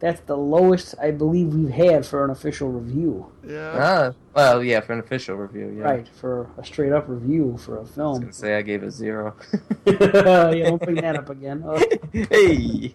That's 0.00 0.20
the 0.20 0.36
lowest 0.36 0.94
I 1.02 1.10
believe 1.10 1.54
we've 1.54 1.70
had 1.70 2.06
for 2.06 2.24
an 2.24 2.30
official 2.30 2.68
review. 2.68 3.32
Yeah, 3.44 3.72
Ah, 3.74 4.14
well, 4.32 4.62
yeah, 4.62 4.78
for 4.80 4.92
an 4.92 5.00
official 5.00 5.34
review, 5.36 5.74
yeah. 5.76 5.82
Right, 5.84 6.08
for 6.08 6.48
a 6.56 6.64
straight 6.64 6.92
up 6.92 7.08
review 7.08 7.56
for 7.58 7.74
a 7.74 7.78
I 7.78 7.82
was 7.82 7.90
film. 7.90 8.20
gonna 8.20 8.32
say 8.32 8.56
I 8.56 8.62
gave 8.62 8.84
a 8.84 8.90
zero. 8.92 9.34
yeah, 9.86 10.52
don't 10.66 10.80
bring 10.80 10.96
that 10.96 11.16
up 11.16 11.28
again. 11.30 11.64
Oh, 11.66 11.82
hey, 12.12 12.92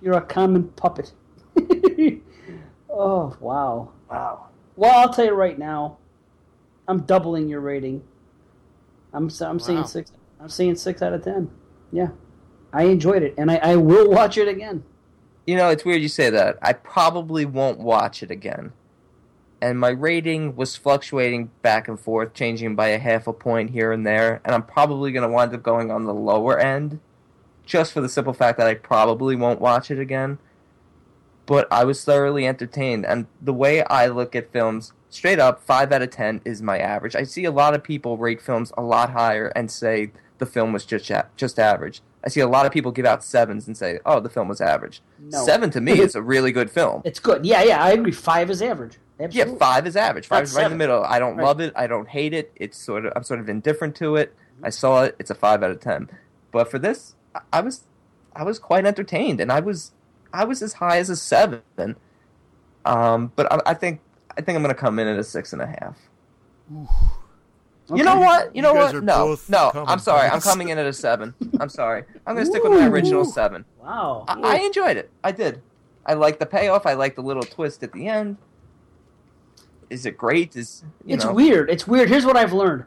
you're 0.00 0.14
a 0.16 0.20
common 0.20 0.64
puppet. 0.70 1.12
oh 2.90 3.36
wow, 3.40 3.90
wow. 4.10 4.46
Well, 4.76 4.92
I'll 4.98 5.12
tell 5.12 5.24
you 5.26 5.32
right 5.34 5.58
now, 5.58 5.98
I'm 6.88 7.00
doubling 7.02 7.48
your 7.48 7.60
rating. 7.60 8.02
I'm 9.12 9.26
s- 9.26 9.40
I'm 9.42 9.60
saying 9.60 9.80
Wow. 9.80 9.84
six. 9.84 10.12
I'm 10.40 10.48
saying 10.48 10.76
six 10.76 11.02
out 11.02 11.12
of 11.12 11.22
ten. 11.22 11.50
Yeah, 11.92 12.08
I 12.72 12.84
enjoyed 12.84 13.22
it, 13.22 13.34
and 13.38 13.50
I, 13.50 13.56
I 13.56 13.76
will 13.76 14.10
watch 14.10 14.38
it 14.38 14.48
again. 14.48 14.82
You 15.46 15.56
know 15.56 15.70
it's 15.70 15.84
weird 15.84 16.02
you 16.02 16.08
say 16.08 16.30
that. 16.30 16.58
I 16.62 16.72
probably 16.72 17.44
won't 17.44 17.78
watch 17.78 18.22
it 18.22 18.30
again, 18.30 18.72
and 19.60 19.78
my 19.78 19.90
rating 19.90 20.56
was 20.56 20.76
fluctuating 20.76 21.50
back 21.62 21.88
and 21.88 21.98
forth, 21.98 22.34
changing 22.34 22.74
by 22.76 22.88
a 22.88 22.98
half 22.98 23.26
a 23.26 23.32
point 23.32 23.70
here 23.70 23.92
and 23.92 24.06
there, 24.06 24.40
and 24.44 24.54
I'm 24.54 24.62
probably 24.62 25.12
going 25.12 25.28
to 25.28 25.32
wind 25.32 25.54
up 25.54 25.62
going 25.62 25.90
on 25.90 26.04
the 26.04 26.14
lower 26.14 26.58
end, 26.58 27.00
just 27.64 27.92
for 27.92 28.00
the 28.00 28.08
simple 28.08 28.32
fact 28.32 28.58
that 28.58 28.66
I 28.66 28.74
probably 28.74 29.36
won't 29.36 29.60
watch 29.60 29.90
it 29.90 29.98
again. 29.98 30.38
But 31.44 31.66
I 31.72 31.84
was 31.84 32.04
thoroughly 32.04 32.46
entertained, 32.46 33.04
and 33.04 33.26
the 33.40 33.52
way 33.52 33.82
I 33.84 34.06
look 34.06 34.36
at 34.36 34.52
films, 34.52 34.92
straight 35.10 35.40
up, 35.40 35.60
five 35.60 35.90
out 35.92 36.02
of 36.02 36.10
ten 36.10 36.40
is 36.44 36.62
my 36.62 36.78
average. 36.78 37.16
I 37.16 37.24
see 37.24 37.44
a 37.44 37.50
lot 37.50 37.74
of 37.74 37.82
people 37.82 38.16
rate 38.16 38.40
films 38.40 38.72
a 38.76 38.82
lot 38.82 39.10
higher 39.10 39.48
and 39.56 39.70
say 39.70 40.12
the 40.38 40.46
film 40.46 40.72
was 40.72 40.84
just 40.84 41.10
just 41.36 41.58
average. 41.58 42.00
I 42.24 42.28
see 42.28 42.40
a 42.40 42.46
lot 42.46 42.66
of 42.66 42.72
people 42.72 42.92
give 42.92 43.04
out 43.06 43.24
sevens 43.24 43.66
and 43.66 43.76
say, 43.76 43.98
"Oh, 44.06 44.20
the 44.20 44.28
film 44.30 44.48
was 44.48 44.60
average." 44.60 45.02
No. 45.18 45.44
Seven 45.44 45.70
to 45.70 45.80
me 45.80 45.92
is 46.00 46.14
a 46.14 46.22
really 46.22 46.52
good 46.52 46.70
film. 46.70 47.02
It's 47.04 47.18
good. 47.18 47.44
Yeah, 47.44 47.62
yeah, 47.62 47.82
I 47.82 47.90
agree. 47.92 48.12
Five 48.12 48.50
is 48.50 48.62
average. 48.62 48.98
Absolutely. 49.20 49.52
Yeah, 49.52 49.58
five 49.58 49.86
is 49.86 49.96
average. 49.96 50.26
Five 50.28 50.40
That's 50.42 50.50
is 50.52 50.56
right 50.56 50.66
in 50.66 50.70
the 50.72 50.76
middle. 50.78 51.02
I 51.04 51.18
don't 51.18 51.36
Right. 51.36 51.44
love 51.44 51.60
it. 51.60 51.72
I 51.76 51.86
don't 51.86 52.08
hate 52.08 52.32
it. 52.34 52.52
It's 52.56 52.76
sort 52.78 53.06
of 53.06 53.12
I'm 53.16 53.24
sort 53.24 53.40
of 53.40 53.48
indifferent 53.48 53.94
to 53.96 54.16
it. 54.16 54.34
I 54.62 54.70
saw 54.70 55.02
it. 55.04 55.16
It's 55.18 55.30
a 55.30 55.34
five 55.34 55.62
out 55.62 55.70
of 55.70 55.80
ten. 55.80 56.08
But 56.52 56.70
for 56.70 56.78
this, 56.78 57.14
I- 57.34 57.40
I 57.52 57.60
was 57.60 57.84
I 58.34 58.44
was 58.44 58.58
quite 58.58 58.86
entertained, 58.86 59.40
and 59.40 59.50
I 59.52 59.60
was 59.60 59.92
I 60.32 60.44
was 60.44 60.62
as 60.62 60.74
high 60.74 60.98
as 60.98 61.10
a 61.10 61.16
seven. 61.16 61.62
Um, 62.84 63.32
but 63.36 63.52
I, 63.52 63.60
I 63.66 63.74
think 63.74 64.00
I 64.36 64.40
think 64.40 64.56
I'm 64.56 64.62
going 64.62 64.74
to 64.74 64.80
come 64.80 64.98
in 64.98 65.06
at 65.06 65.18
a 65.18 65.24
six 65.24 65.52
and 65.52 65.60
a 65.62 65.66
half. 65.66 65.98
You 67.94 68.04
know 68.04 68.18
what? 68.20 68.54
You 68.54 68.62
know 68.62 68.74
what? 68.74 68.94
No, 69.02 69.36
no. 69.48 69.70
coming 69.70 69.88
I'm 69.88 69.98
sorry. 69.98 70.28
I'm 70.28 70.40
coming 70.40 70.68
in 70.68 70.78
at 70.78 70.86
a 70.86 70.92
seven. 70.92 71.34
I'm 71.60 71.68
sorry. 71.68 72.04
I'm 72.26 72.34
going 72.34 72.46
to 72.46 72.50
stick 72.50 72.62
with 72.62 72.72
my 72.72 72.86
original 72.86 73.24
seven. 73.24 73.64
Wow. 73.80 74.24
I, 74.28 74.40
I 74.40 74.56
enjoyed 74.60 74.96
it. 74.96 75.10
I 75.24 75.32
did. 75.32 75.60
I 76.06 76.14
liked 76.14 76.38
the 76.40 76.46
payoff. 76.46 76.86
I 76.86 76.94
liked 76.94 77.16
the 77.16 77.22
little 77.22 77.42
twist 77.42 77.82
at 77.82 77.92
the 77.92 78.06
end. 78.08 78.36
Is 79.90 80.06
it 80.06 80.16
great? 80.16 80.56
Is 80.56 80.84
you 81.04 81.14
it's 81.16 81.24
know? 81.24 81.32
weird. 81.34 81.68
It's 81.70 81.86
weird. 81.86 82.08
Here's 82.08 82.24
what 82.24 82.36
I've 82.36 82.52
learned. 82.52 82.84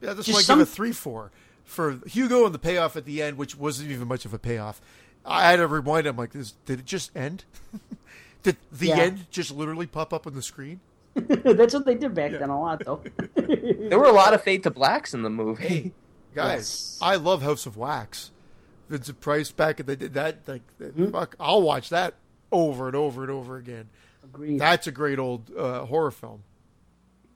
Yeah, 0.00 0.12
this 0.12 0.26
Just 0.26 0.36
might 0.38 0.44
some- 0.44 0.58
give 0.58 0.68
a 0.68 0.70
three 0.70 0.92
four 0.92 1.30
for 1.64 1.98
Hugo 2.06 2.44
and 2.44 2.54
the 2.54 2.58
payoff 2.58 2.94
at 2.96 3.06
the 3.06 3.22
end, 3.22 3.38
which 3.38 3.56
wasn't 3.56 3.90
even 3.90 4.06
much 4.06 4.24
of 4.24 4.32
a 4.34 4.38
payoff. 4.38 4.80
I 5.24 5.50
had 5.50 5.56
to 5.56 5.66
rewind. 5.66 6.06
I'm 6.06 6.16
like, 6.16 6.32
this, 6.32 6.52
did 6.66 6.80
it 6.80 6.84
just 6.86 7.16
end? 7.16 7.44
did 8.42 8.56
the 8.70 8.88
Yeah. 8.88 8.96
end 8.98 9.26
just 9.30 9.50
literally 9.50 9.86
pop 9.86 10.12
up 10.12 10.26
on 10.26 10.34
the 10.34 10.42
screen? 10.42 10.80
That's 11.44 11.74
what 11.74 11.86
they 11.86 11.94
did 11.94 12.14
back 12.14 12.32
then 12.32 12.50
a 12.50 12.60
lot, 12.60 12.82
though. 12.84 13.02
There 13.36 13.98
were 13.98 14.06
a 14.06 14.12
lot 14.12 14.34
of 14.34 14.42
fade 14.42 14.62
to 14.64 14.70
blacks 14.70 15.14
in 15.14 15.22
the 15.22 15.30
movie. 15.30 15.92
Guys, 16.34 16.56
Yes. 16.58 16.98
I 17.00 17.16
love 17.16 17.42
House 17.42 17.66
of 17.66 17.76
Wax. 17.76 18.30
Vincent 18.88 19.20
Price 19.20 19.50
back 19.52 19.78
in 19.80 19.86
the 19.86 19.96
did 19.96 20.14
that. 20.14 20.46
Like, 20.48 20.62
Hmm? 20.78 21.10
fuck, 21.10 21.36
I'll 21.38 21.62
watch 21.62 21.88
that 21.90 22.14
over 22.50 22.86
and 22.88 22.96
over 22.96 23.22
and 23.22 23.30
over 23.30 23.56
again. 23.56 23.88
Agreed. 24.24 24.58
That's 24.58 24.86
a 24.86 24.92
great 24.92 25.18
old 25.18 25.50
uh, 25.56 25.84
horror 25.86 26.10
film. 26.10 26.42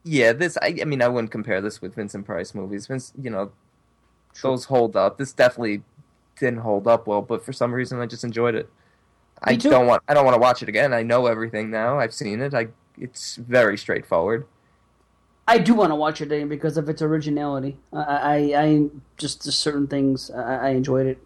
Yeah, 0.05 0.33
this. 0.33 0.57
I, 0.63 0.79
I 0.81 0.85
mean, 0.85 1.03
I 1.03 1.09
wouldn't 1.09 1.31
compare 1.31 1.61
this 1.61 1.81
with 1.83 1.95
Vincent 1.95 2.25
Price 2.27 2.55
movies. 2.55 2.87
Vince, 2.87 3.13
you 3.21 3.31
know, 3.31 3.53
those 4.43 4.65
hold 4.67 4.97
up. 4.97 5.19
This 5.19 5.33
definitely 5.33 5.83
didn't 6.39 6.61
hold 6.61 6.87
up 6.87 7.07
well, 7.07 7.21
but 7.23 7.45
for 7.45 7.53
some 7.53 7.73
reason, 7.73 8.01
I 8.01 8.07
just 8.07 8.25
enjoyed 8.25 8.55
it. 8.55 8.71
I 9.43 9.57
too. 9.57 9.71
don't 9.71 9.87
want. 9.87 10.03
I 10.09 10.15
don't 10.15 10.25
want 10.25 10.35
to 10.35 10.41
watch 10.41 10.63
it 10.63 10.69
again. 10.69 10.93
I 10.95 11.03
know 11.03 11.27
everything 11.27 11.71
now. 11.71 11.99
I've 12.01 12.15
seen 12.15 12.41
it. 12.41 12.55
I. 12.55 12.69
It's 13.01 13.37
very 13.37 13.77
straightforward. 13.79 14.47
I 15.47 15.57
do 15.57 15.75
want 15.75 15.91
to 15.91 15.95
watch 15.95 16.21
it 16.21 16.31
again 16.31 16.49
because 16.49 16.77
of 16.77 16.89
its 16.91 17.01
originality. 17.01 17.79
I, 17.93 18.03
I, 18.03 18.37
I 18.63 18.87
just 19.17 19.45
just 19.45 19.61
certain 19.61 19.87
things 19.87 20.31
I, 20.31 20.57
I 20.57 20.69
enjoyed 20.71 21.07
it. 21.07 21.19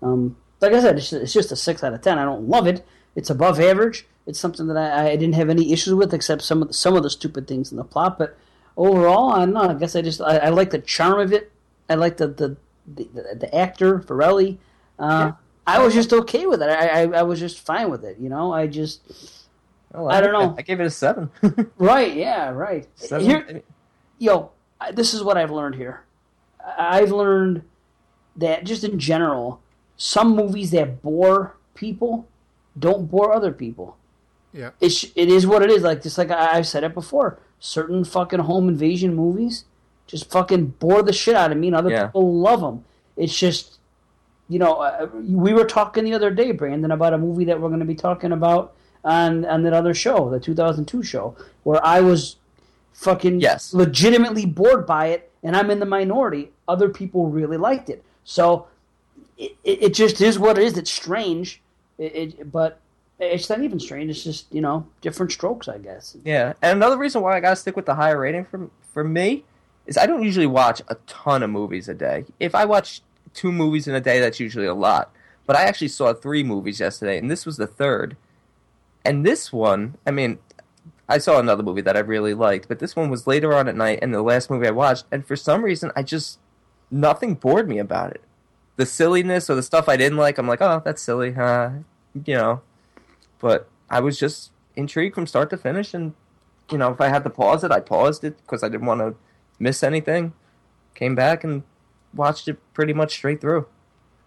Um, 0.00 0.36
like 0.60 0.72
I 0.72 0.80
said, 0.80 0.96
it's, 0.96 1.12
it's 1.12 1.32
just 1.34 1.52
a 1.52 1.56
six 1.56 1.84
out 1.84 1.92
of 1.92 2.00
ten. 2.00 2.18
I 2.18 2.24
don't 2.24 2.48
love 2.48 2.66
it. 2.66 2.84
It's 3.14 3.30
above 3.30 3.60
average. 3.60 4.06
It's 4.26 4.40
something 4.40 4.66
that 4.68 4.76
I, 4.76 5.10
I 5.10 5.16
didn't 5.16 5.34
have 5.34 5.50
any 5.50 5.72
issues 5.72 5.94
with, 5.94 6.14
except 6.14 6.42
some 6.42 6.62
of 6.62 6.68
the, 6.68 6.74
some 6.74 6.96
of 6.96 7.02
the 7.02 7.10
stupid 7.10 7.46
things 7.46 7.70
in 7.70 7.76
the 7.76 7.84
plot. 7.84 8.18
But 8.18 8.38
overall, 8.76 9.32
I 9.32 9.40
don't 9.40 9.52
know. 9.52 9.68
I 9.68 9.74
guess 9.74 9.94
I 9.94 10.02
just 10.02 10.20
I, 10.22 10.38
I 10.38 10.48
like 10.48 10.70
the 10.70 10.78
charm 10.78 11.20
of 11.20 11.32
it. 11.32 11.52
I 11.90 11.94
like 11.94 12.16
the 12.16 12.28
the 12.28 12.56
the, 12.86 13.04
the, 13.12 13.36
the 13.40 13.54
actor 13.54 13.98
Vorelli. 13.98 14.56
Uh, 14.98 15.32
I 15.66 15.78
was 15.80 15.92
just 15.92 16.14
okay 16.14 16.46
with 16.46 16.62
it. 16.62 16.70
I, 16.70 17.02
I 17.02 17.18
I 17.18 17.22
was 17.22 17.38
just 17.38 17.60
fine 17.60 17.90
with 17.90 18.02
it. 18.02 18.16
You 18.18 18.30
know, 18.30 18.52
I 18.52 18.66
just 18.66 19.02
Well, 19.92 20.10
I 20.10 20.20
don't 20.20 20.32
know. 20.32 20.54
I 20.58 20.62
gave 20.62 20.80
it 20.80 20.86
a 20.86 20.90
seven. 20.90 21.30
right. 21.78 22.14
Yeah. 22.14 22.50
Right. 22.50 22.86
Seven- 22.96 23.26
Here, 23.26 23.62
yo, 24.18 24.50
I- 24.80 24.92
this 24.92 25.14
is 25.14 25.22
what 25.22 25.36
I've 25.38 25.50
learned 25.50 25.76
here. 25.76 26.02
I- 26.64 26.98
I've 27.00 27.10
learned 27.12 27.62
that 28.36 28.64
just 28.64 28.84
in 28.84 28.98
general, 28.98 29.60
some 29.96 30.36
movies 30.36 30.70
that 30.72 31.02
bore 31.02 31.56
people 31.74 32.26
don't 32.78 33.10
bore 33.10 33.32
other 33.32 33.52
people. 33.52 33.96
Yeah. 34.52 34.70
It's 34.80 35.04
it 35.16 35.28
is 35.28 35.46
what 35.46 35.62
it 35.62 35.70
is. 35.70 35.82
Like 35.82 36.02
just 36.02 36.18
like 36.18 36.30
I, 36.30 36.56
I've 36.58 36.66
said 36.66 36.84
it 36.84 36.94
before, 36.94 37.38
certain 37.58 38.04
fucking 38.04 38.40
home 38.40 38.68
invasion 38.68 39.14
movies 39.14 39.64
just 40.06 40.30
fucking 40.30 40.66
bore 40.78 41.02
the 41.02 41.12
shit 41.12 41.34
out 41.34 41.52
of 41.52 41.58
me, 41.58 41.66
and 41.66 41.76
other 41.76 41.90
Yeah. 41.90 42.06
people 42.06 42.34
love 42.40 42.62
them. 42.62 42.82
It's 43.16 43.36
just, 43.38 43.78
you 44.48 44.58
know, 44.58 44.76
uh, 44.76 45.06
we 45.14 45.52
were 45.52 45.66
talking 45.66 46.04
the 46.04 46.14
other 46.14 46.30
day, 46.30 46.52
Brandon, 46.52 46.90
about 46.92 47.12
a 47.12 47.18
movie 47.18 47.44
that 47.44 47.60
we're 47.60 47.68
going 47.68 47.80
to 47.80 47.84
be 47.86 47.94
talking 47.94 48.32
about 48.32 48.72
on 49.04 49.44
on 49.44 49.62
that 49.62 49.72
other 49.72 49.94
show, 49.94 50.28
the 50.30 50.40
2002 50.40 51.02
show, 51.02 51.36
where 51.62 51.84
I 51.84 52.00
was 52.00 52.36
fucking 52.92 53.40
Yes. 53.40 53.72
legitimately 53.72 54.46
bored 54.46 54.86
by 54.86 55.06
it, 55.06 55.30
and 55.42 55.56
I'm 55.56 55.70
in 55.70 55.78
the 55.80 55.86
minority. 55.86 56.50
Other 56.66 56.88
people 56.88 57.28
really 57.28 57.56
liked 57.56 57.88
it, 57.90 58.02
so 58.24 58.66
it, 59.36 59.56
it, 59.64 59.82
it 59.84 59.94
just 59.94 60.20
is 60.20 60.38
what 60.38 60.58
it 60.58 60.64
is. 60.64 60.76
It's 60.76 60.90
strange, 60.90 61.60
it, 61.98 62.50
but 62.50 62.80
it's 63.20 63.48
not 63.48 63.62
even 63.62 63.80
strange. 63.80 64.10
It's 64.10 64.22
just 64.24 64.46
you 64.52 64.60
know 64.60 64.86
different 65.00 65.32
strokes, 65.32 65.68
I 65.68 65.78
guess. 65.78 66.16
Yeah, 66.24 66.54
and 66.62 66.76
another 66.76 66.98
reason 66.98 67.22
why 67.22 67.36
I 67.36 67.40
gotta 67.40 67.56
stick 67.56 67.76
with 67.76 67.86
the 67.86 67.94
higher 67.94 68.18
rating 68.20 68.44
for 68.44 68.68
for 68.92 69.04
me 69.04 69.44
is 69.86 69.96
I 69.96 70.06
don't 70.06 70.22
usually 70.22 70.46
watch 70.46 70.82
a 70.88 70.96
ton 71.06 71.42
of 71.42 71.50
movies 71.50 71.88
a 71.88 71.94
day. 71.94 72.24
If 72.40 72.54
I 72.54 72.64
watch 72.64 73.00
two 73.32 73.52
movies 73.52 73.86
in 73.88 73.94
a 73.94 74.00
day, 74.00 74.20
that's 74.20 74.40
usually 74.40 74.66
a 74.66 74.74
lot. 74.74 75.10
But 75.46 75.56
I 75.56 75.62
actually 75.64 75.88
saw 75.88 76.12
three 76.12 76.42
movies 76.42 76.78
yesterday, 76.80 77.16
and 77.18 77.30
this 77.30 77.46
was 77.46 77.56
the 77.56 77.66
third. 77.66 78.16
And 79.08 79.24
this 79.24 79.50
one, 79.50 79.96
I 80.06 80.10
mean, 80.10 80.38
I 81.08 81.16
saw 81.16 81.38
another 81.38 81.62
movie 81.62 81.80
that 81.80 81.96
I 81.96 82.00
really 82.00 82.34
liked, 82.34 82.68
but 82.68 82.78
this 82.78 82.94
one 82.94 83.08
was 83.08 83.26
later 83.26 83.54
on 83.54 83.66
at 83.66 83.74
night, 83.74 84.00
and 84.02 84.12
the 84.12 84.20
last 84.20 84.50
movie 84.50 84.66
I 84.66 84.70
watched, 84.70 85.06
and 85.10 85.26
for 85.26 85.34
some 85.34 85.64
reason, 85.64 85.90
I 85.96 86.02
just 86.02 86.38
nothing 86.90 87.34
bored 87.34 87.70
me 87.70 87.78
about 87.78 88.10
it. 88.10 88.20
The 88.76 88.84
silliness 88.84 89.48
or 89.48 89.54
the 89.54 89.62
stuff 89.62 89.88
I 89.88 89.96
didn't 89.96 90.18
like, 90.18 90.36
I'm 90.36 90.46
like, 90.46 90.60
oh, 90.60 90.82
that's 90.84 91.00
silly, 91.00 91.32
huh? 91.32 91.70
You 92.26 92.34
know. 92.34 92.60
But 93.38 93.70
I 93.88 94.00
was 94.00 94.18
just 94.18 94.52
intrigued 94.76 95.14
from 95.14 95.26
start 95.26 95.48
to 95.50 95.56
finish, 95.56 95.94
and 95.94 96.12
you 96.70 96.76
know, 96.76 96.92
if 96.92 97.00
I 97.00 97.08
had 97.08 97.24
to 97.24 97.30
pause 97.30 97.64
it, 97.64 97.72
I 97.72 97.80
paused 97.80 98.24
it 98.24 98.36
because 98.42 98.62
I 98.62 98.68
didn't 98.68 98.86
want 98.86 99.00
to 99.00 99.14
miss 99.58 99.82
anything. 99.82 100.34
Came 100.94 101.14
back 101.14 101.44
and 101.44 101.62
watched 102.12 102.46
it 102.46 102.58
pretty 102.74 102.92
much 102.92 103.12
straight 103.12 103.40
through. 103.40 103.68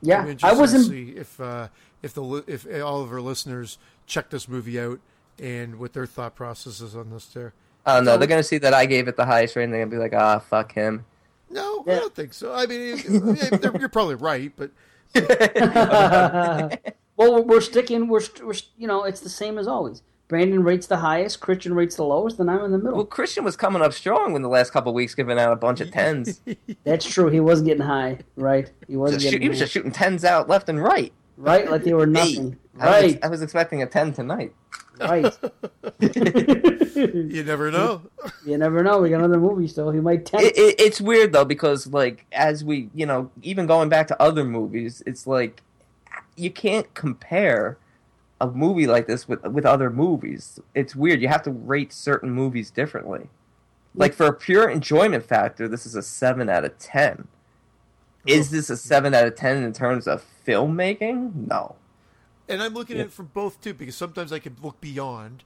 Yeah, 0.01 0.21
I'm 0.21 0.27
I 0.27 0.29
interested 0.31 0.59
wasn't. 0.59 0.87
to 0.89 1.15
if 1.17 1.39
uh, 1.39 1.67
if 2.03 2.13
the 2.13 2.43
if 2.47 2.65
all 2.83 3.01
of 3.01 3.11
our 3.11 3.21
listeners 3.21 3.77
check 4.07 4.29
this 4.29 4.47
movie 4.47 4.79
out 4.79 4.99
and 5.39 5.79
what 5.79 5.93
their 5.93 6.05
thought 6.05 6.35
processes 6.35 6.95
on 6.95 7.09
this. 7.09 7.25
There, 7.27 7.53
I 7.85 7.95
don't. 7.95 8.05
So- 8.05 8.17
They're 8.17 8.27
gonna 8.27 8.43
see 8.43 8.57
that 8.59 8.73
I 8.73 8.85
gave 8.85 9.07
it 9.07 9.15
the 9.17 9.25
highest 9.25 9.55
rating. 9.55 9.71
They're 9.71 9.81
gonna 9.85 9.91
be 9.91 9.97
like, 9.97 10.13
ah, 10.13 10.39
fuck 10.39 10.73
him. 10.73 11.05
no, 11.49 11.83
Yeah. 11.87 11.95
I 11.95 11.99
don't 11.99 12.15
think 12.15 12.33
so. 12.33 12.53
I 12.53 12.65
mean, 12.65 12.97
you're 13.79 13.89
probably 13.89 14.15
right, 14.15 14.51
but 14.55 14.71
well, 17.17 17.43
we're 17.43 17.61
sticking. 17.61 18.07
We're, 18.07 18.21
we're 18.43 18.53
you 18.77 18.87
know, 18.87 19.03
it's 19.03 19.19
the 19.21 19.29
same 19.29 19.57
as 19.57 19.67
always. 19.67 20.01
Brandon 20.27 20.63
rates 20.63 20.87
the 20.87 20.95
highest, 20.97 21.41
Christian 21.41 21.73
rates 21.73 21.97
the 21.97 22.05
lowest, 22.05 22.39
and 22.39 22.49
I'm 22.49 22.63
in 22.63 22.71
the 22.71 22.77
middle. 22.77 22.95
Well, 22.95 23.05
Christian 23.05 23.43
was 23.43 23.57
coming 23.57 23.81
up 23.81 23.91
strong 23.91 24.33
in 24.33 24.41
the 24.41 24.47
last 24.47 24.71
couple 24.71 24.91
of 24.91 24.95
weeks, 24.95 25.13
giving 25.13 25.37
out 25.37 25.51
a 25.51 25.57
bunch 25.57 25.81
of 25.81 25.91
tens. 25.91 26.39
That's 26.85 27.05
true. 27.05 27.27
He 27.27 27.41
wasn't 27.41 27.67
getting 27.67 27.83
high, 27.83 28.19
right? 28.37 28.71
He 28.87 28.95
wasn't 28.95 29.21
Just 29.23 29.33
shoot- 29.33 29.41
he 29.41 29.49
was 29.49 29.59
just 29.59 29.73
shooting 29.73 29.91
tens 29.91 30.23
out 30.23 30.47
left 30.47 30.69
and 30.69 30.81
right. 30.81 31.11
Right, 31.41 31.69
like 31.69 31.83
they 31.83 31.93
were 31.93 32.07
Me. 32.07 32.13
nothing. 32.13 32.57
I 32.79 32.85
was, 32.89 33.03
Right, 33.13 33.19
I 33.23 33.27
was 33.27 33.41
expecting 33.41 33.81
a 33.81 33.85
ten 33.85 34.13
tonight. 34.13 34.53
right. 34.99 35.37
you 35.99 37.43
never 37.43 37.71
know. 37.71 38.01
you 38.45 38.57
never 38.57 38.83
know. 38.83 38.99
We 39.01 39.09
got 39.09 39.19
another 39.19 39.39
movie 39.39 39.67
still. 39.67 39.91
He 39.91 39.99
might 39.99 40.25
tempt. 40.25 40.45
It, 40.45 40.57
it, 40.57 40.79
it's 40.79 41.01
weird 41.01 41.33
though 41.33 41.45
because 41.45 41.87
like 41.87 42.25
as 42.31 42.63
we 42.63 42.89
you 42.93 43.05
know 43.05 43.29
even 43.41 43.65
going 43.67 43.89
back 43.89 44.07
to 44.07 44.21
other 44.21 44.43
movies, 44.43 45.03
it's 45.05 45.27
like 45.27 45.61
you 46.35 46.49
can't 46.49 46.91
compare 46.93 47.77
a 48.39 48.47
movie 48.47 48.87
like 48.87 49.07
this 49.07 49.27
with 49.27 49.43
with 49.47 49.65
other 49.65 49.89
movies. 49.89 50.59
It's 50.73 50.95
weird. 50.95 51.21
You 51.21 51.27
have 51.27 51.43
to 51.43 51.51
rate 51.51 51.91
certain 51.93 52.31
movies 52.31 52.71
differently. 52.71 53.29
Like 53.93 54.13
for 54.13 54.25
a 54.27 54.33
pure 54.33 54.69
enjoyment 54.69 55.25
factor, 55.25 55.67
this 55.67 55.85
is 55.85 55.95
a 55.95 56.01
seven 56.01 56.49
out 56.49 56.63
of 56.65 56.77
ten. 56.79 57.27
Is 58.25 58.51
this 58.51 58.69
a 58.69 58.77
seven 58.77 59.13
out 59.13 59.25
of 59.25 59.35
ten 59.35 59.63
in 59.63 59.73
terms 59.73 60.07
of 60.07 60.25
filmmaking? 60.45 61.47
No. 61.47 61.75
And 62.49 62.61
I'm 62.61 62.73
looking 62.73 62.99
at 62.99 63.07
it 63.07 63.13
from 63.13 63.27
both 63.33 63.61
too, 63.61 63.73
because 63.73 63.95
sometimes 63.95 64.33
I 64.33 64.39
can 64.39 64.55
look 64.61 64.81
beyond 64.81 65.43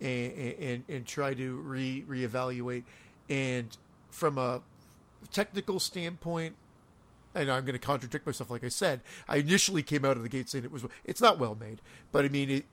and 0.00 0.32
and, 0.32 0.84
and 0.88 1.06
try 1.06 1.34
to 1.34 1.56
re 1.56 2.04
reevaluate. 2.08 2.84
And 3.28 3.76
from 4.10 4.38
a 4.38 4.62
technical 5.32 5.80
standpoint, 5.80 6.54
and 7.34 7.50
I'm 7.50 7.64
going 7.64 7.74
to 7.74 7.78
contradict 7.84 8.26
myself, 8.26 8.50
like 8.50 8.64
I 8.64 8.68
said, 8.68 9.00
I 9.28 9.38
initially 9.38 9.82
came 9.82 10.04
out 10.04 10.16
of 10.16 10.22
the 10.22 10.28
gate 10.28 10.48
saying 10.48 10.64
it 10.64 10.72
was 10.72 10.84
it's 11.04 11.20
not 11.20 11.38
well 11.38 11.56
made, 11.58 11.80
but 12.12 12.24
I 12.24 12.28
mean 12.28 12.50
it, 12.50 12.64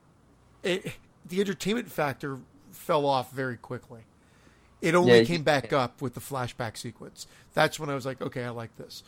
it 0.62 0.94
the 1.28 1.40
entertainment 1.40 1.90
factor 1.90 2.38
fell 2.70 3.06
off 3.06 3.32
very 3.32 3.56
quickly. 3.56 4.02
It 4.80 4.94
only 4.94 5.18
Yeah, 5.18 5.24
came 5.24 5.42
back 5.42 5.72
up 5.72 6.02
with 6.02 6.14
the 6.14 6.20
flashback 6.20 6.76
sequence. 6.76 7.26
That's 7.54 7.78
when 7.80 7.88
I 7.88 7.94
was 7.94 8.04
like, 8.04 8.20
okay, 8.20 8.44
I 8.44 8.50
like 8.50 8.76
this. 8.76 9.02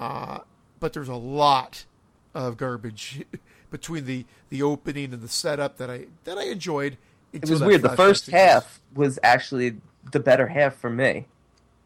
Uh, 0.00 0.38
but 0.80 0.94
there's 0.94 1.08
a 1.08 1.14
lot 1.14 1.84
of 2.34 2.56
garbage 2.56 3.22
between 3.70 4.06
the, 4.06 4.24
the 4.48 4.62
opening 4.62 5.12
and 5.12 5.20
the 5.20 5.28
setup 5.28 5.76
that 5.76 5.90
I 5.90 6.06
that 6.24 6.38
I 6.38 6.44
enjoyed. 6.44 6.96
It 7.34 7.48
was 7.48 7.60
weird. 7.60 7.82
The 7.82 7.90
first 7.90 8.30
half 8.30 8.80
was 8.94 9.18
actually 9.22 9.76
the 10.10 10.18
better 10.18 10.48
half 10.48 10.74
for 10.74 10.88
me. 10.90 11.26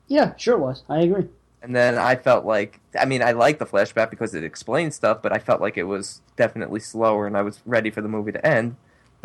Yeah, 0.07 0.35
sure 0.37 0.57
was. 0.57 0.85
I 0.89 1.01
agree. 1.01 1.27
And 1.61 1.75
then 1.75 1.99
I 1.99 2.15
felt 2.15 2.45
like, 2.45 2.79
I 2.99 3.05
mean, 3.07 3.23
I 3.23 3.33
like 3.33 3.59
the 3.59 3.67
flashback 3.67 4.11
because 4.11 4.35
it 4.35 4.45
explains 4.45 4.95
stuff, 4.95 5.23
but 5.23 5.33
I 5.33 5.39
felt 5.39 5.61
like 5.63 5.77
it 5.79 5.85
was 5.85 6.21
definitely 6.37 6.81
slower, 6.81 7.27
and 7.27 7.37
I 7.37 7.43
was 7.43 7.61
ready 7.67 7.91
for 7.91 8.01
the 8.03 8.09
movie 8.09 8.33
to 8.33 8.47
end. 8.47 8.77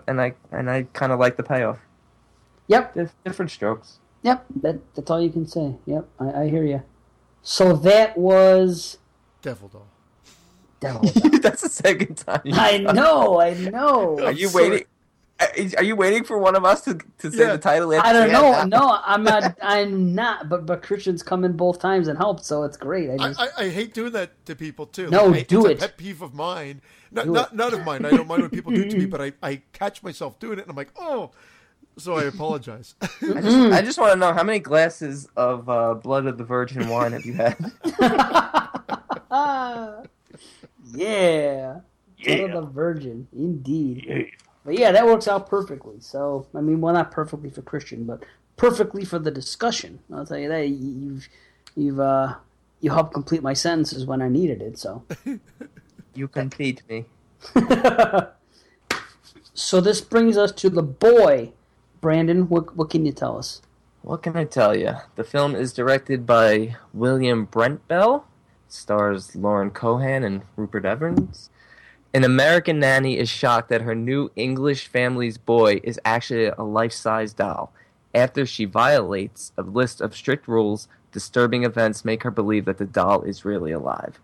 And 0.07 0.19
I 0.19 0.33
and 0.51 0.69
I 0.69 0.83
kind 0.93 1.11
of 1.11 1.19
like 1.19 1.37
the 1.37 1.43
payoff. 1.43 1.79
Yep, 2.67 2.93
Dif- 2.95 3.15
Different 3.25 3.51
strokes. 3.51 3.99
yep. 4.23 4.45
That, 4.61 4.79
that's 4.95 5.11
all 5.11 5.21
you 5.21 5.29
can 5.29 5.45
say. 5.47 5.75
Yep, 5.85 6.07
I, 6.19 6.43
I 6.43 6.49
hear 6.49 6.63
you. 6.63 6.81
So 7.41 7.73
that 7.73 8.17
was 8.17 8.97
Devil 9.41 9.69
Doll. 9.69 9.87
Devil. 10.79 11.01
That's 11.41 11.61
the 11.63 11.69
second 11.69 12.15
time. 12.15 12.41
I 12.53 12.77
know, 12.77 13.41
I 13.41 13.53
know. 13.53 14.19
Are 14.23 14.31
you 14.31 14.47
sorry. 14.47 14.69
waiting? 14.69 14.87
Are 15.41 15.47
are 15.77 15.83
you 15.83 15.95
waiting 15.95 16.23
for 16.25 16.37
one 16.37 16.55
of 16.55 16.65
us 16.65 16.81
to, 16.81 16.99
to 17.19 17.31
say 17.31 17.39
Yeah. 17.45 17.51
the 17.53 17.57
title? 17.57 17.93
I 17.93 18.11
don't 18.13 18.31
know. 18.31 18.51
that- 18.51 18.67
No, 18.67 18.99
I'm 19.05 19.23
not. 19.23 19.57
I'm 19.61 20.13
not. 20.13 20.47
But 20.49 20.65
but 20.65 20.81
Christian's 20.83 21.23
come 21.23 21.43
in 21.45 21.53
both 21.53 21.79
times 21.79 22.07
and 22.09 22.17
helped, 22.17 22.43
so 22.45 22.63
it's 22.63 22.77
great. 22.77 23.09
I 23.09 23.13
I, 23.13 23.17
just 23.29 23.39
I, 23.39 23.47
I 23.57 23.69
hate 23.69 23.93
doing 23.93 24.11
that 24.13 24.45
to 24.45 24.55
people 24.55 24.85
too. 24.85 25.09
No, 25.09 25.25
Like, 25.27 25.47
do 25.47 25.65
it's 25.65 25.81
it. 25.81 25.85
A 25.85 25.87
pet 25.87 25.97
peeve 25.97 26.21
of 26.21 26.33
mine. 26.33 26.81
Not 27.11 27.25
Do 27.25 27.31
not, 27.31 27.51
it. 27.51 27.55
not 27.55 27.73
of 27.73 27.83
mine. 27.85 28.05
I 28.05 28.11
don't 28.11 28.27
mind 28.27 28.41
when 28.41 28.51
people 28.51 28.71
do 28.71 28.81
it 28.81 28.89
to 28.91 28.97
me, 28.97 29.05
but 29.13 29.21
I, 29.21 29.33
I 29.41 29.61
catch 29.73 30.03
myself 30.03 30.39
doing 30.39 30.59
it, 30.59 30.63
and 30.63 30.69
I'm 30.71 30.75
like, 30.77 30.91
oh. 30.99 31.31
So 31.99 32.15
I 32.15 32.23
apologize. 32.23 32.95
I 33.01 33.41
just, 33.41 33.57
I 33.73 33.81
just 33.81 33.99
want 33.99 34.13
to 34.13 34.19
know 34.19 34.34
how 34.34 34.43
many 34.43 34.59
glasses 34.59 35.27
of 35.35 35.69
uh, 35.69 35.95
blood 35.95 36.26
of 36.26 36.38
the 36.38 36.43
virgin 36.43 36.88
wine 36.88 37.11
have 37.11 37.26
you 37.26 37.34
had? 37.34 37.57
ah, 39.30 40.01
yeah, 40.93 41.80
yeah. 42.17 42.47
the 42.47 42.61
Virgin, 42.61 43.27
indeed. 43.34 44.31
But 44.63 44.77
yeah, 44.77 44.91
that 44.91 45.05
works 45.05 45.27
out 45.27 45.49
perfectly. 45.49 45.99
So 45.99 46.47
I 46.55 46.61
mean, 46.61 46.80
well, 46.81 46.93
not 46.93 47.11
perfectly 47.11 47.49
for 47.49 47.61
Christian, 47.61 48.05
but 48.05 48.23
perfectly 48.55 49.03
for 49.03 49.19
the 49.19 49.31
discussion. 49.31 49.99
I'll 50.13 50.26
tell 50.26 50.38
you 50.38 50.49
that 50.49 50.67
you've 50.69 51.27
you've 51.76 51.99
uh 51.99 52.35
you 52.80 52.91
helped 52.91 53.13
complete 53.13 53.43
my 53.43 53.53
sentences 53.53 54.05
when 54.05 54.21
I 54.21 54.30
needed 54.30 54.61
it. 54.61 54.80
So. 54.80 55.03
You 56.15 56.27
complete 56.27 56.81
me. 56.89 57.05
So 59.59 59.81
this 59.81 59.99
brings 59.99 60.38
us 60.38 60.53
to 60.53 60.69
the 60.69 60.81
boy, 60.81 61.51
Brandon. 62.01 62.47
What 62.49 62.76
what 62.76 62.89
can 62.89 63.05
you 63.05 63.11
tell 63.11 63.38
us? 63.38 63.61
What 64.01 64.23
can 64.23 64.38
I 64.38 64.45
tell 64.45 64.76
you? 64.76 64.93
The 65.15 65.23
film 65.23 65.55
is 65.55 65.73
directed 65.73 66.26
by 66.26 66.77
William 66.93 67.45
Brent 67.45 67.88
Bell, 67.88 68.26
stars 68.67 69.35
Lauren 69.35 69.71
Cohan 69.71 70.23
and 70.23 70.43
Rupert 70.55 70.85
Evans. 70.85 71.49
An 72.13 72.23
American 72.23 72.80
nanny 72.80 73.17
is 73.17 73.30
shocked 73.30 73.69
that 73.69 73.81
her 73.81 73.93
new 73.93 74.31
English 74.35 74.88
family's 74.88 75.38
boy 75.38 75.80
is 75.84 75.99
actually 76.05 76.45
a 76.45 76.63
life 76.63 76.93
size 76.93 77.34
doll. 77.34 77.71
After 78.15 78.45
she 78.45 78.65
violates 78.65 79.51
a 79.57 79.61
list 79.61 80.01
of 80.01 80.15
strict 80.15 80.47
rules, 80.47 80.88
disturbing 81.11 81.63
events 81.63 82.03
make 82.03 82.23
her 82.23 82.31
believe 82.31 82.65
that 82.65 82.80
the 82.80 82.85
doll 82.85 83.21
is 83.21 83.45
really 83.45 83.71
alive. 83.71 84.19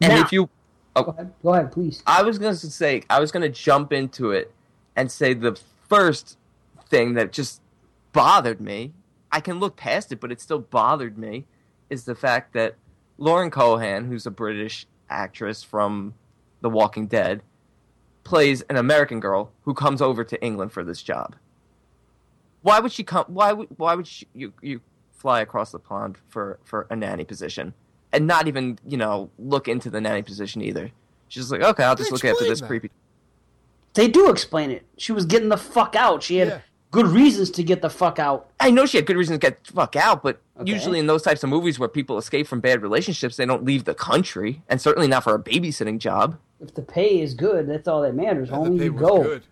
And 0.00 0.14
Now- 0.14 0.22
if 0.22 0.32
you 0.32 0.48
oh. 0.96 1.04
Go 1.04 1.10
ahead. 1.12 1.32
Go 1.42 1.54
ahead, 1.54 1.72
please. 1.72 2.02
I 2.06 2.22
was 2.22 2.38
going 2.38 2.56
to 2.56 2.70
say, 2.70 3.02
I 3.08 3.20
was 3.20 3.30
going 3.30 3.42
to 3.42 3.48
jump 3.48 3.92
into 3.92 4.32
it 4.32 4.52
and 4.96 5.10
say 5.10 5.34
the 5.34 5.58
first 5.88 6.36
thing 6.90 7.14
that 7.14 7.32
just 7.32 7.62
bothered 8.12 8.60
me, 8.60 8.92
I 9.32 9.40
can 9.40 9.58
look 9.60 9.76
past 9.76 10.12
it, 10.12 10.20
but 10.20 10.30
it 10.32 10.40
still 10.40 10.58
bothered 10.58 11.16
me, 11.16 11.46
is 11.88 12.04
the 12.04 12.14
fact 12.14 12.52
that 12.54 12.74
Lauren 13.16 13.50
Cohan, 13.50 14.06
who's 14.06 14.26
a 14.26 14.30
British 14.30 14.86
actress 15.08 15.62
from 15.62 16.14
The 16.60 16.68
Walking 16.70 17.06
Dead, 17.06 17.42
plays 18.24 18.62
an 18.62 18.76
American 18.76 19.20
girl 19.20 19.52
who 19.62 19.74
comes 19.74 20.02
over 20.02 20.24
to 20.24 20.42
England 20.42 20.72
for 20.72 20.84
this 20.84 21.02
job. 21.02 21.36
Why 22.62 22.80
would 22.80 22.92
she 22.92 23.04
come? 23.04 23.24
Why 23.28 23.52
would 23.52 23.68
why 23.78 23.94
would 23.94 24.06
she, 24.06 24.26
you 24.34 24.52
you 24.60 24.80
fly 25.12 25.40
across 25.40 25.72
the 25.72 25.78
pond 25.78 26.18
for 26.28 26.58
for 26.64 26.86
a 26.90 26.96
nanny 26.96 27.24
position 27.24 27.72
and 28.12 28.26
not 28.26 28.48
even 28.48 28.78
you 28.86 28.98
know 28.98 29.30
look 29.38 29.66
into 29.66 29.88
the 29.88 30.00
nanny 30.00 30.22
position 30.22 30.60
either? 30.60 30.90
She's 31.28 31.44
just 31.44 31.52
like, 31.52 31.62
okay, 31.62 31.84
I'll 31.84 31.94
just 31.94 32.10
They 32.10 32.14
look 32.14 32.24
after 32.26 32.44
this 32.44 32.60
that. 32.60 32.66
creepy. 32.66 32.90
They 33.94 34.08
do 34.08 34.28
explain 34.30 34.70
it. 34.70 34.84
She 34.98 35.12
was 35.12 35.24
getting 35.24 35.48
the 35.48 35.56
fuck 35.56 35.96
out. 35.96 36.22
She 36.22 36.36
had 36.36 36.48
Yeah. 36.48 36.60
Good 36.90 37.06
reasons 37.06 37.50
to 37.52 37.62
get 37.62 37.82
the 37.82 37.90
fuck 37.90 38.18
out. 38.18 38.50
I 38.58 38.70
know 38.70 38.86
she 38.86 38.98
had 38.98 39.06
good 39.06 39.16
reasons 39.16 39.36
to 39.36 39.40
get 39.40 39.64
the 39.64 39.72
fuck 39.72 39.96
out, 39.96 40.22
but 40.22 40.40
Okay. 40.60 40.72
usually 40.72 40.98
in 40.98 41.06
those 41.06 41.22
types 41.22 41.42
of 41.42 41.48
movies 41.48 41.78
where 41.78 41.88
people 41.88 42.18
escape 42.18 42.46
from 42.46 42.60
bad 42.60 42.82
relationships, 42.82 43.36
they 43.36 43.46
don't 43.46 43.64
leave 43.64 43.84
the 43.84 43.94
country, 43.94 44.62
and 44.68 44.80
certainly 44.80 45.08
not 45.08 45.24
for 45.24 45.34
a 45.34 45.42
babysitting 45.42 45.98
job. 45.98 46.36
If 46.60 46.74
the 46.74 46.82
pay 46.82 47.20
is 47.20 47.34
good, 47.34 47.68
that's 47.68 47.88
all 47.88 48.02
that 48.02 48.14
matters. 48.14 48.50
And 48.50 48.78
the 48.78 48.84
you 48.84 48.92
go. 48.92 49.22
good. 49.22 49.42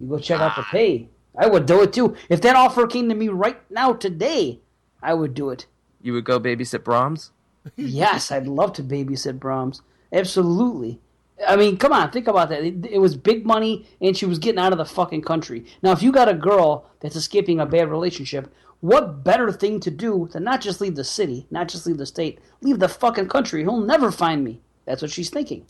You 0.00 0.08
go 0.08 0.18
check 0.18 0.40
out 0.40 0.56
the 0.56 0.62
ah. 0.62 0.68
pay. 0.70 1.08
I 1.38 1.46
would 1.46 1.66
do 1.66 1.82
it 1.82 1.92
too. 1.92 2.16
If 2.28 2.40
that 2.40 2.56
offer 2.56 2.86
came 2.86 3.08
to 3.08 3.14
me 3.14 3.28
right 3.28 3.58
now 3.70 3.92
today, 3.92 4.60
I 5.02 5.14
would 5.14 5.34
do 5.34 5.50
it. 5.50 5.66
You 6.02 6.14
would 6.14 6.24
go 6.24 6.40
babysit 6.40 6.82
Brahms. 6.82 7.30
yes, 7.76 8.32
I'd 8.32 8.46
love 8.46 8.72
to 8.74 8.82
babysit 8.82 9.38
Brahms. 9.38 9.82
Absolutely. 10.12 11.00
I 11.46 11.56
mean, 11.56 11.76
come 11.76 11.92
on, 11.92 12.10
think 12.10 12.28
about 12.28 12.48
that. 12.48 12.64
It, 12.64 12.86
it 12.86 12.98
was 12.98 13.16
big 13.16 13.44
money, 13.44 13.86
and 14.00 14.16
she 14.16 14.26
was 14.26 14.38
getting 14.38 14.58
out 14.58 14.72
of 14.72 14.78
the 14.78 14.84
fucking 14.84 15.22
country. 15.22 15.66
Now, 15.82 15.92
if 15.92 16.02
you 16.02 16.10
got 16.12 16.28
a 16.28 16.34
girl 16.34 16.88
that's 17.00 17.16
escaping 17.16 17.60
a 17.60 17.66
bad 17.66 17.90
relationship, 17.90 18.52
what 18.80 19.24
better 19.24 19.52
thing 19.52 19.80
to 19.80 19.90
do 19.90 20.28
than 20.32 20.44
not 20.44 20.60
just 20.60 20.80
leave 20.80 20.96
the 20.96 21.04
city, 21.04 21.46
not 21.50 21.68
just 21.68 21.86
leave 21.86 21.98
the 21.98 22.06
state, 22.06 22.38
leave 22.60 22.78
the 22.78 22.88
fucking 22.88 23.28
country? 23.28 23.62
He'll 23.62 23.80
never 23.80 24.10
find 24.10 24.44
me. 24.44 24.60
That's 24.86 25.02
what 25.02 25.10
she's 25.10 25.30
thinking. 25.30 25.66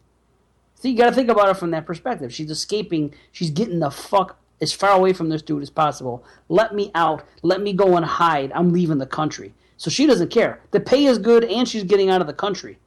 So 0.75 0.89
you 0.89 0.97
got 0.97 1.07
to 1.07 1.15
think 1.15 1.31
about 1.31 1.49
it 1.49 1.57
from 1.57 1.71
that 1.71 1.87
perspective. 1.87 2.33
She's 2.33 2.51
escaping. 2.51 3.15
She's 3.33 3.51
getting 3.51 3.79
the 3.79 3.91
fuck 3.91 4.39
as 4.61 4.73
far 4.73 4.93
away 4.93 5.13
from 5.13 5.29
this 5.29 5.43
dude 5.43 5.63
as 5.63 5.71
possible. 5.71 6.25
Let 6.49 6.75
me 6.75 6.91
out. 6.95 7.27
Let 7.43 7.63
me 7.63 7.73
go 7.73 7.97
and 7.97 8.05
hide. 8.05 8.53
I'm 8.53 8.73
leaving 8.73 8.99
the 8.99 9.07
country. 9.07 9.55
So 9.79 9.91
she 9.91 10.07
doesn't 10.07 10.31
care. 10.31 10.61
The 10.71 10.81
pay 10.81 11.07
is 11.07 11.19
good, 11.19 11.45
and 11.45 11.69
she's 11.69 11.85
getting 11.85 12.11
out 12.11 12.21
of 12.21 12.27
the 12.27 12.33
country. 12.33 12.79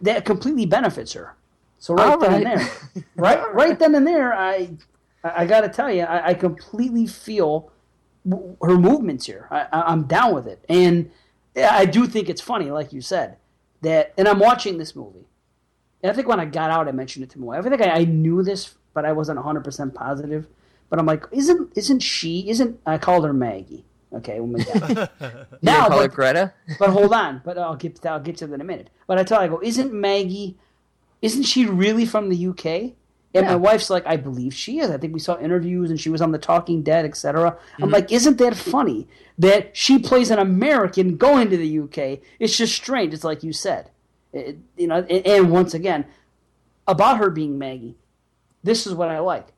That 0.00 0.24
completely 0.24 0.66
benefits 0.66 1.12
her. 1.12 1.34
So 1.84 1.92
right 1.92 2.12
All 2.12 2.18
then 2.18 2.32
and 2.32 2.46
there, 2.46 2.70
right, 3.16 3.54
right 3.54 3.78
then 3.78 3.94
and 3.94 4.06
there, 4.06 4.32
I, 4.32 4.70
I, 5.22 5.42
I 5.42 5.46
got 5.46 5.60
to 5.60 5.68
tell 5.68 5.92
you, 5.92 6.04
I, 6.04 6.28
I 6.28 6.32
completely 6.32 7.06
feel 7.06 7.70
w- 8.26 8.56
her 8.62 8.78
movements 8.78 9.26
here. 9.26 9.48
I, 9.50 9.66
I, 9.70 9.92
I'm 9.92 10.04
down 10.04 10.34
with 10.34 10.46
it, 10.46 10.64
and 10.70 11.10
I 11.54 11.84
do 11.84 12.06
think 12.06 12.30
it's 12.30 12.40
funny, 12.40 12.70
like 12.70 12.94
you 12.94 13.02
said, 13.02 13.36
that. 13.82 14.14
And 14.16 14.26
I'm 14.26 14.38
watching 14.38 14.78
this 14.78 14.96
movie, 14.96 15.26
and 16.02 16.10
I 16.10 16.14
think 16.14 16.26
when 16.26 16.40
I 16.40 16.46
got 16.46 16.70
out, 16.70 16.88
I 16.88 16.92
mentioned 16.92 17.22
it 17.22 17.28
to 17.32 17.38
my 17.38 17.48
wife. 17.48 17.66
I 17.66 17.68
think 17.68 17.82
I, 17.82 17.90
I 17.90 18.04
knew 18.04 18.42
this, 18.42 18.76
but 18.94 19.04
I 19.04 19.12
wasn't 19.12 19.36
100 19.36 19.62
percent 19.62 19.94
positive. 19.94 20.46
But 20.88 20.98
I'm 20.98 21.04
like, 21.04 21.24
isn't 21.32 21.70
isn't 21.76 22.00
she? 22.00 22.48
Isn't 22.48 22.80
I 22.86 22.96
called 22.96 23.26
her 23.26 23.34
Maggie? 23.34 23.84
Okay, 24.10 24.40
when 24.40 24.54
we 24.54 24.64
got 24.64 25.12
now, 25.62 25.88
call 25.88 26.00
her 26.00 26.08
but, 26.08 26.14
Greta. 26.14 26.54
but 26.78 26.88
hold 26.88 27.12
on. 27.12 27.42
But 27.44 27.58
I'll 27.58 27.76
get 27.76 27.96
to, 27.96 28.10
I'll 28.10 28.20
get 28.20 28.38
to 28.38 28.46
that 28.46 28.54
in 28.54 28.62
a 28.62 28.64
minute. 28.64 28.88
But 29.06 29.18
I 29.18 29.24
tell 29.24 29.40
her, 29.40 29.44
I 29.44 29.48
go, 29.48 29.60
isn't 29.62 29.92
Maggie? 29.92 30.56
Isn't 31.24 31.44
she 31.44 31.64
really 31.66 32.04
from 32.06 32.28
the 32.28 32.46
UK? 32.48 32.92
And 33.36 33.46
my 33.46 33.56
wife's 33.56 33.90
like, 33.90 34.06
I 34.06 34.16
believe 34.16 34.54
she 34.54 34.78
is. 34.78 34.90
I 34.90 34.96
think 34.98 35.12
we 35.12 35.18
saw 35.18 35.36
interviews 35.40 35.90
and 35.90 35.98
she 35.98 36.08
was 36.08 36.22
on 36.22 36.30
The 36.30 36.38
Talking 36.38 36.82
Dead, 36.82 37.04
etc. 37.04 37.50
Mm-hmm. 37.52 37.82
I'm 37.82 37.90
like, 37.90 38.12
isn't 38.12 38.38
that 38.38 38.54
funny 38.54 39.08
that 39.38 39.76
she 39.76 39.98
plays 39.98 40.30
an 40.30 40.38
American 40.38 41.16
going 41.16 41.50
to 41.50 41.56
the 41.56 41.78
UK? 41.80 42.20
It's 42.38 42.56
just 42.56 42.76
strange. 42.76 43.12
It's 43.12 43.24
like 43.24 43.42
you 43.42 43.52
said, 43.52 43.90
It- 44.32 44.58
you 44.76 44.86
know. 44.86 44.96
And, 45.10 45.26
and 45.26 45.50
once 45.50 45.74
again, 45.74 46.04
about 46.86 47.18
her 47.18 47.28
being 47.30 47.58
Maggie, 47.58 47.96
this 48.62 48.86
is 48.86 48.94
what 48.94 49.08
I 49.08 49.18
like. 49.18 49.48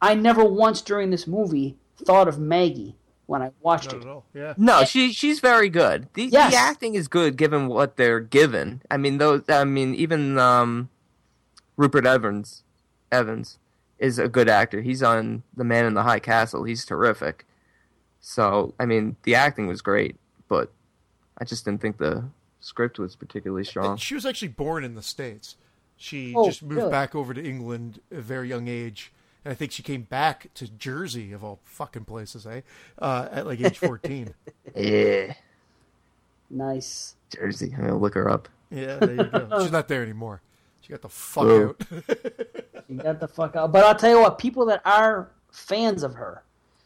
I 0.00 0.14
never 0.14 0.44
once 0.44 0.80
during 0.80 1.10
this 1.10 1.26
movie 1.26 1.76
thought 2.04 2.28
of 2.28 2.38
Maggie 2.38 2.96
when 3.26 3.42
I 3.42 3.50
watched 3.60 3.92
Not 3.92 3.96
it. 3.96 4.02
at 4.02 4.08
all. 4.08 4.24
Yeah. 4.32 4.54
No, 4.56 4.84
she 4.84 5.12
she's 5.12 5.40
very 5.40 5.68
good. 5.68 6.08
The, 6.14 6.24
Yes. 6.24 6.52
the 6.52 6.58
acting 6.58 6.94
is 6.94 7.06
good 7.08 7.36
given 7.36 7.68
what 7.68 7.96
they're 7.98 8.20
given. 8.20 8.80
I 8.90 8.96
mean, 8.96 9.18
those. 9.18 9.42
I 9.50 9.64
mean, 9.64 9.94
even 9.94 10.38
um, 10.38 10.88
Rupert 11.76 12.06
Evans, 12.06 12.62
Evans, 13.12 13.58
is 13.98 14.18
a 14.18 14.28
good 14.28 14.48
actor. 14.48 14.80
He's 14.82 15.02
on 15.02 15.42
The 15.56 15.64
Man 15.64 15.84
in 15.86 15.94
the 15.94 16.02
High 16.02 16.18
Castle. 16.20 16.64
He's 16.64 16.84
terrific. 16.84 17.46
So, 18.20 18.74
I 18.80 18.86
mean, 18.86 19.16
the 19.22 19.34
acting 19.34 19.66
was 19.66 19.80
great, 19.82 20.16
but 20.48 20.70
I 21.38 21.44
just 21.44 21.64
didn't 21.64 21.80
think 21.80 21.98
the 21.98 22.24
script 22.60 22.98
was 22.98 23.14
particularly 23.16 23.64
strong. 23.64 23.92
And 23.92 24.00
she 24.00 24.14
was 24.14 24.26
actually 24.26 24.48
born 24.48 24.84
in 24.84 24.94
the 24.94 25.02
states. 25.02 25.56
She 25.96 26.34
Oh, 26.36 26.46
just 26.46 26.62
moved 26.62 26.76
really? 26.76 26.90
back 26.90 27.14
over 27.14 27.32
to 27.32 27.42
England 27.42 28.00
at 28.10 28.18
a 28.18 28.22
very 28.22 28.48
young 28.48 28.68
age, 28.68 29.12
and 29.44 29.52
I 29.52 29.54
think 29.54 29.72
she 29.72 29.82
came 29.82 30.02
back 30.02 30.52
to 30.54 30.68
Jersey 30.68 31.32
of 31.32 31.42
all 31.44 31.60
fucking 31.64 32.04
places, 32.04 32.46
eh? 32.46 32.62
Uh, 32.98 33.28
at 33.30 33.46
like 33.46 33.60
age 33.60 33.78
fourteen. 33.78 34.34
Yeah, 34.76 35.32
Nice. 36.50 37.14
Jersey. 37.30 37.72
I'm 37.74 37.82
gonna 37.86 37.96
look 37.98 38.14
her 38.14 38.28
up. 38.28 38.48
yeah, 38.70 38.96
there 38.96 39.14
you 39.14 39.24
go. 39.24 39.48
She's 39.62 39.72
not 39.72 39.88
there 39.88 40.02
anymore. 40.02 40.42
She 40.86 40.92
got 40.92 41.02
the 41.02 41.08
fuck 41.08 41.44
Boo. 41.44 41.76
out. 41.80 42.04
You 42.88 42.98
got 42.98 43.18
the 43.18 43.26
fuck 43.26 43.56
out. 43.56 43.72
But 43.72 43.82
I'll 43.84 43.96
tell 43.96 44.10
you 44.10 44.20
what, 44.20 44.38
people 44.38 44.64
that 44.66 44.80
are 44.84 45.32
fans 45.50 46.04
of 46.04 46.14
her, 46.14 46.44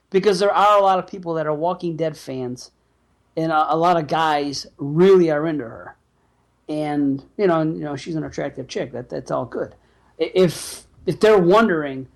because 0.08 0.38
there 0.38 0.50
are 0.50 0.78
a 0.78 0.82
lot 0.82 0.98
of 0.98 1.06
people 1.06 1.34
that 1.34 1.46
are 1.46 1.52
Walking 1.52 1.94
Dead 1.94 2.16
fans, 2.16 2.70
and 3.36 3.52
a, 3.52 3.74
a 3.74 3.76
lot 3.76 3.98
of 3.98 4.06
guys 4.06 4.66
really 4.78 5.30
are 5.30 5.46
into 5.46 5.64
her, 5.64 5.98
and 6.70 7.22
you 7.36 7.46
know, 7.46 7.60
and, 7.60 7.76
you 7.76 7.84
know, 7.84 7.96
she's 7.96 8.14
an 8.14 8.24
attractive 8.24 8.66
chick. 8.66 8.92
That 8.92 9.10
that's 9.10 9.30
all 9.30 9.44
good. 9.44 9.74
If 10.16 10.86
if 11.04 11.20
they're 11.20 11.38
wondering 11.38 12.08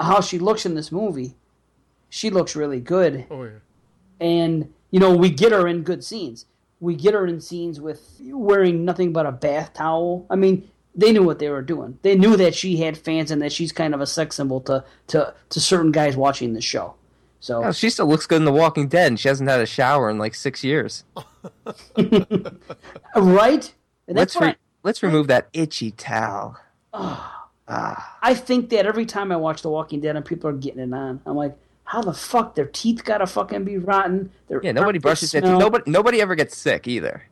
how 0.00 0.20
she 0.20 0.40
looks 0.40 0.66
in 0.66 0.74
this 0.74 0.90
movie, 0.90 1.36
she 2.08 2.28
looks 2.28 2.56
really 2.56 2.80
good 2.80 3.26
Oh 3.30 3.44
yeah. 3.44 3.50
and 4.20 4.72
you 4.90 4.98
know 4.98 5.16
we 5.16 5.30
get 5.30 5.52
her 5.52 5.68
in 5.68 5.84
good 5.84 6.02
scenes. 6.02 6.46
We 6.80 6.96
get 6.96 7.14
her 7.14 7.24
in 7.24 7.40
scenes 7.40 7.80
with 7.80 8.20
wearing 8.20 8.84
nothing 8.84 9.12
but 9.12 9.26
a 9.26 9.32
bath 9.32 9.74
towel. 9.74 10.26
I 10.28 10.34
mean, 10.34 10.68
they 10.96 11.12
knew 11.12 11.22
what 11.22 11.38
they 11.38 11.50
were 11.50 11.62
doing. 11.62 11.98
They 12.02 12.16
knew 12.16 12.36
that 12.36 12.54
she 12.54 12.78
had 12.78 12.96
fans 12.96 13.30
and 13.30 13.42
that 13.42 13.52
she's 13.52 13.70
kind 13.70 13.94
of 13.94 14.00
a 14.00 14.06
sex 14.06 14.36
symbol 14.36 14.60
to 14.62 14.84
to 15.08 15.34
to 15.50 15.60
certain 15.60 15.92
guys 15.92 16.16
watching 16.16 16.54
the 16.54 16.60
show. 16.60 16.94
So 17.40 17.62
Oh, 17.64 17.72
she 17.72 17.90
still 17.90 18.06
looks 18.06 18.26
good 18.26 18.36
in 18.36 18.44
The 18.44 18.52
Walking 18.52 18.88
Dead, 18.88 19.08
and 19.08 19.20
she 19.20 19.28
hasn't 19.28 19.48
had 19.48 19.60
a 19.60 19.66
shower 19.66 20.10
in 20.10 20.18
like 20.18 20.34
six 20.34 20.64
years. 20.64 21.04
right, 23.14 23.74
and 24.08 24.16
that's 24.16 24.34
Let's 24.34 24.36
re- 24.36 24.46
why 24.48 24.56
let's 24.82 25.02
remove 25.02 25.28
that 25.28 25.48
itchy 25.52 25.90
towel. 25.92 26.56
Ah. 26.94 27.32
I 27.68 28.34
think 28.34 28.70
that 28.70 28.86
every 28.86 29.06
time 29.06 29.32
I 29.32 29.36
watch 29.36 29.62
The 29.62 29.70
Walking 29.70 30.00
Dead 30.00 30.14
and 30.16 30.24
people 30.24 30.48
are 30.48 30.52
getting 30.52 30.80
it 30.80 30.94
on, 30.94 31.20
I'm 31.26 31.36
like, 31.36 31.56
how 31.84 32.00
the 32.00 32.14
fuck 32.14 32.54
their 32.54 32.66
teeth 32.66 33.04
gotta 33.04 33.26
fucking 33.26 33.64
be 33.64 33.78
rotten? 33.78 34.30
Their 34.48 34.60
Yeah, 34.62 34.72
nobody 34.72 34.98
brushes 34.98 35.32
their 35.32 35.42
teeth. 35.42 35.50
Nobody 35.50 35.90
nobody 35.90 36.20
ever 36.20 36.34
gets 36.34 36.56
sick 36.56 36.88
either. 36.88 37.24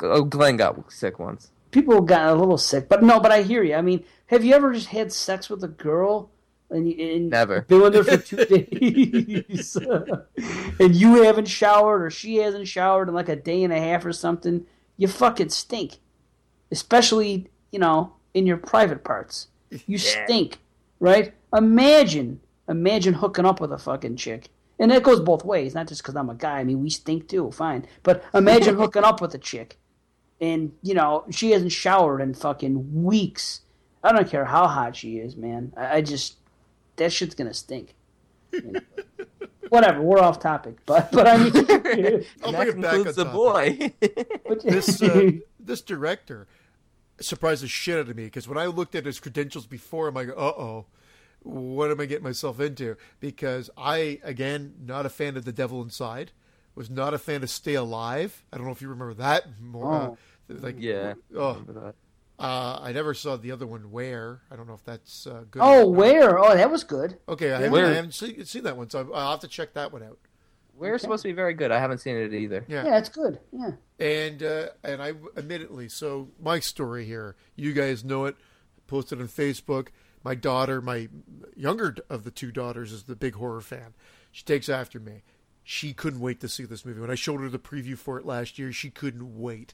Oh, 0.00 0.24
Glenn 0.24 0.56
got 0.56 0.92
sick 0.92 1.18
once. 1.18 1.50
People 1.74 2.00
got 2.00 2.28
a 2.28 2.34
little 2.34 2.56
sick, 2.56 2.88
but 2.88 3.02
no, 3.02 3.18
but 3.18 3.32
I 3.32 3.42
hear 3.42 3.64
you. 3.64 3.74
I 3.74 3.82
mean, 3.82 4.04
have 4.26 4.44
you 4.44 4.54
ever 4.54 4.72
just 4.72 4.86
had 4.86 5.12
sex 5.12 5.50
with 5.50 5.62
a 5.64 5.68
girl 5.68 6.30
and, 6.70 6.90
and 6.92 7.30
Never. 7.30 7.62
been 7.62 7.82
with 7.82 7.94
her 7.94 8.04
for 8.04 8.16
two 8.16 8.36
days, 8.44 9.76
and 10.80 10.94
you 10.94 11.24
haven't 11.24 11.48
showered 11.48 12.02
or 12.02 12.10
she 12.10 12.36
hasn't 12.36 12.68
showered 12.68 13.08
in 13.08 13.14
like 13.14 13.28
a 13.28 13.36
day 13.36 13.64
and 13.64 13.72
a 13.72 13.80
half 13.80 14.06
or 14.06 14.12
something? 14.12 14.64
You 14.96 15.08
fucking 15.08 15.48
stink, 15.50 15.98
especially 16.70 17.50
you 17.72 17.80
know 17.80 18.14
in 18.32 18.46
your 18.46 18.56
private 18.56 19.02
parts. 19.02 19.48
You 19.86 19.98
stink, 19.98 20.58
right? 21.00 21.34
Imagine, 21.52 22.40
imagine 22.68 23.14
hooking 23.14 23.44
up 23.44 23.60
with 23.60 23.72
a 23.72 23.78
fucking 23.78 24.16
chick. 24.16 24.48
And 24.78 24.90
that 24.90 25.02
goes 25.02 25.20
both 25.20 25.44
ways, 25.44 25.74
not 25.74 25.88
just 25.88 26.02
because 26.02 26.16
I'm 26.16 26.30
a 26.30 26.34
guy. 26.34 26.58
I 26.58 26.64
mean, 26.64 26.82
we 26.82 26.90
stink 26.90 27.28
too, 27.28 27.50
fine. 27.50 27.86
But 28.02 28.24
imagine 28.32 28.74
hooking 28.76 29.04
up 29.04 29.20
with 29.20 29.34
a 29.34 29.38
chick 29.38 29.78
and 30.44 30.72
you 30.82 30.94
know 30.94 31.24
she 31.30 31.50
hasn't 31.52 31.72
showered 31.72 32.20
in 32.20 32.34
fucking 32.34 33.04
weeks. 33.04 33.60
I 34.02 34.12
don't 34.12 34.28
care 34.28 34.44
how 34.44 34.66
hot 34.68 34.96
she 34.96 35.16
is, 35.18 35.36
man. 35.36 35.72
I, 35.76 35.96
I 35.96 36.00
just 36.02 36.36
that 36.96 37.12
shit's 37.12 37.34
gonna 37.34 37.54
stink. 37.54 37.94
You 38.52 38.62
know? 38.72 38.80
Whatever, 39.70 40.02
we're 40.02 40.20
off 40.20 40.38
topic, 40.40 40.76
but 40.86 41.10
but 41.10 41.26
I 41.26 41.36
mean, 41.38 41.52
I'll 42.44 42.54
And 42.54 42.56
bring 42.56 42.80
that 42.82 42.94
it 43.00 43.04
back 43.04 43.06
on 43.06 43.14
the 43.14 43.24
topic. 43.24 43.32
boy. 43.32 43.92
This 44.70 45.02
uh, 45.02 45.30
this 45.58 45.80
director 45.80 46.46
surprised 47.20 47.62
the 47.62 47.68
shit 47.68 47.98
out 47.98 48.08
of 48.10 48.16
me 48.16 48.24
because 48.24 48.46
when 48.46 48.58
I 48.58 48.66
looked 48.66 48.94
at 48.94 49.06
his 49.06 49.18
credentials 49.20 49.66
before, 49.66 50.08
I'm 50.08 50.14
like, 50.14 50.28
uh 50.28 50.32
oh. 50.36 50.86
What 51.46 51.90
am 51.90 52.00
I 52.00 52.06
getting 52.06 52.24
myself 52.24 52.58
into? 52.58 52.96
Because 53.20 53.68
I, 53.76 54.18
again, 54.22 54.74
not 54.82 55.04
a 55.04 55.10
fan 55.10 55.36
of 55.36 55.44
The 55.44 55.52
Devil 55.52 55.82
Inside, 55.82 56.32
was 56.74 56.88
not 56.88 57.12
a 57.12 57.18
fan 57.18 57.42
of 57.42 57.50
Stay 57.50 57.74
Alive. 57.74 58.42
I 58.50 58.56
don't 58.56 58.64
know 58.64 58.72
if 58.72 58.80
you 58.80 58.88
remember 58.88 59.12
that 59.14 59.60
more. 59.60 59.92
Oh. 59.92 60.12
Uh, 60.12 60.14
like, 60.48 60.76
yeah. 60.78 61.14
Oh, 61.36 61.62
Uh, 62.38 62.78
I 62.82 62.92
never 62.92 63.14
saw 63.14 63.36
the 63.36 63.52
other 63.52 63.66
one. 63.66 63.90
Where 63.92 64.42
I 64.50 64.56
don't 64.56 64.66
know 64.66 64.74
if 64.74 64.84
that's 64.84 65.26
uh, 65.26 65.44
good. 65.50 65.60
oh, 65.62 65.86
where? 65.88 66.38
Oh, 66.38 66.54
that 66.54 66.70
was 66.70 66.82
good. 66.84 67.16
Okay, 67.28 67.52
I 67.52 67.60
haven't, 67.60 67.84
I 67.84 67.94
haven't 67.94 68.14
seen, 68.14 68.44
seen 68.44 68.64
that 68.64 68.76
one, 68.76 68.90
so 68.90 69.10
I'll 69.14 69.30
have 69.32 69.40
to 69.40 69.48
check 69.48 69.74
that 69.74 69.92
one 69.92 70.02
out. 70.02 70.18
We're 70.76 70.98
supposed 70.98 71.22
to 71.22 71.28
be 71.28 71.32
very 71.32 71.54
good. 71.54 71.70
I 71.70 71.78
haven't 71.78 71.98
seen 71.98 72.16
it 72.16 72.34
either. 72.34 72.64
Yeah, 72.66 72.84
Yeah, 72.84 72.98
it's 72.98 73.08
good. 73.08 73.38
Yeah. 73.52 73.70
and 74.00 74.42
uh, 74.42 74.66
and 74.82 75.00
I 75.00 75.12
admittedly, 75.36 75.88
so 75.88 76.30
my 76.42 76.58
story 76.58 77.04
here, 77.04 77.36
you 77.54 77.72
guys 77.72 78.04
know 78.04 78.24
it. 78.24 78.36
Posted 78.88 79.20
on 79.20 79.28
Facebook. 79.28 79.88
My 80.24 80.34
daughter, 80.34 80.80
my 80.82 81.08
younger 81.54 81.94
of 82.10 82.24
the 82.24 82.30
two 82.32 82.50
daughters, 82.50 82.92
is 82.92 83.04
the 83.04 83.14
big 83.14 83.34
horror 83.36 83.60
fan. 83.60 83.94
She 84.32 84.42
takes 84.42 84.68
after 84.68 84.98
me. 84.98 85.22
She 85.62 85.92
couldn't 85.94 86.20
wait 86.20 86.40
to 86.40 86.48
see 86.48 86.64
this 86.64 86.84
movie. 86.84 87.00
When 87.00 87.10
I 87.10 87.14
showed 87.14 87.40
her 87.40 87.48
the 87.48 87.58
preview 87.58 87.96
for 87.96 88.18
it 88.18 88.26
last 88.26 88.58
year, 88.58 88.72
she 88.72 88.90
couldn't 88.90 89.38
wait. 89.40 89.72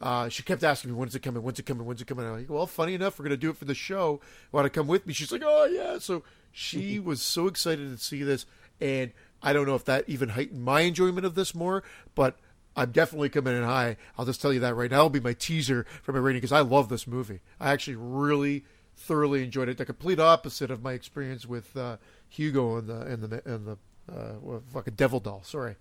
Uh, 0.00 0.28
she 0.28 0.42
kept 0.42 0.62
asking 0.62 0.90
me, 0.90 0.96
"When's 0.96 1.14
it 1.14 1.20
coming? 1.20 1.42
When's 1.42 1.58
it 1.58 1.66
coming? 1.66 1.84
When's 1.84 2.00
it 2.00 2.06
coming?" 2.06 2.26
I'm 2.26 2.32
like, 2.32 2.50
"Well, 2.50 2.66
funny 2.66 2.94
enough, 2.94 3.18
we're 3.18 3.24
gonna 3.24 3.36
do 3.36 3.50
it 3.50 3.56
for 3.56 3.64
the 3.64 3.74
show. 3.74 4.20
Want 4.52 4.64
to 4.64 4.70
come 4.70 4.86
with 4.86 5.06
me?" 5.06 5.12
She's 5.12 5.32
like, 5.32 5.42
"Oh 5.44 5.64
yeah!" 5.64 5.98
So 5.98 6.22
she 6.52 6.98
was 7.00 7.20
so 7.20 7.46
excited 7.46 7.90
to 7.90 8.02
see 8.02 8.22
this, 8.22 8.46
and 8.80 9.12
I 9.42 9.52
don't 9.52 9.66
know 9.66 9.74
if 9.74 9.84
that 9.86 10.04
even 10.08 10.30
heightened 10.30 10.64
my 10.64 10.82
enjoyment 10.82 11.26
of 11.26 11.34
this 11.34 11.54
more, 11.54 11.82
but 12.14 12.38
I'm 12.76 12.92
definitely 12.92 13.28
coming 13.28 13.56
in 13.56 13.64
high. 13.64 13.96
I'll 14.16 14.24
just 14.24 14.40
tell 14.40 14.52
you 14.52 14.60
that 14.60 14.76
right 14.76 14.90
now. 14.90 14.98
It'll 14.98 15.10
be 15.10 15.20
my 15.20 15.32
teaser 15.32 15.84
for 16.02 16.12
my 16.12 16.20
rating 16.20 16.38
because 16.38 16.52
I 16.52 16.60
love 16.60 16.88
this 16.88 17.06
movie. 17.06 17.40
I 17.58 17.72
actually 17.72 17.96
really 17.96 18.64
thoroughly 18.96 19.42
enjoyed 19.42 19.68
it. 19.68 19.78
The 19.78 19.84
complete 19.84 20.20
opposite 20.20 20.70
of 20.70 20.82
my 20.82 20.92
experience 20.92 21.46
with 21.46 21.76
uh, 21.76 21.96
Hugo 22.28 22.76
and 22.76 22.88
the 22.88 23.00
and 23.00 23.22
the 23.22 23.42
and 23.52 23.66
the 23.66 23.78
uh, 24.12 24.34
well, 24.40 24.62
fucking 24.72 24.94
Devil 24.94 25.20
Doll. 25.20 25.42
Sorry, 25.44 25.76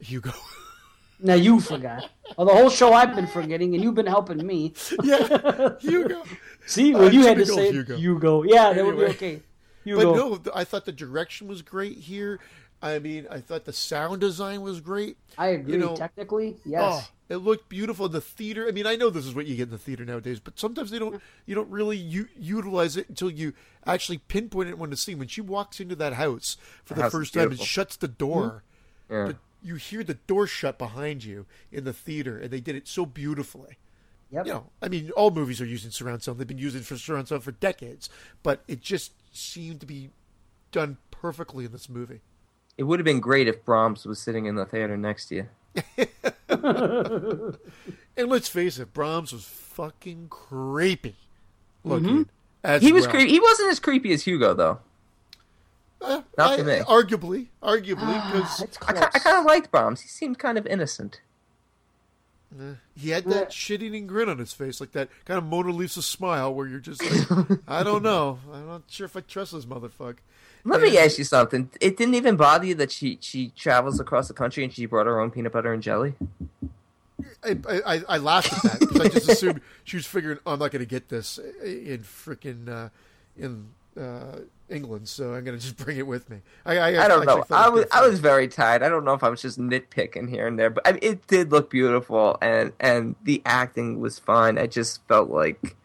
Hugo. 0.00 0.32
Now 1.20 1.34
you 1.34 1.60
forgot. 1.60 2.08
Well, 2.36 2.46
the 2.46 2.54
whole 2.54 2.70
show 2.70 2.92
I've 2.92 3.14
been 3.16 3.26
forgetting, 3.26 3.74
and 3.74 3.82
you've 3.82 3.94
been 3.96 4.06
helping 4.06 4.46
me. 4.46 4.72
yeah, 5.02 5.70
Hugo. 5.80 6.22
See, 6.66 6.94
Uh, 6.94 6.98
when 7.00 7.12
you 7.12 7.22
had 7.26 7.38
to 7.38 7.44
typical 7.44 7.56
say 7.56 7.72
Hugo. 7.72 7.96
Hugo. 7.96 8.42
Yeah, 8.44 8.72
that 8.72 8.84
would 8.84 8.96
be 8.96 9.04
Anyway. 9.04 9.14
okay. 9.16 9.42
But 9.84 10.02
no, 10.14 10.40
I 10.54 10.64
thought 10.64 10.84
the 10.84 10.92
direction 10.92 11.48
was 11.48 11.62
great 11.62 11.96
here. 11.98 12.38
I 12.80 12.98
mean, 13.00 13.26
I 13.30 13.40
thought 13.40 13.64
the 13.64 13.72
sound 13.72 14.20
design 14.20 14.60
was 14.60 14.80
great. 14.80 15.16
I 15.36 15.48
agree. 15.48 15.72
you 15.72 15.78
know- 15.80 15.96
technically, 15.96 16.58
yes. 16.64 17.08
Oh, 17.08 17.08
it 17.30 17.36
looked 17.38 17.68
beautiful 17.68 18.06
in 18.06 18.12
the 18.12 18.20
theater. 18.20 18.68
I 18.68 18.70
mean, 18.70 18.86
I 18.86 18.94
know 18.96 19.10
this 19.10 19.26
is 19.26 19.34
what 19.34 19.46
you 19.46 19.56
get 19.56 19.64
in 19.64 19.70
the 19.70 19.78
theater 19.78 20.04
nowadays, 20.04 20.38
but 20.40 20.58
sometimes 20.58 20.90
they 20.90 20.98
don't. 21.00 21.20
You 21.46 21.54
don't 21.56 21.68
really 21.70 21.96
u- 21.96 22.28
utilize 22.38 22.96
it 22.96 23.08
until 23.08 23.30
you 23.30 23.52
actually 23.86 24.18
pinpoint 24.18 24.68
it 24.68 24.78
when 24.78 24.90
to 24.90 24.96
see. 24.96 25.14
When 25.16 25.26
she 25.28 25.40
walks 25.40 25.80
into 25.80 25.96
that 25.96 26.12
house 26.14 26.56
for 26.84 26.94
the 26.94 27.02
house 27.02 27.12
first 27.12 27.34
time 27.34 27.50
and 27.50 27.58
shuts 27.60 27.96
the 27.96 28.08
door, 28.08 28.62
Yeah. 29.10 29.24
the- 29.28 29.36
you 29.62 29.76
hear 29.76 30.04
the 30.04 30.14
door 30.14 30.46
shut 30.46 30.78
behind 30.78 31.24
you 31.24 31.46
in 31.72 31.84
the 31.84 31.92
theater, 31.92 32.38
and 32.38 32.50
they 32.50 32.60
did 32.60 32.76
it 32.76 32.88
so 32.88 33.06
beautifully. 33.06 33.78
Yep. 34.30 34.46
You 34.46 34.52
know, 34.52 34.66
I 34.82 34.88
mean, 34.88 35.10
all 35.12 35.30
movies 35.30 35.60
are 35.60 35.66
using 35.66 35.90
surround 35.90 36.22
sound. 36.22 36.38
They've 36.38 36.46
been 36.46 36.58
using 36.58 36.82
for 36.82 36.96
surround 36.96 37.28
sound 37.28 37.42
for 37.42 37.52
decades, 37.52 38.10
but 38.42 38.62
it 38.68 38.80
just 38.80 39.12
seemed 39.32 39.80
to 39.80 39.86
be 39.86 40.10
done 40.70 40.98
perfectly 41.10 41.64
in 41.64 41.72
this 41.72 41.88
movie. 41.88 42.20
It 42.76 42.82
would 42.84 42.98
have 43.00 43.04
been 43.04 43.20
great 43.20 43.48
if 43.48 43.64
Brahms 43.64 44.04
was 44.04 44.20
sitting 44.20 44.44
in 44.44 44.54
the 44.54 44.66
theater 44.66 44.96
next 44.96 45.28
to 45.28 45.34
you. 45.36 45.48
And 48.18 48.28
let's 48.28 48.48
face 48.48 48.80
it, 48.80 48.92
Brahms 48.92 49.32
was 49.32 49.44
fucking 49.44 50.26
creepy 50.28 51.14
looking. 51.84 52.26
Mm-hmm. 52.64 52.84
He 52.84 52.92
was 52.92 53.06
well. 53.06 53.14
creepy. 53.14 53.30
He 53.30 53.38
wasn't 53.38 53.70
as 53.70 53.78
creepy 53.78 54.12
as 54.12 54.24
Hugo 54.24 54.54
though. 54.54 54.80
Uh, 56.00 56.22
Not 56.36 56.50
I- 56.52 56.56
to 56.58 56.64
me. 56.64 56.78
Arguably, 56.80 57.46
arguably, 57.62 58.32
because 58.32 58.62
It's 58.62 58.78
I, 58.82 59.08
I 59.12 59.18
kind 59.18 59.38
of 59.38 59.44
liked 59.44 59.70
Brahms. 59.70 60.00
He 60.02 60.08
seemed 60.08 60.38
kind 60.38 60.56
of 60.58 60.66
innocent. 60.66 61.20
he 62.96 63.10
had 63.10 63.24
that 63.26 63.52
shit-eating 63.52 64.06
grin 64.06 64.28
on 64.28 64.38
his 64.38 64.52
face, 64.52 64.80
like 64.80 64.92
that 64.92 65.08
kind 65.26 65.36
of 65.38 65.44
Mona 65.44 65.70
Lisa 65.70 66.00
smile, 66.00 66.54
where 66.54 66.66
you're 66.66 66.78
just 66.80 67.02
like, 67.30 67.58
I 67.68 67.82
don't 67.82 68.02
know, 68.02 68.38
I'm 68.52 68.66
not 68.66 68.82
sure 68.88 69.04
if 69.04 69.16
I 69.16 69.20
trust 69.20 69.52
this 69.52 69.66
motherfucker. 69.66 70.16
Let 70.64 70.80
me 70.82 70.96
ask 70.98 71.18
you 71.18 71.24
something. 71.24 71.70
It 71.80 71.96
didn't 71.96 72.14
even 72.14 72.36
bother 72.36 72.66
you 72.66 72.74
that 72.76 72.90
she 72.92 73.16
she 73.20 73.52
travels 73.56 74.00
across 74.00 74.28
the 74.28 74.34
country 74.34 74.64
and 74.64 74.72
she 74.72 74.86
brought 74.86 75.06
her 75.06 75.18
own 75.20 75.30
peanut 75.30 75.52
butter 75.52 75.72
and 75.72 75.82
jelly. 75.82 76.14
I, 77.44 77.56
I, 77.86 78.02
I 78.08 78.18
laughed 78.18 78.52
at 78.52 78.62
that 78.62 78.80
because 78.80 79.00
I 79.00 79.08
just 79.08 79.28
assumed 79.28 79.60
she 79.84 79.96
was 79.96 80.06
figuring 80.06 80.38
oh, 80.44 80.52
I'm 80.54 80.58
not 80.58 80.70
going 80.70 80.80
to 80.80 80.86
get 80.86 81.08
this 81.08 81.38
in 81.62 82.00
freaking 82.00 82.68
uh, 82.68 82.88
in 83.38 83.68
uh, 83.98 84.40
England, 84.70 85.08
so 85.08 85.34
I'm 85.34 85.44
going 85.44 85.58
to 85.58 85.62
just 85.62 85.76
bring 85.84 85.96
it 85.98 86.06
with 86.06 86.28
me. 86.30 86.38
I, 86.64 86.78
I, 86.78 86.86
I 87.04 87.08
don't 87.08 87.22
actually 87.28 87.40
know. 87.50 87.56
I 87.56 87.68
was 87.68 87.86
I 87.90 88.06
was 88.06 88.20
very 88.20 88.48
tired. 88.48 88.82
I 88.82 88.88
don't 88.88 89.04
know 89.04 89.14
if 89.14 89.22
I 89.24 89.28
was 89.28 89.42
just 89.42 89.58
nitpicking 89.58 90.28
here 90.30 90.46
and 90.46 90.58
there, 90.58 90.70
but 90.70 90.86
I 90.86 90.92
mean, 90.92 91.00
it 91.02 91.26
did 91.26 91.50
look 91.50 91.70
beautiful 91.70 92.38
and 92.40 92.72
and 92.80 93.16
the 93.24 93.42
acting 93.44 94.00
was 94.00 94.18
fine. 94.18 94.58
I 94.58 94.66
just 94.66 95.06
felt 95.08 95.30
like 95.30 95.76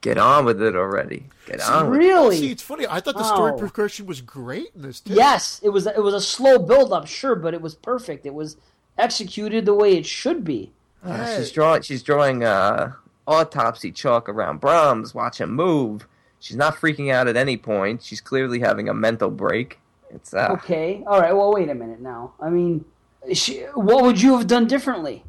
get 0.00 0.18
on 0.18 0.44
with 0.44 0.60
it 0.62 0.76
already. 0.76 1.24
Get 1.46 1.60
on 1.62 1.90
with 1.90 1.96
it. 2.00 2.04
really? 2.04 2.36
See, 2.38 2.50
it's 2.52 2.62
funny. 2.62 2.86
I 2.86 3.00
thought 3.00 3.16
the 3.16 3.24
story 3.24 3.52
Wow. 3.52 3.58
progression 3.58 4.06
was 4.06 4.20
great 4.20 4.68
in 4.74 4.82
this. 4.82 5.00
Too. 5.00 5.14
Yes, 5.14 5.60
it 5.62 5.70
was. 5.70 5.86
It 5.86 6.02
was 6.02 6.14
a 6.14 6.20
slow 6.20 6.58
build 6.58 6.92
up, 6.92 7.06
sure, 7.06 7.34
but 7.34 7.54
it 7.54 7.60
was 7.62 7.74
perfect. 7.74 8.26
It 8.26 8.34
was 8.34 8.56
executed 8.98 9.64
the 9.66 9.74
way 9.74 9.96
it 9.96 10.06
should 10.06 10.44
be. 10.44 10.72
Uh, 11.04 11.36
she's 11.36 11.50
drawing 11.52 11.82
she's 11.82 12.02
drawing 12.02 12.44
uh 12.44 12.92
autopsy 13.26 13.90
chalk 13.92 14.28
around 14.28 14.60
Brahms, 14.60 15.14
watch 15.14 15.40
him 15.40 15.50
move. 15.52 16.06
She's 16.44 16.56
not 16.56 16.76
freaking 16.76 17.10
out 17.10 17.26
at 17.26 17.38
any 17.38 17.56
point. 17.56 18.02
She's 18.02 18.20
clearly 18.20 18.60
having 18.60 18.86
a 18.86 18.92
mental 18.92 19.30
break. 19.30 19.78
It's 20.10 20.34
uh 20.34 20.48
Okay, 20.50 21.02
all 21.06 21.18
right. 21.18 21.34
Well, 21.34 21.54
wait 21.54 21.70
a 21.70 21.74
minute 21.74 22.00
now. 22.00 22.34
I 22.38 22.50
mean, 22.50 22.84
she, 23.32 23.60
what 23.72 24.04
would 24.04 24.20
you 24.20 24.36
have 24.36 24.46
done 24.46 24.66
differently? 24.66 25.24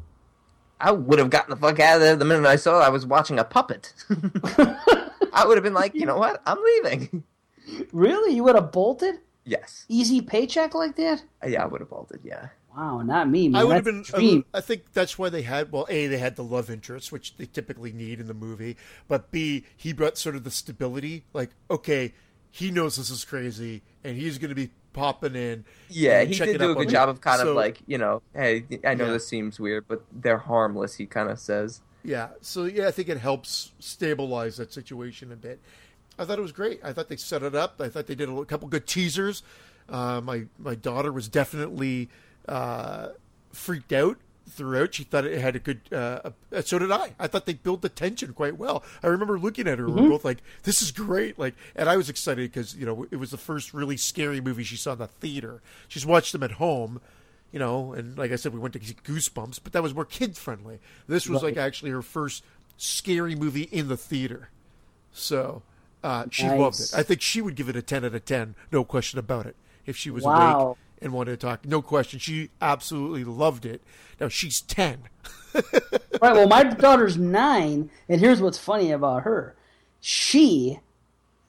I 0.78 0.90
would 0.90 1.18
have 1.18 1.30
gotten 1.30 1.48
the 1.48 1.56
fuck 1.56 1.80
out 1.80 1.94
of 1.94 2.00
there 2.02 2.16
the 2.16 2.26
minute 2.26 2.44
I 2.44 2.56
saw 2.56 2.80
I 2.80 2.90
was 2.90 3.06
watching 3.06 3.38
a 3.38 3.44
puppet. 3.44 3.94
I 4.12 5.44
would 5.46 5.56
have 5.56 5.64
been 5.64 5.72
like, 5.72 5.94
you 5.94 6.04
know 6.04 6.18
what? 6.18 6.42
I'm 6.44 6.58
leaving. 6.62 7.24
Really, 7.92 8.34
you 8.34 8.44
would 8.44 8.54
have 8.54 8.70
bolted? 8.70 9.14
Yes. 9.46 9.86
Easy 9.88 10.20
paycheck 10.20 10.74
like 10.74 10.96
that? 10.96 11.24
Yeah, 11.46 11.62
I 11.62 11.66
would 11.66 11.80
have 11.80 11.88
bolted. 11.88 12.20
Yeah. 12.24 12.48
Wow, 12.76 13.00
not 13.02 13.28
me. 13.30 13.48
Man. 13.48 13.60
I 13.60 13.64
would 13.64 13.74
have 13.76 13.84
been. 13.84 14.00
a 14.00 14.02
dream. 14.02 14.44
I 14.52 14.60
think 14.60 14.92
that's 14.92 15.18
why 15.18 15.28
they 15.30 15.42
had. 15.42 15.72
Well, 15.72 15.86
a 15.88 16.06
they 16.08 16.18
had 16.18 16.36
the 16.36 16.44
love 16.44 16.68
interest, 16.70 17.10
which 17.10 17.36
they 17.36 17.46
typically 17.46 17.92
need 17.92 18.20
in 18.20 18.26
the 18.26 18.34
movie. 18.34 18.76
But 19.08 19.30
b 19.30 19.64
he 19.76 19.92
brought 19.92 20.18
sort 20.18 20.36
of 20.36 20.44
the 20.44 20.50
stability. 20.50 21.24
Like, 21.32 21.50
okay, 21.70 22.12
he 22.50 22.70
knows 22.70 22.96
this 22.96 23.08
is 23.10 23.24
crazy, 23.24 23.82
and 24.04 24.16
he's 24.16 24.36
going 24.38 24.50
to 24.50 24.54
be 24.54 24.70
popping 24.92 25.34
in. 25.36 25.64
Yeah, 25.88 26.20
and 26.20 26.28
he 26.28 26.34
checking 26.34 26.54
did 26.54 26.58
do 26.60 26.68
a 26.68 26.72
up 26.72 26.76
on 26.78 26.82
good 26.84 26.88
it. 26.90 26.92
job 26.92 27.08
of 27.08 27.20
kind 27.20 27.40
So- 27.40 27.50
of 27.50 27.56
like, 27.56 27.78
you 27.86 27.98
know, 27.98 28.22
hey, 28.34 28.64
I 28.84 28.94
know 28.94 29.06
Yeah. 29.06 29.12
this 29.12 29.26
seems 29.28 29.58
weird, 29.60 29.86
but 29.88 30.02
they're 30.12 30.38
harmless. 30.38 30.94
He 30.96 31.06
kind 31.06 31.30
of 31.30 31.38
says. 31.38 31.80
Yeah. 32.02 32.28
So 32.40 32.64
yeah, 32.64 32.88
I 32.88 32.90
think 32.92 33.08
it 33.08 33.18
helps 33.18 33.72
stabilize 33.78 34.58
that 34.58 34.72
situation 34.72 35.32
a 35.32 35.36
bit. 35.36 35.60
I 36.18 36.24
thought 36.24 36.38
it 36.38 36.42
was 36.42 36.52
great. 36.52 36.80
I 36.82 36.92
thought 36.92 37.08
they 37.08 37.16
set 37.16 37.42
it 37.42 37.54
up. 37.54 37.80
I 37.80 37.88
thought 37.88 38.06
they 38.06 38.14
did 38.14 38.28
a 38.28 38.44
couple 38.44 38.68
good 38.68 38.86
teasers. 38.86 39.42
Uh, 39.88 40.20
my 40.22 40.46
my 40.58 40.74
daughter 40.74 41.12
was 41.12 41.28
definitely 41.28 42.08
uh, 42.48 43.08
freaked 43.52 43.92
out 43.92 44.18
throughout. 44.48 44.94
She 44.94 45.04
thought 45.04 45.24
it 45.24 45.38
had 45.40 45.56
a 45.56 45.58
good. 45.58 45.80
Uh, 45.92 46.30
so 46.62 46.78
did 46.78 46.90
I. 46.90 47.14
I 47.18 47.26
thought 47.26 47.46
they 47.46 47.54
built 47.54 47.82
the 47.82 47.88
tension 47.88 48.32
quite 48.32 48.56
well. 48.56 48.82
I 49.02 49.08
remember 49.08 49.38
looking 49.38 49.66
at 49.66 49.78
her. 49.78 49.86
We 49.86 49.92
were 49.94 50.08
both 50.08 50.24
like, 50.24 50.42
"This 50.62 50.80
is 50.82 50.90
great!" 50.92 51.38
Like, 51.38 51.54
and 51.74 51.88
I 51.88 51.96
was 51.96 52.08
excited 52.08 52.50
because 52.50 52.74
you 52.76 52.86
know 52.86 53.06
it 53.10 53.16
was 53.16 53.30
the 53.30 53.36
first 53.38 53.74
really 53.74 53.96
scary 53.96 54.40
movie 54.40 54.64
she 54.64 54.76
saw 54.76 54.92
in 54.92 54.98
the 54.98 55.06
theater. 55.08 55.62
She's 55.88 56.06
watched 56.06 56.32
them 56.32 56.42
at 56.42 56.52
home. 56.52 57.00
You 57.52 57.60
know, 57.60 57.92
and 57.94 58.18
like 58.18 58.32
I 58.32 58.36
said, 58.36 58.52
we 58.52 58.58
went 58.58 58.74
to 58.74 58.80
Goosebumps, 58.80 59.60
but 59.62 59.72
that 59.72 59.82
was 59.82 59.94
more 59.94 60.04
kid 60.04 60.36
friendly. 60.36 60.78
This 61.06 61.26
was 61.28 61.42
like 61.42 61.56
actually 61.56 61.90
her 61.92 62.02
first 62.02 62.44
scary 62.76 63.34
movie 63.34 63.62
in 63.62 63.88
the 63.88 63.96
theater. 63.96 64.50
So 65.12 65.62
uh, 66.02 66.26
she 66.30 66.48
loved 66.50 66.80
it. 66.80 66.92
I 66.94 67.02
think 67.02 67.22
she 67.22 67.40
would 67.40 67.54
give 67.54 67.68
it 67.68 67.76
a 67.76 67.80
10 67.82 68.04
out 68.04 68.14
of 68.14 68.24
10, 68.24 68.56
no 68.72 68.84
question 68.84 69.18
about 69.18 69.46
it, 69.46 69.56
if 69.86 69.96
she 69.96 70.10
was 70.10 70.24
Wow. 70.24 70.34
awake 70.60 70.76
and 71.06 71.14
wanted 71.14 71.30
to 71.40 71.46
talk. 71.46 71.64
No 71.64 71.80
question. 71.80 72.18
She 72.18 72.50
absolutely 72.60 73.24
loved 73.24 73.64
it. 73.64 73.82
Now, 74.20 74.28
she's 74.28 74.60
10. 74.60 74.98
Right. 76.20 76.32
Well, 76.34 76.48
my 76.48 76.62
daughter's 76.64 77.18
nine, 77.18 77.90
and 78.08 78.20
here's 78.20 78.40
what's 78.40 78.56
funny 78.58 78.90
about 78.90 79.22
her. 79.24 79.54
She, 80.00 80.80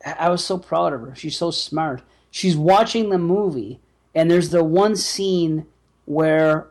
I 0.06 0.30
was 0.30 0.44
so 0.44 0.58
proud 0.58 0.92
of 0.94 1.00
her. 1.02 1.16
She's 1.16 1.38
so 1.38 1.52
smart. 1.52 2.02
She's 2.32 2.58
watching 2.58 3.10
the 3.10 3.18
movie, 3.18 3.80
and 4.14 4.30
there's 4.30 4.50
the 4.50 4.64
one 4.66 4.98
scene 4.98 5.66
where, 6.06 6.68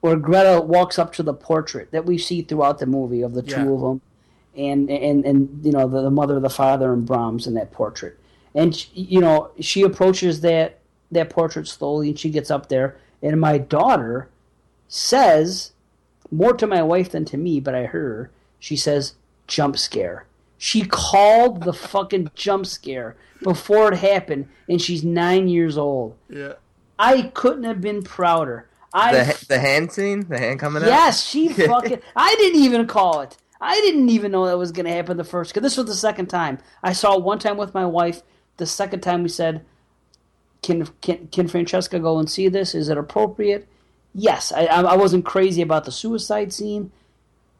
where 0.00 0.16
Greta 0.16 0.60
walks 0.62 0.98
up 0.98 1.12
to 1.14 1.22
the 1.22 1.34
portrait 1.34 1.90
that 1.90 2.06
we 2.06 2.16
see 2.16 2.40
throughout 2.40 2.78
the 2.78 2.86
movie 2.86 3.20
of 3.20 3.34
the 3.34 3.42
Yeah. 3.44 3.62
two 3.64 3.74
of 3.74 3.80
them, 3.82 4.00
and 4.56 4.90
and 4.90 5.24
and 5.26 5.60
you 5.64 5.72
know 5.72 5.86
the, 5.86 6.00
the 6.02 6.10
mother, 6.10 6.40
the 6.40 6.48
father, 6.50 6.92
and 6.94 7.04
Brahms 7.06 7.46
in 7.46 7.54
that 7.54 7.72
portrait, 7.72 8.18
and 8.54 8.86
you 8.94 9.20
know 9.20 9.50
she 9.60 9.82
approaches 9.82 10.40
that 10.40 10.77
that 11.10 11.30
portrait 11.30 11.66
slowly, 11.68 12.08
and 12.10 12.18
she 12.18 12.30
gets 12.30 12.50
up 12.50 12.68
there, 12.68 12.96
and 13.22 13.40
my 13.40 13.58
daughter 13.58 14.28
says 14.88 15.72
more 16.30 16.52
to 16.54 16.66
my 16.66 16.82
wife 16.82 17.10
than 17.10 17.24
to 17.26 17.36
me, 17.36 17.60
but 17.60 17.74
I 17.74 17.84
heard 17.84 18.16
her. 18.16 18.30
She 18.58 18.76
says, 18.76 19.14
jump 19.46 19.78
scare. 19.78 20.26
She 20.58 20.82
called 20.84 21.62
the 21.62 21.72
fucking 21.72 22.32
jump 22.34 22.66
scare 22.66 23.16
before 23.42 23.92
it 23.92 23.98
happened, 23.98 24.48
and 24.68 24.82
she's 24.82 25.04
nine 25.04 25.48
years 25.48 25.78
old. 25.78 26.16
Yeah. 26.28 26.54
I 26.98 27.30
couldn't 27.34 27.62
have 27.64 27.80
been 27.80 28.02
prouder. 28.02 28.68
I 28.92 29.12
The, 29.24 29.44
the 29.48 29.58
hand 29.60 29.92
scene, 29.92 30.26
the 30.28 30.38
hand 30.38 30.58
coming 30.58 30.82
out. 30.82 30.88
yes, 30.88 31.24
she 31.24 31.48
fucking. 31.52 32.00
I 32.16 32.34
didn't 32.38 32.60
even 32.62 32.86
call 32.86 33.20
it. 33.20 33.36
I 33.60 33.74
didn't 33.74 34.08
even 34.08 34.32
know 34.32 34.46
that 34.46 34.58
was 34.58 34.72
going 34.72 34.86
to 34.86 34.92
happen 34.92 35.16
the 35.16 35.24
first. 35.24 35.52
Because 35.52 35.62
this 35.62 35.76
was 35.76 35.86
the 35.86 35.94
second 35.94 36.26
time 36.26 36.58
I 36.82 36.92
saw 36.92 37.16
it 37.16 37.22
one 37.22 37.38
time 37.38 37.56
with 37.56 37.74
my 37.74 37.86
wife. 37.86 38.22
The 38.56 38.66
second 38.66 39.00
time 39.00 39.22
we 39.22 39.28
said, 39.28 39.64
"Can 40.62 40.88
can 41.00 41.28
can 41.32 41.48
Francesca 41.48 41.98
go 41.98 42.18
and 42.18 42.30
see 42.30 42.48
this? 42.48 42.74
Is 42.74 42.88
it 42.88 42.98
appropriate?" 42.98 43.66
Yes, 44.14 44.52
I 44.52 44.64
I 44.66 44.80
I 44.82 44.96
wasn't 44.96 45.24
crazy 45.24 45.62
about 45.62 45.84
the 45.84 45.92
suicide 45.92 46.52
scene 46.52 46.90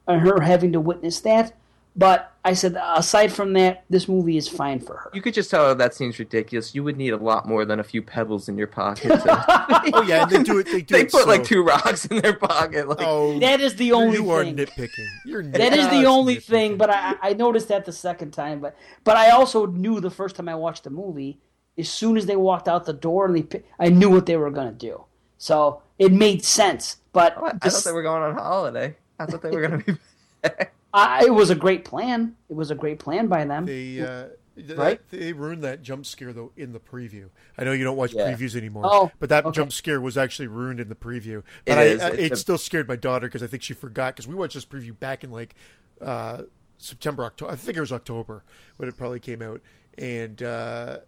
and 0.06 0.20
her 0.22 0.40
having 0.40 0.72
to 0.72 0.80
witness 0.80 1.20
that. 1.20 1.54
But 1.96 2.32
I 2.44 2.52
said, 2.52 2.76
aside 2.80 3.32
from 3.32 3.54
that, 3.54 3.82
this 3.90 4.06
movie 4.08 4.36
is 4.36 4.46
fine 4.48 4.78
for 4.78 4.94
her. 4.98 5.10
You 5.12 5.20
could 5.20 5.34
just 5.34 5.50
tell 5.50 5.66
her 5.66 5.74
that 5.74 5.94
seems 5.96 6.16
ridiculous. 6.20 6.72
You 6.72 6.84
would 6.84 6.96
need 6.96 7.12
a 7.12 7.16
lot 7.16 7.48
more 7.48 7.64
than 7.64 7.80
a 7.80 7.82
few 7.82 8.02
pebbles 8.02 8.48
in 8.48 8.56
your 8.56 8.68
pocket. 8.68 9.08
To, 9.08 9.90
Oh, 9.94 10.02
yeah, 10.02 10.24
they 10.24 10.44
do 10.44 10.58
it. 10.58 10.66
They 10.66 10.80
do 10.82 10.94
they 10.94 11.00
it 11.02 11.10
put 11.10 11.22
so- 11.22 11.28
like 11.28 11.42
two 11.42 11.64
rocks 11.64 12.04
in 12.06 12.18
their 12.18 12.34
pocket. 12.36 12.88
Like, 12.88 12.98
Oh, 13.00 13.36
That 13.40 13.60
is 13.60 13.74
the 13.74 13.90
only 13.92 14.18
you 14.18 14.30
are 14.30 14.44
thing. 14.44 14.54
nitpicking. 14.56 15.08
You're 15.26 15.42
That 15.42 15.72
is 15.76 15.88
the 15.88 16.04
only 16.04 16.36
nitpicking. 16.36 16.42
thing, 16.44 16.76
but 16.76 16.88
I, 16.90 17.16
I 17.20 17.32
noticed 17.32 17.66
that 17.68 17.84
the 17.84 17.92
second 17.92 18.30
time. 18.30 18.60
But 18.60 18.76
but 19.02 19.16
I 19.16 19.30
also 19.30 19.66
knew 19.66 19.98
the 19.98 20.10
first 20.10 20.36
time 20.36 20.48
I 20.48 20.54
watched 20.54 20.84
the 20.84 20.90
movie, 20.90 21.38
as 21.78 21.88
soon 21.88 22.16
as 22.16 22.26
they 22.26 22.36
walked 22.36 22.68
out 22.68 22.84
the 22.84 22.92
door 22.92 23.26
and 23.26 23.36
they, 23.48 23.62
I 23.78 23.88
knew 23.88 24.10
what 24.10 24.26
they 24.26 24.36
were 24.36 24.50
going 24.50 24.68
to 24.68 24.74
do. 24.78 25.04
So 25.38 25.82
it 25.98 26.12
made 26.12 26.44
sense. 26.44 26.96
But 27.12 27.40
what? 27.40 27.54
I 27.54 27.58
this- 27.62 27.74
thought 27.82 27.88
they 27.90 27.94
were 27.94 28.02
going 28.02 28.22
on 28.22 28.34
holiday. 28.34 28.96
I 29.18 29.26
thought 29.26 29.42
they 29.42 29.50
were 29.50 29.66
going 29.66 29.82
to 29.82 29.92
be. 29.92 29.98
I, 30.94 31.24
it 31.26 31.34
was 31.34 31.50
a 31.50 31.54
great 31.54 31.84
plan. 31.84 32.34
It 32.48 32.56
was 32.56 32.70
a 32.70 32.74
great 32.74 32.98
plan 32.98 33.26
by 33.28 33.44
them. 33.44 33.66
They 33.66 34.00
uh, 34.00 34.28
th- 34.56 34.70
Right? 34.78 35.00
They 35.10 35.32
ruined 35.32 35.62
that 35.64 35.82
jump 35.82 36.06
scare 36.06 36.32
though 36.32 36.50
in 36.56 36.72
the 36.72 36.80
preview. 36.80 37.28
I 37.58 37.64
know 37.64 37.72
you 37.72 37.84
don't 37.84 37.96
watch 37.96 38.14
Yeah. 38.14 38.32
previews 38.32 38.56
anymore. 38.56 38.84
Oh, 38.86 39.10
but 39.20 39.28
that 39.28 39.44
okay. 39.44 39.54
jump 39.56 39.72
scare 39.72 40.00
was 40.00 40.16
actually 40.16 40.48
ruined 40.48 40.80
in 40.80 40.88
the 40.88 40.94
preview. 40.94 41.38
It 41.38 41.44
But 41.66 41.78
I, 41.78 41.82
is. 41.82 42.00
I, 42.02 42.08
it 42.10 42.32
a- 42.32 42.36
still 42.36 42.58
scared 42.58 42.88
my 42.88 42.96
daughter 42.96 43.26
because 43.26 43.42
I 43.42 43.46
think 43.48 43.62
she 43.62 43.74
forgot 43.74 44.14
because 44.14 44.26
we 44.26 44.34
watched 44.34 44.54
this 44.54 44.64
preview 44.64 44.98
back 44.98 45.22
in 45.24 45.30
like 45.30 45.54
uh, 46.00 46.42
September, 46.78 47.24
October. 47.24 47.52
I 47.52 47.56
think 47.56 47.76
it 47.76 47.80
was 47.80 47.92
October 47.92 48.42
when 48.78 48.88
it 48.88 48.96
probably 48.96 49.20
came 49.20 49.42
out, 49.42 49.60
and 49.98 50.42
uh, 50.42 50.98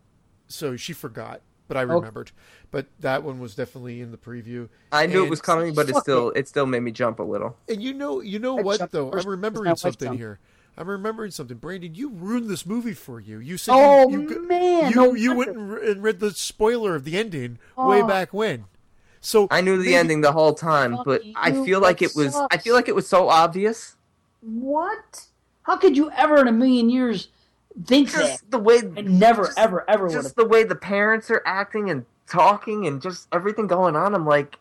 so 0.50 0.76
she 0.76 0.92
forgot. 0.92 1.40
But 1.68 1.76
I 1.76 1.82
oh. 1.82 1.86
remembered. 1.86 2.32
But 2.72 2.86
that 2.98 3.22
one 3.22 3.38
was 3.38 3.54
definitely 3.54 4.00
in 4.00 4.10
the 4.10 4.16
preview. 4.16 4.68
I 4.90 5.06
knew 5.06 5.24
it 5.24 5.30
was 5.30 5.40
coming, 5.40 5.72
but 5.72 5.88
it 5.88 5.96
still 5.96 6.30
it 6.30 6.48
still 6.48 6.66
made 6.66 6.80
me 6.80 6.90
jump 6.90 7.20
a 7.20 7.22
little. 7.22 7.56
And 7.68 7.82
you 7.82 7.94
know, 7.94 8.20
you 8.20 8.38
know 8.38 8.58
I 8.58 8.62
what 8.62 8.90
though? 8.90 9.12
I'm 9.12 9.26
remembering 9.26 9.64
because 9.64 9.84
my 9.84 9.88
wife 9.88 9.98
something 9.98 10.18
here. 10.18 10.40
I'm 10.76 10.88
remembering 10.88 11.30
something, 11.30 11.58
Brandon. 11.58 11.94
You 11.94 12.10
ruined 12.10 12.48
this 12.48 12.64
movie 12.64 12.94
for 12.94 13.20
you. 13.20 13.38
You 13.38 13.56
said, 13.56 13.74
Oh, 13.74 14.08
you, 14.08 14.22
you, 14.22 14.34
go- 14.34 14.40
man, 14.42 14.90
you 14.90 14.96
no 14.96 15.14
you 15.14 15.34
went 15.36 15.50
and 15.56 16.02
read 16.02 16.20
the 16.20 16.30
spoiler 16.30 16.94
of 16.94 17.04
the 17.04 17.16
ending 17.16 17.58
way 17.76 18.02
Oh. 18.02 18.06
back 18.06 18.32
when. 18.32 18.64
So 19.20 19.46
I 19.50 19.60
knew 19.60 19.76
the 19.76 19.84
maybe- 19.84 19.94
ending 19.94 20.20
the 20.22 20.32
whole 20.32 20.54
time, 20.54 20.96
Fuck 20.96 21.04
but 21.04 21.22
I 21.36 21.52
feel 21.52 21.80
like 21.80 22.02
it 22.02 22.12
was. 22.16 22.34
I 22.50 22.56
feel 22.56 22.74
like 22.74 22.88
it 22.88 22.94
was 22.94 23.06
so 23.06 23.28
obvious. 23.28 23.96
what? 24.40 25.26
How 25.64 25.76
could 25.76 25.96
you 25.96 26.10
ever 26.12 26.40
in 26.40 26.48
a 26.48 26.52
million 26.52 26.88
years 26.88 27.28
think 27.84 28.10
that? 28.12 28.20
Just 28.20 28.50
the 28.50 28.58
way, 28.58 28.78
I 28.96 29.00
never, 29.02 29.44
just- 29.46 29.58
ever, 29.58 29.88
ever 29.88 30.04
would 30.06 30.14
have. 30.14 30.22
just 30.24 30.36
the 30.36 30.46
way 30.46 30.64
the 30.64 30.74
parents 30.76 31.30
are 31.30 31.42
acting 31.46 31.90
and 31.90 32.04
talking 32.28 32.86
and 32.86 33.00
just 33.02 33.28
everything 33.32 33.66
going 33.66 33.96
on. 33.96 34.14
I'm 34.14 34.26
like, 34.26 34.56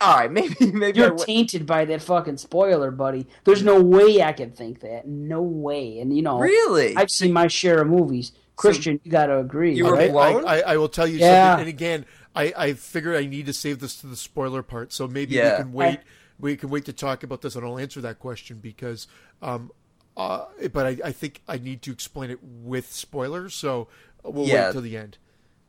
all 0.00 0.16
right, 0.18 0.30
maybe 0.38 0.54
maybe 0.72 0.98
You're 0.98 1.14
tainted 1.16 1.66
by 1.66 1.84
that 1.86 2.02
fucking 2.02 2.36
spoiler, 2.36 2.90
buddy. 2.90 3.26
There's 3.44 3.62
no 3.62 3.80
way 3.80 4.22
I 4.22 4.32
can 4.32 4.50
think 4.50 4.80
that. 4.80 5.06
No 5.08 5.40
way. 5.42 6.00
And 6.00 6.14
you 6.14 6.22
know, 6.22 6.38
really. 6.38 6.94
I've 6.96 7.10
seen 7.10 7.32
my 7.32 7.46
share 7.48 7.80
of 7.82 7.88
movies. 7.88 8.32
Christian, 8.56 9.00
you 9.04 9.10
got 9.10 9.26
to 9.26 9.38
agree. 9.38 9.74
You 9.74 9.84
were 9.84 9.92
right? 9.94 10.10
Blown? 10.10 10.46
I, 10.46 10.62
I 10.62 10.76
will 10.78 10.88
tell 10.88 11.06
you 11.06 11.18
Yeah. 11.18 11.50
something. 11.50 11.66
And 11.66 11.68
again, 11.68 12.06
I, 12.34 12.52
I 12.56 12.72
figured 12.72 13.14
I 13.16 13.26
need 13.26 13.44
to 13.46 13.52
save 13.52 13.80
this 13.80 13.96
to 14.00 14.06
the 14.06 14.16
spoiler 14.16 14.62
part. 14.62 14.92
So 14.94 15.06
maybe 15.06 15.34
Yeah. 15.34 15.58
we 15.58 15.62
can 15.64 15.72
wait. 15.74 16.00
we 16.40 16.56
can 16.56 16.70
wait 16.70 16.86
to 16.86 16.92
talk 16.94 17.22
about 17.22 17.42
this, 17.42 17.54
and 17.54 17.64
I'll 17.66 17.78
answer 17.78 18.00
that 18.02 18.18
question 18.18 18.58
because. 18.58 19.06
Um, 19.42 19.70
uh, 20.16 20.46
but 20.72 20.86
I, 20.86 21.08
I 21.08 21.12
think 21.12 21.40
I 21.48 21.58
need 21.58 21.82
to 21.82 21.92
explain 21.92 22.30
it 22.30 22.38
with 22.42 22.92
spoilers, 22.92 23.54
so 23.54 23.88
we'll 24.24 24.46
Yeah. 24.46 24.66
wait 24.66 24.72
till 24.72 24.80
the 24.82 24.96
end. 24.96 25.18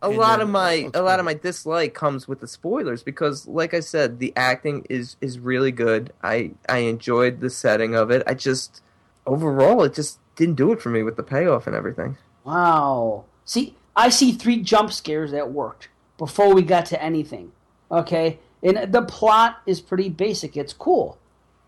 a 0.01 0.09
lot 0.09 0.37
then 0.37 0.41
of 0.41 0.49
my 0.49 0.89
a 0.93 1.01
lot 1.01 1.19
of 1.19 1.25
my 1.25 1.33
dislike 1.33 1.93
comes 1.95 2.27
with 2.27 2.39
the 2.39 2.47
spoilers 2.47 3.01
because 3.01 3.47
like 3.47 3.73
i 3.73 3.79
said 3.79 4.19
the 4.19 4.31
acting 4.35 4.85
is 4.91 5.15
is 5.21 5.39
really 5.39 5.71
good 5.71 6.13
i 6.21 6.51
i 6.69 6.77
enjoyed 6.79 7.39
the 7.39 7.49
setting 7.49 7.95
of 7.95 8.11
it 8.11 8.21
i 8.27 8.33
just 8.35 8.83
overall 9.25 9.81
it 9.83 9.95
just 9.95 10.19
didn't 10.35 10.53
do 10.53 10.71
it 10.71 10.79
for 10.79 10.89
me 10.91 11.01
with 11.01 11.15
the 11.15 11.23
payoff 11.23 11.65
and 11.65 11.75
everything 11.75 12.15
Wow. 12.43 13.25
See, 13.43 13.75
I 13.95 14.09
see 14.09 14.31
three 14.33 14.61
jump 14.61 14.91
scares 14.93 15.31
that 15.31 15.51
worked 15.51 15.89
before 16.17 16.53
we 16.53 16.61
got 16.61 16.85
to 16.87 17.03
anything. 17.03 17.51
Okay? 17.91 18.39
And 18.63 18.91
the 18.93 19.01
plot 19.01 19.57
is 19.65 19.81
pretty 19.81 20.09
basic. 20.09 20.55
It's 20.55 20.71
cool, 20.73 21.17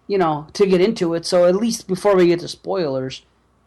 you 0.09 0.17
know, 0.17 0.47
to 0.53 0.65
get 0.65 0.81
into 0.81 1.13
it. 1.13 1.23
So 1.23 1.45
at 1.45 1.55
least 1.55 1.87
before 1.87 2.15
we 2.15 2.25
get 2.27 2.39
to 2.39 2.47
spoilers, 2.47 3.23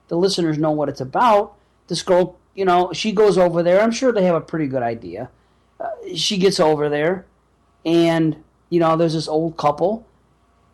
the 0.09 0.17
listeners 0.17 0.59
know 0.59 0.73
what 0.73 0.89
it's 0.89 1.01
about. 1.01 1.55
This 1.87 2.03
girl, 2.03 2.37
you 2.57 2.65
know, 2.65 2.93
she 2.93 3.13
goes 3.13 3.39
over 3.39 3.63
there. 3.63 3.81
I'm 3.81 3.93
sure 3.93 4.11
they 4.13 4.25
have 4.25 4.35
a 4.35 4.41
pretty 4.41 4.67
good 4.67 4.83
idea. 4.83 5.31
Uh, 5.79 5.89
she 6.17 6.37
gets 6.39 6.59
over 6.59 6.89
there, 6.89 7.27
and, 7.87 8.43
you 8.71 8.81
know, 8.81 8.97
there's 8.97 9.15
this 9.15 9.29
old 9.29 9.57
couple. 9.57 10.05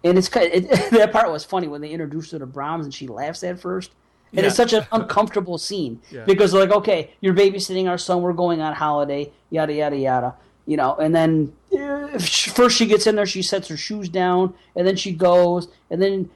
And 0.02 0.16
it's 0.16 0.28
kind 0.30 0.50
it, 0.52 0.70
that 0.92 1.12
part 1.12 1.30
was 1.30 1.44
funny 1.44 1.68
when 1.68 1.82
they 1.82 1.90
introduced 1.90 2.32
her 2.32 2.38
to 2.38 2.46
Brahms 2.46 2.86
and 2.86 2.94
she 2.94 3.06
laughs 3.06 3.44
at 3.44 3.60
first. 3.60 3.90
And 4.32 4.46
it's 4.46 4.56
such 4.56 4.72
an 4.72 4.86
uncomfortable 4.92 5.58
scene 5.58 6.00
Yeah. 6.10 6.24
because 6.24 6.52
they're 6.52 6.62
like, 6.66 6.76
okay, 6.76 7.10
you're 7.20 7.34
babysitting 7.34 7.88
our 7.88 7.98
son, 7.98 8.22
we're 8.22 8.32
going 8.32 8.60
on 8.62 8.74
holiday, 8.74 9.32
yada 9.50 9.72
yada 9.74 9.96
yada, 9.96 10.34
you 10.66 10.76
know. 10.78 10.94
And 10.96 11.14
then 11.14 11.52
first 12.18 12.76
she 12.76 12.86
gets 12.86 13.06
in 13.06 13.16
there, 13.16 13.26
she 13.26 13.42
sets 13.42 13.68
her 13.68 13.76
shoes 13.76 14.08
down, 14.08 14.54
and 14.76 14.86
then 14.86 14.96
she 14.96 15.12
goes, 15.12 15.68
and 15.90 16.00
then 16.02 16.30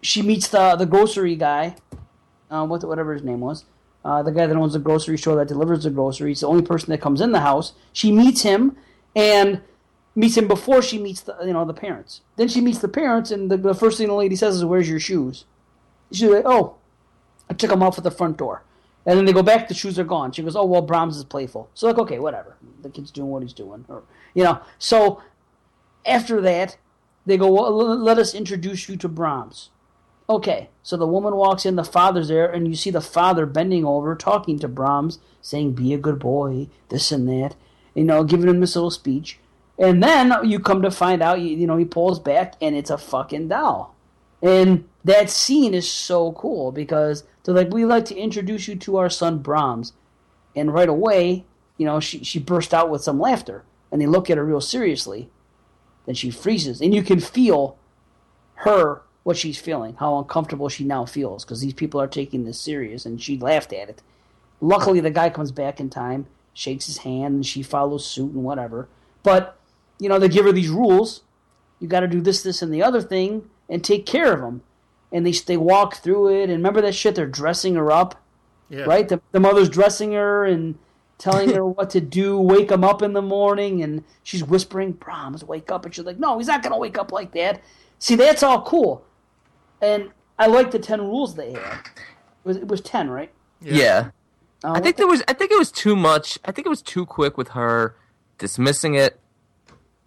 she 0.00 0.22
meets 0.22 0.48
the 0.48 0.76
the 0.76 0.86
grocery 0.86 1.36
guy, 1.36 1.76
uh, 2.50 2.66
what 2.66 2.84
whatever 2.84 3.12
his 3.12 3.22
name 3.22 3.40
was, 3.40 3.64
uh, 4.04 4.22
the 4.22 4.32
guy 4.32 4.46
that 4.46 4.56
owns 4.56 4.72
the 4.72 4.78
grocery 4.78 5.16
store 5.18 5.36
that 5.36 5.48
delivers 5.48 5.84
the 5.84 5.90
groceries, 5.90 6.40
the 6.40 6.48
only 6.48 6.62
person 6.62 6.90
that 6.90 7.00
comes 7.00 7.20
in 7.20 7.32
the 7.32 7.40
house. 7.40 7.72
She 7.92 8.12
meets 8.12 8.42
him 8.42 8.76
and 9.14 9.60
meets 10.14 10.36
him 10.36 10.48
before 10.48 10.82
she 10.82 10.98
meets 10.98 11.22
the 11.22 11.36
you 11.44 11.52
know 11.52 11.64
the 11.64 11.74
parents. 11.74 12.20
Then 12.36 12.48
she 12.48 12.60
meets 12.60 12.80
the 12.80 12.88
parents, 12.88 13.30
and 13.30 13.50
the, 13.50 13.56
the 13.56 13.74
first 13.74 13.98
thing 13.98 14.08
the 14.08 14.14
lady 14.14 14.36
says 14.36 14.56
is, 14.56 14.64
"Where's 14.64 14.88
your 14.88 15.00
shoes?" 15.00 15.44
She's 16.10 16.28
like, 16.28 16.44
"Oh, 16.44 16.76
I 17.48 17.54
took 17.54 17.70
them 17.70 17.82
off 17.82 17.98
at 17.98 18.04
the 18.04 18.10
front 18.10 18.36
door." 18.36 18.62
And 19.04 19.18
then 19.18 19.24
they 19.24 19.32
go 19.32 19.42
back, 19.42 19.68
the 19.68 19.74
shoes 19.74 19.98
are 19.98 20.04
gone. 20.04 20.32
She 20.32 20.42
goes, 20.42 20.56
"Oh 20.56 20.64
well, 20.64 20.82
Brahms 20.82 21.16
is 21.16 21.24
playful." 21.24 21.68
So 21.74 21.86
like, 21.88 21.98
okay, 21.98 22.18
whatever. 22.18 22.56
The 22.82 22.90
kid's 22.90 23.10
doing 23.10 23.30
what 23.30 23.42
he's 23.42 23.52
doing, 23.52 23.84
or 23.88 24.04
you 24.34 24.44
know. 24.44 24.60
So 24.78 25.22
after 26.06 26.40
that, 26.40 26.76
they 27.26 27.36
go, 27.36 27.50
well, 27.50 27.72
"Let 27.72 28.18
us 28.18 28.34
introduce 28.34 28.88
you 28.88 28.96
to 28.96 29.08
Brahms." 29.08 29.70
Okay, 30.28 30.70
so 30.82 30.96
the 30.96 31.06
woman 31.06 31.34
walks 31.34 31.66
in, 31.66 31.74
the 31.74 31.84
father's 31.84 32.28
there, 32.28 32.50
and 32.50 32.68
you 32.68 32.74
see 32.74 32.90
the 32.90 33.00
father 33.00 33.44
bending 33.44 33.84
over, 33.84 34.14
talking 34.14 34.58
to 34.60 34.68
Brahms, 34.68 35.18
saying, 35.40 35.72
"Be 35.72 35.92
a 35.92 35.98
good 35.98 36.20
boy," 36.20 36.68
this 36.88 37.10
and 37.10 37.28
that, 37.28 37.56
you 37.94 38.04
know, 38.04 38.22
giving 38.22 38.48
him 38.48 38.60
this 38.60 38.76
little 38.76 38.90
speech. 38.90 39.40
And 39.78 40.02
then 40.02 40.32
you 40.44 40.60
come 40.60 40.80
to 40.82 40.90
find 40.90 41.22
out, 41.22 41.40
you, 41.40 41.56
you 41.56 41.66
know, 41.66 41.76
he 41.76 41.84
pulls 41.84 42.20
back, 42.20 42.54
and 42.60 42.76
it's 42.76 42.90
a 42.90 42.98
fucking 42.98 43.48
doll. 43.48 43.96
And 44.40 44.84
that 45.04 45.30
scene 45.30 45.74
is 45.74 45.90
so 45.90 46.32
cool 46.32 46.72
because 46.72 47.24
they're 47.42 47.54
like, 47.54 47.72
"We 47.72 47.84
like 47.84 48.04
to 48.06 48.16
introduce 48.16 48.68
you 48.68 48.76
to 48.76 48.96
our 48.96 49.10
son 49.10 49.38
Brahms," 49.38 49.92
and 50.54 50.72
right 50.72 50.88
away, 50.88 51.44
you 51.76 51.86
know, 51.86 52.00
she 52.00 52.22
she 52.24 52.38
burst 52.38 52.72
out 52.72 52.90
with 52.90 53.02
some 53.02 53.18
laughter, 53.18 53.64
and 53.90 54.00
they 54.00 54.06
look 54.06 54.30
at 54.30 54.38
her 54.38 54.44
real 54.44 54.60
seriously. 54.60 55.30
Then 56.06 56.14
she 56.14 56.30
freezes, 56.30 56.80
and 56.80 56.94
you 56.94 57.02
can 57.02 57.20
feel 57.20 57.76
her 58.56 59.02
what 59.22 59.36
she's 59.36 59.58
feeling, 59.58 59.94
how 59.94 60.18
uncomfortable 60.18 60.68
she 60.68 60.84
now 60.84 61.04
feels 61.04 61.44
because 61.44 61.60
these 61.60 61.74
people 61.74 62.00
are 62.00 62.08
taking 62.08 62.44
this 62.44 62.60
serious, 62.60 63.06
and 63.06 63.20
she 63.20 63.38
laughed 63.38 63.72
at 63.72 63.88
it. 63.88 64.02
Luckily, 64.60 65.00
the 65.00 65.10
guy 65.10 65.30
comes 65.30 65.52
back 65.52 65.80
in 65.80 65.90
time, 65.90 66.26
shakes 66.54 66.86
his 66.86 66.98
hand, 66.98 67.34
and 67.34 67.46
she 67.46 67.62
follows 67.62 68.06
suit 68.06 68.32
and 68.32 68.44
whatever. 68.44 68.88
But 69.22 69.58
you 69.98 70.08
know, 70.08 70.18
they 70.18 70.28
give 70.28 70.44
her 70.44 70.52
these 70.52 70.70
rules. 70.70 71.22
You 71.78 71.88
got 71.88 72.00
to 72.00 72.08
do 72.08 72.20
this, 72.20 72.42
this, 72.42 72.62
and 72.62 72.72
the 72.72 72.82
other 72.82 73.00
thing, 73.00 73.48
and 73.68 73.82
take 73.82 74.06
care 74.06 74.32
of 74.32 74.40
them. 74.40 74.62
And 75.12 75.26
they 75.26 75.32
they 75.32 75.56
walk 75.56 75.96
through 75.96 76.28
it. 76.28 76.42
And 76.44 76.52
remember 76.52 76.80
that 76.82 76.94
shit? 76.94 77.14
They're 77.14 77.26
dressing 77.26 77.74
her 77.74 77.90
up, 77.92 78.20
Yeah. 78.70 78.82
right? 78.84 79.08
The, 79.08 79.20
the 79.32 79.40
mother's 79.40 79.68
dressing 79.68 80.12
her 80.12 80.44
and 80.46 80.78
telling 81.18 81.50
her 81.54 81.64
what 81.66 81.90
to 81.90 82.00
do. 82.00 82.38
Wake 82.38 82.70
him 82.70 82.82
up 82.82 83.02
in 83.02 83.12
the 83.12 83.22
morning, 83.22 83.82
and 83.82 84.02
she's 84.22 84.42
whispering, 84.42 84.92
"Brahms, 84.92 85.44
wake 85.44 85.70
up!" 85.70 85.84
And 85.84 85.94
she's 85.94 86.04
like, 86.04 86.18
"No, 86.18 86.38
he's 86.38 86.46
not 86.48 86.62
gonna 86.62 86.78
wake 86.78 86.96
up 86.98 87.12
like 87.12 87.32
that." 87.32 87.60
See, 87.98 88.16
that's 88.16 88.42
all 88.42 88.62
cool. 88.62 89.04
And 89.80 90.10
I 90.38 90.46
like 90.46 90.70
the 90.70 90.78
ten 90.78 91.00
rules 91.02 91.34
they 91.34 91.52
had. 91.52 91.78
It 91.84 92.44
was, 92.44 92.56
it 92.56 92.68
was 92.68 92.80
ten, 92.80 93.10
right? 93.10 93.30
Yeah. 93.60 94.10
Uh, 94.64 94.72
I 94.72 94.80
think 94.80 94.96
there 94.96 95.06
was. 95.06 95.22
I 95.28 95.32
think 95.34 95.50
it 95.52 95.58
was 95.58 95.70
too 95.70 95.94
much. 95.94 96.38
I 96.44 96.52
think 96.52 96.66
it 96.66 96.70
was 96.70 96.82
too 96.82 97.04
quick 97.04 97.36
with 97.36 97.48
her 97.48 97.94
dismissing 98.38 98.94
it 98.94 99.20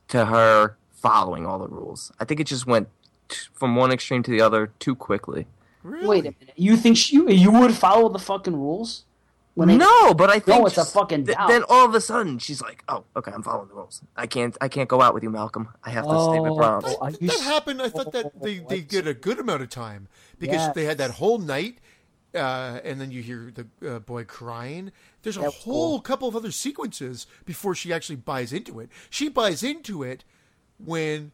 to 0.10 0.26
her 0.26 0.78
following 0.92 1.46
all 1.46 1.60
the 1.60 1.68
rules. 1.68 2.12
I 2.20 2.26
think 2.26 2.40
it 2.40 2.48
just 2.48 2.66
went 2.66 2.88
t- 2.88 3.05
from 3.54 3.76
one 3.76 3.92
extreme 3.92 4.24
to 4.24 4.32
the 4.32 4.42
other 4.42 4.68
too 4.80 4.96
quickly. 4.96 5.48
Really? 5.84 6.08
Wait 6.08 6.20
a 6.26 6.34
minute. 6.40 6.54
You 6.56 6.78
think 6.78 6.98
she, 6.98 7.16
you 7.34 7.52
would 7.52 7.74
follow 7.74 8.10
the 8.10 8.20
fucking 8.20 8.56
rules? 8.56 9.06
When 9.54 9.70
they- 9.70 9.78
no, 9.78 10.14
but 10.14 10.30
I 10.30 10.40
think 10.40 10.60
Oh, 10.62 10.66
it's 10.66 10.74
a 10.78 10.82
just- 10.82 10.94
fucking 10.94 11.28
th- 11.28 11.38
then 11.48 11.64
all 11.70 11.86
of 11.86 11.96
a 11.96 12.02
sudden 12.02 12.40
she's 12.40 12.62
like, 12.62 12.84
"Oh, 12.90 13.06
okay, 13.16 13.32
I'm 13.32 13.42
following 13.42 13.70
the 13.70 13.76
rules. 13.76 14.02
I 14.18 14.28
can't. 14.28 14.58
I 14.60 14.68
can't 14.68 14.90
go 14.90 15.00
out 15.02 15.14
with 15.14 15.24
you, 15.24 15.30
Malcolm. 15.30 15.70
I 15.82 15.92
have 15.92 16.04
to 16.04 16.10
stay 16.10 16.40
with 16.42 16.52
Oh. 16.52 16.56
Brahms." 16.58 16.94
Are 17.00 17.12
that 17.12 17.40
happened. 17.42 17.82
I 17.82 17.88
thought 17.88 18.12
that 18.12 18.42
they, 18.42 18.56
they 18.56 18.80
what? 18.82 18.88
get 18.90 19.08
a 19.08 19.14
good 19.14 19.40
amount 19.40 19.62
of 19.62 19.70
time 19.70 20.10
because 20.40 20.74
they 20.74 20.84
had 20.84 20.98
that 20.98 21.12
whole 21.12 21.38
night, 21.38 21.78
uh, 22.34 22.80
and 22.84 23.00
then 23.00 23.12
you 23.12 23.22
hear 23.22 23.50
the 23.54 23.96
uh, 23.96 24.00
boy 24.00 24.26
crying. 24.26 24.92
There's 25.24 25.38
a 25.38 25.42
That 25.42 25.54
whole 25.54 25.92
cool. 25.92 26.02
couple 26.02 26.28
of 26.28 26.36
other 26.36 26.52
sequences 26.52 27.26
before 27.46 27.76
she 27.76 27.94
actually 27.94 28.18
buys 28.18 28.52
into 28.52 28.82
it. 28.82 28.90
She 29.10 29.30
buys 29.30 29.64
into 29.64 30.04
it 30.04 30.26
when 30.84 31.32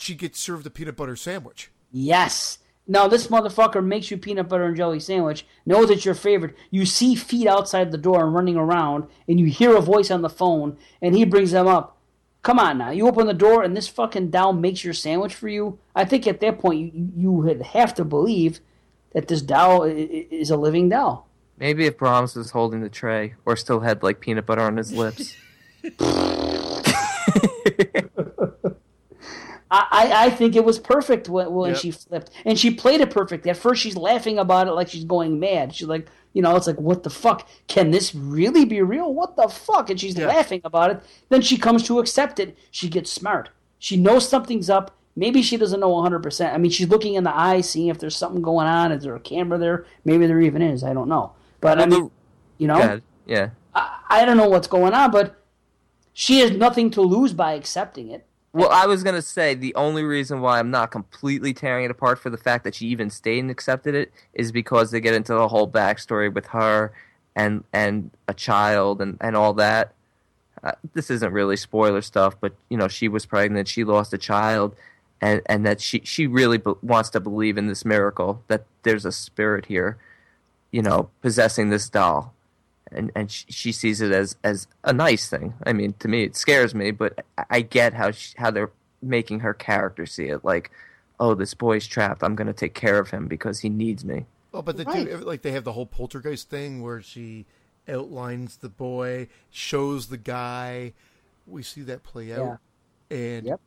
she 0.00 0.14
gets 0.14 0.38
served 0.38 0.66
a 0.66 0.70
peanut 0.70 0.96
butter 0.96 1.16
sandwich. 1.16 1.70
Yes. 1.90 2.58
Now 2.86 3.08
this 3.08 3.26
motherfucker 3.26 3.84
makes 3.84 4.10
you 4.10 4.16
peanut 4.16 4.48
butter 4.48 4.64
and 4.64 4.76
jelly 4.76 5.00
sandwich. 5.00 5.44
Knows 5.66 5.90
it's 5.90 6.04
your 6.04 6.14
favorite. 6.14 6.54
You 6.70 6.86
see 6.86 7.14
feet 7.14 7.46
outside 7.46 7.90
the 7.90 7.98
door 7.98 8.24
and 8.24 8.34
running 8.34 8.56
around, 8.56 9.08
and 9.26 9.38
you 9.38 9.46
hear 9.46 9.76
a 9.76 9.80
voice 9.82 10.10
on 10.10 10.22
the 10.22 10.30
phone, 10.30 10.78
and 11.02 11.14
he 11.16 11.24
brings 11.24 11.50
them 11.50 11.66
up. 11.66 11.96
Come 12.42 12.58
on 12.58 12.78
now, 12.78 12.90
you 12.90 13.06
open 13.08 13.26
the 13.26 13.34
door 13.34 13.62
and 13.64 13.76
this 13.76 13.88
fucking 13.88 14.30
doll 14.30 14.52
makes 14.52 14.84
your 14.84 14.94
sandwich 14.94 15.34
for 15.34 15.48
you. 15.48 15.78
I 15.94 16.04
think 16.04 16.26
at 16.26 16.40
that 16.40 16.60
point 16.60 16.94
you 16.94 17.10
you 17.16 17.32
would 17.32 17.60
have 17.60 17.92
to 17.94 18.04
believe 18.04 18.60
that 19.12 19.26
this 19.28 19.42
doll 19.42 19.82
i- 19.82 19.88
i- 19.88 20.26
is 20.30 20.50
a 20.50 20.56
living 20.56 20.88
doll. 20.88 21.28
Maybe 21.58 21.84
if 21.86 21.98
Brahms 21.98 22.36
was 22.36 22.52
holding 22.52 22.80
the 22.80 22.88
tray 22.88 23.34
or 23.44 23.56
still 23.56 23.80
had 23.80 24.02
like 24.04 24.20
peanut 24.20 24.46
butter 24.46 24.62
on 24.62 24.76
his 24.76 24.92
lips. 24.92 25.34
I, 29.70 30.26
I, 30.26 30.30
think 30.30 30.56
it 30.56 30.64
was 30.64 30.78
perfect 30.78 31.28
when, 31.28 31.52
when 31.52 31.70
Yep. 31.72 31.78
she 31.80 31.90
flipped. 31.90 32.30
And 32.46 32.58
she 32.58 32.70
played 32.70 33.00
it 33.02 33.10
perfect. 33.10 33.46
At 33.46 33.56
first, 33.56 33.82
she's 33.82 33.96
laughing 33.96 34.38
about 34.38 34.66
it 34.66 34.72
like 34.72 34.88
she's 34.88 35.04
going 35.04 35.38
mad. 35.38 35.74
She's 35.74 35.88
like, 35.88 36.08
you 36.32 36.40
know, 36.40 36.56
it's 36.56 36.66
like, 36.66 36.80
what 36.80 37.02
the 37.02 37.10
fuck? 37.10 37.46
Can 37.66 37.90
this 37.90 38.14
really 38.14 38.64
be 38.64 38.80
real? 38.80 39.12
What 39.12 39.36
the 39.36 39.48
fuck? 39.48 39.90
And 39.90 40.00
she's 40.00 40.16
Yeah. 40.16 40.28
laughing 40.28 40.62
about 40.64 40.90
it. 40.92 41.00
Then 41.28 41.42
she 41.42 41.58
comes 41.58 41.82
to 41.84 41.98
accept 41.98 42.38
it. 42.40 42.56
She 42.70 42.88
gets 42.88 43.12
smart. 43.12 43.50
She 43.78 43.96
knows 43.96 44.26
something's 44.28 44.70
up. 44.70 44.96
Maybe 45.16 45.42
she 45.42 45.56
doesn't 45.56 45.80
know 45.80 45.90
100%. 45.96 46.54
I 46.54 46.58
mean, 46.58 46.70
she's 46.70 46.88
looking 46.88 47.14
in 47.14 47.24
the 47.24 47.36
eyes, 47.36 47.68
seeing 47.68 47.88
if 47.88 47.98
there's 47.98 48.16
something 48.16 48.40
going 48.40 48.68
on. 48.68 48.92
Is 48.92 49.02
there 49.02 49.16
a 49.16 49.20
camera 49.20 49.58
there? 49.58 49.84
Maybe 50.04 50.26
there 50.26 50.40
even 50.40 50.62
is. 50.62 50.84
I 50.84 50.94
don't 50.94 51.08
know. 51.08 51.32
But 51.60 51.78
I 51.80 51.86
mean, 51.86 52.04
the- 52.04 52.10
you 52.58 52.68
know. 52.68 53.00
Yeah. 53.26 53.50
I, 53.74 53.98
I 54.08 54.24
don't 54.24 54.36
know 54.36 54.48
what's 54.48 54.68
going 54.68 54.94
on, 54.94 55.10
but 55.10 55.42
she 56.12 56.38
has 56.40 56.52
nothing 56.52 56.90
to 56.92 57.02
lose 57.02 57.32
by 57.32 57.52
accepting 57.54 58.10
it. 58.10 58.26
Well, 58.52 58.70
I 58.70 58.86
was 58.86 59.02
gonna 59.02 59.22
say 59.22 59.54
the 59.54 59.74
only 59.74 60.02
reason 60.02 60.40
why 60.40 60.58
I'm 60.58 60.70
not 60.70 60.90
completely 60.90 61.52
tearing 61.52 61.84
it 61.84 61.90
apart 61.90 62.18
for 62.18 62.30
the 62.30 62.38
fact 62.38 62.64
that 62.64 62.74
she 62.74 62.86
even 62.86 63.10
stayed 63.10 63.40
and 63.40 63.50
accepted 63.50 63.94
it 63.94 64.12
is 64.32 64.52
because 64.52 64.90
they 64.90 65.00
get 65.00 65.14
into 65.14 65.34
the 65.34 65.48
whole 65.48 65.68
backstory 65.68 66.32
with 66.32 66.46
her 66.46 66.92
and 67.36 67.64
and 67.72 68.10
a 68.26 68.34
child 68.34 69.00
and 69.02 69.18
and 69.20 69.36
all 69.36 69.52
that. 69.54 69.92
Uh, 70.62 70.72
this 70.94 71.10
isn't 71.10 71.32
really 71.32 71.56
spoiler 71.56 72.00
stuff, 72.02 72.36
but 72.40 72.54
you 72.70 72.76
know 72.76 72.88
she 72.88 73.06
was 73.06 73.26
pregnant, 73.26 73.68
she 73.68 73.84
lost 73.84 74.12
a 74.14 74.18
child, 74.18 74.74
and 75.20 75.42
and 75.46 75.66
that 75.66 75.80
she 75.80 76.00
she 76.04 76.26
really 76.26 76.58
be- 76.58 76.74
wants 76.82 77.10
to 77.10 77.20
believe 77.20 77.58
in 77.58 77.66
this 77.66 77.84
miracle 77.84 78.42
that 78.48 78.64
there's 78.82 79.04
a 79.04 79.12
spirit 79.12 79.66
here, 79.66 79.98
you 80.72 80.82
know, 80.82 81.10
possessing 81.20 81.68
this 81.70 81.88
doll 81.90 82.34
and 82.92 83.10
and 83.14 83.30
she, 83.30 83.44
she 83.48 83.72
sees 83.72 84.00
it 84.00 84.12
as 84.12 84.36
as 84.44 84.66
a 84.84 84.92
nice 84.92 85.28
thing. 85.28 85.54
I 85.64 85.72
mean, 85.72 85.94
to 86.00 86.08
me, 86.08 86.24
it 86.24 86.36
scares 86.36 86.74
me, 86.74 86.90
but 86.90 87.24
I, 87.36 87.44
I 87.50 87.60
get 87.60 87.94
how 87.94 88.10
she, 88.10 88.34
how 88.38 88.50
they're 88.50 88.70
making 89.02 89.40
her 89.40 89.54
character 89.54 90.06
see 90.06 90.26
it. 90.26 90.44
Like, 90.44 90.70
oh, 91.20 91.34
this 91.34 91.54
boy's 91.54 91.86
trapped. 91.86 92.22
I'm 92.22 92.34
going 92.34 92.46
to 92.48 92.52
take 92.52 92.74
care 92.74 92.98
of 92.98 93.10
him 93.10 93.26
because 93.28 93.60
he 93.60 93.68
needs 93.68 94.04
me. 94.04 94.26
Oh, 94.54 94.62
but 94.62 94.76
they 94.76 94.84
Right. 94.84 95.08
do 95.08 95.18
like 95.18 95.42
they 95.42 95.52
have 95.52 95.64
the 95.64 95.72
whole 95.72 95.86
poltergeist 95.86 96.48
thing 96.48 96.82
where 96.82 97.02
she 97.02 97.46
outlines 97.88 98.56
the 98.58 98.68
boy, 98.68 99.28
shows 99.50 100.08
the 100.08 100.16
guy. 100.16 100.92
We 101.46 101.62
see 101.62 101.82
that 101.82 102.02
play 102.02 102.32
out, 102.32 102.58
and 103.10 103.46
Yep. 103.46 103.60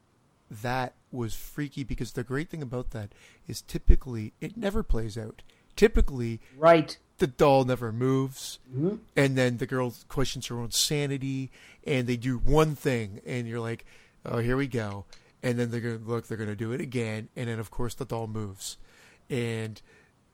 that 0.50 0.94
was 1.12 1.34
freaky 1.34 1.84
because 1.84 2.12
the 2.14 2.24
great 2.24 2.50
thing 2.50 2.62
about 2.62 2.92
that 2.92 3.12
is 3.48 3.62
typically 3.62 4.34
it 4.42 4.58
never 4.58 4.84
plays 4.84 5.18
out. 5.18 5.42
Typically, 5.76 6.40
Right. 6.58 6.98
the 7.18 7.28
doll 7.28 7.64
never 7.66 7.92
moves, 7.92 8.60
Mm-hmm. 8.72 8.96
and 9.16 9.38
then 9.38 9.58
the 9.58 9.66
girl 9.68 9.94
questions 10.10 10.48
her 10.48 10.60
own 10.60 10.72
sanity, 10.72 11.52
and 11.86 12.08
they 12.08 12.18
do 12.18 12.38
one 12.38 12.76
thing, 12.76 13.22
and 13.26 13.48
you're 13.48 13.60
like, 13.60 13.86
"Oh, 14.26 14.40
here 14.40 14.58
we 14.58 14.68
go," 14.68 15.06
and 15.44 15.58
then 15.60 15.72
they're 15.72 15.82
gonna 15.82 15.98
look, 16.06 16.28
they're 16.28 16.38
gonna 16.38 16.56
do 16.56 16.72
it 16.72 16.82
again, 16.82 17.30
and 17.36 17.48
then 17.50 17.60
of 17.60 17.72
course 17.72 17.94
the 17.96 18.06
doll 18.06 18.28
moves, 18.28 18.78
and 19.30 19.82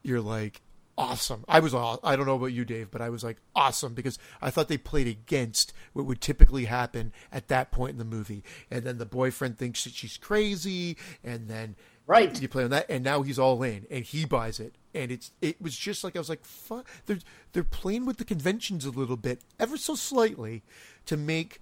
you're 0.03 0.21
like, 0.21 0.61
"Awesome!" 0.97 1.45
I 1.47 1.59
was, 1.59 1.73
I 1.75 2.15
don't 2.15 2.25
know 2.25 2.35
about 2.35 2.47
you, 2.47 2.65
Dave, 2.65 2.89
but 2.91 3.01
I 3.01 3.09
was 3.09 3.23
like, 3.23 3.37
"Awesome," 3.55 3.93
because 3.93 4.17
I 4.41 4.49
thought 4.49 4.67
they 4.67 4.77
played 4.77 5.07
against 5.07 5.71
what 5.93 6.05
would 6.05 6.21
typically 6.21 6.65
happen 6.65 7.13
at 7.31 7.47
that 7.49 7.71
point 7.71 7.91
in 7.91 7.97
the 7.97 8.05
movie, 8.05 8.43
and 8.71 8.83
then 8.83 8.97
the 8.97 9.05
boyfriend 9.05 9.57
thinks 9.57 9.83
that 9.83 9.93
she's 9.93 10.17
crazy, 10.17 10.97
and 11.23 11.47
then 11.49 11.75
Right. 12.07 12.41
you 12.41 12.47
play 12.47 12.63
on 12.63 12.69
that, 12.69 12.85
and 12.89 13.03
now 13.03 13.21
he's 13.21 13.37
all 13.37 13.61
in, 13.63 13.85
and 13.91 14.05
he 14.05 14.23
buys 14.25 14.59
it, 14.61 14.75
and 14.95 15.11
it's 15.11 15.31
it 15.41 15.61
was 15.61 15.75
just 15.75 16.03
like 16.05 16.15
I 16.15 16.19
was 16.19 16.29
like, 16.29 16.45
fuck, 16.45 16.87
they're 17.05 17.19
they're 17.51 17.63
playing 17.65 18.05
with 18.05 18.15
the 18.17 18.25
conventions 18.25 18.85
a 18.85 18.91
little 18.91 19.17
bit, 19.17 19.41
ever 19.59 19.75
so 19.75 19.93
slightly, 19.95 20.63
to 21.05 21.17
make 21.17 21.59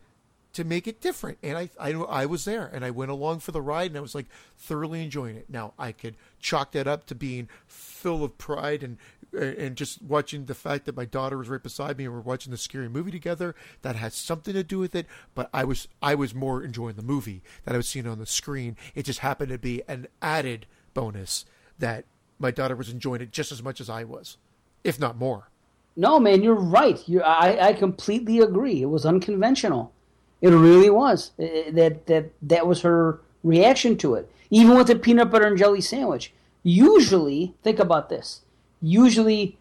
to 0.54 0.64
make 0.64 0.88
it 0.88 1.02
different, 1.02 1.40
and 1.42 1.58
I 1.58 1.70
I 1.80 1.94
I 1.94 2.26
was 2.28 2.46
there, 2.46 2.70
and 2.72 2.86
I 2.86 2.92
went 2.92 3.10
along 3.10 3.40
for 3.40 3.52
the 3.52 3.62
ride, 3.62 3.90
and 3.90 3.98
I 3.98 4.02
was 4.02 4.14
like 4.14 4.28
thoroughly 4.56 5.04
enjoying 5.04 5.36
it. 5.36 5.50
Now 5.50 5.74
I 5.80 5.92
could 5.92 6.16
chalk 6.40 6.74
that 6.74 6.88
up 6.88 7.08
to 7.08 7.16
being 7.16 7.50
full 7.66 8.24
of 8.24 8.38
pride 8.38 8.84
and 8.84 8.98
and 9.38 9.76
just 9.76 10.02
watching 10.02 10.46
the 10.46 10.56
fact 10.56 10.86
that 10.86 10.96
my 10.96 11.06
daughter 11.06 11.38
was 11.38 11.50
right 11.50 11.62
beside 11.62 11.98
me 11.98 12.06
and 12.06 12.14
we're 12.14 12.20
watching 12.20 12.52
the 12.52 12.58
scary 12.58 12.90
movie 12.90 13.12
together 13.12 13.56
that 13.82 13.96
has 13.96 14.14
something 14.16 14.54
to 14.54 14.64
do 14.64 14.80
with 14.80 14.96
it 14.96 15.06
but 15.34 15.50
i 15.54 15.64
was 15.64 15.88
i 16.02 16.16
was 16.16 16.34
more 16.34 16.64
enjoying 16.64 16.96
the 16.96 17.02
movie 17.04 17.42
that 17.64 17.74
i 17.74 17.78
was 17.78 17.88
seeing 17.88 18.08
on 18.08 18.20
the 18.20 18.26
screen 18.26 18.76
it 18.96 19.04
just 19.04 19.20
happened 19.20 19.50
to 19.50 19.58
be 19.58 19.82
an 19.88 20.08
added 20.22 20.66
bonus 20.94 21.46
that 21.80 22.06
my 22.40 22.52
daughter 22.52 22.76
was 22.76 22.90
enjoying 22.90 23.22
it 23.22 23.32
just 23.32 23.52
as 23.52 23.62
much 23.64 23.80
as 23.82 23.90
i 23.90 24.04
was 24.04 24.38
if 24.84 25.00
not 25.00 25.18
more 25.18 25.50
No, 25.98 26.20
man, 26.20 26.44
you're 26.44 26.56
right. 26.56 27.00
You, 27.08 27.22
I, 27.22 27.68
I 27.70 27.74
completely 27.74 28.40
agree. 28.40 28.82
It 28.82 28.90
was 28.92 29.06
unconventional. 29.06 29.94
It 30.42 30.50
really 30.50 30.90
was. 30.90 31.32
I- 31.40 31.68
I- 31.68 31.72
that 31.72 32.06
that 32.08 32.26
that 32.42 32.68
was 32.68 32.82
her 32.82 33.22
reaction 33.44 33.96
to 34.04 34.16
it. 34.16 34.30
Even 34.50 34.76
with 34.78 34.88
the 34.88 34.98
peanut 35.00 35.32
butter 35.32 35.48
and 35.48 35.58
jelly 35.58 35.80
sandwich. 35.80 36.34
Usually, 36.64 37.54
think 37.64 37.80
about 37.80 38.10
this. 38.10 38.42
Usually, 38.82 39.58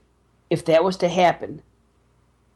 if 0.51 0.65
that 0.67 0.85
was 0.85 0.97
to 0.99 1.09
happen, 1.09 1.63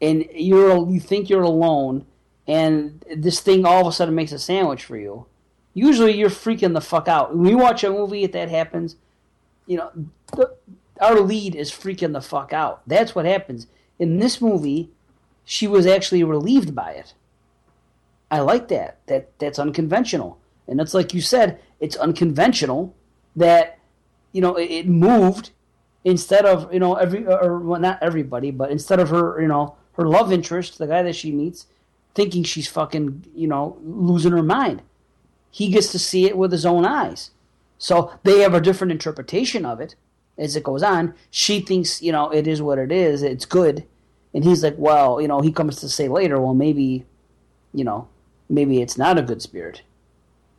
and 0.01 0.25
you're 0.33 0.89
you 0.89 0.99
think 0.99 1.29
you're 1.29 1.41
alone, 1.41 2.05
and 2.47 3.03
this 3.15 3.39
thing 3.39 3.65
all 3.65 3.81
of 3.81 3.87
a 3.87 3.91
sudden 3.91 4.15
makes 4.15 4.31
a 4.31 4.39
sandwich 4.39 4.83
for 4.83 4.97
you, 4.97 5.25
usually 5.73 6.17
you're 6.17 6.29
freaking 6.29 6.73
the 6.73 6.81
fuck 6.81 7.07
out. 7.07 7.35
When 7.35 7.49
you 7.49 7.57
watch 7.57 7.83
a 7.83 7.89
movie, 7.89 8.23
if 8.23 8.31
that 8.33 8.49
happens, 8.49 8.95
you 9.65 9.77
know, 9.77 9.91
the, 10.35 10.55
our 10.99 11.19
lead 11.19 11.55
is 11.55 11.71
freaking 11.71 12.13
the 12.13 12.21
fuck 12.21 12.53
out. 12.53 12.81
That's 12.87 13.15
what 13.15 13.25
happens. 13.25 13.67
In 13.97 14.19
this 14.19 14.41
movie, 14.41 14.89
she 15.43 15.67
was 15.67 15.85
actually 15.85 16.23
relieved 16.23 16.75
by 16.75 16.91
it. 16.91 17.13
I 18.31 18.39
like 18.41 18.67
that. 18.67 18.99
That 19.07 19.37
that's 19.39 19.59
unconventional. 19.59 20.39
And 20.67 20.79
it's 20.79 20.93
like 20.93 21.13
you 21.13 21.21
said, 21.21 21.59
it's 21.79 21.95
unconventional 21.95 22.95
that 23.35 23.79
you 24.31 24.41
know 24.41 24.55
it, 24.55 24.71
it 24.71 24.87
moved 24.87 25.51
instead 26.03 26.45
of 26.45 26.71
you 26.73 26.79
know 26.79 26.95
every 26.95 27.25
or 27.25 27.59
well, 27.59 27.79
not 27.79 27.99
everybody, 28.01 28.51
but 28.51 28.71
instead 28.71 28.99
of 28.99 29.09
her 29.09 29.41
you 29.41 29.47
know 29.47 29.75
her 29.93 30.07
love 30.07 30.31
interest, 30.31 30.77
the 30.77 30.87
guy 30.87 31.03
that 31.03 31.15
she 31.15 31.31
meets, 31.31 31.65
thinking 32.15 32.43
she's 32.43 32.67
fucking 32.67 33.25
you 33.35 33.47
know 33.47 33.77
losing 33.83 34.31
her 34.31 34.43
mind. 34.43 34.81
He 35.51 35.69
gets 35.69 35.91
to 35.91 35.99
see 35.99 36.25
it 36.25 36.37
with 36.37 36.51
his 36.51 36.65
own 36.65 36.85
eyes. 36.85 37.31
So 37.79 38.13
they 38.23 38.39
have 38.41 38.53
a 38.53 38.61
different 38.61 38.91
interpretation 38.91 39.65
of 39.65 39.79
it 39.81 39.95
as 40.37 40.55
it 40.55 40.63
goes 40.63 40.83
on. 40.83 41.15
She 41.31 41.59
thinks, 41.59 42.01
you 42.01 42.11
know, 42.11 42.29
it 42.29 42.45
is 42.45 42.61
what 42.61 42.77
it 42.77 42.91
is. 42.91 43.23
It's 43.23 43.45
good. 43.45 43.85
And 44.33 44.43
he's 44.43 44.63
like, 44.63 44.75
well, 44.77 45.19
you 45.19 45.27
know, 45.27 45.41
he 45.41 45.51
comes 45.51 45.77
to 45.77 45.89
say 45.89 46.07
later, 46.07 46.39
well, 46.39 46.53
maybe, 46.53 47.05
you 47.73 47.83
know, 47.83 48.07
maybe 48.47 48.79
it's 48.81 48.97
not 48.97 49.17
a 49.17 49.23
good 49.23 49.41
spirit. 49.41 49.81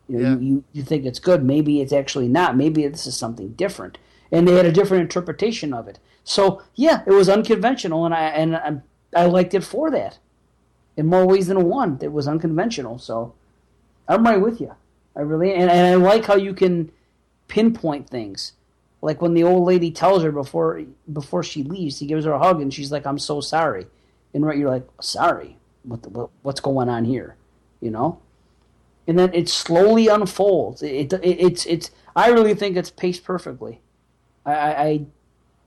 You 0.09 0.17
know, 0.17 0.23
Yeah. 0.29 0.35
you, 0.35 0.39
you, 0.41 0.63
you 0.73 0.83
think 0.83 1.05
it's 1.05 1.19
good. 1.19 1.43
Maybe 1.43 1.79
it's 1.79 1.93
actually 1.93 2.27
not. 2.27 2.57
Maybe 2.57 2.85
this 2.87 3.07
is 3.07 3.15
something 3.15 3.49
different. 3.53 3.97
And 4.31 4.47
they 4.47 4.55
had 4.55 4.65
a 4.65 4.71
different 4.71 5.03
interpretation 5.03 5.73
of 5.73 5.87
it. 5.87 5.99
So 6.23 6.61
yeah, 6.75 7.01
it 7.05 7.11
was 7.11 7.29
unconventional, 7.29 8.05
and 8.05 8.13
I 8.13 8.23
and 8.27 8.55
I, 8.55 8.77
I 9.15 9.25
liked 9.25 9.53
it 9.53 9.63
for 9.63 9.91
that. 9.91 10.19
In 10.97 11.07
more 11.07 11.25
ways 11.25 11.47
than 11.47 11.63
one, 11.65 11.97
it 12.01 12.11
was 12.11 12.27
unconventional. 12.27 12.99
So 12.99 13.33
I'm 14.07 14.23
right 14.23 14.41
with 14.41 14.61
you. 14.61 14.75
I 15.15 15.21
really 15.21 15.53
and, 15.53 15.69
and 15.69 15.87
I 15.87 15.95
like 15.95 16.25
how 16.25 16.35
you 16.35 16.53
can 16.53 16.91
pinpoint 17.47 18.09
things. 18.09 18.53
Like 19.01 19.21
when 19.21 19.33
the 19.33 19.43
old 19.43 19.65
lady 19.65 19.91
tells 19.91 20.23
her 20.23 20.31
before 20.31 20.83
before 21.11 21.43
she 21.43 21.63
leaves, 21.63 21.99
he 21.99 22.05
gives 22.05 22.25
her 22.25 22.33
a 22.33 22.39
hug 22.39 22.61
and 22.61 22.73
she's 22.73 22.91
like, 22.91 23.05
"I'm 23.05 23.19
so 23.19 23.41
sorry," 23.41 23.87
and 24.33 24.45
right, 24.45 24.57
you're 24.57 24.69
like, 24.69 24.87
"Sorry? 25.01 25.57
What, 25.83 26.03
the, 26.03 26.09
what 26.09 26.29
what's 26.43 26.61
going 26.61 26.87
on 26.87 27.05
here?" 27.05 27.35
You 27.79 27.91
know. 27.91 28.19
And 29.07 29.17
then 29.17 29.33
it 29.33 29.49
slowly 29.49 30.07
unfolds. 30.07 30.83
It, 30.83 31.11
it 31.13 31.19
it's 31.23 31.65
it's. 31.65 31.91
I 32.15 32.29
really 32.29 32.53
think 32.53 32.77
it's 32.77 32.91
paced 32.91 33.23
perfectly. 33.23 33.81
I, 34.45 34.53
I 34.53 35.05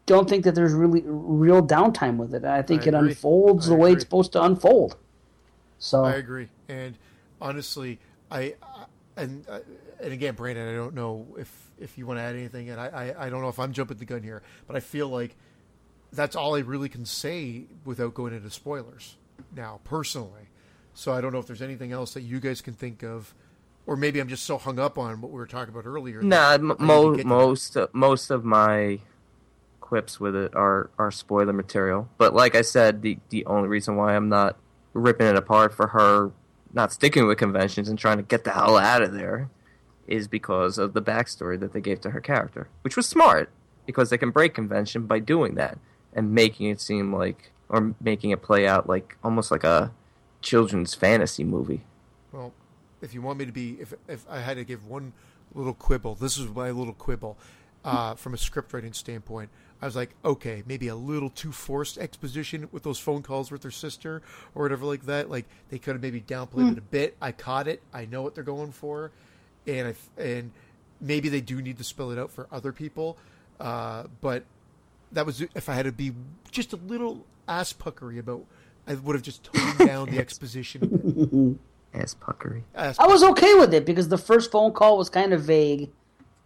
don't 0.07 0.29
think 0.29 0.45
that 0.45 0.55
there's 0.55 0.73
really 0.73 1.03
real 1.05 1.67
downtime 1.67 2.17
with 2.17 2.35
it. 2.35 2.45
I 2.45 2.63
think 2.63 2.83
I 2.83 2.87
it 2.87 2.95
agree. 2.95 3.09
unfolds 3.11 3.67
I 3.67 3.71
the 3.71 3.77
way 3.77 3.93
it's 3.93 4.03
supposed 4.03 4.33
to 4.33 4.43
unfold. 4.43 4.97
So 5.79 6.05
I 6.05 6.13
agree, 6.15 6.49
and 6.69 6.97
honestly, 7.41 7.99
I, 8.31 8.55
I 8.63 8.85
and 9.17 9.47
uh, 9.49 9.61
and 10.01 10.13
again, 10.13 10.35
Brandon, 10.35 10.69
I 10.69 10.75
don't 10.75 10.95
know 10.95 11.27
if 11.39 11.71
if 11.79 11.99
you 11.99 12.07
want 12.07 12.19
to 12.19 12.23
add 12.23 12.35
anything, 12.35 12.71
and 12.71 12.81
I, 12.81 12.87
I 12.87 13.27
I 13.27 13.31
don't 13.31 13.43
know 13.43 13.49
if 13.49 13.59
I'm 13.59 13.73
jumping 13.73 13.99
the 13.99 14.05
gun 14.05 14.23
here, 14.23 14.43
but 14.67 14.77
I 14.77 14.81
feel 14.81 15.09
like 15.09 15.37
that's 16.13 16.37
all 16.37 16.55
I 16.55 16.61
really 16.61 16.89
can 16.89 17.05
say 17.05 17.65
without 17.85 18.15
going 18.15 18.33
into 18.33 18.51
spoilers 18.51 19.17
now, 19.55 19.81
personally. 19.85 20.49
So 20.95 21.13
I 21.13 21.21
don't 21.21 21.33
know 21.33 21.41
if 21.41 21.47
there's 21.47 21.63
anything 21.63 21.93
else 21.93 22.15
that 22.15 22.23
you 22.23 22.39
guys 22.39 22.61
can 22.61 22.75
think 22.75 23.03
of, 23.03 23.35
or 23.87 23.97
maybe 23.97 24.21
I'm 24.21 24.29
just 24.29 24.45
so 24.45 24.59
hung 24.59 24.79
up 24.79 24.99
on 24.99 25.21
what 25.21 25.31
we 25.31 25.39
were 25.39 25.47
talking 25.47 25.73
about 25.73 25.87
earlier. 25.87 26.23
Nah, 26.23 26.53
m- 26.55 26.77
mo- 26.79 27.17
most 27.25 27.77
uh, 27.77 27.89
most 27.93 28.31
of 28.31 28.45
my 28.45 29.01
quips 29.81 30.19
with 30.19 30.35
it 30.35 30.55
are 30.55 30.91
are 30.99 31.11
spoiler 31.11 31.53
material. 31.53 32.09
But 32.19 32.35
like 32.35 32.55
I 32.55 32.63
said, 32.63 33.03
the 33.03 33.19
the 33.29 33.45
only 33.47 33.69
reason 33.69 33.97
why 33.97 34.17
I'm 34.17 34.29
not 34.29 34.57
ripping 34.93 35.27
it 35.27 35.37
apart 35.37 35.75
for 35.75 35.89
her 35.89 36.31
not 36.73 36.93
sticking 36.93 37.27
with 37.27 37.39
conventions 37.39 37.89
and 37.89 37.99
trying 37.99 38.17
to 38.17 38.23
get 38.23 38.45
the 38.45 38.51
hell 38.51 38.77
out 38.77 39.03
of 39.03 39.13
there 39.13 39.49
is 40.09 40.27
because 40.27 40.77
of 40.77 40.93
the 40.93 41.01
backstory 41.01 41.59
that 41.61 41.73
they 41.73 41.81
gave 41.81 42.01
to 42.01 42.11
her 42.11 42.21
character, 42.21 42.69
which 42.83 42.97
was 42.97 43.07
smart 43.07 43.49
because 43.87 44.11
they 44.11 44.19
can 44.19 44.31
break 44.31 44.55
convention 44.55 45.07
by 45.07 45.19
doing 45.19 45.55
that 45.55 45.79
and 46.13 46.33
making 46.33 46.69
it 46.69 46.81
seem 46.81 47.15
like 47.15 47.53
or 47.69 47.95
making 48.01 48.31
it 48.31 48.43
play 48.43 48.67
out 48.67 48.89
like 48.89 49.17
almost 49.23 49.51
like 49.51 49.65
a 49.65 49.93
children's 50.43 50.95
fantasy 50.95 51.45
movie. 51.45 51.83
Well, 52.33 52.53
if 53.05 53.15
you 53.15 53.23
want 53.23 53.39
me 53.39 53.47
to 53.47 53.53
be, 53.53 53.77
if 53.81 53.95
if 54.09 54.25
I 54.29 54.41
had 54.41 54.57
to 54.57 54.65
give 54.65 54.87
one 54.87 55.13
little 55.55 55.75
quibble, 55.75 56.17
this 56.17 56.39
is 56.39 56.49
my 56.49 56.71
little 56.71 56.95
quibble 56.95 57.37
uh, 57.85 58.15
from 58.15 58.35
a 58.35 58.39
script 58.39 58.73
writing 58.73 58.93
standpoint. 58.93 59.51
I 59.83 59.87
was 59.87 59.95
like, 59.95 60.11
okay, 60.25 60.63
maybe 60.67 60.89
a 60.89 60.97
little 60.97 61.29
too 61.29 61.53
forced 61.53 61.99
exposition 61.99 62.69
with 62.73 62.83
those 62.83 62.99
phone 62.99 63.23
calls 63.23 63.51
with 63.51 63.63
her 63.65 63.71
sister 63.71 64.23
or 64.55 64.63
whatever 64.63 64.87
like 64.87 65.05
that. 65.07 65.29
Like 65.31 65.45
they 65.69 65.79
could 65.79 65.95
have 65.95 66.03
maybe 66.03 66.21
downplayed 66.21 66.73
it 66.73 66.79
a 66.79 66.83
bit. 66.83 67.17
I 67.21 67.33
caught 67.33 67.69
it. 67.69 67.83
I 67.93 68.07
know 68.07 68.23
what 68.23 68.35
they're 68.35 68.45
going 68.45 68.73
for, 68.73 69.11
and 69.67 69.89
I 69.89 70.21
and 70.21 70.51
maybe 71.01 71.29
they 71.29 71.43
do 71.43 71.61
need 71.61 71.77
to 71.79 71.85
spell 71.85 72.11
it 72.11 72.19
out 72.19 72.31
for 72.31 72.49
other 72.51 72.73
people. 72.73 73.19
Uh, 73.61 74.05
but 74.21 74.45
that 75.13 75.27
was 75.27 75.43
if 75.43 75.69
I 75.69 75.75
had 75.75 75.85
to 75.85 75.93
be 75.93 76.13
just 76.51 76.73
a 76.73 76.77
little 76.77 77.27
ass 77.47 77.73
puckery 77.73 78.19
about. 78.19 78.45
I 78.87 78.95
would 78.97 79.17
have 79.17 79.23
just 79.23 79.45
toned 79.45 79.79
down 79.79 80.11
the 80.11 80.19
exposition. 80.25 81.59
a 81.95 81.99
bit. 81.99 82.05
Ass 82.05 82.15
puckery. 82.15 82.65
I 82.77 83.07
was 83.07 83.23
okay 83.23 83.55
with 83.55 83.75
it 83.75 83.85
because 83.85 84.09
the 84.09 84.19
first 84.19 84.51
phone 84.51 84.73
call 84.73 84.99
was 84.99 85.09
kind 85.09 85.33
of 85.33 85.43
vague, 85.43 85.91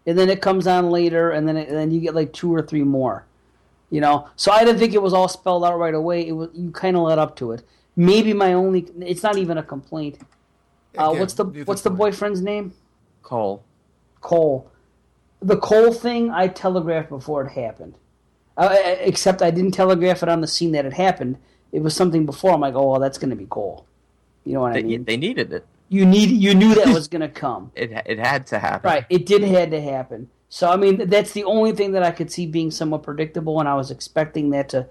and 0.07 0.18
then 0.18 0.28
it 0.28 0.41
comes 0.43 0.67
on 0.67 0.91
later, 0.91 1.31
and 1.31 1.49
then 1.49 1.57
it, 1.57 1.68
and 1.68 1.77
then 1.77 1.91
you 1.91 2.01
get 2.01 2.15
like 2.15 2.33
two 2.33 2.55
or 2.55 2.62
three 2.62 2.83
more, 2.83 3.27
you 3.91 4.01
know. 4.01 4.28
So 4.36 4.52
I 4.52 4.65
didn't 4.65 4.78
think 4.78 4.94
it 4.94 5.02
was 5.02 5.12
all 5.12 5.28
spelled 5.28 5.65
out 5.65 5.78
right 5.78 5.94
away. 5.94 6.27
It 6.27 6.33
was 6.33 6.51
you 6.55 6.70
kind 6.70 6.97
of 6.97 7.02
led 7.02 7.18
up 7.18 7.36
to 7.36 7.52
it. 7.52 7.62
Maybe 7.97 8.33
my 8.33 8.52
only 8.52 8.86
it's 9.01 9.23
not 9.23 9.36
even 9.36 9.59
a 9.59 9.62
complaint. 9.62 10.18
Uh, 10.99 11.10
Again, 11.10 11.20
what's 11.20 11.35
the 11.35 11.44
what's 11.65 11.83
the 11.83 11.91
do 11.91 11.97
I. 11.97 11.99
boyfriend's 11.99 12.41
name? 12.41 12.73
Cole. 13.23 13.65
Cole. 14.20 14.70
The 15.41 15.57
Cole 15.57 15.93
thing 15.93 16.31
I 16.31 16.49
telegraphed 16.49 17.10
before 17.10 17.44
it 17.44 17.52
happened. 17.52 17.94
Uh, 18.57 18.77
except 19.01 19.41
I 19.41 19.51
didn't 19.52 19.73
telegraph 19.73 20.23
it 20.23 20.28
on 20.28 20.41
the 20.41 20.49
scene 20.49 20.73
that 20.73 20.85
it 20.85 20.94
happened. 20.94 21.39
It 21.70 21.83
was 21.83 21.94
something 21.94 22.27
before. 22.27 22.52
I'm 22.52 22.60
like, 22.60 22.75
oh 22.75 22.91
well, 22.91 23.01
that's 23.01 23.18
going 23.18 23.31
to 23.31 23.36
be 23.36 23.47
Cole. 23.47 23.86
You 24.49 24.55
know 24.55 24.60
what 24.62 24.77
I 24.77 24.83
mean? 24.83 25.05
they 25.05 25.17
needed 25.17 25.52
it. 25.52 25.67
You 25.91 26.05
need 26.07 26.31
you 26.31 26.55
knew 26.55 26.75
that 26.75 26.89
was 26.89 27.07
going 27.09 27.20
to 27.23 27.28
come. 27.28 27.70
It 27.83 27.91
it 28.07 28.18
had 28.18 28.47
to 28.49 28.59
happen. 28.59 28.89
Right, 28.91 29.05
it 29.10 29.27
did 29.27 29.43
had 29.43 29.70
to 29.73 29.81
happen. 29.81 30.28
So 30.49 30.70
I 30.70 30.77
mean, 30.77 31.09
that's 31.09 31.33
the 31.33 31.44
only 31.44 31.73
thing 31.73 31.93
that 31.93 32.02
I 32.02 32.10
could 32.10 32.31
see 32.33 32.47
being 32.47 32.70
somewhat 32.70 33.02
predictable, 33.02 33.60
and 33.60 33.68
I 33.68 33.75
was 33.75 33.91
expecting 33.91 34.51
that 34.51 34.68
to, 34.70 34.86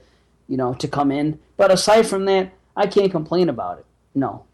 you 0.47 0.57
know, 0.57 0.73
to 0.75 0.87
come 0.87 1.11
in. 1.11 1.39
But 1.55 1.71
aside 1.71 2.05
from 2.07 2.25
that, 2.25 2.51
I 2.75 2.85
can't 2.87 3.11
complain 3.11 3.49
about 3.49 3.79
it. 3.79 3.85
No. 4.13 4.45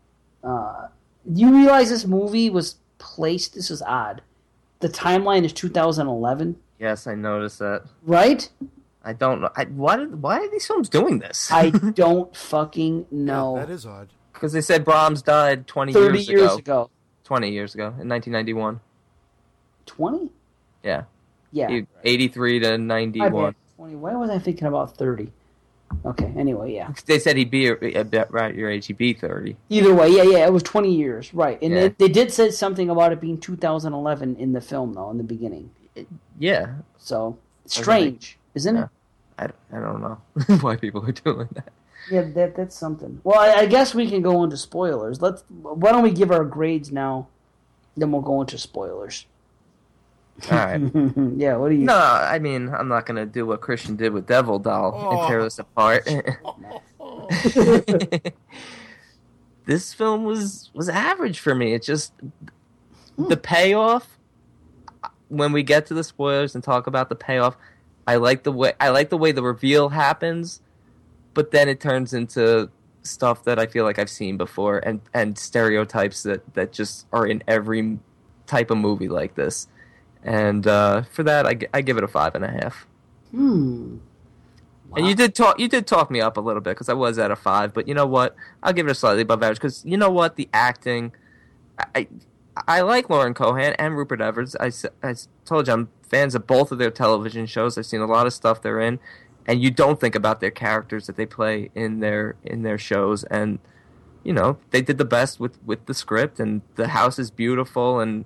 Uh, 0.43 0.88
do 1.32 1.40
you 1.41 1.53
realize 1.56 1.90
this 1.90 2.06
movie 2.06 2.49
was 2.49 2.75
placed? 2.98 3.56
This 3.56 3.69
is 3.72 3.82
odd. 3.82 4.22
The 4.80 4.90
timeline 4.90 5.43
is 5.45 5.53
2011, 5.53 6.57
Yes, 6.80 7.07
I 7.07 7.15
noticed 7.15 7.59
that. 7.59 7.83
right? 8.03 8.49
I 9.06 9.14
don't 9.14 9.40
know. 9.41 9.49
I, 9.56 9.65
why 9.65 9.95
did 9.98 10.22
why 10.22 10.40
are 10.40 10.49
these 10.49 10.67
films 10.67 10.88
doing 10.90 11.19
this? 11.19 11.49
I 11.51 11.69
don't 12.03 12.35
fucking 12.35 12.95
Yeah, 13.11 13.17
know. 13.32 13.56
that 13.57 13.69
is 13.69 13.85
odd. 13.85 14.09
Because 14.43 14.51
they 14.51 14.59
said 14.59 14.83
Brahms 14.83 15.22
died 15.22 15.67
twenty 15.67 15.93
30 15.93 16.17
years, 16.17 16.27
years 16.27 16.41
ago. 16.41 16.57
ago. 16.57 16.89
Twenty 17.23 17.51
years 17.51 17.75
ago 17.75 17.93
in 18.01 18.09
nineteen 18.09 18.33
ninety 18.33 18.51
one. 18.51 18.81
20? 19.85 20.30
Yeah, 20.83 21.03
Yeah. 21.53 21.80
eighty 22.03 22.27
three 22.27 22.59
to 22.59 22.77
ninety 22.77 23.19
My 23.19 23.30
one. 23.30 23.55
20. 23.77 23.95
Why 23.95 24.13
was 24.17 24.30
I 24.30 24.39
thinking 24.39 24.67
about 24.67 24.97
30? 24.97 25.31
Okay, 26.03 26.33
anyway, 26.35 26.73
yeah. 26.73 26.91
They 27.05 27.19
said 27.19 27.38
he'd 27.38 27.51
be 27.51 27.67
a, 27.69 27.75
a 28.01 28.25
right 28.31 28.53
your 28.53 28.69
age. 28.69 28.88
He'd 28.88 28.97
be 28.97 29.13
thirty. 29.13 29.55
Either 29.69 29.95
way, 29.95 30.09
yeah, 30.09 30.23
yeah, 30.23 30.45
it 30.45 30.51
was 30.51 30.63
20 30.63 30.93
years, 30.93 31.33
right. 31.33 31.57
And 31.61 31.72
Yeah. 31.73 31.80
they, 31.80 31.88
they 31.99 32.09
did 32.09 32.33
say 32.33 32.51
something 32.51 32.89
about 32.89 33.13
it 33.13 33.22
being 33.22 33.38
2011 33.38 34.35
in 34.35 34.51
the 34.51 34.59
film, 34.59 34.93
though, 34.93 35.09
in 35.09 35.17
the 35.19 35.23
beginning. 35.23 35.69
Yeah, 36.38 36.73
So, 36.97 37.38
strange, 37.65 38.38
isn't 38.55 38.75
Yeah. 38.75 38.88
it? 39.39 39.55
I, 39.72 39.77
I 39.77 39.80
don't 39.80 40.01
know 40.01 40.17
why 40.59 40.75
people 40.75 41.05
are 41.07 41.13
doing 41.13 41.47
that. 41.53 41.72
Yeah, 42.11 42.23
that 42.33 42.56
that's 42.56 42.75
something. 42.75 43.22
Well, 43.23 43.40
I, 43.40 43.61
I 43.61 43.65
guess 43.65 43.95
we 43.95 44.09
can 44.09 44.22
go 44.22 44.43
into 44.43 44.57
spoilers. 44.57 45.22
Let's. 45.22 45.43
Why 45.49 45.91
don't 45.91 46.03
we 46.03 46.11
give 46.11 46.32
our 46.32 46.43
grades 46.43 46.91
now? 46.91 47.27
Then 47.95 48.11
we'll 48.11 48.22
go 48.22 48.41
into 48.41 48.57
spoilers. 48.57 49.25
All 50.51 50.57
right. 50.57 50.82
yeah, 51.38 51.57
what 51.57 51.69
do 51.69 51.75
you? 51.75 51.85
No, 51.85 51.95
I 51.95 52.40
mean 52.40 52.69
I'm 52.69 52.88
not 52.88 53.06
gonna 53.06 53.25
do 53.25 53.45
what 53.45 53.61
Christian 53.61 53.95
did 53.95 54.14
with 54.14 54.25
Devil 54.25 54.59
Doll 54.59 55.11
and 55.11 55.27
tear 55.27 55.43
this 55.43 55.59
apart. 55.59 56.06
this 59.65 59.93
film 59.93 60.23
was 60.23 60.72
was 60.73 60.90
average 60.90 61.40
for 61.40 61.53
me. 61.53 61.73
It 61.73 61.83
just 61.83 62.14
the 63.17 63.38
payoff 63.38 64.17
when 65.30 65.51
we 65.51 65.64
get 65.64 65.85
to 65.88 65.93
the 65.93 66.03
spoilers 66.03 66.56
and 66.56 66.64
talk 66.64 66.88
about 66.88 67.09
the 67.09 67.15
payoff. 67.15 67.57
I 68.07 68.15
like 68.15 68.43
the 68.43 68.51
way 68.51 68.73
I 68.80 68.90
like 68.90 69.09
the 69.09 69.17
way 69.17 69.32
the 69.32 69.43
reveal 69.43 69.90
happens, 69.90 70.61
but 71.33 71.51
then 71.51 71.69
it 71.69 71.79
turns 71.79 72.13
into 72.13 72.69
stuff 73.03 73.43
that 73.43 73.59
I 73.59 73.65
feel 73.65 73.83
like 73.83 73.99
I've 73.99 74.09
seen 74.09 74.37
before 74.37 74.77
and 74.79 75.01
and 75.13 75.37
stereotypes 75.37 76.23
that 76.23 76.53
that 76.53 76.71
just 76.71 77.05
are 77.11 77.25
in 77.25 77.43
every 77.47 77.99
type 78.47 78.71
of 78.71 78.77
movie 78.77 79.09
like 79.09 79.35
this. 79.35 79.67
And 80.23 80.65
uh, 80.67 81.03
for 81.03 81.23
that, 81.23 81.45
I, 81.45 81.57
I 81.73 81.81
give 81.81 81.97
it 81.97 82.03
a 82.03 82.07
five 82.07 82.33
and 82.33 82.45
a 82.45 82.51
half. 82.51 82.87
Hmm. 83.31 83.97
And 84.95 85.07
you 85.07 85.15
did 85.15 85.33
talk 85.33 85.59
you 85.59 85.67
did 85.67 85.87
talk 85.87 86.11
me 86.11 86.21
up 86.21 86.37
a 86.37 86.41
little 86.41 86.61
bit 86.61 86.71
because 86.71 86.87
I 86.87 86.93
was 86.93 87.17
at 87.17 87.31
a 87.31 87.35
five, 87.35 87.73
but 87.73 87.87
you 87.87 87.93
know 87.93 88.05
what? 88.05 88.35
I'll 88.61 88.73
give 88.73 88.87
it 88.87 88.91
a 88.91 88.95
slightly 88.95 89.23
above 89.23 89.41
average 89.41 89.57
because 89.57 89.83
you 89.85 89.97
know 89.97 90.09
what? 90.09 90.35
The 90.35 90.47
acting, 90.53 91.13
I 91.95 92.07
I 92.67 92.81
like 92.81 93.09
Lauren 93.09 93.33
Cohan 93.33 93.73
and 93.73 93.97
Rupert 93.97 94.21
Everett. 94.21 94.55
I 94.59 94.71
told 95.45 95.67
you 95.67 95.73
I'm 95.73 95.89
fans 96.07 96.35
of 96.35 96.45
both 96.45 96.71
of 96.71 96.77
their 96.77 96.91
television 96.91 97.47
shows. 97.47 97.75
I've 97.75 97.87
seen 97.87 98.01
a 98.01 98.05
lot 98.05 98.27
of 98.27 98.33
stuff 98.33 98.61
they're 98.61 98.79
in, 98.79 98.99
and 99.47 99.61
you 99.61 99.72
don't 99.72 99.99
think 99.99 100.15
about 100.15 100.39
their 100.39 100.51
characters 100.51 101.07
that 101.07 101.15
they 101.17 101.25
play 101.25 101.69
in 101.75 101.99
their 101.99 102.35
in 102.43 102.63
their 102.63 102.77
shows. 102.77 103.23
And 103.25 103.59
you 104.23 104.33
know 104.33 104.57
they 104.72 104.81
did 104.81 104.97
the 104.97 105.05
best 105.05 105.39
with 105.39 105.61
with 105.63 105.85
the 105.85 105.93
script, 105.93 106.39
and 106.39 106.61
the 106.75 106.89
house 106.89 107.19
is 107.19 107.31
beautiful, 107.31 107.99
and 107.99 108.25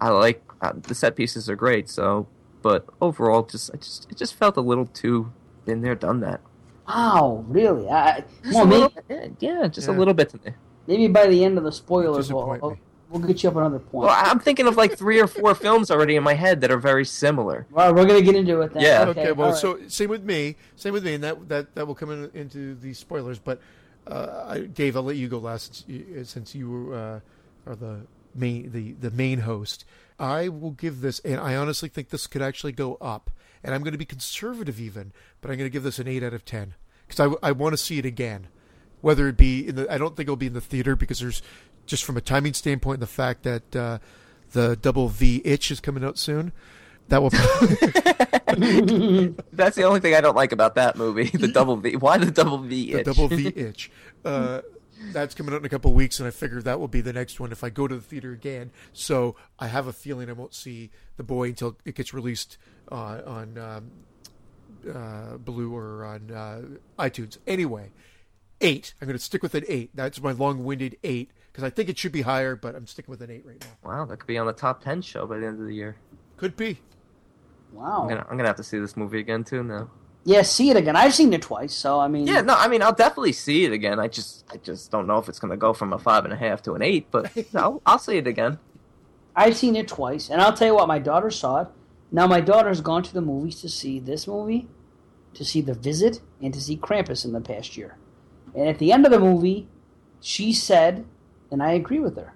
I 0.00 0.08
like 0.10 0.42
uh, 0.60 0.72
the 0.76 0.94
set 0.94 1.16
pieces 1.16 1.48
are 1.50 1.56
great. 1.56 1.88
So, 1.88 2.26
but 2.62 2.86
overall, 3.00 3.42
just 3.42 3.70
I 3.74 3.76
just 3.78 4.06
it 4.10 4.16
just 4.16 4.34
felt 4.34 4.56
a 4.56 4.60
little 4.60 4.86
too 4.86 5.32
been 5.64 5.82
there, 5.82 5.94
done 5.96 6.20
that. 6.20 6.40
Wow, 6.88 7.44
really? 7.48 7.88
I, 7.88 8.08
I- 8.18 8.24
well, 8.52 8.64
a 8.64 8.66
little 8.66 8.92
yeah, 9.40 9.66
just 9.66 9.88
Yeah. 9.88 9.94
a 9.94 9.98
little 9.98 10.14
bit 10.14 10.28
to 10.30 10.36
me. 10.44 10.52
maybe 10.86 11.08
by 11.08 11.26
the 11.26 11.42
end 11.44 11.58
of 11.58 11.64
the 11.64 11.72
spoilers, 11.72 12.32
we'll, 12.32 12.46
Disappoint 12.46 12.78
we'll, 13.10 13.22
get 13.22 13.42
you 13.42 13.48
up 13.48 13.56
another 13.56 13.78
point. 13.78 14.06
Well, 14.06 14.16
I'm 14.16 14.38
thinking 14.38 14.66
of 14.66 14.76
like 14.76 14.96
three 14.96 15.20
or 15.20 15.26
four 15.26 15.54
films 15.54 15.90
already 15.90 16.16
in 16.16 16.22
my 16.22 16.34
head 16.34 16.60
that 16.60 16.70
are 16.70 16.78
very 16.78 17.04
similar. 17.04 17.66
All 17.74 17.86
right, 17.86 17.94
we're 17.94 18.06
gonna 18.06 18.22
get 18.22 18.34
into 18.34 18.60
it 18.60 18.72
then. 18.72 18.82
Yeah. 18.82 19.04
Okay, 19.08 19.32
well, 19.32 19.48
all 19.48 19.52
right. 19.52 19.60
so 19.60 19.78
same 19.88 20.10
with 20.10 20.24
me, 20.24 20.56
same 20.76 20.92
with 20.92 21.04
me, 21.04 21.14
and 21.14 21.24
that 21.24 21.48
that 21.48 21.74
that 21.74 21.86
will 21.86 21.94
come 21.94 22.10
in, 22.10 22.30
into 22.34 22.74
the 22.74 22.94
spoilers. 22.94 23.38
But 23.38 23.60
uh, 24.06 24.44
I, 24.46 24.60
Dave, 24.60 24.96
I'll 24.96 25.02
let 25.02 25.16
you 25.16 25.28
go 25.28 25.38
last 25.38 25.74
since 25.74 25.84
you, 25.88 26.24
since 26.24 26.54
you 26.54 26.92
uh, 26.92 27.20
are 27.66 27.76
the 27.76 28.06
main 28.34 28.70
the 28.72 28.92
the 28.92 29.10
main 29.10 29.40
host. 29.40 29.84
I 30.18 30.48
will 30.48 30.70
give 30.70 31.00
this, 31.00 31.18
and 31.20 31.38
I 31.40 31.56
honestly 31.56 31.88
think 31.88 32.08
this 32.08 32.26
could 32.26 32.42
actually 32.42 32.72
go 32.72 32.96
up. 33.00 33.30
And 33.62 33.74
I'm 33.74 33.82
going 33.82 33.92
to 33.92 33.98
be 33.98 34.04
conservative 34.04 34.80
even, 34.80 35.12
but 35.40 35.50
I'm 35.50 35.56
going 35.56 35.68
to 35.68 35.72
give 35.72 35.82
this 35.82 35.98
an 35.98 36.06
eight 36.06 36.22
out 36.22 36.32
of 36.32 36.44
ten 36.44 36.74
because 37.06 37.20
I, 37.42 37.48
I 37.48 37.52
want 37.52 37.72
to 37.72 37.76
see 37.76 37.98
it 37.98 38.06
again. 38.06 38.48
Whether 39.00 39.28
it 39.28 39.36
be 39.36 39.68
in 39.68 39.76
the, 39.76 39.92
I 39.92 39.98
don't 39.98 40.16
think 40.16 40.26
it'll 40.26 40.36
be 40.36 40.46
in 40.46 40.54
the 40.54 40.60
theater 40.60 40.96
because 40.96 41.20
there's 41.20 41.42
just 41.86 42.04
from 42.04 42.16
a 42.16 42.20
timing 42.20 42.54
standpoint, 42.54 43.00
the 43.00 43.06
fact 43.06 43.42
that 43.44 43.76
uh, 43.76 43.98
the 44.52 44.76
double 44.76 45.08
V 45.08 45.40
itch 45.44 45.70
is 45.70 45.80
coming 45.80 46.04
out 46.04 46.18
soon. 46.18 46.52
That 47.08 47.22
will 47.22 47.30
That's 49.52 49.76
the 49.76 49.84
only 49.84 50.00
thing 50.00 50.14
I 50.14 50.20
don't 50.20 50.34
like 50.34 50.52
about 50.52 50.74
that 50.74 50.96
movie. 50.96 51.30
The 51.36 51.48
double 51.48 51.76
V. 51.76 51.96
Why 51.96 52.18
the 52.18 52.32
double 52.32 52.58
V? 52.58 52.92
Itch? 52.92 53.04
The 53.04 53.12
double 53.12 53.28
V 53.28 53.46
itch. 53.56 53.90
Uh, 54.24 54.62
that's 55.12 55.34
coming 55.34 55.54
out 55.54 55.60
in 55.60 55.66
a 55.66 55.68
couple 55.68 55.92
weeks, 55.92 56.18
and 56.18 56.26
I 56.26 56.30
figure 56.30 56.60
that 56.62 56.80
will 56.80 56.88
be 56.88 57.00
the 57.00 57.12
next 57.12 57.38
one 57.38 57.52
if 57.52 57.62
I 57.62 57.70
go 57.70 57.86
to 57.86 57.94
the 57.94 58.00
theater 58.00 58.32
again. 58.32 58.72
So 58.92 59.36
I 59.58 59.68
have 59.68 59.86
a 59.86 59.92
feeling 59.92 60.28
I 60.28 60.32
won't 60.32 60.54
see 60.54 60.90
the 61.16 61.22
boy 61.22 61.48
until 61.48 61.76
it 61.84 61.94
gets 61.94 62.12
released 62.12 62.58
uh, 62.90 63.20
on 63.24 63.58
um, 63.58 63.90
uh, 64.92 65.36
Blue 65.36 65.74
or 65.74 66.04
on 66.04 66.30
uh, 66.30 66.62
iTunes. 66.98 67.38
Anyway, 67.46 67.90
eight. 68.60 68.94
I'm 69.00 69.06
going 69.06 69.18
to 69.18 69.22
stick 69.22 69.42
with 69.42 69.54
an 69.54 69.64
eight. 69.68 69.90
That's 69.94 70.20
my 70.20 70.32
long-winded 70.32 70.96
eight 71.04 71.30
because 71.56 71.66
I 71.66 71.70
think 71.70 71.88
it 71.88 71.96
should 71.96 72.12
be 72.12 72.20
higher, 72.20 72.54
but 72.54 72.74
I'm 72.74 72.86
sticking 72.86 73.10
with 73.10 73.22
an 73.22 73.30
eight 73.30 73.46
right 73.46 73.58
now. 73.58 73.90
Wow, 73.90 74.04
that 74.04 74.18
could 74.18 74.26
be 74.26 74.36
on 74.36 74.46
the 74.46 74.52
top 74.52 74.84
ten 74.84 75.00
show 75.00 75.26
by 75.26 75.38
the 75.38 75.46
end 75.46 75.58
of 75.58 75.66
the 75.66 75.74
year. 75.74 75.96
Could 76.36 76.54
be. 76.54 76.78
wow. 77.72 78.02
I'm 78.02 78.08
gonna 78.10 78.26
I'm 78.28 78.36
gonna 78.36 78.48
have 78.48 78.58
to 78.58 78.62
see 78.62 78.78
this 78.78 78.94
movie 78.94 79.20
again 79.20 79.42
too 79.42 79.64
now. 79.64 79.90
Yeah, 80.24 80.42
see 80.42 80.68
it 80.68 80.76
again. 80.76 80.96
I've 80.96 81.14
seen 81.14 81.32
it 81.32 81.40
twice, 81.40 81.72
so 81.72 81.98
I 81.98 82.08
mean, 82.08 82.26
Yeah, 82.26 82.42
no, 82.42 82.52
I 82.54 82.68
mean 82.68 82.82
I'll 82.82 82.92
definitely 82.92 83.32
see 83.32 83.64
it 83.64 83.72
again. 83.72 83.98
I 83.98 84.06
just 84.06 84.44
I 84.52 84.58
just 84.58 84.90
don't 84.90 85.06
know 85.06 85.16
if 85.16 85.30
it's 85.30 85.38
gonna 85.38 85.56
go 85.56 85.72
from 85.72 85.94
a 85.94 85.98
five 85.98 86.24
and 86.24 86.32
a 86.34 86.36
half 86.36 86.60
to 86.64 86.74
an 86.74 86.82
eight, 86.82 87.06
but 87.10 87.34
no, 87.54 87.80
I'll 87.86 87.98
see 87.98 88.18
it 88.18 88.26
again. 88.26 88.58
I've 89.34 89.56
seen 89.56 89.76
it 89.76 89.88
twice, 89.88 90.28
and 90.28 90.42
I'll 90.42 90.52
tell 90.52 90.68
you 90.68 90.74
what, 90.74 90.88
my 90.88 90.98
daughter 90.98 91.30
saw 91.30 91.62
it. 91.62 91.68
Now 92.12 92.26
my 92.26 92.42
daughter's 92.42 92.82
gone 92.82 93.02
to 93.02 93.14
the 93.14 93.22
movies 93.22 93.62
to 93.62 93.70
see 93.70 93.98
this 93.98 94.26
movie, 94.28 94.68
to 95.32 95.42
see 95.42 95.62
The 95.62 95.74
Visit, 95.74 96.20
and 96.42 96.52
to 96.52 96.60
see 96.60 96.76
Krampus 96.76 97.24
in 97.24 97.32
the 97.32 97.40
past 97.40 97.78
year. 97.78 97.96
And 98.54 98.68
at 98.68 98.78
the 98.78 98.92
end 98.92 99.06
of 99.06 99.10
the 99.12 99.18
movie, 99.18 99.68
she 100.20 100.52
said, 100.52 101.06
and 101.50 101.62
I 101.62 101.72
agree 101.72 101.98
with 101.98 102.16
her. 102.16 102.34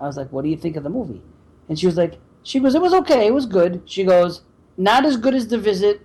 I 0.00 0.06
was 0.06 0.16
like, 0.16 0.30
"What 0.32 0.42
do 0.42 0.50
you 0.50 0.56
think 0.56 0.76
of 0.76 0.82
the 0.82 0.90
movie?" 0.90 1.22
And 1.68 1.78
she 1.78 1.86
was 1.86 1.96
like, 1.96 2.18
"She 2.42 2.60
goes, 2.60 2.74
it 2.74 2.82
was 2.82 2.94
okay, 2.94 3.26
it 3.26 3.34
was 3.34 3.46
good." 3.46 3.82
She 3.84 4.04
goes, 4.04 4.42
"Not 4.76 5.04
as 5.04 5.16
good 5.16 5.34
as 5.34 5.48
The 5.48 5.58
Visit, 5.58 6.02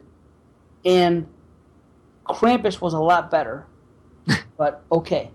and 0.85 1.27
Krampus 2.25 2.81
was 2.81 2.93
a 2.93 2.99
lot 2.99 3.29
better, 3.29 3.65
but 4.57 4.83
okay." 4.91 5.31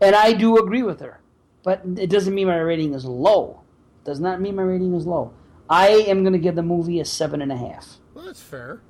And 0.00 0.14
I 0.14 0.32
do 0.32 0.58
agree 0.58 0.82
with 0.82 1.00
her, 1.00 1.20
but 1.62 1.82
it 1.96 2.10
doesn't 2.10 2.34
mean 2.34 2.46
my 2.46 2.58
rating 2.58 2.94
is 2.94 3.04
low. 3.04 3.62
Does 4.04 4.20
not 4.20 4.40
mean 4.40 4.56
my 4.56 4.62
rating 4.62 4.94
is 4.94 5.06
low. 5.06 5.32
I 5.68 5.88
am 5.88 6.22
going 6.22 6.34
to 6.34 6.38
give 6.38 6.56
the 6.56 6.62
movie 6.62 7.00
a 7.00 7.04
seven 7.04 7.40
and 7.40 7.50
a 7.50 7.56
half. 7.56 7.98
Well, 8.12 8.26
that's 8.26 8.42
fair. 8.42 8.82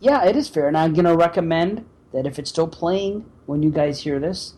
Yeah, 0.00 0.24
it 0.24 0.36
is 0.36 0.48
fair, 0.48 0.66
and 0.68 0.76
I'm 0.76 0.94
going 0.94 1.04
to 1.04 1.16
recommend 1.16 1.84
that 2.12 2.26
if 2.26 2.38
it's 2.38 2.50
still 2.50 2.68
playing 2.68 3.30
when 3.46 3.62
you 3.62 3.70
guys 3.70 4.02
hear 4.02 4.18
this, 4.18 4.54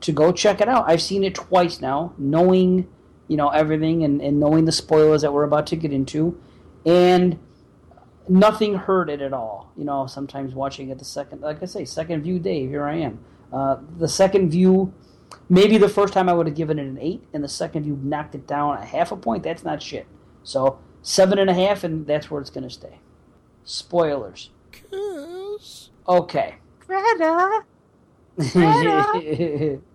to 0.00 0.12
go 0.12 0.32
check 0.32 0.60
it 0.60 0.68
out. 0.68 0.88
I've 0.88 1.02
seen 1.02 1.24
it 1.24 1.34
twice 1.34 1.80
now, 1.80 2.14
knowing 2.18 2.88
you 3.28 3.36
know 3.36 3.48
everything 3.48 4.04
and, 4.04 4.20
and 4.20 4.38
knowing 4.38 4.64
the 4.64 4.72
spoilers 4.72 5.22
that 5.22 5.32
we're 5.32 5.44
about 5.44 5.66
to 5.68 5.76
get 5.76 5.92
into, 5.92 6.40
and 6.84 7.38
nothing 8.28 8.74
hurt 8.74 9.10
it 9.10 9.20
at 9.20 9.32
all. 9.32 9.72
You 9.76 9.84
know, 9.84 10.06
sometimes 10.06 10.54
watching 10.54 10.90
it 10.90 10.98
the 10.98 11.04
second, 11.04 11.42
like 11.42 11.62
I 11.62 11.66
say, 11.66 11.84
second 11.84 12.22
view, 12.22 12.38
Dave. 12.38 12.70
Here 12.70 12.84
I 12.84 12.96
am. 12.96 13.24
Uh, 13.52 13.76
the 13.98 14.08
second 14.08 14.50
view, 14.50 14.92
maybe 15.48 15.78
the 15.78 15.88
first 15.88 16.12
time 16.12 16.28
I 16.28 16.32
would 16.32 16.46
have 16.46 16.56
given 16.56 16.78
it 16.78 16.86
an 16.86 16.98
eight, 17.00 17.22
and 17.32 17.42
the 17.42 17.48
second 17.48 17.84
view 17.84 17.98
knocked 18.02 18.34
it 18.34 18.46
down 18.46 18.78
a 18.78 18.84
half 18.84 19.12
a 19.12 19.16
point. 19.16 19.42
That's 19.42 19.64
not 19.64 19.82
shit. 19.82 20.06
So 20.42 20.78
seven 21.02 21.38
and 21.38 21.48
a 21.48 21.54
half, 21.54 21.84
and 21.84 22.06
that's 22.06 22.30
where 22.30 22.40
it's 22.40 22.50
going 22.50 22.64
to 22.64 22.70
stay. 22.70 22.98
Spoilers. 23.64 24.50
Yes. 24.92 25.90
Okay. 26.08 26.56
Greta. 26.80 27.64
Greta. 28.36 29.80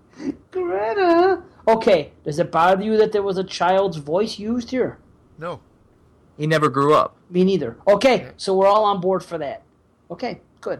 Okay. 1.67 2.11
Does 2.23 2.39
it 2.39 2.51
bother 2.51 2.83
you 2.83 2.97
that 2.97 3.11
there 3.11 3.23
was 3.23 3.37
a 3.37 3.43
child's 3.43 3.97
voice 3.97 4.39
used 4.39 4.71
here? 4.71 4.99
No. 5.37 5.61
He 6.37 6.47
never 6.47 6.69
grew 6.69 6.93
up. 6.93 7.15
Me 7.29 7.43
neither. 7.43 7.77
Okay, 7.87 8.31
so 8.37 8.57
we're 8.57 8.67
all 8.67 8.83
on 8.83 8.99
board 8.99 9.23
for 9.23 9.37
that. 9.37 9.63
Okay, 10.09 10.41
good. 10.59 10.79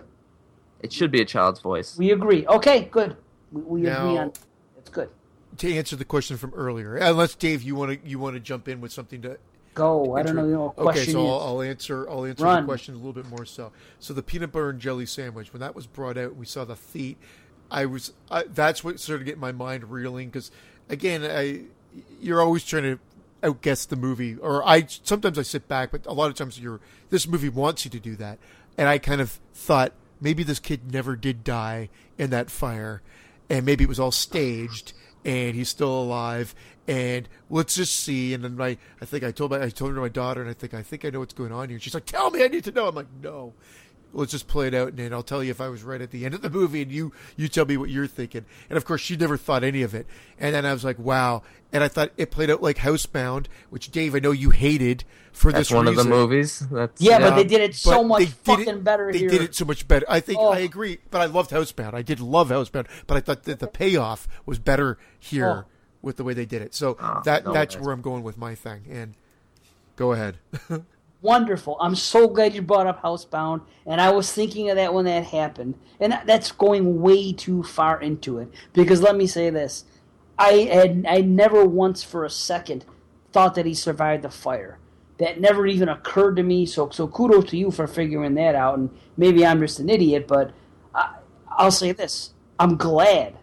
It 0.79 0.91
should 0.91 1.11
be 1.11 1.21
a 1.21 1.25
child's 1.25 1.59
voice. 1.59 1.97
We 1.97 2.11
agree. 2.11 2.47
Okay, 2.47 2.85
good. 2.85 3.15
We, 3.51 3.61
we 3.61 3.79
agree 3.87 4.13
Now- 4.13 4.17
on. 4.17 4.33
It's 4.77 4.89
good. 4.89 5.09
To 5.57 5.71
answer 5.75 5.95
the 5.95 6.05
question 6.05 6.37
from 6.37 6.53
earlier, 6.55 6.97
uh, 6.97 7.11
unless 7.11 7.35
Dave, 7.35 7.61
you 7.61 7.75
want 7.75 8.01
to 8.01 8.09
you 8.09 8.17
want 8.17 8.35
to 8.35 8.39
jump 8.39 8.69
in 8.69 8.79
with 8.79 8.91
something 8.91 9.21
to 9.21 9.37
Go. 9.73 10.15
I 10.17 10.23
don't 10.23 10.35
know. 10.35 10.45
You 10.45 10.51
know 10.51 10.73
okay, 10.77 11.05
so 11.05 11.25
I'll, 11.25 11.39
I'll 11.39 11.61
answer. 11.61 12.09
I'll 12.09 12.25
answer 12.25 12.43
Run. 12.43 12.63
the 12.63 12.67
question 12.67 12.93
a 12.93 12.97
little 12.97 13.13
bit 13.13 13.27
more. 13.27 13.45
So, 13.45 13.71
so 13.99 14.13
the 14.13 14.23
peanut 14.23 14.51
butter 14.51 14.69
and 14.69 14.79
jelly 14.79 15.05
sandwich 15.05 15.53
when 15.53 15.61
that 15.61 15.75
was 15.75 15.87
brought 15.87 16.17
out, 16.17 16.35
we 16.35 16.45
saw 16.45 16.65
the 16.65 16.75
feet. 16.75 17.17
I 17.71 17.85
was. 17.85 18.13
I, 18.29 18.43
that's 18.43 18.83
what 18.83 18.99
started 18.99 19.23
getting 19.23 19.39
my 19.39 19.53
mind 19.53 19.89
reeling 19.89 20.29
because, 20.29 20.51
again, 20.89 21.23
I 21.23 21.61
you're 22.19 22.41
always 22.41 22.63
trying 22.63 22.83
to 22.83 22.99
outguess 23.43 23.85
the 23.85 23.95
movie, 23.95 24.35
or 24.35 24.67
I 24.67 24.85
sometimes 24.87 25.39
I 25.39 25.41
sit 25.43 25.67
back, 25.67 25.91
but 25.91 26.05
a 26.05 26.13
lot 26.13 26.29
of 26.29 26.35
times 26.35 26.59
you're 26.59 26.81
this 27.09 27.27
movie 27.27 27.49
wants 27.49 27.85
you 27.85 27.91
to 27.91 27.99
do 27.99 28.15
that, 28.17 28.37
and 28.77 28.87
I 28.87 28.97
kind 28.97 29.21
of 29.21 29.39
thought 29.53 29.93
maybe 30.19 30.43
this 30.43 30.59
kid 30.59 30.91
never 30.93 31.15
did 31.15 31.43
die 31.43 31.89
in 32.17 32.29
that 32.29 32.51
fire, 32.51 33.01
and 33.49 33.65
maybe 33.65 33.85
it 33.85 33.87
was 33.87 33.99
all 33.99 34.11
staged, 34.11 34.93
and 35.25 35.55
he's 35.55 35.69
still 35.69 36.01
alive, 36.01 36.53
and 36.87 37.27
let's 37.49 37.75
just 37.75 37.95
see. 37.95 38.33
And 38.33 38.43
then 38.43 38.57
my, 38.57 38.77
I 39.01 39.05
think 39.05 39.23
I 39.23 39.31
told 39.31 39.51
my, 39.51 39.63
I 39.63 39.69
told 39.69 39.91
her 39.91 39.95
to 39.95 40.01
my 40.01 40.09
daughter, 40.09 40.41
and 40.41 40.49
I 40.49 40.53
think 40.53 40.73
I 40.73 40.83
think 40.83 41.05
I 41.05 41.09
know 41.09 41.19
what's 41.19 41.33
going 41.33 41.51
on 41.51 41.69
here. 41.69 41.79
She's 41.79 41.93
like, 41.93 42.05
"Tell 42.05 42.29
me, 42.31 42.43
I 42.43 42.47
need 42.47 42.65
to 42.65 42.71
know." 42.71 42.87
I'm 42.87 42.95
like, 42.95 43.07
"No." 43.21 43.53
Let's 44.13 44.31
just 44.31 44.47
play 44.47 44.67
it 44.67 44.73
out, 44.73 44.89
and 44.89 44.97
then 44.97 45.13
I'll 45.13 45.23
tell 45.23 45.41
you 45.43 45.51
if 45.51 45.61
I 45.61 45.69
was 45.69 45.83
right 45.83 46.01
at 46.01 46.11
the 46.11 46.25
end 46.25 46.33
of 46.33 46.41
the 46.41 46.49
movie, 46.49 46.81
and 46.81 46.91
you 46.91 47.13
you 47.37 47.47
tell 47.47 47.65
me 47.65 47.77
what 47.77 47.89
you're 47.89 48.07
thinking. 48.07 48.45
And 48.69 48.75
of 48.75 48.83
course, 48.83 48.99
she 49.01 49.15
never 49.15 49.37
thought 49.37 49.63
any 49.63 49.83
of 49.83 49.93
it. 49.95 50.05
And 50.37 50.53
then 50.53 50.65
I 50.65 50.73
was 50.73 50.83
like, 50.83 50.99
"Wow!" 50.99 51.43
And 51.71 51.81
I 51.83 51.87
thought 51.87 52.11
it 52.17 52.29
played 52.31 52.49
out 52.49 52.61
like 52.61 52.77
Housebound, 52.77 53.45
which 53.69 53.89
Dave, 53.91 54.13
I 54.13 54.19
know 54.19 54.31
you 54.31 54.49
hated 54.49 55.05
for 55.31 55.51
That's 55.53 55.69
this 55.69 55.75
one 55.75 55.87
of 55.87 55.95
the 55.95 56.03
movies. 56.03 56.59
That's 56.71 57.01
Yeah, 57.01 57.19
but 57.19 57.33
Uh, 57.33 57.35
they 57.37 57.43
did 57.45 57.61
it 57.61 57.73
so 57.75 58.01
but 58.01 58.07
much 58.07 58.25
fucking 58.27 58.67
it- 58.67 58.83
better 58.83 59.11
They 59.13 59.19
here. 59.19 59.29
did 59.29 59.41
it 59.43 59.55
so 59.55 59.63
much 59.63 59.87
better. 59.87 60.05
I 60.09 60.19
think 60.19 60.39
Oh. 60.41 60.49
I 60.49 60.59
agree, 60.59 60.97
but 61.09 61.21
I 61.21 61.25
loved 61.25 61.51
Housebound. 61.51 61.93
I 61.93 62.01
did 62.01 62.19
love 62.19 62.49
Housebound, 62.49 62.87
but 63.07 63.15
I 63.15 63.21
thought 63.21 63.43
that 63.43 63.59
the 63.59 63.67
payoff 63.67 64.27
was 64.45 64.59
better 64.59 64.97
here 65.17 65.47
Oh. 65.47 65.63
with 66.01 66.17
the 66.17 66.25
way 66.25 66.33
they 66.33 66.45
did 66.45 66.61
it. 66.61 66.75
So 66.75 66.97
Oh, 66.99 67.21
that 67.23 67.45
no, 67.45 67.53
that's 67.53 67.75
that's- 67.75 67.85
where 67.85 67.93
I'm 67.93 68.01
going 68.01 68.23
with 68.23 68.37
my 68.37 68.55
thing. 68.55 68.83
And 68.91 69.13
go 69.95 70.11
ahead. 70.11 70.37
Wonderful. 71.21 71.77
I'm 71.79 71.93
so 71.93 72.27
glad 72.27 72.55
you 72.55 72.63
brought 72.63 72.87
up 72.87 73.03
Housebound, 73.03 73.61
and 73.85 74.01
I 74.01 74.09
was 74.11 74.31
thinking 74.31 74.71
of 74.71 74.75
that 74.77 74.93
when 74.93 75.05
that 75.05 75.25
happened. 75.25 75.75
And 75.99 76.19
that's 76.25 76.51
going 76.51 76.99
way 76.99 77.31
too 77.31 77.61
far 77.61 78.01
into 78.01 78.39
it. 78.39 78.51
Because 78.73 79.01
let 79.01 79.15
me 79.15 79.27
say 79.27 79.51
this. 79.51 79.85
I 80.39 80.53
had 80.71 81.05
I 81.07 81.21
never 81.21 81.63
once 81.63 82.01
for 82.01 82.25
a 82.25 82.29
second 82.29 82.85
thought 83.31 83.53
that 83.53 83.67
he 83.67 83.75
survived 83.75 84.23
the 84.23 84.31
fire. 84.31 84.79
That 85.19 85.39
never 85.39 85.67
even 85.67 85.89
occurred 85.89 86.37
to 86.37 86.43
me. 86.43 86.65
So 86.65 86.89
so 86.89 87.07
kudos 87.07 87.51
to 87.51 87.57
you 87.57 87.69
for 87.69 87.85
figuring 87.85 88.33
that 88.35 88.55
out. 88.55 88.79
And 88.79 88.89
maybe 89.15 89.45
I'm 89.45 89.59
just 89.59 89.79
an 89.79 89.89
idiot, 89.89 90.27
but 90.27 90.51
I, 90.95 91.17
I'll 91.47 91.69
say 91.69 91.91
this: 91.91 92.33
I'm 92.59 92.77
glad. 92.77 93.37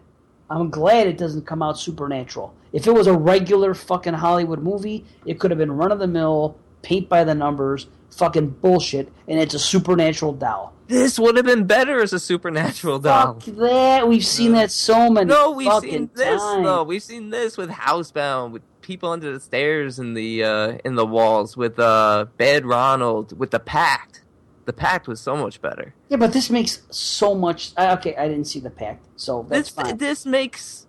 I'm 0.49 0.69
glad 0.69 1.07
it 1.07 1.17
doesn't 1.17 1.45
come 1.45 1.61
out 1.61 1.79
supernatural. 1.79 2.53
If 2.73 2.87
it 2.87 2.93
was 2.93 3.07
a 3.07 3.17
regular 3.17 3.73
fucking 3.73 4.15
Hollywood 4.15 4.61
movie, 4.61 5.05
it 5.25 5.39
could 5.39 5.51
have 5.51 5.57
been 5.57 5.71
run 5.71 5.91
of 5.91 5.99
the 5.99 6.07
mill, 6.07 6.57
paint 6.81 7.09
by 7.09 7.23
the 7.23 7.35
numbers, 7.35 7.87
fucking 8.11 8.49
bullshit, 8.61 9.11
and 9.27 9.39
it's 9.39 9.53
a 9.53 9.59
supernatural 9.59 10.33
doll. 10.33 10.73
This 10.87 11.19
would 11.19 11.35
have 11.37 11.45
been 11.45 11.65
better 11.65 12.01
as 12.01 12.13
a 12.13 12.19
supernatural 12.19 12.97
doll. 12.99 13.39
Fuck 13.39 13.55
that! 13.57 14.07
We've 14.07 14.25
seen 14.25 14.53
that 14.53 14.71
so 14.71 15.09
many. 15.09 15.27
No, 15.27 15.51
we've 15.51 15.71
seen 15.81 16.09
this 16.15 16.41
times. 16.41 16.65
though. 16.65 16.83
We've 16.83 17.03
seen 17.03 17.29
this 17.29 17.57
with 17.57 17.69
Housebound, 17.69 18.51
with 18.51 18.63
people 18.81 19.11
under 19.11 19.31
the 19.31 19.39
stairs 19.39 19.99
in 19.99 20.15
the 20.15 20.43
uh, 20.43 20.77
in 20.83 20.95
the 20.95 21.05
walls, 21.05 21.55
with 21.55 21.77
uh, 21.79 22.25
Bad 22.37 22.65
Ronald, 22.65 23.37
with 23.37 23.51
the 23.51 23.59
Pact. 23.59 24.23
The 24.65 24.73
Pact 24.73 25.07
was 25.07 25.19
so 25.19 25.35
much 25.35 25.61
better. 25.61 25.93
Yeah, 26.09 26.17
but 26.17 26.33
this 26.33 26.49
makes 26.49 26.81
so 26.89 27.35
much. 27.35 27.71
I- 27.77 27.93
Okay, 27.93 28.15
I 28.15 28.27
didn't 28.27 28.45
see 28.45 28.59
the 28.59 28.69
pact, 28.71 29.05
so 29.15 29.45
that's 29.47 29.69
This 29.71 29.83
fine. 29.85 29.97
this 29.97 30.25
makes 30.25 30.87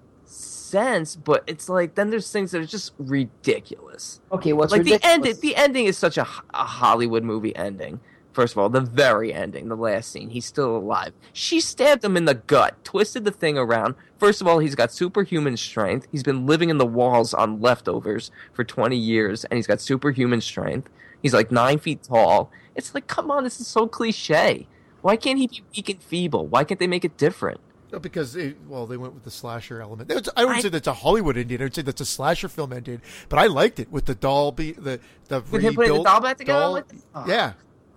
sense, 0.70 1.16
but 1.16 1.44
it's 1.46 1.68
like 1.68 1.94
then 1.94 2.10
there's 2.10 2.30
things 2.30 2.52
that 2.52 2.60
are 2.60 2.66
just 2.66 2.92
ridiculous. 2.98 4.20
okay, 4.32 4.52
what's 4.52 4.72
like 4.72 4.84
the 4.84 4.92
ridiculous? 4.92 5.14
ending. 5.14 5.40
The 5.40 5.56
ending 5.56 5.84
is 5.86 5.98
such 5.98 6.18
a, 6.18 6.26
a 6.54 6.64
Hollywood 6.64 7.24
movie 7.24 7.54
ending. 7.56 8.00
First 8.32 8.54
of 8.54 8.58
all, 8.58 8.68
the 8.68 8.80
very 8.80 9.34
ending, 9.34 9.68
the 9.68 9.76
last 9.76 10.12
scene, 10.12 10.30
he's 10.30 10.46
still 10.46 10.76
alive. 10.76 11.12
She 11.32 11.60
stabbed 11.60 12.04
him 12.04 12.16
in 12.16 12.26
the 12.26 12.34
gut, 12.34 12.84
twisted 12.84 13.24
the 13.24 13.32
thing 13.32 13.58
around. 13.58 13.96
First 14.18 14.40
of 14.40 14.46
all, 14.46 14.60
he's 14.60 14.76
got 14.76 14.92
superhuman 14.92 15.56
strength. 15.56 16.06
He's 16.12 16.22
been 16.22 16.46
living 16.46 16.70
in 16.70 16.78
the 16.78 16.86
walls 16.86 17.34
on 17.34 17.60
leftovers 17.60 18.30
for 18.52 18.62
20 18.62 18.96
years, 18.96 19.44
and 19.44 19.56
he's 19.56 19.66
got 19.66 19.80
superhuman 19.80 20.40
strength. 20.40 20.88
He's 21.20 21.34
like 21.34 21.50
nine 21.50 21.78
feet 21.78 22.04
tall. 22.04 22.52
It's 22.76 22.94
like, 22.94 23.08
come 23.08 23.32
on, 23.32 23.42
this 23.42 23.60
is 23.60 23.66
so 23.66 23.88
cliche. 23.88 24.68
Why 25.02 25.16
can't 25.16 25.38
he 25.38 25.48
be 25.48 25.64
weak 25.74 25.88
and 25.88 26.02
feeble? 26.02 26.46
Why 26.46 26.62
can't 26.62 26.78
they 26.78 26.86
make 26.86 27.04
it 27.04 27.16
different? 27.16 27.60
Because 27.98 28.36
well, 28.68 28.86
they 28.86 28.96
went 28.96 29.14
with 29.14 29.24
the 29.24 29.30
slasher 29.30 29.80
element. 29.80 30.10
I 30.10 30.14
wouldn't 30.44 30.58
I- 30.58 30.60
say 30.60 30.68
that's 30.68 30.86
a 30.86 30.94
Hollywood 30.94 31.36
ending. 31.36 31.60
I 31.60 31.64
would 31.64 31.74
say 31.74 31.82
that's 31.82 32.00
a 32.00 32.06
slasher 32.06 32.48
film 32.48 32.72
ending. 32.72 33.02
But 33.28 33.38
I 33.38 33.46
liked 33.46 33.80
it 33.80 33.90
with 33.90 34.06
the 34.06 34.14
doll, 34.14 34.52
be 34.52 34.72
the 34.72 35.00
the 35.28 35.40
putting 35.40 35.74
the 35.74 36.02
doll 36.02 36.20
back 36.20 36.38
together? 36.38 36.82
doll. 36.82 37.00
Oh. 37.14 37.24
Yeah, 37.26 37.54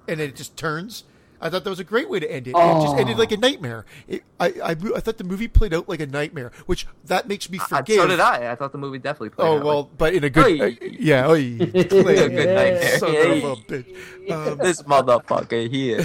and 0.08 0.20
it 0.20 0.36
just 0.36 0.58
turns. 0.58 1.04
I 1.44 1.50
thought 1.50 1.64
that 1.66 1.70
was 1.70 1.80
a 1.80 1.84
great 1.84 2.10
way 2.10 2.20
to 2.22 2.32
end 2.32 2.48
it. 2.48 2.52
It 2.52 2.82
just 2.82 2.96
ended 2.98 3.18
Oh. 3.18 3.20
like 3.20 3.32
a 3.34 3.38
nightmare. 3.38 3.86
It, 4.08 4.24
I, 4.40 4.48
I 4.64 4.70
I 4.72 5.00
thought 5.02 5.18
the 5.18 5.24
movie 5.26 5.48
played 5.50 5.74
out 5.74 5.90
like 5.90 6.00
a 6.00 6.08
nightmare, 6.08 6.52
which 6.66 6.88
that 7.06 7.28
makes 7.28 7.50
me 7.50 7.58
forgive. 7.58 7.98
so 7.98 8.08
did 8.08 8.20
I. 8.22 8.52
I 8.52 8.56
thought 8.56 8.72
the 8.72 8.78
movie 8.78 8.98
definitely 8.98 9.30
played 9.32 9.46
Oh 9.48 9.58
out 9.58 9.64
well, 9.66 9.82
like- 9.84 9.98
but 9.98 10.14
in 10.14 10.24
a 10.24 10.30
good, 10.30 10.62
uh, 10.62 10.72
yeah, 10.82 11.28
oy, 11.28 11.58
a 11.60 11.66
good 11.66 11.92
nightmare. 11.94 12.98
son 12.98 13.14
Yeah. 13.14 13.20
of 13.22 13.44
a 13.44 13.56
bitch. 13.58 13.98
Um, 14.32 14.58
this 14.60 14.82
motherfucker 14.84 15.70
here. 15.70 16.04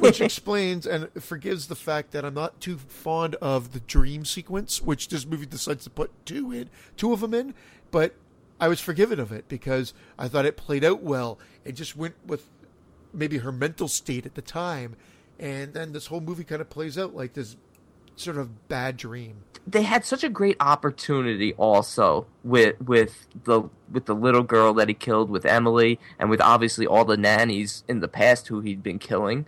which 0.00 0.20
explains 0.22 0.86
and 0.86 1.10
forgives 1.22 1.66
the 1.66 1.74
fact 1.74 2.12
that 2.12 2.24
I'm 2.24 2.32
not 2.34 2.60
too 2.60 2.78
fond 2.78 3.34
of 3.36 3.72
the 3.72 3.80
dream 3.80 4.24
sequence, 4.24 4.80
which 4.80 5.08
this 5.08 5.26
movie 5.26 5.44
decides 5.46 5.84
to 5.84 5.90
put 5.90 6.10
two 6.24 6.52
in, 6.52 6.70
two 6.96 7.12
of 7.12 7.20
them 7.20 7.34
in. 7.34 7.52
But 7.90 8.14
I 8.60 8.68
was 8.68 8.80
forgiven 8.80 9.20
of 9.20 9.32
it 9.32 9.48
because 9.48 9.92
I 10.18 10.28
thought 10.28 10.46
it 10.46 10.56
played 10.56 10.82
out 10.84 11.02
well. 11.02 11.38
It 11.64 11.72
just 11.72 11.94
went 11.96 12.14
with 12.26 12.48
maybe 13.16 13.38
her 13.38 13.52
mental 13.52 13.88
state 13.88 14.26
at 14.26 14.34
the 14.34 14.42
time, 14.42 14.94
and 15.38 15.74
then 15.74 15.92
this 15.92 16.06
whole 16.06 16.20
movie 16.20 16.44
kind 16.44 16.60
of 16.60 16.70
plays 16.70 16.96
out 16.98 17.14
like 17.14 17.32
this 17.34 17.56
sort 18.16 18.36
of 18.38 18.68
bad 18.68 18.96
dream. 18.96 19.42
they 19.66 19.82
had 19.82 20.04
such 20.04 20.22
a 20.24 20.28
great 20.28 20.56
opportunity 20.60 21.52
also 21.54 22.26
with 22.44 22.80
with 22.80 23.26
the 23.44 23.62
with 23.92 24.06
the 24.06 24.14
little 24.14 24.42
girl 24.42 24.72
that 24.74 24.88
he 24.88 24.94
killed 24.94 25.28
with 25.28 25.44
Emily 25.44 25.98
and 26.18 26.30
with 26.30 26.40
obviously 26.40 26.86
all 26.86 27.04
the 27.04 27.16
nannies 27.16 27.84
in 27.88 28.00
the 28.00 28.08
past 28.08 28.46
who 28.48 28.60
he'd 28.60 28.82
been 28.82 28.98
killing 28.98 29.44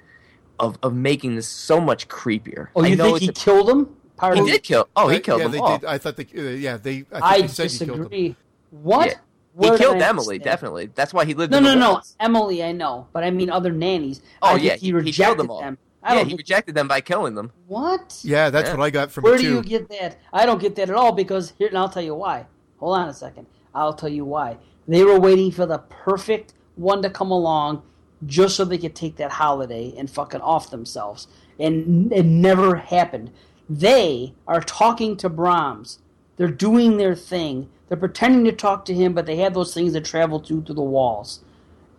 of 0.58 0.76
of 0.82 0.92
making 0.92 1.36
this 1.36 1.46
so 1.48 1.80
much 1.80 2.08
creepier. 2.08 2.68
oh, 2.76 2.84
I 2.84 2.88
you 2.88 2.96
know 2.96 3.04
think 3.04 3.20
he 3.20 3.28
a- 3.28 3.32
killed 3.32 3.68
them? 3.68 3.94
Part 4.16 4.36
he 4.36 4.44
did 4.44 4.64
kill. 4.64 4.88
Oh, 4.96 5.06
he 5.08 5.20
killed 5.20 5.38
yeah, 5.38 5.44
them 5.44 5.52
they 5.52 5.58
all. 5.60 5.78
did. 5.78 5.86
I 5.88 5.96
thought 5.98 6.16
they, 6.16 6.26
uh, 6.36 6.42
yeah, 6.50 6.76
they. 6.76 7.04
I, 7.12 7.20
think 7.20 7.22
I 7.22 7.40
they 7.42 7.48
said 7.48 7.70
he 7.70 7.78
killed 7.78 7.90
them. 7.90 7.96
disagree. 8.08 8.36
What? 8.72 9.06
Yeah. 9.10 9.14
Where 9.58 9.72
he 9.72 9.78
killed 9.78 10.00
Emily, 10.02 10.38
miss 10.38 10.44
definitely. 10.44 10.86
That's 10.94 11.12
why 11.12 11.24
he 11.24 11.34
lived. 11.34 11.52
No, 11.52 11.58
in 11.58 11.64
the 11.64 11.74
no, 11.74 11.94
no. 11.94 12.00
Emily, 12.20 12.62
I 12.62 12.72
know, 12.72 13.08
but 13.12 13.24
I 13.24 13.30
mean 13.30 13.50
other 13.50 13.72
nannies. 13.72 14.22
Oh 14.42 14.54
I 14.54 14.56
yeah, 14.56 14.74
he 14.76 14.86
he 14.86 14.92
rejected 14.92 15.24
killed 15.24 15.38
them 15.38 15.50
all. 15.50 15.60
them. 15.60 15.78
I 16.02 16.14
Yeah, 16.16 16.24
he 16.24 16.34
rejected 16.36 16.74
them 16.74 16.86
by 16.88 17.00
killing 17.00 17.34
them. 17.34 17.52
What? 17.66 18.20
Yeah, 18.22 18.50
that's 18.50 18.68
Yeah. 18.68 18.76
what 18.76 18.84
I 18.84 18.90
got 18.90 19.10
from 19.10 19.24
Where 19.24 19.34
it 19.34 19.38
do 19.38 19.48
too. 19.48 19.54
you 19.56 19.62
get 19.62 19.88
that? 19.90 20.16
I 20.32 20.46
don't 20.46 20.60
get 20.60 20.76
that 20.76 20.88
at 20.90 20.94
all 20.96 21.12
because 21.12 21.54
here, 21.58 21.68
and 21.68 21.76
I'll 21.76 21.88
tell 21.88 22.02
you 22.04 22.14
why. 22.14 22.46
Hold 22.78 22.96
on 22.98 23.08
a 23.08 23.14
second. 23.14 23.46
I'll 23.74 23.94
tell 23.94 24.08
you 24.08 24.24
why. 24.24 24.58
They 24.86 25.04
were 25.04 25.18
waiting 25.18 25.50
for 25.50 25.66
the 25.66 25.78
perfect 25.78 26.54
one 26.76 27.02
to 27.02 27.10
come 27.10 27.30
along 27.30 27.82
just 28.26 28.56
so 28.56 28.64
they 28.64 28.78
could 28.78 28.94
take 28.94 29.16
that 29.16 29.32
holiday 29.32 29.92
and 29.98 30.08
fucking 30.10 30.40
off 30.40 30.70
themselves. 30.70 31.26
And 31.58 32.12
it 32.12 32.24
never 32.24 32.76
happened. 32.76 33.30
They 33.68 34.34
are 34.46 34.60
talking 34.60 35.16
to 35.18 35.28
Brahms. 35.28 35.98
They're 36.36 36.48
doing 36.48 36.96
their 36.96 37.14
thing. 37.16 37.68
They're 37.88 37.98
pretending 37.98 38.44
to 38.44 38.52
talk 38.52 38.84
to 38.86 38.94
him, 38.94 39.14
but 39.14 39.26
they 39.26 39.36
have 39.36 39.54
those 39.54 39.72
things 39.74 39.92
that 39.94 40.04
travel 40.04 40.38
through 40.38 40.64
through 40.64 40.74
the 40.74 40.82
walls 40.82 41.40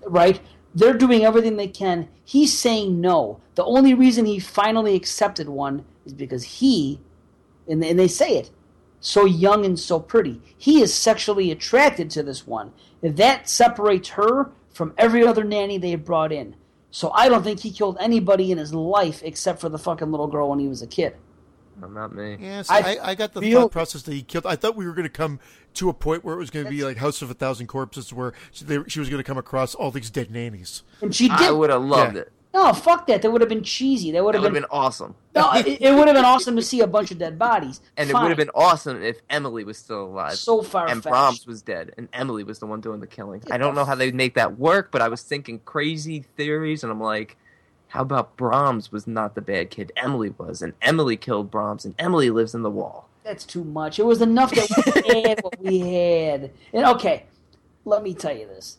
right? 0.06 0.40
They're 0.74 0.94
doing 0.94 1.24
everything 1.26 1.58
they 1.58 1.68
can. 1.68 2.10
He's 2.24 2.58
saying 2.58 3.02
no. 3.02 3.40
The 3.56 3.66
only 3.66 3.94
reason 3.94 4.26
he 4.26 4.40
finally 4.40 4.96
accepted 4.96 5.50
one 5.50 5.86
is 6.06 6.14
because 6.14 6.44
he, 6.44 7.00
and 7.68 7.82
they 7.82 8.08
say 8.08 8.38
it, 8.38 8.52
so 9.02 9.26
young 9.26 9.66
and 9.66 9.80
so 9.80 10.00
pretty. 10.00 10.42
He 10.58 10.82
is 10.82 10.94
sexually 10.94 11.52
attracted 11.52 12.10
to 12.12 12.24
this 12.24 12.46
one. 12.46 12.74
That 13.02 13.50
separates 13.50 14.10
her 14.10 14.52
from 14.70 14.94
every 14.98 15.26
other 15.26 15.44
nanny 15.44 15.78
they 15.78 15.96
brought 15.96 16.32
in. 16.32 16.56
So 16.92 17.12
I 17.12 17.30
don't 17.30 17.44
think 17.44 17.62
he 17.62 17.72
killed 17.72 17.98
anybody 18.00 18.52
in 18.52 18.58
his 18.58 18.74
life 18.74 19.22
except 19.24 19.62
for 19.62 19.70
the 19.70 19.78
fucking 19.78 20.12
little 20.12 20.28
girl 20.28 20.50
when 20.50 20.60
he 20.60 20.68
was 20.68 20.82
a 20.82 20.88
kid. 20.88 21.16
No, 21.80 21.88
not 21.88 22.14
me. 22.16 22.38
Yeah, 22.40 22.62
see, 22.62 22.74
I 22.74 22.80
I, 22.80 22.98
I, 23.12 23.16
got 23.16 23.34
the 23.34 23.42
feel- 23.42 23.62
thought 23.62 23.72
process 23.72 24.02
that 24.04 24.14
he 24.14 24.22
killed. 24.22 24.46
I 24.46 24.56
thought 24.56 24.76
we 24.76 24.86
were 24.86 24.94
going 24.94 25.04
to 25.08 25.10
come 25.10 25.40
to 25.76 25.90
a 25.90 25.94
point 25.94 26.24
where 26.24 26.36
it 26.36 26.40
was 26.40 26.50
going 26.50 26.66
to 26.66 26.72
be 26.72 26.84
like 26.84 26.98
House 26.98 27.22
of 27.22 27.30
a 27.30 27.34
Thousand 27.34 27.68
Corpses, 27.68 28.12
where 28.12 28.34
she, 28.52 28.66
they, 28.66 28.80
she 28.88 29.00
was 29.00 29.10
going 29.10 29.20
to 29.22 29.28
come 29.28 29.38
across 29.38 29.76
all 29.76 29.92
these 29.92 30.10
dead 30.10 30.32
nannies. 30.32 30.84
And 31.02 31.14
she 31.16 31.28
did. 31.30 31.38
I 31.40 31.52
would 31.52 31.70
have 31.70 31.82
loved 31.84 32.16
Yeah. 32.16 32.22
it. 32.24 32.32
No, 32.52 32.74
fuck 32.74 33.06
that. 33.06 33.22
That 33.22 33.30
would 33.32 33.42
have 33.42 33.50
been 33.50 33.64
cheesy. 33.64 34.10
That 34.12 34.24
would 34.26 34.34
have 34.34 34.44
been. 34.44 34.54
been 34.54 34.66
awesome. 34.72 35.14
No, 35.36 35.54
it, 35.54 35.68
it 35.80 35.94
would 35.94 36.08
have 36.08 36.16
been 36.16 36.26
awesome 36.26 36.56
to 36.56 36.64
see 36.64 36.82
a 36.82 36.88
bunch 36.88 37.12
of 37.12 37.20
dead 37.20 37.38
bodies. 37.38 37.80
And 37.96 38.10
it 38.10 38.14
would 38.16 38.28
have 38.30 38.38
been 38.38 38.50
awesome 38.56 39.04
if 39.04 39.22
Emily 39.30 39.64
was 39.64 39.78
still 39.78 40.06
alive. 40.06 40.34
so 40.34 40.64
far 40.64 40.88
and 40.88 41.04
fetched. 41.04 41.12
Brahms 41.12 41.46
was 41.46 41.62
dead, 41.62 41.94
and 41.96 42.10
Emily 42.12 42.44
was 42.44 42.58
the 42.58 42.66
one 42.66 42.82
doing 42.82 43.02
the 43.02 43.08
killing. 43.08 43.42
Get 43.42 43.52
I 43.52 43.60
don't 43.60 43.76
know 43.76 43.86
how 43.86 43.94
they'd 43.94 44.16
make 44.16 44.34
that 44.34 44.58
work, 44.58 44.90
but 44.92 45.00
I 45.04 45.10
was 45.10 45.22
thinking 45.22 45.60
crazy 45.64 46.26
theories, 46.38 46.82
and 46.84 46.92
I'm 46.92 47.00
like, 47.00 47.38
how 47.90 48.02
about 48.02 48.38
Brahms 48.38 48.92
was 48.92 49.08
not 49.08 49.34
the 49.34 49.42
bad 49.42 49.72
kid? 49.72 49.92
Emily 49.98 50.30
was, 50.38 50.62
and 50.62 50.74
Emily 50.82 51.18
killed 51.18 51.50
Brahms, 51.50 51.86
and 51.86 51.96
Emily 51.98 52.30
lives 52.30 52.54
in 52.54 52.62
the 52.62 52.70
wall. 52.70 53.10
That's 53.24 53.46
too 53.46 53.64
much. 53.64 53.98
It 54.00 54.06
was 54.06 54.22
enough 54.22 54.52
that 54.52 55.04
we 55.06 55.22
had 55.24 55.44
what 55.44 55.60
we 55.60 55.80
had. 55.80 56.52
And 56.72 56.86
okay, 56.86 57.26
let 57.86 58.04
me 58.04 58.14
tell 58.14 58.36
you 58.36 58.46
this. 58.46 58.78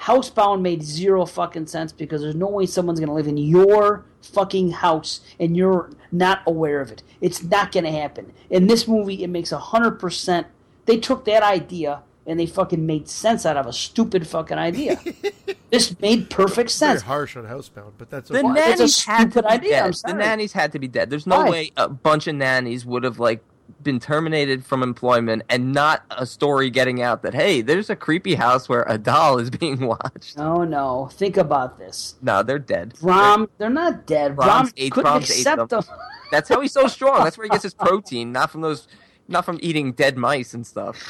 Housebound 0.00 0.60
made 0.60 0.82
zero 0.82 1.24
fucking 1.24 1.66
sense 1.68 1.92
because 1.92 2.20
there's 2.20 2.34
no 2.34 2.48
way 2.48 2.66
someone's 2.66 3.00
going 3.00 3.08
to 3.08 3.14
live 3.14 3.26
in 3.26 3.36
your 3.36 4.04
fucking 4.22 4.70
house 4.70 5.20
and 5.40 5.56
you're 5.56 5.90
not 6.12 6.42
aware 6.46 6.80
of 6.80 6.90
it. 6.90 7.02
It's 7.20 7.42
not 7.42 7.72
going 7.72 7.84
to 7.84 7.92
happen. 7.92 8.32
In 8.50 8.66
this 8.66 8.86
movie, 8.86 9.22
it 9.22 9.28
makes 9.28 9.50
100%. 9.50 10.46
They 10.86 10.98
took 10.98 11.24
that 11.24 11.42
idea 11.42 12.02
and 12.28 12.38
they 12.38 12.46
fucking 12.46 12.86
made 12.86 13.08
sense 13.08 13.44
out 13.44 13.56
of 13.56 13.66
a 13.66 13.72
stupid 13.72 14.26
fucking 14.26 14.58
idea. 14.58 15.00
this 15.70 15.98
made 16.00 16.30
perfect 16.30 16.70
sense. 16.70 16.78
Very 16.80 16.98
sense. 16.98 17.02
harsh 17.02 17.36
on 17.36 17.44
Housebound, 17.46 17.92
but 17.98 18.10
that's 18.10 18.28
The 18.28 18.38
okay. 18.38 18.42
Well, 18.44 18.56
it's 18.56 18.66
a 18.66 18.70
nannies 18.78 19.04
had 19.04 19.32
to 19.32 19.42
be 19.42 19.48
idea, 19.48 19.70
dead. 19.70 19.94
I'm 20.04 20.16
The 20.18 20.24
nannies 20.24 20.52
had 20.52 20.72
to 20.72 20.78
be 20.78 20.86
dead. 20.88 21.10
There's 21.10 21.26
no 21.26 21.38
Why? 21.38 21.50
way 21.50 21.72
a 21.76 21.88
bunch 21.88 22.26
of 22.28 22.36
nannies 22.36 22.84
would 22.86 23.02
have 23.02 23.18
like 23.18 23.42
been 23.82 24.00
terminated 24.00 24.64
from 24.64 24.82
employment 24.82 25.42
and 25.48 25.72
not 25.72 26.02
a 26.10 26.24
story 26.26 26.68
getting 26.70 27.00
out 27.02 27.22
that 27.22 27.34
hey, 27.34 27.60
there's 27.60 27.90
a 27.90 27.96
creepy 27.96 28.34
house 28.34 28.68
where 28.68 28.84
a 28.88 28.98
doll 28.98 29.38
is 29.38 29.50
being 29.50 29.80
watched. 29.86 30.36
No, 30.36 30.64
no. 30.64 31.08
Think 31.12 31.36
about 31.36 31.78
this. 31.78 32.16
No, 32.22 32.42
they're 32.42 32.58
dead. 32.58 32.94
Brom, 33.00 33.48
they're 33.58 33.70
not 33.70 34.06
dead. 34.06 34.36
Brahms 34.36 34.70
Brom 34.70 34.72
ate- 34.76 34.92
couldn't 34.92 35.10
Brahms 35.10 35.30
ate 35.30 35.36
accept 35.38 35.68
them. 35.70 35.80
them. 35.80 35.96
That's 36.30 36.48
how 36.48 36.60
he's 36.60 36.72
so 36.72 36.88
strong. 36.88 37.24
That's 37.24 37.38
where 37.38 37.44
he 37.46 37.50
gets 37.50 37.62
his 37.62 37.74
protein, 37.86 38.32
not 38.32 38.50
from 38.50 38.60
those, 38.62 38.86
not 39.28 39.44
from 39.44 39.58
eating 39.62 39.92
dead 39.92 40.16
mice 40.18 40.52
and 40.54 40.66
stuff. 40.66 41.02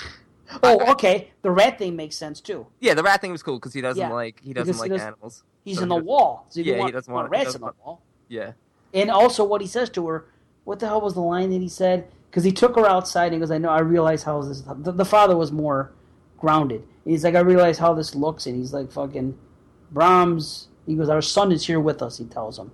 Oh, 0.62 0.92
okay. 0.92 1.30
The 1.42 1.50
rat 1.50 1.78
thing 1.78 1.94
makes 1.96 2.16
sense 2.16 2.40
too. 2.40 2.66
Yeah, 2.80 2.94
the 2.94 3.02
rat 3.02 3.20
thing 3.20 3.32
was 3.32 3.42
cool 3.42 3.56
because 3.58 3.74
he 3.74 3.80
doesn't 3.80 4.00
Yeah, 4.00 4.12
like 4.12 4.40
he 4.42 4.52
doesn't 4.52 4.66
because 4.72 4.76
he 4.76 4.90
like 4.90 4.90
does- 4.98 5.06
animals. 5.06 5.42
He's 5.64 5.76
So 5.78 5.82
in 5.84 5.90
he 5.90 5.96
the 5.98 6.04
wall. 6.04 6.46
So 6.48 6.60
Yeah, 6.60 6.84
he 6.86 6.90
doesn't 6.92 7.12
want 7.12 7.24
want- 7.24 7.30
rats 7.32 7.40
in 7.42 7.46
doesn't 7.46 7.60
the 7.60 7.64
want- 7.66 7.76
wall. 7.84 8.02
Yeah, 8.28 8.52
And 8.94 9.10
also, 9.10 9.44
what 9.44 9.60
he 9.60 9.66
says 9.66 9.90
to 9.90 10.06
her, 10.08 10.24
what 10.64 10.78
the 10.80 10.86
hell 10.86 11.00
was 11.00 11.14
the 11.14 11.20
line 11.20 11.50
that 11.50 11.60
he 11.60 11.68
said? 11.68 12.08
Because 12.30 12.44
he 12.44 12.52
took 12.52 12.76
her 12.76 12.86
outside 12.86 13.26
and 13.26 13.34
he 13.34 13.40
goes, 13.40 13.50
"I 13.50 13.58
know. 13.58 13.70
I 13.70 13.80
realize 13.80 14.22
how 14.22 14.40
this." 14.42 14.60
The, 14.62 14.92
the 14.92 15.04
father 15.04 15.36
was 15.36 15.50
more 15.52 15.92
grounded. 16.38 16.80
And 17.04 17.12
he's 17.12 17.24
like, 17.24 17.34
"I 17.34 17.40
realize 17.40 17.78
how 17.78 17.94
this 17.94 18.14
looks," 18.14 18.46
and 18.46 18.56
he's 18.56 18.72
like, 18.72 18.90
"Fucking 18.92 19.36
Brahms." 19.90 20.68
He 20.86 20.94
goes, 20.94 21.08
"Our 21.08 21.22
son 21.22 21.52
is 21.52 21.66
here 21.66 21.80
with 21.80 22.02
us." 22.02 22.18
He 22.18 22.24
tells 22.24 22.58
him. 22.58 22.70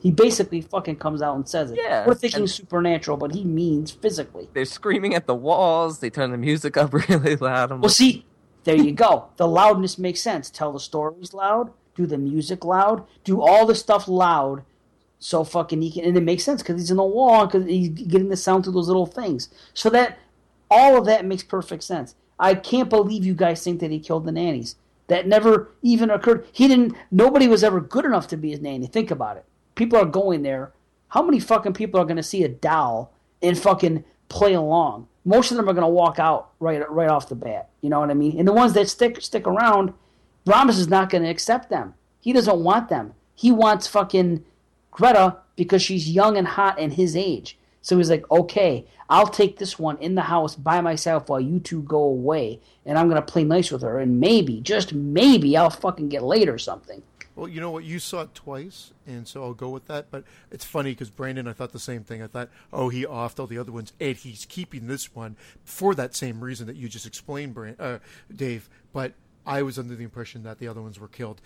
He 0.00 0.10
basically 0.12 0.60
fucking 0.60 0.96
comes 0.96 1.22
out 1.22 1.34
and 1.34 1.48
says 1.48 1.72
it. 1.72 1.78
Yeah, 1.82 2.06
We're 2.06 2.14
thinking 2.14 2.40
and- 2.40 2.50
supernatural, 2.50 3.16
but 3.16 3.34
he 3.34 3.44
means 3.44 3.90
physically. 3.90 4.48
they're 4.52 4.64
screaming 4.64 5.14
at 5.14 5.26
the 5.26 5.34
walls. 5.34 5.98
They 5.98 6.10
turn 6.10 6.30
the 6.30 6.38
music 6.38 6.76
up 6.76 6.92
really 7.08 7.34
loud. 7.36 7.72
I'm 7.72 7.80
Well, 7.80 7.88
like, 7.88 7.96
see, 7.96 8.24
there 8.64 8.76
you 8.76 8.92
go. 8.92 9.30
The 9.36 9.48
loudness 9.48 9.98
makes 9.98 10.20
sense. 10.20 10.50
Tell 10.50 10.72
the 10.72 10.78
stories 10.80 11.34
loud, 11.34 11.72
do 11.96 12.06
the 12.06 12.18
music 12.18 12.64
loud, 12.64 13.04
do 13.24 13.40
all 13.42 13.66
the 13.66 13.74
stuff 13.74 14.06
loud, 14.06 14.62
so 15.18 15.42
fucking 15.42 15.82
he 15.82 15.90
can, 15.90 16.04
and 16.04 16.16
it 16.16 16.22
makes 16.22 16.44
sense 16.44 16.62
because 16.62 16.80
he's 16.80 16.92
in 16.92 16.96
the 16.96 17.02
wall 17.02 17.46
because 17.46 17.66
he's 17.66 17.88
getting 17.88 18.28
the 18.28 18.36
sound 18.36 18.62
through 18.64 18.74
those 18.74 18.86
little 18.86 19.06
things. 19.06 19.48
So 19.74 19.90
that 19.90 20.16
all 20.70 20.96
of 20.96 21.06
that 21.06 21.24
makes 21.24 21.42
perfect 21.42 21.82
sense. 21.82 22.14
I 22.38 22.54
can't 22.54 22.88
believe 22.88 23.24
you 23.24 23.34
guys 23.34 23.64
think 23.64 23.80
that 23.80 23.90
he 23.90 23.98
killed 23.98 24.26
the 24.26 24.32
nannies. 24.32 24.76
That 25.08 25.26
never 25.26 25.70
even 25.82 26.08
occurred. 26.10 26.46
He 26.52 26.68
didn't. 26.68 26.94
Nobody 27.10 27.48
was 27.48 27.64
ever 27.64 27.80
good 27.80 28.04
enough 28.04 28.28
to 28.28 28.36
be 28.36 28.50
his 28.50 28.60
nanny. 28.60 28.86
Think 28.86 29.10
about 29.10 29.38
it. 29.38 29.44
People 29.78 29.98
are 30.00 30.04
going 30.04 30.42
there. 30.42 30.72
How 31.06 31.22
many 31.22 31.38
fucking 31.38 31.72
people 31.72 32.00
are 32.00 32.04
going 32.04 32.16
to 32.16 32.22
see 32.22 32.42
a 32.42 32.48
doll 32.48 33.14
and 33.40 33.56
fucking 33.56 34.04
play 34.28 34.54
along? 34.54 35.06
Most 35.24 35.52
of 35.52 35.56
them 35.56 35.68
are 35.68 35.72
going 35.72 35.82
to 35.82 35.88
walk 35.88 36.18
out 36.18 36.50
right 36.58 36.82
right 36.90 37.08
off 37.08 37.28
the 37.28 37.36
bat. 37.36 37.70
You 37.80 37.88
know 37.88 38.00
what 38.00 38.10
I 38.10 38.14
mean? 38.14 38.38
And 38.38 38.48
the 38.48 38.52
ones 38.52 38.72
that 38.72 38.88
stick 38.88 39.22
stick 39.22 39.46
around, 39.46 39.94
Brahms 40.44 40.78
is 40.78 40.88
not 40.88 41.10
going 41.10 41.22
to 41.22 41.30
accept 41.30 41.70
them. 41.70 41.94
He 42.20 42.32
doesn't 42.32 42.62
want 42.62 42.88
them. 42.88 43.14
He 43.36 43.52
wants 43.52 43.86
fucking 43.86 44.44
Greta 44.90 45.36
because 45.54 45.80
she's 45.80 46.10
young 46.10 46.36
and 46.36 46.48
hot 46.48 46.80
and 46.80 46.92
his 46.92 47.14
age. 47.14 47.56
So 47.80 47.96
he's 47.96 48.10
like, 48.10 48.28
okay, 48.32 48.84
I'll 49.08 49.28
take 49.28 49.58
this 49.58 49.78
one 49.78 49.96
in 49.98 50.16
the 50.16 50.22
house 50.22 50.56
by 50.56 50.80
myself 50.80 51.28
while 51.28 51.40
you 51.40 51.60
two 51.60 51.82
go 51.82 52.02
away, 52.02 52.60
and 52.84 52.98
I'm 52.98 53.08
gonna 53.08 53.22
play 53.22 53.44
nice 53.44 53.70
with 53.70 53.82
her, 53.82 54.00
and 54.00 54.18
maybe, 54.18 54.60
just 54.60 54.92
maybe, 54.92 55.56
I'll 55.56 55.70
fucking 55.70 56.08
get 56.08 56.24
laid 56.24 56.48
or 56.48 56.58
something. 56.58 57.02
Well, 57.38 57.46
you 57.48 57.60
know 57.60 57.70
what? 57.70 57.84
You 57.84 58.00
saw 58.00 58.22
it 58.22 58.34
twice, 58.34 58.92
and 59.06 59.28
so 59.28 59.44
I'll 59.44 59.54
go 59.54 59.68
with 59.68 59.86
that. 59.86 60.10
But 60.10 60.24
it's 60.50 60.64
funny 60.64 60.90
because 60.90 61.08
Brandon, 61.08 61.46
I 61.46 61.52
thought 61.52 61.70
the 61.70 61.78
same 61.78 62.02
thing. 62.02 62.20
I 62.20 62.26
thought, 62.26 62.48
oh, 62.72 62.88
he 62.88 63.06
offed 63.06 63.38
all 63.38 63.46
the 63.46 63.58
other 63.58 63.70
ones, 63.70 63.92
and 64.00 64.16
he's 64.16 64.44
keeping 64.44 64.88
this 64.88 65.14
one 65.14 65.36
for 65.64 65.94
that 65.94 66.16
same 66.16 66.42
reason 66.42 66.66
that 66.66 66.74
you 66.74 66.88
just 66.88 67.06
explained, 67.06 67.54
Brand, 67.54 67.76
uh, 67.78 68.00
Dave. 68.34 68.68
But 68.92 69.12
I 69.46 69.62
was 69.62 69.78
under 69.78 69.94
the 69.94 70.02
impression 70.02 70.42
that 70.42 70.58
the 70.58 70.66
other 70.66 70.82
ones 70.82 70.98
were 70.98 71.06
killed. 71.06 71.40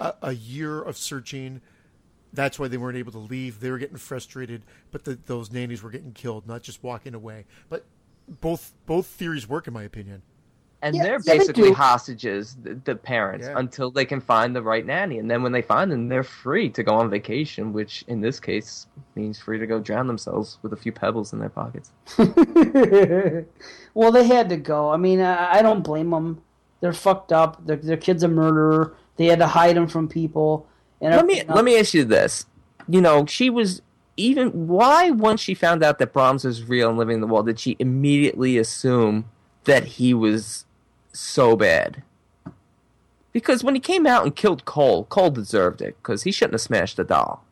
A, 0.00 0.14
a 0.22 0.32
year 0.32 0.80
of 0.80 0.96
searching. 0.96 1.60
That's 2.32 2.58
why 2.58 2.68
they 2.68 2.78
weren't 2.78 2.96
able 2.96 3.12
to 3.12 3.18
leave. 3.18 3.60
They 3.60 3.70
were 3.70 3.78
getting 3.78 3.98
frustrated, 3.98 4.62
but 4.90 5.04
the, 5.04 5.18
those 5.26 5.52
nannies 5.52 5.82
were 5.82 5.90
getting 5.90 6.12
killed, 6.12 6.46
not 6.46 6.62
just 6.62 6.82
walking 6.82 7.14
away. 7.14 7.44
But 7.68 7.84
both 8.40 8.72
both 8.86 9.06
theories 9.06 9.46
work, 9.46 9.66
in 9.66 9.74
my 9.74 9.82
opinion. 9.82 10.22
And 10.82 10.94
Yeah, 10.94 11.02
they're 11.04 11.12
yeah, 11.14 11.18
they 11.24 11.38
basically 11.38 11.68
do. 11.70 11.74
hostages, 11.74 12.56
the, 12.62 12.74
the 12.84 12.94
parents, 12.94 13.46
Yeah. 13.46 13.58
until 13.58 13.90
they 13.90 14.04
can 14.04 14.20
find 14.20 14.54
the 14.54 14.62
right 14.62 14.84
nanny. 14.84 15.18
And 15.18 15.30
then 15.30 15.42
when 15.42 15.52
they 15.52 15.62
find 15.62 15.90
them, 15.90 16.08
they're 16.08 16.22
free 16.22 16.68
to 16.70 16.82
go 16.82 16.94
on 16.94 17.08
vacation, 17.08 17.72
which 17.72 18.04
in 18.08 18.20
this 18.20 18.38
case 18.38 18.86
means 19.14 19.38
free 19.38 19.58
to 19.58 19.66
go 19.66 19.80
drown 19.80 20.06
themselves 20.06 20.58
with 20.62 20.72
a 20.74 20.76
few 20.76 20.92
pebbles 20.92 21.32
in 21.32 21.38
their 21.38 21.48
pockets. 21.48 21.90
well, 23.94 24.12
they 24.12 24.26
had 24.26 24.48
to 24.50 24.56
go. 24.56 24.90
I 24.90 24.96
mean, 24.96 25.20
I, 25.20 25.54
I 25.58 25.62
don't 25.62 25.82
blame 25.82 26.10
them. 26.10 26.42
They're 26.80 26.92
fucked 26.92 27.32
up. 27.32 27.64
Their, 27.66 27.76
their 27.76 27.96
kid's 27.96 28.22
a 28.22 28.28
murderer. 28.28 28.94
They 29.16 29.26
had 29.26 29.38
to 29.38 29.46
hide 29.46 29.76
him 29.76 29.88
from 29.88 30.08
people. 30.08 30.66
And 31.00 31.14
let 31.14 31.26
me 31.26 31.42
let 31.48 31.64
me 31.64 31.78
ask 31.78 31.94
you 31.94 32.04
this. 32.04 32.44
You 32.86 33.00
know, 33.00 33.24
she 33.26 33.48
was 33.50 33.80
even 34.18 34.66
why 34.68 35.10
once 35.10 35.40
she 35.40 35.54
found 35.54 35.82
out 35.82 35.98
that 35.98 36.12
Brahms 36.12 36.44
was 36.44 36.64
real 36.64 36.90
and 36.90 36.98
living 36.98 37.14
in 37.14 37.20
the 37.22 37.26
wall, 37.26 37.42
did 37.42 37.58
she 37.58 37.76
immediately 37.78 38.58
assume 38.58 39.24
that 39.64 39.84
he 39.84 40.12
was 40.14 40.65
so 41.18 41.56
bad? 41.56 42.02
Because 43.32 43.62
when 43.62 43.74
he 43.74 43.80
came 43.80 44.06
out 44.06 44.24
and 44.24 44.34
killed 44.34 44.64
Cole, 44.64 45.04
Cole 45.04 45.30
deserved 45.30 45.82
it 45.82 45.96
because 45.98 46.22
he 46.22 46.32
shouldn't 46.32 46.54
have 46.54 46.60
smashed 46.62 46.96
the 46.96 47.04
doll, 47.04 47.44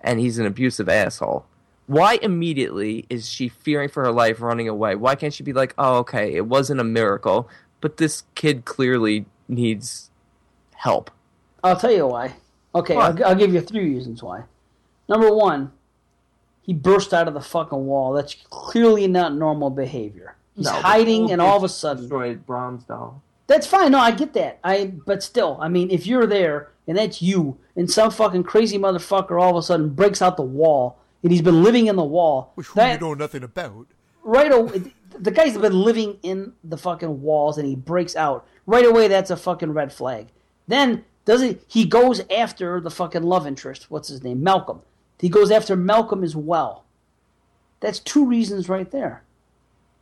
and 0.00 0.18
he's 0.18 0.38
an 0.38 0.46
abusive 0.46 0.88
asshole. 0.88 1.46
Why 1.86 2.18
immediately 2.22 3.06
is 3.08 3.28
she 3.28 3.48
fearing 3.48 3.88
for 3.88 4.04
her 4.04 4.12
life, 4.12 4.40
running 4.40 4.68
away? 4.68 4.94
Why 4.94 5.14
can't 5.14 5.32
she 5.32 5.42
be 5.42 5.52
like, 5.52 5.74
"Oh, 5.78 5.98
okay, 5.98 6.34
it 6.34 6.46
wasn't 6.46 6.80
a 6.80 6.84
miracle, 6.84 7.48
but 7.80 7.96
this 7.96 8.24
kid 8.34 8.64
clearly 8.64 9.26
needs 9.48 10.10
help." 10.74 11.10
I'll 11.62 11.76
tell 11.76 11.92
you 11.92 12.06
why. 12.06 12.34
Okay, 12.74 12.96
I'll, 12.96 13.24
I'll 13.24 13.34
give 13.34 13.52
you 13.52 13.60
three 13.60 13.94
reasons 13.94 14.22
why. 14.22 14.44
Number 15.08 15.32
one, 15.32 15.72
he 16.62 16.72
burst 16.72 17.12
out 17.12 17.28
of 17.28 17.34
the 17.34 17.40
fucking 17.40 17.86
wall. 17.86 18.12
That's 18.12 18.36
clearly 18.50 19.06
not 19.08 19.34
normal 19.34 19.70
behavior. 19.70 20.36
He's 20.56 20.66
No, 20.66 20.72
hiding, 20.72 21.30
and 21.32 21.40
all 21.40 21.56
of 21.56 21.64
a 21.64 21.68
sudden, 21.68 22.02
destroyed 22.04 22.44
Brahms' 22.46 22.84
doll. 22.84 23.22
that's 23.46 23.66
fine. 23.66 23.92
No, 23.92 23.98
I 23.98 24.10
get 24.10 24.32
that. 24.34 24.58
I 24.64 24.92
but 25.06 25.22
still, 25.22 25.56
I 25.60 25.68
mean, 25.68 25.90
if 25.90 26.06
you're 26.06 26.26
there 26.26 26.70
and 26.86 26.98
that's 26.98 27.22
you, 27.22 27.56
and 27.76 27.90
some 27.90 28.10
fucking 28.10 28.42
crazy 28.42 28.78
motherfucker 28.78 29.40
all 29.40 29.50
of 29.50 29.56
a 29.56 29.62
sudden 29.62 29.90
breaks 29.90 30.20
out 30.20 30.36
the 30.36 30.42
wall, 30.42 30.98
and 31.22 31.30
he's 31.32 31.42
been 31.42 31.62
living 31.62 31.86
in 31.86 31.96
the 31.96 32.04
wall, 32.04 32.52
Which 32.56 32.66
who 32.68 32.74
that- 32.80 33.00
you 33.00 33.06
know 33.06 33.14
nothing 33.14 33.42
about. 33.44 33.86
right 34.24 34.50
away, 34.52 34.92
the 35.18 35.30
guy's 35.30 35.56
been 35.56 35.80
living 35.82 36.18
in 36.22 36.52
the 36.64 36.76
fucking 36.78 37.22
walls, 37.22 37.58
and 37.58 37.66
he 37.66 37.74
breaks 37.76 38.16
out 38.16 38.46
right 38.66 38.84
away. 38.86 39.06
That's 39.08 39.30
a 39.30 39.36
fucking 39.36 39.72
red 39.72 39.92
flag. 39.92 40.28
Then 40.66 41.04
does 41.26 41.42
he? 41.42 41.58
He 41.68 41.84
goes 41.84 42.22
after 42.30 42.80
the 42.80 42.90
fucking 42.90 43.22
love 43.22 43.46
interest. 43.46 43.90
What's 43.90 44.08
his 44.08 44.22
name? 44.24 44.42
Malcolm. 44.42 44.80
He 45.18 45.28
goes 45.28 45.50
after 45.50 45.76
Malcolm 45.76 46.24
as 46.24 46.34
well. 46.34 46.84
That's 47.80 47.98
two 47.98 48.24
reasons 48.24 48.68
right 48.68 48.90
there. 48.90 49.22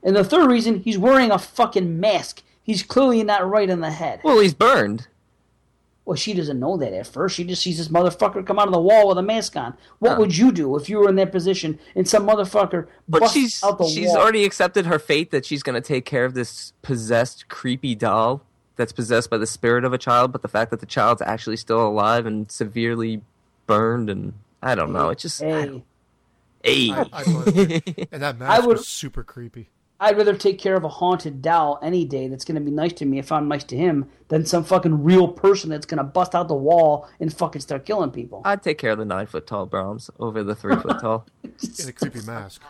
And 0.02 0.14
the 0.16 0.24
third 0.24 0.48
reason, 0.50 0.80
he's 0.80 0.98
wearing 0.98 1.30
a 1.30 1.38
fucking 1.38 1.98
mask. 2.00 2.42
He's 2.62 2.82
clearly 2.82 3.22
not 3.24 3.48
right 3.48 3.68
in 3.68 3.80
the 3.80 3.90
head. 3.90 4.20
Well, 4.22 4.38
he's 4.40 4.54
burned. 4.54 5.08
Well, 6.04 6.16
she 6.16 6.32
doesn't 6.32 6.58
know 6.58 6.76
that 6.78 6.94
at 6.94 7.06
first. 7.06 7.36
She 7.36 7.44
just 7.44 7.62
sees 7.62 7.76
this 7.76 7.88
motherfucker 7.88 8.46
come 8.46 8.58
out 8.58 8.66
of 8.66 8.72
the 8.72 8.80
wall 8.80 9.08
with 9.08 9.18
a 9.18 9.22
mask 9.22 9.56
on. 9.56 9.74
What 9.98 10.12
Huh. 10.12 10.16
would 10.20 10.36
you 10.38 10.52
do 10.52 10.74
if 10.76 10.88
you 10.88 10.98
were 10.98 11.08
in 11.08 11.16
that 11.16 11.30
position 11.32 11.78
and 11.94 12.08
some 12.08 12.26
motherfucker 12.26 12.86
But 13.06 13.20
busts 13.20 13.34
she's 13.34 13.62
out 13.62 13.76
the 13.76 13.84
she's 13.86 14.08
wall? 14.08 14.16
already 14.18 14.44
accepted 14.46 14.86
her 14.86 14.98
fate 14.98 15.30
that 15.32 15.44
she's 15.44 15.62
going 15.62 15.74
to 15.74 15.86
take 15.86 16.06
care 16.06 16.24
of 16.24 16.32
this 16.32 16.72
possessed, 16.80 17.48
creepy 17.48 17.94
doll 17.94 18.42
that's 18.76 18.92
possessed 18.92 19.28
by 19.28 19.36
the 19.36 19.46
spirit 19.46 19.84
of 19.84 19.92
a 19.92 19.98
child. 19.98 20.32
But 20.32 20.40
the 20.40 20.48
fact 20.48 20.70
that 20.70 20.80
the 20.80 20.86
child's 20.86 21.20
actually 21.20 21.56
still 21.58 21.86
alive 21.86 22.24
and 22.24 22.50
severely 22.50 23.20
burned, 23.66 24.08
and 24.08 24.32
I 24.62 24.74
don't 24.74 24.94
know, 24.94 25.10
it 25.10 25.18
just 25.18 25.42
Hey, 25.42 25.82
hey. 26.64 26.90
I, 26.90 27.04
I 27.12 27.22
and 28.12 28.22
that 28.22 28.38
mask 28.38 28.66
would- 28.66 28.78
was 28.78 28.88
super 28.88 29.22
creepy. 29.22 29.68
I'd 30.00 30.16
rather 30.16 30.34
take 30.34 30.60
care 30.60 30.76
of 30.76 30.84
a 30.84 30.88
haunted 30.88 31.42
doll 31.42 31.80
any 31.82 32.04
day 32.04 32.28
that's 32.28 32.44
going 32.44 32.54
to 32.54 32.60
be 32.60 32.70
nice 32.70 32.92
to 32.94 33.04
me 33.04 33.18
if 33.18 33.32
I'm 33.32 33.48
nice 33.48 33.64
to 33.64 33.76
him 33.76 34.08
than 34.28 34.46
some 34.46 34.62
fucking 34.62 35.02
real 35.02 35.26
person 35.26 35.70
that's 35.70 35.86
going 35.86 35.98
to 35.98 36.04
bust 36.04 36.36
out 36.36 36.46
the 36.46 36.54
wall 36.54 37.08
and 37.18 37.34
fucking 37.34 37.60
start 37.60 37.84
killing 37.84 38.12
people. 38.12 38.42
I'd 38.44 38.62
take 38.62 38.78
care 38.78 38.92
of 38.92 38.98
the 38.98 39.04
nine 39.04 39.26
foot 39.26 39.48
tall 39.48 39.66
Brahms 39.66 40.08
over 40.20 40.44
the 40.44 40.54
three 40.54 40.76
foot 40.76 41.00
tall. 41.00 41.26
In 41.42 41.88
a 41.88 41.92
creepy 41.92 42.20
mask. 42.22 42.62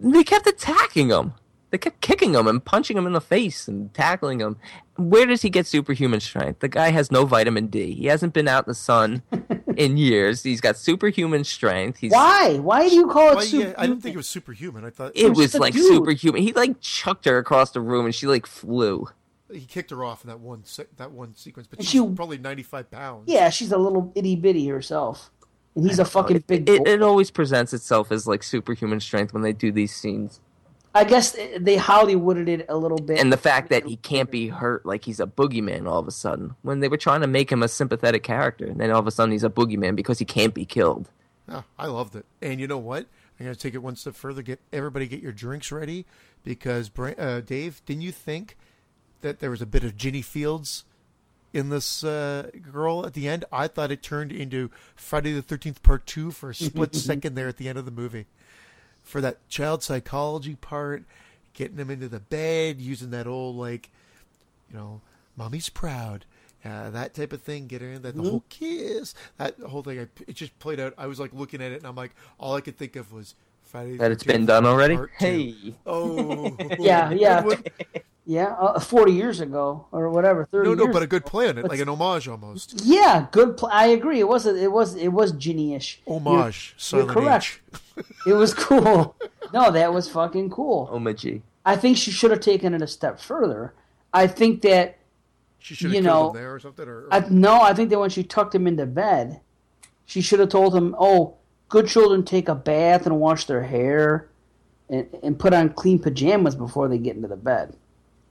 They 0.00 0.24
kept 0.24 0.46
attacking 0.46 1.08
him. 1.08 1.34
They 1.74 1.78
kept 1.78 2.00
kicking 2.00 2.34
him 2.36 2.46
and 2.46 2.64
punching 2.64 2.96
him 2.96 3.04
in 3.04 3.14
the 3.14 3.20
face 3.20 3.66
and 3.66 3.92
tackling 3.92 4.38
him. 4.38 4.58
Where 4.96 5.26
does 5.26 5.42
he 5.42 5.50
get 5.50 5.66
superhuman 5.66 6.20
strength? 6.20 6.60
The 6.60 6.68
guy 6.68 6.92
has 6.92 7.10
no 7.10 7.26
vitamin 7.26 7.66
D. 7.66 7.94
He 7.94 8.06
hasn't 8.06 8.32
been 8.32 8.46
out 8.46 8.68
in 8.68 8.70
the 8.70 8.74
sun 8.76 9.24
in 9.76 9.96
years. 9.96 10.44
He's 10.44 10.60
got 10.60 10.76
superhuman 10.76 11.42
strength. 11.42 11.98
He's 11.98 12.12
Why? 12.12 12.58
Why 12.60 12.88
do 12.88 12.94
you 12.94 13.08
call 13.08 13.30
it 13.32 13.34
Well, 13.38 13.44
super? 13.44 13.68
yeah, 13.70 13.74
I 13.76 13.88
didn't 13.88 14.02
think 14.02 14.14
it 14.14 14.18
was 14.18 14.28
superhuman. 14.28 14.84
I 14.84 14.90
thought 14.90 15.10
it 15.16 15.30
was 15.30 15.36
was 15.38 15.54
like 15.56 15.74
dude. 15.74 15.82
superhuman. 15.84 16.42
He 16.42 16.52
like 16.52 16.80
chucked 16.80 17.24
her 17.24 17.38
across 17.38 17.72
the 17.72 17.80
room 17.80 18.04
and 18.04 18.14
she 18.14 18.28
like 18.28 18.46
flew. 18.46 19.08
he 19.52 19.62
kicked 19.66 19.90
her 19.90 20.04
off 20.04 20.22
in 20.22 20.28
that 20.30 20.38
one 20.38 20.62
se- 20.64 20.86
that 20.96 21.10
one 21.10 21.34
sequence, 21.34 21.66
but 21.66 21.82
she's 21.82 21.90
she- 21.90 22.14
probably 22.14 22.38
ninety 22.38 22.62
five 22.62 22.88
pounds. 22.88 23.24
Yeah, 23.26 23.50
she's 23.50 23.72
a 23.72 23.78
little 23.78 24.12
itty 24.14 24.36
bitty 24.36 24.68
herself, 24.68 25.32
and 25.74 25.84
he's 25.88 25.98
a 25.98 26.04
fucking 26.04 26.36
It, 26.36 26.46
big. 26.46 26.68
it, 26.70 26.84
boy. 26.84 26.88
it 26.92 27.02
always 27.02 27.32
presents 27.32 27.74
itself 27.74 28.12
as 28.12 28.28
like 28.28 28.44
superhuman 28.44 29.00
strength 29.00 29.34
when 29.34 29.42
they 29.42 29.52
do 29.52 29.72
these 29.72 29.92
scenes. 29.92 30.40
I 30.94 31.04
guess 31.04 31.32
they 31.32 31.76
Hollywooded 31.76 32.48
it 32.48 32.66
a 32.68 32.76
little 32.76 32.98
bit. 32.98 33.18
And 33.18 33.32
the 33.32 33.36
fact 33.36 33.68
that 33.70 33.84
he 33.84 33.96
can't 33.96 34.30
be 34.30 34.48
hurt 34.48 34.86
like 34.86 35.04
he's 35.04 35.18
a 35.18 35.26
boogeyman 35.26 35.88
all 35.88 35.98
of 35.98 36.06
a 36.06 36.12
sudden. 36.12 36.54
When 36.62 36.80
they 36.80 36.88
were 36.88 36.96
trying 36.96 37.20
to 37.22 37.26
make 37.26 37.50
him 37.50 37.62
a 37.62 37.68
sympathetic 37.68 38.22
character, 38.22 38.66
and 38.66 38.80
then 38.80 38.90
all 38.90 39.00
of 39.00 39.06
a 39.06 39.10
sudden 39.10 39.32
he's 39.32 39.42
a 39.42 39.50
boogeyman 39.50 39.96
because 39.96 40.20
he 40.20 40.24
can't 40.24 40.54
be 40.54 40.64
killed. 40.64 41.10
Yeah, 41.48 41.62
I 41.78 41.86
loved 41.86 42.14
it. 42.14 42.26
And 42.40 42.60
you 42.60 42.66
know 42.66 42.78
what? 42.78 43.06
I'm 43.38 43.46
going 43.46 43.54
to 43.54 43.60
take 43.60 43.74
it 43.74 43.82
one 43.82 43.96
step 43.96 44.14
further. 44.14 44.42
Get 44.42 44.60
everybody 44.72 45.08
get 45.08 45.20
your 45.20 45.32
drinks 45.32 45.72
ready 45.72 46.06
because 46.44 46.90
uh, 46.96 47.40
Dave, 47.40 47.82
didn't 47.84 48.02
you 48.02 48.12
think 48.12 48.56
that 49.22 49.40
there 49.40 49.50
was 49.50 49.60
a 49.60 49.66
bit 49.66 49.82
of 49.82 49.96
Ginny 49.96 50.22
Fields 50.22 50.84
in 51.52 51.70
this 51.70 52.04
uh, 52.04 52.50
girl 52.72 53.04
at 53.04 53.14
the 53.14 53.28
end? 53.28 53.44
I 53.50 53.66
thought 53.66 53.90
it 53.90 54.02
turned 54.02 54.30
into 54.30 54.70
Friday 54.94 55.32
the 55.32 55.42
Thirteenth 55.42 55.82
Part 55.82 56.06
Two 56.06 56.30
for 56.30 56.50
a 56.50 56.54
split 56.54 56.94
second 56.94 57.34
there 57.34 57.48
at 57.48 57.56
the 57.56 57.68
end 57.68 57.78
of 57.78 57.84
the 57.84 57.90
movie, 57.90 58.26
for 59.04 59.20
that 59.20 59.48
child 59.48 59.82
psychology 59.82 60.56
part, 60.56 61.04
getting 61.52 61.76
them 61.76 61.90
into 61.90 62.08
the 62.08 62.18
bed, 62.18 62.80
using 62.80 63.10
that 63.10 63.26
old 63.26 63.54
like, 63.54 63.90
you 64.70 64.76
know, 64.76 65.00
mommy's 65.36 65.68
proud. 65.68 66.24
Uh, 66.64 66.88
that 66.88 67.12
type 67.12 67.34
of 67.34 67.42
thing, 67.42 67.66
get 67.66 67.82
her 67.82 67.90
in 67.90 68.00
that 68.00 68.16
the 68.16 68.22
whole 68.22 68.42
kiss, 68.48 69.14
that 69.36 69.54
whole 69.60 69.82
thing. 69.82 70.00
I, 70.00 70.08
it 70.26 70.34
just 70.34 70.58
played 70.58 70.80
out. 70.80 70.94
I 70.96 71.06
was 71.06 71.20
like 71.20 71.34
looking 71.34 71.60
at 71.60 71.72
it, 71.72 71.76
and 71.76 71.86
I'm 71.86 71.94
like, 71.94 72.14
all 72.38 72.54
I 72.54 72.62
could 72.62 72.78
think 72.78 72.96
of 72.96 73.12
was 73.12 73.34
Friday. 73.74 73.96
That 73.96 74.12
it's 74.12 74.22
been 74.22 74.46
done 74.46 74.66
already? 74.66 74.96
Hey. 75.18 75.74
Oh, 75.84 76.56
Yeah, 76.78 77.10
yeah. 77.12 77.44
Yeah, 78.24 78.52
uh, 78.52 78.78
forty 78.78 79.12
years 79.12 79.40
ago 79.40 79.86
or 79.90 80.08
whatever, 80.10 80.44
thirty. 80.46 80.68
No, 80.68 80.74
no, 80.74 80.84
years 80.84 80.94
but 80.94 81.02
a 81.02 81.06
good 81.08 81.26
play 81.26 81.48
on 81.48 81.58
it, 81.58 81.68
like 81.68 81.80
an 81.80 81.88
homage 81.88 82.28
almost. 82.28 82.80
Yeah, 82.84 83.26
good. 83.32 83.56
Pl- 83.56 83.68
I 83.70 83.86
agree. 83.88 84.20
It 84.20 84.28
was. 84.28 84.46
A, 84.46 84.54
it 84.56 84.70
was. 84.72 84.94
It 84.94 85.08
was 85.08 85.32
Ginny-ish. 85.32 86.00
Homage. 86.06 86.74
You're, 86.90 87.02
you're 87.02 87.10
correct. 87.12 87.60
It 88.26 88.32
was 88.32 88.54
cool. 88.54 89.14
No, 89.52 89.70
that 89.70 89.92
was 89.92 90.08
fucking 90.08 90.50
cool. 90.50 90.88
Omaji. 90.92 91.42
I 91.66 91.76
think 91.76 91.96
she 91.96 92.10
should 92.10 92.30
have 92.30 92.40
taken 92.40 92.74
it 92.74 92.80
a 92.82 92.86
step 92.86 93.20
further. 93.20 93.74
I 94.12 94.26
think 94.26 94.62
that. 94.62 94.98
She 95.58 95.74
should 95.74 95.88
have 95.88 95.94
You 95.94 96.02
killed 96.02 96.06
know, 96.06 96.30
him 96.30 96.36
there 96.44 96.54
or 96.54 96.58
something. 96.60 96.88
Or, 96.88 97.06
I, 97.12 97.24
no, 97.28 97.60
I 97.60 97.74
think 97.74 97.90
that 97.90 97.98
when 97.98 98.10
she 98.10 98.22
tucked 98.24 98.54
him 98.54 98.66
into 98.66 98.86
bed, 98.86 99.40
she 100.06 100.20
should 100.22 100.40
have 100.40 100.48
told 100.48 100.74
him, 100.74 100.96
"Oh, 100.98 101.36
good 101.68 101.86
children 101.86 102.24
take 102.24 102.48
a 102.48 102.54
bath 102.54 103.06
and 103.06 103.18
wash 103.18 103.46
their 103.46 103.62
hair 103.62 104.28
and, 104.88 105.06
and 105.22 105.38
put 105.38 105.54
on 105.54 105.70
clean 105.70 105.98
pajamas 105.98 106.54
before 106.54 106.88
they 106.88 106.98
get 106.98 107.16
into 107.16 107.28
the 107.28 107.36
bed. 107.36 107.76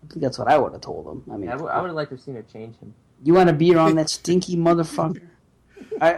I 0.04 0.08
think 0.08 0.22
that's 0.22 0.38
what 0.38 0.48
I 0.48 0.58
would 0.58 0.74
have 0.74 0.82
told 0.82 1.06
them. 1.06 1.24
I 1.34 1.38
mean, 1.38 1.50
I 1.50 1.56
would, 1.56 1.70
I 1.70 1.82
would 1.82 1.88
have 1.88 1.96
liked 1.96 2.10
to 2.10 2.16
have 2.16 2.24
seen 2.24 2.36
her 2.36 2.44
change 2.44 2.78
him. 2.78 2.94
you 3.24 3.34
want 3.34 3.48
to 3.48 3.54
be 3.54 3.74
around 3.74 3.96
that 3.96 4.10
stinky 4.10 4.56
motherfucker? 4.58 5.22
I, 6.02 6.12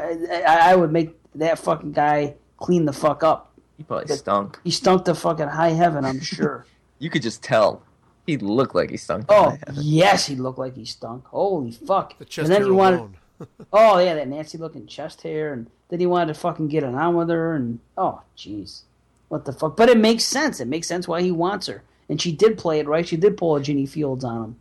I 0.45 0.72
I 0.72 0.76
would 0.76 0.92
make 0.92 1.16
that 1.35 1.60
fucking 1.60 1.92
guy 1.92 2.35
clean 2.58 2.85
the 2.85 2.94
fuck 2.94 3.24
up. 3.24 3.53
He 3.77 3.84
probably 3.84 4.16
stunk. 4.16 4.60
He 4.64 4.72
stunk 4.72 5.06
to 5.06 5.16
fucking 5.16 5.50
high 5.50 5.69
heaven, 5.69 6.06
I'm 6.06 6.19
sure. 6.22 6.66
You 7.00 7.10
could 7.10 7.22
just 7.22 7.44
tell. 7.44 7.84
He 8.26 8.38
looked 8.38 8.74
like 8.74 8.90
he 8.90 8.98
stunk. 8.98 9.26
oh 9.30 9.58
yes, 9.74 10.26
he 10.26 10.35
looked 10.35 10.58
like 10.58 10.76
he 10.76 10.85
stunk. 10.85 11.26
Holy 11.27 11.72
fuck! 11.72 12.18
The 12.18 12.26
chest 12.26 12.45
and 12.45 12.53
then 12.53 12.61
hair 12.61 12.69
you 12.69 12.76
wanted, 12.76 13.00
alone. 13.00 13.18
oh 13.74 14.00
yeah, 14.00 14.16
that 14.16 14.27
nasty 14.27 14.58
looking 14.58 14.88
chest 14.88 15.22
hair, 15.22 15.53
and 15.53 15.69
then 15.90 16.00
he 16.00 16.06
wanted 16.06 16.34
to 16.34 16.40
fucking 16.40 16.68
get 16.68 16.84
it 16.84 16.94
on 16.94 17.16
with 17.16 17.30
her, 17.30 17.56
and 17.56 17.80
oh 17.98 18.22
jeez, 18.38 18.82
what 19.30 19.46
the 19.46 19.54
fuck? 19.54 19.78
But 19.78 19.90
it 19.90 19.98
makes 19.98 20.24
sense. 20.24 20.60
It 20.60 20.68
makes 20.68 20.88
sense 20.88 21.08
why 21.08 21.22
he 21.22 21.32
wants 21.32 21.68
her, 21.68 21.84
and 22.10 22.22
she 22.22 22.32
did 22.32 22.58
play 22.58 22.80
it 22.80 22.88
right. 22.88 23.08
She 23.08 23.18
did 23.18 23.38
pull 23.38 23.56
a 23.56 23.62
Ginny 23.62 23.86
Fields 23.86 24.24
on 24.24 24.44
him. 24.44 24.56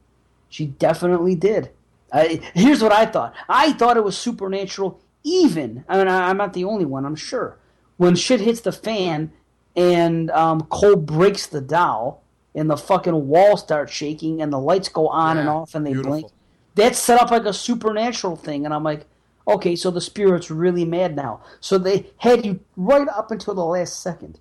She 0.49 0.67
definitely 0.67 1.35
did. 1.35 1.70
I, 2.12 2.41
here's 2.55 2.83
what 2.83 2.93
I 2.93 3.07
thought. 3.07 3.35
I 3.49 3.73
thought 3.73 3.97
it 3.97 4.05
was 4.05 4.17
supernatural. 4.17 5.01
Even 5.25 5.85
I 5.89 5.99
mean, 5.99 6.09
I, 6.09 6.28
I'm 6.28 6.36
not 6.36 6.53
the 6.53 6.65
only 6.65 6.85
one. 6.85 7.05
I'm 7.05 7.17
sure. 7.17 7.57
When 7.97 8.15
shit 8.15 8.41
hits 8.41 8.61
the 8.61 8.73
fan, 8.73 9.33
and 9.77 10.31
um, 10.31 10.62
Cole 10.62 10.97
breaks 10.97 11.47
the 11.47 11.61
doll, 11.61 12.23
and 12.55 12.70
the 12.70 12.77
fucking 12.77 13.28
wall 13.28 13.57
starts 13.57 13.93
shaking, 13.93 14.43
and 14.43 14.53
the 14.53 14.59
lights 14.59 14.89
go 14.89 15.09
on 15.09 15.39
and 15.39 15.49
off, 15.49 15.75
and 15.75 15.86
they 15.86 15.93
beautiful. 15.93 16.12
blink. 16.12 16.33
That's 16.75 16.99
set 16.99 17.20
up 17.20 17.31
like 17.31 17.44
a 17.44 17.53
supernatural 17.53 18.36
thing, 18.36 18.65
and 18.65 18.75
I'm 18.75 18.83
like, 18.85 19.07
okay, 19.47 19.76
so 19.76 19.90
the 19.90 20.00
spirit's 20.00 20.50
really 20.50 20.84
mad 20.84 21.16
now. 21.16 21.40
So 21.60 21.78
they 21.78 22.06
had 22.18 22.44
you 22.44 22.60
right 22.76 23.08
up 23.08 23.31
until 23.31 23.55
the 23.55 23.64
last 23.64 24.00
second. 24.00 24.39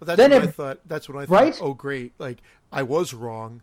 Well, 0.00 0.06
that's 0.06 0.16
Then 0.16 0.30
what 0.32 0.42
I 0.42 0.46
thought. 0.46 0.80
That's 0.86 1.08
what 1.08 1.18
I 1.18 1.26
thought. 1.26 1.32
Right? 1.34 1.58
Oh, 1.62 1.74
great! 1.74 2.12
Like 2.18 2.38
I 2.72 2.82
was 2.82 3.14
wrong, 3.14 3.62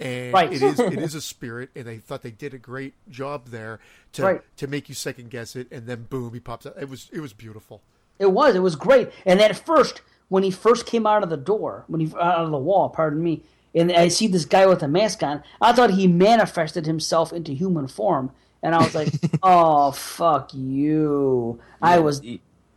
and 0.00 0.32
Right. 0.32 0.52
it 0.52 0.62
is 0.62 0.78
it 0.80 0.98
is 1.00 1.14
a 1.14 1.20
spirit, 1.20 1.70
and 1.76 1.88
I 1.88 1.98
thought 1.98 2.22
they 2.22 2.30
did 2.30 2.54
a 2.54 2.58
great 2.58 2.94
job 3.10 3.48
there 3.48 3.78
to 4.12 4.22
Right. 4.22 4.42
to 4.56 4.66
make 4.66 4.88
you 4.88 4.94
second 4.94 5.30
guess 5.30 5.54
it, 5.56 5.68
and 5.70 5.86
then 5.86 6.06
boom, 6.08 6.32
he 6.32 6.40
pops 6.40 6.66
out. 6.66 6.74
It 6.80 6.88
was 6.88 7.08
it 7.12 7.20
was 7.20 7.32
beautiful. 7.32 7.82
It 8.18 8.32
was. 8.32 8.54
It 8.54 8.60
was 8.60 8.76
great. 8.76 9.10
And 9.26 9.40
at 9.42 9.54
first, 9.56 10.00
when 10.30 10.42
he 10.42 10.50
first 10.50 10.86
came 10.86 11.06
out 11.06 11.22
of 11.22 11.28
the 11.28 11.36
door, 11.36 11.84
when 11.86 12.00
he 12.00 12.06
out 12.18 12.38
of 12.44 12.50
the 12.50 12.56
wall, 12.58 12.88
pardon 12.88 13.22
me, 13.22 13.42
and 13.74 13.92
I 13.92 14.08
see 14.08 14.26
this 14.26 14.46
guy 14.46 14.66
with 14.66 14.82
a 14.82 14.88
mask 14.88 15.22
on, 15.22 15.42
I 15.60 15.72
thought 15.74 15.90
he 15.90 16.06
manifested 16.06 16.86
himself 16.86 17.30
into 17.32 17.52
human 17.52 17.86
form, 17.88 18.30
and 18.66 18.74
I 18.74 18.78
was 18.82 18.94
like, 18.96 19.12
"Oh 19.42 19.92
fuck 19.92 20.52
you!" 20.52 21.60
I 21.80 22.00
was 22.00 22.20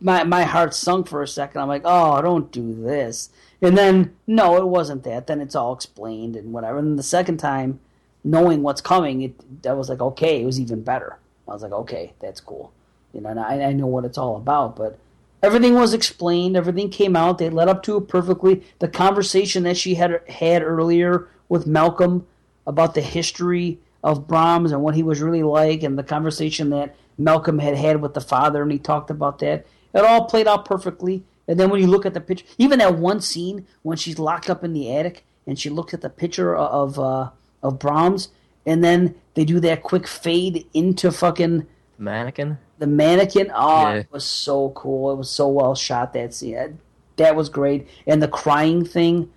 my 0.00 0.22
my 0.22 0.44
heart 0.44 0.72
sunk 0.72 1.08
for 1.08 1.20
a 1.20 1.28
second. 1.28 1.60
I'm 1.60 1.68
like, 1.68 1.82
"Oh, 1.84 2.22
don't 2.22 2.52
do 2.52 2.72
this." 2.72 3.28
And 3.60 3.76
then 3.76 4.14
no, 4.26 4.56
it 4.56 4.68
wasn't 4.68 5.02
that. 5.02 5.26
Then 5.26 5.40
it's 5.40 5.56
all 5.56 5.74
explained 5.74 6.36
and 6.36 6.52
whatever. 6.52 6.78
And 6.78 6.96
the 6.98 7.02
second 7.02 7.38
time, 7.38 7.80
knowing 8.22 8.62
what's 8.62 8.80
coming, 8.80 9.22
it 9.22 9.34
I 9.66 9.72
was 9.72 9.88
like, 9.88 10.00
okay, 10.00 10.40
it 10.40 10.46
was 10.46 10.60
even 10.60 10.82
better. 10.82 11.18
I 11.48 11.52
was 11.52 11.62
like, 11.62 11.72
okay, 11.72 12.12
that's 12.20 12.40
cool. 12.40 12.72
You 13.12 13.20
know, 13.20 13.30
and 13.30 13.40
I, 13.40 13.60
I 13.60 13.72
know 13.72 13.86
what 13.86 14.04
it's 14.04 14.16
all 14.16 14.36
about, 14.36 14.76
but 14.76 14.96
everything 15.42 15.74
was 15.74 15.92
explained. 15.92 16.56
Everything 16.56 16.88
came 16.88 17.16
out. 17.16 17.38
They 17.38 17.50
led 17.50 17.68
up 17.68 17.82
to 17.82 17.96
it 17.96 18.06
perfectly. 18.06 18.62
The 18.78 18.86
conversation 18.86 19.64
that 19.64 19.76
she 19.76 19.96
had 19.96 20.22
had 20.28 20.62
earlier 20.62 21.28
with 21.48 21.66
Malcolm 21.66 22.28
about 22.64 22.94
the 22.94 23.00
history 23.00 23.80
of 24.02 24.26
Brahms 24.26 24.72
and 24.72 24.82
what 24.82 24.94
he 24.94 25.02
was 25.02 25.20
really 25.20 25.42
like, 25.42 25.82
and 25.82 25.98
the 25.98 26.02
conversation 26.02 26.70
that 26.70 26.96
Malcolm 27.18 27.58
had 27.58 27.76
had 27.76 28.00
with 28.00 28.14
the 28.14 28.20
father, 28.20 28.62
and 28.62 28.72
he 28.72 28.78
talked 28.78 29.10
about 29.10 29.38
that. 29.40 29.66
It 29.94 30.04
all 30.04 30.24
played 30.24 30.46
out 30.48 30.64
perfectly. 30.64 31.22
And 31.48 31.58
then 31.58 31.68
when 31.70 31.80
you 31.80 31.88
look 31.88 32.06
at 32.06 32.14
the 32.14 32.20
picture, 32.20 32.44
even 32.58 32.78
that 32.78 32.96
one 32.96 33.20
scene 33.20 33.66
when 33.82 33.96
she's 33.96 34.18
locked 34.18 34.48
up 34.48 34.62
in 34.62 34.72
the 34.72 34.94
attic 34.94 35.24
and 35.46 35.58
she 35.58 35.68
looks 35.68 35.92
at 35.92 36.00
the 36.00 36.08
picture 36.08 36.54
of 36.54 36.98
uh, 36.98 37.30
of 37.62 37.78
Brahms, 37.78 38.28
and 38.64 38.84
then 38.84 39.16
they 39.34 39.44
do 39.44 39.58
that 39.60 39.82
quick 39.82 40.06
fade 40.06 40.66
into 40.72 41.10
fucking 41.10 41.66
mannequin. 41.98 42.58
the 42.78 42.86
mannequin. 42.86 43.50
Oh, 43.54 43.82
Yeah. 43.88 43.94
it 43.94 44.06
was 44.12 44.24
so 44.24 44.70
cool. 44.70 45.12
It 45.12 45.16
was 45.16 45.28
so 45.28 45.48
well 45.48 45.74
shot. 45.74 46.12
That 46.12 46.32
scene. 46.34 46.78
That, 47.16 47.36
was 47.36 47.48
great. 47.50 47.86
And 48.06 48.22
the 48.22 48.28
crying 48.28 48.84
thing, 48.84 49.30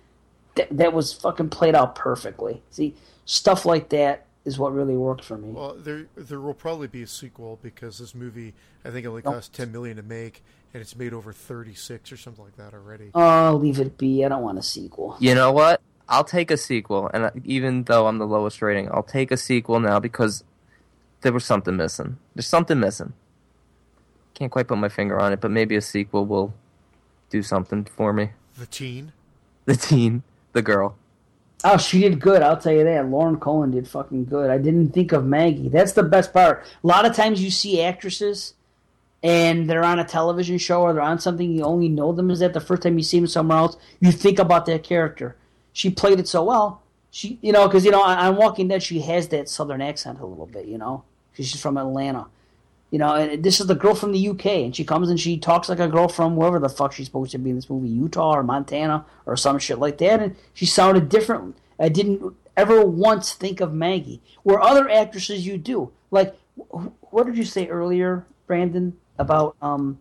that, 0.54 0.68
that 0.70 0.92
was 0.94 1.12
fucking 1.12 1.50
played 1.50 1.74
out 1.74 1.94
perfectly. 1.96 2.62
See, 2.70 2.94
stuff 3.26 3.66
like 3.66 3.88
that 3.90 4.23
is 4.44 4.58
what 4.58 4.72
really 4.72 4.96
worked 4.96 5.24
for 5.24 5.38
me. 5.38 5.50
Well, 5.50 5.74
there 5.74 6.06
there 6.14 6.40
will 6.40 6.54
probably 6.54 6.86
be 6.88 7.02
a 7.02 7.06
sequel 7.06 7.58
because 7.62 7.98
this 7.98 8.14
movie 8.14 8.54
I 8.84 8.90
think 8.90 9.06
only 9.06 9.22
Nope. 9.24 9.34
cost 9.34 9.52
ten 9.52 9.72
million 9.72 9.96
to 9.96 10.02
make, 10.02 10.42
and 10.72 10.80
it's 10.80 10.94
made 10.96 11.12
over 11.14 11.32
thirty 11.32 11.74
six 11.74 12.12
or 12.12 12.16
something 12.16 12.44
like 12.44 12.56
that 12.56 12.74
already. 12.74 13.10
Oh, 13.14 13.58
leave 13.60 13.80
it 13.80 13.96
be. 13.98 14.24
I 14.24 14.28
don't 14.28 14.42
want 14.42 14.58
a 14.58 14.62
sequel. 14.62 15.16
You 15.20 15.34
know 15.34 15.52
what? 15.52 15.80
I'll 16.08 16.24
take 16.24 16.50
a 16.50 16.58
sequel, 16.58 17.10
and 17.14 17.30
even 17.44 17.84
though 17.84 18.06
I'm 18.06 18.18
the 18.18 18.26
lowest 18.26 18.60
rating, 18.60 18.90
I'll 18.90 19.02
take 19.02 19.30
a 19.30 19.38
sequel 19.38 19.80
now 19.80 19.98
because 19.98 20.44
there 21.22 21.32
was 21.32 21.46
something 21.46 21.76
missing. 21.76 22.18
There's 22.34 22.46
something 22.46 22.78
missing. 22.78 23.14
Can't 24.34 24.52
quite 24.52 24.66
put 24.68 24.76
my 24.76 24.90
finger 24.90 25.18
on 25.18 25.32
it, 25.32 25.40
but 25.40 25.50
maybe 25.50 25.76
a 25.76 25.80
sequel 25.80 26.26
will 26.26 26.52
do 27.30 27.42
something 27.42 27.84
for 27.84 28.12
me. 28.12 28.30
The 28.58 28.66
teen. 28.66 29.12
The 29.64 29.76
teen, 29.76 30.24
the 30.52 30.60
girl. 30.60 30.96
Oh, 31.66 31.78
she 31.78 32.00
did 32.00 32.20
good. 32.20 32.42
I'll 32.42 32.58
tell 32.58 32.74
you 32.74 32.84
that. 32.84 33.08
Lauren 33.08 33.38
Cohan 33.38 33.70
did 33.70 33.88
fucking 33.88 34.26
good. 34.26 34.50
I 34.50 34.58
didn't 34.58 34.90
think 34.90 35.12
of 35.12 35.24
Maggie. 35.24 35.70
That's 35.70 35.92
the 35.92 36.02
best 36.02 36.32
part. 36.32 36.62
A 36.82 36.86
lot 36.86 37.06
of 37.06 37.16
times 37.16 37.42
you 37.42 37.50
see 37.50 37.80
actresses 37.80 38.52
and 39.22 39.68
they're 39.68 39.82
on 39.82 39.98
a 39.98 40.04
television 40.04 40.58
show 40.58 40.82
or 40.82 40.92
they're 40.92 41.02
on 41.02 41.18
something 41.18 41.50
you 41.50 41.62
only 41.62 41.88
know 41.88 42.12
them 42.12 42.30
as 42.30 42.40
that 42.40 42.52
the 42.52 42.60
first 42.60 42.82
time 42.82 42.98
you 42.98 43.02
see 43.02 43.18
them 43.18 43.26
somewhere 43.26 43.56
else 43.56 43.78
you 43.98 44.12
think 44.12 44.38
about 44.38 44.66
that 44.66 44.84
character. 44.84 45.36
She 45.72 45.88
played 45.88 46.20
it 46.20 46.28
so 46.28 46.44
well. 46.44 46.82
She, 47.10 47.38
you 47.40 47.50
know, 47.50 47.66
because 47.66 47.84
you 47.84 47.90
know 47.90 48.02
on 48.02 48.36
Walking 48.36 48.68
Dead 48.68 48.82
she 48.82 49.00
has 49.00 49.28
that 49.28 49.48
southern 49.48 49.80
accent 49.80 50.20
a 50.20 50.26
little 50.26 50.46
bit, 50.46 50.66
you 50.66 50.76
know, 50.76 51.04
because 51.32 51.48
she's 51.48 51.60
from 51.60 51.78
Atlanta. 51.78 52.26
You 52.94 52.98
know, 52.98 53.12
and 53.16 53.42
this 53.42 53.58
is 53.58 53.66
the 53.66 53.74
girl 53.74 53.96
from 53.96 54.12
the 54.12 54.28
UK, 54.28 54.46
and 54.46 54.76
she 54.76 54.84
comes 54.84 55.10
and 55.10 55.18
she 55.18 55.36
talks 55.36 55.68
like 55.68 55.80
a 55.80 55.88
girl 55.88 56.06
from 56.06 56.36
wherever 56.36 56.60
the 56.60 56.68
fuck 56.68 56.92
she's 56.92 57.06
supposed 57.06 57.32
to 57.32 57.38
be 57.38 57.50
in 57.50 57.56
this 57.56 57.68
movie, 57.68 57.88
Utah 57.88 58.36
or 58.36 58.44
Montana 58.44 59.04
or 59.26 59.36
some 59.36 59.58
shit 59.58 59.80
like 59.80 59.98
that, 59.98 60.22
and 60.22 60.36
she 60.52 60.64
sounded 60.64 61.08
different. 61.08 61.56
I 61.80 61.88
didn't 61.88 62.36
ever 62.56 62.86
once 62.86 63.32
think 63.32 63.60
of 63.60 63.74
Maggie. 63.74 64.22
Where 64.44 64.60
other 64.60 64.88
actresses 64.88 65.44
you 65.44 65.58
do, 65.58 65.90
like 66.12 66.36
wh- 66.56 66.86
what 67.12 67.26
did 67.26 67.36
you 67.36 67.42
say 67.42 67.66
earlier, 67.66 68.26
Brandon, 68.46 68.96
about 69.18 69.56
um 69.60 69.98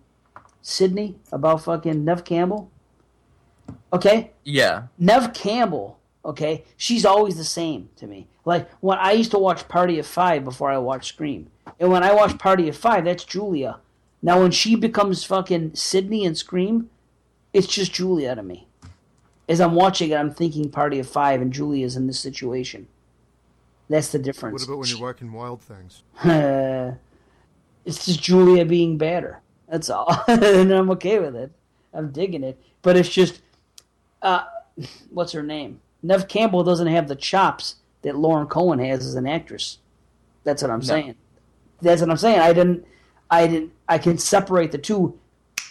Sidney, 0.62 1.16
about 1.32 1.64
fucking 1.64 2.06
Neve 2.06 2.24
Campbell? 2.24 2.70
Okay, 3.92 4.34
Yeah. 4.44 4.84
Neve 5.00 5.34
Campbell, 5.34 5.98
okay, 6.24 6.64
she's 6.78 7.06
always 7.06 7.38
the 7.38 7.44
same 7.44 7.90
to 7.96 8.06
me. 8.06 8.28
Like 8.46 8.70
when 8.82 9.00
I 9.00 9.14
used 9.14 9.32
to 9.32 9.40
watch 9.40 9.68
Party 9.68 9.98
of 9.98 10.06
Five 10.06 10.44
before 10.44 10.70
I 10.70 10.78
watched 10.78 11.10
Scream, 11.10 11.50
and 11.80 11.92
when 11.92 12.04
I 12.04 12.14
watch 12.14 12.38
Party 12.38 12.68
of 12.70 12.78
Five, 12.78 13.06
that's 13.06 13.24
Julia. 13.24 13.80
Now 14.22 14.42
when 14.42 14.52
she 14.52 14.76
becomes 14.76 15.24
fucking 15.24 15.76
Sidney 15.76 16.26
and 16.26 16.38
Scream, 16.38 16.90
it's 17.52 17.68
just 17.68 17.94
Julia 17.94 18.36
to 18.36 18.44
me. 18.44 18.68
As 19.50 19.60
I'm 19.60 19.76
watching 19.76 20.12
it, 20.12 20.16
I'm 20.16 20.34
thinking 20.34 20.70
Party 20.70 21.00
of 21.00 21.10
Five, 21.10 21.42
and 21.42 21.52
Julia's 21.52 21.96
in 21.96 22.08
this 22.08 22.20
situation. 22.20 22.88
That's 23.90 24.12
the 24.12 24.20
difference. 24.20 24.62
What 24.62 24.68
about 24.68 24.80
when 24.80 24.90
you're 24.90 25.02
watching 25.02 25.32
Wild 25.34 25.62
Things? 25.62 26.04
it's 27.86 28.06
just 28.06 28.22
Julia 28.24 28.66
being 28.66 28.98
better. 28.98 29.42
That's 29.68 29.90
all, 29.90 30.24
and 30.28 30.72
I'm 30.72 30.90
okay 30.92 31.20
with 31.20 31.36
it. 31.36 31.52
I'm 31.94 32.12
digging 32.12 32.44
it, 32.44 32.60
but 32.82 32.98
it's 32.98 33.10
just, 33.10 33.42
uh, 34.22 34.46
what's 35.10 35.34
her 35.34 35.44
name? 35.44 35.82
Neve 36.02 36.28
Campbell 36.28 36.64
doesn't 36.64 36.88
have 36.88 37.08
the 37.08 37.16
chops 37.16 37.76
that 38.02 38.18
Lauren 38.18 38.48
Cohan 38.48 38.80
has 38.80 39.06
as 39.06 39.16
an 39.16 39.28
actress. 39.28 39.80
That's 40.44 40.62
what 40.62 40.72
I'm 40.72 40.82
saying. 40.82 41.16
That's 41.84 42.02
what 42.02 42.10
I'm 42.10 42.18
saying. 42.18 42.40
I 42.40 42.54
didn't, 42.54 42.86
I 43.30 43.48
didn't, 43.48 43.72
I 43.88 43.98
can 43.98 44.18
separate 44.18 44.72
the 44.72 44.78
two, 44.78 45.20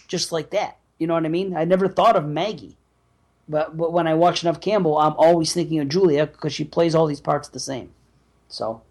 just 0.09 0.33
like 0.33 0.51
that. 0.51 0.79
You 0.99 1.07
know 1.07 1.15
what 1.15 1.25
I 1.25 1.29
mean? 1.29 1.57
I 1.57 1.65
never 1.65 1.89
thought 1.89 2.17
of 2.17 2.27
Maggie, 2.27 2.77
but 3.49 3.77
but 3.77 3.93
when 3.93 4.07
I 4.07 4.15
watch 4.15 4.43
enough 4.45 4.61
Campbell, 4.61 4.99
I'm 4.99 5.15
always 5.17 5.53
thinking 5.53 5.81
of 5.81 5.89
Julia 5.89 6.27
because 6.27 6.53
she 6.53 6.65
plays 6.65 6.95
all 6.95 7.07
these 7.07 7.21
parts 7.21 7.49
the 7.49 7.59
same. 7.59 7.93
So, 8.49 8.83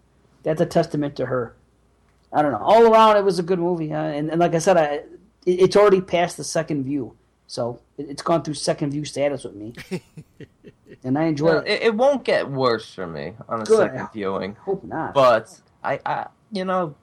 that's 0.42 0.60
a 0.60 0.66
testament 0.66 1.16
to 1.16 1.26
her. 1.26 1.54
I 2.32 2.42
don't 2.42 2.52
know. 2.52 2.58
All 2.58 2.92
around, 2.92 3.16
it 3.16 3.24
was 3.24 3.38
a 3.38 3.42
good 3.42 3.58
movie, 3.58 3.92
uh, 3.92 4.02
and, 4.02 4.30
and 4.30 4.40
like 4.40 4.54
I 4.54 4.58
said, 4.58 4.76
I, 4.76 4.84
it, 4.94 5.06
it's 5.46 5.76
already 5.76 6.00
past 6.00 6.36
the 6.36 6.44
second 6.44 6.84
view, 6.84 7.16
so 7.46 7.80
it, 7.98 8.08
it's 8.08 8.22
gone 8.22 8.42
through 8.42 8.54
second 8.54 8.90
view 8.90 9.04
status 9.04 9.44
with 9.44 9.54
me, 9.54 9.74
and 11.04 11.18
I 11.18 11.24
enjoy 11.24 11.58
it. 11.58 11.66
it, 11.66 11.82
it 11.82 11.94
won't 11.94 12.24
get 12.24 12.50
worse 12.50 12.92
for 12.92 13.06
me 13.06 13.34
on 13.48 13.62
a 13.62 13.64
Good. 13.64 13.90
second 13.90 14.08
viewing. 14.12 14.54
Hope 14.56 14.82
not. 14.84 15.14
But 15.14 15.60
I, 15.84 16.00
I, 16.04 16.26
you 16.50 16.64
know, 16.64 16.94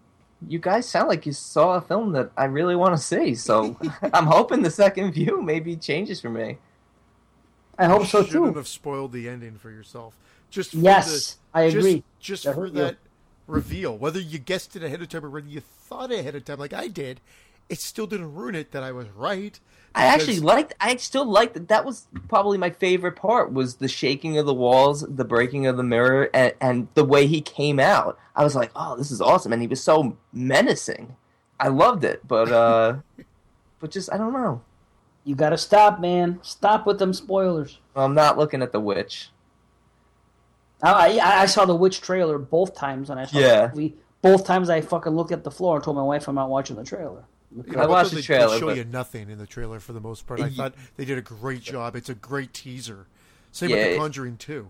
you 0.48 0.59
guys 0.59 0.88
sound 0.88 1.09
like 1.09 1.26
you 1.26 1.34
saw 1.34 1.76
a 1.76 1.82
film 1.82 2.14
that 2.14 2.32
I 2.38 2.45
really 2.45 2.76
want 2.76 2.95
to 2.95 3.01
see. 3.01 3.35
So 3.35 3.77
I'm 4.14 4.26
hoping 4.26 4.61
the 4.61 4.72
second 4.72 5.11
view 5.14 5.42
maybe 5.42 5.76
changes 5.76 6.22
for 6.22 6.30
me. 6.30 6.58
I 7.77 7.85
hope 7.85 8.06
so 8.08 8.19
too. 8.22 8.26
You 8.26 8.32
Shouldn't 8.32 8.56
have 8.58 8.68
spoiled 8.68 9.11
the 9.11 9.27
ending 9.30 9.58
for 9.58 9.69
yourself. 9.72 10.16
Just 10.50 10.72
for 10.72 10.77
Yes, 10.77 11.38
the, 11.53 11.59
I 11.59 11.69
just- 11.69 11.77
agree. 11.88 12.03
Just, 12.19 12.43
That 12.43 12.56
for 12.56 12.61
hurt 12.61 12.74
you. 12.74 12.82
that 12.82 12.98
reveal, 13.48 13.98
whether 13.98 14.19
you 14.19 14.38
guessed 14.40 14.76
it 14.76 14.84
ahead 14.84 15.01
of 15.01 15.08
time 15.09 15.26
or 15.26 15.30
whether 15.30 15.48
you 15.48 15.61
thought 15.61 16.11
ahead 16.11 16.35
of 16.35 16.43
time, 16.45 16.59
like 16.59 16.74
I 16.74 16.88
did, 16.88 17.22
it 17.69 17.80
still 17.80 18.08
didn't 18.08 18.34
ruin 18.34 18.56
it 18.56 18.72
that 18.72 18.84
I 18.84 18.92
was 18.92 19.08
right. 19.09 19.59
I 19.95 20.06
actually 20.06 20.40
liked. 20.40 20.74
I 20.80 20.95
still 20.98 21.26
liked 21.26 21.56
that. 21.56 21.68
That 21.68 21.84
was 21.85 22.08
probably 22.27 22.58
my 22.58 22.69
favorite 22.69 23.16
part. 23.16 23.51
Was 23.51 23.76
the 23.76 23.88
shaking 23.88 24.38
of 24.38 24.45
the 24.45 24.53
walls, 24.53 25.01
the 25.08 25.26
breaking 25.26 25.66
of 25.68 25.77
the 25.77 25.84
mirror, 25.84 26.30
and, 26.34 26.53
and 26.61 26.88
the 26.93 27.03
way 27.03 27.27
he 27.27 27.42
came 27.42 27.80
out. 27.80 28.18
I 28.35 28.43
was 28.43 28.56
like, 28.56 28.72
"Oh, 28.76 28.95
this 28.95 29.11
is 29.11 29.19
awesome!" 29.19 29.51
And 29.51 29.61
he 29.61 29.68
was 29.68 29.82
so 29.84 30.16
menacing. 30.32 31.16
I 31.59 31.68
loved 31.69 32.03
it, 32.03 32.26
but 32.27 32.51
uh, 32.51 32.98
but 33.80 33.92
just 33.92 34.11
I 34.14 34.18
don't 34.18 34.34
know. 34.34 34.61
You 35.26 35.35
gotta 35.35 35.58
stop, 35.58 36.00
man. 36.00 36.40
Stop 36.43 36.85
with 36.88 37.00
them 37.00 37.14
spoilers. 37.14 37.80
I'm 37.95 38.14
not 38.14 38.38
looking 38.38 38.61
at 38.61 38.72
the 38.72 38.80
witch. 38.80 39.30
I, 40.82 41.19
I, 41.19 41.42
I 41.42 41.45
saw 41.45 41.66
the 41.66 41.76
witch 41.76 42.00
trailer 42.01 42.38
both 42.38 42.76
times, 42.76 43.09
and 43.09 43.19
I 43.19 43.26
saw 43.26 43.40
Yeah. 43.40 43.68
the 43.68 43.76
movie. 43.76 43.95
Both 44.22 44.45
times 44.45 44.69
I 44.69 44.82
fucking 44.82 45.14
looked 45.14 45.32
at 45.32 45.43
the 45.43 45.51
floor 45.51 45.76
and 45.76 45.84
told 45.84 45.98
my 45.98 46.03
wife 46.03 46.27
I'm 46.27 46.35
not 46.35 46.50
watching 46.50 46.76
the 46.76 46.84
trailer. 46.84 47.24
You 47.56 47.78
I 47.78 47.88
watched 47.88 48.11
the 48.11 48.18
they- 48.18 48.22
trailer, 48.22 48.53
They 48.53 48.60
show 48.60 48.66
but- 48.68 48.78
you 48.78 48.84
nothing 48.86 49.30
in 49.30 49.38
the 49.40 49.48
trailer 49.48 49.80
for 49.80 49.94
the 49.94 50.00
most 50.00 50.28
part. 50.28 50.40
I 50.40 50.48
Ye- 50.48 50.56
thought 50.56 50.76
they 50.98 51.06
did 51.06 51.18
a 51.18 51.22
great 51.22 51.61
job. 51.61 51.95
It's 51.95 52.10
a 52.10 52.14
great 52.16 52.53
teaser. 52.53 53.08
Same 53.52 53.72
Yeah, 53.72 53.76
with 53.78 53.92
The 53.94 53.98
Conjuring 53.98 54.38
Two. 54.38 54.69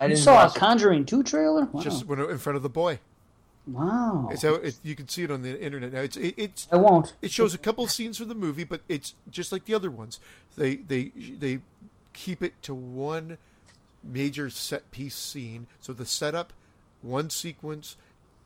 I 0.00 0.06
You 0.06 0.16
saw 0.16 0.46
a. 0.46 0.50
Conjuring 0.50 1.04
2 1.06 1.24
trailer? 1.24 1.64
Wow. 1.64 1.80
Just 1.82 2.06
when 2.06 2.20
in 2.20 2.38
front 2.38 2.56
of 2.56 2.62
the 2.62 2.68
boy. 2.68 3.00
wow. 3.66 4.28
It's 4.30 4.42
how 4.42 4.54
it, 4.54 4.78
you 4.84 4.94
can 4.94 5.08
see 5.08 5.24
it 5.24 5.30
on 5.32 5.42
the 5.42 5.60
internet 5.60 5.92
now. 5.92 6.00
It's 6.02 6.16
it, 6.16 6.34
it's 6.36 6.68
I 6.70 6.76
won't. 6.76 7.14
it 7.20 7.32
shows 7.32 7.52
a 7.52 7.58
couple 7.58 7.84
scenes 7.88 8.16
from 8.18 8.28
the 8.28 8.34
movie, 8.36 8.62
but 8.62 8.82
it's 8.88 9.14
just 9.28 9.50
like 9.50 9.64
the 9.64 9.74
other 9.74 9.90
ones. 9.90 10.20
They 10.56 10.76
they 10.76 11.10
they 11.16 11.58
keep 12.12 12.44
it 12.44 12.54
to 12.62 12.74
one 12.74 13.38
major 14.04 14.50
set 14.50 14.88
piece 14.92 15.16
scene. 15.16 15.66
So 15.80 15.92
the 15.92 16.06
setup, 16.06 16.52
one 17.02 17.28
sequence 17.28 17.96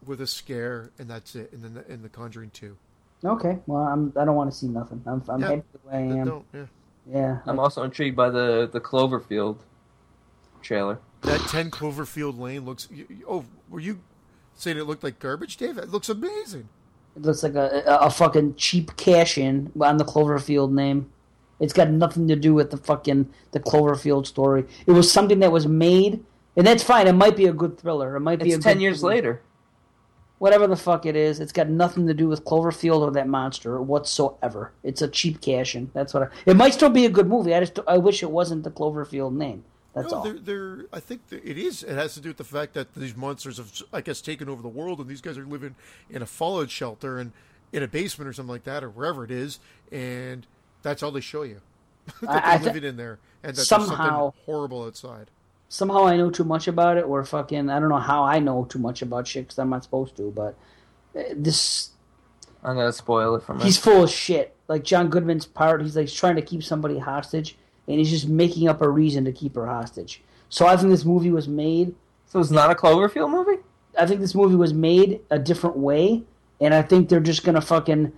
with 0.07 0.21
a 0.21 0.27
scare, 0.27 0.91
and 0.99 1.09
that's 1.09 1.35
it. 1.35 1.53
And 1.53 1.63
then 1.63 1.85
in 1.89 2.03
the 2.03 2.09
Conjuring 2.09 2.51
two. 2.51 2.77
Okay, 3.25 3.59
well, 3.67 3.83
I'm, 3.85 4.13
I 4.17 4.25
don't 4.25 4.35
want 4.35 4.51
to 4.51 4.57
see 4.57 4.67
nothing. 4.67 5.03
I'm, 5.07 5.23
I'm 5.29 5.41
Yeah, 5.41 5.49
happy 5.49 5.63
the 5.73 5.89
way 5.89 5.95
I 5.95 6.01
am. 6.01 6.25
don't 6.27 6.45
yeah. 6.53 6.65
Yeah. 7.13 7.39
I'm 7.47 7.59
also 7.59 7.83
intrigued 7.85 8.17
by 8.17 8.31
the 8.31 8.69
the 8.73 8.81
Cloverfield 8.81 9.59
trailer. 10.63 10.99
That 11.23 11.41
10 11.49 11.71
Cloverfield 11.71 12.39
Lane 12.39 12.65
looks. 12.65 12.89
you- 12.91 13.07
you- 13.09 13.25
Oh, 13.29 13.45
were 13.69 13.81
you 13.81 14.01
saying 14.55 14.77
it 14.77 14.85
looked 14.85 15.05
like 15.05 15.19
garbage, 15.19 15.57
Dave? 15.57 15.79
It 15.79 15.89
looks 15.91 16.09
amazing. 16.09 16.69
It 17.17 17.23
looks 17.23 17.43
like 17.43 17.55
a, 17.55 17.83
a, 17.87 18.07
a 18.07 18.11
fucking 18.11 18.57
cheap 18.57 18.97
cash 18.97 19.37
in 19.39 19.71
on 19.81 19.99
the 19.99 20.05
Cloverfield 20.05 20.73
name. 20.73 21.11
It's 21.61 21.73
got 21.73 21.91
nothing 21.91 22.27
to 22.29 22.35
do 22.37 22.55
with 22.55 22.71
the 22.71 22.77
fucking 22.77 23.29
the 23.53 23.61
Cloverfield 23.61 24.27
story. 24.27 24.65
It 24.87 24.93
was 24.93 25.13
something 25.13 25.39
that 25.41 25.53
was 25.53 25.67
made, 25.67 26.25
and 26.57 26.67
that's 26.67 26.83
fine. 26.83 27.07
It 27.07 27.13
might 27.13 27.37
be 27.37 27.47
a 27.47 27.53
good 27.53 27.79
thriller. 27.79 28.17
It 28.17 28.21
might 28.21 28.41
be 28.41 28.53
a 28.53 28.57
It's 28.57 28.65
ten 28.65 28.77
good 28.79 28.83
years 28.83 29.03
movie. 29.03 29.15
later. 29.17 29.43
Whatever 30.43 30.67
the 30.67 30.75
fuck 30.75 31.07
it 31.07 31.15
is, 31.15 31.39
it's 31.39 31.53
got 31.53 31.69
nothing 31.69 32.09
to 32.09 32.15
do 32.15 32.27
with 32.27 32.45
Cloverfield 32.45 32.99
or 33.01 33.13
that 33.13 33.29
monster 33.29 33.81
whatsoever. 33.81 34.73
It's 34.83 35.01
a 35.01 35.07
cheap 35.07 35.41
cash 35.41 35.77
in. 35.77 35.89
That's 35.95 36.13
what. 36.13 36.25
I, 36.25 36.29
it 36.47 36.57
might 36.57 36.75
still 36.75 36.89
be 36.91 37.07
a 37.07 37.09
good 37.09 37.29
movie. 37.29 37.55
I 37.55 37.61
just 37.61 37.79
I 37.87 37.97
wish 37.99 38.25
it 38.25 38.31
wasn't 38.33 38.65
the 38.65 38.73
Cloverfield 38.73 39.35
name. 39.35 39.63
That's 39.95 40.11
no, 40.11 40.19
all. 40.19 40.25
they're, 40.25 40.41
they're. 40.41 40.87
I 40.93 40.99
think 40.99 41.21
it 41.31 41.57
is. 41.57 41.85
It 41.85 41.95
has 41.95 42.15
to 42.15 42.21
do 42.21 42.31
with 42.31 42.39
the 42.39 42.43
fact 42.45 42.75
that 42.75 42.93
these 42.97 43.17
monsters 43.17 43.59
have, 43.59 43.71
I 43.93 44.01
guess, 44.01 44.21
taken 44.21 44.49
over 44.49 44.63
the 44.63 44.69
world, 44.69 44.99
and 44.99 45.09
these 45.09 45.21
guys 45.21 45.39
are 45.39 45.47
living 45.47 45.77
in 46.11 46.23
a 46.23 46.27
fallout 46.27 46.71
shelter 46.71 47.21
and 47.21 47.31
in 47.73 47.85
a 47.85 47.87
basement 47.87 48.29
or 48.29 48.33
something 48.33 48.51
like 48.51 48.65
that, 48.65 48.83
or 48.83 48.91
wherever 48.91 49.23
it 49.23 49.31
is, 49.31 49.61
and 49.93 50.45
that's 50.83 51.05
all 51.05 51.13
they 51.13 51.21
show 51.21 51.43
you. 51.43 51.61
that 52.21 52.29
I- 52.29 52.33
they're 52.33 52.43
I 52.47 52.59
thi- 52.59 52.65
living 52.65 52.85
in 52.85 52.97
there, 52.97 53.21
and 53.45 53.53
that 53.53 53.59
there's 53.59 53.69
somehow- 53.69 54.33
something 54.33 54.41
horrible 54.45 54.83
outside. 54.83 55.31
Somehow 55.73 56.05
I 56.05 56.19
know 56.19 56.29
too 56.29 56.45
much 56.45 56.69
about 56.69 56.99
it, 56.99 57.03
or 57.07 57.25
fucking 57.25 57.71
I 57.71 57.81
don't 57.81 57.89
know 57.89 57.97
how 57.97 58.25
I 58.25 58.39
know 58.41 58.67
too 58.67 58.79
much 58.79 59.01
about 59.01 59.27
shit 59.27 59.45
because 59.45 59.59
I'm 59.59 59.71
not 59.71 59.83
supposed 59.83 60.15
to. 60.19 60.31
But 60.31 60.55
uh, 61.19 61.23
this, 61.35 61.91
I'm 62.63 62.77
gonna 62.77 62.93
spoil 62.93 63.35
it 63.37 63.43
for 63.43 63.55
me. 63.55 63.65
he's 63.65 63.79
full 63.79 64.05
of 64.05 64.11
shit. 64.11 64.55
Like 64.69 64.85
John 64.85 65.09
Goodman's 65.09 65.47
part, 65.47 65.81
he's 65.83 65.97
like 65.97 66.13
trying 66.13 66.37
to 66.37 66.43
keep 66.43 66.63
somebody 66.63 66.99
hostage, 66.99 67.57
and 67.89 67.99
he's 67.99 68.11
just 68.11 68.29
making 68.29 68.69
up 68.69 68.83
a 68.83 68.89
reason 68.89 69.25
to 69.25 69.33
keep 69.33 69.55
her 69.55 69.67
hostage. 69.67 70.23
So 70.51 70.67
I 70.67 70.77
think 70.77 70.91
this 70.91 71.07
movie 71.07 71.31
was 71.31 71.49
made. 71.49 71.95
So 72.27 72.39
it's 72.39 72.51
not 72.51 72.71
a 72.71 72.75
Cloverfield 72.75 73.31
movie. 73.31 73.63
I 73.99 74.07
think 74.07 74.21
this 74.21 74.35
movie 74.35 74.57
was 74.57 74.75
made 74.75 75.21
a 75.31 75.39
different 75.39 75.79
way, 75.79 76.23
and 76.61 76.75
I 76.75 76.83
think 76.83 77.09
they're 77.09 77.21
just 77.21 77.45
gonna 77.45 77.63
fucking 77.63 78.13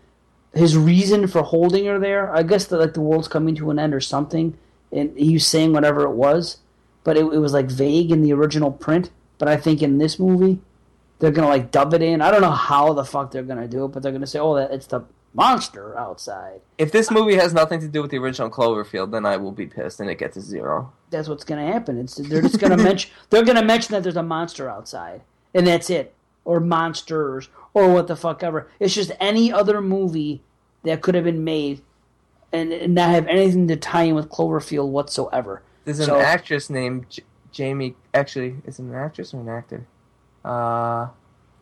his 0.55 0.77
reason 0.77 1.29
for 1.29 1.43
holding 1.43 1.87
her 1.87 2.01
there. 2.01 2.35
I 2.35 2.43
guess 2.43 2.67
that 2.67 2.79
like 2.79 2.95
the 2.95 3.01
world's 3.01 3.29
coming 3.29 3.55
to 3.57 3.71
an 3.71 3.79
end 3.79 3.95
or 3.95 4.01
something, 4.01 4.59
and 4.91 5.17
he 5.17 5.35
was 5.35 5.47
saying 5.47 5.73
whatever 5.73 6.03
it 6.03 6.15
was, 6.15 6.59
but 7.05 7.17
it, 7.17 7.21
it 7.21 7.39
was 7.39 7.53
like 7.53 7.67
vague 7.67 8.11
in 8.11 8.23
the 8.23 8.33
original 8.33 8.73
print. 8.73 9.11
But 9.39 9.49
I 9.49 9.57
think 9.57 9.83
in 9.83 9.99
this 9.99 10.19
movie, 10.19 10.61
they're 11.19 11.31
gonna 11.31 11.49
like 11.49 11.71
dub 11.71 11.95
it 11.95 12.03
in. 12.03 12.21
I 12.21 12.31
don't 12.31 12.41
know 12.41 12.51
how 12.51 12.93
the 12.93 13.05
fuck 13.05 13.31
they're 13.31 13.43
gonna 13.43 13.69
do 13.69 13.85
it, 13.85 13.89
but 13.89 14.03
they're 14.03 14.13
gonna 14.13 14.27
say, 14.27 14.39
"Oh, 14.39 14.55
that 14.57 14.73
it's 14.73 14.87
the 14.87 15.03
monster 15.33 15.97
outside." 15.99 16.61
If 16.79 16.93
this 16.93 17.11
movie 17.11 17.37
has 17.37 17.53
nothing 17.53 17.81
to 17.81 17.89
do 17.89 18.03
with 18.03 18.11
the 18.11 18.19
original 18.19 18.51
Cloverfield, 18.51 19.11
then 19.13 19.27
I 19.27 19.37
will 19.37 19.53
be 19.53 19.67
pissed 19.67 20.01
and 20.01 20.11
it 20.11 20.19
gets 20.19 20.37
a 20.37 20.41
zero. 20.41 20.93
That's 21.11 21.29
what's 21.29 21.45
gonna 21.45 21.71
happen. 21.71 21.99
It's 21.99 22.17
they're 22.17 22.43
just 22.43 22.59
gonna 22.59 22.77
mention 22.77 23.11
they're 23.31 23.45
gonna 23.45 23.65
mention 23.65 23.93
that 23.93 24.03
there's 24.03 24.17
a 24.17 24.23
monster 24.23 24.69
outside, 24.69 25.23
and 25.53 25.67
that's 25.67 25.91
it, 25.91 26.15
or 26.45 26.61
monsters, 26.61 27.49
or 27.75 27.93
what 27.93 28.07
the 28.07 28.17
fuck 28.17 28.43
ever. 28.43 28.69
It's 28.79 28.95
just 28.95 29.13
any 29.21 29.53
other 29.53 29.81
movie 29.81 30.43
that 30.85 31.03
could 31.03 31.15
have 31.15 31.25
been 31.25 31.45
made, 31.45 31.83
and, 32.53 32.73
and 32.73 32.95
not 32.95 33.11
have 33.11 33.27
anything 33.27 33.69
to 33.69 33.77
tie 33.77 34.05
in 34.05 34.15
with 34.15 34.29
Cloverfield 34.29 34.89
whatsoever. 34.89 35.63
There's 35.85 35.99
an 36.01 36.07
So- 36.07 36.21
actress 36.21 36.71
named 36.71 37.07
J- 37.11 37.23
Jamie. 37.53 37.95
Actually, 38.13 38.57
is 38.67 38.79
it 38.79 38.83
an 38.85 38.95
actress 38.95 39.35
or 39.35 39.41
an 39.41 39.49
actor? 39.49 39.87
Uh, 40.45 41.09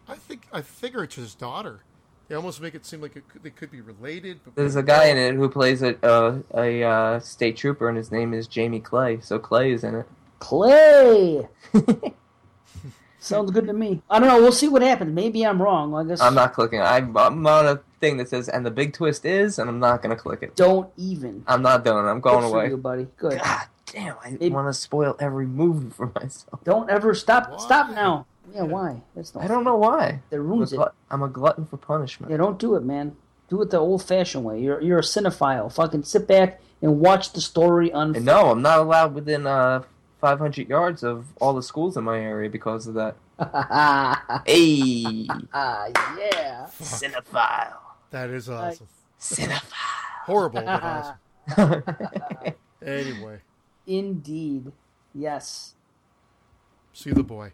I 0.08 0.14
think 0.16 0.42
I 0.52 0.62
figure 0.62 1.02
it's 1.04 1.14
his 1.16 1.34
daughter. 1.34 1.80
They 2.28 2.34
almost 2.36 2.60
make 2.60 2.74
it 2.74 2.86
seem 2.86 3.00
like 3.02 3.14
it 3.16 3.28
could, 3.28 3.42
they 3.42 3.50
could 3.50 3.70
be 3.70 3.80
related. 3.80 4.40
But 4.44 4.54
there's 4.54 4.76
a 4.76 4.82
guy 4.82 5.06
in 5.06 5.18
it 5.18 5.34
who 5.34 5.48
plays 5.48 5.82
a 5.82 5.96
a, 6.02 6.42
a 6.54 6.82
uh, 6.82 7.20
state 7.20 7.56
trooper, 7.56 7.88
and 7.88 7.96
his 7.96 8.10
name 8.10 8.32
is 8.32 8.46
Jamie 8.46 8.80
Clay. 8.80 9.20
So 9.20 9.38
Clay 9.38 9.72
is 9.72 9.84
in 9.84 9.94
it. 9.96 10.06
Clay 10.38 11.46
sounds 13.18 13.50
good 13.50 13.66
to 13.66 13.72
me. 13.72 14.02
I 14.10 14.18
don't 14.18 14.28
know. 14.28 14.38
We'll 14.40 14.50
see 14.52 14.68
what 14.68 14.82
happens. 14.82 15.12
Maybe 15.14 15.44
I'm 15.46 15.60
wrong. 15.62 15.94
I 15.94 16.04
guess 16.04 16.20
I'm 16.20 16.34
not 16.34 16.52
clicking. 16.54 16.80
I'm, 16.80 17.16
I'm 17.16 17.46
on 17.46 17.66
a 17.66 17.80
thing 18.00 18.16
that 18.16 18.28
says, 18.28 18.48
and 18.48 18.64
the 18.66 18.70
big 18.70 18.92
twist 18.92 19.24
is, 19.24 19.58
and 19.58 19.68
I'm 19.68 19.78
not 19.78 20.02
gonna 20.02 20.16
click 20.16 20.42
it. 20.42 20.56
Don't 20.56 20.90
even. 20.96 21.44
I'm 21.46 21.62
not 21.62 21.84
doing 21.84 22.04
it. 22.04 22.08
I'm 22.08 22.20
going 22.20 22.40
Good 22.40 22.50
for 22.50 22.56
away. 22.56 22.68
you, 22.70 22.76
buddy. 22.76 23.06
Good. 23.18 23.38
God 23.40 23.60
damn! 23.92 24.16
I 24.24 24.36
It- 24.40 24.52
want 24.52 24.68
to 24.68 24.72
spoil 24.74 25.16
every 25.20 25.46
movie 25.46 25.90
for 25.90 26.10
myself. 26.14 26.62
Don't 26.64 26.88
ever 26.90 27.14
stop. 27.14 27.50
Why? 27.50 27.56
Stop 27.58 27.90
now. 27.90 28.26
Yeah, 28.54 28.62
why? 28.62 29.02
That's 29.14 29.34
not. 29.34 29.44
I 29.44 29.46
don't 29.46 29.64
know 29.64 29.76
why. 29.76 30.20
That 30.30 30.36
I'm 30.36 30.42
a, 30.42 30.44
ruins 30.44 30.72
it. 30.72 30.80
I'm 31.10 31.22
a 31.22 31.28
glutton 31.28 31.64
for 31.66 31.76
punishment. 31.76 32.30
Yeah, 32.30 32.38
don't 32.38 32.58
do 32.58 32.74
it, 32.74 32.82
man. 32.84 33.16
Do 33.48 33.60
it 33.62 33.70
the 33.70 33.78
old-fashioned 33.78 34.44
way. 34.44 34.60
You're 34.60 34.80
you're 34.80 34.98
a 34.98 35.02
cinephile. 35.02 35.72
Fucking 35.72 36.02
sit 36.04 36.26
back 36.26 36.60
and 36.80 36.98
watch 37.00 37.32
the 37.32 37.40
story 37.40 37.90
unfold. 37.90 38.24
no, 38.24 38.50
I'm 38.50 38.62
not 38.62 38.78
allowed 38.80 39.14
within 39.14 39.46
uh 39.46 39.82
500 40.20 40.68
yards 40.68 41.02
of 41.02 41.26
all 41.40 41.52
the 41.54 41.62
schools 41.62 41.96
in 41.96 42.04
my 42.04 42.18
area 42.18 42.48
because 42.50 42.86
of 42.86 42.94
that. 42.94 43.16
Hey, 44.46 45.26
ah, 45.52 45.86
yeah. 46.16 46.66
cinephile, 46.80 47.74
that 48.10 48.30
is 48.30 48.48
awesome. 48.48 48.86
cinephile. 49.20 49.62
Horrible, 50.26 50.62
but 50.62 50.82
awesome. 50.82 51.82
Anyway, 52.84 53.38
Indeed. 53.86 54.72
Yes. 55.14 55.74
see 56.92 57.10
the 57.10 57.22
boy. 57.22 57.52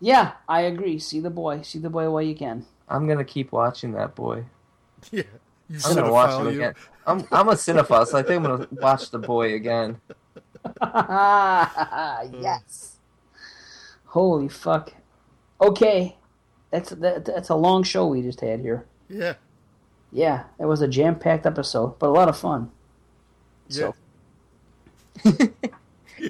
Yeah, 0.00 0.32
I 0.48 0.62
agree. 0.62 0.98
See 0.98 1.20
the 1.20 1.30
boy. 1.30 1.62
See 1.62 1.78
the 1.78 1.90
boy 1.90 2.08
while 2.10 2.22
you 2.22 2.34
can. 2.34 2.64
I'm 2.88 3.06
gonna 3.06 3.24
keep 3.24 3.52
watching 3.52 3.92
that 3.92 4.14
boy. 4.14 4.44
Yeah, 5.10 5.22
you 5.68 5.78
I'm 5.86 5.94
gonna 5.94 6.12
watch 6.12 6.30
cinephile, 6.30 6.40
him 6.40 6.46
you. 6.46 6.52
again. 6.52 6.74
I'm 7.06 7.18
I'm 7.32 7.48
a 7.48 7.52
cinephile, 7.52 8.06
so 8.06 8.18
I 8.18 8.22
think 8.22 8.44
I'm 8.44 8.50
gonna 8.50 8.68
watch 8.72 9.10
the 9.10 9.18
boy 9.18 9.54
again. 9.54 10.00
yes. 12.32 12.96
Holy 14.06 14.48
fuck. 14.48 14.92
Okay. 15.60 16.16
That's 16.70 16.90
that, 16.90 17.24
that's 17.24 17.48
a 17.48 17.54
long 17.54 17.82
show 17.82 18.06
we 18.06 18.22
just 18.22 18.40
had 18.40 18.60
here. 18.60 18.84
Yeah, 19.08 19.34
Yeah, 20.12 20.44
it 20.58 20.66
was 20.66 20.82
a 20.82 20.88
jam-packed 20.88 21.46
episode, 21.46 21.98
but 21.98 22.06
a 22.08 22.12
lot 22.12 22.28
of 22.28 22.36
fun. 22.38 22.70
yeah. 23.68 23.76
So. 23.90 23.94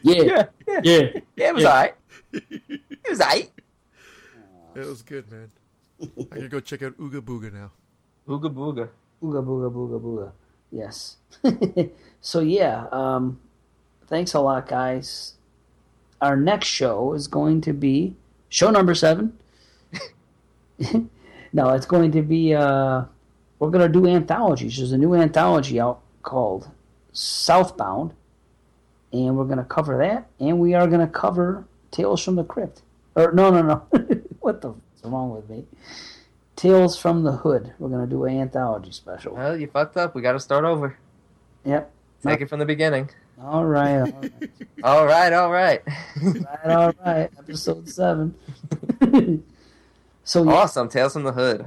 Yeah. 0.03 0.23
yeah, 0.69 0.81
Yeah. 0.85 1.09
it 1.37 1.55
was 1.55 1.65
alright. 1.65 1.95
It 2.33 3.09
was 3.09 3.21
alright. 3.21 3.51
It 4.77 4.87
was 4.87 5.03
good, 5.03 5.31
man. 5.31 5.51
I 6.01 6.23
gotta 6.35 6.49
go 6.49 6.61
check 6.61 6.83
out 6.83 6.97
Ooga 6.99 7.21
Booga 7.21 7.53
now. 7.53 7.73
Ooga 8.29 8.53
booga. 8.55 8.89
Booga 9.21 9.45
booga 9.45 9.71
booga 9.73 10.01
booga. 10.01 10.33
Yes. 10.71 11.17
so 12.21 12.41
yeah, 12.41 12.87
um, 12.93 13.41
thanks 14.07 14.33
a 14.35 14.41
lot, 14.41 14.69
guys. 14.69 15.35
Our 16.21 16.37
next 16.37 16.69
show 16.69 17.13
is 17.15 17.27
going 17.27 17.61
to 17.63 17.73
be 17.73 18.15
show 18.49 18.71
number 18.71 18.95
seven. 18.95 19.37
no, 21.53 21.71
it's 21.71 21.87
going 21.87 22.13
to 22.13 22.23
be 22.23 22.55
uh, 22.55 23.05
we're 23.59 23.71
gonna 23.71 23.89
do 23.89 24.07
anthologies. 24.07 24.77
There's 24.77 24.93
a 24.93 24.99
new 24.99 25.15
anthology 25.15 25.81
out 25.81 26.01
called 26.23 26.71
Southbound, 27.13 28.13
and 29.13 29.37
we're 29.37 29.45
gonna 29.45 29.65
cover 29.65 29.99
that, 29.99 30.29
and 30.39 30.59
we 30.59 30.75
are 30.75 30.87
gonna 30.87 31.07
cover 31.07 31.65
Tales 31.91 32.23
from 32.23 32.37
the 32.37 32.45
Crypt. 32.45 32.83
Or 33.15 33.33
no, 33.33 33.51
no, 33.51 33.63
no. 33.63 33.75
what 34.41 34.63
the 34.63 34.69
what's 34.69 35.05
wrong 35.05 35.31
with 35.31 35.49
me? 35.49 35.65
Tales 36.57 36.97
from 36.99 37.23
the 37.23 37.33
Hood. 37.33 37.73
We're 37.79 37.89
gonna 37.89 38.07
do 38.07 38.25
an 38.25 38.39
anthology 38.39 38.93
special. 38.93 39.35
Well, 39.35 39.57
you 39.57 39.67
fucked 39.67 39.97
up. 39.97 40.15
We 40.15 40.23
got 40.23 40.33
to 40.33 40.41
start 40.41 40.65
over. 40.65 40.99
Yep. 41.65 41.91
Take 42.23 42.41
it 42.43 42.49
from 42.49 42.59
the 42.59 42.67
beginning. 42.67 43.11
All 43.43 43.65
right. 43.65 44.01
All 44.01 44.07
right. 44.07 44.33
all 44.85 45.07
right. 45.07 45.33
all 45.33 45.51
right. 45.51 45.83
all 46.65 46.93
right. 47.05 47.31
Episode 47.39 47.89
seven. 47.89 48.35
so 50.25 50.45
yeah, 50.45 50.53
awesome. 50.53 50.89
Tales 50.89 51.15
from 51.15 51.23
the 51.23 51.33
Hood. 51.33 51.67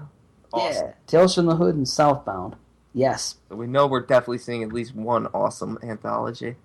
Awesome. 0.51 0.85
yeah, 0.85 0.93
Tales 1.07 1.33
from 1.33 1.47
the 1.47 1.55
Hood 1.55 1.75
and 1.75 1.87
Southbound. 1.87 2.55
Yes, 2.93 3.37
So 3.49 3.55
we 3.55 3.65
know 3.65 3.87
we're 3.87 4.05
definitely 4.05 4.37
seeing 4.37 4.61
at 4.61 4.71
least 4.71 4.93
one 4.93 5.25
awesome 5.33 5.79
anthology. 5.81 6.57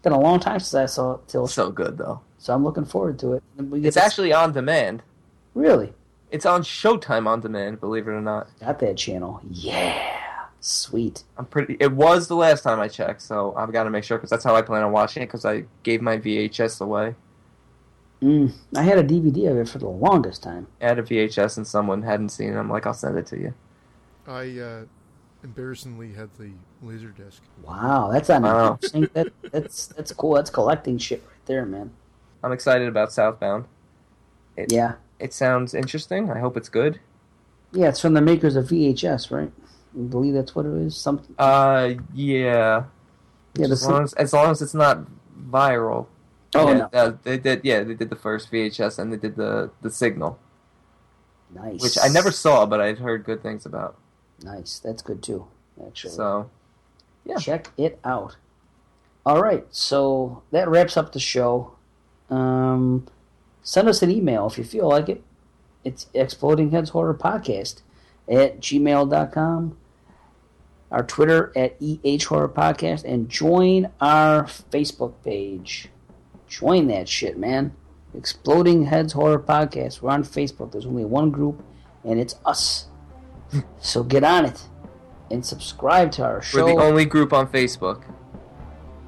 It's 0.00 0.04
been 0.04 0.12
a 0.14 0.18
long 0.20 0.40
time 0.40 0.58
since 0.60 0.74
I 0.74 0.86
saw 0.86 1.18
Tales, 1.28 1.52
so, 1.52 1.64
So 1.66 1.70
good 1.70 1.98
though. 1.98 2.20
So 2.38 2.54
I'm 2.54 2.64
looking 2.64 2.86
forward 2.86 3.18
to 3.18 3.34
it. 3.34 3.42
We 3.58 3.80
get 3.80 3.88
It's 3.88 3.96
to- 3.96 4.04
actually 4.04 4.32
on 4.32 4.52
demand. 4.52 5.02
really 5.54 5.92
It's 6.30 6.46
on 6.46 6.62
Showtime 6.62 7.26
on 7.26 7.40
demand. 7.40 7.80
Believe 7.80 8.08
it 8.08 8.12
or 8.12 8.20
not. 8.22 8.48
got 8.60 8.78
that 8.78 8.96
channel. 8.96 9.40
Yeah, 9.50 10.46
sweet. 10.60 11.24
I'm 11.36 11.44
pretty. 11.44 11.76
It 11.80 11.92
was 11.92 12.28
the 12.28 12.36
last 12.36 12.62
time 12.62 12.80
I 12.80 12.88
checked, 12.88 13.20
so 13.20 13.52
I've 13.56 13.72
got 13.72 13.84
to 13.84 13.90
make 13.90 14.04
sure 14.04 14.16
because 14.16 14.30
that's 14.30 14.44
how 14.44 14.54
I 14.56 14.62
plan 14.62 14.82
on 14.82 14.92
watching 14.92 15.22
it. 15.22 15.26
Because 15.26 15.44
I 15.44 15.64
gave 15.82 16.00
my 16.00 16.16
VHS 16.18 16.80
away. 16.80 17.14
Mm, 18.22 18.52
I 18.76 18.82
had 18.82 18.98
a 18.98 19.02
DVD 19.04 19.50
of 19.50 19.56
it 19.58 19.68
for 19.68 19.78
the 19.78 19.88
longest 19.88 20.42
time. 20.42 20.66
I 20.80 20.86
had 20.86 20.98
a 20.98 21.02
VHS 21.02 21.56
and 21.56 21.66
someone 21.66 22.02
hadn't 22.02 22.28
seen 22.30 22.52
it. 22.52 22.56
I'm 22.58 22.70
like, 22.70 22.86
I'll 22.86 22.94
send 22.94 23.16
it 23.18 23.26
to 23.28 23.38
you. 23.38 23.54
I 24.26 24.58
uh, 24.58 24.82
embarrassingly 25.42 26.12
had 26.12 26.28
the 26.38 26.50
laser 26.82 27.08
disc. 27.08 27.42
Wow, 27.62 28.10
that's 28.12 28.30
on 28.30 28.42
Wow. 28.42 28.78
that, 29.14 29.32
that's 29.50 29.86
that's 29.88 30.12
cool. 30.12 30.34
That's 30.34 30.50
collecting 30.50 30.98
shit 30.98 31.22
right 31.26 31.46
there, 31.46 31.64
man. 31.66 31.90
I'm 32.42 32.52
excited 32.52 32.88
about 32.88 33.12
Southbound. 33.12 33.64
It, 34.56 34.72
Yeah, 34.72 34.94
It 35.18 35.32
sounds 35.34 35.74
interesting. 35.74 36.30
I 36.30 36.38
hope 36.38 36.56
it's 36.56 36.68
good. 36.68 37.00
yeah. 37.72 37.88
It's 37.88 38.00
from 38.00 38.14
the 38.14 38.20
makers 38.22 38.56
of 38.56 38.66
VHS, 38.66 39.30
right? 39.30 39.50
I 39.96 40.02
believe 40.02 40.34
that's 40.34 40.54
what 40.54 40.66
it 40.66 40.72
is. 40.72 40.96
Something. 40.96 41.34
Uh, 41.38 41.94
yeah. 42.14 42.84
Yeah, 43.54 43.66
as 43.66 43.86
long 43.86 44.04
as, 44.04 44.12
as 44.14 44.32
long 44.32 44.50
as 44.50 44.62
it's 44.62 44.74
not 44.74 45.04
viral. 45.50 46.06
Oh 46.54 46.68
yeah, 46.68 46.74
no, 46.78 46.88
uh, 46.92 47.12
they 47.24 47.38
did. 47.38 47.60
Yeah, 47.64 47.82
they 47.82 47.94
did 47.94 48.08
the 48.10 48.16
first 48.16 48.50
VHS 48.50 48.98
and 48.98 49.12
they 49.12 49.16
did 49.16 49.36
the 49.36 49.70
the 49.82 49.90
Signal, 49.90 50.38
nice. 51.54 51.80
which 51.82 51.96
I 52.02 52.08
never 52.08 52.30
saw, 52.30 52.66
but 52.66 52.80
I'd 52.80 52.98
heard 52.98 53.24
good 53.24 53.42
things 53.42 53.66
about. 53.66 53.96
Nice. 54.42 54.78
That's 54.78 55.02
good 55.02 55.22
too. 55.22 55.46
Actually. 55.86 56.12
So, 56.14 56.50
yeah. 57.24 57.36
Check 57.36 57.70
it 57.76 57.98
out. 58.04 58.36
All 59.26 59.42
right, 59.42 59.66
so 59.70 60.42
that 60.50 60.68
wraps 60.68 60.96
up 60.96 61.12
the 61.12 61.20
show. 61.20 61.72
Um, 62.30 63.06
send 63.62 63.86
us 63.88 64.02
an 64.02 64.10
email 64.10 64.46
if 64.46 64.56
you 64.56 64.64
feel 64.64 64.88
like 64.88 65.08
it. 65.10 65.22
It's 65.84 66.06
Exploding 66.14 66.70
Heads 66.70 66.90
Horror 66.90 67.14
Podcast 67.14 67.82
at 68.28 68.60
gmail.com. 68.60 69.76
Our 70.90 71.02
Twitter 71.04 71.52
at 71.54 71.76
EH 71.80 72.24
Horror 72.24 72.48
Podcast. 72.48 73.04
And 73.04 73.28
join 73.28 73.90
our 74.00 74.44
Facebook 74.44 75.14
page. 75.22 75.88
Join 76.48 76.88
that 76.88 77.08
shit, 77.08 77.38
man. 77.38 77.72
Exploding 78.14 78.86
Heads 78.86 79.12
Horror 79.12 79.38
Podcast. 79.38 80.02
We're 80.02 80.10
on 80.10 80.24
Facebook. 80.24 80.72
There's 80.72 80.86
only 80.86 81.04
one 81.04 81.30
group, 81.30 81.62
and 82.04 82.18
it's 82.18 82.34
us. 82.44 82.86
So 83.80 84.02
get 84.02 84.24
on 84.24 84.44
it 84.44 84.62
and 85.30 85.44
subscribe 85.44 86.12
to 86.12 86.24
our 86.24 86.42
show. 86.42 86.64
We're 86.64 86.74
the 86.74 86.82
only 86.82 87.04
group 87.04 87.32
on 87.32 87.48
Facebook. 87.48 88.02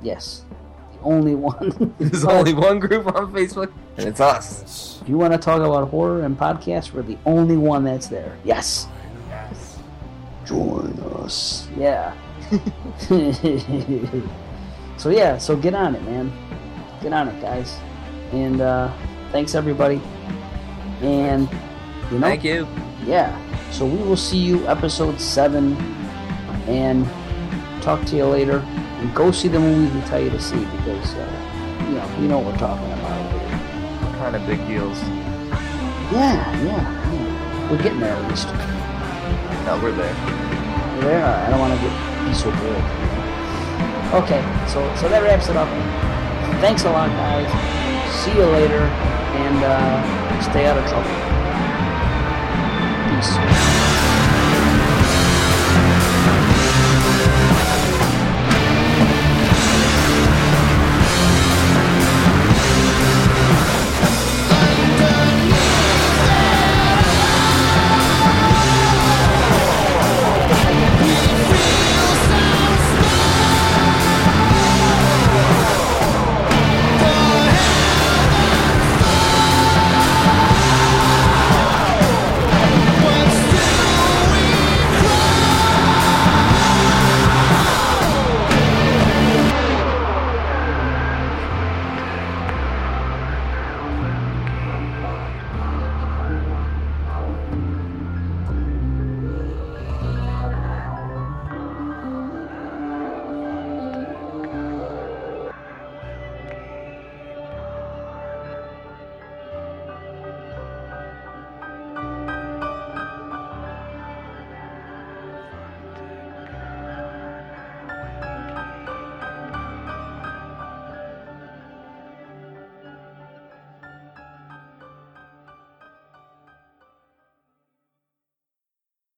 Yes, 0.02 0.44
the 0.92 1.00
only 1.04 1.34
one. 1.34 1.94
There's 1.98 2.24
only 2.24 2.54
one 2.54 2.78
group 2.78 3.06
on 3.06 3.32
Facebook, 3.32 3.72
and 3.96 4.08
it's 4.08 4.20
us. 4.20 5.00
If 5.02 5.08
you 5.08 5.18
want 5.18 5.32
to 5.32 5.38
talk 5.38 5.60
about 5.60 5.88
horror 5.88 6.22
and 6.22 6.38
podcasts, 6.38 6.92
we're 6.92 7.02
the 7.02 7.18
only 7.26 7.56
one 7.56 7.84
that's 7.84 8.06
there. 8.06 8.36
Yes. 8.44 8.86
Yes. 9.28 9.78
Join 10.44 10.92
us. 11.16 11.68
Yeah. 11.76 12.14
so 14.98 15.08
yeah, 15.08 15.38
so 15.38 15.56
get 15.56 15.74
on 15.74 15.94
it, 15.94 16.02
man. 16.02 16.32
Get 17.00 17.12
on 17.12 17.28
it, 17.28 17.40
guys. 17.40 17.78
And 18.32 18.60
uh, 18.60 18.92
thanks 19.30 19.54
everybody. 19.54 20.00
And 21.00 21.48
you 22.12 22.18
know, 22.18 22.26
Thank 22.26 22.44
you. 22.44 22.66
yeah. 23.06 23.36
So 23.70 23.86
we 23.86 23.96
will 24.02 24.16
see 24.16 24.38
you 24.38 24.66
episode 24.68 25.18
seven, 25.20 25.76
and 26.68 27.06
talk 27.82 28.04
to 28.06 28.16
you 28.16 28.26
later. 28.26 28.58
And 28.58 29.14
go 29.14 29.32
see 29.32 29.48
the 29.48 29.58
movie 29.58 29.92
we 29.98 30.04
tell 30.06 30.20
you 30.20 30.30
to 30.30 30.40
see 30.40 30.60
because 30.60 31.14
uh, 31.14 31.86
you 31.88 31.94
know 31.96 32.18
you 32.20 32.28
know 32.28 32.38
what 32.38 32.52
we're 32.52 32.58
talking 32.58 32.92
about. 32.92 33.32
here. 33.32 34.18
Kind 34.18 34.36
of 34.36 34.46
big 34.46 34.58
deals. 34.68 34.98
Yeah, 36.12 36.36
yeah, 36.62 37.12
yeah. 37.12 37.70
We're 37.70 37.82
getting 37.82 38.00
there 38.00 38.14
at 38.14 38.28
least. 38.30 38.46
No, 39.66 39.80
we're 39.82 39.92
there. 39.92 40.14
We're 40.96 41.08
there. 41.08 41.24
I 41.24 41.48
don't 41.50 41.58
want 41.58 41.72
to 41.74 41.80
get 41.80 42.28
be 42.28 42.34
so 42.34 42.50
big. 42.60 42.84
Okay, 44.22 44.42
so 44.68 44.84
so 44.96 45.08
that 45.08 45.22
wraps 45.24 45.48
it 45.48 45.56
up. 45.56 45.68
Thanks 46.60 46.84
a 46.84 46.90
lot, 46.92 47.08
guys. 47.08 47.48
See 48.22 48.36
you 48.36 48.44
later, 48.44 48.78
and 48.84 49.64
uh, 49.64 50.42
stay 50.42 50.66
out 50.66 50.76
of 50.76 50.84
trouble. 50.86 51.10
Peace. 53.22 53.91